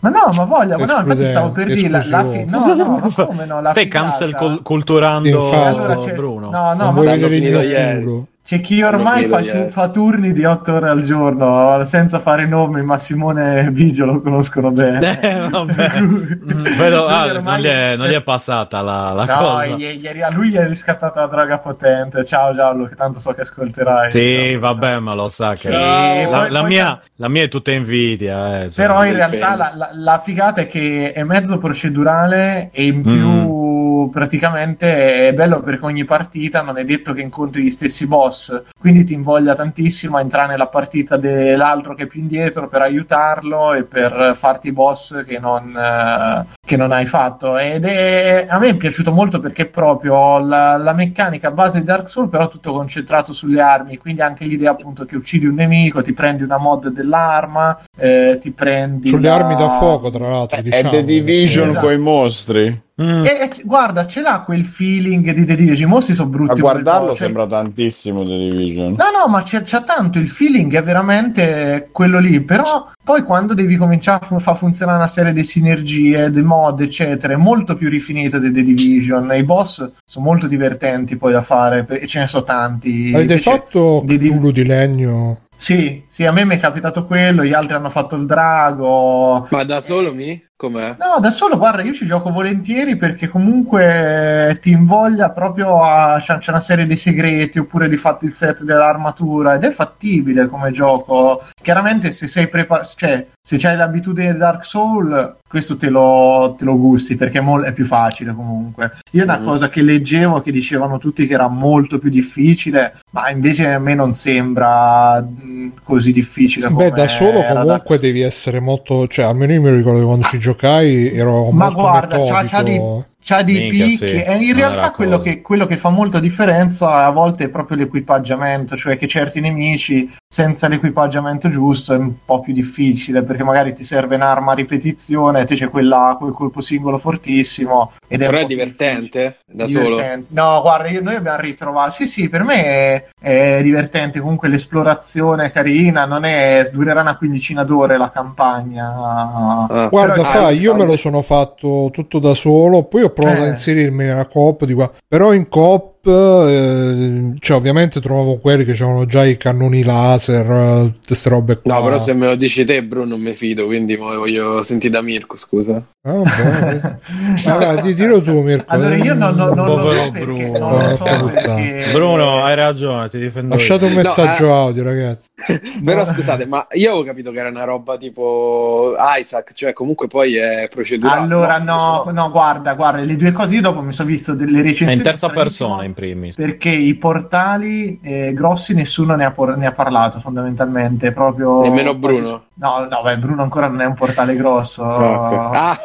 Ma 0.00 0.08
no, 0.08 0.30
ma 0.36 0.44
voglia, 0.44 0.76
ma 0.78 0.84
no, 0.84 0.98
infatti 0.98 1.26
stavo 1.26 1.52
per 1.52 1.66
dire 1.66 1.88
la, 1.88 2.02
la 2.08 2.24
fi- 2.24 2.44
no, 2.44 2.74
no, 2.74 2.98
ma 3.14 3.24
come 3.24 3.44
no, 3.44 3.60
la 3.60 3.70
Stai 3.70 3.84
figata- 3.84 4.04
cancel 4.08 4.34
col- 4.34 4.62
culturando 4.62 5.28
Infatti. 5.28 5.78
Allora 5.78 5.94
Bruno. 6.12 6.50
No, 6.50 6.74
no, 6.74 6.74
non 6.74 6.94
ma 6.94 7.02
no, 7.02 7.28
vedere 7.28 7.36
il 7.36 8.02
culo. 8.02 8.26
C'è 8.42 8.58
chi 8.60 8.82
ormai 8.82 9.26
fa, 9.26 9.42
tu- 9.42 9.68
fa 9.68 9.90
turni 9.90 10.32
di 10.32 10.44
8 10.44 10.72
ore 10.72 10.88
al 10.88 11.02
giorno 11.02 11.84
senza 11.84 12.18
fare 12.18 12.46
nomi, 12.46 12.82
ma 12.82 12.98
Simone 12.98 13.60
e 13.60 13.70
Bigio 13.70 14.06
lo 14.06 14.20
conoscono 14.20 14.70
bene. 14.72 15.20
Eh, 15.20 15.48
vabbè. 15.48 15.88
Mm, 16.50 16.64
ah, 17.08 17.26
ormai- 17.26 17.42
non, 17.42 17.58
gli 17.60 17.66
è, 17.66 17.96
non 17.96 18.06
gli 18.08 18.12
è 18.14 18.22
passata 18.22 18.80
la, 18.80 19.12
la 19.12 19.24
No, 19.24 19.36
cosa. 19.36 19.64
ieri 19.76 20.22
a 20.22 20.30
lui 20.30 20.48
gli 20.50 20.56
è 20.56 20.66
riscattata 20.66 21.20
la 21.20 21.26
droga 21.28 21.58
potente. 21.58 22.24
Ciao 22.24 22.54
Giallo, 22.54 22.86
che 22.86 22.94
tanto 22.96 23.20
so 23.20 23.32
che 23.34 23.42
ascolterai. 23.42 24.10
Sì, 24.10 24.56
vabbè, 24.56 24.98
ma 24.98 25.14
lo 25.14 25.28
sa 25.28 25.54
che 25.54 25.70
Ciao. 25.70 26.30
la, 26.30 26.38
Poi- 26.40 26.50
la 26.50 26.60
poi 26.60 26.68
mia, 26.68 27.00
la 27.16 27.28
mia 27.28 27.42
è 27.44 27.48
tutta 27.48 27.70
invidia. 27.72 28.62
Eh, 28.62 28.70
cioè, 28.70 28.86
Però 28.86 29.04
in 29.04 29.12
realtà 29.14 29.54
la, 29.54 29.72
la- 29.74 29.90
la 29.92 30.18
figata 30.18 30.62
è 30.62 30.66
che 30.66 31.12
è 31.12 31.22
mezzo 31.22 31.58
procedurale 31.58 32.70
e 32.72 32.84
in 32.84 33.02
più 33.02 33.79
praticamente 34.08 35.28
è 35.28 35.34
bello 35.34 35.60
perché 35.60 35.84
ogni 35.84 36.04
partita 36.04 36.62
non 36.62 36.78
è 36.78 36.84
detto 36.84 37.12
che 37.12 37.20
incontri 37.20 37.62
gli 37.62 37.70
stessi 37.70 38.06
boss, 38.06 38.62
quindi 38.78 39.04
ti 39.04 39.14
invoglia 39.14 39.54
tantissimo 39.54 40.16
a 40.16 40.20
entrare 40.20 40.48
nella 40.48 40.68
partita 40.68 41.16
dell'altro 41.16 41.94
che 41.94 42.04
è 42.04 42.06
più 42.06 42.20
indietro 42.20 42.68
per 42.68 42.82
aiutarlo 42.82 43.74
e 43.74 43.82
per 43.84 44.32
farti 44.34 44.68
i 44.68 44.72
boss 44.72 45.24
che 45.24 45.38
non, 45.38 45.76
eh, 45.76 46.46
che 46.64 46.76
non 46.76 46.92
hai 46.92 47.06
fatto. 47.06 47.58
Ed 47.58 47.84
è, 47.84 48.46
a 48.48 48.58
me 48.58 48.68
è 48.70 48.76
piaciuto 48.76 49.12
molto 49.12 49.40
perché 49.40 49.66
proprio 49.66 50.38
la, 50.38 50.76
la 50.76 50.92
meccanica 50.92 51.50
base 51.50 51.80
di 51.80 51.84
Dark 51.84 52.08
Souls, 52.08 52.30
però 52.30 52.48
tutto 52.48 52.72
concentrato 52.72 53.32
sulle 53.32 53.60
armi, 53.60 53.98
quindi 53.98 54.22
anche 54.22 54.44
l'idea 54.44 54.70
appunto 54.70 55.04
che 55.04 55.16
uccidi 55.16 55.46
un 55.46 55.54
nemico, 55.54 56.02
ti 56.02 56.12
prendi 56.12 56.42
una 56.42 56.58
mod 56.58 56.88
dell'arma, 56.88 57.80
eh, 57.96 58.38
ti 58.40 58.50
prendi... 58.52 59.08
Sulle 59.08 59.28
la- 59.28 59.34
armi 59.34 59.56
da 59.56 59.68
fuoco, 59.68 60.10
tra 60.10 60.28
l'altro. 60.28 60.58
È 60.58 60.62
diciamo, 60.62 60.90
The 60.90 61.04
Division 61.04 61.68
Esatto. 61.68 61.86
con 61.86 61.94
i 61.94 61.98
mostri. 61.98 62.82
Mm. 63.02 63.24
E, 63.24 63.28
e- 63.28 63.50
guarda, 63.64 64.06
ce 64.06 64.20
l'ha 64.20 64.42
quel 64.44 64.66
feeling 64.66 65.32
di 65.32 65.44
The 65.46 65.54
Division. 65.56 65.88
I 65.88 65.92
mostri 65.92 66.14
sono 66.14 66.28
brutti. 66.28 66.52
A 66.52 66.54
guardarlo 66.54 67.08
cioè- 67.08 67.16
sembra 67.16 67.46
tantissimo 67.46 68.22
The 68.24 68.36
Division. 68.36 68.88
No, 68.92 69.04
no, 69.18 69.26
ma 69.28 69.42
c'è, 69.42 69.62
c'ha 69.64 69.80
tanto 69.82 70.18
il 70.18 70.28
feeling 70.28 70.74
è 70.76 70.82
veramente 70.82 71.88
quello 71.92 72.18
lì. 72.18 72.40
Però 72.42 72.90
poi 73.02 73.22
quando 73.22 73.54
devi 73.54 73.76
cominciare 73.76 74.26
a 74.28 74.38
far 74.38 74.56
funzionare 74.56 74.98
una 74.98 75.08
serie 75.08 75.32
di 75.32 75.44
sinergie, 75.44 76.30
di 76.30 76.42
mod, 76.42 76.80
eccetera, 76.82 77.32
è 77.32 77.36
molto 77.36 77.74
più 77.74 77.88
rifinito 77.88 78.38
di 78.38 78.52
The 78.52 78.62
Division. 78.62 79.30
I 79.32 79.44
boss 79.44 79.90
sono 80.04 80.24
molto 80.24 80.46
divertenti 80.46 81.16
poi 81.16 81.32
da 81.32 81.42
fare 81.42 81.86
e 81.88 82.06
ce 82.06 82.20
ne 82.20 82.26
sono 82.26 82.44
tanti. 82.44 83.12
Avete 83.14 83.32
Invece- 83.32 83.50
fatto 83.50 84.02
di- 84.04 84.18
di- 84.18 84.52
di 84.52 84.64
legno? 84.64 85.40
Sì, 85.56 86.04
sì, 86.08 86.24
a 86.24 86.32
me 86.32 86.44
mi 86.44 86.56
è 86.56 86.58
capitato 86.58 87.04
quello, 87.04 87.44
gli 87.44 87.52
altri 87.52 87.74
hanno 87.74 87.90
fatto 87.90 88.16
il 88.16 88.24
drago. 88.26 89.46
Ma 89.50 89.64
da 89.64 89.80
solo 89.80 90.14
mi? 90.14 90.42
Com'è? 90.60 90.96
No, 90.98 91.18
da 91.20 91.30
solo, 91.30 91.56
guarda, 91.56 91.80
io 91.80 91.94
ci 91.94 92.04
gioco 92.04 92.30
volentieri 92.30 92.96
perché 92.96 93.28
comunque 93.28 94.58
ti 94.60 94.70
invoglia 94.72 95.30
proprio 95.30 95.82
a... 95.82 96.20
C'è, 96.20 96.38
una 96.50 96.60
serie 96.60 96.84
di 96.86 96.96
segreti 96.96 97.58
oppure 97.58 97.88
di 97.88 97.96
fatti 97.96 98.26
il 98.26 98.34
set 98.34 98.62
dell'armatura 98.62 99.54
ed 99.54 99.64
è 99.64 99.70
fattibile 99.70 100.48
come 100.48 100.70
gioco. 100.70 101.42
Chiaramente 101.62 102.12
se 102.12 102.28
sei 102.28 102.48
preparato, 102.48 102.90
cioè 102.94 103.26
se 103.40 103.56
hai 103.66 103.74
l'abitudine 103.74 104.32
di 104.32 104.38
Dark 104.38 104.62
Soul, 104.66 105.36
questo 105.48 105.78
te 105.78 105.88
lo, 105.88 106.54
te 106.58 106.66
lo 106.66 106.76
gusti 106.78 107.16
perché 107.16 107.38
è, 107.38 107.40
mol- 107.40 107.64
è 107.64 107.72
più 107.72 107.86
facile 107.86 108.34
comunque. 108.34 108.98
Io 109.12 109.24
una 109.24 109.38
Mhm. 109.38 109.44
cosa 109.46 109.68
che 109.70 109.80
leggevo 109.80 110.42
che 110.42 110.52
dicevano 110.52 110.98
tutti 110.98 111.26
che 111.26 111.32
era 111.32 111.48
molto 111.48 111.98
più 111.98 112.10
difficile, 112.10 113.00
ma 113.12 113.30
invece 113.30 113.66
a 113.72 113.78
me 113.78 113.94
non 113.94 114.12
sembra 114.12 115.20
mh, 115.22 115.72
così 115.82 116.12
difficile. 116.12 116.68
Beh, 116.68 116.90
da 116.90 117.08
solo 117.08 117.42
comunque 117.42 117.64
Dark- 117.64 117.98
devi 118.00 118.20
essere 118.20 118.60
molto. 118.60 119.06
Cioè, 119.08 119.24
almeno 119.24 119.52
io 119.54 119.62
mi 119.62 119.70
ricordo 119.70 120.04
quando 120.04 120.26
ci 120.26 120.38
giocai 120.50 121.12
ero 121.14 121.50
Ma 121.50 121.70
guarda, 121.70 122.22
c'ha, 122.22 122.44
c'ha 122.44 122.62
dei, 122.62 122.80
c'ha 123.22 123.42
dei 123.42 123.70
Minchia, 123.70 123.86
picchi. 123.86 124.08
sì, 124.08 124.22
e 124.22 124.36
in 124.36 124.54
realtà 124.54 124.90
quello 124.92 125.18
che, 125.18 125.40
quello 125.40 125.66
che 125.66 125.76
fa 125.76 125.90
molta 125.90 126.20
differenza 126.20 127.04
a 127.04 127.10
volte 127.10 127.44
è 127.44 127.48
proprio 127.48 127.76
l'equipaggiamento, 127.76 128.76
cioè 128.76 128.96
che 128.96 129.06
certi 129.06 129.40
nemici 129.40 130.10
senza 130.26 130.68
l'equipaggiamento 130.68 131.48
giusto 131.48 131.92
è 131.92 131.96
un 131.96 132.24
po' 132.24 132.40
più 132.40 132.52
difficile 132.52 133.22
perché 133.22 133.42
magari 133.42 133.74
ti 133.74 133.84
serve 133.84 134.14
un'arma 134.14 134.52
a 134.52 134.54
ripetizione 134.54 135.40
e 135.40 135.44
te 135.44 135.56
c'è 135.56 135.68
quella 135.68 136.16
quel 136.18 136.32
colpo 136.32 136.60
singolo 136.60 136.98
fortissimo. 136.98 137.92
Ed 138.06 138.22
è 138.22 138.26
Però 138.26 138.38
è 138.38 138.40
po' 138.42 138.46
più 138.46 138.56
divertente 138.56 139.38
da 139.46 139.66
solo. 139.66 140.00
No, 140.28 140.60
guarda, 140.62 140.88
io- 140.88 141.02
noi 141.02 141.16
abbiamo 141.16 141.40
ritrovato. 141.40 141.90
Sì, 141.90 142.06
sì, 142.06 142.28
per 142.28 142.42
me 142.42 142.64
è, 142.64 143.04
è 143.20 143.60
divertente. 143.62 144.20
Comunque 144.20 144.48
l'esplorazione 144.48 145.46
è 145.46 145.52
carina. 145.52 146.06
Non 146.06 146.24
è, 146.24 146.70
durerà 146.72 147.00
una 147.00 147.16
quindicina 147.16 147.64
d'ore 147.64 147.96
la 147.96 148.10
campagna. 148.10 149.66
Ah. 149.68 149.88
Guarda, 149.88 150.24
fa, 150.24 150.50
io 150.50 150.74
me 150.74 150.84
lo 150.84 150.96
sono 150.96 151.22
fatto 151.22 151.90
tutto 151.92 152.18
da 152.18 152.34
solo, 152.34 152.84
poi 152.84 153.02
ho 153.02 153.09
provato 153.10 153.42
Eh. 153.42 153.46
a 153.46 153.48
inserirmi 153.50 154.04
nella 154.04 154.26
coop 154.26 154.64
di 154.64 154.72
qua. 154.74 154.90
Però 155.06 155.32
in 155.32 155.48
coop, 155.48 156.06
eh, 156.06 157.34
cioè 157.38 157.56
ovviamente 157.56 158.00
trovavo 158.00 158.38
quelli 158.38 158.64
che 158.64 158.72
avevano 158.72 159.04
già 159.04 159.24
i 159.24 159.36
cannoni 159.36 159.82
laser, 159.82 160.46
tutte 160.92 161.06
queste 161.08 161.28
robe 161.28 161.60
qua. 161.60 161.74
No, 161.78 161.84
però 161.84 161.98
se 161.98 162.12
me 162.14 162.26
lo 162.26 162.36
dici 162.36 162.64
te, 162.64 162.82
Bruno, 162.82 163.10
non 163.10 163.20
mi 163.20 163.32
fido, 163.32 163.66
quindi 163.66 163.96
voglio 163.96 164.62
sentire 164.62 164.92
da 164.92 165.02
Mirko, 165.02 165.36
scusa. 165.36 165.82
Ah, 166.02 166.12
vabbè. 166.24 166.96
Allora, 167.44 167.80
di- 167.82 167.92
dillo 167.94 168.22
tu, 168.22 168.40
Mirko. 168.40 168.64
Allora, 168.68 168.94
io 168.96 169.12
non, 169.12 169.34
non- 169.34 169.54
non 169.54 169.66
lo 169.66 169.76
Povero 169.76 170.02
so 170.04 170.10
perché, 170.10 170.24
Bruno. 170.24 170.58
non 170.58 170.72
lo 170.72 170.96
so 170.96 171.04
perché- 171.04 171.84
Bruno, 171.92 172.42
hai 172.44 172.54
ragione, 172.54 173.08
ti 173.10 173.18
difendo. 173.18 173.54
Lasciate 173.54 173.84
un 173.84 173.90
No, 173.92 173.96
messaggio 173.98 174.46
eh. 174.46 174.50
audio, 174.50 174.82
ragazzi. 174.82 175.28
Però 175.84 176.06
scusate, 176.06 176.46
ma 176.46 176.66
io 176.72 176.88
avevo 176.88 177.04
capito 177.04 177.30
che 177.32 177.38
era 177.40 177.50
una 177.50 177.64
roba 177.64 177.98
tipo 177.98 178.94
Isaac, 179.20 179.52
cioè 179.52 179.74
comunque 179.74 180.06
poi 180.06 180.36
è 180.36 180.68
procedurale. 180.72 181.20
Allora, 181.20 181.58
no, 181.58 182.02
invece 182.06 182.12
no, 182.18 182.30
guarda, 182.30 182.72
guarda, 182.74 183.00
le 183.02 183.16
due 183.16 183.32
cose 183.32 183.54
io 183.56 183.60
dopo 183.60 183.82
mi 183.82 183.92
sono 183.92 184.08
visto 184.08 184.34
delle 184.34 184.60
È 184.60 184.62
recensioni. 184.62 184.94
in 184.94 185.02
terza 185.02 185.28
persona 185.28 185.84
in 185.84 185.92
primis. 185.92 186.34
Perché 186.34 186.70
i 186.70 186.94
portali 186.94 188.00
eh, 188.02 188.32
grossi 188.32 188.72
nessuno 188.72 189.16
ne 189.16 189.26
ha, 189.26 189.32
por- 189.32 189.56
ne 189.58 189.66
ha 189.66 189.72
parlato 189.72 190.18
fondamentalmente. 190.18 191.12
Proprio 191.12 191.60
Nemmeno 191.60 191.94
Bruno. 191.94 192.44
No, 192.60 192.86
no, 192.90 193.00
beh, 193.02 193.16
Bruno 193.16 193.42
ancora 193.42 193.68
non 193.68 193.80
è 193.80 193.86
un 193.86 193.94
portale 193.94 194.36
grosso. 194.36 194.84
Ah, 194.84 195.80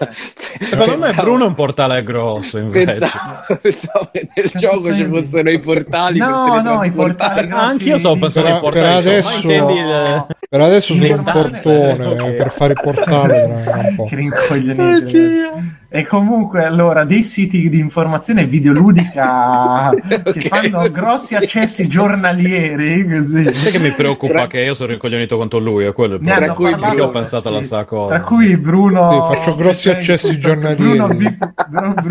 Secondo 0.60 0.98
me 0.98 1.14
Bruno 1.14 1.46
è 1.46 1.48
un 1.48 1.54
portale 1.54 2.04
grosso, 2.04 2.58
invece. 2.58 2.86
Pensavo, 2.86 3.58
pensavo 3.62 4.10
che 4.12 4.30
nel 4.36 4.52
Cazzo 4.52 4.58
gioco 4.68 4.94
ci 4.94 5.06
fossero 5.06 5.50
i 5.52 5.60
portali 5.60 6.20
No, 6.20 6.60
no, 6.62 6.84
i 6.84 6.92
portali 6.92 7.48
grossi. 7.48 7.66
Anch'io 7.70 7.98
stavo 7.98 8.18
pensando 8.18 8.48
Per- 8.50 8.58
ai 8.58 8.62
portali. 8.62 9.04
per 9.04 9.14
adesso- 9.14 9.48
il- 9.52 10.26
Per 10.50 10.62
adesso 10.62 10.94
sono 10.96 11.14
un 11.14 11.24
portone, 11.24 12.32
per 12.34 12.52
fare 12.52 12.74
il 12.74 12.80
portale 12.84 13.62
tra 13.64 13.78
un 13.88 13.96
po'. 13.96 14.04
che 14.06 14.16
rincoglionite. 14.16 15.50
E 15.96 16.06
comunque, 16.06 16.66
allora, 16.66 17.06
dei 17.06 17.24
siti 17.24 17.70
di 17.70 17.80
informazione 17.80 18.46
videoludica 18.46 19.92
che 20.08 20.22
Ok. 20.26 20.48
fanno 20.48 20.92
grossi 20.92 21.36
accessi 21.36 21.88
giornalieri, 21.88 23.08
così. 23.08 23.54
Sai 23.54 23.72
che 23.72 23.80
mi 23.80 23.92
preoccupa 23.92 24.34
Tra- 24.34 24.48
che 24.48 24.60
io 24.62 24.74
sono 24.74 24.90
rincoglionito 24.90 25.38
contro 25.38 25.60
lui, 25.60 25.86
è 25.86 25.94
quello 25.94 26.16
il 26.16 26.20
problema. 26.20 26.46
hanno 26.48 26.54
cui 26.54 26.72
parlato, 26.72 27.04
ho 27.04 27.10
pensato 27.12 27.48
alla 27.48 27.60
sì. 27.60 27.66
stessa 27.66 27.86
cosa. 27.86 28.16
Tra 28.16 28.24
cui 28.26 28.58
Bruno. 28.58 29.30
Sì, 29.32 29.36
faccio 29.36 29.56
grossi 29.56 29.90
accessi 29.90 30.38
giornalieri. 30.38 30.84
Bruno 30.84 31.08
B- 31.08 31.38
Bru- 31.70 32.02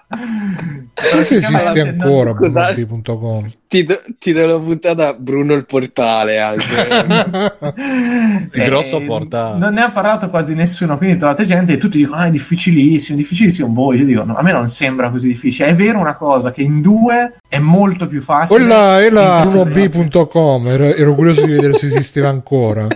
brunob.com. 1.00 1.22
Sì, 1.22 1.24
sì, 1.24 1.34
esiste 1.36 1.80
ancora 1.80 2.32
brunob.com. 2.34 3.52
Ti, 3.68 3.84
do- 3.84 4.00
ti 4.18 4.32
do 4.32 4.46
la 4.46 4.58
puntata 4.58 5.14
Bruno 5.14 5.54
il 5.54 5.64
portale 5.64 6.38
anche. 6.40 6.64
Il 8.52 8.64
grosso 8.64 9.00
portale. 9.00 9.56
Eh, 9.56 9.58
Non 9.58 9.74
ne 9.74 9.82
ha 9.82 9.90
parlato 9.90 10.28
quasi 10.28 10.54
nessuno, 10.54 10.96
quindi 10.96 11.16
trovate 11.16 11.44
gente 11.44 11.74
e 11.74 11.78
tutti 11.78 11.98
dicono: 11.98 12.20
Ah, 12.20 12.26
è 12.26 12.30
difficilissimo, 12.30 13.16
difficilissimo. 13.16 13.68
Boh, 13.68 13.92
io 13.94 14.04
dico: 14.04 14.24
no, 14.24 14.36
a 14.36 14.42
me 14.42 14.50
non 14.52 14.68
sembra 14.68 15.10
così 15.10 15.28
difficile. 15.28 15.68
È 15.68 15.74
vero 15.74 16.00
una 16.00 16.16
cosa 16.16 16.50
che 16.50 16.62
in 16.62 16.80
due 16.80 17.36
è 17.48 17.58
molto 17.58 18.08
più 18.08 18.20
facile. 18.20 18.58
Quella 18.58 19.00
è 19.00 19.08
la 19.10 19.46
brunob.com, 19.48 20.66
ero, 20.68 20.94
ero 20.94 21.14
curioso 21.14 21.44
di 21.46 21.52
vedere 21.52 21.74
se 21.74 21.86
esisteva 21.86 22.28
ancora. 22.28 22.88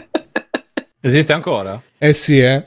Esiste 1.01 1.33
ancora? 1.33 1.81
Eh 1.99 2.15
sì, 2.15 2.41
eh. 2.41 2.67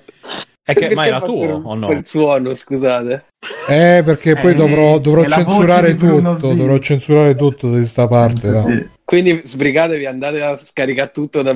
È 0.68 0.74
che, 0.74 0.94
ma 0.94 1.06
era 1.08 1.22
tuo 1.22 1.40
per- 1.40 1.60
o 1.64 1.76
no? 1.78 1.88
Per 1.88 2.06
suono, 2.06 2.54
scusate. 2.54 3.24
Eh, 3.70 4.02
perché 4.04 4.36
poi 4.36 4.52
Eh, 4.52 4.56
dovrò, 4.56 4.98
dovrò 5.00 5.24
censurare 5.26 5.96
tutto, 5.96 6.54
dovrò 6.54 6.78
censurare 6.80 7.36
tutto 7.36 7.74
di 7.74 7.86
sta 7.86 8.06
parte. 8.06 8.50
no? 8.50 8.66
Sì. 8.68 8.86
Quindi 9.06 9.42
sbrigatevi, 9.46 10.06
andate 10.06 10.42
a 10.42 10.58
scaricare 10.62 11.12
tutto 11.14 11.42
da 11.42 11.54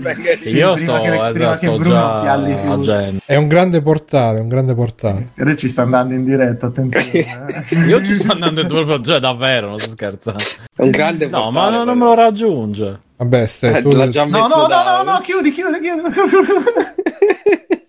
venga- 0.00 0.30
Io 0.50 0.72
prima 0.74 0.76
sto, 0.76 1.00
che- 1.02 1.28
eh, 1.28 1.32
prima 1.32 1.50
che 1.52 1.56
sto 1.66 1.78
Bruno 1.78 1.94
già. 1.94 2.22
Gen. 2.80 3.18
È 3.24 3.36
un 3.36 3.46
grande 3.46 3.80
portale, 3.82 4.40
un 4.40 4.48
grande 4.48 4.74
portale. 4.74 5.28
Ora 5.38 5.54
ci 5.54 5.68
sta 5.68 5.82
andando 5.82 6.14
in 6.14 6.24
diretta, 6.24 6.66
attenzione. 6.66 7.64
eh. 7.68 7.76
Io 7.86 8.02
ci 8.04 8.16
sto 8.16 8.32
andando 8.32 8.62
in 8.62 8.66
cioè 9.04 9.20
davvero, 9.20 9.68
non 9.68 9.78
sto 9.78 9.90
scherzando. 9.92 10.42
È 10.74 10.82
un 10.82 10.90
grande 10.90 11.28
No, 11.28 11.42
portale, 11.42 11.70
ma 11.70 11.76
non, 11.76 11.86
non 11.86 11.98
me 11.98 12.04
lo 12.06 12.14
raggiunge. 12.14 13.00
Vabbè, 13.22 13.46
stai, 13.46 13.74
Eh, 13.76 13.82
tu, 13.82 13.90
No, 13.92 14.06
no, 14.48 14.66
no, 14.66 14.66
no, 14.66 15.02
no, 15.12 15.20
chiudi, 15.22 15.52
chiudi, 15.52 15.78
chiudi. 15.78 16.02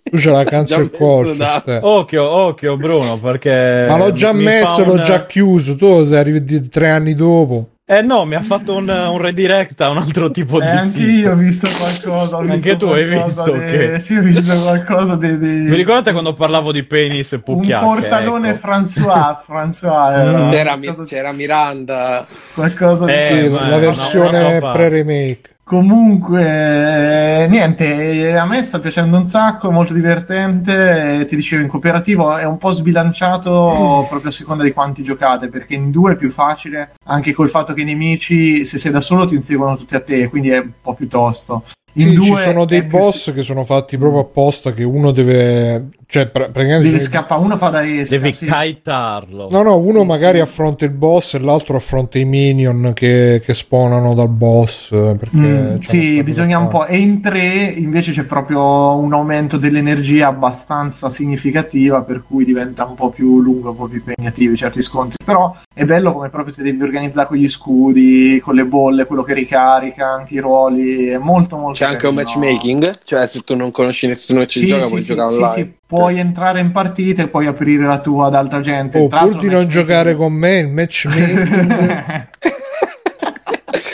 tu 0.03 0.17
c'è 0.17 0.29
la 0.29 0.43
canzone 0.43 0.91
corso. 0.91 1.33
Occhio, 1.81 2.23
occhio 2.23 2.75
Bruno, 2.75 3.17
perché... 3.17 3.85
Ma 3.89 3.97
l'ho 3.97 4.11
già 4.11 4.31
messo, 4.31 4.83
fa 4.83 4.85
l'ho 4.85 5.01
già 5.01 5.25
chiuso. 5.25 5.75
Tu 5.75 6.05
sei 6.05 6.17
arrivi 6.17 6.43
di- 6.43 6.69
tre 6.69 6.89
anni 6.89 7.15
dopo. 7.15 7.69
Eh 7.85 8.01
no, 8.01 8.23
mi 8.23 8.35
ha 8.35 8.41
fatto 8.41 8.75
un, 8.75 8.87
un 8.87 9.17
redirect 9.17 9.81
a 9.81 9.89
un 9.89 9.97
altro 9.97 10.31
tipo 10.31 10.57
Eh, 10.61 10.61
di 10.61 10.67
anche 10.71 10.99
sito. 10.99 11.09
io 11.09 11.31
ho 11.33 11.35
visto 11.35 11.67
qualcosa. 11.77 12.37
Ho 12.37 12.39
Anche 12.39 12.53
visto 12.53 12.77
tu 12.77 12.85
hai 12.85 13.03
visto 13.03 13.51
di- 13.51 13.59
che- 13.59 13.99
Sì, 13.99 14.15
ho 14.15 14.21
visto 14.21 14.61
qualcosa 14.61 15.15
di. 15.17 15.37
di... 15.37 15.47
Vi 15.69 15.75
ricordate 15.75 16.13
quando 16.13 16.33
parlavo 16.33 16.71
di 16.71 16.83
penis 16.83 17.33
e 17.33 17.35
Un 17.35 17.41
pucchiacche? 17.43 17.85
portalone 17.85 18.49
ecco. 18.51 18.67
François, 18.67 19.37
François 19.45 20.11
era 20.17 20.49
C'era, 20.49 20.75
Mi- 20.77 20.85
qualcosa, 20.85 21.07
c'era 21.13 21.31
Miranda. 21.33 22.25
qualcosa 22.53 23.05
di... 23.05 23.11
Eh, 23.11 23.41
Sì, 23.43 23.49
ma 23.49 23.67
la 23.67 23.75
no, 23.75 23.79
versione 23.79 24.59
fare. 24.61 24.71
pre-remake. 24.77 25.52
Comunque, 25.65 27.47
niente, 27.47 28.29
eh, 28.29 28.35
a 28.35 28.45
me 28.45 28.61
sta 28.63 28.79
piacendo 28.79 29.17
un 29.17 29.27
sacco, 29.27 29.69
è 29.69 29.71
molto 29.71 29.93
divertente. 29.93 31.21
eh, 31.21 31.25
Ti 31.25 31.35
dicevo, 31.37 31.63
in 31.63 31.69
cooperativo 31.69 32.35
è 32.35 32.43
un 32.43 32.57
po' 32.57 32.73
sbilanciato 32.73 34.05
proprio 34.09 34.29
a 34.29 34.33
seconda 34.33 34.63
di 34.63 34.73
quanti 34.73 35.03
giocate, 35.03 35.47
perché 35.47 35.73
in 35.75 35.89
due 35.89 36.13
è 36.13 36.15
più 36.17 36.31
facile, 36.31 36.93
anche 37.05 37.31
col 37.31 37.49
fatto 37.49 37.73
che 37.73 37.81
i 37.81 37.85
nemici, 37.85 38.65
se 38.65 38.77
sei 38.77 38.91
da 38.91 39.01
solo, 39.01 39.25
ti 39.25 39.35
inseguono 39.35 39.77
tutti 39.77 39.95
a 39.95 40.01
te, 40.01 40.27
quindi 40.27 40.49
è 40.49 40.59
un 40.59 40.71
po' 40.81 40.93
più 40.93 41.07
tosto. 41.07 41.63
In 41.95 42.01
Sì, 42.01 42.09
ci 42.09 42.15
due 42.29 42.41
sono 42.41 42.65
dei 42.65 42.79
è 42.79 42.83
più- 42.85 42.97
boss 42.97 43.33
che 43.33 43.43
sono 43.43 43.63
fatti 43.63 43.97
proprio 43.97 44.21
apposta 44.21 44.73
che 44.73 44.83
uno 44.83 45.11
deve... 45.11 45.89
Cioè, 46.13 46.27
pra- 46.27 46.49
praticamente... 46.49 46.89
Devi 46.91 46.99
scappare, 46.99 47.41
uno 47.41 47.57
fa 47.57 47.69
da 47.69 47.87
esca. 47.87 48.17
Devi 48.17 48.33
sì. 48.33 48.45
kaitarlo. 48.45 49.47
No, 49.49 49.63
no, 49.63 49.77
uno 49.77 50.01
Sì, 50.01 50.05
magari 50.05 50.37
sì. 50.37 50.43
affronta 50.43 50.85
il 50.85 50.91
boss 50.91 51.33
e 51.35 51.39
l'altro 51.39 51.75
affronta 51.75 52.19
i 52.19 52.25
minion 52.25 52.91
che, 52.93 53.41
che 53.43 53.53
spawnano 53.55 54.13
dal 54.13 54.29
boss. 54.29 54.91
eh, 54.91 55.15
Perché 55.17 55.35
Mm, 55.37 55.79
sì, 55.79 56.21
bisogna 56.23 56.59
un 56.59 56.67
po'. 56.67 56.85
E 56.85 56.97
in 56.97 57.19
tre 57.21 57.39
invece 57.75 58.11
c'è 58.11 58.23
proprio 58.25 58.95
un 58.97 59.11
aumento 59.13 59.57
dell'energia 59.57 60.27
abbastanza 60.27 61.09
significativa, 61.09 62.01
per 62.03 62.23
cui 62.27 62.45
diventa 62.45 62.85
un 62.85 62.93
po' 62.95 63.09
più 63.09 63.41
lungo, 63.41 63.71
un 63.71 63.75
po' 63.75 63.87
più 63.87 64.01
impegnativi 64.05 64.55
certi 64.55 64.81
scontri. 64.83 65.17
Però 65.23 65.55
è 65.73 65.83
bello 65.83 66.13
come 66.13 66.29
proprio 66.29 66.53
se 66.53 66.61
devi 66.61 66.81
organizzare 66.83 67.27
con 67.27 67.37
gli 67.37 67.49
scudi, 67.49 68.39
con 68.43 68.53
le 68.53 68.65
bolle, 68.65 69.05
quello 69.05 69.23
che 69.23 69.33
ricarica, 69.33 70.09
anche 70.11 70.35
i 70.35 70.39
ruoli. 70.39 71.07
È 71.07 71.17
molto 71.17 71.57
molto 71.57 71.82
C'è 71.83 71.89
anche 71.89 72.07
un 72.07 72.15
matchmaking? 72.15 72.91
Cioè, 73.03 73.27
se 73.27 73.41
tu 73.41 73.55
non 73.55 73.71
conosci 73.71 74.07
nessuno 74.07 74.39
che 74.39 74.47
ci 74.47 74.59
Sì, 74.59 74.67
gioca, 74.67 74.83
sì, 74.83 74.89
puoi 74.89 75.01
sì, 75.01 75.07
giocare 75.07 75.29
sì, 75.29 75.35
online. 75.35 75.53
sì, 75.55 75.73
puoi 75.85 76.17
entrare 76.19 76.59
in 76.61 76.71
partita 76.71 77.23
e 77.23 77.27
poi 77.27 77.45
aprire 77.45 77.85
la 77.85 77.99
tua 77.99 78.27
ad 78.27 78.35
altra 78.35 78.61
gente. 78.61 78.99
Oh, 78.99 79.07
pur 79.07 79.37
di 79.37 79.49
non 79.49 79.67
giocare 79.67 80.15
con 80.15 80.31
me, 80.31 80.59
il 80.59 80.69
matchmaking. 80.69 82.27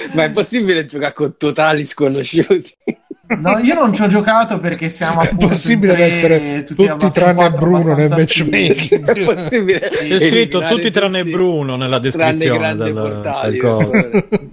Ma 0.13 0.23
è 0.23 0.31
possibile 0.31 0.85
giocare 0.85 1.13
con 1.13 1.35
totali 1.37 1.85
sconosciuti? 1.85 2.75
No, 3.37 3.59
io 3.59 3.75
non 3.75 3.93
ci 3.93 4.01
ho 4.01 4.07
giocato 4.07 4.59
perché 4.59 4.89
siamo 4.89 5.21
È 5.21 5.35
possibile 5.35 5.95
mettere 5.95 6.63
tutti 6.63 6.87
abbast- 6.87 7.13
tranne 7.13 7.51
Bruno 7.51 7.93
nel 7.93 8.09
matchmaking. 8.09 9.05
è 9.05 9.23
possibile. 9.23 9.79
C'è 9.79 10.19
scritto 10.19 10.61
tutti 10.63 10.89
tranne 10.89 11.19
tutti, 11.19 11.31
Bruno 11.31 11.75
nella 11.75 11.99
descrizione 11.99 12.75
del, 12.75 12.93
portali. 12.93 13.51
del 13.51 13.61
coso. 13.61 13.91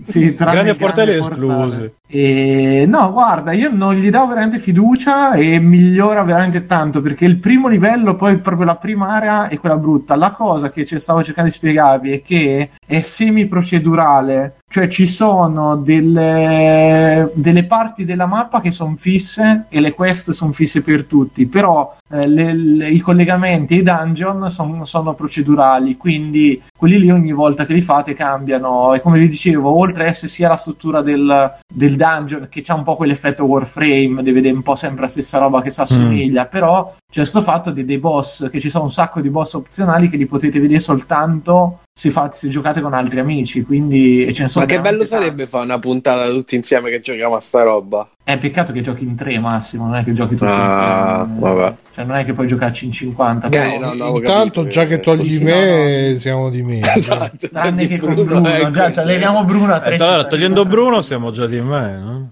Sì, 0.03 0.35
tranne 0.35 0.53
Grandi 0.53 0.71
il 0.71 0.77
portali 0.77 1.17
portale. 1.17 1.95
E, 2.09 2.85
no, 2.87 3.13
guarda, 3.13 3.53
io 3.53 3.71
non 3.73 3.95
gli 3.95 4.11
do 4.11 4.27
veramente 4.27 4.59
fiducia 4.59 5.33
e 5.33 5.59
migliora 5.59 6.23
veramente 6.23 6.67
tanto 6.67 7.01
perché 7.01 7.25
il 7.25 7.39
primo 7.39 7.69
livello, 7.69 8.15
poi 8.15 8.37
proprio 8.39 8.67
la 8.67 8.77
prima 8.77 9.09
area 9.09 9.49
è 9.49 9.59
quella 9.59 9.77
brutta. 9.77 10.15
La 10.17 10.31
cosa 10.31 10.71
che 10.71 10.85
ci 10.85 11.01
stavo 11.01 11.25
cercando 11.25 11.49
di 11.51 11.57
spiegarvi 11.57 12.13
è 12.13 12.23
che 12.23 12.71
è 12.87 13.01
semi-procedurale, 13.01 14.57
cioè 14.69 14.89
ci 14.89 15.07
sono 15.07 15.77
delle, 15.77 17.31
delle 17.35 17.65
parti 17.65 18.05
della 18.05 18.27
mappa 18.27 18.61
che 18.61 18.71
sono 18.73 18.95
fisse 18.97 19.67
e 19.69 19.81
le 19.81 19.93
quest 19.93 20.33
sono 20.33 20.53
fisse 20.53 20.83
per 20.83 21.05
tutti, 21.05 21.47
però 21.47 21.95
eh, 22.11 22.27
le- 22.29 22.53
le- 22.55 22.91
i 22.91 22.99
collegamenti 22.99 23.75
e 23.75 23.79
i 23.79 23.83
dungeon 23.83 24.51
son- 24.51 24.85
sono 24.87 25.15
procedurali, 25.15 25.97
quindi 25.97 26.61
quelli 26.77 26.99
lì 26.99 27.11
ogni 27.11 27.33
volta 27.33 27.65
che 27.65 27.73
li 27.73 27.81
fate 27.83 28.15
cambiano. 28.15 28.93
E 28.95 29.01
come 29.01 29.19
vi 29.19 29.29
dicevo, 29.29 29.71
oltre 29.77 30.05
a 30.05 30.09
essere 30.09 30.29
sia 30.29 30.49
la 30.49 30.57
struttura 30.57 31.01
del, 31.03 31.55
del 31.73 31.97
dungeon 31.97 32.49
che 32.51 32.63
c'ha 32.63 32.75
un 32.75 32.83
po' 32.85 32.97
quell'effetto 32.97 33.45
Warframe, 33.45 34.23
di 34.23 34.31
vedere 34.33 34.55
un 34.55 34.63
po' 34.63 34.75
sempre 34.77 35.03
la 35.03 35.09
stessa 35.09 35.39
roba 35.39 35.63
che 35.63 35.71
si 35.71 35.81
assomiglia, 35.81 36.45
però 36.47 36.95
c'è 37.17 37.23
questo 37.23 37.41
fatto 37.41 37.71
di- 37.71 37.87
dei 37.87 37.97
boss, 37.97 38.51
che 38.51 38.61
ci 38.61 38.69
sono 38.69 38.85
un 38.85 38.93
sacco 38.93 39.23
di 39.23 39.31
boss 39.31 39.55
opzionali 39.55 40.11
che 40.11 40.19
li 40.19 40.27
potete 40.27 40.61
vedere 40.61 40.81
soltanto 40.81 41.79
se, 41.91 42.11
fate, 42.11 42.37
se 42.37 42.51
giocate 42.51 42.83
con 42.83 42.93
altri 42.93 43.21
amici, 43.21 43.63
quindi 43.63 44.27
e 44.27 44.35
ce 44.35 44.43
ne 44.43 44.49
sono 44.51 44.67
Ma 44.67 44.71
che 44.71 44.81
bello 44.83 44.99
tanti. 44.99 45.13
sarebbe 45.13 45.47
fare 45.47 45.65
una 45.65 45.79
puntata 45.79 46.29
tutti 46.29 46.57
insieme 46.57 46.91
che 46.91 47.01
giochiamo 47.01 47.37
a 47.37 47.41
sta 47.41 47.63
roba. 47.63 48.07
È 48.23 48.37
peccato 48.39 48.75
che 48.75 48.83
giochi 48.83 49.05
in 49.05 49.17
tre 49.17 49.39
massimo, 49.39 49.87
non 49.87 49.97
è 49.97 50.05
che 50.05 50.13
giochi 50.13 50.35
tutti 50.37 50.51
Ah, 50.53 51.25
insieme. 51.27 51.55
vabbè. 51.55 51.75
Cioè 51.95 52.05
non 52.05 52.17
è 52.17 52.25
che 52.27 52.35
puoi 52.35 52.47
giocarci 52.49 52.85
in 52.85 52.93
50. 52.93 53.47
Ok, 53.47 53.53
però- 53.53 53.79
no, 53.79 53.95
no, 53.95 54.17
Intanto, 54.19 54.61
capito, 54.65 54.67
già 54.69 54.85
che 54.87 54.95
eh, 54.95 55.01
togli 55.01 55.43
me, 55.43 56.17
siamo 56.19 56.51
di 56.51 56.63
meno. 56.63 56.87
Esatto. 56.95 57.49
Tranne 57.49 57.87
che 57.87 57.97
con 57.97 58.13
Bruno, 58.13 58.41
Bruno, 58.43 58.49
ecco, 58.55 58.71
già, 58.71 58.93
cioè. 58.93 59.05
leghiamo 59.07 59.45
Bruno 59.45 59.73
a 59.73 59.81
tre. 59.81 59.97
Eh, 59.97 60.03
allora, 60.03 60.25
togliendo 60.27 60.67
Bruno 60.67 61.01
siamo 61.01 61.31
già 61.31 61.47
di 61.47 61.61
me, 61.63 61.97
no? 61.99 62.31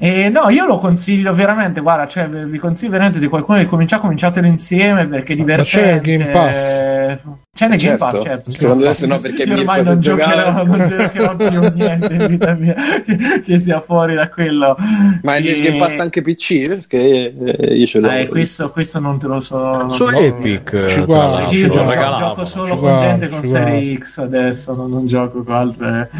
Eh, 0.00 0.28
no, 0.28 0.48
io 0.48 0.64
lo 0.64 0.78
consiglio 0.78 1.34
veramente, 1.34 1.80
guarda, 1.80 2.06
cioè, 2.06 2.28
vi 2.28 2.58
consiglio 2.58 2.92
veramente 2.92 3.18
di 3.18 3.26
qualcuno 3.26 3.58
che 3.58 3.66
comincia, 3.66 3.98
cominciatelo 3.98 4.46
insieme 4.46 5.06
perché 5.08 5.32
è 5.32 5.36
Ma 5.36 5.42
divertente. 5.42 5.70
c'è 5.70 5.90
nel 5.92 6.00
Game 6.00 6.24
Pass? 6.26 7.18
C'è 7.58 7.66
nel 7.66 7.78
Game 7.80 7.98
Certo. 7.98 8.16
Pass, 8.18 8.22
certo. 8.22 8.50
Secondo 8.52 8.84
te 8.84 8.94
se 8.94 9.06
no 9.08 9.18
perché 9.18 9.42
Io 9.42 9.56
ormai 9.56 9.82
non 9.82 9.98
giocherò, 10.00 10.62
non 10.62 10.78
giocherò 10.96 11.34
più 11.34 11.58
niente 11.74 12.14
in 12.14 12.26
vita 12.28 12.54
mia 12.54 12.74
che, 13.04 13.42
che 13.44 13.58
sia 13.58 13.80
fuori 13.80 14.14
da 14.14 14.28
quello. 14.28 14.76
Ma 15.22 15.34
è 15.34 15.40
nel 15.40 15.56
E- 15.56 15.60
Game 15.62 15.78
Pass 15.78 15.98
anche 15.98 16.20
PC? 16.20 16.68
Perché 16.68 17.34
eh, 17.36 17.74
io 17.74 17.86
ce 17.88 17.98
l'ho. 17.98 18.10
Eh, 18.10 18.28
questo, 18.28 18.70
questo 18.70 19.00
non 19.00 19.18
te 19.18 19.26
lo 19.26 19.40
so. 19.40 19.88
Su 19.88 20.04
no. 20.04 20.16
Epic, 20.20 20.86
ci 20.86 21.00
guarda, 21.00 21.50
Io 21.50 21.68
gioco, 21.68 21.92
gioco 21.94 22.44
solo 22.44 22.64
Ci 22.66 22.70
con 22.70 22.78
guarda, 22.78 23.06
gente 23.06 23.28
con 23.28 23.42
serie 23.42 23.98
X 23.98 24.18
adesso, 24.18 24.74
non, 24.76 24.90
non 24.90 25.06
gioco 25.08 25.42
con 25.42 25.54
altre, 25.56 26.10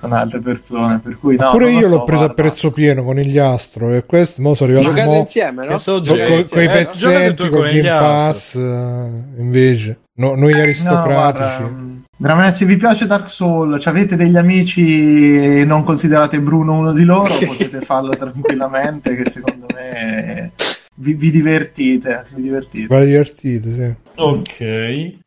con 0.00 0.12
altre 0.14 0.38
persone. 0.38 1.00
Per 1.04 1.18
cui 1.18 1.36
no, 1.36 1.50
Pure 1.50 1.72
io 1.72 1.88
so, 1.88 1.94
l'ho 1.94 2.04
preso 2.04 2.24
a 2.24 2.30
prezzo 2.30 2.70
pieno 2.70 3.04
con 3.04 3.18
il 3.18 3.38
astro 3.38 3.92
e 3.92 4.06
questo 4.06 4.40
mo 4.40 4.54
sono 4.54 4.72
arrivato 4.72 4.94
Giocate 4.94 5.10
mo, 5.10 5.18
insieme, 5.18 5.66
no? 5.66 5.78
Con, 5.78 6.46
quei 6.48 6.68
Eh, 6.68 7.34
tu 7.34 7.50
con 7.50 7.60
Game 7.60 7.72
gli. 7.82 7.86
Pass 7.86 8.54
eh, 8.54 9.40
invece 9.42 9.98
no, 10.16 10.34
noi 10.34 10.52
No, 10.52 10.60
aristocratici 10.60 11.62
guarda, 11.62 11.68
mm, 11.68 11.96
veramente 12.18 12.56
se 12.56 12.64
vi 12.64 12.76
piace 12.76 13.06
Dark 13.06 13.28
Souls, 13.30 13.80
ci 13.80 13.88
avete 13.88 14.16
degli 14.16 14.36
amici 14.36 15.60
e 15.60 15.64
non 15.64 15.82
considerate 15.84 16.40
Bruno 16.40 16.74
uno 16.74 16.92
di 16.92 17.04
loro, 17.04 17.34
potete 17.46 17.80
farlo 17.80 18.10
tranquillamente 18.14 19.14
che 19.16 19.28
secondo 19.28 19.66
me 19.74 20.52
vi, 20.96 21.14
vi 21.14 21.30
divertite, 21.30 22.26
vi 22.34 22.42
divertite. 22.42 22.86
va 22.88 23.04
divertite 23.04 23.70
sì. 23.70 23.96
Ok. 24.16 24.60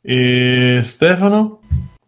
E 0.01 0.81
Stefano? 0.83 1.59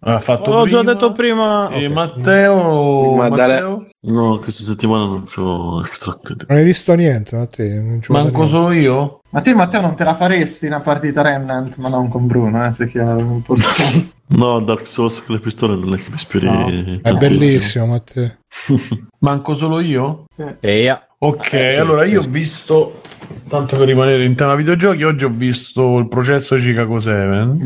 Ha 0.04 0.18
fatto 0.18 0.52
L'ho 0.52 0.66
già 0.66 0.80
prima. 0.80 0.94
detto 0.94 1.12
prima. 1.12 1.70
E 1.70 1.86
Ok. 1.86 1.92
Matteo? 1.92 3.16
Ma 3.16 3.30
Matteo? 3.30 3.88
No, 4.04 4.40
questa 4.40 4.64
settimana 4.64 5.06
non 5.06 5.26
c'ho 5.26 5.84
extra 5.86 6.18
credit. 6.20 6.50
non 6.50 6.58
hai 6.58 6.64
visto 6.64 6.92
niente 6.96 7.36
Matteo 7.36 7.82
non 7.84 8.00
Manco 8.08 8.48
solo 8.48 8.72
io? 8.72 9.20
Ma 9.30 9.42
te 9.42 9.54
Matteo 9.54 9.82
non 9.82 9.96
te 9.96 10.04
la 10.04 10.16
faresti 10.16 10.66
una 10.66 10.80
partita 10.80 11.22
Remnant, 11.22 11.76
ma 11.76 11.88
non 11.88 12.08
con 12.10 12.26
Bruno, 12.26 12.66
eh, 12.66 12.72
se 12.72 12.88
chiaro. 12.88 13.20
importante. 13.20 14.10
No, 14.32 14.62
Dark 14.62 14.88
Souls 14.88 15.22
con 15.26 15.36
le 15.36 15.42
pistole 15.42 15.76
non 15.76 15.94
è 15.94 15.98
che 15.98 16.06
mi 16.10 16.16
ispiri 16.16 16.46
No. 16.48 17.00
è 17.02 17.14
bellissimo 17.16 17.86
Matteo 17.88 18.38
Manco 19.20 19.56
solo 19.56 19.82
io? 19.82 20.24
Sì. 20.34 20.46
Eia. 20.62 21.06
Ok, 21.20 21.54
Eh, 21.54 21.74
sì, 21.74 21.80
allora 21.82 22.06
io 22.06 22.22
sì. 22.22 22.28
ho 22.28 22.32
visto, 22.32 23.02
tanto 23.50 23.76
per 23.78 23.86
rimanere 23.88 24.24
in 24.26 24.34
tema 24.36 24.56
videogiochi, 24.56 25.04
oggi 25.04 25.26
ho 25.26 25.30
visto 25.30 25.98
il 26.00 26.08
processo 26.08 26.56
Chicago 26.56 26.98
7 26.98 27.58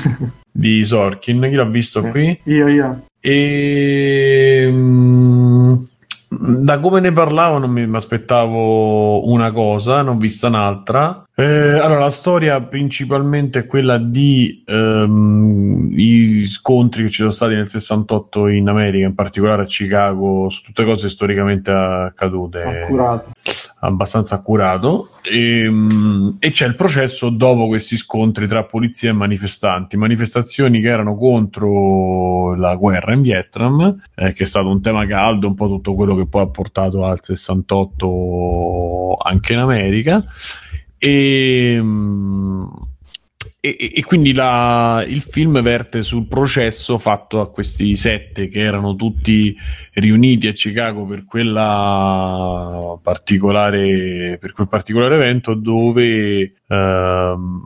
di 0.50 0.84
Sorkin. 0.84 1.40
Chi 1.42 1.54
l'ha 1.56 1.64
visto 1.64 2.00
qui? 2.02 2.40
Io, 2.44 2.68
io. 2.68 3.04
E 3.20 4.68
mm, 4.70 5.03
da 6.46 6.78
come 6.78 7.00
ne 7.00 7.12
parlavo 7.12 7.58
non 7.58 7.70
mi 7.70 7.88
aspettavo 7.96 9.28
una 9.30 9.50
cosa, 9.52 10.04
ho 10.04 10.16
vista 10.16 10.48
un'altra. 10.48 11.24
Eh, 11.34 11.78
allora, 11.78 12.00
la 12.00 12.10
storia 12.10 12.60
principalmente 12.60 13.60
è 13.60 13.66
quella 13.66 13.98
di 13.98 14.62
ehm, 14.66 15.90
i 15.92 16.46
scontri 16.46 17.04
che 17.04 17.08
ci 17.08 17.20
sono 17.20 17.30
stati 17.30 17.54
nel 17.54 17.68
68 17.68 18.48
in 18.48 18.68
America, 18.68 19.06
in 19.06 19.14
particolare 19.14 19.62
a 19.62 19.66
Chicago, 19.66 20.48
su 20.50 20.62
tutte 20.62 20.84
cose 20.84 21.08
storicamente 21.08 21.70
accadute 21.70 22.62
Accurato. 22.62 23.30
Abbastanza 23.86 24.36
accurato. 24.36 25.10
E, 25.22 25.68
mm, 25.68 26.30
e 26.38 26.50
c'è 26.50 26.66
il 26.66 26.74
processo 26.74 27.30
dopo 27.30 27.66
questi 27.66 27.96
scontri 27.96 28.46
tra 28.46 28.64
polizia 28.64 29.10
e 29.10 29.12
manifestanti. 29.12 29.96
Manifestazioni 29.96 30.80
che 30.80 30.88
erano 30.88 31.16
contro 31.16 32.54
la 32.56 32.74
guerra 32.76 33.14
in 33.14 33.22
Vietnam 33.22 34.02
eh, 34.14 34.32
che 34.32 34.44
è 34.44 34.46
stato 34.46 34.68
un 34.68 34.80
tema 34.80 35.06
caldo 35.06 35.46
un 35.46 35.54
po' 35.54 35.66
tutto 35.66 35.94
quello 35.94 36.14
che 36.14 36.26
poi 36.26 36.42
ha 36.42 36.48
portato 36.48 37.04
al 37.04 37.18
68 37.22 39.16
anche 39.22 39.52
in 39.52 39.58
America. 39.58 40.24
E, 40.98 41.78
mm, 41.80 42.64
e, 43.64 43.92
e- 43.94 44.04
quindi 44.04 44.34
la- 44.34 45.02
il 45.08 45.22
film 45.22 45.62
verte 45.62 46.02
sul 46.02 46.26
processo 46.26 46.98
fatto 46.98 47.40
a 47.40 47.50
questi 47.50 47.96
sette 47.96 48.48
che 48.48 48.58
erano 48.58 48.94
tutti 48.94 49.56
riuniti 49.94 50.48
a 50.48 50.52
Chicago 50.52 51.06
per 51.06 51.24
quella 51.24 52.98
particolare 53.02 54.36
per 54.38 54.52
quel 54.52 54.68
particolare 54.68 55.14
evento 55.14 55.54
dove 55.54 56.52
ehm, 56.68 57.62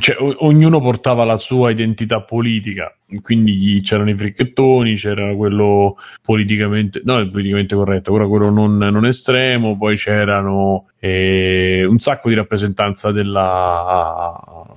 cioè, 0.00 0.16
o- 0.18 0.36
ognuno 0.40 0.80
portava 0.80 1.24
la 1.24 1.36
sua 1.36 1.70
identità 1.70 2.20
politica. 2.20 2.94
Quindi 3.22 3.80
c'erano 3.82 4.10
i 4.10 4.14
fricchettoni 4.14 4.96
c'era 4.96 5.34
quello 5.34 5.96
politicamente 6.22 7.00
no 7.04 7.26
politicamente 7.30 7.74
corretto 7.74 8.12
però 8.12 8.28
quello 8.28 8.50
non, 8.50 8.76
non 8.76 9.06
estremo 9.06 9.78
poi 9.78 9.96
c'erano 9.96 10.88
eh, 10.98 11.86
un 11.88 11.98
sacco 12.00 12.28
di 12.28 12.34
rappresentanza 12.34 13.10
della 13.12 14.76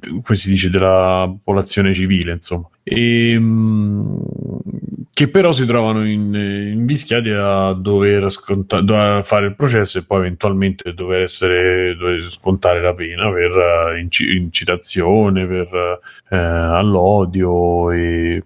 come 0.00 0.38
si 0.38 0.48
dice 0.48 0.70
della 0.70 1.26
popolazione 1.26 1.92
civile 1.94 2.32
insomma. 2.32 2.68
E, 2.82 3.38
mh, 3.38 4.22
che 5.18 5.26
però 5.26 5.50
si 5.50 5.66
trovano 5.66 6.06
in, 6.06 6.32
invischiati 6.32 7.30
a 7.30 7.72
dover, 7.72 8.30
sconta- 8.30 8.80
dover 8.80 9.24
fare 9.24 9.46
il 9.46 9.56
processo 9.56 9.98
e 9.98 10.04
poi 10.04 10.18
eventualmente 10.20 10.94
dover, 10.94 11.22
essere, 11.22 11.96
dover 11.96 12.22
scontare 12.30 12.80
la 12.80 12.94
pena 12.94 13.28
per 13.32 13.50
uh, 13.50 13.98
inci- 13.98 14.36
incitazione, 14.36 15.44
per, 15.44 15.98
uh, 16.30 16.36
all'odio, 16.36 17.88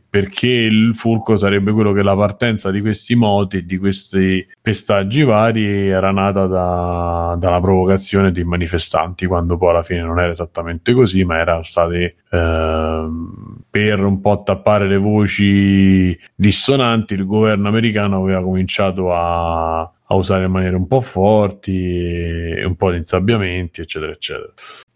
perché 0.09 0.47
il 0.47 0.95
fulcro 0.95 1.37
sarebbe 1.37 1.73
quello 1.73 1.93
che 1.93 2.03
la 2.03 2.17
partenza 2.17 2.71
di 2.71 2.81
questi 2.81 3.17
moti, 3.17 3.67
di 3.67 3.77
questi 3.77 4.47
pestaggi 4.59 5.25
vari, 5.25 5.89
era 5.89 6.11
nata 6.11 6.47
da, 6.47 7.37
dalla 7.39 7.61
provocazione 7.61 8.33
dei 8.33 8.45
manifestanti, 8.45 9.27
quando 9.27 9.59
poi 9.59 9.69
alla 9.69 9.83
fine 9.83 10.01
non 10.01 10.19
era 10.19 10.31
esattamente 10.31 10.95
così, 10.95 11.23
ma 11.25 11.37
era 11.37 11.63
state 11.63 12.17
uh, 12.31 13.59
per 13.69 14.03
un 14.03 14.23
po' 14.23 14.43
tappare 14.43 14.89
le 14.89 14.97
voci 14.97 16.19
dissonanti, 16.63 17.15
il 17.15 17.27
governo 17.27 17.67
americano 17.67 18.23
aveva 18.23 18.41
cominciato 18.41 19.13
a, 19.13 19.81
a 19.81 20.15
usare 20.15 20.45
in 20.45 20.53
maniere 20.53 20.77
un 20.77 20.87
po' 20.87 21.01
forti, 21.01 21.77
e 21.77 22.65
un 22.65 22.77
po' 22.77 22.93
di 22.93 22.99
insabbiamenti, 22.99 23.81
eccetera, 23.81 24.13
eccetera. 24.13 24.53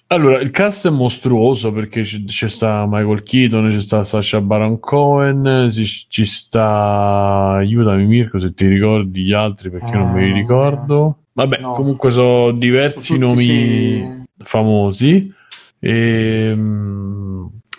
Allora, 0.09 0.39
il 0.39 0.53
cast 0.53 0.87
è 0.87 0.91
mostruoso 0.91 1.73
perché 1.73 2.03
c- 2.03 2.25
c'è 2.27 2.49
sta 2.49 2.87
Michael 2.89 3.25
Keaton, 3.25 3.69
c'è 3.71 3.81
sta 3.81 4.05
Sasha 4.05 4.41
Baron 4.41 4.79
Cohen, 4.79 5.69
ci, 5.73 5.85
ci 5.85 6.25
sta... 6.25 7.55
aiutami 7.57 8.07
Mirko 8.07 8.39
se 8.39 8.55
ti 8.55 8.69
ricordi 8.69 9.25
gli 9.25 9.33
altri 9.33 9.69
perché 9.69 9.91
non 9.91 10.13
me 10.13 10.25
li 10.25 10.33
ricordo. 10.33 11.23
Vabbè, 11.33 11.59
No. 11.59 11.73
comunque 11.73 12.13
sono 12.13 12.53
diversi 12.53 13.15
Tutti 13.15 13.19
nomi 13.19 13.45
sì. 13.45 14.23
famosi. 14.45 15.35
Ehm, 15.81 17.26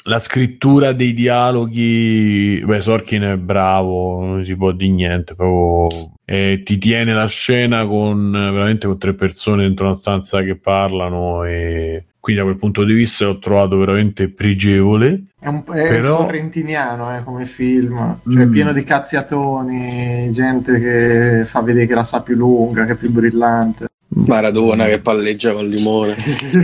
la 0.08 0.20
scrittura 0.20 0.94
dei 0.94 1.14
dialoghi, 1.14 2.62
beh, 2.66 2.82
Sorkin 2.82 3.22
è 3.24 3.38
bravo, 3.38 4.24
non 4.26 4.46
si 4.46 4.56
può 4.56 4.72
dire 4.72 4.92
niente, 4.92 5.36
proprio 5.36 6.12
eh, 6.24 6.62
ti 6.64 6.78
tiene 6.78 7.14
la 7.14 7.28
scena 7.28 7.86
con 7.86 8.34
eh, 8.36 8.52
veramente 8.52 8.88
con 8.88 8.98
tre 8.98 9.14
persone 9.14 9.64
dentro 9.64 9.86
una 9.86 9.96
stanza 9.96 10.42
che 10.44 10.56
parlano 10.56 11.44
e 11.44 12.06
quindi 12.20 12.42
da 12.42 12.48
quel 12.48 12.60
punto 12.60 12.84
di 12.84 12.94
vista 12.94 13.26
l'ho 13.26 13.40
trovato 13.40 13.78
veramente 13.78 14.30
pregevole. 14.30 15.24
È, 15.40 15.48
un, 15.48 15.64
è 15.66 15.88
Però- 15.88 16.22
sorrentiniano 16.22 17.16
eh, 17.16 17.24
come 17.24 17.46
film, 17.46 18.20
cioè 18.30 18.46
Mm. 18.46 18.52
pieno 18.52 18.74
di 18.74 18.84
cazziatoni, 18.84 20.32
gente 20.34 20.80
che 20.80 21.46
fa 21.46 21.62
vedere 21.62 21.86
che 21.86 21.96
la 21.96 22.04
sa 22.04 22.22
più 22.22 22.36
lunga, 22.36 22.86
che 22.86 22.94
è 22.94 22.96
più 22.96 23.12
brillante. 23.12 23.87
Maradona 24.10 24.86
che 24.86 25.00
palleggia 25.00 25.54
con 25.54 25.68
limone. 25.68 26.16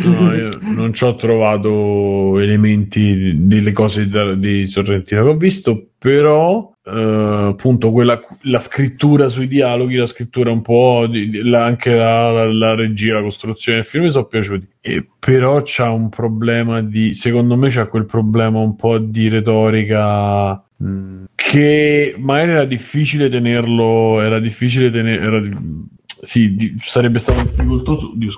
No, 0.06 0.34
io 0.34 0.50
non 0.62 0.94
ci 0.94 1.04
ho 1.04 1.16
trovato 1.16 2.40
elementi 2.40 3.34
delle 3.36 3.72
cose 3.72 4.08
di 4.38 4.68
Sorrentino 4.68 5.24
che 5.24 5.30
ho 5.30 5.36
visto, 5.38 5.88
però 5.98 6.72
eh, 6.86 6.92
appunto 7.50 7.92
quella, 7.92 8.20
la 8.44 8.60
scrittura 8.60 9.28
sui 9.28 9.48
dialoghi, 9.48 9.96
la 9.96 10.06
scrittura 10.06 10.52
un 10.52 10.62
po' 10.62 11.06
di, 11.10 11.42
la- 11.44 11.66
anche 11.66 11.92
la, 11.94 12.32
la- 12.32 12.52
la 12.52 12.76
regia, 12.76 13.16
la 13.16 13.22
costruzione 13.22 13.80
del 13.80 13.88
film 13.88 14.06
mi 14.06 14.12
sono 14.12 14.26
piaciuti. 14.26 14.68
E 14.82 15.08
però 15.20 15.62
c'ha 15.64 15.92
un 15.92 16.10
problema 16.10 16.82
di, 16.82 17.14
secondo 17.14 17.56
me 17.56 17.70
c'ha 17.70 17.88
quel 17.88 18.06
problema 18.06 18.60
un 18.60 18.76
po' 18.76 18.98
di 18.98 19.28
retorica 19.30 20.54
mh, 20.78 21.24
che 21.36 22.16
magari 22.18 22.52
era 22.52 22.66
difficile 22.66 23.30
tenerlo, 23.30 24.22
era 24.22 24.40
difficile 24.40 24.90
tenere, 24.92 25.52
sì, 26.24 26.56
di- 26.56 26.76
sarebbe 26.80 27.20
stato 27.20 27.44
Dio, 28.16 28.34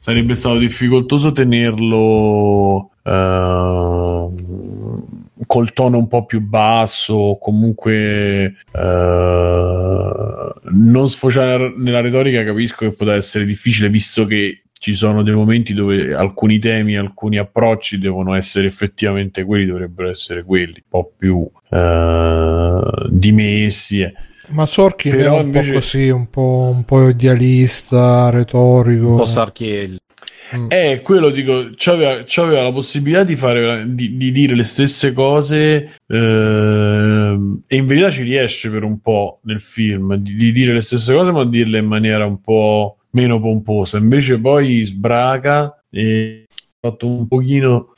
sarebbe 0.00 0.34
stato 0.34 0.56
difficoltoso 0.58 1.32
tenerlo 1.32 2.90
ehm, 3.02 4.34
col 5.46 5.72
tono 5.72 5.98
un 5.98 6.08
po' 6.08 6.24
più 6.24 6.40
basso, 6.40 7.38
comunque 7.40 8.54
eh, 8.72 10.52
non 10.70 11.08
sfociare 11.08 11.74
nella 11.76 12.00
retorica. 12.00 12.44
Capisco 12.44 12.88
che 12.88 12.94
poteva 12.94 13.16
essere 13.16 13.44
difficile, 13.44 13.88
visto 13.88 14.24
che 14.24 14.62
ci 14.78 14.94
sono 14.94 15.22
dei 15.22 15.34
momenti 15.34 15.74
dove 15.74 16.14
alcuni 16.14 16.60
temi, 16.60 16.96
alcuni 16.96 17.36
approcci 17.36 17.98
devono 17.98 18.34
essere 18.34 18.68
effettivamente 18.68 19.44
quelli, 19.44 19.66
dovrebbero 19.66 20.08
essere 20.08 20.44
quelli, 20.44 20.74
un 20.76 20.88
po' 20.88 21.12
più 21.16 21.48
eh, 21.70 22.80
dimessi. 23.10 24.00
eh. 24.00 24.12
Ma 24.50 24.66
Sorkin 24.66 25.12
Però 25.12 25.36
è 25.36 25.38
un 25.40 25.44
invece- 25.46 25.72
po' 25.72 25.78
così, 25.78 26.08
un 26.08 26.30
po', 26.30 26.70
un 26.74 26.84
po' 26.84 27.08
idealista, 27.08 28.30
retorico. 28.30 29.10
Un 29.10 29.16
po' 29.16 29.26
Sarchielli. 29.26 29.98
Eh, 30.68 31.02
quello 31.02 31.28
dico, 31.28 31.72
c'aveva, 31.76 32.22
c'aveva 32.26 32.62
la 32.62 32.72
possibilità 32.72 33.22
di 33.22 33.36
fare 33.36 33.84
di, 33.86 34.16
di 34.16 34.32
dire 34.32 34.54
le 34.54 34.64
stesse 34.64 35.12
cose 35.12 35.96
ehm, 36.06 37.60
e 37.66 37.76
in 37.76 37.86
verità 37.86 38.10
ci 38.10 38.22
riesce 38.22 38.70
per 38.70 38.82
un 38.82 38.98
po' 39.00 39.40
nel 39.42 39.60
film 39.60 40.14
di, 40.14 40.34
di 40.36 40.50
dire 40.52 40.72
le 40.72 40.80
stesse 40.80 41.12
cose, 41.12 41.32
ma 41.32 41.44
dirle 41.44 41.78
in 41.78 41.84
maniera 41.84 42.24
un 42.24 42.40
po' 42.40 42.96
meno 43.10 43.38
pomposa. 43.40 43.98
Invece 43.98 44.38
poi 44.38 44.84
sbraga 44.84 45.82
e 45.90 46.46
ha 46.48 46.88
fatto 46.88 47.06
un 47.06 47.28
pochino. 47.28 47.92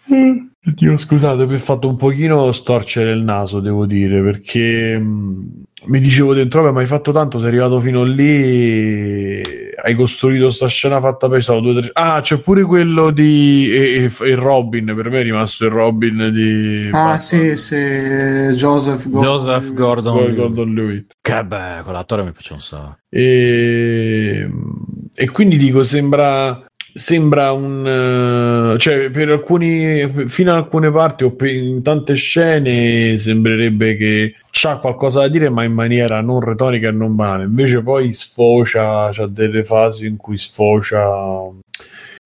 Dio, 0.63 0.97
scusate, 0.99 1.47
mi 1.47 1.55
ha 1.55 1.59
fatto 1.59 1.89
un 1.89 1.97
pochino 1.97 2.53
storcere 2.53 3.13
il 3.13 3.23
naso, 3.23 3.61
devo 3.61 3.87
dire, 3.87 4.21
perché 4.23 4.99
mh, 4.99 5.63
mi 5.87 6.01
dicevo 6.01 6.35
dentro, 6.35 6.61
vabbè, 6.61 6.75
ma 6.75 6.81
hai 6.81 6.87
fatto 6.87 7.13
tanto, 7.13 7.39
sei 7.39 7.49
arrivato 7.49 7.81
fino 7.81 8.03
lì, 8.05 9.41
hai 9.83 9.95
costruito 9.95 10.51
sta 10.51 10.67
scena 10.67 11.01
fatta 11.01 11.31
per 11.31 11.43
solo 11.43 11.61
due, 11.61 11.81
tre... 11.81 11.91
Ah, 11.95 12.21
c'è 12.21 12.39
pure 12.41 12.65
quello 12.65 13.11
di... 13.11 13.71
E, 13.73 14.05
e- 14.05 14.29
e 14.29 14.35
Robin, 14.35 14.93
per 14.95 15.09
me 15.09 15.21
è 15.21 15.23
rimasto 15.23 15.65
il 15.65 15.71
Robin 15.71 16.31
di... 16.31 16.91
Ah 16.93 17.19
sì, 17.19 17.57
sì, 17.57 17.75
Joseph 17.75 19.09
Gordon. 19.09 19.23
Joseph 19.23 19.73
Gordon. 19.73 20.13
Gordon, 20.15 20.35
Gordon 20.35 20.75
Lewitt. 20.75 21.13
Che 21.23 21.45
beh, 21.45 21.81
quell'attore 21.85 22.23
mi 22.23 22.33
piace 22.33 22.53
un 22.53 22.61
sacco. 22.61 22.99
E, 23.09 24.47
e 25.15 25.31
quindi 25.31 25.57
dico, 25.57 25.83
sembra, 25.85 26.67
sembra 26.95 27.53
un... 27.53 28.73
eh, 28.75 28.79
cioè, 28.79 29.11
per 29.11 29.31
alcuni... 29.31 30.29
fino 30.29 30.51
ad 30.51 30.59
alcune 30.59 30.91
parti 30.91 31.25
o 31.25 31.35
in 31.47 31.83
tante 31.83 32.15
scene 32.15 33.17
sembrerebbe 33.19 33.97
che 33.97 34.35
c'ha 34.51 34.79
qualcosa 34.79 35.21
da 35.21 35.29
dire, 35.29 35.49
ma 35.51 35.65
in 35.65 35.73
maniera 35.73 36.21
non 36.21 36.41
retorica 36.41 36.89
e 36.89 36.93
non 36.93 37.15
banale. 37.15 37.45
Invece 37.45 37.83
poi 37.83 38.13
sfocia, 38.13 39.11
c'ha 39.13 39.27
delle 39.27 39.65
fasi 39.65 40.07
in 40.07 40.17
cui 40.17 40.37
sfocia 40.37 41.09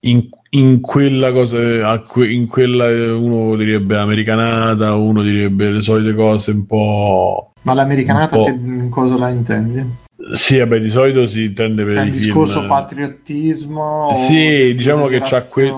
in, 0.01 0.29
in 0.51 0.81
quella 0.81 1.33
cosa, 1.33 1.91
a 1.91 2.05
in 2.25 2.47
quella 2.47 2.87
uno 3.17 3.57
direbbe 3.57 3.97
americanata, 3.97 4.95
uno 4.95 5.23
direbbe 5.23 5.71
le 5.71 5.81
solite 5.81 6.15
cose 6.15 6.51
un 6.51 6.67
po'... 6.67 7.53
Ma 7.63 7.73
l'americanata 7.73 8.37
po'. 8.37 8.89
cosa 8.91 9.17
la 9.17 9.31
intendi? 9.31 10.03
Sì, 10.35 10.59
vabbè, 10.59 10.79
di 10.81 10.91
solito 10.91 11.27
si 11.27 11.45
intende 11.45 11.85
per 11.85 11.95
Cioè 11.95 12.03
il 12.05 12.13
film- 12.13 12.23
discorso 12.25 12.67
patriottismo? 12.67 13.83
o 14.11 14.15
Sì, 14.15 14.73
diciamo 14.77 15.07
che 15.07 15.21
c'ha 15.21 15.43
que-? 15.43 15.75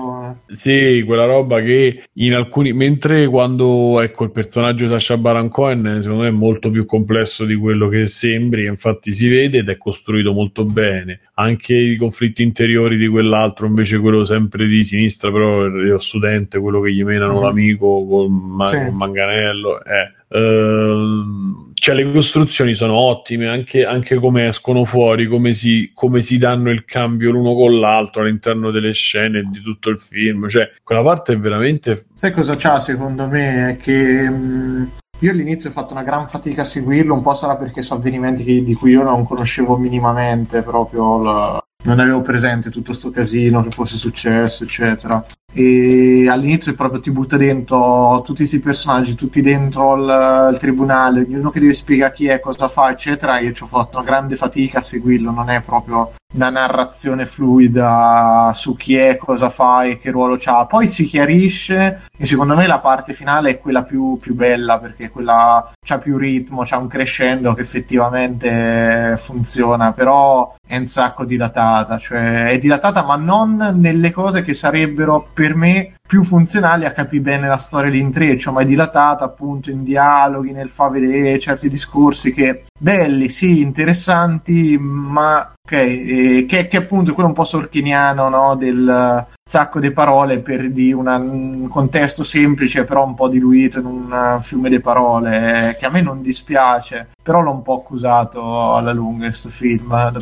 Sì, 0.51 1.03
quella 1.05 1.25
roba 1.25 1.59
che 1.61 2.03
in 2.13 2.33
alcuni 2.33 2.71
mentre 2.71 3.25
quando 3.27 3.99
ecco 3.99 4.23
il 4.25 4.31
personaggio 4.31 4.85
di 4.85 4.91
Sacha 4.91 5.17
Baron 5.17 5.49
Cohen 5.49 5.97
secondo 6.01 6.21
me 6.23 6.27
è 6.29 6.31
molto 6.31 6.69
più 6.69 6.85
complesso 6.85 7.45
di 7.45 7.55
quello 7.55 7.89
che 7.89 8.07
sembri, 8.07 8.65
infatti 8.65 9.11
si 9.11 9.27
vede 9.27 9.57
ed 9.59 9.69
è 9.69 9.77
costruito 9.77 10.31
molto 10.33 10.63
bene. 10.65 11.21
Anche 11.33 11.73
i 11.75 11.95
conflitti 11.97 12.43
interiori 12.43 12.95
di 12.97 13.07
quell'altro, 13.07 13.65
invece 13.65 13.97
quello 13.99 14.23
sempre 14.23 14.67
di 14.67 14.83
sinistra, 14.83 15.31
però 15.31 15.65
lo 15.65 15.99
studente, 15.99 16.59
quello 16.59 16.79
che 16.79 16.93
gli 16.93 17.03
menano 17.03 17.35
Mhm. 17.37 17.41
l'amico 17.41 18.05
col, 18.07 18.29
ma- 18.29 18.67
Sì. 18.67 18.77
col 18.77 18.93
manganello, 18.93 19.83
eh. 19.83 20.15
Ehm, 20.29 21.71
cioè 21.73 21.95
le 21.95 22.11
costruzioni 22.11 22.73
sono 22.73 22.95
ottime 22.95 23.47
anche, 23.47 23.85
anche 23.85 24.15
come 24.15 24.47
escono 24.47 24.83
fuori, 24.83 25.27
come 25.27 25.53
si, 25.53 25.91
come 25.93 26.21
si 26.21 26.37
danno 26.37 26.69
il 26.71 26.85
cambio 26.85 27.31
l'uno 27.31 27.53
con 27.53 27.79
l'altro 27.79 28.21
all'interno 28.23 28.71
delle 28.71 28.93
scene 28.93 29.43
di 29.51 29.61
tutto 29.61 29.89
il 29.89 29.99
film. 29.99 30.47
Cioè, 30.47 30.71
quella 30.83 31.03
parte 31.03 31.33
è 31.33 31.37
veramente. 31.37 32.05
Sai 32.13 32.31
cosa 32.31 32.55
c'ha 32.57 32.79
secondo 32.79 33.27
me? 33.27 33.69
È 33.71 33.77
che 33.77 34.29
mh, 34.29 34.89
io 35.19 35.31
all'inizio 35.31 35.69
ho 35.69 35.73
fatto 35.73 35.93
una 35.93 36.03
gran 36.03 36.27
fatica 36.27 36.61
a 36.61 36.65
seguirlo, 36.65 37.13
un 37.13 37.21
po' 37.21 37.35
sarà 37.35 37.55
perché 37.55 37.81
sono 37.81 37.99
avvenimenti 37.99 38.43
che- 38.43 38.63
di 38.63 38.73
cui 38.73 38.91
io 38.91 39.03
non 39.03 39.23
conoscevo 39.25 39.77
minimamente, 39.77 40.61
proprio 40.63 41.21
la- 41.23 41.61
non 41.83 41.99
avevo 41.99 42.21
presente 42.21 42.69
tutto 42.69 42.91
sto 42.91 43.11
casino 43.11 43.63
che 43.63 43.69
fosse 43.69 43.95
successo, 43.97 44.63
eccetera. 44.63 45.23
E 45.53 46.27
all'inizio 46.29 46.75
proprio 46.75 46.99
ti 46.99 47.09
butta 47.09 47.37
dentro 47.37 48.21
tutti 48.23 48.39
questi 48.39 48.59
personaggi, 48.59 49.15
tutti 49.15 49.41
dentro 49.41 49.95
il, 49.95 50.51
il 50.53 50.57
tribunale, 50.59 51.21
ognuno 51.21 51.49
che 51.49 51.59
deve 51.59 51.73
spiegare 51.73 52.13
chi 52.13 52.27
è, 52.27 52.39
cosa 52.39 52.67
fa, 52.67 52.91
eccetera. 52.91 53.39
Io 53.39 53.53
ci 53.53 53.63
ho 53.63 53.67
fatto 53.67 53.97
una 53.97 54.05
grande 54.05 54.35
fatica 54.35 54.79
a 54.79 54.83
seguirlo, 54.83 55.31
non 55.31 55.49
è 55.49 55.61
proprio 55.61 56.13
una 56.33 56.49
narrazione 56.49 57.25
fluida 57.25 58.51
su 58.53 58.75
chi 58.75 58.95
è, 58.97 59.15
cosa 59.15 59.49
fa 59.49 59.83
e 59.83 59.97
che 59.97 60.11
ruolo 60.11 60.37
ha. 60.43 60.65
Poi 60.65 60.87
si 60.89 61.05
chiarisce 61.05 62.03
e 62.17 62.25
secondo 62.25 62.55
me 62.55 62.67
la 62.67 62.79
parte 62.79 63.13
finale 63.13 63.51
è 63.51 63.59
quella 63.59 63.83
più, 63.83 64.17
più 64.19 64.35
bella 64.35 64.77
perché 64.77 65.09
quella 65.09 65.71
c'ha 65.79 65.97
più 65.99 66.17
ritmo, 66.17 66.63
c'ha 66.65 66.77
un 66.77 66.87
crescendo 66.87 67.53
che 67.53 67.61
effettivamente 67.61 69.15
funziona, 69.17 69.93
però 69.93 70.53
è 70.67 70.75
un 70.75 70.85
sacco 70.85 71.23
dilatata, 71.23 71.97
cioè 71.97 72.47
è 72.47 72.57
dilatata 72.57 73.03
ma 73.03 73.15
non 73.15 73.75
nelle 73.77 74.11
cose 74.11 74.41
che 74.41 74.53
sarebbero 74.53 75.29
per 75.33 75.46
per 75.47 75.55
me 75.55 75.93
più 76.05 76.25
funzionali 76.25 76.83
a 76.83 76.91
capire 76.91 77.21
bene 77.21 77.47
la 77.47 77.57
storia 77.57 77.89
di 77.89 78.01
intreccio, 78.01 78.51
ma 78.51 78.61
è 78.61 78.65
dilatata 78.65 79.23
appunto 79.23 79.71
in 79.71 79.83
dialoghi, 79.83 80.51
nel 80.51 80.67
fa 80.67 80.89
vedere 80.89 81.39
certi 81.39 81.69
discorsi 81.69 82.33
che 82.33 82.65
belli, 82.77 83.29
sì, 83.29 83.61
interessanti, 83.61 84.77
ma 84.77 85.53
ok, 85.65 85.71
eh, 85.71 86.45
che, 86.47 86.67
che 86.67 86.77
appunto 86.77 87.11
è 87.11 87.13
quello 87.13 87.29
un 87.29 87.35
po' 87.35 87.45
sorchiniano 87.45 88.27
no? 88.27 88.55
del 88.55 89.25
sacco 89.47 89.79
di 89.79 89.91
parole 89.91 90.39
per 90.39 90.69
di 90.71 90.91
una- 90.91 91.15
un 91.15 91.69
contesto 91.69 92.25
semplice 92.25 92.83
però 92.83 93.05
un 93.05 93.15
po' 93.15 93.29
diluito 93.29 93.79
in 93.79 93.85
un 93.85 94.37
fiume 94.41 94.67
di 94.69 94.81
parole 94.81 95.69
eh, 95.69 95.77
che 95.77 95.85
a 95.85 95.89
me 95.89 96.01
non 96.01 96.21
dispiace 96.21 97.11
però 97.23 97.39
l'ho 97.39 97.51
un 97.51 97.61
po' 97.61 97.79
accusato 97.79 98.75
alla 98.75 98.91
lunga 98.91 99.27
questo 99.27 99.47
film 99.47 100.17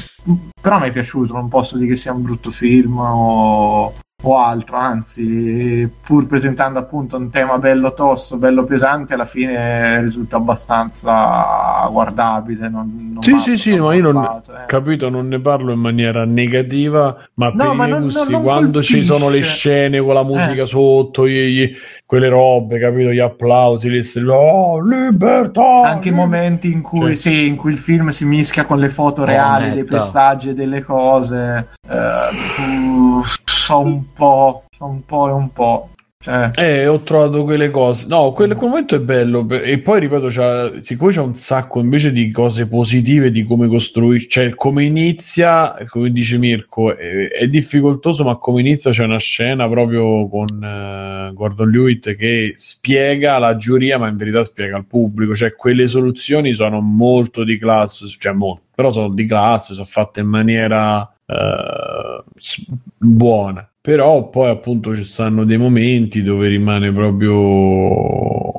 però 0.62 0.80
mi 0.80 0.90
è 0.90 0.92
piaciuto 0.92 1.34
non 1.34 1.50
posso 1.50 1.76
dire 1.76 1.90
che 1.90 1.96
sia 1.96 2.14
un 2.14 2.22
brutto 2.22 2.52
film 2.52 3.00
o, 3.00 3.96
o 4.28 4.38
altro 4.40 4.78
anzi 4.78 5.88
pur 6.06 6.26
presentando 6.26 6.80
appunto 6.80 7.16
un 7.18 7.30
tema 7.30 7.58
bello 7.60 7.94
tosto 7.94 8.38
bello 8.38 8.64
pesante 8.64 9.14
alla 9.14 9.26
fine 9.26 10.02
risulta 10.02 10.38
abbastanza 10.38 11.88
guardabile 11.92 12.70
non, 12.70 13.12
non 13.14 13.24
Sì, 13.24 13.38
sì, 13.40 13.58
sì, 13.58 13.78
ma 13.80 13.94
io 13.94 14.12
non 14.12 14.24
eh. 14.24 14.66
capito, 14.68 15.10
non 15.10 15.28
ne 15.28 15.40
parlo 15.40 15.72
in 15.74 15.80
maniera 15.80 16.26
negativa, 16.26 17.16
ma 17.36 17.50
No, 17.50 17.54
per 17.68 17.74
ma 17.74 17.86
i 17.86 17.90
non- 17.90 18.02
gusti, 18.04 18.32
non- 18.32 18.42
quando 18.44 18.82
ci 18.82 19.04
sono 19.04 19.26
le 19.30 19.40
colpisce. 19.40 19.56
scene 19.56 20.00
con 20.02 20.14
la 20.14 20.24
musica 20.24 20.64
Eh. 20.64 20.66
sotto, 20.68 21.28
gli- 21.28 21.32
gli- 21.48 21.76
quelle 22.06 22.30
robe, 22.30 22.80
capito, 22.80 23.10
gli 23.12 23.20
applausi, 23.20 23.90
le 23.90 24.04
stelle, 24.04 24.32
oh, 24.32 24.80
libertà! 24.82 25.82
anche 25.84 26.10
i 26.10 26.12
momenti 26.12 26.72
in 26.72 26.82
cui, 26.82 27.16
Cioè. 27.16 27.16
sì, 27.16 27.48
in 27.48 27.56
cui 27.56 27.72
il 27.72 27.78
film 27.78 28.10
si 28.10 28.26
mischia 28.26 28.66
con 28.66 28.78
le 28.80 28.90
foto 28.90 29.24
reali 29.24 29.70
dei 29.70 29.78
netta. 29.78 29.98
paesaggi 29.98 30.50
e 30.50 30.54
delle 30.54 30.82
cose 30.84 31.68
eh, 31.90 32.62
uh, 32.62 33.24
so 33.66 33.80
un 33.80 34.14
po' 34.14 34.64
so 34.78 34.86
un 34.86 35.04
po' 35.06 35.28
e 35.28 35.32
un 35.32 35.52
po' 35.52 35.90
cioè, 36.26 36.50
Eh, 36.56 36.88
ho 36.88 37.02
trovato 37.02 37.44
quelle 37.44 37.70
cose. 37.70 38.08
No, 38.08 38.32
quel, 38.32 38.56
quel 38.56 38.70
momento 38.70 38.96
è 38.96 39.00
bello. 39.00 39.48
E 39.48 39.78
poi 39.78 40.00
ripeto, 40.00 40.28
c'ha, 40.30 40.82
siccome 40.82 41.12
c'è 41.12 41.22
un 41.22 41.36
sacco 41.36 41.80
invece 41.80 42.12
di 42.12 42.32
cose 42.32 42.68
positive 42.68 43.30
di 43.30 43.46
come 43.46 43.68
costruisce, 43.68 44.28
cioè 44.28 44.56
come 44.56 44.86
inizia, 44.86 45.76
come 45.88 46.12
dice 46.12 46.40
Mirko, 46.40 46.96
è, 46.96 47.28
è 47.28 47.48
difficoltoso, 47.48 48.24
ma 48.24 48.38
come 48.38 48.62
inizia 48.62 48.90
c'è 48.90 49.04
una 49.04 49.20
scena 49.20 49.70
proprio 49.70 50.28
con 50.28 50.48
eh, 50.64 51.32
Gordon 51.34 51.70
Lewitt 51.70 52.16
che 52.16 52.54
spiega 52.56 53.38
la 53.38 53.56
giuria, 53.56 54.00
ma 54.00 54.08
in 54.08 54.18
verità 54.18 54.44
spiega 54.44 54.78
al 54.78 54.86
pubblico. 54.88 55.36
Cioè, 55.36 55.54
quelle 55.54 55.88
soluzioni 55.88 56.54
sono 56.54 56.82
molto 56.82 57.44
di 57.44 57.60
classe, 57.60 58.08
cioè 58.18 58.34
molto, 58.34 58.64
però 58.74 58.92
sono 58.92 59.10
di 59.10 59.28
classe, 59.28 59.74
sono 59.74 59.86
fatte 59.86 60.22
in 60.22 60.28
maniera 60.28 61.08
s- 61.26 62.66
buona. 62.98 63.70
Però 63.82 64.30
poi 64.30 64.50
appunto 64.50 64.96
ci 64.96 65.04
stanno 65.04 65.46
dei 65.46 65.58
momenti 65.58 66.24
dove 66.24 66.48
rimane 66.48 66.92
proprio 66.92 67.34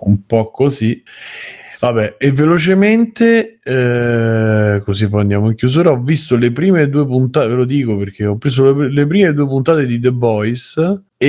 un 0.07 0.25
po' 0.27 0.51
così. 0.51 1.03
Vabbè, 1.79 2.15
e 2.19 2.31
velocemente, 2.31 3.59
eh, 3.63 4.81
così 4.83 5.09
poi 5.09 5.21
andiamo 5.21 5.49
in 5.51 5.57
chiusura. 5.57 5.91
Ho 5.91 6.01
visto 6.01 6.37
le 6.37 6.51
prime 6.51 6.89
due 6.89 7.07
puntate, 7.07 7.49
ve 7.49 7.55
lo 7.55 7.65
dico 7.65 7.97
perché 7.97 8.25
ho 8.25 8.39
preso 8.39 8.73
le, 8.73 8.91
le 8.91 9.07
prime 9.07 9.33
due 9.35 9.47
puntate 9.47 9.85
di 9.85 10.01
The 10.01 10.13
Boys 10.13 10.77
e 11.19 11.27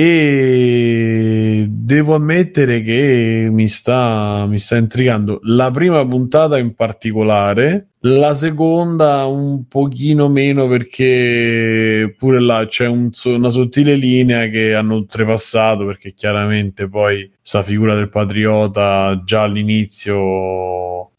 devo 1.68 2.14
ammettere 2.14 2.82
che 2.82 3.48
mi 3.50 3.68
sta, 3.68 4.46
mi 4.48 4.58
sta 4.58 4.76
intrigando. 4.76 5.40
La 5.42 5.70
prima 5.70 6.06
puntata 6.06 6.58
in 6.58 6.74
particolare, 6.74 7.88
la 8.00 8.34
seconda 8.34 9.26
un 9.26 9.66
pochino 9.66 10.28
meno 10.28 10.68
perché 10.68 12.14
pure 12.16 12.40
là 12.40 12.66
c'è 12.66 12.86
un 12.86 13.10
una 13.24 13.50
sottile 13.50 13.94
linea 13.94 14.48
che 14.48 14.74
hanno 14.74 14.94
oltrepassato 14.94 15.84
perché 15.84 16.12
chiaramente 16.12 16.88
poi 16.88 17.30
sta 17.42 17.62
figura 17.62 17.94
del 17.94 18.08
patriota 18.08 19.20
già 19.24 19.42
all'inizio 19.42 21.10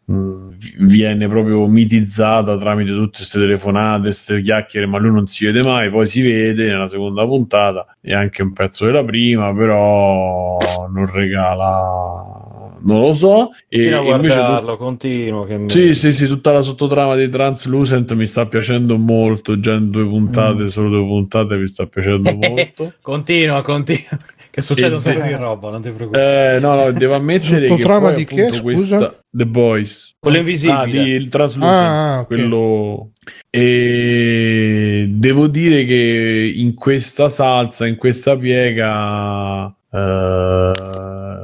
viene 0.78 1.28
proprio 1.28 1.66
mitizzata 1.68 2.58
tramite 2.58 2.92
tutte 2.92 3.18
queste 3.18 3.40
telefonate, 3.40 4.04
queste 4.04 4.42
chiacchiere, 4.42 4.86
ma 4.86 4.98
lui 4.98 5.12
non 5.12 5.28
si 5.28 5.46
vede 5.46 5.62
mai, 5.64 5.90
poi 5.90 6.06
si 6.06 6.22
vede 6.22 6.68
nella 6.68 6.88
seconda 6.88 7.26
puntata 7.26 7.96
e 8.02 8.14
anche 8.14 8.42
un 8.42 8.54
pezzo 8.54 8.86
della 8.86 9.04
prima, 9.04 9.54
però 9.54 10.58
non 10.92 11.12
regala 11.12 12.59
non 12.84 13.02
lo 13.02 13.14
so 13.14 13.50
e 13.68 13.92
a 13.94 13.98
invece 14.00 14.36
tu- 14.36 14.42
guardarlo, 14.42 14.78
continuo. 14.78 15.44
Che 15.46 15.58
mi- 15.58 15.70
sì, 15.70 15.94
sì, 15.94 16.14
sì, 16.14 16.28
tutta 16.28 16.52
la 16.52 16.62
sottotrama 16.62 17.16
di 17.16 17.30
Translucent 17.30 18.14
mi 18.14 18.26
sta 18.26 18.46
piacendo 18.46 18.98
molto. 18.98 19.60
Già 19.60 19.74
in 19.74 19.90
due 19.90 20.06
puntate, 20.06 20.64
Mm. 20.64 20.68
solo 20.68 20.90
due 20.90 21.06
puntate, 21.06 21.56
mi 21.56 21.68
sta 21.68 21.86
piacendo 21.86 22.32
molto. 22.36 22.94
Continua, 23.02 23.62
continua. 23.62 24.18
Che 24.52 24.62
succede 24.64 24.96
un 24.96 25.00
Sì, 25.00 25.10
sacco 25.12 25.22
sì. 25.22 25.28
di 25.28 25.34
roba, 25.36 25.70
non 25.70 25.82
ti 25.82 25.90
preoccupare. 25.92 26.56
Eh, 26.56 26.60
no, 26.60 26.74
no, 26.76 26.92
devo 26.92 27.14
ammettere 27.14 27.68
che 27.68 27.68
poi, 27.68 28.16
di 28.16 28.22
appunto, 28.24 28.54
scusa? 28.54 28.98
questa 28.98 29.24
The 29.30 29.46
Boys. 29.46 30.16
Quello 30.20 30.38
Ah, 30.38 30.40
invisibile. 30.40 31.04
di, 31.04 31.10
il 31.12 31.30
Translucent, 31.30 31.72
Ah, 31.74 32.20
ok. 32.22 32.26
quello... 32.28 33.12
E 33.52 35.06
devo 35.10 35.48
dire 35.48 35.86
che 35.86 36.54
in 36.56 36.74
questa 36.74 37.30
salsa, 37.30 37.86
in 37.86 37.96
questa 37.98 38.36
piega, 38.36 39.68
eh, 39.92 40.72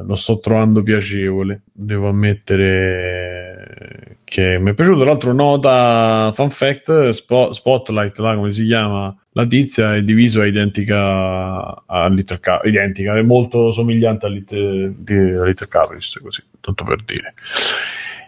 lo 0.06 0.16
sto 0.16 0.40
trovando 0.40 0.84
piacevole. 0.84 1.62
Devo 1.72 2.10
ammettere 2.10 4.18
che 4.24 4.58
mi 4.60 4.72
è 4.72 4.74
piaciuto. 4.74 5.00
Tra 5.00 5.10
l'altro, 5.10 5.34
nota 5.34 6.32
fun 6.34 6.50
fact: 6.50 7.10
Spo- 7.10 7.54
Spotlight, 7.54 8.18
là, 8.18 8.36
come 8.36 8.52
si 8.52 8.66
chiama? 8.66 9.16
La 9.32 9.46
tizia 9.46 9.96
è 9.96 10.02
diviso 10.02 10.42
a 10.42 10.46
identica 10.46 11.84
a 11.86 12.08
Little 12.08 12.40
Ca- 12.40 12.62
identica, 12.64 13.18
è 13.18 13.22
molto 13.22 13.72
somigliante 13.72 14.26
a 14.26 14.30
di- 14.30 15.14
a 15.14 15.44
Little 15.44 15.68
Caprice, 15.68 16.20
così, 16.22 16.42
tanto 16.62 16.84
per 16.84 17.04
dire. 17.04 17.34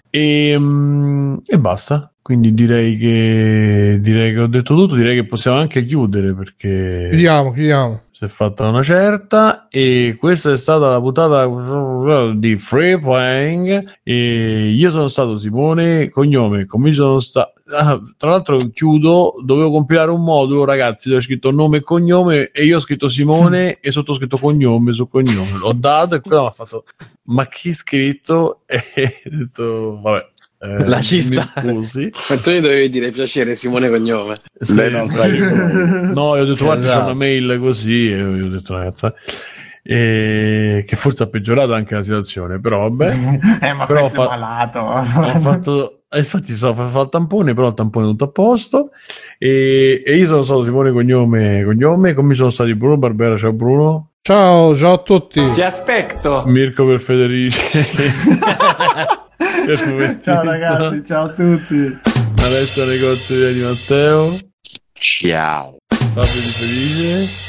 E, 0.10 0.56
mm, 0.58 1.38
e 1.46 1.60
basta. 1.60 2.12
Quindi 2.28 2.54
direi 2.54 2.98
che, 2.98 4.00
direi 4.02 4.34
che 4.34 4.40
ho 4.42 4.48
detto 4.48 4.76
tutto. 4.76 4.96
Direi 4.96 5.16
che 5.16 5.26
possiamo 5.26 5.60
anche 5.60 5.86
chiudere 5.86 6.34
perché 6.34 7.08
Chiudiamo, 7.10 7.54
chiudiamo. 7.54 8.02
si 8.12 8.26
è 8.26 8.28
fatta 8.28 8.68
una 8.68 8.84
certa. 8.84 9.70
E 9.70 10.18
questa 10.20 10.52
è 10.52 10.58
stata 10.58 10.90
la 10.90 11.00
puntata 11.00 11.48
di 12.36 12.58
Free 12.58 13.00
Playing. 13.00 14.00
E 14.04 14.74
io 14.76 14.92
sono 14.92 15.08
stato 15.08 15.38
Simone, 15.38 16.10
cognome, 16.10 16.66
come 16.66 16.92
sono 16.92 17.20
stato. 17.20 17.54
Ah, 17.72 17.98
tra 18.18 18.32
l'altro 18.32 18.58
chiudo, 18.74 19.36
dovevo 19.42 19.72
compilare 19.72 20.12
un 20.12 20.22
modulo 20.22 20.66
ragazzi 20.66 21.08
dove 21.08 21.22
ho 21.22 21.24
scritto 21.24 21.52
nome 21.52 21.78
e 21.78 21.82
cognome 21.82 22.50
e 22.52 22.66
io 22.66 22.76
ho 22.76 22.82
scritto 22.82 23.08
Simone 23.08 23.80
e 23.82 23.92
sotto 23.92 24.12
ho 24.12 24.16
scritto 24.16 24.38
cognome 24.38 24.92
su 24.94 25.08
cognome 25.08 25.58
l'ho 25.60 25.74
dato 25.74 26.16
e 26.16 26.22
quello 26.22 26.44
mi 26.44 26.48
ha 26.48 26.52
fatto 26.52 26.86
ma 27.24 27.46
chi 27.48 27.72
ha 27.72 27.74
scritto 27.74 28.62
e 28.68 29.22
ho 29.26 29.30
detto 29.36 30.00
vabbè 30.02 30.30
eh, 30.60 30.86
Lasci 30.86 31.16
mi 31.16 31.22
stare. 31.22 31.50
scusi 31.72 32.10
Ma 32.30 32.38
tu 32.38 32.52
gli 32.52 32.60
dovevi 32.62 32.90
dire 32.90 33.12
piacere 33.12 33.56
Simone 33.56 33.90
Cognome. 33.90 34.38
Sì, 34.60 34.76
Lei 34.76 34.92
non 34.92 35.10
sa 35.10 35.28
chi 35.30 35.40
sono. 35.40 35.68
No, 36.14 36.36
io 36.36 36.42
ho 36.42 36.46
detto 36.46 36.64
guarda 36.64 36.82
c'è 36.84 36.88
Esatto. 36.90 37.06
una 37.06 37.14
mail 37.14 37.58
così 37.60 38.12
e 38.12 38.16
io 38.18 38.46
ho 38.46 38.50
detto 38.50 38.74
ragazza 38.74 39.14
e 39.90 40.84
che 40.86 40.96
forse 40.98 41.24
ha 41.24 41.28
peggiorato 41.28 41.74
anche 41.74 41.96
la 41.96 42.02
situazione 42.02 42.60
però 42.60 42.90
vabbè 42.90 43.60
eh, 43.62 43.72
ma 43.74 43.86
Però 43.86 44.00
questo 44.02 44.22
fa- 44.24 44.26
è 44.26 44.38
malato 44.38 44.80
ho 44.80 45.40
fatto 45.40 46.00
eh, 46.10 46.18
infatti 46.18 46.58
stavo 46.58 46.74
facendo 46.74 47.02
il 47.04 47.10
tampone 47.10 47.54
però 47.54 47.68
il 47.70 47.74
tampone 47.74 48.06
è 48.06 48.10
tutto 48.10 48.26
a 48.26 48.30
posto 48.30 48.90
e, 49.38 50.04
e 50.06 50.16
io 50.18 50.26
sono 50.26 50.44
stato 50.44 50.66
Simone 50.66 50.92
Cognome 50.92 51.64
Cognome 51.64 52.14
come 52.14 52.34
sono 52.34 52.50
stati 52.50 52.76
Bruno 52.76 52.98
Barbera 52.98 53.38
ciao 53.38 53.54
Bruno 53.54 54.10
Ciao, 54.28 54.76
ciao 54.76 54.92
a 54.96 54.98
tutti. 54.98 55.52
Ti 55.52 55.62
aspetto. 55.62 56.44
Mirko 56.48 56.86
per 56.86 57.00
Federici 57.00 57.58
ciao 60.22 60.44
ragazzi 60.44 61.04
ciao 61.06 61.26
a 61.26 61.30
tutti 61.30 62.00
Alessio 62.42 62.86
Negozio 62.86 63.52
di 63.52 63.62
Matteo 63.62 64.38
Ciao. 64.94 65.78
Fabio 65.88 66.22
di 66.22 66.52
Felice 66.54 67.46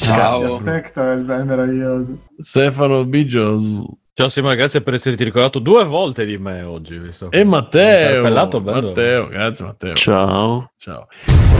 Ciao. 0.00 0.54
aspetto 0.54 1.00
è 1.00 1.14
è 1.14 1.42
meraviglioso 1.42 2.18
Stefano 2.38 3.04
Bigios 3.04 3.84
Ciao 4.14 4.28
Simone, 4.28 4.56
grazie 4.56 4.82
per 4.82 4.92
esserti 4.92 5.24
ricordato 5.24 5.58
due 5.58 5.84
volte 5.84 6.26
di 6.26 6.36
me 6.36 6.60
oggi. 6.64 6.98
Visto 6.98 7.30
e 7.30 7.44
Matteo. 7.44 8.22
Matteo 8.60 9.26
grazie 9.26 9.64
Matteo 9.64 9.94
Ciao. 9.94 10.70
Ciao. 10.76 11.06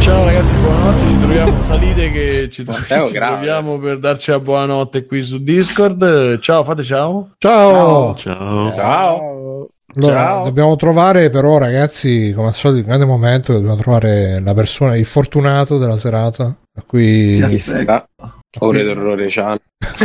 Ciao 0.00 0.24
ragazzi, 0.26 0.52
buonanotte. 0.52 1.08
Ci 1.08 1.18
troviamo 1.18 1.62
salite 1.62 2.10
che 2.10 2.50
ci, 2.50 2.62
Matteo, 2.64 3.06
ci 3.06 3.14
troviamo 3.14 3.78
per 3.78 3.98
darci 3.98 4.32
la 4.32 4.40
buonanotte 4.40 5.06
qui 5.06 5.22
su 5.22 5.42
Discord. 5.42 6.40
Ciao, 6.40 6.62
fate 6.62 6.82
ciao. 6.82 7.30
Ciao. 7.38 8.14
Ciao. 8.16 8.74
Ciao. 8.74 9.68
Allora, 9.94 10.14
Ciao. 10.14 10.44
dobbiamo 10.44 10.76
trovare 10.76 11.28
però 11.30 11.58
ragazzi, 11.58 12.32
come 12.34 12.48
al 12.48 12.54
solito, 12.54 12.80
il 12.80 12.86
grande 12.86 13.04
momento, 13.04 13.52
dobbiamo 13.52 13.76
trovare 13.76 14.40
la 14.40 14.54
persona, 14.54 14.96
il 14.96 15.04
fortunato 15.04 15.78
della 15.78 15.96
serata. 15.98 16.56
A 16.74 16.82
cui... 16.86 17.36
Ti 17.36 17.42
aspetto. 17.42 17.92
Ah, 17.92 18.38
Ore 18.60 18.82
d'orrore, 18.82 19.28
ciao. 19.28 19.58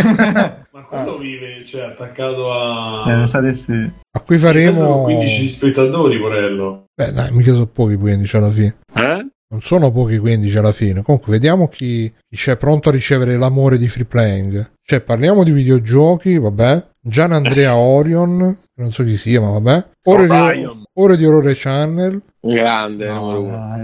Ma 0.72 0.84
quello 0.90 1.18
vive, 1.18 1.64
cioè, 1.66 1.84
attaccato 1.84 2.52
a... 2.52 3.24
eh, 3.24 3.54
sì. 3.54 3.92
A 4.12 4.20
cui 4.20 4.38
faremo... 4.38 5.04
15 5.04 5.50
spettatori, 5.50 6.20
Porello. 6.20 6.86
Beh 6.94 7.12
dai, 7.12 7.32
mica 7.32 7.54
so 7.54 7.68
pochi 7.68 7.96
15 7.96 8.36
alla 8.38 8.52
fine. 8.52 8.78
Eh? 8.94 9.28
Non 9.50 9.62
sono 9.62 9.92
pochi 9.92 10.18
15 10.18 10.58
alla 10.58 10.72
fine. 10.74 11.02
Comunque, 11.04 11.32
vediamo 11.32 11.70
chi, 11.70 12.12
chi 12.28 12.36
c'è 12.36 12.58
pronto 12.58 12.90
a 12.90 12.92
ricevere 12.92 13.38
l'amore 13.38 13.78
di 13.78 13.88
free 13.88 14.06
playing. 14.06 14.72
Cioè, 14.82 15.00
parliamo 15.02 15.44
di 15.44 15.52
videogiochi, 15.52 16.38
vabbè. 16.38 16.86
Gian 17.02 17.32
Andrea 17.32 17.76
Orion, 17.78 18.58
non 18.78 18.92
so 18.92 19.04
chi 19.04 19.18
sia, 19.18 19.42
ma 19.42 19.52
vabbè. 19.52 19.86
Ore, 20.06 20.28
di, 20.28 20.70
ore 20.94 21.18
di 21.18 21.26
Orrore 21.26 21.54
Channel. 21.56 22.22
Grande, 22.40 23.08
No, 23.08 23.14
numero 23.20 23.42
uno. 23.44 23.52
dai. 23.58 23.82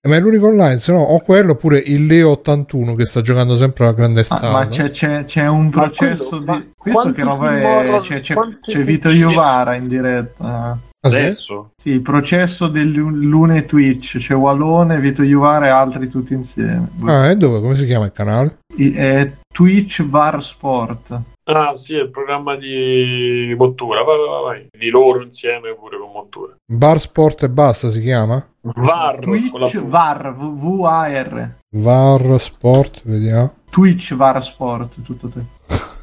Eh, 0.00 0.08
Ma 0.08 0.16
è 0.16 0.20
l'unico 0.20 0.46
online, 0.46 0.78
se 0.78 0.92
no, 0.92 1.00
o 1.00 1.18
quello 1.20 1.52
oppure 1.52 1.78
il 1.78 2.06
Leo 2.06 2.30
81 2.30 2.94
che 2.94 3.06
sta 3.06 3.20
giocando 3.22 3.56
sempre 3.56 3.84
alla 3.86 3.92
grande 3.94 4.20
Ah, 4.20 4.24
strada. 4.24 4.50
ma 4.50 4.66
c'è, 4.68 4.90
c'è- 4.90 5.24
c'è 5.24 5.46
un 5.48 5.68
processo 5.70 6.42
quello- 6.42 6.58
di. 6.60 6.70
Questo 6.76 7.12
che 7.12 7.22
roba 7.24 7.58
è. 7.58 8.00
C'è, 8.02 8.20
c'è, 8.20 8.34
c'è 8.60 8.80
Vito 8.84 9.08
Iovara 9.10 9.74
in 9.74 9.88
diretta. 9.88 10.44
Ah? 10.44 10.78
Adesso? 11.00 11.70
Sì, 11.76 11.90
il 11.90 12.02
processo 12.02 12.66
del 12.68 12.90
lu- 12.90 13.10
Lune 13.10 13.64
Twitch. 13.66 14.18
C'è 14.18 14.34
Wallone, 14.34 14.98
Vito 15.00 15.22
Iovara 15.22 15.66
e 15.66 15.70
altri 15.70 16.08
tutti 16.08 16.34
insieme. 16.34 16.88
Ah, 17.04 17.30
e 17.30 17.36
dove? 17.36 17.60
Come 17.60 17.76
si 17.76 17.84
chiama 17.84 18.06
il 18.06 18.12
canale? 18.12 18.58
I- 18.76 18.92
È 18.92 19.32
Twitch 19.56 20.06
Var 20.06 20.44
Sport. 20.44 21.22
Ah, 21.44 21.74
sì, 21.74 21.96
è 21.96 22.02
il 22.02 22.10
programma 22.10 22.56
di 22.56 23.54
Mottura. 23.56 24.02
Vai, 24.02 24.18
vai, 24.18 24.42
vai. 24.44 24.66
Di 24.78 24.90
loro 24.90 25.22
insieme 25.22 25.74
pure 25.74 25.96
con 25.96 26.10
Mottura. 26.12 26.54
Bar 26.70 27.00
Sport 27.00 27.44
e 27.44 27.48
basta 27.48 27.88
si 27.88 28.02
chiama? 28.02 28.46
VAR 28.60 29.18
Twitch. 29.18 29.80
Var, 29.80 30.34
V- 30.34 30.60
V-A-R. 30.60 31.54
VAR 31.74 32.38
Sport, 32.38 33.00
vediamo. 33.04 33.54
Twitch 33.70 34.14
Var 34.14 34.44
Sport, 34.44 35.02
tutto 35.02 35.30
te. 35.30 35.40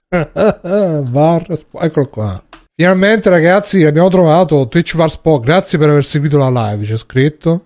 VAR 1.12 1.56
Sport, 1.56 1.84
eccolo 1.86 2.08
qua. 2.08 2.44
Finalmente 2.74 3.30
ragazzi 3.30 3.84
abbiamo 3.84 4.10
trovato 4.10 4.68
Twitch 4.68 4.96
VAR 4.96 5.12
Sport, 5.12 5.44
grazie 5.44 5.78
per 5.78 5.90
aver 5.90 6.06
seguito 6.06 6.40
la 6.40 6.50
live, 6.50 6.86
c'è 6.86 6.98
scritto. 6.98 7.66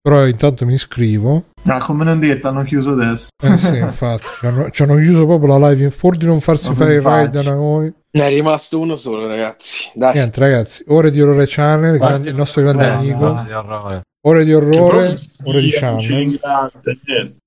Però 0.00 0.26
intanto 0.26 0.64
mi 0.64 0.72
iscrivo. 0.72 1.44
Ah, 1.74 1.78
come 1.78 2.04
non 2.04 2.20
detto, 2.20 2.48
hanno 2.48 2.62
chiuso 2.62 2.92
adesso. 2.92 3.26
Eh 3.42 3.58
sì, 3.58 3.76
infatti, 3.78 4.24
ci 4.70 4.82
hanno, 4.82 4.96
chiuso 4.96 5.26
proprio 5.26 5.58
la 5.58 5.68
live 5.70 5.82
in 5.84 5.90
pur 5.94 6.16
di 6.16 6.24
non 6.26 6.40
farsi 6.40 6.68
Ma 6.68 6.74
fare 6.74 6.94
il 6.94 7.00
raid 7.00 7.30
da 7.30 7.42
noi. 7.54 7.92
Ne 8.12 8.24
è 8.24 8.28
rimasto 8.28 8.78
uno 8.78 8.94
solo, 8.96 9.26
ragazzi. 9.26 9.90
Dai. 9.94 10.14
Niente 10.14 10.38
ragazzi, 10.40 10.84
ore 10.88 11.10
di 11.10 11.20
orrore 11.20 11.44
channel, 11.48 11.94
il, 11.94 12.00
grande- 12.00 12.28
il 12.30 12.36
nostro 12.36 12.62
grande 12.62 12.84
Eh, 12.84 12.88
amico. 12.88 13.32
no. 13.32 14.02
Ore 14.26 14.44
di 14.44 14.54
orrore, 14.54 14.76
proprio 14.76 15.16
ore 15.44 15.60
di 15.60 15.76
non 15.80 15.98
ci 16.00 16.06
channel. 16.06 16.06
ringrazia. 16.08 16.96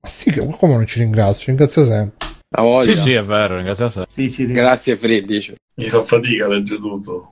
Ma 0.02 0.10
sì, 0.10 0.32
come 0.58 0.74
non 0.76 0.86
ci 0.86 1.00
ringrazio? 1.00 1.40
Ci 1.40 1.46
ringrazio 1.48 1.86
sempre. 1.86 2.28
La 2.56 2.62
voglia. 2.62 2.96
Sì, 2.96 3.02
sì, 3.02 3.14
è 3.14 3.24
vero, 3.24 3.56
ringrazio 3.56 3.86
a 3.86 3.90
sé. 3.90 4.04
Sì, 4.10 4.30
sì, 4.30 4.48
Grazie, 4.48 4.96
Fred, 4.96 5.26
dice. 5.26 5.56
Mi 5.76 5.88
fa 5.88 6.02
fatica 6.02 6.46
a 6.46 6.48
leggere 6.50 6.80
tutto. 6.80 7.30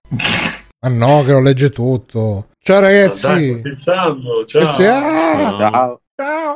Ma 0.82 0.90
no, 0.90 1.24
che 1.24 1.32
lo 1.32 1.42
legge 1.42 1.70
tutto. 1.70 2.48
Ciao 2.60 2.80
Dai, 2.82 2.94
ragazzi. 3.02 3.44
sto 3.44 3.62
pensando. 3.62 4.46
Ciao. 4.46 4.62
Ragazzi, 4.62 4.84
ah! 4.86 5.98
Ciao. 6.16 6.56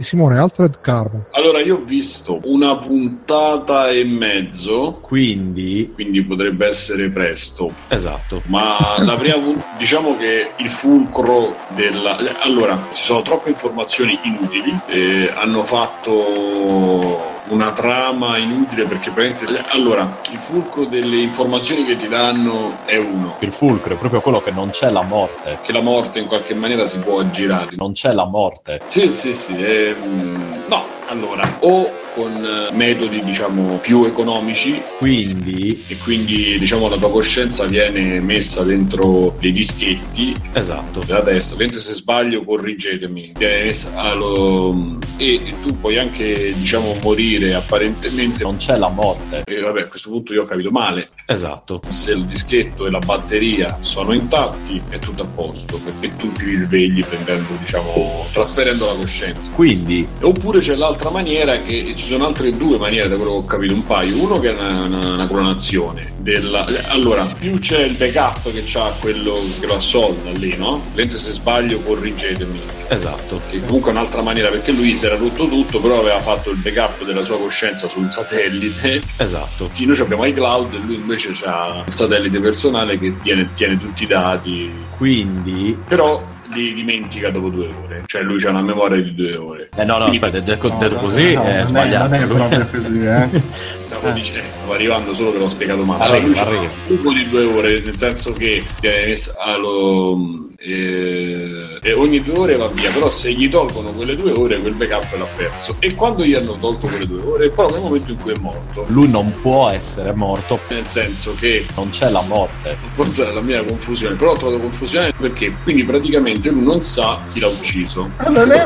Di 0.00 0.06
Simone 0.06 0.38
Alfred 0.38 0.80
Carbon. 0.80 1.26
Allora, 1.32 1.60
io 1.60 1.76
ho 1.76 1.84
visto 1.84 2.40
una 2.44 2.74
puntata 2.78 3.90
e 3.90 4.02
mezzo, 4.02 4.98
Quindi, 5.02 5.90
quindi 5.92 6.22
potrebbe 6.24 6.66
essere 6.66 7.10
presto. 7.10 7.70
esatto. 7.88 8.40
Ma 8.46 8.78
la 9.00 9.14
prima 9.16 9.36
diciamo 9.76 10.16
che 10.16 10.52
il 10.56 10.70
fulcro 10.70 11.54
della. 11.74 12.16
Allora, 12.40 12.78
ci 12.94 13.02
sono 13.02 13.20
troppe 13.20 13.50
informazioni 13.50 14.18
inutili. 14.22 14.74
eh, 14.86 15.30
hanno 15.34 15.64
fatto 15.64 17.39
una 17.50 17.72
trama 17.72 18.38
inutile 18.38 18.84
perché 18.84 19.10
praticamente. 19.10 19.64
Allora, 19.70 20.18
il 20.30 20.38
fulcro 20.38 20.84
delle 20.84 21.16
informazioni 21.16 21.84
che 21.84 21.96
ti 21.96 22.08
danno 22.08 22.78
è 22.84 22.96
uno: 22.96 23.36
Il 23.40 23.52
fulcro 23.52 23.94
è 23.94 23.96
proprio 23.96 24.20
quello 24.20 24.40
che 24.40 24.50
non 24.50 24.70
c'è 24.70 24.90
la 24.90 25.02
morte. 25.02 25.58
che 25.62 25.72
la 25.72 25.80
morte 25.80 26.18
in 26.18 26.26
qualche 26.26 26.54
maniera 26.54 26.86
si 26.86 26.98
può 26.98 27.20
aggirare. 27.20 27.70
Non 27.76 27.92
c'è 27.92 28.12
la 28.12 28.24
morte. 28.24 28.80
Sì, 28.86 29.10
sì, 29.10 29.34
sì. 29.34 29.56
ehm, 29.62 30.64
no, 30.66 30.84
allora, 31.08 31.56
o 31.60 31.99
con 32.14 32.32
eh, 32.44 32.74
metodi 32.74 33.22
diciamo 33.22 33.78
più 33.78 34.04
economici. 34.04 34.80
Quindi, 34.98 35.84
e 35.88 35.96
quindi 35.98 36.58
diciamo 36.58 36.88
la 36.88 36.96
tua 36.96 37.10
coscienza 37.10 37.64
viene 37.64 38.20
messa 38.20 38.62
dentro 38.62 39.36
dei 39.40 39.52
dischetti. 39.52 40.34
Esatto. 40.52 41.00
della 41.06 41.22
testa, 41.22 41.56
mentre 41.56 41.80
se 41.80 41.92
sbaglio 41.94 42.42
corrigetemi, 42.44 43.32
viene 43.36 43.64
messa 43.64 43.92
allo- 43.94 44.98
e 45.16 45.54
tu 45.62 45.78
puoi 45.78 45.98
anche 45.98 46.54
diciamo 46.56 46.96
morire 47.02 47.54
apparentemente. 47.54 48.42
Non 48.42 48.56
c'è 48.56 48.76
la 48.76 48.88
morte. 48.88 49.42
e 49.44 49.60
vabbè 49.60 49.82
a 49.82 49.86
questo 49.86 50.10
punto 50.10 50.32
io 50.32 50.42
ho 50.42 50.46
capito 50.46 50.70
male 50.70 51.10
Esatto. 51.34 51.80
se 51.86 52.10
il 52.12 52.24
dischetto 52.24 52.86
e 52.86 52.90
la 52.90 52.98
batteria 52.98 53.76
sono 53.80 54.12
intatti 54.12 54.82
è 54.88 54.98
tutto 54.98 55.22
a 55.22 55.26
posto 55.26 55.78
perché 55.78 56.16
tu 56.16 56.32
ti 56.32 56.44
risvegli 56.44 57.04
prendendo 57.04 57.54
diciamo 57.60 58.26
trasferendo 58.32 58.86
la 58.86 58.94
coscienza 58.94 59.50
Quindi, 59.52 60.04
oppure 60.22 60.58
c'è 60.58 60.74
l'altra 60.74 61.10
maniera 61.10 61.56
che 61.62 61.94
ci 61.96 62.04
sono 62.06 62.26
altre 62.26 62.56
due 62.56 62.78
maniere 62.78 63.08
da 63.08 63.14
quello 63.14 63.30
che 63.30 63.36
ho 63.36 63.44
capito 63.44 63.74
un 63.74 63.86
paio 63.86 64.16
uno 64.20 64.40
che 64.40 64.48
è 64.50 64.52
una, 64.58 64.82
una- 64.86 65.14
una 65.14 65.26
clonazione 65.28 66.12
della 66.18 66.66
allora 66.88 67.24
più 67.26 67.58
c'è 67.60 67.84
il 67.84 67.94
backup 67.94 68.52
che 68.52 68.62
c'ha 68.66 68.92
quello 68.98 69.40
che 69.60 69.66
lo 69.66 69.76
assolda 69.76 70.30
lì 70.32 70.56
no? 70.56 70.82
mentre 70.94 71.16
se 71.16 71.30
sbaglio 71.30 71.78
corrigetemi 71.80 72.60
esatto. 72.88 73.40
che 73.50 73.60
comunque 73.64 73.90
è 73.90 73.94
un'altra 73.94 74.20
maniera 74.22 74.48
perché 74.50 74.72
lui 74.72 74.96
si 74.96 75.06
era 75.06 75.16
rotto 75.16 75.46
tutto 75.46 75.80
però 75.80 76.00
aveva 76.00 76.18
fatto 76.20 76.50
il 76.50 76.56
backup 76.56 77.04
della 77.04 77.22
sua 77.22 77.38
coscienza 77.38 77.88
sul 77.88 78.10
satellite 78.10 79.00
Esatto. 79.16 79.68
sì 79.70 79.86
noi 79.86 79.98
abbiamo 80.00 80.24
iCloud 80.24 80.74
e 80.74 80.78
lui 80.78 80.94
invece 80.96 81.19
ha 81.44 81.84
il 81.86 81.92
satellite 81.92 82.40
personale 82.40 82.98
che 82.98 83.18
tiene, 83.20 83.50
tiene 83.54 83.78
tutti 83.78 84.04
i 84.04 84.06
dati 84.06 84.70
Quindi, 84.96 85.76
però 85.86 86.26
li 86.52 86.74
dimentica 86.74 87.30
dopo 87.30 87.48
due 87.48 87.68
ore 87.84 88.02
cioè 88.06 88.22
lui 88.22 88.44
ha 88.44 88.50
una 88.50 88.62
memoria 88.62 89.00
di 89.00 89.14
due 89.14 89.36
ore 89.36 89.68
eh 89.76 89.84
no, 89.84 89.98
no, 89.98 90.06
aspetta, 90.06 90.40
detto, 90.40 90.68
detto 90.80 90.96
così 90.96 91.34
no, 91.34 91.44
è 91.44 91.56
non 91.58 91.66
sbagliato. 91.66 92.08
non 92.08 92.22
è 92.22 92.26
proprio 92.26 92.66
così, 92.82 92.98
eh. 93.06 93.42
stavo 93.78 94.10
dicendo 94.10 94.48
stavo 94.50 94.72
arrivando 94.72 95.14
solo 95.14 95.30
che 95.32 95.38
l'ho 95.38 95.48
spiegato 95.48 95.84
male 95.84 96.02
Arriva, 96.02 96.26
lui 96.26 96.34
c'ha 96.34 96.40
arriva. 96.46 96.60
un 96.62 96.68
buco 96.96 97.12
di 97.12 97.28
due 97.28 97.44
ore 97.44 97.80
nel 97.84 97.96
senso 97.96 98.32
che 98.32 98.64
viene 98.80 99.06
messa 99.06 99.34
allo- 99.38 100.48
eh, 100.62 101.78
e 101.82 101.92
ogni 101.94 102.22
due 102.22 102.38
ore 102.38 102.56
va 102.56 102.68
via 102.68 102.90
però 102.90 103.08
se 103.08 103.32
gli 103.32 103.48
tolgono 103.48 103.90
quelle 103.92 104.14
due 104.14 104.32
ore 104.32 104.58
quel 104.60 104.74
backup 104.74 105.16
l'ha 105.18 105.26
perso 105.36 105.76
e 105.78 105.94
quando 105.94 106.22
gli 106.24 106.34
hanno 106.34 106.52
tolto 106.60 106.86
quelle 106.86 107.06
due 107.06 107.22
ore 107.22 107.46
è 107.46 107.50
proprio 107.50 107.76
nel 107.78 107.84
momento 107.86 108.10
in 108.12 108.18
cui 108.18 108.32
è 108.32 108.38
morto 108.40 108.84
Lui 108.88 109.08
non 109.08 109.32
può 109.40 109.70
essere 109.70 110.12
morto. 110.12 110.58
nel 110.68 110.86
senso 110.86 111.34
che 111.38 111.64
Non 111.76 111.88
c'è 111.88 112.10
la 112.10 112.20
morte. 112.20 112.76
forse 112.90 113.22
era 113.22 113.32
la 113.32 113.40
mia 113.40 113.64
confusione 113.64 114.16
però 114.16 114.32
ho 114.32 114.36
trovato 114.36 114.60
confusione 114.60 115.12
perché 115.18 115.54
quindi 115.62 115.84
praticamente 115.84 116.50
lui 116.50 116.62
non 116.62 116.84
sa 116.84 117.20
chi 117.32 117.40
l'ha 117.40 117.48
ucciso 117.48 118.10
Non 118.28 118.52
è 118.52 118.64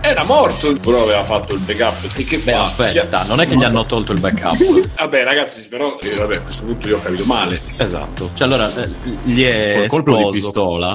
era 0.00 0.24
morto 0.24 0.72
però 0.74 1.02
aveva 1.04 1.24
fatto 1.24 1.54
il 1.54 1.60
backup 1.60 2.18
e 2.18 2.24
che 2.24 2.36
Beh, 2.36 2.52
fa? 2.52 2.62
aspetta, 2.62 3.24
non 3.24 3.40
è 3.40 3.46
che 3.46 3.56
gli 3.56 3.64
hanno 3.64 3.86
tolto 3.86 4.12
il 4.12 4.20
backup. 4.20 4.56
vabbè 4.96 5.24
ragazzi 5.24 5.66
però 5.68 5.96
eh, 6.00 6.14
vabbè, 6.14 6.36
a 6.36 6.40
questo 6.40 6.64
punto 6.64 6.86
io 6.88 6.96
ho 6.98 7.00
capito 7.00 7.24
male 7.24 7.58
Esatto. 7.78 8.30
Cioè, 8.34 8.46
allora, 8.46 8.74
eh, 8.74 8.88
gli 9.24 9.42
è 9.44 9.86
Col 9.88 10.02
colpo 10.02 10.30
di 10.30 10.38
esploso 10.38 10.52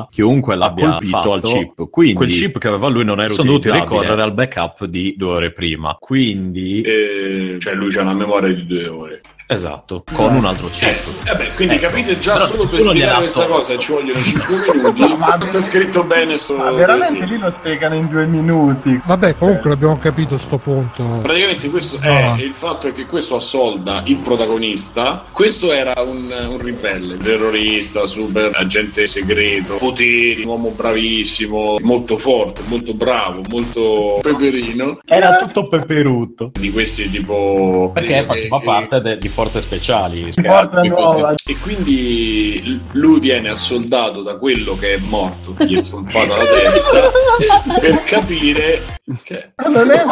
chiunque 0.09 0.53
ha 0.53 0.57
l'abbia 0.57 0.91
colpito 0.91 1.17
fatto, 1.17 1.33
al 1.33 1.41
chip. 1.41 1.89
Quindi 1.89 2.13
quel 2.13 2.29
chip 2.29 2.57
che 2.57 2.67
aveva 2.67 2.87
lui 2.87 3.03
non 3.03 3.19
era 3.19 3.29
sono 3.29 3.47
dovuti 3.47 3.71
ricorrere 3.71 4.21
al 4.21 4.33
backup 4.33 4.85
di 4.85 5.15
due 5.17 5.35
ore 5.35 5.51
prima. 5.51 5.95
Quindi, 5.99 6.81
Eh, 6.81 7.57
cioè 7.59 7.73
lui 7.73 7.91
c'ha 7.91 8.01
una 8.01 8.13
memoria 8.13 8.53
di 8.53 8.65
due 8.65 8.87
ore 8.87 9.21
esatto, 9.53 10.03
con 10.13 10.35
un 10.35 10.45
altro 10.45 10.67
Eh, 10.67 10.71
chip. 10.71 11.25
vabbè, 11.25 11.53
quindi 11.55 11.77
capite 11.79 12.19
già 12.19 12.33
Però 12.33 12.45
solo 12.45 12.65
per 12.67 12.81
spiegare 12.81 13.17
questa 13.19 13.45
cosa 13.45 13.77
ci 13.77 13.91
vogliono 13.91 14.21
5 14.23 14.73
minuti. 14.75 15.15
Ma- 15.17 15.37
È 15.51 15.61
scritto 15.61 16.03
bene 16.03 16.37
sto. 16.37 16.55
Ma 16.57 16.71
veramente 16.71 17.21
sì. 17.25 17.33
lì 17.33 17.37
lo 17.37 17.51
spiegano 17.51 17.95
in 17.95 18.07
due 18.07 18.25
minuti. 18.25 18.99
Vabbè, 19.05 19.35
comunque 19.35 19.69
l'abbiamo 19.69 19.97
capito 19.99 20.37
sto 20.37 20.57
punto. 20.57 21.19
Praticamente 21.21 21.69
questo 21.69 21.97
No. 22.01 22.35
è 22.35 22.41
il 22.41 22.53
fatto 22.53 22.87
è 22.87 22.93
che 22.93 23.05
questo 23.05 23.35
assolda 23.35 24.01
il 24.05 24.17
protagonista. 24.17 25.23
Questo 25.31 25.71
era 25.71 25.93
un, 26.01 26.31
un 26.49 26.57
ribelle, 26.59 27.17
terrorista, 27.17 28.05
super 28.05 28.51
agente 28.53 29.07
segreto, 29.07 29.75
poteri, 29.77 30.41
un 30.41 30.47
uomo 30.49 30.69
bravissimo, 30.69 31.77
molto 31.81 32.17
forte, 32.17 32.61
molto 32.67 32.93
bravo, 32.93 33.41
molto 33.49 34.19
peperino. 34.21 34.99
era 35.05 35.35
tutto 35.37 35.67
peperutto. 35.67 36.51
Di 36.53 36.71
questi 36.71 37.09
tipo. 37.09 37.91
Perché 37.93 38.13
che- 38.21 38.25
faceva 38.25 38.59
che- 38.59 38.65
parte 38.65 38.99
de- 39.01 39.17
di 39.17 39.27
forze 39.43 39.61
speciali. 39.61 40.31
Forza 40.33 40.81
nuova. 40.81 41.35
E 41.45 41.57
quindi 41.59 42.79
lui 42.91 43.19
viene 43.19 43.49
assoldato 43.49 44.21
da 44.21 44.37
quello 44.37 44.77
che 44.77 44.95
è 44.95 44.97
morto, 44.99 45.55
gli 45.65 45.77
è 45.77 45.83
zompata 45.83 46.37
la 46.37 46.45
testa, 46.45 47.11
per 47.79 48.03
capire 48.03 48.81
che 49.23 49.51
Non 49.67 49.91
è 49.91 50.03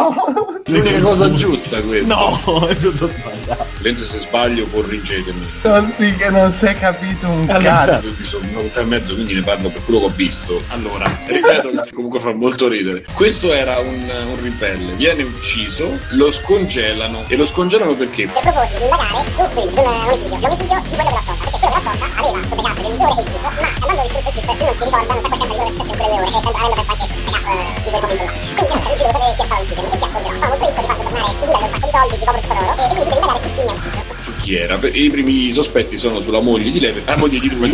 l'unica 0.66 1.00
cosa 1.00 1.34
giusta 1.34 1.80
questa. 1.82 2.14
No, 2.16 2.68
è 2.68 2.76
tutto 2.76 3.08
sbagliato. 3.08 3.41
Lente 3.80 4.04
se 4.06 4.20
sbaglio 4.20 4.66
corrigetemi. 4.68 5.50
Non 5.64 5.94
sì 5.98 6.16
che 6.16 6.30
non 6.30 6.52
si 6.52 6.66
è 6.66 6.78
capito 6.78 7.28
un 7.28 7.50
Allora, 7.50 7.86
cazzo. 7.86 8.08
Io 8.08 8.16
ci 8.16 8.24
sono 8.24 8.48
un'ora 8.50 8.82
e 8.82 8.86
mezzo, 8.86 9.14
quindi 9.14 9.34
ne 9.34 9.42
parlo 9.42 9.70
per 9.70 9.84
quello 9.84 10.00
che 10.02 10.06
ho 10.06 10.14
visto. 10.16 10.62
Allora, 10.70 11.06
ripeto 11.26 11.70
che 11.82 11.94
comunque 11.94 12.20
fa 12.20 12.34
molto 12.34 12.68
ridere. 12.68 13.06
Questo 13.14 13.52
era 13.54 13.80
un, 13.80 14.10
un 14.10 14.42
ribelle, 14.42 14.94
viene 14.94 15.24
ucciso, 15.24 16.00
lo 16.12 16.32
scongelano. 16.32 17.26
E 17.28 17.36
lo 17.36 17.46
scongelano 17.46 17.94
perché? 17.96 18.24
e 18.24 18.28
proposti 18.42 18.78
di 18.78 18.84
indagare 18.86 19.30
su 19.32 19.44
qui, 19.54 19.68
sull'omicidio. 19.70 20.38
L'omicidio 20.42 20.82
di 20.82 20.96
quello 20.96 21.10
della 21.10 21.22
sonda, 21.22 21.44
perché 21.44 21.60
quello 21.60 21.76
della 21.76 21.86
sonda 21.86 22.06
aveva 22.22 22.40
sottogato 22.48 22.82
le 22.82 22.88
ore 22.92 23.12
e 23.12 23.22
il 23.22 23.28
chip, 23.30 23.42
ma 23.42 23.52
avendo 23.82 24.02
distrutto 24.02 24.30
il 24.30 24.36
chip 24.36 24.50
non 24.62 24.76
si 24.78 24.84
ricorda, 24.86 25.14
non 25.14 25.22
c'è 25.22 25.30
coscienza 25.32 25.52
di 25.52 25.58
quello 25.58 25.66
che 25.66 25.72
è 25.72 25.82
successo 25.82 25.92
in 25.92 26.00
quelle 26.02 26.16
ore, 26.22 26.28
e 26.28 26.42
sempre 26.42 26.62
avendo 26.62 26.76
perso 26.82 26.92
anche 26.92 27.06
il 27.06 27.22
backup 27.22 27.50
eh, 27.52 27.82
di 27.82 27.90
quel 27.92 28.02
momento 28.02 28.22
là. 28.22 28.32
Quindi 28.52 28.70
viene 28.72 28.92
ucciso, 28.92 29.02
lo 29.02 29.12
sapete 29.12 29.32
chi 29.32 29.42
è 29.42 29.46
stato 29.46 29.52
a 29.52 29.62
uccidermi 29.62 29.92
e 29.92 29.98
chi 29.98 30.06
ha 30.06 30.12
soldato. 30.12 30.40
Sono 30.42 30.52
molto 30.52 30.66
ricco, 30.66 30.82
ti 30.82 30.88
faccio 30.92 31.04
tornare 31.12 31.32
in 31.32 31.38
con 31.42 31.48
un 31.52 31.72
sacco 31.72 31.88
di 31.88 31.92
soldi, 31.92 32.16
ti 32.22 32.26
copro 32.26 32.42
tutto 32.42 32.56
d'oro, 32.56 32.72
e, 32.72 32.82
e 32.82 32.88
quindi 32.92 33.06
tu 33.06 33.12
devi 33.12 33.31
su 33.38 34.32
chi 34.42 34.56
era? 34.56 34.80
I 34.82 35.10
primi 35.10 35.52
sospetti 35.52 35.98
sono 35.98 36.22
sulla 36.22 36.42
moglie 36.42 36.72
di 36.72 36.80
Lever, 36.80 37.04
la 37.06 37.18
moglie 37.18 37.40
di 37.40 37.56
lui, 37.56 37.70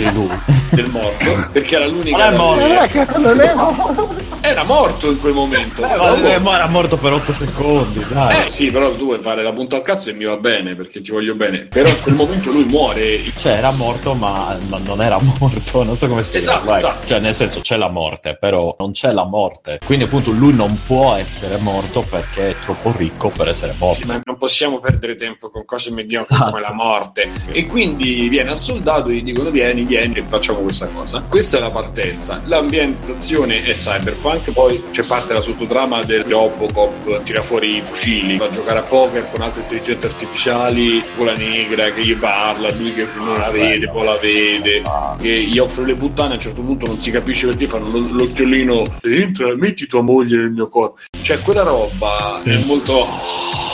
del 0.72 0.90
morto, 0.90 1.50
perché 1.52 1.76
era 1.76 1.86
l'unica. 1.88 2.30
Non 2.30 2.60
è 2.60 2.76
morto. 2.76 3.20
Non 3.20 3.40
è 3.40 3.54
morto. 3.54 4.16
Era 4.42 4.64
morto 4.64 5.12
in 5.12 5.20
quel 5.20 5.34
momento. 5.34 5.84
Eh, 5.84 5.98
ma, 5.98 6.40
ma 6.40 6.56
era 6.56 6.68
morto 6.68 6.96
per 6.98 7.12
8 7.12 7.34
secondi, 7.34 8.06
dai. 8.08 8.46
Eh 8.46 8.50
sì, 8.50 8.72
però 8.72 8.92
tu 8.92 9.06
vuoi 9.06 9.20
fare 9.20 9.44
la 9.44 9.52
punta 9.52 9.76
al 9.76 9.82
cazzo 9.82 10.10
e 10.10 10.14
mi 10.14 10.26
va 10.26 10.38
bene 10.38 10.76
perché 10.76 11.02
ti 11.02 11.12
voglio 11.12 11.36
bene. 11.36 11.66
Però 11.66 11.90
in 11.90 12.02
quel 12.02 12.16
momento 12.16 12.52
lui 12.52 12.64
muore. 12.66 13.20
Cioè, 13.38 13.54
era 13.54 13.72
morto, 13.72 14.14
ma, 14.14 14.58
ma 14.68 14.78
non 14.80 15.02
era 15.02 15.20
morto. 15.20 15.56
Non 15.88 15.96
so 15.96 16.08
come 16.08 16.24
spiegarlo. 16.24 16.74
Esatto, 16.74 16.74
eh. 16.74 16.78
esatto. 16.78 17.08
Cioè, 17.08 17.20
nel 17.20 17.34
senso, 17.34 17.62
c'è 17.62 17.78
la 17.78 17.88
morte, 17.88 18.36
però 18.38 18.76
non 18.80 18.92
c'è 18.92 19.12
la 19.12 19.26
morte. 19.26 19.80
Quindi, 19.86 20.06
appunto, 20.06 20.32
lui 20.32 20.54
non 20.54 20.78
può 20.86 21.16
essere 21.16 21.58
morto 21.58 22.02
perché 22.02 22.50
è 22.50 22.56
troppo 22.64 22.94
ricco 22.96 23.30
per 23.30 23.50
essere 23.50 23.74
morto. 23.78 24.02
Sì, 24.02 24.06
ma 24.06 24.20
non 24.24 24.38
possiamo 24.38 24.80
perdere 24.80 25.16
tempo 25.16 25.47
con 25.50 25.66
cose 25.66 25.92
mediocri 25.92 26.34
Esatto. 26.34 26.50
come 26.52 26.62
la 26.62 26.74
morte. 26.74 27.30
E 27.52 27.66
quindi 27.66 28.28
viene 28.30 28.52
assoldato 28.52 29.10
e 29.10 29.16
gli 29.16 29.24
dicono 29.24 29.50
vieni, 29.50 29.84
vieni 29.84 30.16
e 30.16 30.22
facciamo 30.22 30.60
questa 30.60 30.88
cosa. 30.88 31.24
Questa 31.28 31.58
è 31.58 31.60
la 31.60 31.72
partenza. 31.72 32.42
L'ambientazione 32.46 33.64
è 33.64 33.74
cyberpunk, 33.74 34.52
poi 34.52 34.82
c'è 34.92 35.04
parte 35.04 35.34
la 35.34 35.42
sottotrama 35.42 36.02
del 36.04 36.24
Robocop, 36.24 37.24
tira 37.24 37.42
fuori 37.42 37.78
i 37.78 37.82
fucili, 37.82 38.38
va 38.38 38.46
a 38.46 38.50
giocare 38.50 38.80
a 38.80 38.84
poker 38.84 39.30
con 39.32 39.42
altre 39.42 39.62
intelligenze 39.62 40.08
artificiali, 40.08 41.04
con 41.16 41.26
la 41.26 41.36
negra 41.36 41.92
che 41.92 42.06
gli 42.06 42.16
parla, 42.16 42.72
lui 42.74 42.94
che 42.94 43.08
non 43.18 43.38
la 43.38 43.50
vede, 43.50 43.90
poi 43.90 44.06
la 44.06 44.18
vede, 44.18 44.82
che 45.20 45.42
gli 45.44 45.58
offre 45.60 45.86
le 45.86 45.96
puttane, 45.96 46.32
a 46.32 46.36
un 46.36 46.42
certo 46.42 46.62
punto 46.62 46.86
non 46.86 47.00
si 47.00 47.12
capisce 47.12 47.48
perché 47.48 47.68
fanno 47.68 47.90
lo- 47.90 48.08
l'occhiolino, 48.12 48.84
entra, 49.04 49.56
metti 49.56 49.86
tua 49.88 50.02
moglie 50.02 50.38
nel 50.38 50.52
mio 50.52 50.70
corpo. 50.70 51.00
Cioè 51.22 51.40
quella 51.42 51.64
roba 51.64 52.42
è 52.44 52.58
molto... 52.66 53.08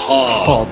Oh, 0.08 0.68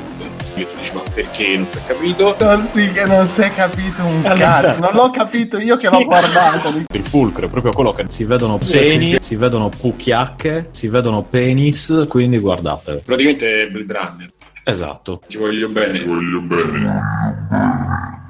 E 0.54 0.68
tu 0.68 0.78
dici, 0.78 0.94
ma 0.94 1.02
perché 1.14 1.56
non 1.56 1.70
si 1.70 1.78
è 1.78 1.82
capito? 1.88 2.36
Non 2.40 2.68
sì 2.72 2.92
che 2.92 3.06
non 3.06 3.26
si 3.26 3.42
è 3.42 3.54
capito 3.54 4.04
un 4.04 4.22
cazzo. 4.24 4.80
Non 4.80 4.94
l'ho 4.94 5.10
capito 5.10 5.58
io 5.58 5.78
che 5.78 5.90
l'ho 5.90 6.04
guardato. 6.04 6.74
Il 6.92 7.04
fulcro 7.04 7.46
è 7.46 7.50
proprio 7.50 7.72
quello 7.72 7.94
che 7.94 8.06
si 8.10 8.26
vedono 8.26 8.58
peni, 8.58 9.18
si 9.22 9.36
vedono 9.36 9.70
pucchiacche, 9.70 10.70
si 10.72 10.90
vedono 10.90 11.24
penis, 11.24 12.06
quindi 12.10 12.38
guardate. 12.40 13.02
Praticamente 13.06 13.64
è 13.64 13.70
Blade 13.70 13.94
Runner. 13.94 14.32
Esatto. 14.64 15.22
Ti 15.28 15.38
voglio 15.38 15.70
bene. 15.70 15.94
Ti 15.94 16.04
voglio 16.04 16.42
bene. 16.42 18.30